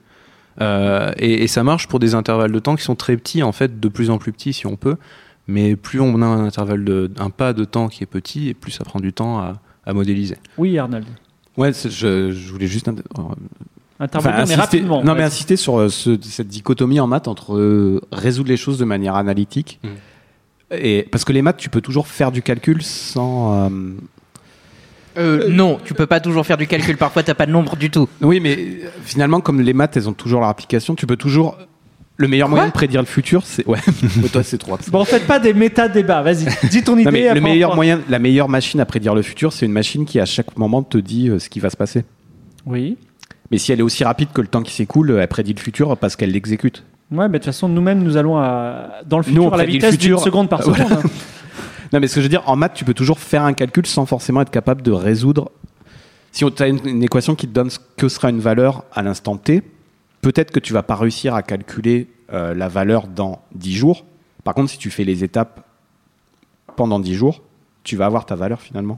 Euh, 0.60 1.12
et, 1.18 1.44
et 1.44 1.48
ça 1.48 1.64
marche 1.64 1.88
pour 1.88 2.00
des 2.00 2.14
intervalles 2.14 2.52
de 2.52 2.60
temps 2.60 2.76
qui 2.76 2.84
sont 2.84 2.96
très 2.96 3.18
petits, 3.18 3.42
en 3.42 3.52
fait, 3.52 3.80
de 3.80 3.88
plus 3.88 4.12
en 4.12 4.18
plus 4.20 4.32
petits 4.32 4.54
si 4.54 4.68
on 4.68 4.76
peut. 4.76 4.98
Mais 5.48 5.76
plus 5.76 6.00
on 6.00 6.22
a 6.22 6.26
un 6.26 6.46
intervalle 6.46 6.86
de, 6.86 7.12
un 7.18 7.32
pas 7.32 7.54
de 7.54 7.66
temps 7.66 7.88
qui 7.88 8.04
est 8.04 8.08
petit, 8.08 8.50
et 8.50 8.54
plus 8.54 8.72
ça 8.72 8.84
prend 8.84 9.00
du 9.00 9.12
temps 9.12 9.40
à, 9.40 9.60
à 9.86 9.94
modéliser. 9.94 10.38
Oui, 10.58 10.78
Arnold. 10.78 11.06
Ouais, 11.58 11.72
je, 11.74 12.32
je 12.32 12.52
voulais 12.52 12.68
juste 12.68 12.88
Intervenir, 14.04 14.36
Enfin, 14.36 14.46
mais 14.48 14.54
insister- 14.54 14.62
rapidement. 14.62 15.04
Non, 15.04 15.14
mais 15.16 15.24
insister 15.24 15.56
sur 15.56 15.80
euh, 15.80 15.90
ce- 15.90 16.18
cette 16.22 16.48
dichotomie 16.48 17.00
en 17.00 17.08
maths 17.08 17.28
entre 17.28 17.56
euh, 17.56 18.02
résoudre 18.12 18.50
les 18.50 18.58
choses 18.58 18.78
de 18.80 18.86
manière 18.86 19.16
analytique. 19.16 19.80
Mm. 19.84 19.88
Et, 20.74 21.08
parce 21.12 21.24
que 21.24 21.32
les 21.34 21.42
maths, 21.42 21.58
tu 21.58 21.70
peux 21.70 21.82
toujours 21.82 22.08
faire 22.08 22.32
du 22.32 22.42
calcul 22.42 22.82
sans. 22.82 23.66
euh, 23.66 23.70
Euh, 25.18 25.50
non, 25.50 25.78
tu 25.84 25.94
peux 25.94 26.06
pas 26.08 26.20
toujours 26.22 26.46
faire 26.46 26.58
du 26.58 26.68
calcul. 26.68 26.98
Parfois, 26.98 27.22
t'as 27.24 27.34
pas 27.34 27.46
de 27.46 27.52
nombre 27.52 27.76
du 27.76 27.90
tout. 27.90 28.08
Oui, 28.22 28.40
mais 28.40 28.80
finalement, 29.04 29.42
comme 29.42 29.60
les 29.62 29.74
maths, 29.74 29.98
elles 29.98 30.08
ont 30.10 30.14
toujours 30.14 30.40
leur 30.40 30.50
application, 30.50 30.96
tu 30.96 31.06
peux 31.06 31.18
toujours. 31.18 31.58
Le 32.18 32.28
meilleur 32.28 32.50
moyen 32.50 32.68
de 32.68 32.72
prédire 32.72 33.02
le 33.02 33.08
futur, 33.08 33.42
c'est. 33.46 33.66
Ouais, 33.68 33.80
Mais 34.22 34.30
toi, 34.30 34.44
c'est 34.44 34.58
trop. 34.60 34.78
Bon, 34.92 35.04
faites 35.06 35.26
pas 35.26 35.40
des 35.40 35.54
méta-débats. 35.54 36.22
Vas-y, 36.22 36.46
dis 36.70 36.84
ton 36.84 36.94
idée. 36.98 37.06
Non, 37.06 37.12
mais 37.12 37.34
le 37.34 37.42
meilleur 37.42 37.76
moyen, 37.76 38.00
la 38.10 38.20
meilleure 38.20 38.48
machine 38.48 38.80
à 38.80 38.86
prédire 38.86 39.16
le 39.16 39.22
futur, 39.24 39.52
c'est 39.54 39.66
une 39.66 39.72
machine 39.72 40.06
qui 40.06 40.20
à 40.20 40.26
chaque 40.26 40.56
moment 40.58 40.84
te 40.84 40.98
dit 41.00 41.30
euh, 41.30 41.40
ce 41.40 41.50
qui 41.50 41.60
va 41.60 41.70
se 41.70 41.78
passer. 41.78 42.04
Oui. 42.66 42.98
Mais 43.52 43.58
si 43.58 43.72
elle 43.72 43.80
est 43.80 43.84
aussi 43.84 44.04
rapide 44.04 44.30
que 44.34 44.42
le 44.42 44.48
temps 44.48 44.62
qui 44.64 44.74
s'écoule, 44.74 45.12
elle 45.12 45.28
prédit 45.28 45.54
le 45.54 45.60
futur 45.60 45.98
parce 45.98 46.16
qu'elle 46.16 46.32
l'exécute. 46.32 46.84
Ouais, 47.12 47.28
mais 47.28 47.34
de 47.34 47.38
toute 47.40 47.46
façon, 47.46 47.68
nous-mêmes, 47.68 48.02
nous 48.02 48.16
allons 48.18 48.38
à- 48.38 49.02
dans 49.06 49.18
le 49.20 49.26
Nous, 49.28 49.42
on 49.42 49.46
futur 49.46 49.54
à 49.54 49.58
la 49.58 49.66
vitesse 49.66 49.98
d'une 49.98 50.18
seconde 50.18 50.48
par 50.50 50.62
Voilà. 50.62 50.86
seconde. 50.88 51.04
hein. 51.06 51.10
Non, 51.92 52.00
mais 52.00 52.08
ce 52.08 52.16
que 52.16 52.22
je 52.22 52.26
veux 52.26 52.30
dire, 52.30 52.44
en 52.48 52.56
maths, 52.56 52.74
tu 52.74 52.86
peux 52.86 52.94
toujours 52.94 53.20
faire 53.20 53.44
un 53.44 53.52
calcul 53.54 53.86
sans 53.86 54.06
forcément 54.06 54.40
être 54.42 54.50
capable 54.52 54.82
de 54.82 54.92
résoudre. 54.92 55.52
Si 56.32 56.46
tu 56.50 56.64
as 56.64 56.68
une, 56.70 56.80
une 56.88 57.04
équation 57.04 57.36
qui 57.36 57.48
te 57.48 57.52
donne 57.54 57.70
ce 57.70 57.80
que 57.98 58.08
sera 58.08 58.30
une 58.30 58.40
valeur 58.40 58.86
à 58.94 59.02
l'instant 59.04 59.36
t, 59.36 59.62
peut-être 60.22 60.52
que 60.52 60.62
tu 60.62 60.72
vas 60.72 60.84
pas 60.84 60.96
réussir 60.96 61.36
à 61.36 61.42
calculer 61.42 62.08
euh, 62.32 62.54
la 62.54 62.70
valeur 62.70 63.08
dans 63.08 63.42
10 63.56 63.74
jours. 63.74 64.06
Par 64.46 64.54
contre, 64.54 64.70
si 64.72 64.78
tu 64.78 64.90
fais 64.90 65.04
les 65.04 65.26
étapes 65.26 65.66
pendant 66.78 67.02
10 67.02 67.14
jours, 67.16 67.42
tu 67.84 67.98
vas 67.98 68.06
avoir 68.06 68.26
ta 68.26 68.36
valeur 68.36 68.62
finalement. 68.62 68.98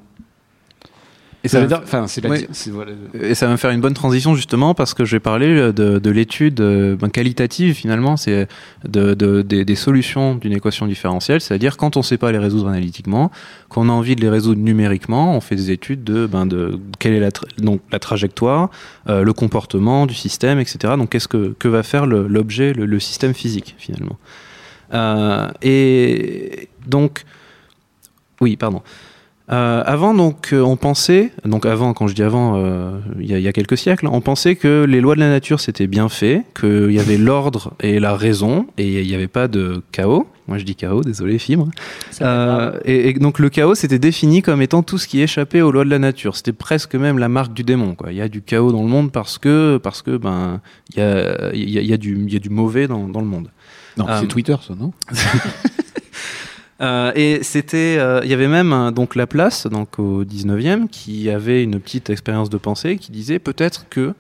Et 1.46 1.50
ça 1.50 1.60
veut 1.60 1.68
dire, 1.68 1.82
enfin, 1.84 2.08
c'est 2.08 2.22
la, 2.24 2.30
Ouais. 2.30 2.48
voilà. 2.72 2.92
Et 3.22 3.36
ça 3.36 3.48
va 3.48 3.52
me 3.52 3.58
faire 3.58 3.72
une 3.72 3.82
bonne 3.82 3.94
transition 3.94 4.34
justement 4.34 4.74
parce 4.74 4.94
que 4.94 5.04
je 5.04 5.14
vais 5.18 5.20
parler 5.20 5.74
de, 5.74 6.00
de 6.00 6.10
l'étude 6.10 6.62
euh, 6.62 6.96
ben, 6.96 7.10
qualitative 7.10 7.74
finalement, 7.76 8.16
c'est 8.16 8.48
de, 8.88 9.14
de- 9.14 9.42
des, 9.42 9.66
des 9.66 9.76
solutions 9.76 10.36
d'une 10.36 10.54
équation 10.54 10.88
différentielle, 10.88 11.42
c'est-à-dire 11.42 11.76
quand 11.76 11.98
on 11.98 12.00
ne 12.00 12.04
sait 12.06 12.18
pas 12.18 12.32
les 12.32 12.38
résoudre 12.38 12.70
analytiquement, 12.70 13.30
qu'on 13.68 13.90
a 13.90 13.92
envie 13.92 14.16
de 14.16 14.22
les 14.22 14.30
résoudre 14.30 14.62
numériquement, 14.62 15.36
on 15.36 15.42
fait 15.42 15.58
des 15.58 15.70
études 15.72 16.06
de, 16.06 16.28
ben, 16.28 16.46
de 16.46 16.80
quelle 17.00 17.14
est 17.14 17.20
la, 17.20 17.32
tra- 17.32 17.44
donc, 17.62 17.82
la 17.92 18.00
trajectoire, 18.00 18.70
euh, 19.10 19.24
le 19.24 19.34
comportement 19.34 20.06
du 20.06 20.14
système, 20.14 20.60
etc. 20.60 20.94
Donc 20.98 21.10
qu'est-ce 21.10 21.28
que, 21.28 21.54
que 21.60 21.68
va 21.68 21.84
faire 21.84 22.06
le- 22.06 22.26
l'objet, 22.28 22.72
le, 22.72 22.86
le 22.86 23.00
système 23.02 23.34
physique 23.34 23.76
finalement? 23.78 24.18
Euh, 24.94 25.50
et 25.62 26.70
donc, 26.88 27.26
oui, 28.40 28.56
pardon. 28.56 28.82
Euh, 29.52 29.84
avant, 29.86 30.14
donc, 30.14 30.54
euh, 30.54 30.62
on 30.62 30.78
pensait, 30.78 31.32
donc 31.44 31.66
avant, 31.66 31.94
quand 31.94 32.08
je 32.08 32.16
dis 32.16 32.24
avant, 32.24 32.54
euh, 32.56 32.98
il 33.20 33.30
y, 33.30 33.34
a- 33.34 33.40
il 33.40 33.44
y 33.44 33.48
a 33.50 33.52
quelques 33.52 33.78
siècles, 33.78 34.08
on 34.08 34.22
pensait 34.22 34.56
que 34.56 34.86
les 34.86 35.02
lois 35.02 35.16
de 35.16 35.20
la 35.20 35.28
nature 35.30 35.60
c'était 35.60 35.86
bien 35.86 36.08
fait, 36.08 36.44
qu'il 36.58 36.94
y 36.94 37.00
avait 37.00 37.18
l'ordre 37.18 37.74
et 37.82 38.00
la 38.00 38.16
raison, 38.16 38.68
et 38.78 39.02
il 39.02 39.06
n'y 39.08 39.14
avait 39.14 39.28
pas 39.28 39.50
de 39.50 39.84
chaos. 39.92 40.28
Moi, 40.48 40.58
je 40.60 40.64
dis 40.64 40.76
chaos, 40.76 41.02
désolé, 41.02 41.40
fibre. 41.40 41.68
Euh, 42.22 42.72
et, 42.86 43.10
et 43.10 43.14
donc, 43.14 43.38
le 43.40 43.50
chaos 43.50 43.76
c'était 43.76 44.00
défini 44.00 44.42
comme 44.42 44.62
étant 44.62 44.82
tout 44.82 44.98
ce 44.98 45.08
qui 45.10 45.22
échappait 45.22 45.62
aux 45.62 45.72
lois 45.74 45.84
de 45.84 45.90
la 45.90 46.00
nature. 46.00 46.38
C'était 46.38 46.54
presque 46.54 46.96
même 46.96 47.18
la 47.20 47.28
marque 47.30 47.54
du 47.54 47.64
démon. 47.64 47.96
Quoi. 47.96 48.12
Il 48.14 48.18
y 48.18 48.22
a 48.22 48.30
du 48.30 48.42
chaos 48.42 48.72
dans 48.72 48.82
le 48.82 48.88
monde 48.90 49.12
parce 49.12 49.38
que, 49.38 49.78
parce 49.84 50.02
que, 50.02 50.16
ben, 50.16 50.62
il 50.92 51.00
y 51.00 51.02
a, 51.02 51.54
il 51.54 51.70
y 51.70 51.78
a- 51.78 51.82
il 51.82 51.88
y 51.88 51.94
a 51.94 51.98
du, 51.98 52.16
il 52.28 52.34
y 52.34 52.38
a 52.38 52.40
du 52.40 52.50
mauvais 52.50 52.88
dans, 52.88 53.10
dans 53.10 53.20
le 53.22 53.28
monde. 53.28 53.50
Non, 53.98 54.06
Euh, 54.08 54.20
c'est 54.22 54.28
Twitter, 54.28 54.56
ça, 54.66 54.74
non? 54.74 54.92
Euh, 56.82 57.12
et 57.16 57.44
c'était, 57.44 57.98
euh, 58.00 58.22
il 58.24 58.30
y 58.30 58.34
avait 58.34 58.48
même 58.48 58.74
un- 58.74 58.92
donc 58.92 59.16
Laplace, 59.16 59.68
donc 59.68 60.00
au 60.00 60.24
19e, 60.26 60.88
qui 60.90 61.30
avait 61.30 61.64
une 61.64 61.80
petite 61.80 62.10
expérience 62.10 62.50
de 62.50 62.58
pensée, 62.58 62.98
qui 62.98 63.12
disait 63.12 63.40
peut-être 63.40 63.86
que 63.90 64.14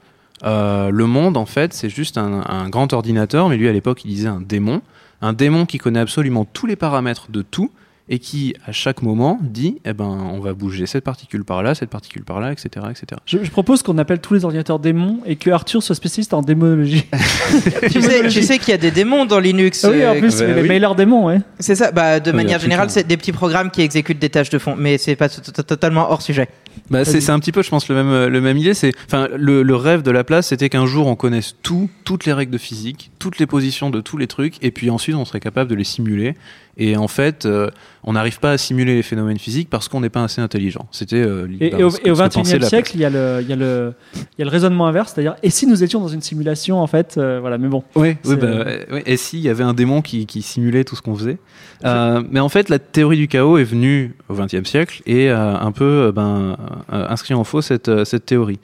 euh, 0.43 0.89
le 0.89 1.05
monde, 1.07 1.37
en 1.37 1.45
fait, 1.45 1.73
c'est 1.73 1.89
juste 1.89 2.17
un, 2.17 2.41
un 2.47 2.69
grand 2.69 2.91
ordinateur, 2.93 3.49
mais 3.49 3.57
lui 3.57 3.67
à 3.67 3.73
l'époque 3.73 4.03
il 4.05 4.09
disait 4.09 4.27
un 4.27 4.41
démon, 4.41 4.81
un 5.21 5.33
démon 5.33 5.65
qui 5.65 5.77
connaît 5.77 5.99
absolument 6.01 6.45
tous 6.45 6.65
les 6.67 6.75
paramètres 6.75 7.27
de 7.31 7.41
tout 7.41 7.71
et 8.09 8.19
qui 8.19 8.53
à 8.65 8.71
chaque 8.71 9.01
moment 9.01 9.39
dit, 9.41 9.79
eh 9.85 9.93
ben, 9.93 10.05
on 10.05 10.39
va 10.39 10.53
bouger 10.53 10.85
cette 10.85 11.05
particule 11.05 11.45
par 11.45 11.63
là, 11.63 11.73
cette 11.73 11.89
particule 11.89 12.23
par 12.23 12.41
là, 12.41 12.51
etc., 12.51 12.85
etc. 12.89 13.21
Je, 13.25 13.37
je 13.43 13.49
propose 13.49 13.81
qu'on 13.81 13.97
appelle 13.97 14.19
tous 14.19 14.33
les 14.33 14.43
ordinateurs 14.43 14.79
démons 14.79 15.19
et 15.25 15.37
que 15.37 15.49
Arthur 15.49 15.81
soit 15.81 15.95
spécialiste 15.95 16.33
en 16.33 16.41
démonologie. 16.41 17.05
tu 17.91 18.01
sais, 18.01 18.27
tu 18.27 18.43
sais 18.43 18.57
qu'il 18.59 18.69
y 18.69 18.73
a 18.73 18.77
des 18.77 18.91
démons 18.91 19.25
dans 19.25 19.39
Linux. 19.39 19.85
Ah 19.85 19.91
oui, 19.91 20.05
en 20.05 20.15
euh, 20.15 20.19
plus, 20.19 20.39
bah 20.39 20.47
les 20.47 20.61
oui. 20.61 20.67
mailers 20.67 20.95
démons, 20.95 21.27
ouais. 21.27 21.39
C'est 21.59 21.75
ça, 21.75 21.91
bah, 21.91 22.19
de 22.19 22.31
Oui, 22.31 22.37
manière 22.37 22.59
générale, 22.59 22.89
c'est 22.89 23.07
des 23.07 23.17
petits 23.17 23.31
programmes 23.31 23.71
qui 23.71 23.81
exécutent 23.81 24.19
des 24.19 24.29
tâches 24.29 24.49
de 24.49 24.59
fond, 24.59 24.75
mais 24.77 24.97
c'est 24.97 25.15
pas 25.15 25.29
totalement 25.29 26.11
hors 26.11 26.21
sujet. 26.21 26.49
Bah, 26.89 27.05
c'est 27.05 27.29
un 27.29 27.39
petit 27.39 27.51
peu, 27.51 27.63
je 27.63 27.69
pense, 27.69 27.87
le 27.87 27.95
même, 27.95 28.27
le 28.27 28.41
même 28.41 28.57
idée. 28.57 28.73
C'est, 28.73 28.91
enfin, 29.05 29.29
le, 29.37 29.63
le 29.63 29.75
rêve 29.75 30.01
de 30.01 30.11
Laplace, 30.11 30.47
c'était 30.47 30.69
qu'un 30.69 30.85
jour 30.85 31.07
on 31.07 31.15
connaisse 31.15 31.55
tout, 31.63 31.89
toutes 32.03 32.25
les 32.25 32.33
règles 32.33 32.51
de 32.51 32.57
physique, 32.57 33.11
toutes 33.19 33.39
les 33.39 33.45
positions 33.45 33.89
de 33.89 34.01
tous 34.01 34.17
les 34.17 34.27
trucs, 34.27 34.55
et 34.61 34.71
puis 34.71 34.89
ensuite 34.89 35.15
on 35.15 35.23
serait 35.23 35.39
capable 35.39 35.69
de 35.69 35.75
les 35.75 35.83
simuler. 35.83 36.35
Et 36.75 36.97
en 36.97 37.07
fait, 37.07 37.45
euh, 37.45 37.69
on 38.03 38.13
n'arrive 38.13 38.39
pas 38.39 38.51
à 38.53 38.57
simuler 38.57 38.95
les 38.95 39.03
phénomènes 39.03 39.37
physiques 39.37 39.69
parce 39.69 39.87
qu'on 39.87 40.01
n'est 40.01 40.09
pas 40.09 40.23
assez 40.23 40.41
intelligent. 40.41 40.87
C'était 40.91 41.17
euh, 41.17 41.47
Et, 41.59 41.67
et 41.67 41.83
au, 41.83 41.91
ce 41.91 41.99
que- 41.99 42.07
et 42.07 42.11
au 42.11 42.15
ce 42.15 42.21
que 42.23 42.27
pensait 42.29 42.39
21e 42.39 42.51
Laplace. 42.53 42.69
siècle, 42.69 42.91
il 42.95 43.01
y, 43.01 43.05
a 43.05 43.09
le, 43.11 43.41
y 43.47 44.41
y 44.41 44.43
a 44.43 44.49
raisonnement 44.49 44.87
inverse, 44.87 45.13
c'est-à-dire, 45.13 45.35
et 45.43 45.51
si 45.51 45.67
nous 45.67 45.83
étions 45.83 45.99
dans 45.99 46.07
une 46.07 46.21
simulation, 46.23 46.79
en 46.81 46.87
fait, 46.87 47.15
euh, 47.17 47.39
voilà, 47.39 47.59
mais 47.59 47.67
bon. 47.67 47.83
Oui, 47.95 48.17
oui, 48.25 48.35
bah, 48.37 48.47
euh, 48.47 49.01
et 49.05 49.17
s'il 49.17 49.39
y 49.41 49.49
avait 49.49 49.63
un 49.63 49.75
démon 49.75 50.01
qui, 50.01 50.25
qui 50.25 50.41
simulait 50.41 50.83
tout 50.83 50.95
ce 50.95 51.03
qu'on 51.03 51.15
faisait. 51.15 51.37
Mais 51.83 52.39
en 52.39 52.49
fait, 52.49 52.69
la 52.69 52.79
théorie 52.79 53.17
du 53.17 53.27
chaos 53.27 53.57
est 53.59 53.63
venue 53.63 54.15
au 54.29 54.33
XXe 54.33 54.67
siècle 54.67 55.03
et 55.05 55.29
a 55.29 55.61
un 55.61 55.71
peu 55.71 56.11
ben, 56.15 56.57
inscrit 56.89 57.33
en 57.35 57.43
faux 57.43 57.61
cette, 57.61 58.03
cette 58.05 58.25
théorie. 58.25 58.59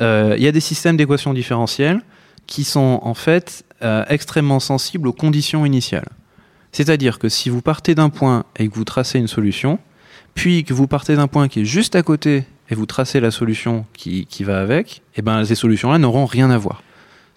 Il 0.00 0.36
y 0.38 0.46
a 0.46 0.52
des 0.52 0.60
systèmes 0.60 0.96
d'équations 0.98 1.32
différentielles 1.32 2.00
qui 2.46 2.64
sont 2.64 3.00
en 3.02 3.14
fait 3.14 3.64
extrêmement 4.08 4.60
sensibles 4.60 5.08
aux 5.08 5.12
conditions 5.14 5.64
initiales. 5.64 6.08
C'est-à-dire 6.74 7.20
que 7.20 7.28
si 7.28 7.50
vous 7.50 7.62
partez 7.62 7.94
d'un 7.94 8.10
point 8.10 8.44
et 8.56 8.68
que 8.68 8.74
vous 8.74 8.82
tracez 8.82 9.20
une 9.20 9.28
solution, 9.28 9.78
puis 10.34 10.64
que 10.64 10.74
vous 10.74 10.88
partez 10.88 11.14
d'un 11.14 11.28
point 11.28 11.46
qui 11.46 11.60
est 11.60 11.64
juste 11.64 11.94
à 11.94 12.02
côté 12.02 12.46
et 12.68 12.74
vous 12.74 12.84
tracez 12.84 13.20
la 13.20 13.30
solution 13.30 13.86
qui, 13.92 14.26
qui 14.26 14.42
va 14.42 14.60
avec, 14.60 15.02
et 15.14 15.22
ben 15.22 15.44
ces 15.44 15.54
solutions-là 15.54 15.98
n'auront 15.98 16.26
rien 16.26 16.50
à 16.50 16.58
voir. 16.58 16.82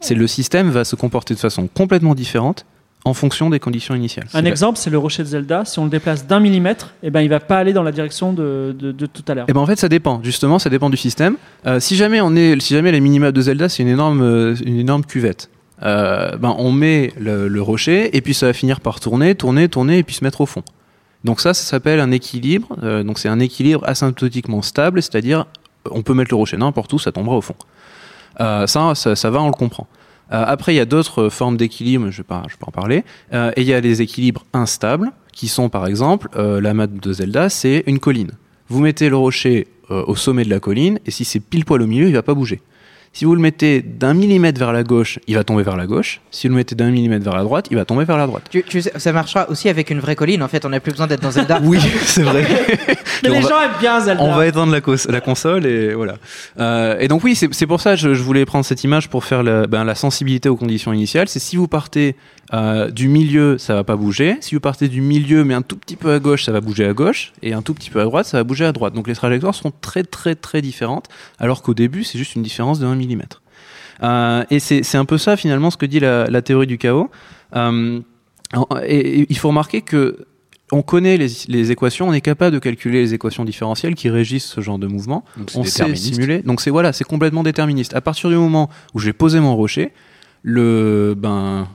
C'est 0.01 0.15
le 0.15 0.25
système 0.25 0.71
va 0.71 0.83
se 0.83 0.95
comporter 0.95 1.35
de 1.35 1.39
façon 1.39 1.67
complètement 1.67 2.15
différente 2.15 2.65
en 3.05 3.13
fonction 3.13 3.51
des 3.51 3.59
conditions 3.59 3.93
initiales. 3.93 4.25
Un 4.33 4.43
exemple, 4.45 4.79
c'est 4.79 4.89
le 4.89 4.97
rocher 4.97 5.21
de 5.21 5.27
Zelda. 5.27 5.65
Si 5.65 5.77
on 5.77 5.83
le 5.83 5.91
déplace 5.91 6.25
d'un 6.25 6.39
millimètre, 6.39 6.95
eh 7.03 7.11
ben, 7.11 7.21
il 7.21 7.29
va 7.29 7.39
pas 7.39 7.57
aller 7.57 7.73
dans 7.73 7.83
la 7.83 7.91
direction 7.91 8.33
de, 8.33 8.75
de, 8.77 8.91
de 8.91 9.05
tout 9.05 9.23
à 9.27 9.35
l'heure. 9.35 9.45
Eh 9.47 9.53
ben 9.53 9.59
en 9.61 9.67
fait 9.67 9.77
ça 9.77 9.87
dépend 9.87 10.19
justement 10.23 10.57
ça 10.57 10.71
dépend 10.71 10.89
du 10.89 10.97
système. 10.97 11.35
Euh, 11.67 11.79
si 11.79 11.95
jamais 11.95 12.21
on 12.21 12.35
est 12.35 12.59
si 12.59 12.73
jamais 12.73 12.91
les 12.91 13.01
minima 13.01 13.31
de 13.31 13.39
Zelda 13.39 13.69
c'est 13.69 13.83
une 13.83 13.89
énorme 13.89 14.21
euh, 14.23 14.55
une 14.65 14.79
énorme 14.79 15.05
cuvette. 15.05 15.51
Euh, 15.83 16.35
ben 16.37 16.55
on 16.57 16.71
met 16.71 17.13
le, 17.19 17.61
rocher 17.61 18.15
et 18.15 18.21
puis 18.21 18.33
ça 18.33 18.47
va 18.47 18.53
finir 18.53 18.79
par 18.81 18.99
tourner 18.99 19.35
tourner 19.35 19.69
tourner 19.69 19.99
et 19.99 20.03
puis 20.03 20.15
se 20.15 20.23
mettre 20.23 20.41
au 20.41 20.45
fond. 20.45 20.63
Donc 21.23 21.39
ça 21.39 21.53
ça 21.53 21.63
s'appelle 21.63 21.99
un 21.99 22.11
équilibre. 22.11 22.75
euh, 22.83 23.03
donc 23.03 23.19
c'est 23.19 23.29
un 23.29 23.39
équilibre 23.39 23.87
asymptotiquement 23.87 24.61
stable 24.61 25.01
c'est-à-dire 25.01 25.45
on 25.91 26.01
peut 26.01 26.13
mettre 26.13 26.31
le 26.31 26.37
rocher 26.37 26.57
n'importe 26.57 26.91
où 26.93 26.99
ça 26.99 27.11
tombera 27.11 27.37
au 27.37 27.41
fond. 27.41 27.55
Euh, 28.39 28.65
ça, 28.67 28.95
ça 28.95 29.15
ça 29.15 29.29
va 29.29 29.41
on 29.41 29.47
le 29.47 29.53
comprend. 29.53 29.87
Après, 30.29 30.73
il 30.73 30.75
y 30.75 30.81
a 30.81 30.85
d'autres 30.85 31.29
formes 31.29 31.55
d'équilibre, 31.55 32.07
je 32.11 32.17
ne 32.17 32.17
vais, 32.17 32.23
pas- 32.23 32.43
en 32.61 32.71
parler. 32.71 33.05
Et 33.31 33.61
il 33.61 33.63
y 33.63 33.73
a 33.73 33.79
les 33.79 34.01
équilibres 34.01 34.43
instables, 34.51 35.09
qui 35.31 35.47
sont 35.47 35.69
par 35.69 35.87
exemple, 35.87 36.27
la 36.37 36.73
map 36.73 36.87
de 36.87 37.13
Zelda, 37.13 37.47
c'est 37.47 37.85
une 37.87 37.99
colline. 37.99 38.31
Vous 38.67 38.81
mettez 38.81 39.07
le 39.07 39.15
rocher 39.15 39.67
au 39.89 40.17
sommet 40.17 40.43
de 40.43 40.49
la 40.49 40.59
colline, 40.59 40.99
et 41.05 41.11
si 41.11 41.23
c'est 41.23 41.39
pile 41.39 41.63
poil 41.63 41.81
au 41.81 41.87
milieu, 41.87 42.07
il 42.07 42.13
va 42.13 42.23
pas 42.23 42.33
bouger. 42.33 42.59
Si 43.13 43.25
vous 43.25 43.33
le 43.33 43.41
mettez 43.41 43.81
d'un 43.81 44.13
millimètre 44.13 44.59
vers 44.59 44.71
la 44.73 44.83
gauche, 44.83 45.17
il 45.27 45.35
va 45.35 45.43
tomber 45.43 45.63
vers 45.63 45.75
la 45.75 45.87
gauche. 45.87 46.21
Si 46.29 46.47
vous 46.47 46.53
le 46.53 46.57
mettez 46.57 46.75
d'un 46.75 46.91
millimètre 46.91 47.23
vers 47.25 47.35
la 47.35 47.43
droite, 47.43 47.67
il 47.71 47.77
va 47.77 47.83
tomber 47.85 48.05
vers 48.05 48.17
la 48.17 48.27
droite. 48.27 48.43
Tu, 48.51 48.61
tu 48.63 48.81
sais, 48.81 48.91
ça 48.95 49.11
marchera 49.11 49.49
aussi 49.49 49.69
avec 49.69 49.89
une 49.89 49.99
vraie 49.99 50.15
colline, 50.15 50.43
en 50.43 50.47
fait, 50.47 50.65
on 50.65 50.69
n'a 50.69 50.79
plus 50.79 50.91
besoin 50.91 51.07
d'être 51.07 51.21
dans 51.21 51.31
Zelda. 51.31 51.59
Oui, 51.63 51.79
c'est 52.05 52.21
vrai. 52.23 52.45
Mais 53.23 53.29
les 53.29 53.39
va- 53.39 53.49
gens 53.49 53.61
aiment 53.61 53.71
bien 53.79 53.99
Zelda. 54.01 54.23
On 54.23 54.35
va 54.35 54.45
éteindre 54.45 54.71
la, 54.71 54.81
cons- 54.81 55.07
la 55.09 55.21
console 55.21 55.65
et 55.65 55.93
voilà. 55.95 56.17
Euh, 56.59 56.97
et 56.99 57.07
donc 57.07 57.23
oui, 57.23 57.33
c'est 57.35 57.51
c'est 57.53 57.65
pour 57.65 57.81
ça 57.81 57.91
que 57.91 57.97
je, 57.97 58.13
je 58.13 58.21
voulais 58.21 58.45
prendre 58.45 58.63
cette 58.65 58.83
image 58.83 59.09
pour 59.09 59.23
faire 59.25 59.41
la, 59.41 59.65
ben, 59.65 59.83
la 59.83 59.95
sensibilité 59.95 60.49
aux 60.49 60.55
conditions 60.55 60.93
initiales. 60.93 61.27
C'est 61.27 61.39
si 61.39 61.55
vous 61.55 61.67
partez 61.67 62.15
euh, 62.53 62.89
du 62.89 63.07
milieu, 63.07 63.57
ça 63.57 63.75
va 63.75 63.83
pas 63.83 63.95
bouger. 63.95 64.37
Si 64.41 64.55
vous 64.55 64.61
partez 64.61 64.87
du 64.87 65.01
milieu, 65.01 65.43
mais 65.43 65.53
un 65.53 65.61
tout 65.61 65.75
petit 65.75 65.95
peu 65.95 66.13
à 66.13 66.19
gauche, 66.19 66.45
ça 66.45 66.51
va 66.51 66.61
bouger 66.61 66.85
à 66.85 66.93
gauche. 66.93 67.33
Et 67.41 67.53
un 67.53 67.61
tout 67.61 67.73
petit 67.73 67.89
peu 67.89 67.99
à 67.99 68.05
droite, 68.05 68.25
ça 68.25 68.37
va 68.37 68.43
bouger 68.43 68.65
à 68.65 68.71
droite. 68.71 68.93
Donc 68.93 69.07
les 69.07 69.15
trajectoires 69.15 69.55
sont 69.55 69.71
très 69.81 70.03
très 70.03 70.35
très 70.35 70.61
différentes. 70.61 71.07
Alors 71.39 71.61
qu'au 71.61 71.73
début, 71.73 72.03
c'est 72.03 72.17
juste 72.17 72.35
une 72.35 72.43
différence 72.43 72.79
de 72.79 72.85
1 72.85 72.95
mm. 72.95 73.21
Euh, 74.03 74.43
et 74.51 74.59
c'est 74.59 74.83
c'est 74.83 74.99
un 74.99 75.05
peu 75.05 75.17
ça 75.17 75.35
finalement 75.37 75.71
ce 75.71 75.77
que 75.77 75.87
dit 75.87 75.99
la, 75.99 76.27
la 76.27 76.41
théorie 76.41 76.67
du 76.67 76.77
chaos. 76.77 77.09
Euh, 77.55 77.99
et, 78.85 79.21
et 79.21 79.25
il 79.27 79.37
faut 79.37 79.47
remarquer 79.47 79.81
que 79.81 80.27
on 80.71 80.81
connaît 80.81 81.17
les, 81.17 81.27
les 81.47 81.71
équations, 81.71 82.09
on 82.09 82.13
est 82.13 82.21
capable 82.21 82.53
de 82.53 82.59
calculer 82.59 83.01
les 83.01 83.13
équations 83.13 83.45
différentielles 83.45 83.95
qui 83.95 84.09
régissent 84.09 84.45
ce 84.45 84.61
genre 84.61 84.77
de 84.77 84.87
mouvement. 84.87 85.23
Donc 85.37 85.51
On 85.55 85.63
sait 85.63 85.95
simuler. 85.95 86.41
Donc 86.43 86.61
c'est 86.61 86.69
voilà, 86.69 86.93
c'est 86.93 87.05
complètement 87.05 87.43
déterministe. 87.43 87.95
À 87.95 88.01
partir 88.01 88.29
du 88.29 88.35
moment 88.35 88.69
où 88.93 88.99
j'ai 88.99 89.13
posé 89.13 89.39
mon 89.39 89.55
rocher, 89.55 89.93
le 90.43 91.15
ben 91.17 91.67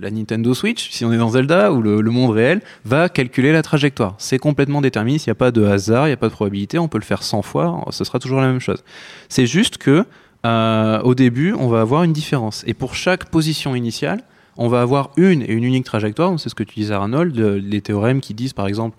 la 0.00 0.10
Nintendo 0.10 0.54
Switch, 0.54 0.90
si 0.90 1.04
on 1.04 1.12
est 1.12 1.16
dans 1.18 1.30
Zelda 1.30 1.72
ou 1.72 1.82
le, 1.82 2.02
monde 2.10 2.30
réel, 2.32 2.60
va 2.84 3.08
calculer 3.08 3.52
la 3.52 3.62
trajectoire. 3.62 4.14
C'est 4.18 4.38
complètement 4.38 4.80
déterministe. 4.80 5.26
Il 5.26 5.30
n'y 5.30 5.32
a 5.32 5.36
pas 5.36 5.50
de 5.50 5.64
hasard, 5.64 6.06
il 6.06 6.10
n'y 6.10 6.14
a 6.14 6.16
pas 6.18 6.28
de 6.28 6.32
probabilité. 6.32 6.78
On 6.78 6.88
peut 6.88 6.98
le 6.98 7.04
faire 7.04 7.22
100 7.22 7.42
fois, 7.42 7.84
ce 7.90 8.04
sera 8.04 8.18
toujours 8.18 8.40
la 8.40 8.46
même 8.48 8.60
chose. 8.60 8.82
C'est 9.28 9.46
juste 9.46 9.78
que 9.78 10.04
euh, 10.44 11.00
au 11.02 11.14
début, 11.14 11.52
on 11.58 11.68
va 11.68 11.80
avoir 11.80 12.02
une 12.04 12.12
différence. 12.12 12.62
Et 12.66 12.74
pour 12.74 12.94
chaque 12.94 13.26
position 13.26 13.74
initiale, 13.74 14.22
on 14.56 14.68
va 14.68 14.80
avoir 14.80 15.10
une 15.16 15.42
et 15.42 15.52
une 15.52 15.64
unique 15.64 15.84
trajectoire. 15.84 16.38
C'est 16.38 16.48
ce 16.48 16.54
que 16.54 16.62
tu 16.62 16.74
disais, 16.80 16.94
Arnold, 16.94 17.36
le- 17.36 17.58
les 17.58 17.80
théorèmes 17.80 18.20
qui 18.20 18.32
disent, 18.34 18.52
par 18.52 18.66
exemple, 18.68 18.96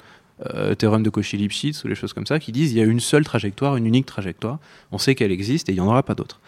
euh, 0.53 0.75
théorème 0.75 1.01
de 1.03 1.09
Cauchy-Lipschitz 1.09 1.83
ou 1.83 1.87
les 1.87 1.95
choses 1.95 2.13
comme 2.13 2.27
ça, 2.27 2.39
qui 2.39 2.51
disent 2.51 2.71
il 2.73 2.77
y 2.77 2.81
a 2.81 2.85
une 2.85 2.99
seule 2.99 3.23
trajectoire, 3.23 3.75
une 3.75 3.87
unique 3.87 4.05
trajectoire. 4.05 4.59
On 4.91 4.97
sait 4.99 5.15
qu'elle 5.15 5.31
existe 5.31 5.69
et 5.69 5.71
il 5.71 5.75
n'y 5.75 5.81
en 5.81 5.87
aura 5.87 6.03
pas 6.03 6.13
d'autre. 6.13 6.39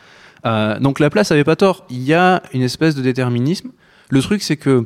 Euh, 0.45 0.79
donc 0.79 0.99
Laplace 0.99 1.31
avait 1.31 1.43
pas 1.43 1.55
tort. 1.55 1.85
Il 1.89 2.03
y 2.03 2.13
a 2.13 2.43
une 2.53 2.61
espèce 2.61 2.93
de 2.95 3.01
déterminisme. 3.01 3.69
Le 4.09 4.21
truc, 4.21 4.41
c'est 4.41 4.57
que 4.57 4.85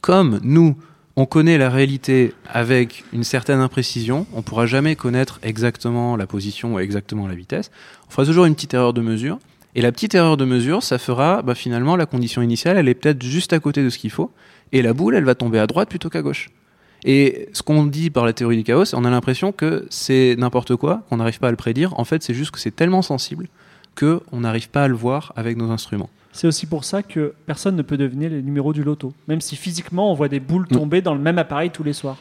comme 0.00 0.40
nous, 0.42 0.76
on 1.16 1.26
connaît 1.26 1.58
la 1.58 1.70
réalité 1.70 2.32
avec 2.46 3.04
une 3.12 3.24
certaine 3.24 3.60
imprécision, 3.60 4.26
on 4.32 4.42
pourra 4.42 4.66
jamais 4.66 4.96
connaître 4.96 5.38
exactement 5.42 6.16
la 6.16 6.26
position 6.26 6.74
ou 6.74 6.78
exactement 6.78 7.26
la 7.26 7.34
vitesse. 7.34 7.70
On 8.08 8.10
fera 8.10 8.24
toujours 8.24 8.44
une 8.44 8.54
petite 8.54 8.74
erreur 8.74 8.92
de 8.92 9.00
mesure. 9.00 9.38
Et 9.74 9.82
la 9.82 9.92
petite 9.92 10.14
erreur 10.14 10.36
de 10.36 10.44
mesure, 10.44 10.82
ça 10.82 10.98
fera 10.98 11.42
bah, 11.42 11.54
finalement 11.54 11.94
la 11.94 12.06
condition 12.06 12.42
initiale, 12.42 12.78
elle 12.78 12.88
est 12.88 12.94
peut-être 12.94 13.22
juste 13.22 13.52
à 13.52 13.60
côté 13.60 13.84
de 13.84 13.90
ce 13.90 13.98
qu'il 13.98 14.10
faut. 14.10 14.32
Et 14.72 14.82
la 14.82 14.92
boule, 14.92 15.14
elle 15.14 15.24
va 15.24 15.34
tomber 15.34 15.58
à 15.58 15.66
droite 15.66 15.88
plutôt 15.88 16.08
qu'à 16.08 16.22
gauche. 16.22 16.50
Et 17.04 17.48
ce 17.52 17.62
qu'on 17.62 17.86
dit 17.86 18.10
par 18.10 18.24
la 18.24 18.32
théorie 18.32 18.56
du 18.56 18.64
chaos, 18.64 18.92
on 18.94 19.04
a 19.04 19.10
l'impression 19.10 19.52
que 19.52 19.86
c'est 19.88 20.34
n'importe 20.36 20.74
quoi, 20.74 21.02
qu'on 21.08 21.18
n'arrive 21.18 21.38
pas 21.38 21.48
à 21.48 21.50
le 21.52 21.56
prédire. 21.56 21.98
En 21.98 22.04
fait, 22.04 22.24
c'est 22.24 22.34
juste 22.34 22.50
que 22.50 22.58
c'est 22.58 22.74
tellement 22.74 23.02
sensible 23.02 23.46
qu'on 23.96 24.40
n'arrive 24.40 24.68
pas 24.68 24.84
à 24.84 24.88
le 24.88 24.94
voir 24.94 25.32
avec 25.36 25.56
nos 25.56 25.70
instruments. 25.70 26.10
C'est 26.32 26.46
aussi 26.46 26.66
pour 26.66 26.84
ça 26.84 27.02
que 27.02 27.34
personne 27.46 27.74
ne 27.74 27.82
peut 27.82 27.96
deviner 27.96 28.28
les 28.28 28.42
numéros 28.42 28.72
du 28.72 28.84
loto. 28.84 29.12
Même 29.26 29.40
si 29.40 29.56
physiquement, 29.56 30.12
on 30.12 30.14
voit 30.14 30.28
des 30.28 30.40
boules 30.40 30.66
tomber 30.66 31.00
dans 31.00 31.14
le 31.14 31.20
même 31.20 31.38
appareil 31.38 31.70
tous 31.70 31.82
les 31.82 31.92
soirs. 31.92 32.16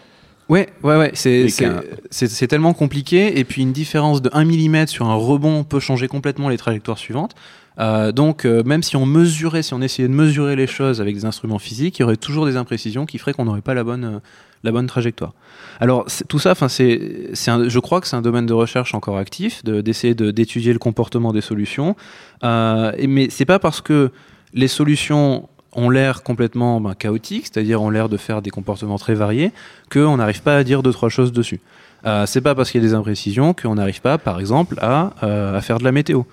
Ouais, 0.50 0.70
ouais, 0.82 0.96
ouais, 0.96 1.12
c'est 1.14 2.48
tellement 2.48 2.74
compliqué. 2.74 3.38
Et 3.38 3.44
puis 3.44 3.62
une 3.62 3.74
différence 3.74 4.22
de 4.22 4.30
1 4.34 4.46
mm 4.46 4.88
sur 4.88 5.08
un 5.08 5.16
rebond 5.16 5.64
peut 5.64 5.80
changer 5.80 6.08
complètement 6.08 6.50
les 6.50 6.58
trajectoires 6.58 6.98
suivantes. 6.98 7.36
Euh, 7.80 8.12
donc 8.12 8.46
euh, 8.46 8.64
même 8.64 8.82
si 8.82 8.96
on 8.96 9.06
mesurait, 9.06 9.62
si 9.62 9.74
on 9.74 9.82
essayait 9.82 10.08
de 10.08 10.14
mesurer 10.14 10.56
les 10.56 10.66
choses 10.68 11.00
avec 11.00 11.14
des 11.16 11.26
instruments 11.26 11.60
physiques, 11.60 12.00
il 12.00 12.02
y 12.02 12.06
aurait 12.06 12.18
toujours 12.18 12.46
des 12.46 12.58
imprécisions 12.58 13.06
qui 13.06 13.18
feraient 13.20 13.34
qu'on 13.34 13.46
n'aurait 13.46 13.62
pas 13.62 13.76
la 13.76 13.84
bonne, 13.84 14.04
euh, 14.06 14.20
la 14.64 14.72
bonne 14.72 14.88
trajectoire. 14.88 15.34
Alors 15.80 16.08
tout 16.28 16.40
ça, 16.40 16.52
enfin 16.52 16.70
c'est, 16.70 17.30
je 17.34 17.80
crois 17.80 18.02
que 18.02 18.08
c'est 18.08 18.16
un 18.16 18.24
domaine 18.24 18.48
de 18.48 18.54
recherche 18.54 18.96
encore 18.96 19.18
actif, 19.18 19.64
de- 19.64 19.82
d'essayer 19.82 20.16
de, 20.16 20.32
d'étudier 20.32 20.74
le 20.74 20.80
comportement 20.80 21.32
des 21.34 21.42
solutions. 21.42 21.96
Et- 22.44 23.08
mais 23.08 23.30
c'est 23.30 23.46
pas 23.46 23.60
parce 23.60 23.82
que 23.82 24.12
les 24.54 24.68
solutions 24.68 25.48
ont 25.74 25.92
l'air 25.92 26.24
complètement 26.24 26.82
ben, 26.82 26.96
chaotiques, 26.96 27.46
c'est-à-dire 27.46 27.82
ont 27.84 27.92
l'air 27.92 28.10
de 28.10 28.18
faire 28.18 28.42
des 28.42 28.50
comportements 28.50 28.98
très 28.98 29.14
variés, 29.14 29.52
qu'on 29.92 30.18
n'arrive 30.18 30.42
pas 30.42 30.58
à 30.58 30.64
dire 30.64 30.82
deux 30.82 30.92
trois 30.94 31.10
choses 31.10 31.32
dessus. 31.32 31.60
Euh, 32.06 32.26
c'est 32.26 32.42
pas 32.42 32.56
parce 32.56 32.72
qu'il 32.72 32.82
y 32.82 32.86
a 32.86 32.88
des 32.88 32.96
imprécisions 32.96 33.54
qu'on 33.54 33.76
n'arrive 33.76 34.02
pas, 34.02 34.18
par 34.18 34.40
exemple, 34.40 34.78
à 34.82 35.60
faire 35.62 35.78
de 35.78 35.84
la 35.84 35.92
météo. 35.92 36.24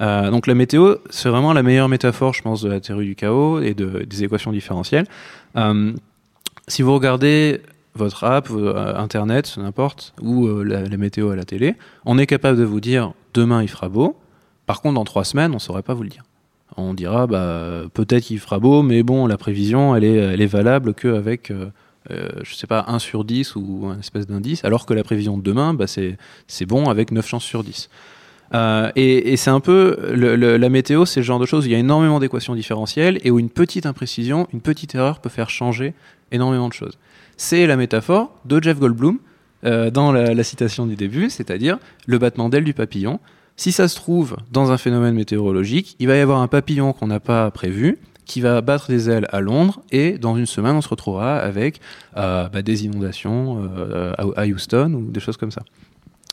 Euh, 0.00 0.30
donc 0.30 0.46
la 0.46 0.54
météo, 0.54 0.96
c'est 1.10 1.28
vraiment 1.28 1.52
la 1.52 1.62
meilleure 1.62 1.88
métaphore, 1.88 2.34
je 2.34 2.42
pense, 2.42 2.62
de 2.62 2.68
la 2.68 2.80
théorie 2.80 3.06
du 3.06 3.14
chaos 3.14 3.60
et 3.60 3.74
de, 3.74 4.04
des 4.04 4.24
équations 4.24 4.52
différentielles. 4.52 5.06
Euh, 5.56 5.92
si 6.66 6.82
vous 6.82 6.94
regardez 6.94 7.60
votre 7.94 8.24
app, 8.24 8.48
euh, 8.50 8.96
internet, 8.96 9.56
n'importe, 9.56 10.14
ou 10.20 10.48
la, 10.48 10.88
météo 10.96 11.30
à 11.30 11.36
la 11.36 11.44
télé, 11.44 11.76
on 12.04 12.18
est 12.18 12.26
capable 12.26 12.58
de 12.58 12.64
vous 12.64 12.80
dire 12.80 13.12
demain 13.34 13.62
il 13.62 13.68
fera 13.68 13.88
beau. 13.88 14.16
Par 14.66 14.80
contre, 14.80 14.94
dans 14.94 15.04
trois 15.04 15.24
semaines, 15.24 15.54
on 15.54 15.58
saurait 15.58 15.82
pas 15.82 15.94
vous 15.94 16.02
le 16.02 16.08
dire. 16.08 16.24
on 16.76 16.94
dira 16.94 17.26
bah, 17.26 17.82
peut-être 17.92 18.24
qu'il 18.24 18.40
fera 18.40 18.58
beau, 18.58 18.82
mais 18.82 19.02
bon, 19.02 19.26
la 19.26 19.36
prévision, 19.36 19.94
elle 19.94 20.04
est, 20.04 20.46
valable 20.46 20.94
qu'avec, 20.94 21.52
je 22.08 22.54
sais 22.54 22.66
pas, 22.66 22.86
1 22.88 22.98
sur 22.98 23.24
10 23.24 23.56
ou 23.56 23.86
un 23.94 23.98
espèce 23.98 24.26
d'indice, 24.26 24.64
alors 24.64 24.86
que 24.86 24.94
la 24.94 25.04
prévision 25.04 25.36
de 25.36 25.42
demain, 25.42 25.74
bah, 25.74 25.84
c'est 25.86 26.66
bon 26.66 26.88
avec 26.88 27.12
9 27.12 27.28
chances 27.28 27.44
sur 27.44 27.62
10. 27.62 27.90
Euh, 28.52 28.90
et, 28.94 29.36
c'est 29.36 29.50
un 29.50 29.60
peu 29.60 29.96
la 30.14 30.68
météo, 30.68 31.04
c'est 31.06 31.20
le 31.20 31.24
genre 31.24 31.38
de 31.38 31.46
choses 31.46 31.64
où 31.64 31.68
il 31.68 31.72
y 31.72 31.74
a 31.74 31.78
énormément 31.78 32.20
d'équations 32.20 32.54
différentielles 32.54 33.18
et 33.24 33.30
où 33.30 33.38
une 33.38 33.50
petite 33.50 33.86
imprécision, 33.86 34.46
une 34.52 34.60
petite 34.60 34.94
erreur 34.94 35.20
peut 35.20 35.28
faire 35.28 35.50
changer 35.50 35.94
énormément 36.30 36.68
de 36.68 36.72
choses. 36.72 36.98
C'est 37.36 37.66
la 37.66 37.76
métaphore 37.76 38.32
de 38.44 38.62
Jeff 38.62 38.78
Goldblum 38.78 39.18
euh, 39.64 39.90
dans 39.90 40.12
la, 40.12 40.44
citation 40.44 40.86
du 40.86 40.94
début, 40.94 41.30
c'est-à-dire 41.30 41.78
le 42.06 42.18
battement 42.18 42.48
d'aile 42.48 42.64
du 42.64 42.74
papillon. 42.74 43.18
Si 43.56 43.72
ça 43.72 43.88
se 43.88 43.96
trouve 43.96 44.36
dans 44.52 44.72
un 44.72 44.78
phénomène 44.78 45.14
météorologique, 45.14 45.96
il 45.98 46.08
va 46.08 46.16
y 46.16 46.20
avoir 46.20 46.40
un 46.40 46.48
papillon 46.48 46.92
qu'on 46.92 47.06
n'a 47.06 47.20
pas 47.20 47.50
prévu 47.50 47.98
qui 48.24 48.40
va 48.40 48.60
battre 48.62 48.88
des 48.88 49.10
ailes 49.10 49.28
à 49.32 49.40
Londres 49.40 49.82
et 49.92 50.16
dans 50.16 50.36
une 50.36 50.46
semaine 50.46 50.74
on 50.74 50.80
se 50.80 50.88
retrouvera 50.88 51.36
avec 51.36 51.80
euh, 52.16 52.48
bah, 52.48 52.62
des 52.62 52.86
inondations 52.86 53.68
à 54.16 54.46
Houston 54.46 54.94
ou 54.94 55.10
des 55.10 55.20
choses 55.20 55.36
comme 55.36 55.50
ça. 55.50 55.62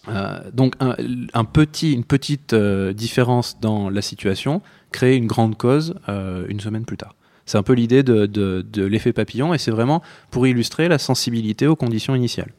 Euh, 0.08 0.40
donc 0.52 0.76
une 0.80 2.04
petite 2.04 2.54
euh, 2.54 2.92
différence 2.92 3.60
dans 3.62 3.90
la 3.90 4.02
situation 4.02 4.64
crée 4.92 5.16
une 5.16 5.28
grande 5.28 5.58
cause 5.58 5.94
euh, 6.10 6.46
une 6.50 6.60
semaine 6.60 6.86
plus 6.86 6.98
tard. 6.98 7.16
C'est 7.46 7.58
un 7.58 7.64
peu 7.64 7.74
l'idée 7.74 8.02
de, 8.02 8.66
l'effet 8.78 9.14
papillon 9.14 9.54
et 9.54 9.58
c'est 9.58 9.72
vraiment 9.72 10.02
pour 10.32 10.48
illustrer 10.48 10.88
la 10.88 10.98
sensibilité 10.98 11.68
aux 11.68 11.76
conditions 11.76 12.16
initiales. 12.16 12.52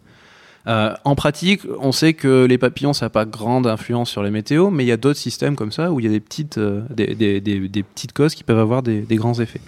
En 0.66 1.14
pratique, 1.16 1.62
on 1.81 1.90
sait 1.90 2.14
que 2.14 2.44
les 2.44 2.59
papillons, 2.59 2.93
ça 2.93 3.06
n'a 3.06 3.10
pas 3.10 3.24
grande 3.24 3.66
influence 3.66 4.10
sur 4.10 4.23
les 4.23 4.31
météos, 4.31 4.70
mais 4.70 4.85
il 4.85 4.86
y 4.86 4.93
a 4.93 4.97
d'autres 4.97 5.19
systèmes 5.19 5.56
comme 5.56 5.73
ça 5.73 5.90
où 5.90 5.98
il 5.98 6.05
y 6.05 6.09
a 6.09 6.10
des 6.12 6.20
petites, 6.20 6.59
des, 6.59 7.82
petites 7.82 8.12
causes 8.12 8.35
qui 8.35 8.44
peuvent 8.44 8.59
avoir 8.59 8.82
des, 8.82 9.16
grands 9.16 9.40
effets. 9.40 9.60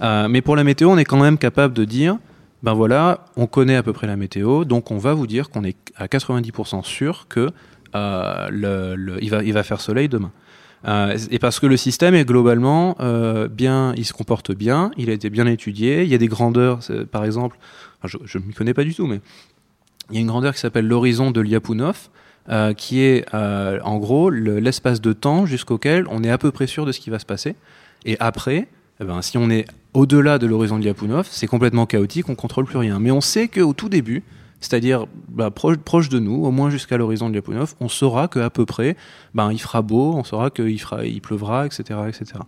Mais 0.00 0.40
pour 0.40 0.56
la 0.56 0.64
météo, 0.64 0.88
on 0.88 0.98
est 0.98 1.04
quand 1.04 1.20
même 1.20 1.36
capable 1.36 1.74
de 1.74 1.84
dire, 1.84 2.16
ben 2.62 2.74
voilà, 2.74 3.24
on 3.36 3.46
connaît 3.46 3.76
à 3.76 3.82
peu 3.82 3.92
près 3.92 4.06
la 4.06 4.16
météo, 4.16 4.64
donc 4.64 4.90
on 4.90 4.98
va 4.98 5.14
vous 5.14 5.26
dire 5.26 5.50
qu'on 5.50 5.64
est 5.64 5.76
à 5.96 6.06
90% 6.06 6.84
sûr 6.84 7.26
que 7.28 7.50
euh, 7.94 9.16
il, 9.20 9.30
va, 9.30 9.42
il 9.42 9.52
va 9.52 9.62
faire 9.62 9.80
soleil 9.80 10.08
demain. 10.08 10.30
Euh, 10.88 11.16
et 11.30 11.38
parce 11.38 11.60
que 11.60 11.66
le 11.66 11.76
système 11.76 12.14
est 12.14 12.24
globalement 12.24 12.96
euh, 13.00 13.48
bien, 13.48 13.92
il 13.96 14.04
se 14.04 14.12
comporte 14.12 14.52
bien, 14.52 14.90
il 14.96 15.10
a 15.10 15.12
été 15.12 15.28
bien 15.30 15.46
étudié, 15.46 16.02
il 16.02 16.08
y 16.08 16.14
a 16.14 16.18
des 16.18 16.28
grandeurs, 16.28 16.80
par 17.10 17.24
exemple, 17.24 17.58
je 18.04 18.38
ne 18.38 18.44
m'y 18.44 18.54
connais 18.54 18.74
pas 18.74 18.84
du 18.84 18.94
tout, 18.94 19.06
mais 19.06 19.20
il 20.10 20.14
y 20.16 20.18
a 20.18 20.20
une 20.22 20.26
grandeur 20.28 20.54
qui 20.54 20.60
s'appelle 20.60 20.86
l'horizon 20.86 21.30
de 21.30 21.40
Lyapunov, 21.40 22.08
qui 22.76 23.00
est 23.00 23.24
en 23.34 23.98
gros 23.98 24.30
le- 24.30 24.58
l'espace 24.58 25.00
de 25.00 25.12
temps 25.12 25.44
jusqu'auquel 25.46 26.06
on 26.10 26.24
est 26.24 26.30
à 26.30 26.38
peu 26.38 26.50
près 26.50 26.66
sûr 26.66 26.86
de 26.86 26.92
ce 26.92 27.00
qui 27.00 27.10
va 27.10 27.18
se 27.18 27.26
passer. 27.26 27.54
Et 28.06 28.16
après, 28.18 28.66
eh 29.00 29.04
ben, 29.04 29.20
si 29.22 29.36
on 29.38 29.50
est 29.50 29.66
au-delà 29.94 30.38
de 30.38 30.46
l'horizon 30.46 30.78
de 30.78 30.84
Lyapunov, 30.84 31.26
c'est 31.30 31.46
complètement 31.46 31.86
chaotique, 31.86 32.28
on 32.28 32.34
contrôle 32.34 32.64
plus 32.64 32.78
rien. 32.78 32.98
Mais 32.98 33.10
on 33.10 33.20
sait 33.20 33.48
qu'au 33.48 33.72
tout 33.72 33.88
début, 33.88 34.22
c'est-à-dire 34.60 35.06
bah, 35.28 35.50
proche, 35.50 36.08
de 36.08 36.18
nous, 36.18 36.44
au 36.44 36.50
moins 36.50 36.70
jusqu'à 36.70 36.96
l'horizon 36.96 37.28
de 37.28 37.34
Lyapunov, 37.34 37.74
on 37.80 37.88
saura 37.88 38.28
qu'à 38.28 38.50
peu 38.50 38.66
près, 38.66 38.96
ben, 39.34 39.52
il 39.52 39.58
fera 39.58 39.82
beau, 39.82 40.14
on 40.14 40.24
saura 40.24 40.50
qu'il 40.50 40.80
fera, 40.80 41.04
il 41.04 41.20
pleuvra, 41.20 41.66
etc., 41.66 42.00
etc. 42.08 42.40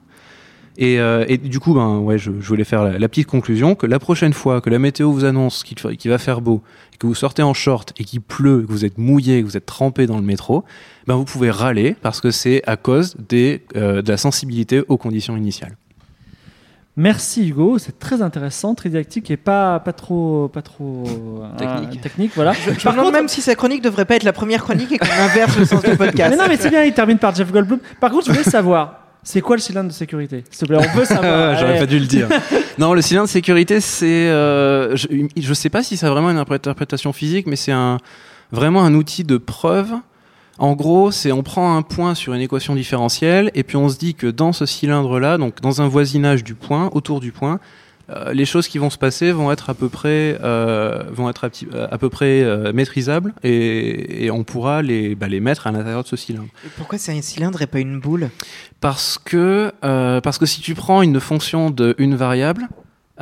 Et, 0.78 1.00
euh, 1.00 1.24
et 1.28 1.36
du 1.36 1.60
coup, 1.60 1.74
ben, 1.74 1.98
ouais, 1.98 2.18
je, 2.18 2.30
voulais 2.30 2.64
faire 2.64 2.84
la, 2.84 3.08
petite 3.08 3.26
conclusion 3.26 3.74
que 3.74 3.86
la 3.86 3.98
prochaine 3.98 4.32
fois 4.32 4.60
que 4.60 4.70
la 4.70 4.78
météo 4.78 5.10
vous 5.12 5.24
annonce 5.24 5.64
qu'il 5.64 6.10
va 6.10 6.18
faire 6.18 6.40
beau, 6.40 6.62
que 6.98 7.06
vous 7.06 7.14
sortez 7.14 7.42
en 7.42 7.52
short 7.52 7.92
et 7.98 8.04
qu'il 8.04 8.22
pleut, 8.22 8.62
que 8.62 8.72
vous 8.72 8.84
êtes 8.84 8.96
mouillé, 8.96 9.40
que 9.40 9.46
vous 9.46 9.56
êtes 9.56 9.66
trempé 9.66 10.06
dans 10.06 10.16
le 10.16 10.22
métro, 10.22 10.64
ben 11.06 11.16
vous 11.16 11.24
pouvez 11.24 11.50
râler 11.50 11.94
parce 12.00 12.20
que 12.20 12.30
c'est 12.30 12.62
à 12.66 12.76
cause 12.76 13.16
euh, 13.32 14.02
de 14.02 14.08
la 14.08 14.16
sensibilité 14.16 14.82
aux 14.88 14.96
conditions 14.96 15.36
initiales. 15.36 15.76
Merci 16.96 17.48
Hugo, 17.48 17.78
c'est 17.78 17.98
très 17.98 18.20
intéressant, 18.20 18.74
très 18.74 18.90
didactique 18.90 19.30
et 19.30 19.38
pas, 19.38 19.80
pas 19.80 19.94
trop, 19.94 20.48
pas 20.48 20.60
trop 20.60 21.04
euh, 21.06 21.56
Technique. 21.56 22.00
technique 22.02 22.32
voilà. 22.34 22.52
Je 22.52 22.70
me 22.70 22.92
demande 22.92 23.14
même 23.14 23.28
si 23.28 23.40
sa 23.40 23.54
chronique 23.54 23.82
devrait 23.82 24.04
pas 24.04 24.16
être 24.16 24.24
la 24.24 24.34
première 24.34 24.62
chronique 24.62 24.92
et 24.92 24.98
qu'on 24.98 25.22
inverse 25.22 25.56
le 25.56 25.64
sens 25.64 25.82
du 25.82 25.96
podcast. 25.96 26.30
Mais 26.30 26.36
non, 26.36 26.44
mais 26.48 26.58
c'est 26.58 26.68
bien, 26.68 26.84
il 26.84 26.92
termine 26.92 27.16
par 27.18 27.34
Jeff 27.34 27.50
Goldblum. 27.50 27.78
Par 27.98 28.10
contre, 28.10 28.26
je 28.26 28.32
voulais 28.32 28.44
savoir, 28.44 28.98
c'est 29.22 29.40
quoi 29.40 29.56
le 29.56 29.62
cylindre 29.62 29.88
de 29.88 29.94
sécurité? 29.94 30.44
S'il 30.50 30.66
te 30.68 30.72
plaît, 30.72 30.86
on 30.86 30.96
veut 30.96 31.06
savoir. 31.06 31.56
J'aurais 31.58 31.78
pas 31.78 31.86
dû 31.86 31.98
le 31.98 32.04
dire. 32.06 32.28
non, 32.78 32.92
le 32.92 33.00
cylindre 33.00 33.26
de 33.26 33.32
sécurité, 33.32 33.80
c'est, 33.80 34.28
euh, 34.28 34.94
je, 34.94 35.06
je 35.34 35.54
sais 35.54 35.70
pas 35.70 35.82
si 35.82 35.96
ça 35.96 36.08
a 36.08 36.10
vraiment 36.10 36.30
une 36.30 36.36
interprétation 36.38 37.14
physique, 37.14 37.46
mais 37.46 37.56
c'est 37.56 37.72
un 37.72 37.98
vraiment 38.50 38.84
un 38.84 38.92
outil 38.92 39.24
de 39.24 39.38
preuve. 39.38 39.94
En 40.58 40.74
gros, 40.74 41.10
c'est 41.10 41.32
on 41.32 41.42
prend 41.42 41.76
un 41.76 41.82
point 41.82 42.14
sur 42.14 42.34
une 42.34 42.40
équation 42.40 42.74
différentielle 42.74 43.50
et 43.54 43.62
puis 43.62 43.76
on 43.76 43.88
se 43.88 43.96
dit 43.98 44.14
que 44.14 44.26
dans 44.26 44.52
ce 44.52 44.66
cylindre-là, 44.66 45.38
donc 45.38 45.60
dans 45.60 45.80
un 45.82 45.88
voisinage 45.88 46.44
du 46.44 46.54
point, 46.54 46.90
autour 46.92 47.20
du 47.20 47.32
point, 47.32 47.58
euh, 48.10 48.32
les 48.34 48.44
choses 48.44 48.68
qui 48.68 48.78
vont 48.78 48.90
se 48.90 48.98
passer 48.98 49.32
vont 49.32 49.50
être 49.50 49.70
à 49.70 49.74
peu 49.74 49.88
près, 49.88 50.36
euh, 50.42 51.04
vont 51.10 51.30
être 51.30 51.44
à, 51.44 51.48
petit- 51.50 51.68
à 51.90 51.96
peu 51.98 52.10
près 52.10 52.42
euh, 52.42 52.72
maîtrisables 52.72 53.32
et, 53.42 54.24
et 54.26 54.30
on 54.30 54.44
pourra 54.44 54.82
les, 54.82 55.14
bah, 55.14 55.28
les 55.28 55.40
mettre 55.40 55.66
à 55.66 55.72
l'intérieur 55.72 56.02
de 56.02 56.08
ce 56.08 56.16
cylindre. 56.16 56.48
Et 56.66 56.68
Pourquoi 56.76 56.98
c'est 56.98 57.16
un 57.16 57.22
cylindre 57.22 57.62
et 57.62 57.66
pas 57.66 57.78
une 57.78 57.98
boule? 58.00 58.28
Parce 58.80 59.18
que, 59.24 59.72
euh, 59.84 60.20
parce 60.20 60.36
que 60.38 60.46
si 60.46 60.60
tu 60.60 60.74
prends 60.74 61.00
une 61.02 61.18
fonction 61.20 61.70
de 61.70 61.94
une 61.98 62.14
variable 62.16 62.68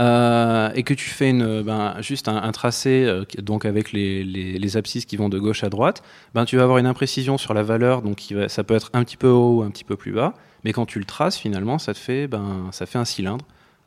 euh, 0.00 0.70
et 0.74 0.82
que 0.82 0.94
tu 0.94 1.10
fais 1.10 1.30
une, 1.30 1.62
ben, 1.62 1.94
juste 2.00 2.26
un, 2.28 2.36
un 2.42 2.52
tracé, 2.52 3.04
euh, 3.06 3.24
donc 3.42 3.64
avec 3.64 3.92
les, 3.92 4.24
les, 4.24 4.58
les 4.58 4.76
abscisses 4.76 5.04
qui 5.04 5.16
vont 5.16 5.28
de 5.28 5.38
gauche 5.38 5.62
à 5.62 5.68
droite, 5.68 6.02
ben, 6.34 6.44
tu 6.44 6.56
vas 6.56 6.62
avoir 6.62 6.78
une 6.78 6.86
imprécision 6.86 7.36
sur 7.38 7.52
la 7.54 7.62
valeur, 7.62 8.02
donc 8.02 8.16
qui 8.16 8.34
va, 8.34 8.48
ça 8.48 8.64
peut 8.64 8.74
être 8.74 8.90
un 8.94 9.04
petit 9.04 9.16
peu 9.16 9.28
haut 9.28 9.58
ou 9.58 9.62
un 9.62 9.70
petit 9.70 9.84
peu 9.84 9.96
plus 9.96 10.12
bas, 10.12 10.34
mais 10.64 10.72
quand 10.72 10.86
tu 10.86 10.98
le 10.98 11.04
traces, 11.04 11.36
finalement, 11.36 11.78
ça 11.78 11.92
te 11.94 11.98
fait, 11.98 12.26
ben, 12.26 12.68
ça 12.72 12.86
fait 12.86 12.98
un 12.98 13.04
cylindre, 13.04 13.44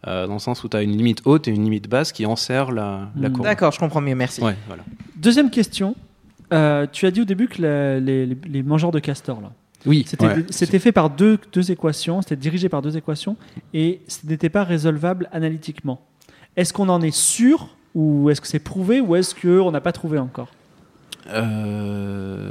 euh, 0.07 0.27
dans 0.27 0.33
le 0.33 0.39
sens 0.39 0.63
où 0.63 0.69
tu 0.69 0.77
as 0.77 0.81
une 0.83 0.95
limite 0.95 1.21
haute 1.25 1.47
et 1.47 1.51
une 1.51 1.63
limite 1.63 1.89
basse 1.89 2.11
qui 2.11 2.25
enserrent 2.25 2.71
la, 2.71 3.09
la 3.17 3.29
Hmm. 3.29 3.33
courbe. 3.33 3.45
D'accord, 3.45 3.71
je 3.71 3.79
comprends 3.79 4.01
mieux, 4.01 4.15
merci. 4.15 4.41
Ouais, 4.43 4.55
voilà. 4.67 4.83
Deuxième 5.15 5.49
question. 5.49 5.95
Euh, 6.51 6.85
tu 6.91 7.05
as 7.07 7.11
dit 7.11 7.21
au 7.21 7.25
début 7.25 7.47
que 7.47 7.61
la- 7.61 7.99
les, 7.99 8.25
les- 8.27 8.37
les 8.45 8.61
mangeurs 8.63 8.91
de 8.91 8.99
castors, 8.99 9.41
là, 9.41 9.51
Oui, 9.85 10.05
c'était 10.07 10.25
Ouais. 10.25 10.79
fait 10.79 10.91
par 10.91 11.09
deux, 11.09 11.37
deux 11.51 11.71
équations, 11.71 12.21
c'était 12.21 12.35
dirigé 12.35 12.69
par 12.69 12.81
deux 12.81 12.95
équations, 12.97 13.35
et 13.73 14.01
ce 14.07 14.25
n'était 14.25 14.49
pas 14.49 14.63
résolvable 14.63 15.29
analytiquement. 15.31 16.01
Est-ce 16.55 16.71
qu'on 16.73 16.89
en 16.89 17.01
est 17.01 17.15
sûr, 17.15 17.75
ou 17.95 18.29
est-ce 18.29 18.39
que 18.41 18.47
c'est 18.47 18.59
prouvé, 18.59 19.01
ou 19.01 19.15
est-ce 19.15 19.35
qu'on 19.35 19.71
n'a 19.71 19.81
pas 19.81 19.91
trouvé 19.91 20.19
encore? 20.19 20.49
Euh, 21.27 22.47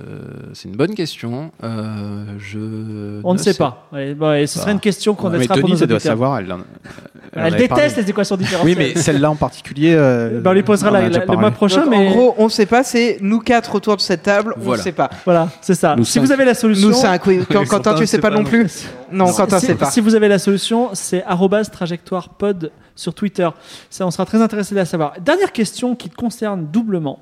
c'est 0.55 0.69
une 0.69 0.77
bonne 0.77 0.95
question. 0.95 1.51
Euh, 1.63 2.25
je 2.39 3.21
On 3.25 3.35
ne 3.35 3.39
sait 3.39 3.55
pas. 3.55 3.87
Ouais, 3.93 4.15
bon, 4.15 4.33
et 4.33 4.47
ce 4.47 4.59
serait 4.59 4.73
une 4.73 4.81
question 4.81 5.15
qu'on 5.15 5.29
laissera 5.29 5.55
pour 5.55 5.63
nos 5.63 5.69
Denise, 5.69 5.83
elle 5.83 5.89
doit 5.89 5.97
auditeurs. 5.97 6.13
savoir. 6.13 6.39
Elle, 6.39 6.53
en- 6.53 6.57
elle 6.57 7.43
en 7.43 7.45
Elle, 7.47 7.55
avait 7.55 7.63
déteste 7.69 7.69
parlé. 7.95 8.03
les 8.03 8.11
équations 8.11 8.37
Oui, 8.37 8.43
différentielles. 8.45 8.79
mais 8.79 8.95
celle-là 9.01 9.31
en 9.31 9.37
particulier. 9.37 9.95
euh, 9.97 10.41
Ben, 10.41 10.51
on 10.51 10.55
lui 10.55 10.63
posera 10.63 10.91
la- 10.91 11.01
déjà 11.03 11.13
la- 11.13 11.19
le 11.21 11.27
parlé. 11.27 11.41
mois 11.41 11.51
prochain, 11.51 11.83
Donc, 11.83 11.91
mais 11.91 12.09
En 12.09 12.11
gros, 12.11 12.35
on 12.39 12.45
ne 12.45 12.49
sait 12.51 12.67
pas, 12.67 12.83
c'est 12.83 13.19
nous 13.21 13.41
quatre 13.41 13.75
autour 13.75 13.97
de 13.97 14.01
cette 14.01 14.23
table, 14.23 14.53
on 14.57 14.61
ne 14.61 14.65
Voilà. 14.65 14.83
sait 14.83 14.93
pas. 14.93 15.11
voilà, 15.25 15.49
c'est 15.61 15.75
ça. 15.75 15.95
Nous 15.97 16.05
si 16.05 16.13
cinq. 16.15 16.21
vous 16.23 16.33
avez 16.33 16.45
la 16.45 16.55
solution, 16.55 16.89
Nous 16.89 16.95
cinq, 16.95 17.27
oui. 17.27 17.41
Quand- 17.51 17.63
Ils 17.63 17.69
Quentin, 17.69 17.91
tu 17.91 17.95
pas- 17.95 18.01
sais 18.01 18.07
c'est 18.07 18.19
pas 18.21 18.31
non 18.31 18.45
plus 18.45 18.87
Non, 19.11 19.27
Quentin, 19.33 19.59
si- 19.59 19.67
sait 19.67 19.75
pas. 19.75 19.91
si 19.91 20.01
vous 20.01 20.15
avez 20.15 20.29
la 20.29 20.39
solution, 20.39 20.91
c'est 20.95 21.23
arrobase 21.25 21.71
trajectoire 21.71 22.31
pod 22.31 22.71
sur 22.97 23.15
Twitter. 23.15 23.49
Ça, 23.91 24.07
on 24.07 24.11
sera 24.11 24.25
très 24.27 24.41
intéressé 24.43 24.75
de 24.75 24.81
la 24.81 24.87
savoir. 24.87 25.15
Dernière 25.21 25.53
question 25.53 25.95
qui 25.95 26.09
te 26.11 26.15
concerne 26.17 26.67
doublement, 26.67 27.19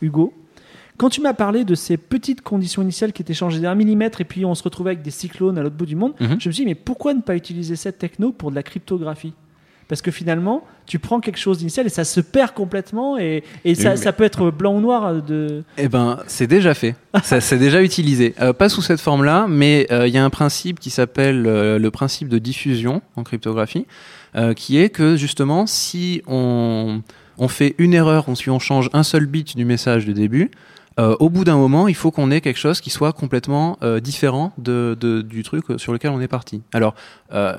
Hugo. 0.00 0.32
Quand 0.98 1.08
tu 1.08 1.20
m'as 1.20 1.32
parlé 1.34 1.64
de 1.64 1.74
ces 1.74 1.96
petites 1.96 2.42
conditions 2.42 2.82
initiales 2.82 3.12
qui 3.12 3.22
étaient 3.22 3.34
changées 3.34 3.58
d'un 3.60 3.74
millimètre 3.74 4.20
et 4.20 4.24
puis 4.24 4.44
on 4.44 4.54
se 4.54 4.62
retrouvait 4.62 4.90
avec 4.90 5.02
des 5.02 5.10
cyclones 5.10 5.58
à 5.58 5.62
l'autre 5.62 5.74
bout 5.76 5.86
du 5.86 5.96
monde, 5.96 6.12
Mhm. 6.20 6.36
je 6.40 6.48
me 6.48 6.52
suis 6.52 6.64
dit, 6.64 6.66
mais 6.66 6.74
pourquoi 6.74 7.14
ne 7.14 7.20
pas 7.22 7.34
utiliser 7.34 7.76
cette 7.76 7.98
techno 7.98 8.30
pour 8.32 8.50
de 8.50 8.56
la 8.56 8.62
cryptographie? 8.62 9.32
Parce 9.88 10.00
que 10.00 10.10
finalement, 10.10 10.64
tu 10.86 10.98
prends 10.98 11.20
quelque 11.20 11.38
chose 11.38 11.58
d'initial 11.58 11.84
et 11.86 11.90
ça 11.90 12.04
se 12.04 12.20
perd 12.20 12.52
complètement 12.52 13.18
et, 13.18 13.42
et 13.64 13.74
ça, 13.74 13.90
mais- 13.90 13.96
ça 13.96 14.12
peut 14.12 14.24
être 14.24 14.50
blanc 14.50 14.76
ou 14.76 14.80
noir 14.80 15.20
de. 15.22 15.64
Eh 15.76 15.88
ben, 15.88 16.18
c'est 16.28 16.46
déjà 16.46 16.72
fait. 16.72 16.94
ça 17.22 17.40
c'est 17.42 17.58
déjà 17.58 17.82
utilisé. 17.82 18.34
Euh, 18.40 18.52
pas 18.54 18.68
sous 18.70 18.80
cette 18.80 19.00
forme-là, 19.00 19.46
mais 19.48 19.86
euh, 19.90 20.06
il 20.06 20.14
y 20.14 20.18
a 20.18 20.24
un 20.24 20.30
principe 20.30 20.78
qui 20.80 20.88
s'appelle 20.88 21.46
euh, 21.46 21.78
le 21.78 21.90
principe 21.90 22.28
de 22.28 22.38
diffusion 22.38 23.02
en 23.16 23.22
cryptographie, 23.22 23.86
qui 24.56 24.78
est 24.78 24.88
que 24.88 25.16
justement, 25.16 25.66
si 25.66 26.22
on, 26.26 27.02
on 27.36 27.48
fait 27.48 27.74
une 27.76 27.92
erreur, 27.92 28.30
ou 28.30 28.36
si 28.36 28.48
on 28.48 28.58
change 28.58 28.88
un 28.94 29.02
seul 29.02 29.26
bit 29.26 29.54
du 29.56 29.66
message 29.66 30.06
de 30.06 30.12
début, 30.12 30.50
euh, 30.98 31.16
au 31.20 31.30
bout 31.30 31.44
d'un 31.44 31.56
moment, 31.56 31.88
il 31.88 31.94
faut 31.94 32.10
qu'on 32.10 32.30
ait 32.30 32.40
quelque 32.40 32.58
chose 32.58 32.80
qui 32.80 32.90
soit 32.90 33.12
complètement 33.12 33.78
euh, 33.82 34.00
différent 34.00 34.52
de, 34.58 34.96
de- 35.00 35.22
du 35.22 35.42
truc 35.42 35.64
sur 35.78 35.92
lequel 35.92 36.10
on 36.10 36.20
est 36.20 36.28
parti. 36.28 36.62
Alors, 36.72 36.94
euh, 37.32 37.56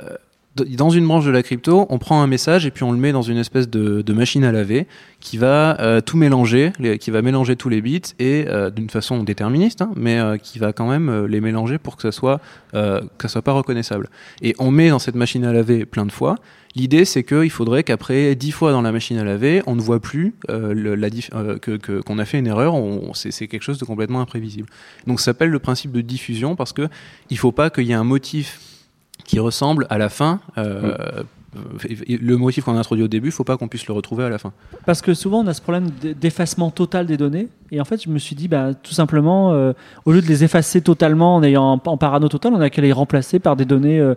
dans 0.56 0.92
une 0.92 1.08
branche 1.08 1.26
de 1.26 1.32
la 1.32 1.42
crypto, 1.42 1.88
on 1.90 1.98
prend 1.98 2.22
un 2.22 2.28
message 2.28 2.66
et 2.66 2.72
puis 2.72 2.84
on 2.84 2.92
le 2.92 2.98
met 2.98 3.12
dans 3.12 3.24
une 3.24 3.38
espèce 3.38 3.70
de, 3.70 4.14
machine 4.14 4.44
à 4.44 4.52
laver 4.52 4.86
qui 5.20 5.38
va 5.38 5.80
euh, 5.82 6.02
tout 6.02 6.18
mélanger, 6.18 6.72
qui 7.00 7.10
va 7.10 7.24
mélanger 7.24 7.56
tous 7.56 7.70
les 7.70 7.82
bits 7.82 8.02
et 8.20 8.46
euh, 8.48 8.70
d'une 8.70 8.90
façon 8.90 9.24
déterministe, 9.24 9.82
hein, 9.82 9.92
mais 9.96 10.20
euh, 10.20 10.38
qui 10.38 10.60
va 10.60 10.72
quand 10.72 10.88
même 10.88 11.26
les 11.26 11.42
mélanger 11.42 11.80
pour 11.80 11.96
que 11.96 12.04
ça 12.04 12.12
soit 12.12 12.40
que 12.72 13.00
ça 13.22 13.28
soit 13.30 13.42
pas 13.42 13.54
reconnaissable. 13.54 14.10
Et 14.42 14.56
on 14.60 14.70
met 14.70 14.90
dans 14.90 15.00
cette 15.00 15.16
machine 15.16 15.46
à 15.46 15.54
laver 15.54 15.86
plein 15.86 16.06
de 16.06 16.12
fois. 16.12 16.36
L'idée, 16.76 17.06
c'est 17.06 17.24
qu'il 17.24 17.52
faudrait 17.52 17.84
qu'après 17.84 18.34
dix 18.36 18.52
fois 18.52 18.72
dans 18.72 18.82
la 18.82 18.92
machine 18.92 19.18
à 19.18 19.24
laver, 19.24 19.62
on 19.68 19.76
ne 19.76 19.82
voit 19.82 20.00
plus 20.00 20.36
la 20.48 21.10
que 21.60 22.02
qu'on 22.02 22.20
a 22.20 22.26
fait 22.26 22.40
une 22.40 22.48
erreur. 22.48 22.76
C'est 23.14 23.48
quelque 23.48 23.62
chose 23.62 23.78
de 23.78 23.86
complètement 23.86 24.22
imprévisible. 24.22 24.68
Donc, 25.08 25.20
ça 25.20 25.26
s'appelle 25.26 25.50
le 25.50 25.60
principe 25.60 25.92
de 25.92 26.02
diffusion 26.02 26.56
parce 26.56 26.74
que 26.74 26.88
il 27.30 27.38
faut 27.38 27.52
pas 27.52 27.70
qu'il 27.70 27.86
y 27.86 27.92
ait 27.92 27.96
un 27.96 28.04
motif 28.04 28.73
qui 29.26 29.40
ressemble 29.40 29.86
à 29.90 29.98
la 29.98 30.10
fin. 30.10 30.40
euh, 30.58 30.96
euh, 30.98 31.24
Le 32.22 32.36
motif 32.38 32.64
qu'on 32.64 32.76
a 32.76 32.80
introduit 32.80 33.04
au 33.04 33.08
début, 33.08 33.30
faut 33.32 33.44
pas 33.44 33.58
qu'on 33.58 33.68
puisse 33.68 33.86
le 33.88 33.94
retrouver 33.94 34.24
à 34.24 34.30
la 34.30 34.38
fin. 34.38 34.52
Parce 34.86 35.02
que 35.02 35.14
souvent, 35.14 35.42
on 35.44 35.48
a 35.48 35.54
ce 35.54 35.62
problème 35.62 35.90
d'effacement 36.20 36.72
total 36.72 37.06
des 37.06 37.18
données. 37.18 37.48
Et 37.72 37.80
en 37.80 37.86
fait, 37.86 38.02
je 38.04 38.10
me 38.10 38.18
suis 38.18 38.36
dit, 38.36 38.48
bah, 38.48 38.74
tout 38.74 38.94
simplement, 38.94 39.52
euh, 39.54 39.74
au 40.06 40.12
lieu 40.12 40.22
de 40.22 40.28
les 40.28 40.44
effacer 40.44 40.82
totalement 40.82 41.36
en 41.36 41.44
ayant 41.44 41.80
en 41.86 41.98
parano 41.98 42.28
total, 42.28 42.54
on 42.56 42.62
a 42.62 42.70
qu'à 42.70 42.82
les 42.82 42.92
remplacer 42.92 43.40
par 43.40 43.56
des 43.56 43.66
données 43.66 44.00
euh, 44.00 44.16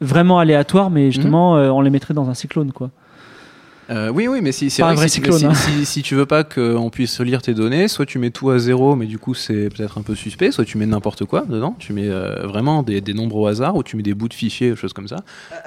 vraiment 0.00 0.38
aléatoires, 0.38 0.90
mais 0.90 1.10
justement, 1.10 1.56
euh, 1.56 1.70
on 1.70 1.80
les 1.80 1.90
mettrait 1.90 2.14
dans 2.14 2.28
un 2.28 2.34
cyclone, 2.34 2.72
quoi. 2.72 2.90
Euh, 3.88 4.10
oui, 4.12 4.26
oui, 4.26 4.40
mais 4.42 4.50
si, 4.50 4.68
c'est 4.68 4.82
vrai 4.82 4.94
vrai 4.96 5.04
que 5.06 5.10
si, 5.12 5.16
cyclone, 5.16 5.38
si, 5.38 5.46
hein. 5.46 5.54
si- 5.54 5.86
si 5.86 6.02
tu 6.02 6.16
veux 6.16 6.26
pas 6.26 6.42
qu'on 6.42 6.90
puisse 6.90 7.20
lire 7.20 7.40
tes 7.40 7.54
données, 7.54 7.86
soit 7.86 8.04
tu 8.04 8.18
mets 8.18 8.30
tout 8.30 8.50
à 8.50 8.58
zéro, 8.58 8.96
mais 8.96 9.06
du 9.06 9.18
coup 9.18 9.32
c'est 9.34 9.68
peut-être 9.68 9.98
un 9.98 10.02
peu 10.02 10.14
suspect, 10.16 10.50
soit 10.50 10.64
tu 10.64 10.76
mets 10.76 10.86
n'importe 10.86 11.24
quoi 11.24 11.44
dedans, 11.48 11.76
tu 11.78 11.92
mets 11.92 12.08
euh, 12.08 12.46
vraiment 12.48 12.82
des, 12.82 13.00
des 13.00 13.14
nombres 13.14 13.36
au 13.36 13.46
hasard, 13.46 13.76
ou 13.76 13.84
tu 13.84 13.96
mets 13.96 14.02
des 14.02 14.14
bouts 14.14 14.28
de 14.28 14.34
fichiers, 14.34 14.74
choses 14.74 14.92
comme 14.92 15.06
ça. 15.06 15.18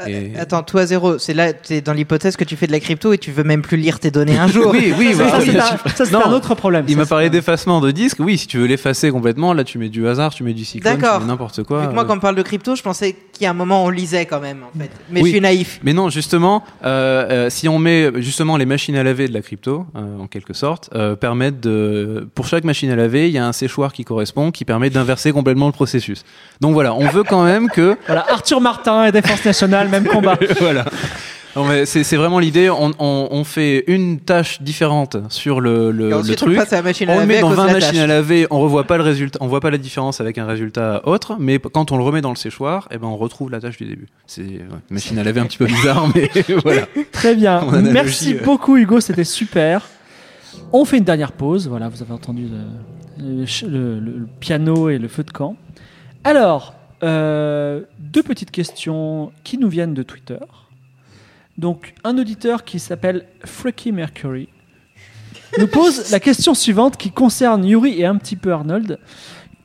Et- 0.08 0.36
Attends, 0.38 0.64
toi 0.64 0.86
zéro, 0.86 1.18
c'est 1.18 1.34
là, 1.34 1.54
t'es 1.54 1.80
dans 1.80 1.94
l'hypothèse 1.94 2.36
que 2.36 2.44
tu 2.44 2.58
fais 2.58 2.68
de 2.68 2.74
la 2.74 2.82
crypto 2.82 3.14
et 3.14 3.18
tu 3.18 3.32
veux 3.32 3.44
même 3.46 3.62
plus 3.62 3.78
lire 3.78 4.00
tes 4.00 4.12
données 4.12 4.38
un 4.38 4.48
jour. 4.50 4.72
Oui, 4.74 4.94
oui, 4.98 5.14
Ça, 5.14 5.24
bah, 5.24 5.30
ça, 5.32 5.38
oui, 5.40 5.50
c'est 5.54 5.60
un, 5.60 5.66
sûr. 5.66 5.78
ça, 5.96 6.06
c'est 6.06 6.12
Non, 6.12 6.26
un 6.26 6.34
autre 6.34 6.56
problème. 6.56 6.86
Il 6.90 6.98
m'a 6.98 7.06
parlé 7.06 7.28
un- 7.28 7.30
d'effacement 7.30 7.80
de 7.80 7.92
disque. 7.92 8.18
Oui, 8.20 8.38
si 8.38 8.48
tu 8.48 8.58
veux 8.58 8.66
l'effacer 8.68 9.12
complètement, 9.12 9.54
là 9.54 9.64
tu 9.64 9.78
mets 9.78 9.88
du 9.90 10.06
hasard, 10.08 10.34
tu 10.34 10.44
mets 10.44 10.54
du 10.54 10.66
cyclone, 10.66 10.98
tu 10.98 11.02
mets 11.22 11.26
n'importe 11.26 11.64
quoi. 11.64 11.84
Vu 11.84 11.88
que 11.88 11.94
moi, 11.94 12.04
euh. 12.04 12.06
quand 12.06 12.18
on 12.18 12.20
parle 12.20 12.36
de 12.36 12.42
crypto, 12.44 12.76
je 12.76 12.82
pensais 12.84 13.16
qu'il 13.32 13.44
y 13.44 13.48
a 13.48 13.52
un 13.52 13.54
moment 13.54 13.86
on 13.86 13.90
lisait 13.90 14.26
quand 14.26 14.42
même, 14.42 14.64
en 14.64 14.78
fait. 14.78 14.92
Mais 15.10 15.22
Oui. 15.22 15.30
je 15.30 15.34
suis 15.36 15.42
naïf. 15.42 15.80
Mais 15.84 15.94
non, 15.94 16.10
justement, 16.10 16.64
euh, 16.84 17.46
euh, 17.46 17.50
si 17.50 17.70
on 17.70 17.80
met 17.80 18.09
justement 18.18 18.58
les 18.58 18.66
machines 18.66 18.96
à 18.96 19.04
laver 19.04 19.28
de 19.28 19.34
la 19.34 19.42
crypto, 19.42 19.86
euh, 19.96 20.20
en 20.20 20.28
quelque 20.28 20.54
sorte, 20.54 20.90
euh, 20.96 21.16
permettent 21.16 21.60
de, 21.60 22.28
pour 22.36 22.48
chaque 22.48 22.64
machine 22.64 22.90
à 22.92 22.96
laver, 22.96 23.28
il 23.28 23.34
y 23.34 23.38
a 23.38 23.46
un 23.46 23.54
séchoir 23.54 23.94
qui 23.94 24.04
correspond, 24.04 24.52
qui 24.52 24.66
permet 24.66 24.90
d'inverser 24.90 25.32
complètement 25.32 25.68
le 25.68 25.72
processus. 25.72 26.24
Donc 26.62 26.74
voilà, 26.74 26.94
on 26.94 27.08
veut 27.08 27.24
quand 27.24 27.44
même 27.44 27.70
que, 27.70 27.98
Voilà, 28.06 28.26
Arthur 28.30 28.62
Martin 28.62 29.06
et 29.06 29.12
Défense 29.12 29.44
Nationale, 29.46 29.90
même 29.90 30.06
combat. 30.06 30.38
voilà. 30.60 30.86
Non, 31.60 31.68
mais 31.68 31.86
c'est 31.86 32.04
c'est 32.04 32.16
vraiment 32.16 32.40
l'idée. 32.40 32.70
On, 32.70 32.92
on, 33.00 33.28
on 33.32 33.44
fait 33.44 33.84
une 33.88 34.20
tâche 34.20 34.62
différente 34.62 35.18
sur 35.30 35.60
le, 35.62 35.92
le, 35.92 36.08
Et 36.08 36.10
le 36.10 36.16
on 36.18 36.22
truc. 36.36 36.56
passe 36.56 36.72
à 36.74 36.78
la 36.78 36.82
machine 36.84 37.10
à 37.10 37.14
On 37.14 37.16
le 37.16 37.22
laver 37.22 37.34
met 37.36 37.42
dans 37.42 37.48
cause 37.50 37.58
de 37.58 37.62
20 37.62 37.68
la 37.68 37.74
machines 37.74 37.92
tâche. 37.92 38.00
à 38.00 38.08
laver, 38.08 38.48
on 38.50 38.60
revoit 38.60 38.84
pas 38.86 38.98
le 38.98 39.04
résultat, 39.04 39.40
on 39.42 39.48
voit 39.48 39.60
pas 39.60 39.70
la 39.72 39.78
différence 39.78 40.22
avec 40.22 40.38
un 40.38 40.46
résultat 40.46 41.02
autre, 41.06 41.36
mais 41.40 41.60
quand 41.60 41.92
on 41.92 41.98
le 41.98 42.04
remet 42.04 42.22
dans 42.22 42.30
le 42.30 42.36
séchoir, 42.38 42.88
eh 42.92 42.98
ben 42.98 43.08
on 43.08 43.18
retrouve 43.18 43.52
la 43.52 43.60
tâche 43.60 43.78
du 43.78 43.86
début. 43.86 44.08
C'est 44.26 44.42
ouais, 44.44 44.62
une 44.90 44.94
machine 44.94 45.18
à 45.20 45.24
laver 45.24 45.42
un 45.42 45.46
petit 45.46 45.58
peu 45.58 45.66
bizarre, 45.66 46.08
mais 46.16 46.30
voilà. 46.64 46.84
Très 47.12 47.36
bien. 47.36 47.62
Merci 47.92 48.36
euh. 48.36 48.44
beaucoup, 48.44 48.78
Hugo. 48.78 49.00
C'était 49.02 49.24
super. 49.24 49.86
On 50.72 50.86
fait 50.86 50.98
une 50.98 51.04
dernière 51.04 51.32
pause. 51.34 51.68
Voilà, 51.68 51.90
vous 51.90 52.02
avez 52.02 52.14
entendu 52.14 52.48
le, 53.18 53.26
le 53.42 53.46
ch- 53.46 53.70
le- 53.70 54.00
le 54.00 54.28
piano 54.40 54.90
et 54.90 54.98
le 54.98 55.08
feu 55.08 55.24
de 55.24 55.32
camp. 55.32 55.56
Alors, 56.24 56.74
euh, 57.04 57.82
deux 58.00 58.24
petites 58.24 58.52
questions 58.52 59.32
qui 59.44 59.58
nous 59.58 59.70
viennent 59.70 59.94
de 59.94 60.04
Twitter. 60.04 60.38
Donc, 61.60 61.94
un 62.06 62.18
auditeur 62.18 62.64
qui 62.64 62.80
s'appelle 62.80 63.26
Freaky 63.44 63.92
Mercury 63.92 64.48
nous 65.58 65.68
pose 65.68 66.10
la 66.12 66.22
question 66.22 66.54
suivante 66.54 66.96
qui 66.96 67.12
concerne 67.12 67.66
Yuri 67.66 68.00
et 68.00 68.06
un 68.06 68.16
petit 68.16 68.38
peu 68.38 68.54
Arnold. 68.54 68.98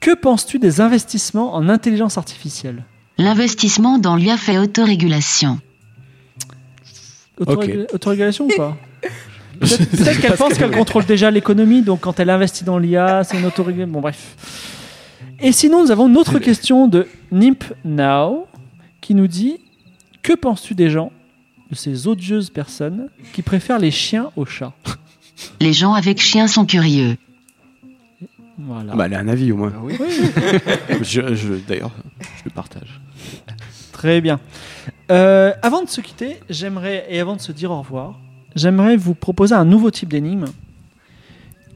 Que 0.00 0.12
penses-tu 0.14 0.58
des 0.58 0.80
investissements 0.80 1.54
en 1.54 1.68
intelligence 1.68 2.18
artificielle? 2.18 2.82
L'investissement 3.16 3.98
dans 4.00 4.16
l'IA 4.16 4.36
fait 4.36 4.58
autorégulation. 4.58 5.60
Autorégula- 7.40 7.86
Autorégulation 7.94 8.46
ou 8.46 8.56
pas? 8.56 8.76
Peut-être 9.60 9.88
peut-être 9.90 10.20
qu'elle 10.20 10.36
pense 10.36 10.54
qu'elle 10.54 10.72
contrôle 10.72 11.04
déjà 11.04 11.30
l'économie, 11.30 11.82
donc 11.82 12.00
quand 12.00 12.18
elle 12.18 12.28
investit 12.30 12.64
dans 12.64 12.76
l'IA, 12.76 13.22
c'est 13.22 13.38
une 13.38 13.44
autorégulation. 13.46 13.92
Bon, 13.92 14.00
bref. 14.00 14.34
Et 15.38 15.52
sinon, 15.52 15.84
nous 15.84 15.92
avons 15.92 16.08
une 16.08 16.16
autre 16.16 16.40
question 16.40 16.88
de 16.88 17.06
Nimp 17.30 17.62
Now 17.84 18.48
qui 19.00 19.14
nous 19.14 19.28
dit 19.28 19.58
Que 20.24 20.32
penses-tu 20.32 20.74
des 20.74 20.90
gens, 20.90 21.12
de 21.74 21.78
ces 21.78 22.06
odieuses 22.09 22.51
personnes, 22.51 23.09
qui 23.32 23.42
préfèrent 23.42 23.78
les 23.78 23.90
chiens 23.90 24.30
aux 24.36 24.46
chats 24.46 24.72
Les 25.60 25.72
gens 25.72 25.92
avec 25.92 26.20
chiens 26.20 26.46
sont 26.46 26.64
curieux. 26.64 27.16
Voilà. 28.59 28.94
Bah, 28.94 29.06
elle 29.06 29.14
a 29.14 29.18
un 29.18 29.28
avis 29.28 29.51
au 29.52 29.56
moins. 29.56 29.72
je, 31.02 31.34
je- 31.34 31.55
D'ailleurs, 31.66 31.90
je 32.38 32.44
le 32.44 32.51
partage. 32.51 33.01
Très 33.92 34.20
bien. 34.20 34.38
Euh, 35.10 35.52
avant 35.62 35.82
de 35.82 35.88
se 35.88 36.01
quitter, 36.01 36.38
j'aimerais, 36.48 37.06
et 37.10 37.20
avant 37.20 37.36
de 37.36 37.40
se 37.40 37.52
dire 37.52 37.70
au 37.72 37.78
revoir, 37.80 38.18
j'aimerais 38.55 38.96
vous 38.96 39.14
proposer 39.14 39.55
un 39.55 39.64
nouveau 39.64 39.90
type 39.90 40.09
d'énigme. 40.09 40.44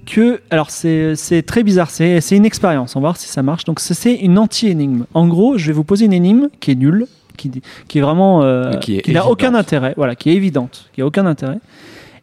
Que, 0.07 0.41
alors 0.51 0.71
c'est 0.71 1.17
c'est 1.17 1.43
très 1.43 1.63
bizarre, 1.63 1.91
c'est 1.91 2.23
c'est 2.23 2.35
une 2.35 2.47
expérience, 2.47 2.97
on 2.97 3.01
va 3.01 3.09
voir 3.09 3.17
si 3.19 3.29
ça 3.29 3.43
marche. 3.43 3.65
Donc 3.65 3.79
c'est 3.79 4.15
une 4.15 4.39
anti-énigme. 4.39 5.05
En 5.13 5.27
gros, 5.29 5.59
je 5.59 5.67
vais 5.67 5.73
vous 5.75 5.85
poser 5.85 6.07
une 6.07 6.15
énigme 6.15 6.49
qui 6.61 6.71
est 6.71 6.75
nulle, 6.77 7.07
qui, 7.39 7.63
qui 7.89 7.99
est 7.99 8.03
vraiment, 8.03 8.43
euh, 8.43 8.75
qui 8.75 9.01
n'a 9.13 9.27
aucun 9.27 9.55
intérêt, 9.55 9.95
voilà, 9.97 10.15
qui 10.15 10.29
est 10.31 10.35
évidente, 10.35 10.91
qui 10.93 11.01
a 11.01 11.07
aucun 11.07 11.25
intérêt. 11.25 11.59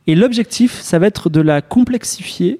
Et 0.05 0.13
l'objectif, 0.13 0.79
ça 0.81 0.99
va 0.99 1.07
être 1.07 1.31
de 1.31 1.41
la 1.41 1.61
complexifier 1.61 2.59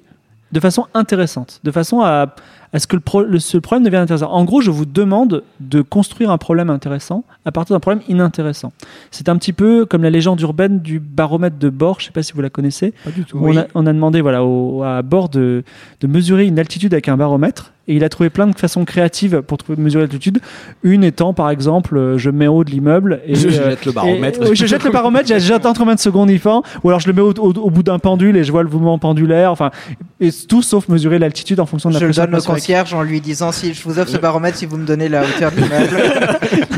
de 0.50 0.60
façon 0.60 0.86
intéressante, 0.94 1.60
de 1.62 1.70
façon 1.70 2.00
à, 2.00 2.34
à 2.76 2.78
ce 2.78 2.86
que 2.86 2.94
le, 2.96 3.00
pro- 3.00 3.22
le- 3.22 3.38
ce 3.38 3.56
problème 3.58 3.84
devienne 3.84 4.02
intéressant? 4.02 4.30
En 4.30 4.44
gros, 4.44 4.60
je 4.60 4.70
vous 4.70 4.84
demande 4.84 5.42
de 5.60 5.80
construire 5.80 6.30
un 6.30 6.36
problème 6.38 6.68
intéressant 6.68 7.24
à 7.46 7.52
partir 7.52 7.74
d'un 7.74 7.80
problème 7.80 8.02
inintéressant. 8.08 8.72
C'est 9.10 9.28
un 9.28 9.36
petit 9.36 9.52
peu 9.54 9.86
comme 9.86 10.02
la 10.02 10.10
légende 10.10 10.40
urbaine 10.42 10.80
du 10.80 11.00
baromètre 11.00 11.56
de 11.58 11.70
Bohr, 11.70 11.96
je 11.98 12.04
ne 12.04 12.06
sais 12.08 12.12
pas 12.12 12.22
si 12.22 12.32
vous 12.34 12.42
la 12.42 12.50
connaissez. 12.50 12.92
Pas 13.04 13.10
du 13.10 13.24
tout. 13.24 13.38
où 13.38 13.48
on, 13.48 13.56
a, 13.56 13.66
on 13.74 13.86
a 13.86 13.92
demandé 13.92 14.20
voilà, 14.20 14.44
au- 14.44 14.82
à 14.82 15.00
Bohr 15.02 15.28
de, 15.30 15.64
de 16.00 16.06
mesurer 16.06 16.44
une 16.46 16.58
altitude 16.58 16.92
avec 16.92 17.08
un 17.08 17.16
baromètre. 17.16 17.72
Et 17.88 17.94
il 17.94 18.02
a 18.02 18.08
trouvé 18.08 18.30
plein 18.30 18.48
de 18.48 18.58
façons 18.58 18.84
créatives 18.84 19.42
pour 19.42 19.58
trouver- 19.58 19.80
mesurer 19.80 20.02
l'altitude. 20.02 20.40
Une 20.82 21.04
étant, 21.04 21.32
par 21.34 21.50
exemple, 21.50 21.96
euh, 21.96 22.18
je 22.18 22.30
mets 22.30 22.48
en 22.48 22.54
haut 22.56 22.64
de 22.64 22.70
l'immeuble 22.72 23.20
et 23.24 23.36
Je 23.36 23.46
euh, 23.46 23.50
jette 23.70 23.86
le 23.86 23.92
baromètre. 23.92 24.42
et- 24.42 24.48
oui, 24.50 24.56
je 24.56 24.66
jette 24.66 24.82
le 24.82 24.90
baromètre, 24.90 25.30
j'attends 25.38 25.72
combien 25.72 25.94
de 25.94 26.00
secondes 26.00 26.28
il 26.28 26.40
fait, 26.40 26.50
ou 26.82 26.88
alors 26.88 26.98
je 26.98 27.06
le 27.06 27.12
mets 27.12 27.20
au, 27.20 27.30
au- 27.30 27.52
au 27.52 27.70
bout 27.70 27.84
d'un 27.84 28.00
pendule 28.00 28.36
et 28.36 28.42
je 28.42 28.50
vois 28.50 28.64
le 28.64 28.68
mouvement 28.68 28.98
pendulaire. 28.98 29.52
Enfin, 29.52 29.70
et 30.18 30.30
tout 30.32 30.62
sauf 30.62 30.88
mesurer 30.88 31.20
l'altitude 31.20 31.60
en 31.60 31.66
fonction 31.66 31.88
de 31.90 31.94
la 31.94 32.00
Je 32.00 32.06
pression 32.06 32.22
donne. 32.24 32.40
Concierge 32.66 32.94
en 32.94 33.02
lui 33.02 33.20
disant 33.20 33.52
si 33.52 33.74
je 33.74 33.82
vous 33.84 33.98
offre 34.00 34.10
ce 34.10 34.16
baromètre 34.16 34.58
si 34.58 34.66
vous 34.66 34.76
me 34.76 34.84
donnez 34.86 35.08
la 35.08 35.22
hauteur 35.24 35.52
de 35.52 35.56
l'immeuble. 35.60 35.96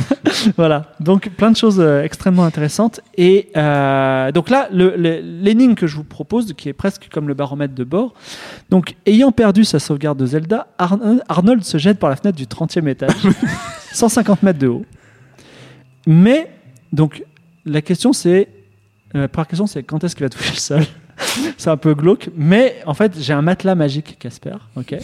Voilà, 0.57 0.93
donc 1.01 1.31
plein 1.31 1.51
de 1.51 1.57
choses 1.57 1.81
euh, 1.81 2.03
extrêmement 2.03 2.45
intéressantes. 2.45 3.01
Et 3.17 3.49
euh, 3.57 4.31
donc 4.31 4.51
là, 4.51 4.69
l'énigme 4.71 5.75
que 5.75 5.87
je 5.87 5.97
vous 5.97 6.05
propose, 6.05 6.53
qui 6.53 6.69
est 6.69 6.73
presque 6.75 7.09
comme 7.11 7.27
le 7.29 7.35
baromètre 7.35 7.75
de 7.75 7.83
bord, 7.83 8.13
donc 8.71 8.95
ayant 9.07 9.33
perdu 9.33 9.65
sa 9.65 9.79
sauvegarde 9.79 10.19
de 10.19 10.27
Zelda, 10.27 10.69
Arn- 10.79 11.23
Arnold 11.29 11.65
se 11.65 11.79
jette 11.79 11.99
par 11.99 12.09
la 12.11 12.17
fenêtre 12.17 12.37
du 12.37 12.45
30e 12.47 12.87
étage, 12.89 13.11
150 13.93 14.43
mètres 14.43 14.59
de 14.59 14.69
haut. 14.69 14.85
Mais, 16.07 16.51
donc, 16.93 17.25
la 17.65 17.81
question 17.83 18.13
c'est, 18.13 18.49
euh, 19.17 19.23
la 19.23 19.29
première 19.29 19.49
question 19.49 19.67
c'est 19.67 19.83
quand 19.83 20.05
est-ce 20.05 20.15
qu'il 20.15 20.25
va 20.25 20.31
toucher 20.31 20.53
le 20.53 20.59
sol? 20.61 20.83
C'est 21.59 21.71
un 21.71 21.77
peu 21.77 21.95
glauque, 21.95 22.31
mais 22.37 22.77
en 22.87 22.95
fait 22.95 23.13
j'ai 23.21 23.33
un 23.33 23.43
matelas 23.43 23.75
magique 23.75 24.17
Casper, 24.19 24.57
ok 24.77 24.95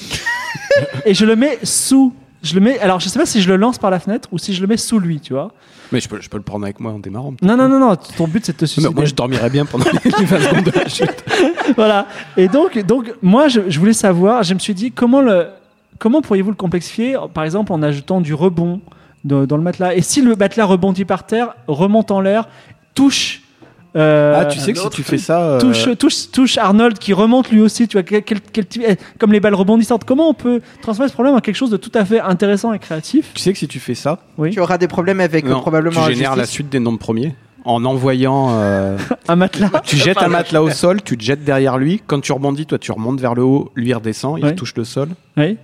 Et 1.06 1.14
je 1.14 1.24
le 1.24 1.36
mets 1.36 1.58
sous. 1.62 2.14
Je 2.42 2.54
le 2.54 2.60
mets. 2.60 2.78
Alors 2.80 3.00
je 3.00 3.08
sais 3.08 3.18
pas 3.18 3.24
si 3.26 3.40
je 3.40 3.48
le 3.48 3.56
lance 3.56 3.78
par 3.78 3.90
la 3.90 3.98
fenêtre 3.98 4.28
ou 4.32 4.38
si 4.38 4.52
je 4.54 4.60
le 4.60 4.66
mets 4.66 4.76
sous 4.76 4.98
lui, 4.98 5.18
tu 5.20 5.32
vois. 5.32 5.52
Mais 5.92 6.00
je 6.00 6.08
peux, 6.08 6.20
je 6.20 6.28
peux 6.28 6.36
le 6.36 6.42
prendre 6.42 6.64
avec 6.64 6.78
moi 6.80 6.92
en 6.92 6.98
démarrant. 6.98 7.34
Non, 7.42 7.56
non, 7.56 7.68
non, 7.68 7.78
non. 7.78 7.96
Ton 7.96 8.26
but, 8.26 8.44
c'est 8.44 8.52
de 8.52 8.58
te 8.58 8.64
Mais 8.64 8.68
suicider. 8.68 8.94
moi, 8.94 9.04
je 9.04 9.14
dormirais 9.14 9.48
bien 9.50 9.64
pendant 9.64 9.84
les 10.04 10.24
20 10.24 10.40
secondes 10.40 10.64
de 10.64 10.70
la 10.74 10.88
chute. 10.88 11.24
voilà. 11.76 12.06
Et 12.36 12.48
donc, 12.48 12.78
donc 12.86 13.12
moi, 13.22 13.48
je, 13.48 13.60
je 13.68 13.78
voulais 13.78 13.92
savoir. 13.92 14.42
Je 14.42 14.54
me 14.54 14.58
suis 14.58 14.74
dit 14.74 14.90
comment 14.92 15.20
le, 15.22 15.48
comment 15.98 16.20
pourriez-vous 16.20 16.50
le 16.50 16.56
complexifier 16.56 17.16
Par 17.32 17.44
exemple, 17.44 17.72
en 17.72 17.82
ajoutant 17.82 18.20
du 18.20 18.34
rebond 18.34 18.80
de- 19.24 19.46
dans 19.46 19.56
le 19.56 19.62
matelas? 19.62 19.94
Et 19.94 20.02
si 20.02 20.20
le 20.20 20.34
matelas 20.36 20.64
rebondit 20.66 21.04
par 21.04 21.24
terre, 21.26 21.54
remonte 21.66 22.10
en 22.10 22.20
l'air, 22.20 22.48
touche. 22.94 23.42
Euh, 23.96 24.34
Ah, 24.40 24.44
tu 24.46 24.58
sais 24.58 24.72
que 24.72 24.78
si 24.78 24.90
tu 24.90 25.02
fais 25.02 25.18
ça. 25.18 25.40
euh, 25.42 25.60
Touche, 25.60 25.88
touche, 25.98 26.30
touche 26.32 26.58
Arnold 26.58 26.98
qui 26.98 27.12
remonte 27.12 27.50
lui 27.50 27.60
aussi, 27.60 27.86
tu 27.88 27.96
vois, 27.96 28.02
quel, 28.02 28.22
quel- 28.22 28.40
quel 28.40 28.66
type- 28.66 28.82
eh, 28.86 28.96
comme 29.18 29.32
les 29.32 29.40
balles 29.40 29.54
rebondissantes. 29.54 30.04
Comment 30.04 30.28
on 30.28 30.34
peut 30.34 30.60
transformer 30.82 31.08
ce 31.08 31.14
problème 31.14 31.34
en 31.34 31.40
quelque 31.40 31.56
chose 31.56 31.70
de 31.70 31.76
tout 31.76 31.92
à 31.94 32.04
fait 32.04 32.20
intéressant 32.20 32.72
et 32.72 32.78
créatif 32.78 33.30
Tu 33.34 33.40
sais 33.42 33.52
que 33.52 33.58
si 33.58 33.68
tu 33.68 33.78
fais 33.80 33.94
ça, 33.94 34.18
tu 34.50 34.60
auras 34.60 34.78
des 34.78 34.88
problèmes 34.88 35.20
avec 35.20 35.44
euh, 35.44 35.50
non, 35.50 35.60
probablement 35.60 36.02
tu 36.02 36.08
la 36.08 36.14
génères 36.14 36.36
la 36.36 36.46
suite 36.46 36.68
des 36.68 36.80
nombres 36.80 36.98
premiers 36.98 37.34
en 37.64 37.84
envoyant. 37.84 38.48
euh, 38.52 38.98
Un 39.28 39.36
matelas 39.36 39.70
tu 39.84 39.96
jettes 39.96 40.18
un 40.22 40.28
matelas 40.28 40.62
au 40.62 40.70
sol, 40.70 41.00
tu 41.02 41.16
te 41.16 41.22
jettes 41.22 41.44
derrière 41.44 41.78
lui. 41.78 42.02
Quand 42.06 42.20
tu 42.20 42.32
rebondis, 42.32 42.66
toi, 42.66 42.78
tu 42.78 42.92
remontes 42.92 43.20
vers 43.20 43.34
le 43.34 43.42
haut, 43.42 43.70
lui 43.74 43.92
redescend, 43.94 44.38
il 44.38 44.44
Ouais. 44.44 44.54
touche 44.54 44.74
le 44.76 44.84
sol. 44.84 45.08
Oui. 45.36 45.56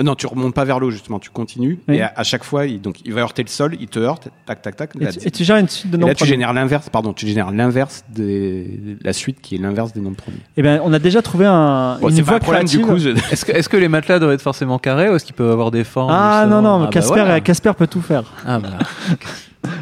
Euh, 0.00 0.04
Non, 0.04 0.14
tu 0.14 0.26
remontes 0.26 0.54
pas 0.54 0.64
vers 0.64 0.78
le 0.80 0.86
haut, 0.86 0.90
justement, 0.90 1.18
tu 1.18 1.30
continues. 1.30 1.78
Oui. 1.88 1.96
Et 1.96 2.02
à, 2.02 2.12
à 2.14 2.22
chaque 2.22 2.44
fois, 2.44 2.66
il, 2.66 2.80
donc, 2.80 2.96
il 3.04 3.12
va 3.12 3.20
heurter 3.22 3.42
le 3.42 3.48
sol, 3.48 3.76
il 3.80 3.88
te 3.88 3.98
heurte, 3.98 4.28
tac, 4.46 4.62
tac, 4.62 4.76
tac. 4.76 4.90
Et 5.00 5.04
Là, 5.04 5.12
tu, 5.12 5.26
et 5.26 5.30
tu 5.30 5.44
gères 5.44 5.56
une 5.56 5.68
suite 5.68 5.90
de 5.90 5.96
nombres 5.96 6.08
là, 6.08 6.14
tu 6.14 6.24
génères 6.26 6.52
l'inverse, 6.52 6.88
pardon, 6.88 7.12
tu 7.12 7.26
génères 7.26 7.50
l'inverse 7.50 8.04
des, 8.08 8.80
la 9.02 9.12
suite 9.12 9.40
qui 9.40 9.56
est 9.56 9.58
l'inverse 9.58 9.92
des 9.92 10.00
nombres 10.00 10.16
premiers. 10.16 10.38
Eh 10.56 10.62
ben, 10.62 10.80
on 10.84 10.92
a 10.92 10.98
déjà 10.98 11.20
trouvé 11.22 11.46
un, 11.46 11.98
Bon, 12.00 12.08
une 12.08 12.22
voie 12.22 12.38
problème 12.40 12.64
du 12.66 12.80
créative. 12.80 13.14
coup. 13.14 13.18
je- 13.18 13.32
Est-ce 13.56 13.68
que, 13.68 13.76
les 13.76 13.88
matelas 13.88 14.18
doivent 14.18 14.32
être 14.32 14.42
forcément 14.42 14.78
carrés 14.78 15.08
ou 15.10 15.14
est-ce 15.16 15.24
qu'ils 15.24 15.34
peuvent 15.34 15.50
avoir 15.52 15.70
des 15.70 15.84
formes 15.84 16.10
Ah 16.12 16.46
non, 16.48 16.56
justement 16.58 16.78
non, 16.78 16.84
bah 16.84 16.90
Casper, 16.92 17.14
voilà. 17.14 17.40
Casper 17.40 17.72
peut 17.76 17.86
tout 17.86 18.02
faire. 18.02 18.24
Ah 18.46 18.58
bah. 18.60 18.68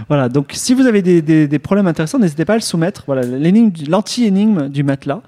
Voilà, 0.08 0.28
donc 0.30 0.52
si 0.54 0.72
vous 0.72 0.86
avez 0.86 1.02
des, 1.02 1.20
des- 1.20 1.46
des 1.46 1.58
problèmes 1.58 1.86
intéressants, 1.86 2.18
n'hésitez 2.18 2.44
pas 2.46 2.54
à 2.54 2.56
le 2.56 2.62
soumettre. 2.62 3.02
Voilà, 3.06 3.22
l'anti-énigme 3.88 4.68
du 4.68 4.82
matelas. 4.82 5.20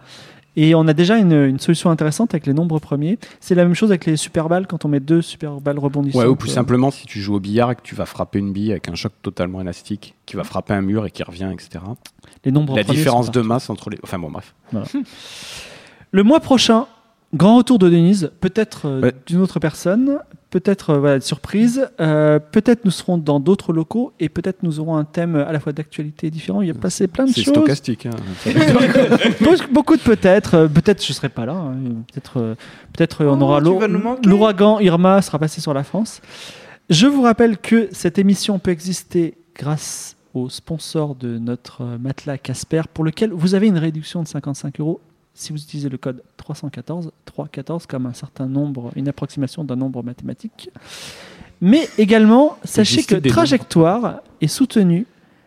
Et 0.61 0.75
on 0.75 0.89
a 0.89 0.93
déjà 0.93 1.17
une, 1.19 1.33
une 1.33 1.61
solution 1.61 1.89
intéressante 1.91 2.35
avec 2.35 2.45
les 2.47 2.53
nombres 2.53 2.81
premiers. 2.81 3.17
C'est 3.39 3.55
la 3.55 3.63
même 3.65 3.75
chose 3.75 3.91
avec 3.91 4.07
les 4.07 4.17
super 4.17 4.49
balles 4.49 4.67
quand 4.67 4.85
on 4.85 4.89
met 4.89 4.99
deux 4.99 5.23
super 5.23 5.61
balles 5.61 5.79
rebondissantes. 5.79 6.21
Ouais, 6.21 6.27
ou 6.29 6.35
plus 6.35 6.51
Euh, 6.51 6.55
simplement 6.55 6.91
si 6.91 7.07
tu 7.07 7.21
joues 7.21 7.37
au 7.37 7.41
billard 7.41 7.71
et 7.71 7.77
que 7.77 7.83
tu 7.83 7.95
vas 7.95 8.07
frapper 8.07 8.41
une 8.41 8.53
bille 8.53 8.73
avec 8.73 8.89
un 8.89 8.97
choc 8.97 9.13
totalement 9.23 9.61
élastique, 9.61 10.17
qui 10.27 10.35
va 10.35 10.43
frapper 10.43 10.75
un 10.75 10.81
mur 10.81 11.07
et 11.07 11.13
qui 11.13 11.23
revient, 11.23 11.49
etc. 11.53 11.85
Les 12.45 12.51
nombres 12.51 12.75
La 12.75 12.83
différence 12.83 13.31
de 13.31 13.41
masse 13.41 13.71
entre 13.71 13.89
les. 13.91 13.99
Enfin 14.03 14.19
bon, 14.19 14.31
bref. 14.33 14.55
Le 16.11 16.23
mois 16.23 16.41
prochain, 16.41 16.87
grand 17.35 17.57
retour 17.59 17.79
de 17.79 17.89
Denise, 17.89 18.33
peut-être 18.41 18.87
euh, 18.87 19.01
Ouais. 19.03 19.13
d'une 19.27 19.41
autre 19.41 19.61
personne, 19.61 20.19
peut-être 20.51 20.91
euh, 20.91 20.99
voilà, 20.99 21.21
surprise, 21.21 21.89
euh, 22.01 22.39
peut-être 22.39 22.85
nous 22.85 22.91
serons 22.91 23.19
dans 23.19 23.39
d'autres 23.41 23.73
locaux 23.73 24.13
et 24.21 24.29
peut-être 24.29 24.63
nous 24.63 24.81
aurons 24.81 24.97
un 24.97 25.05
thème 25.05 25.37
à 25.37 25.53
la 25.53 25.61
fois 25.61 25.73
d'actualité 25.73 26.31
différent. 26.31 26.63
Il 26.63 26.69
y 26.69 26.71
a 26.71 26.75
passé 26.75 27.07
plein 27.07 27.25
de 27.27 27.31
C'est 27.33 27.43
choses. 27.43 27.55
stochastique. 27.55 28.07
hein. 28.07 28.11
Beaucoup- 29.41 29.63
Beaucoup 29.73 29.97
de 29.97 30.03
peut-être. 30.03 30.55
euh, 30.55 30.69
Peut-être 30.69 31.05
je 31.05 31.13
serai 31.13 31.29
pas 31.29 31.47
là. 31.47 31.53
hein. 31.55 31.75
Peut-être, 32.13 32.57
peut-être 32.93 33.25
on 33.25 33.39
Oh, 33.41 33.45
aura 33.45 33.61
l'ouragan 33.61 34.79
Irma 34.81 35.23
sera 35.23 35.39
passé 35.39 35.61
sur 35.61 35.75
la 35.75 35.85
France. 35.85 36.21
Je 36.91 37.07
vous 37.07 37.23
rappelle 37.23 37.59
que 37.59 37.89
cette 37.93 38.19
émission 38.19 38.59
peut 38.59 38.71
exister 38.71 39.37
grâce 39.55 40.17
au 40.35 40.49
sponsor 40.49 41.15
de 41.15 41.39
notre 41.39 41.83
matelas 41.99 42.39
Casper, 42.39 42.83
pour 42.93 43.05
lequel 43.05 43.31
vous 43.33 43.55
avez 43.55 43.67
une 43.67 43.79
réduction 43.79 44.23
de 44.23 44.29
55 44.29 44.81
euros 44.81 45.01
si 45.39 45.53
vous 45.53 45.59
utilisez 45.59 45.89
le 45.89 45.99
code 45.99 46.23
314, 46.37 47.13
314 47.25 47.87
comme 47.87 48.07
un 48.07 48.13
certain 48.13 48.47
nombre, 48.47 48.91
une 48.97 49.09
approximation 49.09 49.63
d'un 49.63 49.77
nombre 49.77 50.03
mathématique. 50.03 50.71
Mais 51.61 51.89
également, 51.97 52.59
sachez 52.65 53.05
que 53.05 53.15
nombres. 53.15 53.29
Trajectoire 53.29 54.21
est 54.41 54.49
soutenu 54.49 55.07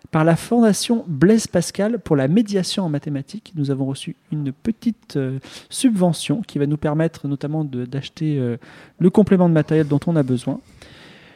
par 0.09 0.23
la 0.23 0.35
Fondation 0.35 1.03
Blaise 1.07 1.47
Pascal 1.47 1.99
pour 1.99 2.15
la 2.15 2.27
médiation 2.27 2.84
en 2.84 2.89
mathématiques. 2.89 3.53
Nous 3.55 3.72
avons 3.72 3.85
reçu 3.85 4.15
une 4.31 4.51
petite 4.51 5.15
euh, 5.15 5.39
subvention 5.69 6.41
qui 6.41 6.57
va 6.57 6.68
nous 6.68 6.77
permettre 6.77 7.27
notamment 7.27 7.63
d'acheter 7.63 8.38
euh, 8.38 8.57
le 8.99 9.09
complément 9.09 9.47
de 9.47 9.53
matériel 9.53 9.88
dont 9.88 9.99
on 10.07 10.15
a 10.15 10.23
besoin. 10.23 10.59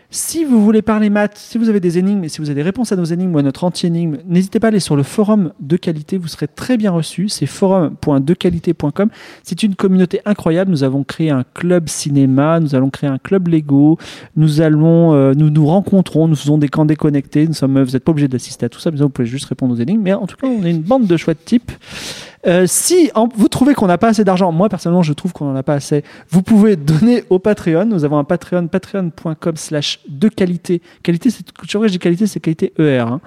Si 0.10 0.46
vous 0.46 0.64
voulez 0.64 0.82
parler 0.82 1.10
maths, 1.10 1.38
si 1.38 1.58
vous 1.58 1.70
avez 1.70 1.80
des 1.80 1.98
énigmes 1.98 2.28
si 2.28 2.40
vous 2.40 2.50
avez 2.50 2.56
des 2.56 2.64
réponses 2.64 2.92
à 2.92 2.96
nos 2.96 3.04
énigmes 3.04 3.36
ou 3.36 3.38
à 3.40 3.44
notre 3.44 3.64
anti-énigme, 3.64 4.18
n'hésitez 4.26 4.60
pas 4.60 4.68
à 4.68 4.70
aller 4.70 4.80
sur 4.80 4.96
le 4.96 5.04
forum 5.04 5.52
de 5.60 5.78
qualité, 5.78 6.18
vous 6.18 6.28
serez 6.28 6.48
très 6.48 6.78
bien 6.78 6.92
reçus. 6.92 7.30
C'est 7.30 7.46
forum.dequalité.com. 7.46 9.10
C'est 9.44 9.64
une 9.64 9.76
communauté 9.76 10.22
incroyable. 10.26 10.72
Nous 10.72 10.84
avons 10.84 11.04
créé 11.04 11.32
un 11.32 11.44
club 11.54 11.90
cinéma, 11.90 12.60
nous 12.60 12.76
allons 12.76 12.90
créer 12.90 13.10
un 13.10 13.18
club 13.18 13.48
Lego, 13.48 13.98
nous 14.36 14.62
allons, 14.62 15.14
euh, 15.14 15.34
nous 15.36 15.50
nous 15.50 15.66
rencontrons, 15.66 16.28
nous 16.28 16.36
faisons 16.36 16.58
des 16.58 16.68
camps 16.68 16.86
déconnectés. 16.86 17.48
Nous 17.48 17.54
sommes, 17.54 17.82
vous 17.82 17.92
n'êtes 17.92 18.04
pas 18.04 18.12
obligé 18.12 18.28
d'assister 18.28 18.66
à 18.66 18.70
tout 18.70 18.80
ça, 18.80 18.92
mais 18.92 18.98
vous 18.98 19.10
pouvez 19.10 19.28
juste 19.28 19.46
répondre 19.46 19.74
aux 19.74 19.78
énigmes. 19.78 20.02
Mais 20.02 20.14
en 20.14 20.28
tout 20.28 20.38
cas, 20.38 20.48
on 20.48 20.64
est 20.66 20.72
une 20.72 20.82
bande 20.82 21.08
de 21.08 21.18
chouettes 21.18 21.46
types. 21.46 21.72
Euh, 22.48 22.66
si 22.68 23.10
en- 23.16 23.28
vous 23.36 23.48
trouvez 23.48 23.74
qu'on 23.74 23.88
n'a 23.88 23.98
pas 23.98 24.10
assez 24.10 24.24
d'argent, 24.24 24.52
moi 24.52 24.70
personnellement 24.70 25.02
je 25.04 25.14
trouve 25.14 25.34
qu'on 25.34 25.46
n'en 25.46 25.56
a 25.56 25.64
pas 25.64 25.74
assez, 25.74 26.04
vous 26.30 26.42
pouvez 26.42 26.76
donner 26.76 27.24
au 27.30 27.40
Patreon. 27.40 27.86
Nous 27.86 28.04
avons 28.06 28.18
un 28.18 28.24
Patreon, 28.24 28.68
patreon.com 28.68 29.56
slash 29.56 30.00
de 30.08 30.28
qualité. 30.28 30.82
Qualité, 31.04 31.30
c'est, 31.30 31.44
je 31.70 31.88
dis 31.88 32.00
qualité, 32.00 32.28
c'est 32.28 32.40
qualité 32.40 32.74
ER. 32.78 33.00
hein. 33.00 33.22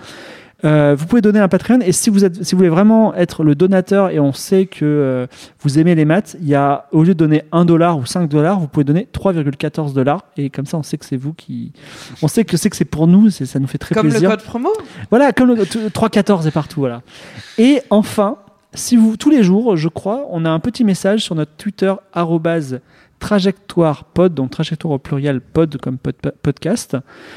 Euh, 0.65 0.97
vous 0.99 1.07
pouvez 1.07 1.21
donner 1.21 1.39
un 1.39 1.47
Patreon 1.47 1.79
et 1.83 1.93
si 1.93 2.11
vous, 2.11 2.25
êtes, 2.25 2.43
si 2.45 2.53
vous 2.53 2.59
voulez 2.59 2.69
vraiment 2.69 3.15
être 3.15 3.45
le 3.45 3.55
donateur 3.55 4.11
et 4.11 4.19
on 4.19 4.33
sait 4.33 4.67
que 4.67 4.85
euh, 4.85 5.27
vous 5.63 5.79
aimez 5.79 5.95
les 5.95 6.05
maths, 6.05 6.37
il 6.41 6.49
y 6.49 6.57
a, 6.57 6.87
au 6.91 7.05
lieu 7.05 7.15
de 7.15 7.19
donner 7.19 7.45
1 7.53 7.65
dollar 7.65 7.97
ou 7.97 8.05
5 8.07 8.29
dollars, 8.29 8.59
vous 8.59 8.67
pouvez 8.67 8.83
donner 8.83 9.07
3,14 9.13 9.93
dollars 9.93 10.25
et 10.37 10.51
comme 10.51 10.67
ça 10.67 10.77
on 10.77 10.83
sait 10.83 10.99
que 10.99 11.05
c'est 11.05 11.17
vous 11.17 11.33
qui. 11.33 11.71
On 12.23 12.29
sait 12.29 12.45
que 12.45 12.57
c'est 12.57 12.71
que 12.71 12.77
c'est 12.77 12.85
pour 12.85 13.07
nous, 13.07 13.31
c'est- 13.31 13.47
ça 13.47 13.61
nous 13.61 13.69
fait 13.69 13.79
très 13.79 13.95
Comme 13.95 14.09
plaisir. 14.09 14.29
le 14.31 14.35
code 14.37 14.45
promo? 14.45 14.71
Voilà, 15.11 15.31
comme 15.33 15.55
le 15.55 15.65
t- 15.65 15.91
314 15.93 16.49
est 16.49 16.51
partout, 16.51 16.81
voilà. 16.81 17.03
Et 17.57 17.81
enfin, 17.91 18.37
si 18.75 18.97
vous 18.97 19.17
tous 19.17 19.31
les 19.31 19.43
jours, 19.43 19.77
je 19.77 19.89
crois, 19.89 20.27
on 20.31 20.45
a 20.45 20.51
un 20.51 20.59
petit 20.61 20.85
message 20.85 21.21
sur 21.25 21.35
notre 21.35 21.53
Twitter 21.53 21.95
trajectoire 23.19 24.05
pod, 24.05 24.33
donc 24.33 24.51
trajectoire 24.51 24.95
au 24.95 24.99
pluriel 24.99 25.41
pod 25.41 25.77
comme 25.79 25.99
pod- 25.99 26.33
podcast. 26.43 26.97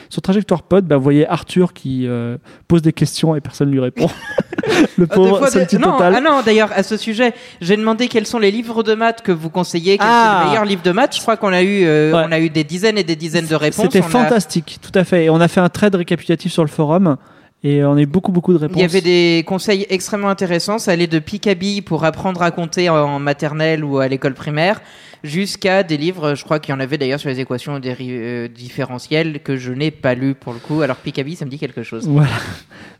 Sur 0.10 0.22
trajectoire 0.22 0.62
pod, 0.62 0.86
bah, 0.86 0.98
vous 0.98 1.04
voyez 1.04 1.28
Arthur 1.28 1.74
qui 1.74 2.06
euh, 2.08 2.38
pose 2.68 2.84
des 2.84 2.94
questions 2.94 3.36
et 3.36 3.42
personne 3.42 3.72
lui 3.72 3.80
répond. 3.80 4.08
le 4.98 5.08
Ah, 5.10 5.14
pauvre, 5.16 5.38
fois, 5.40 5.50
des- 5.50 5.78
non, 5.80 5.94
total. 5.94 6.14
ah 6.18 6.22
non, 6.22 6.42
d'ailleurs, 6.46 6.70
à 6.76 6.84
ce 6.84 6.98
sujet, 6.98 7.34
j'ai 7.62 7.78
demandé 7.78 8.08
quels 8.10 8.28
sont 8.28 8.38
les 8.38 8.52
livres 8.52 8.84
de 8.84 8.94
maths 8.94 9.22
que 9.24 9.32
vous 9.32 9.50
conseillez, 9.50 9.98
quels 9.98 10.08
Ah. 10.08 10.34
sont 10.38 10.44
les 10.44 10.50
meilleurs 10.52 10.66
livres 10.66 10.84
de 10.84 10.92
maths. 10.92 11.16
Je 11.16 11.22
crois 11.22 11.36
qu'on 11.38 11.52
a 11.52 11.64
eu, 11.64 11.84
euh, 11.86 12.12
Ouais. 12.14 12.26
on 12.28 12.32
a 12.32 12.40
eu 12.40 12.50
des 12.52 12.64
dizaines 12.64 13.00
et 13.00 13.04
des 13.04 13.16
dizaines 13.16 13.48
de 13.48 13.56
réponses. 13.56 13.86
C'était 13.86 14.00
a- 14.00 14.04
fantastique, 14.04 14.78
tout 14.82 14.92
à 14.98 15.04
fait. 15.04 15.26
Et 15.26 15.30
on 15.32 15.42
a 15.42 15.48
fait 15.48 15.62
un 15.62 15.70
trade 15.70 15.96
récapitulatif 15.96 16.52
sur 16.52 16.64
le 16.64 16.70
forum 16.70 17.18
et 17.64 17.84
on 17.84 17.96
a 17.96 18.02
eu 18.02 18.06
beaucoup 18.06 18.32
beaucoup 18.32 18.54
de 18.54 18.58
réponses. 18.58 18.78
Il 18.78 18.82
y 18.82 18.86
avait 18.86 19.02
des 19.02 19.44
conseils 19.46 19.86
extrêmement 19.90 20.30
intéressants. 20.30 20.80
Ça 20.80 20.92
allait 20.92 21.08
de 21.08 21.20
Picabee 21.20 21.82
pour 21.82 22.04
apprendre 22.06 22.42
à 22.42 22.52
compter 22.52 22.90
en 22.90 23.20
maternelle 23.20 23.84
ou 23.84 24.00
à 24.00 24.08
l'école 24.08 24.34
primaire 24.34 24.82
jusqu'à 25.24 25.84
des 25.84 25.98
livres, 25.98 26.34
je 26.34 26.44
crois 26.44 26.58
qu'il 26.60 26.74
y 26.74 26.76
en 26.76 26.80
avait 26.80 26.98
d'ailleurs 26.98 27.20
sur 27.20 27.30
les 27.30 27.40
équations 27.40 27.80
euh, 27.86 28.48
différentielles 28.48 29.42
que 29.44 29.56
je 29.56 29.72
n'ai 29.72 29.92
pas 29.92 30.16
lu 30.16 30.34
pour 30.34 30.52
le 30.54 30.58
coup. 30.60 30.82
Alors 30.82 30.96
Picabee, 30.96 31.36
ça 31.36 31.46
me 31.46 31.52
dit 31.52 31.60
quelque 31.60 31.84
chose. 31.84 32.08
Voilà. 32.08 32.32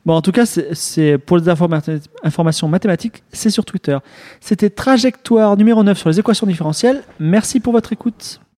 Bon, 0.06 0.14
en 0.16 0.22
tout 0.22 0.32
cas, 0.32 0.46
c'est- 0.46 0.74
c'est 0.76 1.18
pour 1.18 1.38
les 1.38 1.46
informa- 1.50 1.82
informations 2.24 2.68
mathématiques, 2.68 3.24
c'est 3.32 3.50
sur 3.50 3.66
Twitter. 3.66 3.98
C'était 4.40 4.70
trajectoire 4.70 5.58
numéro 5.58 5.84
9 5.84 5.98
sur 5.98 6.10
les 6.10 6.20
équations 6.20 6.46
différentielles. 6.46 7.02
Merci 7.20 7.60
pour 7.60 7.74
votre 7.74 7.94
écoute. 7.94 8.42